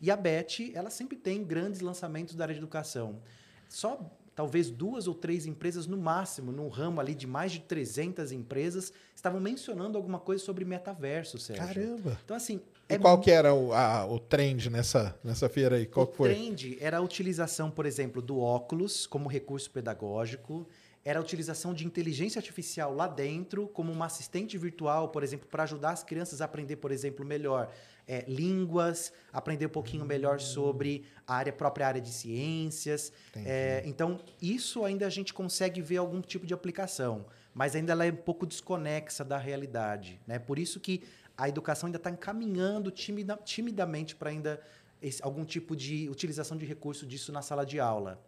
E 0.00 0.10
a 0.10 0.16
BET, 0.16 0.72
ela 0.74 0.90
sempre 0.90 1.16
tem 1.16 1.42
grandes 1.44 1.80
lançamentos 1.80 2.34
da 2.34 2.44
área 2.44 2.54
de 2.54 2.60
educação. 2.60 3.22
Só 3.68 3.98
talvez 4.34 4.70
duas 4.70 5.06
ou 5.06 5.14
três 5.14 5.46
empresas 5.46 5.86
no 5.86 5.96
máximo, 5.96 6.50
num 6.52 6.68
ramo 6.68 7.00
ali 7.00 7.14
de 7.14 7.26
mais 7.26 7.52
de 7.52 7.60
300 7.60 8.32
empresas, 8.32 8.92
estavam 9.14 9.40
mencionando 9.40 9.96
alguma 9.96 10.18
coisa 10.18 10.42
sobre 10.44 10.64
metaverso, 10.64 11.38
Sérgio. 11.38 11.66
Caramba! 11.66 12.18
Então, 12.24 12.36
assim... 12.36 12.60
E 12.86 12.98
qual 12.98 13.18
que 13.18 13.30
era 13.30 13.54
o, 13.54 13.72
a- 13.72 14.04
o 14.06 14.18
trend 14.18 14.68
nessa, 14.68 15.18
nessa 15.24 15.48
feira 15.48 15.76
aí? 15.76 15.86
Qual 15.86 16.06
o 16.06 16.12
foi? 16.12 16.28
trend 16.34 16.76
era 16.80 16.98
a 16.98 17.00
utilização, 17.00 17.70
por 17.70 17.86
exemplo, 17.86 18.20
do 18.20 18.38
óculos 18.38 19.06
como 19.06 19.26
recurso 19.26 19.70
pedagógico, 19.70 20.66
era 21.02 21.18
a 21.18 21.22
utilização 21.22 21.72
de 21.72 21.86
inteligência 21.86 22.38
artificial 22.38 22.94
lá 22.94 23.06
dentro, 23.06 23.68
como 23.68 23.90
uma 23.92 24.06
assistente 24.06 24.56
virtual, 24.58 25.08
por 25.08 25.22
exemplo, 25.22 25.46
para 25.50 25.62
ajudar 25.62 25.90
as 25.92 26.02
crianças 26.02 26.40
a 26.42 26.44
aprender, 26.46 26.76
por 26.76 26.90
exemplo, 26.90 27.24
melhor 27.24 27.70
é, 28.06 28.24
línguas, 28.28 29.12
aprender 29.32 29.66
um 29.66 29.70
pouquinho 29.70 30.04
melhor 30.04 30.40
sobre 30.40 31.04
a 31.26 31.34
área, 31.36 31.52
própria 31.52 31.86
área 31.86 32.00
de 32.00 32.10
ciências. 32.10 33.12
É, 33.34 33.82
então, 33.86 34.20
isso 34.40 34.84
ainda 34.84 35.06
a 35.06 35.10
gente 35.10 35.32
consegue 35.32 35.80
ver 35.80 35.96
algum 35.98 36.20
tipo 36.20 36.46
de 36.46 36.52
aplicação, 36.54 37.24
mas 37.54 37.74
ainda 37.74 37.92
ela 37.92 38.04
é 38.04 38.12
um 38.12 38.16
pouco 38.16 38.46
desconexa 38.46 39.24
da 39.24 39.38
realidade. 39.38 40.20
Né? 40.26 40.38
Por 40.38 40.58
isso 40.58 40.78
que 40.80 41.02
a 41.36 41.48
educação 41.48 41.86
ainda 41.88 41.96
está 41.98 42.10
encaminhando 42.10 42.90
timida- 42.90 43.38
timidamente 43.44 44.14
para 44.14 44.30
ainda 44.30 44.60
esse- 45.02 45.22
algum 45.22 45.44
tipo 45.44 45.74
de 45.74 46.08
utilização 46.08 46.56
de 46.56 46.64
recurso 46.64 47.06
disso 47.06 47.32
na 47.32 47.42
sala 47.42 47.64
de 47.66 47.80
aula. 47.80 48.20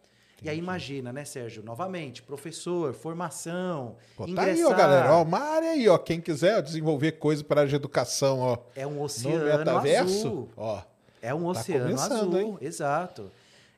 E 0.43 0.49
aí 0.49 0.57
imagina, 0.59 1.11
né, 1.11 1.25
Sérgio? 1.25 1.63
Novamente, 1.63 2.21
professor, 2.21 2.93
formação, 2.93 3.95
Pô, 4.15 4.25
tá 4.25 4.29
ingressar. 4.29 4.53
aí, 4.55 4.63
ó, 4.63 4.77
galera. 4.77 5.13
Ó, 5.13 5.23
uma 5.23 5.39
área 5.39 5.71
aí, 5.71 5.87
ó. 5.89 5.97
Quem 5.97 6.21
quiser 6.21 6.61
desenvolver 6.61 7.13
coisa 7.13 7.43
para 7.43 7.59
a 7.59 7.63
área 7.63 7.69
de 7.69 7.75
educação, 7.75 8.39
ó. 8.39 8.57
é 8.75 8.85
um 8.85 8.91
No 8.95 9.01
oceano 9.03 9.57
metaverso, 9.57 10.27
azul. 10.27 10.49
ó. 10.55 10.81
É 11.21 11.33
um 11.33 11.51
Tá 11.51 11.59
oceano 11.59 11.99
azul, 11.99 12.37
hein? 12.39 12.57
exato. 12.61 13.31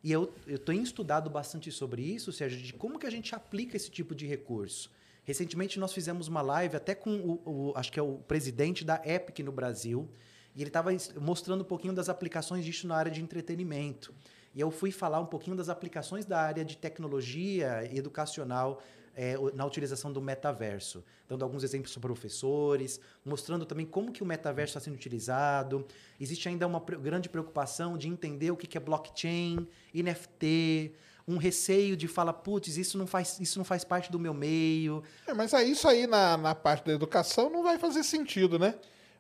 E 0.04 0.12
eu, 0.12 0.32
eu 0.46 0.60
tenho 0.60 0.84
estudado 0.84 1.30
bastante 1.30 1.72
sobre 1.72 2.02
isso, 2.02 2.32
Sérgio, 2.34 2.62
de 2.62 2.74
como 2.74 3.00
que 3.00 3.08
a 3.08 3.10
gente 3.12 3.34
aplica 3.34 3.78
esse 3.78 3.90
tipo 3.90 4.14
de 4.14 4.26
recurso. 4.28 4.92
Recentemente 5.24 5.80
nós 5.80 5.94
fizemos 5.94 6.28
uma 6.28 6.42
live 6.42 6.76
até 6.76 6.94
com 6.96 7.12
o, 7.12 7.42
o- 7.46 7.74
acho 7.76 7.92
que 7.92 8.00
é 8.00 8.04
o 8.04 8.14
presidente 8.28 8.84
da 8.84 9.02
Epic 9.06 9.40
no 9.40 9.52
Brasil, 9.52 10.10
e 10.56 10.62
ele 10.62 10.70
estava 10.70 10.90
mostrando 11.22 11.62
um 11.62 11.66
pouquinho 11.66 11.94
das 11.94 12.10
aplicações 12.10 12.66
disso 12.66 12.86
na 12.88 12.96
área 12.96 13.12
de 13.12 13.22
entretenimento. 13.22 14.14
E 14.60 14.62
eu 14.62 14.70
fui 14.70 14.92
falar 14.92 15.22
um 15.22 15.26
pouquinho 15.26 15.56
das 15.56 15.70
aplicações 15.70 16.26
da 16.26 16.38
área 16.38 16.66
de 16.66 16.76
tecnologia 16.76 17.90
educacional 17.96 18.84
é, 19.16 19.36
na 19.54 19.66
utilização 19.66 20.12
do 20.12 20.22
metaverso, 20.22 21.02
dando 21.30 21.46
alguns 21.46 21.64
exemplos 21.64 21.94
para 21.94 22.02
professores, 22.02 23.00
mostrando 23.24 23.66
também 23.66 23.86
como 23.86 24.12
que 24.12 24.22
o 24.22 24.26
metaverso 24.26 24.72
está 24.72 24.82
sendo 24.82 24.96
utilizado. 24.96 25.88
Existe 26.20 26.50
ainda 26.50 26.68
uma 26.68 26.82
grande 26.82 27.30
preocupação 27.30 27.98
de 27.98 28.10
entender 28.10 28.52
o 28.52 28.58
que 28.58 28.68
que 28.68 28.78
é 28.78 28.82
blockchain, 28.82 29.66
NFT, 29.94 30.94
um 31.26 31.38
receio 31.38 31.96
de 31.96 32.10
falar, 32.10 32.34
putz, 32.34 32.76
isso 32.76 32.98
não 32.98 33.08
faz, 33.08 33.40
isso 33.40 33.58
não 33.60 33.64
faz 33.64 33.86
parte 33.86 34.12
do 34.12 34.20
meu 34.20 34.34
meio. 34.34 35.02
É, 35.26 35.34
mas 35.34 35.54
aí, 35.54 35.72
isso 35.72 35.88
aí 35.88 36.06
na, 36.06 36.36
na 36.36 36.54
parte 36.54 36.86
da 36.86 36.92
educação 36.92 37.50
não 37.50 37.64
vai 37.64 37.80
fazer 37.80 38.04
sentido, 38.04 38.60
né? 38.60 38.76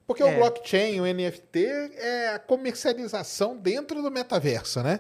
Porque 0.06 0.22
É. 0.22 0.26
o 0.26 0.36
blockchain, 0.36 1.00
o 1.00 1.06
NFT, 1.06 1.66
é 1.96 2.30
a 2.34 2.40
comercialização 2.40 3.56
dentro 3.56 4.02
do 4.02 4.12
metaverso, 4.12 4.84
né? 4.84 5.00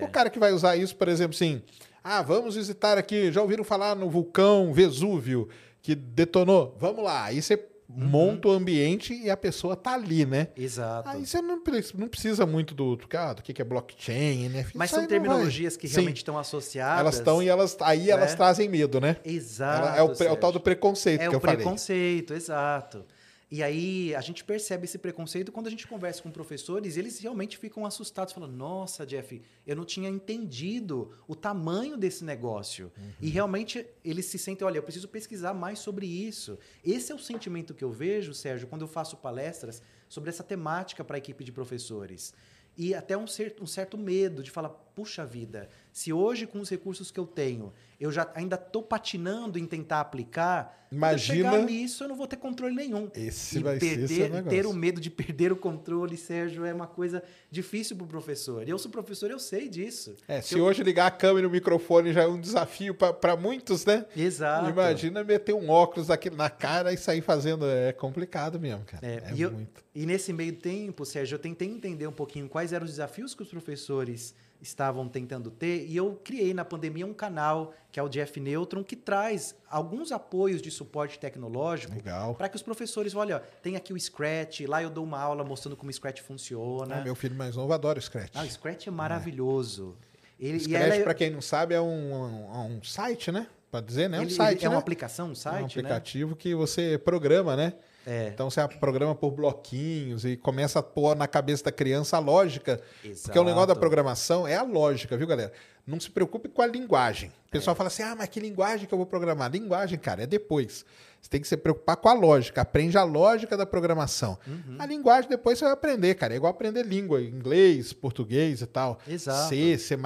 É. 0.00 0.04
O 0.04 0.08
cara 0.08 0.30
que 0.30 0.38
vai 0.38 0.52
usar 0.52 0.76
isso, 0.76 0.96
por 0.96 1.08
exemplo, 1.08 1.34
assim, 1.34 1.62
ah, 2.02 2.22
vamos 2.22 2.54
visitar 2.56 2.98
aqui, 2.98 3.32
já 3.32 3.40
ouviram 3.40 3.64
falar 3.64 3.94
no 3.94 4.10
vulcão 4.10 4.72
Vesúvio, 4.72 5.48
que 5.82 5.94
detonou? 5.94 6.76
Vamos 6.78 7.02
lá. 7.04 7.24
Aí 7.24 7.40
você 7.40 7.58
monta 7.88 8.48
o 8.48 8.50
ambiente 8.50 9.14
e 9.14 9.30
a 9.30 9.36
pessoa 9.36 9.76
tá 9.76 9.92
ali, 9.94 10.24
né? 10.24 10.48
Exato. 10.56 11.08
Aí 11.08 11.24
você 11.24 11.40
não, 11.40 11.60
não 11.94 12.08
precisa 12.08 12.46
muito 12.46 12.74
do, 12.74 12.96
do, 12.96 13.06
ah, 13.16 13.32
do 13.34 13.42
que 13.42 13.52
que 13.52 13.62
é 13.62 13.64
blockchain, 13.64 14.48
né? 14.48 14.66
Mas 14.74 14.90
Isso 14.90 14.98
são 15.00 15.06
terminologias 15.08 15.76
que 15.76 15.86
Sim. 15.86 15.94
realmente 15.96 16.16
estão 16.18 16.38
associadas. 16.38 17.00
Elas 17.00 17.14
estão 17.16 17.42
e 17.42 17.48
elas 17.48 17.76
aí 17.80 18.10
elas 18.10 18.30
né? 18.30 18.36
trazem 18.36 18.68
medo, 18.68 19.00
né? 19.00 19.16
Exato. 19.24 19.86
Ela- 19.86 19.96
é, 19.98 20.02
o, 20.02 20.28
é 20.28 20.32
o 20.32 20.36
tal 20.36 20.50
do 20.50 20.60
preconceito 20.60 21.20
É 21.20 21.28
que 21.28 21.34
o 21.34 21.36
eu 21.36 21.40
falei. 21.40 21.56
preconceito, 21.56 22.34
exato. 22.34 23.04
E 23.50 23.62
aí 23.62 24.14
a 24.14 24.20
gente 24.20 24.42
percebe 24.42 24.84
esse 24.84 24.98
preconceito 24.98 25.52
quando 25.52 25.66
a 25.66 25.70
gente 25.70 25.86
conversa 25.86 26.22
com 26.22 26.30
professores, 26.30 26.96
eles 26.96 27.18
realmente 27.20 27.56
ficam 27.58 27.84
assustados, 27.86 28.32
falando: 28.34 28.52
"Nossa, 28.56 29.06
Jeff, 29.06 29.40
eu 29.66 29.76
não 29.76 29.84
tinha 29.84 30.08
entendido 30.08 31.12
o 31.28 31.34
tamanho 31.36 31.96
desse 31.96 32.24
negócio". 32.24 32.90
E 33.20 33.28
realmente 33.28 33.86
eles 34.04 34.26
se 34.26 34.38
sentem, 34.38 34.66
olha, 34.66 34.78
eu 34.78 34.82
preciso 34.82 35.08
pesquisar 35.08 35.54
mais 35.54 35.78
sobre 35.78 36.06
isso. 36.06 36.58
Esse 36.84 37.12
é 37.12 37.14
o 37.14 37.18
sentimento 37.18 37.74
que 37.74 37.84
eu 37.84 37.90
vejo, 37.92 38.34
Sérgio, 38.34 38.66
quando 38.66 38.82
eu 38.82 38.88
faço 38.88 39.16
palestras 39.16 39.82
sobre 40.08 40.30
essa 40.30 40.42
temática 40.42 41.04
para 41.04 41.16
a 41.16 41.18
equipe 41.18 41.44
de 41.44 41.52
professores. 41.52 42.34
E 42.76 42.92
até 42.92 43.16
um, 43.16 43.26
cer- 43.26 43.54
um 43.60 43.66
certo 43.66 43.96
medo 43.96 44.42
de 44.42 44.50
falar, 44.50 44.68
puxa 44.68 45.24
vida, 45.24 45.68
se 45.94 46.12
hoje 46.12 46.44
com 46.44 46.58
os 46.58 46.68
recursos 46.68 47.12
que 47.12 47.20
eu 47.20 47.24
tenho, 47.26 47.72
eu 48.00 48.10
já 48.10 48.28
ainda 48.34 48.56
estou 48.56 48.82
patinando 48.82 49.56
em 49.60 49.64
tentar 49.64 50.00
aplicar, 50.00 50.88
Imagina- 50.90 51.50
quando 51.50 51.54
eu 51.54 51.60
chegar 51.68 51.72
nisso 51.72 52.02
eu 52.04 52.08
não 52.08 52.16
vou 52.16 52.26
ter 52.26 52.36
controle 52.36 52.74
nenhum. 52.74 53.08
Esse 53.14 53.58
e 53.58 53.62
vai 53.62 53.78
ser 53.78 53.86
esse 53.86 53.96
perder, 54.18 54.30
negócio. 54.30 54.50
ter 54.50 54.66
o 54.66 54.72
medo 54.72 55.00
de 55.00 55.08
perder 55.08 55.52
o 55.52 55.56
controle, 55.56 56.16
Sérgio, 56.16 56.64
é 56.64 56.74
uma 56.74 56.88
coisa 56.88 57.22
difícil 57.48 57.94
para 57.96 58.04
o 58.06 58.08
professor. 58.08 58.68
Eu 58.68 58.76
sou 58.76 58.90
professor, 58.90 59.30
eu 59.30 59.38
sei 59.38 59.68
disso. 59.68 60.16
É, 60.26 60.40
se 60.40 60.58
Eu- 60.58 60.64
hoje 60.64 60.82
ligar 60.82 61.06
a 61.06 61.10
câmera 61.12 61.46
e 61.46 61.48
o 61.48 61.50
microfone 61.52 62.12
já 62.12 62.24
é 62.24 62.26
um 62.26 62.40
desafio 62.40 62.92
para 62.94 63.36
muitos, 63.36 63.84
né? 63.86 64.04
Exato. 64.16 64.68
Imagina 64.68 65.22
meter 65.22 65.54
um 65.54 65.70
óculos 65.70 66.10
aqui 66.10 66.28
na 66.28 66.50
cara 66.50 66.92
e 66.92 66.96
sair 66.96 67.20
fazendo. 67.20 67.64
É 67.66 67.92
complicado 67.92 68.58
mesmo, 68.58 68.84
cara. 68.84 69.06
É, 69.06 69.22
É, 69.30 69.34
e, 69.34 69.42
eu- 69.42 69.52
muito. 69.52 69.84
e 69.94 70.04
nesse 70.04 70.32
meio 70.32 70.54
tempo, 70.56 71.04
Sérgio, 71.04 71.36
eu 71.36 71.38
tentei 71.38 71.68
entender 71.68 72.08
um 72.08 72.12
pouquinho 72.12 72.48
quais 72.48 72.72
eram 72.72 72.84
os 72.84 72.90
desafios 72.90 73.32
que 73.32 73.42
os 73.42 73.48
professores 73.48 74.34
estavam 74.64 75.08
tentando 75.08 75.50
ter 75.50 75.86
e 75.86 75.96
eu 75.96 76.18
criei 76.24 76.52
na 76.54 76.64
pandemia 76.64 77.06
um 77.06 77.12
canal 77.14 77.72
que 77.92 78.00
é 78.00 78.02
o 78.02 78.08
Jeff 78.08 78.40
Neutron 78.40 78.82
que 78.82 78.96
traz 78.96 79.54
alguns 79.70 80.10
apoios 80.10 80.60
de 80.60 80.70
suporte 80.70 81.18
tecnológico 81.18 81.94
para 82.36 82.48
que 82.48 82.56
os 82.56 82.62
professores, 82.62 83.14
olha, 83.14 83.40
tem 83.62 83.76
aqui 83.76 83.92
o 83.92 84.00
Scratch, 84.00 84.60
lá 84.62 84.82
eu 84.82 84.90
dou 84.90 85.04
uma 85.04 85.20
aula 85.20 85.44
mostrando 85.44 85.76
como 85.76 85.90
o 85.90 85.92
Scratch 85.92 86.20
funciona. 86.22 86.96
Ah, 86.96 87.00
meu 87.04 87.14
filho 87.14 87.34
mais 87.36 87.54
novo 87.56 87.72
adora 87.72 87.98
o 87.98 88.02
Scratch. 88.02 88.32
Ah, 88.34 88.42
o 88.42 88.50
Scratch 88.50 88.86
é 88.86 88.90
maravilhoso. 88.90 89.94
Ele, 90.40 90.54
O 90.54 90.56
e 90.56 90.60
Scratch, 90.60 90.92
é- 90.94 91.02
para 91.02 91.14
quem 91.14 91.30
não 91.30 91.40
sabe, 91.40 91.74
é 91.74 91.80
um, 91.80 92.12
um, 92.14 92.76
um 92.78 92.82
site, 92.82 93.30
né? 93.30 93.46
Pode 93.70 93.86
dizer, 93.86 94.08
né? 94.08 94.16
É 94.16 94.20
um 94.20 94.24
ele- 94.24 94.30
site, 94.32 94.64
é 94.64 94.68
né? 94.68 94.74
uma 94.74 94.80
aplicação, 94.80 95.26
um 95.26 95.28
É 95.30 95.32
um 95.32 95.34
site, 95.36 95.76
né? 95.76 95.82
aplicativo 95.82 96.34
que 96.36 96.54
você 96.54 96.98
programa, 96.98 97.54
né? 97.56 97.74
É. 98.06 98.28
Então 98.28 98.50
você 98.50 98.60
programa 98.78 99.14
por 99.14 99.30
bloquinhos 99.30 100.24
e 100.24 100.36
começa 100.36 100.78
a 100.78 100.82
pôr 100.82 101.16
na 101.16 101.26
cabeça 101.26 101.64
da 101.64 101.72
criança 101.72 102.16
a 102.16 102.20
lógica. 102.20 102.80
Porque 103.22 103.38
o 103.38 103.44
negócio 103.44 103.66
da 103.68 103.72
Exato. 103.72 103.80
programação 103.80 104.46
é 104.46 104.56
a 104.56 104.62
lógica, 104.62 105.16
viu, 105.16 105.26
galera? 105.26 105.52
Não 105.86 106.00
se 106.00 106.10
preocupe 106.10 106.48
com 106.48 106.62
a 106.62 106.66
linguagem. 106.66 107.28
O 107.28 107.32
É. 107.48 107.50
pessoal 107.52 107.76
fala 107.76 107.88
assim: 107.88 108.02
ah, 108.02 108.14
mas 108.16 108.28
que 108.28 108.40
linguagem 108.40 108.86
que 108.86 108.92
eu 108.94 108.98
vou 108.98 109.06
programar? 109.06 109.50
Linguagem, 109.50 109.98
cara, 109.98 110.22
é 110.22 110.26
depois. 110.26 110.84
Você 111.20 111.30
tem 111.30 111.40
que 111.40 111.48
se 111.48 111.56
preocupar 111.56 111.96
com 111.96 112.08
a 112.08 112.12
lógica. 112.12 112.60
Aprende 112.60 112.98
a 112.98 113.02
lógica 113.02 113.56
da 113.56 113.64
programação. 113.64 114.38
Uhum. 114.46 114.76
A 114.78 114.84
linguagem 114.84 115.28
depois 115.30 115.58
você 115.58 115.64
vai 115.64 115.72
aprender, 115.72 116.14
cara. 116.16 116.34
É 116.34 116.36
igual 116.36 116.50
aprender 116.52 116.82
língua, 116.84 117.22
inglês, 117.22 117.94
português 117.94 118.60
e 118.60 118.66
tal. 118.66 118.98
Exato. 119.08 119.48
C, 119.48 119.78
C++, 119.78 119.96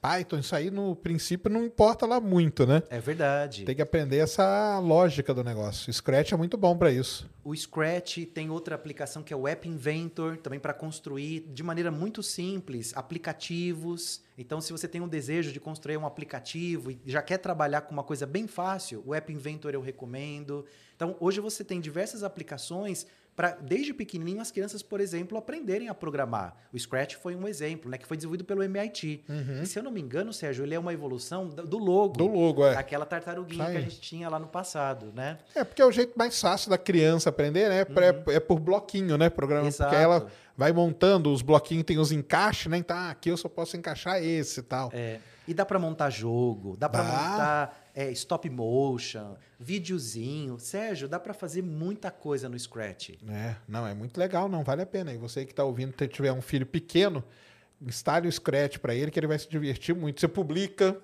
Python, 0.00 0.38
isso 0.38 0.56
aí 0.56 0.70
no 0.70 0.96
princípio 0.96 1.50
não 1.50 1.62
importa 1.62 2.06
lá 2.06 2.20
muito, 2.20 2.66
né? 2.66 2.82
É 2.88 2.98
verdade. 2.98 3.64
Tem 3.66 3.74
que 3.76 3.82
aprender 3.82 4.16
essa 4.16 4.78
lógica 4.78 5.34
do 5.34 5.44
negócio. 5.44 5.92
Scratch 5.92 6.32
é 6.32 6.36
muito 6.36 6.56
bom 6.56 6.74
para 6.74 6.90
isso. 6.90 7.28
O 7.44 7.54
Scratch 7.54 8.18
tem 8.32 8.48
outra 8.48 8.74
aplicação 8.76 9.22
que 9.22 9.34
é 9.34 9.36
o 9.36 9.46
App 9.46 9.68
Inventor, 9.68 10.38
também 10.38 10.58
para 10.58 10.72
construir 10.72 11.40
de 11.52 11.62
maneira 11.62 11.90
muito 11.90 12.22
simples 12.22 12.92
aplicativos. 12.96 14.24
Então, 14.38 14.60
se 14.60 14.70
você 14.72 14.86
tem 14.86 15.00
um 15.00 15.08
desejo 15.08 15.50
de 15.52 15.58
construir 15.58 15.96
um 15.96 16.06
aplicativo 16.06 16.90
e 16.90 17.00
já 17.06 17.22
quer 17.22 17.38
trabalhar 17.38 17.80
com 17.82 17.92
uma 17.92 18.02
coisa 18.02 18.26
bem 18.26 18.46
fácil, 18.46 19.02
o 19.06 19.14
App 19.14 19.32
Inventor 19.32 19.72
eu 19.74 19.80
recomendo. 19.80 20.64
Então, 20.94 21.16
hoje 21.20 21.40
você 21.40 21.64
tem 21.64 21.80
diversas 21.80 22.22
aplicações 22.22 23.06
para, 23.34 23.50
desde 23.50 23.92
pequenininho, 23.92 24.40
as 24.40 24.50
crianças, 24.50 24.82
por 24.82 24.98
exemplo, 24.98 25.36
aprenderem 25.36 25.90
a 25.90 25.94
programar. 25.94 26.56
O 26.72 26.78
Scratch 26.78 27.16
foi 27.16 27.36
um 27.36 27.46
exemplo, 27.46 27.90
né, 27.90 27.98
que 27.98 28.06
foi 28.06 28.16
desenvolvido 28.16 28.44
pelo 28.46 28.62
MIT. 28.62 29.24
E, 29.62 29.66
se 29.66 29.78
eu 29.78 29.82
não 29.82 29.90
me 29.90 30.00
engano, 30.00 30.32
Sérgio, 30.32 30.64
ele 30.64 30.74
é 30.74 30.78
uma 30.78 30.90
evolução 30.92 31.46
do 31.48 31.76
logo. 31.76 32.14
Do 32.16 32.26
logo, 32.26 32.64
é. 32.66 32.76
Aquela 32.76 33.04
tartaruguinha 33.04 33.70
que 33.70 33.76
a 33.76 33.80
gente 33.82 34.00
tinha 34.00 34.26
lá 34.30 34.38
no 34.38 34.46
passado, 34.46 35.12
né? 35.14 35.36
É, 35.54 35.64
porque 35.64 35.82
é 35.82 35.84
o 35.84 35.92
jeito 35.92 36.14
mais 36.16 36.40
fácil 36.40 36.70
da 36.70 36.78
criança 36.78 37.28
aprender, 37.28 37.68
né? 37.68 37.80
É, 38.28 38.36
é 38.36 38.40
por 38.40 38.58
bloquinho, 38.58 39.18
né? 39.18 39.28
Programa, 39.28 39.62
Uhum. 39.64 39.68
Exato. 39.68 39.90
porque 39.90 40.02
ela 40.02 40.26
vai 40.56 40.72
montando, 40.72 41.32
os 41.32 41.42
bloquinhos 41.42 41.84
tem 41.84 41.98
os 41.98 42.10
encaixes, 42.10 42.66
né? 42.66 42.78
Então, 42.78 42.96
ah, 42.96 43.10
aqui 43.10 43.28
eu 43.28 43.36
só 43.36 43.48
posso 43.48 43.76
encaixar 43.76 44.22
esse 44.22 44.60
e 44.60 44.62
tal. 44.62 44.90
É, 44.92 45.20
e 45.46 45.54
dá 45.54 45.64
pra 45.64 45.78
montar 45.78 46.10
jogo, 46.10 46.76
dá 46.76 46.88
Dá. 46.88 47.02
montar 47.02 47.90
é, 47.94 48.10
stop 48.10 48.48
motion, 48.50 49.36
videozinho. 49.60 50.58
Sérgio, 50.58 51.08
dá 51.08 51.20
pra 51.20 51.32
fazer 51.32 51.62
muita 51.62 52.10
coisa 52.10 52.48
no 52.48 52.58
Scratch. 52.58 53.10
É, 53.28 53.54
não, 53.68 53.86
é 53.86 53.94
muito 53.94 54.18
legal, 54.18 54.48
não 54.48 54.64
vale 54.64 54.82
a 54.82 54.86
pena. 54.86 55.12
E 55.12 55.16
você 55.16 55.44
que 55.44 55.54
tá 55.54 55.62
ouvindo, 55.64 55.94
se 55.98 56.08
tiver 56.08 56.32
um 56.32 56.42
filho 56.42 56.66
pequeno, 56.66 57.22
instale 57.80 58.26
o 58.26 58.32
Scratch 58.32 58.78
para 58.78 58.94
ele, 58.94 59.10
que 59.10 59.18
ele 59.20 59.26
vai 59.26 59.38
se 59.38 59.48
divertir 59.48 59.94
muito. 59.94 60.20
Você 60.20 60.28
publica, 60.28 60.98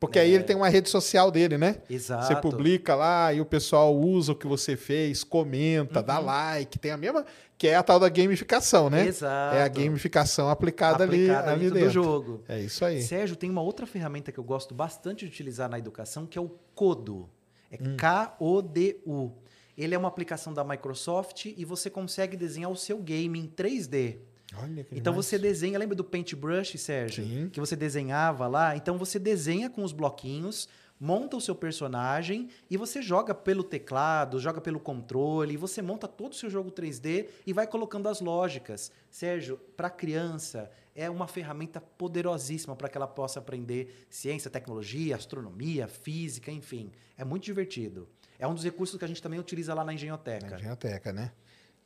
porque 0.00 0.18
aí 0.18 0.32
ele 0.32 0.44
tem 0.44 0.54
uma 0.56 0.68
rede 0.68 0.88
social 0.90 1.30
dele, 1.30 1.56
né? 1.56 1.76
É. 1.88 1.94
Exato. 1.94 2.26
Você 2.26 2.36
publica 2.36 2.94
lá 2.94 3.32
e 3.32 3.40
o 3.40 3.44
pessoal 3.46 3.96
usa 3.96 4.32
o 4.32 4.34
que 4.36 4.46
você 4.46 4.76
fez, 4.76 5.24
comenta, 5.24 6.02
dá 6.02 6.18
Uhum. 6.20 6.26
like, 6.26 6.78
tem 6.78 6.90
a 6.90 6.96
mesma, 6.96 7.24
que 7.56 7.68
é 7.68 7.76
a 7.76 7.82
tal 7.82 7.98
da 7.98 8.08
gamificação, 8.08 8.90
né? 8.90 9.06
Exato. 9.06 9.56
É 9.56 9.62
a 9.62 9.68
gamificação 9.68 10.50
aplicada, 10.50 11.04
aplicada 11.04 11.52
ali, 11.52 11.66
ali 11.66 11.70
dentro. 11.70 11.86
do 11.88 11.92
jogo. 11.92 12.44
É 12.48 12.60
isso 12.60 12.84
aí. 12.84 13.00
Sérgio, 13.02 13.36
tem 13.36 13.48
uma 13.48 13.62
outra 13.62 13.86
ferramenta 13.86 14.30
que 14.30 14.38
eu 14.38 14.44
gosto 14.44 14.74
bastante 14.74 15.24
de 15.24 15.30
utilizar 15.30 15.68
na 15.70 15.78
educação, 15.78 16.26
que 16.26 16.36
é 16.36 16.40
o 16.42 16.50
Codo. 16.74 17.30
É 17.70 17.76
Hum. 17.80 17.96
K-O-D-U. 17.96 19.32
Ele 19.76 19.94
é 19.94 19.98
uma 19.98 20.06
aplicação 20.08 20.52
da 20.54 20.62
Microsoft 20.62 21.46
e 21.46 21.64
você 21.64 21.90
consegue 21.90 22.36
desenhar 22.36 22.70
o 22.70 22.76
seu 22.76 22.98
game 22.98 23.38
em 23.38 23.46
3D. 23.48 24.18
Olha 24.62 24.84
que 24.84 24.94
Então 24.96 25.12
demais. 25.12 25.26
você 25.26 25.38
desenha, 25.38 25.78
lembra 25.78 25.94
do 25.94 26.04
Paintbrush, 26.04 26.78
Sérgio? 26.78 27.24
Sim. 27.24 27.48
Que 27.50 27.60
você 27.60 27.74
desenhava 27.76 28.46
lá? 28.46 28.76
Então 28.76 28.96
você 28.98 29.18
desenha 29.18 29.68
com 29.70 29.82
os 29.82 29.92
bloquinhos, 29.92 30.68
monta 30.98 31.36
o 31.36 31.40
seu 31.40 31.54
personagem 31.54 32.48
e 32.70 32.76
você 32.76 33.02
joga 33.02 33.34
pelo 33.34 33.62
teclado, 33.64 34.38
joga 34.40 34.60
pelo 34.60 34.78
controle, 34.80 35.54
e 35.54 35.56
você 35.56 35.82
monta 35.82 36.06
todo 36.06 36.32
o 36.32 36.36
seu 36.36 36.48
jogo 36.48 36.70
3D 36.70 37.26
e 37.46 37.52
vai 37.52 37.66
colocando 37.66 38.08
as 38.08 38.20
lógicas. 38.20 38.90
Sérgio, 39.10 39.58
para 39.76 39.90
criança 39.90 40.70
é 40.94 41.10
uma 41.10 41.26
ferramenta 41.26 41.80
poderosíssima 41.80 42.76
para 42.76 42.88
que 42.88 42.96
ela 42.96 43.08
possa 43.08 43.40
aprender 43.40 44.06
ciência, 44.08 44.50
tecnologia, 44.50 45.16
astronomia, 45.16 45.88
física, 45.88 46.50
enfim. 46.52 46.92
É 47.16 47.24
muito 47.24 47.44
divertido. 47.44 48.08
É 48.38 48.46
um 48.46 48.54
dos 48.54 48.64
recursos 48.64 48.98
que 48.98 49.04
a 49.04 49.08
gente 49.08 49.22
também 49.22 49.38
utiliza 49.40 49.74
lá 49.74 49.82
na 49.82 49.86
Na 49.86 49.94
Engenhoteca. 49.94 50.54
Engenhoteca, 50.56 51.12
né? 51.12 51.32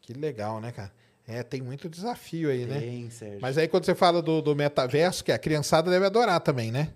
Que 0.00 0.12
legal, 0.12 0.60
né, 0.60 0.72
cara? 0.72 0.92
É, 1.28 1.42
tem 1.42 1.60
muito 1.60 1.88
desafio 1.90 2.48
aí, 2.50 2.64
né? 2.64 2.80
Tem, 2.80 3.10
Sérgio. 3.10 3.38
Mas 3.42 3.58
aí 3.58 3.68
quando 3.68 3.84
você 3.84 3.94
fala 3.94 4.22
do, 4.22 4.40
do 4.40 4.56
metaverso, 4.56 5.22
que 5.22 5.30
a 5.30 5.38
criançada 5.38 5.90
deve 5.90 6.06
adorar 6.06 6.40
também, 6.40 6.72
né? 6.72 6.88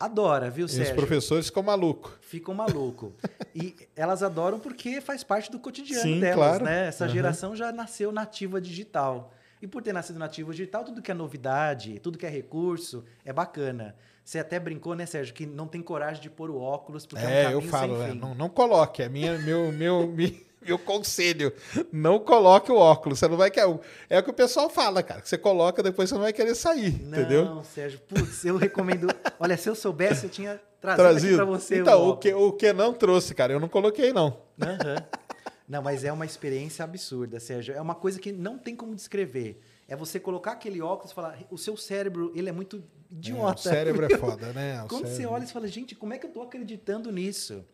Adora, 0.00 0.50
viu, 0.50 0.62
E 0.62 0.66
os 0.66 0.72
Sérgio? 0.72 0.94
professores 0.96 1.46
ficam 1.46 1.62
malucos. 1.62 2.12
ficam 2.22 2.54
maluco. 2.54 3.12
e 3.54 3.76
elas 3.94 4.22
adoram 4.22 4.58
porque 4.58 5.00
faz 5.00 5.22
parte 5.22 5.50
do 5.50 5.58
cotidiano 5.58 6.02
Sim, 6.02 6.20
delas, 6.20 6.34
claro. 6.36 6.64
né? 6.64 6.88
Essa 6.88 7.04
Aham. 7.04 7.12
geração 7.14 7.54
já 7.54 7.70
nasceu 7.70 8.10
nativa 8.10 8.60
digital. 8.60 9.32
E 9.62 9.66
por 9.66 9.82
ter 9.82 9.92
nascido 9.92 10.18
nativa 10.18 10.50
digital, 10.50 10.82
tudo 10.84 11.00
que 11.00 11.10
é 11.10 11.14
novidade, 11.14 11.98
tudo 12.00 12.18
que 12.18 12.26
é 12.26 12.28
recurso, 12.28 13.04
é 13.24 13.32
bacana. 13.32 13.94
Você 14.24 14.38
até 14.38 14.58
brincou, 14.58 14.94
né, 14.94 15.04
Sérgio, 15.06 15.34
que 15.34 15.44
não 15.46 15.66
tem 15.66 15.82
coragem 15.82 16.22
de 16.22 16.28
pôr 16.30 16.50
o 16.50 16.58
óculos, 16.58 17.04
porque 17.06 17.22
é, 17.24 17.28
um 17.28 17.30
É, 17.30 17.42
caminho 17.44 17.58
eu 17.58 17.62
falo, 17.70 17.96
sem 17.98 18.06
é, 18.06 18.12
fim. 18.12 18.18
não, 18.18 18.34
não 18.34 18.48
coloque. 18.48 19.02
É 19.02 19.08
minha, 19.08 19.38
meu, 19.38 19.70
meu, 19.70 20.12
meu 20.66 20.78
conselho. 20.78 21.52
Não 21.92 22.18
coloque 22.18 22.70
o 22.72 22.76
óculos. 22.76 23.18
Você 23.18 23.28
não 23.28 23.36
vai 23.36 23.50
querer. 23.50 23.78
É 24.08 24.18
o 24.18 24.22
que 24.22 24.30
o 24.30 24.34
pessoal 24.34 24.68
fala, 24.70 25.02
cara. 25.02 25.20
Que 25.20 25.28
você 25.28 25.38
coloca, 25.38 25.82
depois 25.82 26.08
você 26.08 26.14
não 26.14 26.22
vai 26.22 26.32
querer 26.32 26.54
sair. 26.54 27.00
Não, 27.02 27.18
entendeu? 27.20 27.62
Sérgio, 27.64 28.00
putz, 28.00 28.44
eu 28.44 28.56
recomendo. 28.56 29.06
Olha, 29.38 29.56
se 29.56 29.68
eu 29.68 29.74
soubesse, 29.74 30.24
eu 30.24 30.30
tinha 30.30 30.60
trazido, 30.80 31.02
Trazido. 31.08 31.36
pra 31.36 31.44
você. 31.44 31.78
então, 31.80 32.02
o 32.02 32.10
o 32.10 32.16
que, 32.16 32.32
o 32.34 32.52
que 32.52 32.72
não 32.72 32.92
trouxe, 32.92 33.34
cara, 33.34 33.52
eu 33.52 33.60
não 33.60 33.68
coloquei, 33.68 34.12
não. 34.12 34.36
Aham. 34.60 34.96
Não, 35.66 35.80
mas 35.82 36.04
é 36.04 36.12
uma 36.12 36.26
experiência 36.26 36.84
absurda, 36.84 37.40
Sérgio. 37.40 37.74
É 37.74 37.80
uma 37.80 37.94
coisa 37.94 38.18
que 38.20 38.30
não 38.30 38.58
tem 38.58 38.76
como 38.76 38.94
descrever. 38.94 39.62
É 39.88 39.96
você 39.96 40.20
colocar 40.20 40.52
aquele 40.52 40.80
óculos 40.82 41.10
e 41.12 41.14
falar, 41.14 41.38
o 41.50 41.56
seu 41.56 41.74
cérebro, 41.76 42.30
ele 42.34 42.50
é 42.50 42.52
muito 42.52 42.76
É, 42.76 43.14
idiota. 43.16 43.58
o 43.60 43.62
cérebro 43.62 44.04
é 44.04 44.10
foda, 44.18 44.52
né? 44.52 44.82
O 44.82 44.88
Quando 44.88 45.06
você 45.06 45.14
cérebro- 45.16 45.34
olha 45.34 45.44
e 45.44 45.46
fala, 45.46 45.66
gente, 45.68 45.94
como 45.94 46.12
é 46.12 46.18
que 46.18 46.26
eu 46.26 46.30
tô 46.30 46.42
acreditando 46.42 47.10
nisso? 47.10 47.64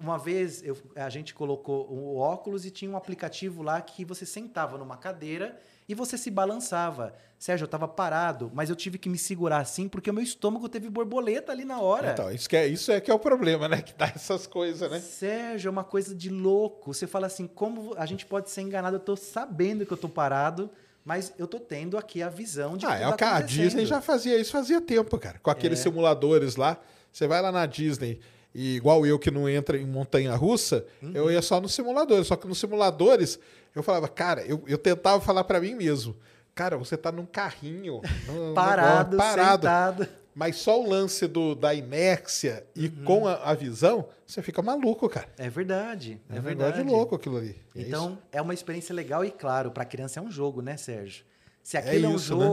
Uma 0.00 0.16
vez 0.16 0.62
eu- 0.62 0.76
a 0.94 1.08
gente 1.10 1.34
colocou 1.34 1.90
o 1.90 2.16
óculos 2.18 2.64
e 2.64 2.70
tinha 2.70 2.90
um 2.90 2.96
aplicativo 2.96 3.62
lá 3.62 3.80
que 3.80 4.04
você 4.04 4.24
sentava 4.24 4.78
numa 4.78 4.96
cadeira 4.96 5.58
e 5.88 5.94
você 5.94 6.16
se 6.16 6.30
balançava. 6.30 7.14
Sérgio, 7.38 7.64
eu 7.64 7.66
estava 7.66 7.88
parado, 7.88 8.50
mas 8.54 8.70
eu 8.70 8.76
tive 8.76 8.96
que 8.98 9.08
me 9.08 9.18
segurar 9.18 9.58
assim 9.58 9.88
porque 9.88 10.10
o 10.10 10.14
meu 10.14 10.22
estômago 10.22 10.68
teve 10.68 10.88
borboleta 10.88 11.50
ali 11.50 11.64
na 11.64 11.80
hora. 11.80 12.12
Então, 12.12 12.30
isso, 12.30 12.48
que 12.48 12.56
é, 12.56 12.66
isso 12.66 12.92
é 12.92 13.00
que 13.00 13.10
é 13.10 13.14
o 13.14 13.18
problema, 13.18 13.68
né? 13.68 13.80
Que 13.82 13.92
dá 13.94 14.06
essas 14.06 14.46
coisas, 14.46 14.88
né? 14.90 15.00
Sérgio, 15.00 15.68
é 15.68 15.70
uma 15.70 15.84
coisa 15.84 16.14
de 16.14 16.28
louco. 16.30 16.92
Você 16.94 17.06
fala 17.06 17.26
assim, 17.26 17.46
como 17.46 17.94
a 17.96 18.06
gente 18.06 18.24
pode 18.26 18.50
ser 18.50 18.60
enganado? 18.62 18.96
Eu 18.96 19.00
tô 19.00 19.16
sabendo 19.16 19.84
que 19.86 19.92
eu 19.92 19.96
tô 19.96 20.08
parado, 20.08 20.70
mas 21.04 21.32
eu 21.38 21.46
tô 21.48 21.58
tendo 21.58 21.96
aqui 21.98 22.22
a 22.22 22.28
visão 22.28 22.76
de 22.76 22.86
Ah, 22.86 22.94
é 22.94 23.00
tá 23.00 23.08
o 23.10 23.16
que 23.16 23.24
a 23.24 23.36
acontecendo. 23.38 23.62
Disney 23.62 23.86
já 23.86 24.00
fazia 24.00 24.36
isso 24.38 24.52
fazia 24.52 24.80
tempo, 24.80 25.18
cara. 25.18 25.38
Com 25.40 25.50
aqueles 25.50 25.80
É. 25.80 25.82
simuladores 25.84 26.54
lá. 26.56 26.76
Você 27.12 27.26
vai 27.26 27.40
lá 27.40 27.50
na 27.50 27.64
Disney, 27.66 28.20
e 28.54 28.76
igual 28.76 29.04
eu 29.06 29.18
que 29.18 29.30
não 29.30 29.48
entra 29.48 29.76
em 29.78 29.86
montanha 29.86 30.34
russa, 30.34 30.84
Uhum. 31.02 31.12
eu 31.14 31.30
ia 31.30 31.42
só 31.42 31.60
nos 31.60 31.74
simuladores. 31.74 32.26
Só 32.26 32.36
que 32.36 32.46
nos 32.48 32.58
simuladores, 32.58 33.38
eu 33.74 33.82
falava, 33.82 34.08
cara, 34.08 34.42
eu, 34.42 34.62
eu 34.66 34.78
tentava 34.78 35.20
falar 35.20 35.44
pra 35.44 35.60
mim 35.60 35.74
mesmo. 35.74 36.16
Cara, 36.54 36.76
você 36.76 36.96
tá 36.96 37.12
num 37.12 37.26
carrinho. 37.26 38.00
num 38.26 38.54
Parado, 38.54 39.16
negócio, 39.16 39.36
parado. 39.36 39.62
sentado. 39.62 40.08
Mas 40.34 40.56
só 40.56 40.80
o 40.80 40.88
lance 40.88 41.26
do, 41.26 41.54
da 41.56 41.74
inércia 41.74 42.64
e 42.74 42.86
Uhum. 42.86 43.04
com 43.04 43.26
a, 43.26 43.34
a 43.34 43.54
visão, 43.54 44.06
você 44.24 44.40
fica 44.40 44.62
maluco, 44.62 45.08
cara. 45.08 45.28
É 45.36 45.50
verdade, 45.50 46.20
É, 46.30 46.36
é, 46.36 46.40
verdade. 46.40 46.82
louco 46.84 47.16
aquilo 47.16 47.36
ali. 47.38 47.56
É 47.74 47.80
Então, 47.82 48.18
é 48.30 48.40
uma 48.40 48.54
experiência 48.54 48.94
legal 48.94 49.24
e, 49.24 49.30
claro, 49.32 49.70
para 49.72 49.82
a 49.82 49.86
criança 49.86 50.20
é 50.20 50.22
um 50.22 50.30
jogo, 50.30 50.62
né, 50.62 50.76
Sérgio? 50.76 51.24
Se 51.62 51.76
É 51.76 51.80
aquilo 51.80 52.06
é, 52.06 52.08
um 52.08 52.14
isso, 52.16 52.36
né? 52.36 52.44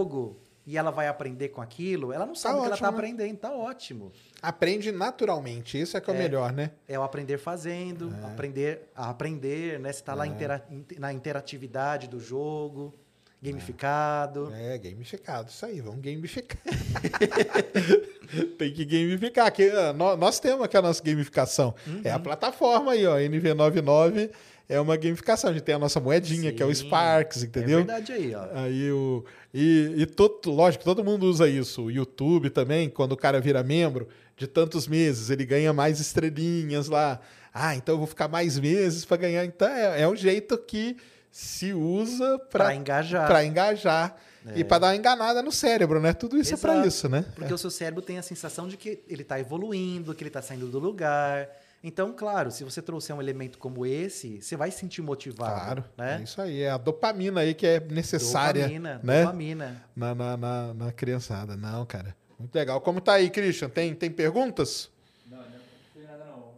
E 0.68 0.78
ela 0.78 0.90
vai 0.92 1.08
aprender 1.08 1.50
com 1.50 1.62
aquilo, 1.62 2.12
ela 2.12 2.26
não 2.26 2.34
sabe 2.36 2.56
o 2.56 2.60
que 2.62 2.66
ela 2.66 2.76
está 2.76 2.90
né? 2.92 2.98
aprendendo, 2.98 3.38
tá 3.38 3.52
ótimo. 3.52 4.12
Aprende 4.42 4.92
naturalmente, 4.92 5.80
isso 5.80 5.96
é 5.96 6.02
que 6.02 6.10
é 6.10 6.14
o 6.14 6.18
melhor, 6.18 6.52
né? 6.52 6.72
É 6.88 6.98
o 6.98 7.04
aprender 7.04 7.38
fazendo, 7.38 8.12
aprender 8.24 8.90
a 8.96 9.10
aprender, 9.10 9.80
né? 9.80 9.92
Você 9.94 10.00
está 10.00 10.14
É. 10.14 10.16
lá 10.16 10.28
intera- 10.28 10.66
na 10.98 11.14
interatividade 11.14 12.08
do 12.08 12.20
jogo, 12.20 12.94
gamificado. 13.42 14.52
É, 14.56 14.78
gamificado, 14.80 15.50
isso 15.50 15.66
aí, 15.66 15.82
vamos 15.82 16.02
gamificar. 16.02 16.58
Tem 18.58 18.74
que 18.74 18.86
gamificar. 18.86 19.46
Aqui, 19.48 19.70
ah, 19.70 19.94
nó- 19.94 20.16
nós 20.18 20.40
temos 20.40 20.64
aqui 20.66 20.76
a 20.78 20.82
nossa 20.82 21.02
gamificação. 21.04 21.76
É 22.04 22.10
Uhum. 22.10 22.16
a 22.16 22.20
plataforma 22.20 22.92
aí, 22.94 23.06
ó, 23.06 23.18
NV99 23.20 24.32
é 24.68 24.80
uma 24.80 24.96
gamificação. 24.98 25.50
A 25.50 25.54
gente 25.54 25.64
tem 25.64 25.76
a 25.76 25.80
nossa 25.80 26.00
moedinha, 26.00 26.52
que 26.52 26.62
é 26.62 26.66
o 26.66 26.74
Sim, 26.74 26.86
Sparks, 26.86 27.44
É 27.44 27.46
entendeu? 27.46 27.78
verdade 27.80 28.12
aí, 28.12 28.34
ó. 28.36 28.46
Aí 28.54 28.92
o. 28.92 29.24
E, 29.54 29.94
e 29.98 30.06
todo, 30.06 30.52
lógico, 30.52 30.84
todo 30.84 31.04
mundo 31.04 31.26
usa 31.26 31.48
isso. 31.48 31.84
O 31.84 31.92
YouTube 31.92 32.50
também, 32.50 32.90
quando 32.90 33.14
o 33.14 33.18
cara 33.18 33.40
vira 33.40 33.64
membro 33.64 34.08
de 34.36 34.48
tantos 34.48 34.88
meses, 34.88 35.30
ele 35.30 35.46
ganha 35.46 35.72
mais 35.72 36.00
estrelinhas 36.00 36.88
lá. 36.88 37.20
Ah, 37.54 37.76
então 37.76 37.96
eu 37.96 38.00
vou 38.00 38.08
ficar 38.08 38.28
mais 38.28 38.60
meses 38.60 39.06
para 39.06 39.18
ganhar. 39.18 39.46
Então 39.46 39.68
é, 39.68 40.02
é 40.02 40.08
um 40.08 40.16
jeito 40.16 40.58
que 40.58 40.98
se 41.32 41.74
usa 41.74 42.38
Para 42.50 42.66
para 42.66 42.76
engajar. 42.76 43.28
para 43.28 43.46
engajar 43.46 44.18
e 44.56 44.64
para 44.64 44.80
dar 44.80 44.88
uma 44.88 44.96
enganada 44.96 45.42
no 45.42 45.52
cérebro, 45.52 46.00
né? 46.00 46.14
Tudo 46.14 46.38
isso 46.38 46.54
é 46.54 46.58
para 46.58 46.74
Exato. 46.74 46.88
isso, 46.88 47.10
né? 47.10 47.26
Porque 47.36 47.54
o 47.54 47.58
seu 47.58 47.72
cérebro 47.72 48.02
tem 48.02 48.18
a 48.18 48.22
sensação 48.22 48.68
de 48.68 48.78
que 48.78 49.02
ele 49.08 49.22
está 49.24 49.40
evoluindo, 49.40 50.14
que 50.14 50.22
ele 50.22 50.30
está 50.30 50.42
saindo 50.42 50.68
do 50.68 50.80
lugar. 50.80 51.50
Então, 51.88 52.12
claro, 52.12 52.50
se 52.50 52.64
você 52.64 52.82
trouxer 52.82 53.16
um 53.16 53.22
elemento 53.22 53.60
como 53.60 53.86
esse, 53.86 54.42
você 54.42 54.58
vai 54.58 54.72
se 54.72 54.80
sentir 54.80 55.04
motivado. 55.04 55.54
Claro, 55.54 55.86
né? 55.96 56.18
é 56.20 56.24
isso 56.24 56.42
aí. 56.42 56.64
É 56.64 56.72
a 56.72 56.80
dopamina 56.80 57.42
aí 57.42 57.54
que 57.54 57.68
é 57.68 57.80
necessária 57.80 58.64
Dopamina, 58.64 59.00
né? 59.04 59.22
dopamina. 59.22 59.86
Na, 59.96 60.16
na, 60.16 60.36
na, 60.36 60.74
na 60.74 60.92
criançada. 60.92 61.56
Não, 61.56 61.86
cara. 61.86 62.18
Muito 62.40 62.56
legal. 62.56 62.82
Como 62.82 63.00
tá 63.00 63.14
aí, 63.14 63.30
Christian? 63.30 63.70
Tem, 63.70 63.94
tem 63.94 64.10
perguntas 64.10 64.90
Não, 65.30 65.38
não 65.38 65.46
tem 65.94 66.04
nada 66.06 66.26
não. 66.26 66.54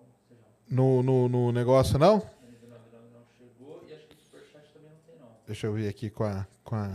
No, 0.70 1.04
no, 1.04 1.28
no 1.28 1.52
negócio, 1.52 2.00
não? 2.00 2.14
Ainda 2.14 2.30
não, 2.70 2.78
ainda 2.78 2.98
não 3.14 3.26
chegou 3.38 3.84
e 3.86 3.94
acho 3.94 4.08
que 4.08 4.16
o 4.16 4.18
superchat 4.18 4.72
também 4.74 4.92
não 4.92 4.98
tem 5.06 5.20
não. 5.20 5.28
Deixa 5.46 5.68
eu 5.68 5.74
ver 5.74 5.90
aqui 5.90 6.10
com 6.10 6.24
a. 6.24 6.48
Com 6.64 6.78
a 6.78 6.88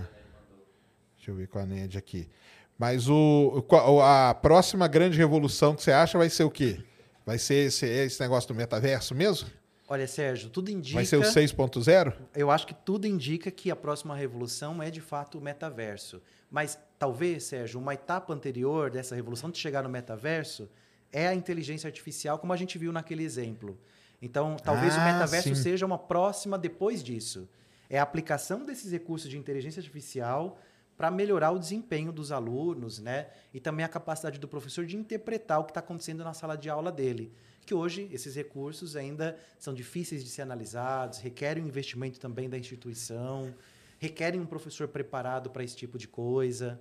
deixa 1.19 1.31
eu 1.31 1.35
ver 1.35 1.49
com 1.49 1.59
a 1.59 1.67
Ned 1.67 1.99
aqui. 1.99 2.31
Mas 2.79 3.11
o, 3.11 3.63
a 4.03 4.33
próxima 4.33 4.89
grande 4.89 5.19
revolução 5.19 5.77
que 5.77 5.83
você 5.83 5.93
acha 5.93 6.17
vai 6.17 6.31
ser 6.31 6.45
o 6.45 6.51
quê? 6.51 6.83
Vai 7.24 7.39
ser 7.39 7.66
esse, 7.66 7.86
esse 7.86 8.20
negócio 8.20 8.49
do 8.49 8.55
metaverso 8.55 9.15
mesmo? 9.15 9.49
Olha, 9.89 10.07
Sérgio, 10.07 10.49
tudo 10.49 10.70
indica. 10.70 10.94
Vai 10.97 11.05
ser 11.05 11.16
o 11.16 11.23
6.0? 11.23 12.15
Eu 12.35 12.51
acho 12.51 12.66
que 12.66 12.74
tudo 12.74 13.07
indica 13.07 13.51
que 13.51 13.70
a 13.70 13.77
próxima 13.77 14.16
revolução 14.16 14.82
é 14.82 14.90
de 14.90 15.01
fato 15.01 15.39
o 15.39 15.40
metaverso. 15.40 16.23
Mas 16.51 16.78
talvez, 16.99 17.44
Sérgio, 17.44 17.78
uma 17.78 17.94
etapa 17.94 18.32
anterior 18.32 18.90
dessa 18.90 19.15
revolução 19.15 19.51
de 19.51 19.59
chegar 19.59 19.82
no 19.82 19.89
metaverso 19.89 20.69
é 21.12 21.28
a 21.28 21.35
inteligência 21.35 21.86
artificial, 21.89 22.39
como 22.39 22.53
a 22.53 22.57
gente 22.57 22.78
viu 22.78 22.90
naquele 22.90 23.23
exemplo. 23.23 23.78
Então, 24.20 24.57
talvez 24.62 24.94
o 24.97 25.01
Ah, 25.01 25.12
metaverso 25.12 25.49
sim. 25.49 25.55
seja 25.62 25.85
uma 25.85 25.99
próxima 25.99 26.57
depois 26.57 27.03
disso. 27.03 27.49
É 27.90 27.99
a 27.99 28.03
aplicação 28.03 28.65
desses 28.65 28.90
recursos 28.93 29.28
de 29.28 29.36
inteligência 29.36 29.81
artificial 29.81 30.59
para 30.97 31.10
melhorar 31.10 31.51
o 31.51 31.59
desempenho 31.59 32.12
dos 32.12 32.31
alunos, 32.31 32.98
né? 32.98 33.28
E 33.52 33.60
também 33.60 33.85
a 33.85 33.89
capacidade 33.89 34.39
do 34.39 34.47
professor 34.47 34.85
de 34.85 34.97
interpretar 34.97 35.60
o 35.60 35.64
que 35.64 35.70
está 35.70 35.81
acontecendo 35.81 36.23
na 36.23 36.35
sala 36.35 36.56
de 36.56 36.69
aula 36.69 36.93
dele. 36.93 37.32
Que 37.64 37.74
hoje 37.74 38.09
esses 38.12 38.35
recursos 38.35 38.97
ainda 38.97 39.36
são 39.59 39.73
difíceis 39.73 40.24
de 40.24 40.31
ser 40.31 40.43
analisados, 40.43 41.19
requerem 41.19 41.62
um 41.62 41.66
investimento 41.66 42.20
também 42.20 42.48
da 42.48 42.59
instituição, 42.59 43.55
requerem 43.98 44.40
um 44.40 44.47
professor 44.47 44.89
preparado 44.89 45.51
para 45.51 45.62
esse 45.62 45.77
tipo 45.77 45.98
de 45.98 46.09
coisa. 46.09 46.81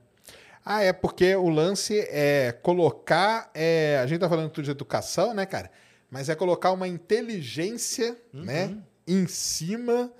Ah, 0.63 0.83
é 0.83 0.93
porque 0.93 1.35
o 1.35 1.49
lance 1.49 1.99
é 2.09 2.51
colocar. 2.51 3.49
é, 3.53 3.99
a 4.03 4.07
gente 4.07 4.19
tá 4.19 4.29
falando 4.29 4.49
tudo 4.49 4.65
de 4.65 4.71
educação, 4.71 5.33
né, 5.33 5.45
cara? 5.45 5.71
Mas 6.09 6.29
é 6.29 6.35
colocar 6.35 6.71
uma 6.71 6.87
inteligência, 6.87 8.17
né, 8.33 8.77
em 9.07 9.25
cima 9.27 10.11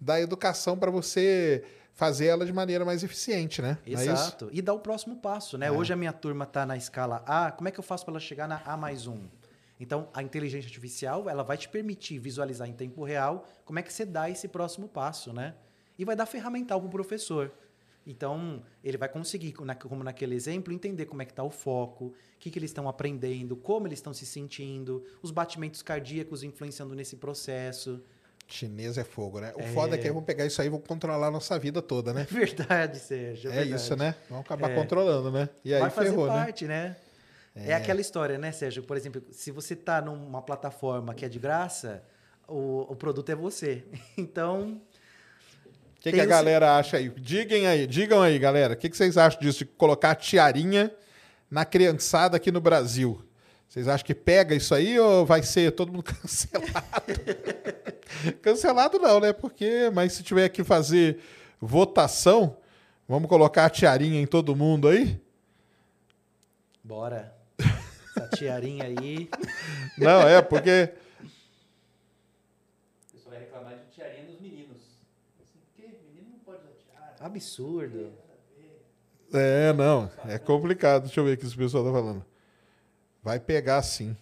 da 0.00 0.20
educação 0.20 0.76
para 0.76 0.90
você 0.90 1.64
fazer 1.96 2.26
ela 2.26 2.44
de 2.44 2.52
maneira 2.52 2.84
mais 2.84 3.02
eficiente, 3.02 3.62
né? 3.62 3.78
É? 3.86 3.90
Exato. 3.90 4.50
E 4.52 4.60
dar 4.60 4.74
o 4.74 4.80
próximo 4.80 5.16
passo, 5.16 5.56
né? 5.56 5.66
É. 5.66 5.72
Hoje 5.72 5.92
a 5.94 5.96
minha 5.96 6.12
turma 6.12 6.44
está 6.44 6.66
na 6.66 6.76
escala 6.76 7.24
A, 7.26 7.50
como 7.50 7.68
é 7.68 7.72
que 7.72 7.80
eu 7.80 7.84
faço 7.84 8.04
para 8.04 8.12
ela 8.12 8.20
chegar 8.20 8.46
na 8.46 8.60
A 8.64 8.76
mais 8.76 9.06
um? 9.06 9.24
Então, 9.80 10.08
a 10.14 10.22
inteligência 10.22 10.68
artificial, 10.68 11.28
ela 11.28 11.42
vai 11.42 11.56
te 11.56 11.68
permitir 11.68 12.18
visualizar 12.18 12.68
em 12.68 12.72
tempo 12.72 13.02
real 13.02 13.46
como 13.64 13.78
é 13.78 13.82
que 13.82 13.92
você 13.92 14.04
dá 14.04 14.28
esse 14.28 14.46
próximo 14.46 14.88
passo, 14.88 15.32
né? 15.32 15.54
E 15.98 16.04
vai 16.04 16.14
dar 16.14 16.26
ferramental 16.26 16.78
para 16.80 16.86
o 16.86 16.90
professor. 16.90 17.50
Então, 18.06 18.62
ele 18.84 18.96
vai 18.96 19.08
conseguir, 19.08 19.52
como 19.52 20.04
naquele 20.04 20.34
exemplo, 20.34 20.72
entender 20.72 21.06
como 21.06 21.22
é 21.22 21.24
que 21.24 21.32
está 21.32 21.42
o 21.42 21.50
foco, 21.50 22.06
o 22.06 22.14
que, 22.38 22.50
que 22.50 22.58
eles 22.58 22.70
estão 22.70 22.88
aprendendo, 22.88 23.56
como 23.56 23.86
eles 23.86 23.98
estão 23.98 24.14
se 24.14 24.24
sentindo, 24.24 25.02
os 25.22 25.30
batimentos 25.30 25.82
cardíacos 25.82 26.42
influenciando 26.42 26.94
nesse 26.94 27.16
processo. 27.16 28.02
Chinês 28.48 28.96
é 28.96 29.04
fogo, 29.04 29.40
né? 29.40 29.52
O 29.56 29.62
foda 29.74 29.96
é 29.96 29.98
que 29.98 30.06
eu 30.08 30.12
vou 30.14 30.22
pegar 30.22 30.46
isso 30.46 30.60
aí 30.60 30.68
e 30.68 30.70
vou 30.70 30.78
controlar 30.78 31.26
a 31.26 31.30
nossa 31.30 31.58
vida 31.58 31.82
toda, 31.82 32.12
né? 32.14 32.26
Verdade, 32.30 32.98
Sérgio. 33.00 33.50
É, 33.50 33.54
verdade. 33.56 33.74
isso, 33.74 33.96
né? 33.96 34.14
Vamos 34.30 34.44
acabar 34.44 34.70
É. 34.70 34.74
controlando, 34.74 35.30
né? 35.32 35.48
E 35.64 35.74
aí 35.74 35.80
vai 35.80 35.90
fazer 35.90 36.10
ferrou, 36.10 36.26
né? 36.28 36.32
parte, 36.44 36.64
né? 36.66 36.96
É. 37.54 37.72
aquela 37.74 38.00
história, 38.00 38.36
né, 38.38 38.52
Sérgio? 38.52 38.82
Por 38.82 38.96
exemplo, 38.96 39.22
se 39.32 39.50
você 39.50 39.72
está 39.74 40.00
numa 40.00 40.42
plataforma 40.42 41.14
que 41.14 41.24
é 41.24 41.28
de 41.28 41.38
graça, 41.38 42.02
o, 42.46 42.86
o 42.92 42.94
produto 42.94 43.30
é 43.30 43.34
você. 43.34 43.82
Então, 44.16 44.80
O 45.96 46.00
que, 46.00 46.12
que 46.12 46.20
a 46.20 46.24
o 46.24 46.28
galera 46.28 46.76
acha 46.76 46.98
aí? 46.98 47.08
Digam 47.08 47.66
aí, 47.66 47.86
digam 47.86 48.22
aí, 48.22 48.38
galera. 48.38 48.74
O 48.74 48.76
que, 48.76 48.88
que 48.88 48.96
vocês 48.96 49.16
acham 49.18 49.40
disso 49.40 49.60
de 49.60 49.64
colocar 49.64 50.14
tiarinha 50.14 50.94
na 51.50 51.64
criançada 51.64 52.36
aqui 52.36 52.52
no 52.52 52.60
Brasil? 52.60 53.25
Vocês 53.68 53.88
acham 53.88 54.06
que 54.06 54.14
pega 54.14 54.54
isso 54.54 54.74
aí 54.74 54.98
ou 54.98 55.26
vai 55.26 55.42
ser 55.42 55.72
todo 55.72 55.92
mundo 55.92 56.04
cancelado? 56.14 57.12
cancelado 58.40 58.98
não, 58.98 59.20
né? 59.20 59.32
Porque, 59.32 59.90
mas 59.92 60.12
se 60.14 60.22
tiver 60.22 60.48
que 60.48 60.64
fazer 60.64 61.18
votação, 61.60 62.56
vamos 63.08 63.28
colocar 63.28 63.66
a 63.66 63.70
tiarinha 63.70 64.20
em 64.20 64.26
todo 64.26 64.56
mundo 64.56 64.88
aí? 64.88 65.20
bora. 66.82 67.34
Essa 68.16 68.28
tiarinha 68.36 68.84
aí. 68.84 69.28
Não, 69.98 70.22
é 70.26 70.40
porque 70.40 70.92
O 71.20 73.12
pessoal 73.12 73.30
vai 73.34 73.40
reclamar 73.40 73.74
de 73.76 73.90
tiarinha 73.94 74.24
dos 74.26 74.40
meninos. 74.40 74.78
Assim, 75.42 75.58
que 75.74 75.82
menino 75.82 76.30
não 76.32 76.38
pode 76.38 76.60
usar 76.60 76.72
tiara. 76.88 77.14
Absurdo. 77.20 78.12
É, 79.34 79.72
não. 79.72 80.08
É 80.28 80.38
complicado. 80.38 81.04
Deixa 81.04 81.20
eu 81.20 81.24
ver 81.24 81.34
o 81.34 81.36
que 81.36 81.44
esse 81.44 81.56
pessoal 81.56 81.84
tá 81.84 81.90
falando. 81.92 82.24
Vai 83.26 83.40
pegar 83.40 83.82
sim. 83.82 84.16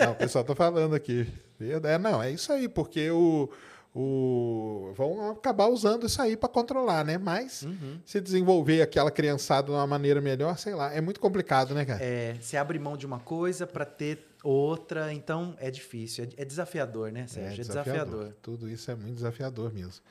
não, 0.00 0.10
o 0.10 0.14
pessoal 0.16 0.42
tá 0.42 0.52
falando 0.52 0.96
aqui. 0.96 1.28
É, 1.60 1.96
não, 1.96 2.20
é 2.20 2.32
isso 2.32 2.52
aí, 2.52 2.68
porque 2.68 3.08
o, 3.08 3.48
o 3.94 4.92
vão 4.96 5.30
acabar 5.30 5.68
usando 5.68 6.06
isso 6.06 6.20
aí 6.20 6.36
para 6.36 6.48
controlar, 6.48 7.04
né? 7.04 7.16
Mas 7.16 7.62
Uhum. 7.62 8.00
se 8.04 8.20
desenvolver 8.20 8.82
aquela 8.82 9.12
criançada 9.12 9.68
de 9.68 9.70
uma 9.70 9.86
maneira 9.86 10.20
melhor, 10.20 10.58
sei 10.58 10.74
lá, 10.74 10.92
é 10.92 11.00
muito 11.00 11.20
complicado, 11.20 11.72
né, 11.72 11.84
cara? 11.84 12.02
É, 12.02 12.34
você 12.40 12.56
abre 12.56 12.80
mão 12.80 12.96
de 12.96 13.06
uma 13.06 13.20
coisa 13.20 13.64
para 13.64 13.84
ter 13.84 14.18
outra, 14.42 15.12
então 15.12 15.54
é 15.60 15.70
difícil. 15.70 16.24
É, 16.36 16.42
é 16.42 16.44
desafiador, 16.44 17.12
né, 17.12 17.28
Sérgio? 17.28 17.60
É, 17.62 17.64
desafiador. 17.64 18.34
Tudo 18.42 18.68
isso 18.68 18.90
é 18.90 18.96
muito 18.96 19.14
desafiador 19.14 19.72
mesmo. 19.72 20.02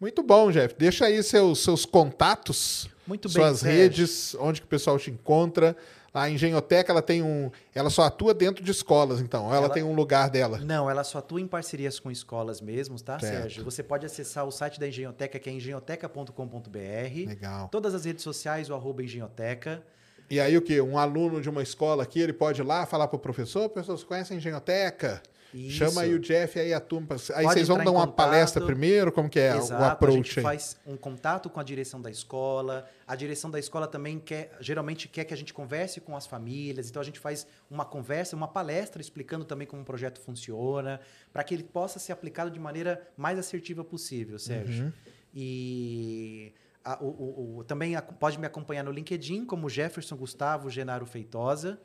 Muito 0.00 0.20
bom, 0.20 0.50
Jeff. 0.50 0.74
Deixa 0.76 1.04
aí 1.04 1.22
seus, 1.22 1.60
seus 1.62 1.84
contatos, 1.86 2.88
Muito 3.06 3.28
bem, 3.28 3.34
suas 3.34 3.62
redes, 3.62 4.34
onde 4.40 4.60
que 4.60 4.66
o 4.66 4.68
pessoal 4.68 4.98
te 4.98 5.12
encontra. 5.12 5.76
A 6.12 6.28
Engenhoteca, 6.28 6.90
ela 6.92 7.00
tem 7.02 7.22
um. 7.22 7.50
Ela 7.72 7.88
só 7.88 8.02
atua 8.02 8.34
dentro 8.34 8.64
de 8.64 8.70
escolas, 8.70 9.20
então. 9.20 9.46
Ela, 9.46 9.66
Ela- 9.66 9.68
tem 9.70 9.82
um 9.84 9.94
lugar 9.94 10.28
dela. 10.28 10.58
Não, 10.58 10.90
ela 10.90 11.04
só 11.04 11.18
atua 11.18 11.40
em 11.40 11.46
parcerias 11.46 12.00
com 12.00 12.10
escolas 12.10 12.60
mesmo, 12.60 13.00
tá, 13.00 13.18
Certo. 13.20 13.42
Sérgio? 13.42 13.64
Você 13.64 13.82
pode 13.82 14.04
acessar 14.04 14.44
o 14.44 14.50
site 14.50 14.80
da 14.80 14.88
Engenhoteca, 14.88 15.38
que 15.38 15.48
é 15.48 15.52
engenhoteca.com.br. 15.52 17.28
Legal. 17.28 17.68
Todas 17.68 17.94
as 17.94 18.04
redes 18.04 18.22
sociais, 18.24 18.68
o 18.70 18.74
arroba 18.74 19.02
Engenhoteca. 19.02 19.82
E 20.28 20.38
aí 20.40 20.56
o 20.56 20.62
que? 20.62 20.80
Um 20.80 20.98
aluno 20.98 21.40
de 21.40 21.48
uma 21.48 21.62
escola 21.62 22.02
aqui, 22.02 22.20
ele 22.20 22.32
pode 22.32 22.60
ir 22.60 22.64
lá 22.64 22.86
falar 22.86 23.08
pro 23.08 23.18
professor, 23.18 23.68
professor, 23.68 23.98
você 23.98 24.04
conhece 24.04 24.32
a 24.32 24.36
Engenhoteca? 24.36 25.22
Isso. 25.52 25.76
Chama 25.78 26.02
aí 26.02 26.14
o 26.14 26.18
Jeff 26.20 26.56
e 26.58 26.62
aí 26.62 26.72
a 26.74 26.78
turma. 26.80 27.08
Aí 27.34 27.44
Pode 27.44 27.54
vocês 27.54 27.68
vão 27.68 27.78
dar 27.78 27.90
uma 27.90 28.00
contato. 28.06 28.14
palestra 28.16 28.64
primeiro? 28.64 29.10
Como 29.10 29.28
que 29.28 29.38
é 29.40 29.56
Exato, 29.56 29.82
o 29.82 29.84
approach 29.86 30.12
a 30.12 30.16
gente 30.16 30.38
aí? 30.38 30.42
faz 30.44 30.76
um 30.86 30.96
contato 30.96 31.50
com 31.50 31.58
a 31.58 31.62
direção 31.62 32.00
da 32.00 32.10
escola. 32.10 32.88
A 33.06 33.16
direção 33.16 33.50
da 33.50 33.58
escola 33.58 33.88
também 33.88 34.18
quer, 34.20 34.56
geralmente 34.60 35.08
quer 35.08 35.24
que 35.24 35.34
a 35.34 35.36
gente 35.36 35.52
converse 35.52 36.00
com 36.00 36.16
as 36.16 36.26
famílias. 36.26 36.88
Então 36.88 37.02
a 37.02 37.04
gente 37.04 37.18
faz 37.18 37.46
uma 37.70 37.84
conversa, 37.84 38.36
uma 38.36 38.46
palestra 38.48 39.00
explicando 39.02 39.44
também 39.44 39.66
como 39.66 39.82
o 39.82 39.84
projeto 39.84 40.20
funciona, 40.20 41.00
para 41.32 41.42
que 41.42 41.52
ele 41.54 41.64
possa 41.64 41.98
ser 41.98 42.12
aplicado 42.12 42.50
de 42.50 42.60
maneira 42.60 43.02
mais 43.16 43.38
assertiva 43.38 43.82
possível, 43.82 44.38
Sérgio. 44.38 44.84
Uhum. 44.84 44.92
E 45.64 46.52
a- 46.84 46.98
o- 47.02 47.06
o- 47.06 47.58
o- 47.58 47.64
também 47.64 47.96
a- 47.96 48.02
pode 48.02 48.38
me 48.38 48.46
acompanhar 48.46 48.82
no 48.84 48.90
LinkedIn 48.92 49.44
como 49.44 49.68
Jefferson 49.68 50.16
Gustavo 50.16 50.70
Genaro 50.70 51.04
Feitosa. 51.06 51.78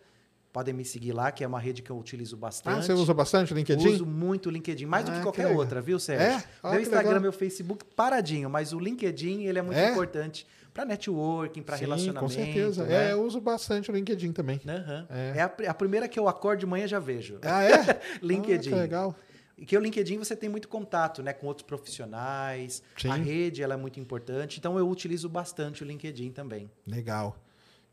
Podem 0.55 0.73
me 0.73 0.85
seguir 0.85 1.11
lá, 1.11 1.33
que 1.33 1.43
é 1.43 1.47
uma 1.47 1.59
rede 1.59 1.81
que 1.81 1.89
eu 1.91 1.97
utilizo 1.99 2.37
Ah, 2.37 2.39
bastante. 2.39 2.85
você 2.85 2.93
usa 2.93 3.13
bastante 3.13 3.51
o 3.51 3.55
LinkedIn? 3.57 3.89
Uso 3.89 4.05
muito 4.05 4.47
o 4.47 4.49
LinkedIn, 4.49 4.85
mais 4.85 5.03
do 5.03 5.09
Ah, 5.11 5.15
que 5.15 5.17
que 5.19 5.23
qualquer 5.25 5.43
legal. 5.47 5.59
outra, 5.59 5.81
viu, 5.81 5.99
Sérgio? 5.99 6.25
É? 6.27 6.43
Ah, 6.63 6.69
meu 6.69 6.77
que 6.79 6.83
Instagram, 6.83 7.07
legal. 7.09 7.21
meu 7.23 7.33
Facebook, 7.33 7.83
paradinho, 7.93 8.49
mas 8.49 8.71
o 8.71 8.79
LinkedIn, 8.79 9.43
ele 9.43 9.59
é 9.59 9.61
muito 9.61 9.77
É? 9.77 9.91
importante 9.91 10.47
para 10.73 10.85
networking, 10.85 11.61
para 11.61 11.75
relacionamento. 11.75 12.21
com 12.23 12.29
certeza. 12.29 12.85
né? 12.85 13.09
É, 13.09 13.11
eu 13.11 13.21
uso 13.25 13.41
bastante 13.41 13.91
o 13.91 13.93
LinkedIn 13.93 14.31
também. 14.31 14.61
Aham. 14.65 15.05
É. 15.09 15.33
É, 15.35 15.41
a, 15.41 15.71
a 15.71 15.73
primeira 15.73 16.07
que 16.07 16.17
eu 16.17 16.25
acordo 16.29 16.61
de 16.61 16.65
manhã 16.65 16.87
já 16.87 16.99
vejo. 16.99 17.37
Ah, 17.41 17.61
é? 17.61 17.99
LinkedIn. 18.23 18.69
Ah, 18.69 18.73
que 18.75 18.79
legal. 18.79 19.15
E 19.57 19.65
que 19.65 19.77
o 19.77 19.81
LinkedIn 19.81 20.17
você 20.19 20.37
tem 20.37 20.47
muito 20.47 20.69
contato, 20.69 21.21
né, 21.21 21.33
com 21.33 21.47
outros 21.47 21.67
profissionais. 21.67 22.81
Sim. 22.97 23.09
A 23.09 23.15
rede 23.15 23.61
ela 23.61 23.73
é 23.73 23.77
muito 23.77 23.99
importante, 23.99 24.57
então 24.57 24.79
eu 24.79 24.89
utilizo 24.89 25.27
bastante 25.27 25.83
o 25.83 25.85
LinkedIn 25.85 26.31
também. 26.31 26.69
Legal. 26.87 27.35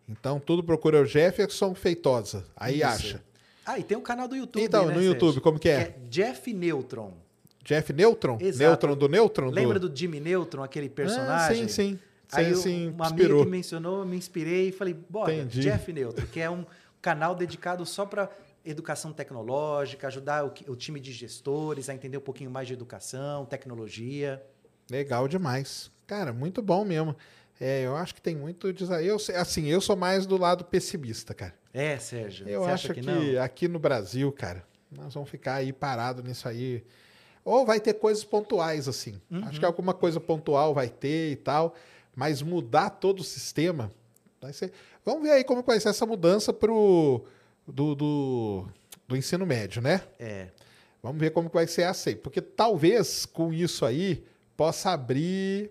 Então, 0.08 0.38
tudo 0.40 0.62
procura 0.62 1.00
o 1.00 1.04
Jefferson 1.06 1.74
Feitosa. 1.74 2.44
Aí 2.56 2.76
Isso. 2.78 2.86
acha. 2.86 3.22
Ah, 3.64 3.78
e 3.78 3.84
tem 3.84 3.96
o 3.96 4.00
canal 4.00 4.26
do 4.26 4.34
YouTube, 4.34 4.62
Então, 4.62 4.86
né, 4.86 4.94
no 4.94 5.02
YouTube, 5.02 5.28
Sérgio? 5.28 5.40
como 5.42 5.58
que 5.58 5.68
é? 5.68 5.74
É 5.80 5.94
Jeff 6.10 6.52
Neutron. 6.52 7.14
Jeff 7.64 7.92
Neutron? 7.92 8.38
Exato. 8.40 8.58
Neutron 8.64 8.96
do 8.96 9.08
Neutron? 9.08 9.50
Lembra 9.50 9.78
do 9.78 9.94
Jimmy 9.96 10.18
Neutron, 10.18 10.64
aquele 10.64 10.88
personagem? 10.88 11.62
Ah, 11.64 11.68
sim, 11.68 11.68
sim. 11.68 11.98
Aí 12.32 12.54
se 12.56 12.68
uma 12.94 13.06
inspirou. 13.06 13.36
amiga 13.38 13.44
que 13.44 13.50
mencionou, 13.50 14.04
me 14.04 14.16
inspirei 14.16 14.68
e 14.68 14.72
falei, 14.72 14.94
bora, 14.94 15.32
Entendi. 15.32 15.60
Jeff 15.60 15.92
Neutron, 15.92 16.26
que 16.26 16.40
é 16.40 16.50
um 16.50 16.64
canal 17.00 17.34
dedicado 17.34 17.84
só 17.86 18.04
para 18.04 18.28
educação 18.64 19.12
tecnológica, 19.12 20.06
ajudar 20.08 20.44
o, 20.44 20.52
o 20.68 20.74
time 20.74 20.98
de 20.98 21.12
gestores 21.12 21.88
a 21.88 21.94
entender 21.94 22.16
um 22.16 22.22
pouquinho 22.22 22.50
mais 22.50 22.66
de 22.66 22.72
educação, 22.74 23.44
tecnologia. 23.44 24.42
Legal 24.90 25.28
demais. 25.28 25.90
Cara, 26.06 26.32
muito 26.32 26.60
bom 26.62 26.84
mesmo. 26.84 27.14
É, 27.64 27.86
eu 27.86 27.94
acho 27.94 28.12
que 28.12 28.20
tem 28.20 28.34
muito 28.34 28.66
eu 28.66 29.16
assim, 29.36 29.68
eu 29.68 29.80
sou 29.80 29.94
mais 29.94 30.26
do 30.26 30.36
lado 30.36 30.64
pessimista, 30.64 31.32
cara. 31.32 31.54
É, 31.72 31.96
Sérgio. 31.96 32.48
Eu 32.48 32.64
acho 32.64 32.92
que, 32.92 33.00
que, 33.00 33.38
aqui 33.38 33.68
no 33.68 33.78
Brasil, 33.78 34.32
cara, 34.32 34.64
nós 34.90 35.14
vamos 35.14 35.30
ficar 35.30 35.54
aí 35.54 35.72
parado 35.72 36.24
nisso 36.24 36.48
aí. 36.48 36.82
Ou 37.44 37.64
vai 37.64 37.78
ter 37.78 37.94
coisas 37.94 38.24
pontuais 38.24 38.88
assim. 38.88 39.14
Uhum. 39.30 39.44
Acho 39.44 39.60
que 39.60 39.64
alguma 39.64 39.94
coisa 39.94 40.18
pontual 40.18 40.74
vai 40.74 40.88
ter 40.88 41.30
e 41.30 41.36
tal, 41.36 41.76
mas 42.16 42.42
mudar 42.42 42.90
todo 42.90 43.20
o 43.20 43.24
sistema 43.24 43.92
vai 44.40 44.52
ser. 44.52 44.72
Vamos 45.04 45.22
ver 45.22 45.30
aí 45.30 45.44
como 45.44 45.62
vai 45.62 45.78
ser 45.78 45.90
essa 45.90 46.04
mudança 46.04 46.52
pro 46.52 47.24
do, 47.64 47.94
do, 47.94 48.66
do 49.06 49.16
ensino 49.16 49.46
médio, 49.46 49.80
né? 49.80 50.02
É. 50.18 50.48
Vamos 51.00 51.20
ver 51.20 51.30
como 51.30 51.48
vai 51.48 51.68
ser 51.68 51.82
essa 51.82 52.10
aí. 52.10 52.16
Porque 52.16 52.40
talvez 52.40 53.24
com 53.24 53.52
isso 53.52 53.86
aí 53.86 54.24
possa 54.56 54.90
abrir 54.90 55.70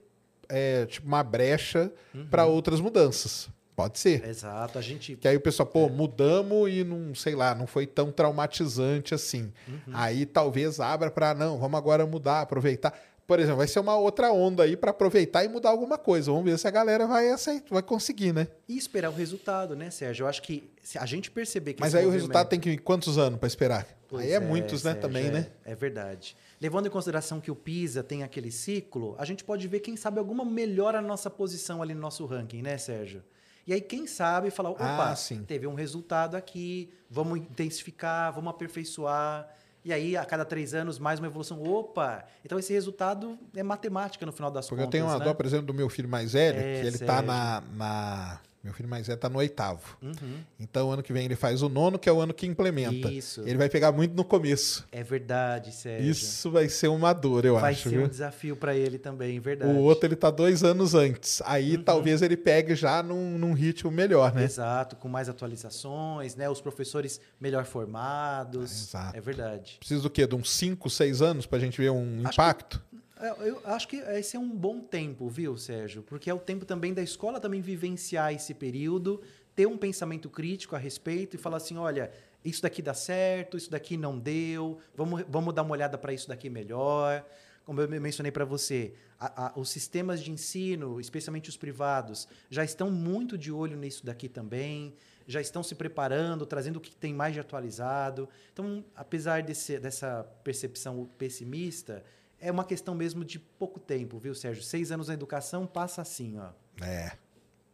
é, 0.52 0.86
tipo 0.86 1.07
uma 1.07 1.23
brecha 1.23 1.91
para 2.30 2.45
outras 2.45 2.80
mudanças. 2.80 3.49
Pode 3.76 3.98
ser. 3.98 4.28
Exato. 4.28 4.78
A 4.78 4.82
gente. 4.82 5.15
Que 5.15 5.28
aí 5.28 5.36
o 5.36 5.41
pessoal, 5.41 5.65
pô, 5.65 5.88
mudamos 5.90 6.69
e 6.69 6.84
não, 6.84 7.15
sei 7.15 7.34
lá, 7.36 7.56
não 7.56 7.65
foi 7.65 7.88
tão 7.88 8.11
traumatizante 8.11 9.14
assim. 9.15 9.52
Uhum. 9.68 9.94
Aí 9.94 10.26
talvez 10.26 10.80
abra 10.80 11.10
para 11.10 11.34
não, 11.34 11.57
vamos 11.57 11.78
agora 11.78 12.06
mudar, 12.06 12.41
aproveitar. 12.41 12.94
Por 13.26 13.40
exemplo, 13.40 13.57
vai 13.60 13.68
ser 13.68 13.80
uma 13.80 13.95
outra 13.95 14.32
onda 14.34 14.64
aí 14.64 14.76
para 14.76 14.91
aproveitar 14.91 15.45
e 15.45 15.48
mudar 15.48 15.69
alguma 15.69 15.98
coisa. 15.98 16.30
Vamos 16.32 16.52
ver 16.52 16.60
se 16.60 16.68
a 16.68 16.72
galera 16.72 17.07
vai 17.07 17.30
aceitar, 17.30 17.69
vai 17.69 17.82
conseguir, 17.82 18.34
né? 18.34 18.48
E 18.68 18.78
esperar 18.78 19.10
o 19.10 19.14
resultado, 19.14 19.73
né, 19.73 19.90
Sérgio? 19.90 20.26
Eu 20.26 20.28
acho 20.28 20.41
que 20.41 20.69
se 20.84 20.98
a 20.98 21.06
gente 21.06 21.32
perceber 21.32 21.73
que 21.73 21.80
Mas 21.82 21.95
aí 21.95 22.02
o 22.02 22.07
movimento- 22.07 22.22
resultado 22.22 22.49
tem 22.49 22.60
que 22.60 22.78
quantos 22.78 23.18
anos 23.18 23.40
para 23.40 23.48
esperar? 23.48 23.88
Pois 24.10 24.26
aí 24.26 24.34
é, 24.34 24.40
muitos, 24.40 24.84
né, 24.84 24.95
também, 24.95 25.28
é, 25.28 25.32
né? 25.32 25.48
É 25.64 25.73
verdade. 25.73 26.36
Levando 26.62 26.86
em 26.86 26.90
consideração 26.92 27.42
que 27.42 27.50
o 27.50 27.56
PISA 27.56 28.04
tem 28.04 28.22
aquele 28.22 28.52
ciclo, 28.52 29.16
a 29.18 29.26
gente 29.26 29.44
pode 29.44 29.68
ver, 29.68 29.80
quem 29.80 29.98
sabe, 29.98 30.20
alguma 30.20 30.46
melhora 30.46 31.02
na 31.02 31.08
nossa 31.08 31.28
posição 31.28 31.82
ali 31.82 31.96
no 31.96 32.00
nosso 32.02 32.24
ranking, 32.28 32.62
né, 32.62 32.78
Sérgio? 32.78 33.24
E 33.66 33.74
aí, 33.74 33.82
quem 33.82 34.06
sabe, 34.06 34.52
falar, 34.52 34.70
opa, 34.70 35.12
Ah, 35.12 35.16
teve 35.48 35.66
um 35.66 35.74
resultado 35.74 36.36
aqui, 36.36 36.92
vamos 37.10 37.40
intensificar, 37.40 38.32
vamos 38.32 38.52
aperfeiçoar. 38.52 39.48
E 39.84 39.92
aí, 39.92 40.16
a 40.16 40.24
cada 40.24 40.46
três 40.46 40.76
anos, 40.76 41.00
mais 41.00 41.20
uma 41.20 41.28
evolução. 41.28 41.62
Opa! 41.64 42.24
Então, 42.46 42.60
esse 42.60 42.72
resultado 42.72 43.40
é 43.56 43.64
matemática 43.64 44.24
no 44.28 44.32
final 44.32 44.52
das 44.52 44.68
Porque 44.68 44.82
eu 44.82 44.86
contas, 44.86 45.00
tenho 45.00 45.06
uma 45.12 45.18
né? 45.18 45.26
dó, 45.26 45.34
por 45.34 45.46
exemplo, 45.46 45.66
do 45.66 45.74
meu 45.74 45.90
filho 45.90 46.08
mais 46.08 46.34
velho, 46.34 46.60
É, 46.60 46.82
que 46.82 46.88
ele 46.88 46.98
tá 47.00 47.16
Sérgio. 47.18 47.26
na, 47.28 47.62
na- 47.76 48.40
Meu 48.64 48.74
filho 48.74 48.88
mais 48.88 49.08
velho 49.08 49.20
tá 49.20 49.28
no 49.28 49.40
oitavo. 49.40 49.98
Uhum. 50.04 50.38
Então, 50.60 50.92
ano 50.92 51.02
que 51.02 51.12
vem 51.12 51.26
ele 51.26 51.36
faz 51.36 51.64
o 51.64 51.70
nono, 51.70 51.98
que 51.98 52.08
é 52.08 52.12
o 52.14 52.20
ano 52.22 52.32
que 52.32 52.46
implementa. 52.46 53.12
Isso. 53.12 53.42
Ele 53.42 53.58
vai 53.58 53.68
pegar 53.68 53.92
muito 53.92 54.14
no 54.16 54.24
começo. 54.24 54.86
É 54.92 55.02
verdade, 55.02 55.72
Sérgio. 55.74 56.12
Isso 56.12 56.52
vai 56.52 56.70
ser 56.70 56.88
uma 56.90 57.12
dor, 57.12 57.44
eu 57.44 57.58
Vai 57.60 57.72
acho. 57.74 57.84
ser 57.84 57.90
viu? 57.90 58.04
um 58.04 58.08
desafio 58.08 58.56
para 58.56 58.76
ele 58.76 59.00
também, 59.00 59.40
verdade. 59.40 59.72
O 59.74 59.78
outro 59.80 60.06
ele 60.08 60.16
tá 60.16 60.30
dois 60.30 60.64
anos 60.64 60.94
antes. 60.94 61.42
Aí 61.46 61.76
Uhum. 61.78 61.84
talvez 61.84 62.22
ele 62.22 62.38
pegue 62.38 62.76
já 62.76 63.02
num, 63.02 63.38
num 63.40 63.54
ritmo 63.54 63.90
melhor, 63.90 64.32
né? 64.34 64.44
Exato, 64.44 64.96
com 64.96 65.08
mais 65.10 65.28
atualizações, 65.28 66.36
né? 66.36 66.48
Os 66.48 66.62
professores 66.62 67.20
melhor 67.40 67.66
formados. 67.66 68.90
Exato. 68.90 69.18
É 69.18 69.22
verdade. 69.22 69.78
Precisa 69.80 70.02
do 70.04 70.10
quê? 70.10 70.28
De 70.28 70.36
uns 70.36 70.52
5, 70.52 70.90
6 70.90 71.22
anos 71.22 71.46
pra 71.46 71.58
gente 71.60 71.80
ver 71.82 71.90
um 71.92 72.22
Acho 72.26 72.34
impacto? 72.36 72.82
Eu, 73.22 73.35
eu 73.45 73.61
acho 73.65 73.88
que 73.88 73.98
esse 73.98 74.35
é 74.35 74.39
um 74.39 74.49
bom 74.49 74.80
tempo, 74.81 75.30
viu, 75.30 75.56
Sérgio? 75.56 76.02
Porque 76.02 76.27
é 76.30 76.34
o 76.34 76.39
tempo 76.39 76.65
também 76.65 76.91
da 76.91 77.03
escola 77.03 77.39
também 77.39 77.61
vivenciar 77.61 78.34
esse 78.34 78.52
período, 78.53 79.22
ter 79.56 79.68
um 79.68 79.77
pensamento 79.77 80.27
crítico 80.27 80.76
a 80.76 80.80
respeito 80.80 81.35
e 81.35 81.39
falar 81.39 81.57
assim, 81.57 81.77
olha, 81.77 82.11
isso 82.43 82.64
daqui 82.64 82.81
dá 82.81 82.95
certo, 82.95 83.57
isso 83.57 83.69
daqui 83.69 83.95
não 83.95 84.18
deu, 84.18 84.80
vamos, 84.95 85.23
vamos 85.30 85.53
dar 85.53 85.61
uma 85.61 85.73
olhada 85.73 85.99
para 85.99 86.11
isso 86.11 86.27
daqui 86.27 86.49
melhor. 86.49 87.23
Como 87.64 87.80
eu 87.80 87.88
mencionei 88.02 88.31
para 88.31 88.43
você, 88.43 88.95
a- 89.19 89.48
a- 89.49 89.53
os 89.56 89.69
sistemas 89.69 90.19
de 90.19 90.31
ensino, 90.31 90.99
especialmente 90.99 91.48
os 91.48 91.56
privados, 91.56 92.27
já 92.49 92.64
estão 92.64 92.89
muito 92.89 93.38
de 93.38 93.52
olho 93.52 93.77
nisso 93.77 94.03
daqui 94.03 94.27
também, 94.27 94.95
já 95.27 95.39
estão 95.39 95.61
se 95.61 95.76
preparando, 95.76 96.43
trazendo 96.48 96.77
o 96.77 96.81
que 96.81 96.95
tem 96.95 97.14
mais 97.14 97.35
de 97.35 97.39
atualizado. 97.39 98.27
Então, 98.52 98.84
apesar 98.95 99.43
desse, 99.43 99.77
dessa 99.80 100.23
percepção 100.43 101.07
pessimista, 101.19 102.03
é 102.42 102.52
uma 102.52 102.64
questão 102.66 102.94
mesmo 102.96 103.24
de 103.24 103.40
pouco 103.40 103.80
tempo, 103.80 104.18
viu, 104.20 104.34
Sérgio? 104.36 104.64
Seis 104.64 104.92
anos 104.92 105.08
na 105.08 105.14
educação 105.14 105.66
passa 105.66 106.02
assim, 106.02 106.38
ó. 106.40 106.50
É. 106.86 107.12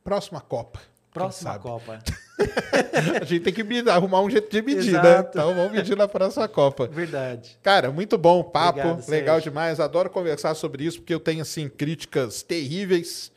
Próxima 0.03 0.39
Copa. 0.41 0.80
Próxima? 1.14 1.57
Copa. 1.57 1.99
A 3.22 3.26
gente 3.26 3.44
tem 3.44 3.53
que 3.53 3.64
medir- 3.64 3.89
arrumar 3.89 4.22
um 4.22 4.30
jeito 4.30 4.49
de 4.52 4.61
medir, 4.61 4.91
né? 4.94 4.99
Exato. 4.99 5.30
Então 5.38 5.56
vamos 5.56 5.72
medir 5.72 5.98
na 5.98 6.07
próxima 6.07 6.48
Copa. 6.48 6.88
Verdade. 6.88 7.57
Cara, 7.64 7.91
muito 7.91 8.18
bom 8.18 8.39
o 8.39 8.44
papo, 8.44 8.80
Obrigado, 8.80 9.10
legal 9.10 9.35
Sérgio. 9.38 9.52
demais. 9.52 9.80
Adoro 9.80 10.10
conversar 10.10 10.53
sobre 10.53 10.84
isso, 10.85 10.99
porque 10.99 11.14
eu 11.14 11.19
tenho, 11.19 11.41
assim, 11.41 11.68
críticas 11.68 12.44
terríveis 12.44 13.31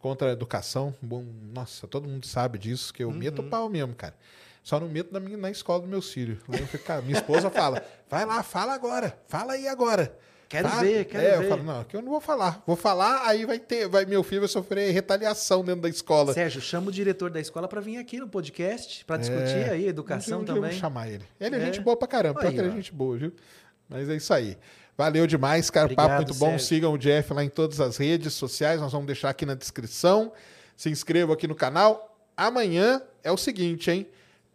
contra 0.00 0.28
a 0.28 0.32
educação. 0.32 0.94
Bom, 1.02 1.24
nossa, 1.52 1.86
todo 1.88 2.08
mundo 2.08 2.26
sabe 2.26 2.58
disso, 2.58 2.92
que 2.94 3.02
eu 3.02 3.08
Uhum. 3.08 3.14
meto 3.14 3.40
o 3.40 3.44
pau 3.48 3.68
mesmo, 3.68 3.94
cara. 3.94 4.14
Só 4.62 4.78
não 4.78 4.88
meto 4.88 5.12
na, 5.12 5.18
minha, 5.20 5.36
na 5.36 5.50
escola 5.50 5.80
dos 5.80 5.88
meus 5.90 6.10
filhos. 6.12 6.38
Aí 6.48 6.60
eu 6.60 6.66
fico, 6.66 6.84
cara, 6.84 7.02
minha 7.02 7.16
esposa 7.18 7.50
fala, 7.50 7.82
vai 8.08 8.24
lá, 8.24 8.42
fala 8.42 8.72
agora, 8.74 9.18
fala 9.26 9.54
aí 9.54 9.66
agora. 9.66 10.16
Quero 10.48 10.68
Fala. 10.68 10.82
ver, 10.82 11.04
quero 11.06 11.24
é, 11.26 11.38
ver. 11.38 11.44
eu 11.44 11.48
falo, 11.48 11.62
não, 11.62 11.80
aqui 11.80 11.96
eu 11.96 12.02
não 12.02 12.10
vou 12.10 12.20
falar. 12.20 12.62
Vou 12.66 12.76
falar, 12.76 13.26
aí 13.26 13.44
vai 13.44 13.58
ter, 13.58 13.88
vai, 13.88 14.04
meu 14.04 14.22
filho 14.22 14.42
vai 14.42 14.48
sofrer 14.48 14.92
retaliação 14.92 15.64
dentro 15.64 15.80
da 15.82 15.88
escola. 15.88 16.32
Sérgio, 16.32 16.60
chama 16.60 16.88
o 16.88 16.92
diretor 16.92 17.30
da 17.30 17.40
escola 17.40 17.66
para 17.66 17.80
vir 17.80 17.96
aqui 17.96 18.18
no 18.20 18.28
podcast 18.28 19.04
para 19.04 19.16
discutir 19.16 19.70
aí 19.70 19.88
educação 19.88 20.44
vou 20.44 20.46
também. 20.54 20.72
chamar 20.72 21.08
ele. 21.08 21.24
Ele 21.40 21.56
é, 21.56 21.58
É. 21.58 21.64
gente 21.66 21.80
boa 21.80 21.96
pra 21.96 22.06
caramba. 22.06 22.40
Pior 22.40 22.52
que 22.52 22.58
ele 22.58 22.68
é 22.68 22.72
gente 22.72 22.92
boa, 22.92 23.16
viu? 23.16 23.32
Mas 23.88 24.08
é 24.08 24.16
isso 24.16 24.32
aí. 24.32 24.56
Valeu 24.96 25.26
demais, 25.26 25.70
cara. 25.70 25.86
Obrigado, 25.86 26.06
Papo 26.08 26.22
muito 26.22 26.34
bom. 26.38 26.50
Sérgio. 26.50 26.66
Sigam 26.66 26.92
o 26.92 26.98
Jeff 26.98 27.32
lá 27.32 27.42
em 27.44 27.48
todas 27.48 27.80
as 27.80 27.96
redes 27.96 28.32
sociais. 28.34 28.80
Nós 28.80 28.92
vamos 28.92 29.06
deixar 29.06 29.30
aqui 29.30 29.44
na 29.44 29.54
descrição. 29.54 30.32
Se 30.76 30.88
inscreva 30.88 31.32
aqui 31.34 31.48
no 31.48 31.54
canal. 31.54 32.16
Amanhã 32.36 33.02
é 33.22 33.32
o 33.32 33.36
seguinte, 33.36 33.90
hein? 33.90 34.06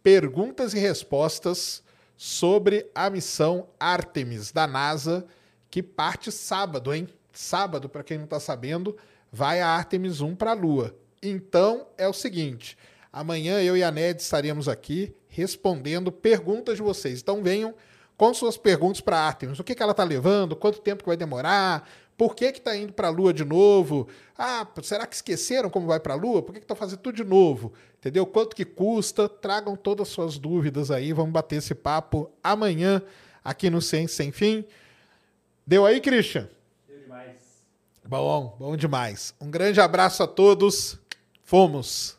Perguntas 0.02 0.72
e 0.72 0.78
respostas 0.78 1.82
sobre 2.16 2.86
a 2.94 3.08
missão 3.10 3.66
Artemis 3.78 4.50
da 4.52 4.66
NASA, 4.66 5.26
que 5.70 5.82
parte 5.82 6.32
sábado, 6.32 6.92
hein? 6.92 7.08
sábado, 7.32 7.88
para 7.88 8.02
quem 8.02 8.18
não 8.18 8.24
está 8.24 8.40
sabendo, 8.40 8.96
vai 9.32 9.60
a 9.60 9.68
Artemis 9.68 10.20
1 10.20 10.34
para 10.34 10.50
a 10.52 10.54
Lua. 10.54 10.94
Então 11.22 11.86
é 11.96 12.08
o 12.08 12.12
seguinte: 12.12 12.76
amanhã 13.12 13.60
eu 13.60 13.76
e 13.76 13.82
a 13.82 13.90
Ned 13.90 14.20
estaremos 14.20 14.68
aqui 14.68 15.14
respondendo 15.28 16.10
perguntas 16.10 16.76
de 16.76 16.82
vocês. 16.82 17.20
Então 17.20 17.42
venham 17.42 17.74
com 18.16 18.34
suas 18.34 18.56
perguntas 18.56 19.00
para 19.00 19.18
a 19.18 19.26
Artemis. 19.26 19.58
O 19.58 19.64
que, 19.64 19.74
que 19.74 19.82
ela 19.82 19.92
está 19.92 20.04
levando? 20.04 20.56
Quanto 20.56 20.80
tempo 20.80 21.02
que 21.02 21.08
vai 21.08 21.16
demorar? 21.16 21.88
Por 22.16 22.34
que 22.34 22.46
está 22.46 22.76
indo 22.76 22.92
para 22.92 23.08
a 23.08 23.10
Lua 23.10 23.32
de 23.32 23.46
novo? 23.46 24.06
Ah, 24.36 24.66
será 24.82 25.06
que 25.06 25.14
esqueceram 25.14 25.70
como 25.70 25.86
vai 25.86 25.98
para 25.98 26.12
a 26.12 26.16
Lua? 26.16 26.42
Por 26.42 26.52
que 26.52 26.58
estão 26.58 26.76
fazendo 26.76 26.98
tudo 26.98 27.16
de 27.16 27.24
novo? 27.24 27.72
Entendeu? 27.98 28.26
Quanto 28.26 28.54
que 28.54 28.64
custa? 28.64 29.26
Tragam 29.26 29.74
todas 29.74 30.08
as 30.08 30.12
suas 30.12 30.36
dúvidas 30.36 30.90
aí. 30.90 31.14
Vamos 31.14 31.32
bater 31.32 31.56
esse 31.56 31.74
papo 31.74 32.30
amanhã 32.42 33.00
aqui 33.42 33.70
no 33.70 33.80
Ciência 33.80 34.16
Sem 34.18 34.32
Fim. 34.32 34.66
Deu 35.70 35.86
aí, 35.86 36.00
Christian? 36.00 36.48
Deu 36.88 36.98
demais. 36.98 37.36
Bom, 38.04 38.56
bom 38.58 38.76
demais. 38.76 39.32
Um 39.40 39.48
grande 39.48 39.80
abraço 39.80 40.20
a 40.20 40.26
todos. 40.26 40.98
Fomos. 41.44 42.18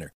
winner. 0.00 0.12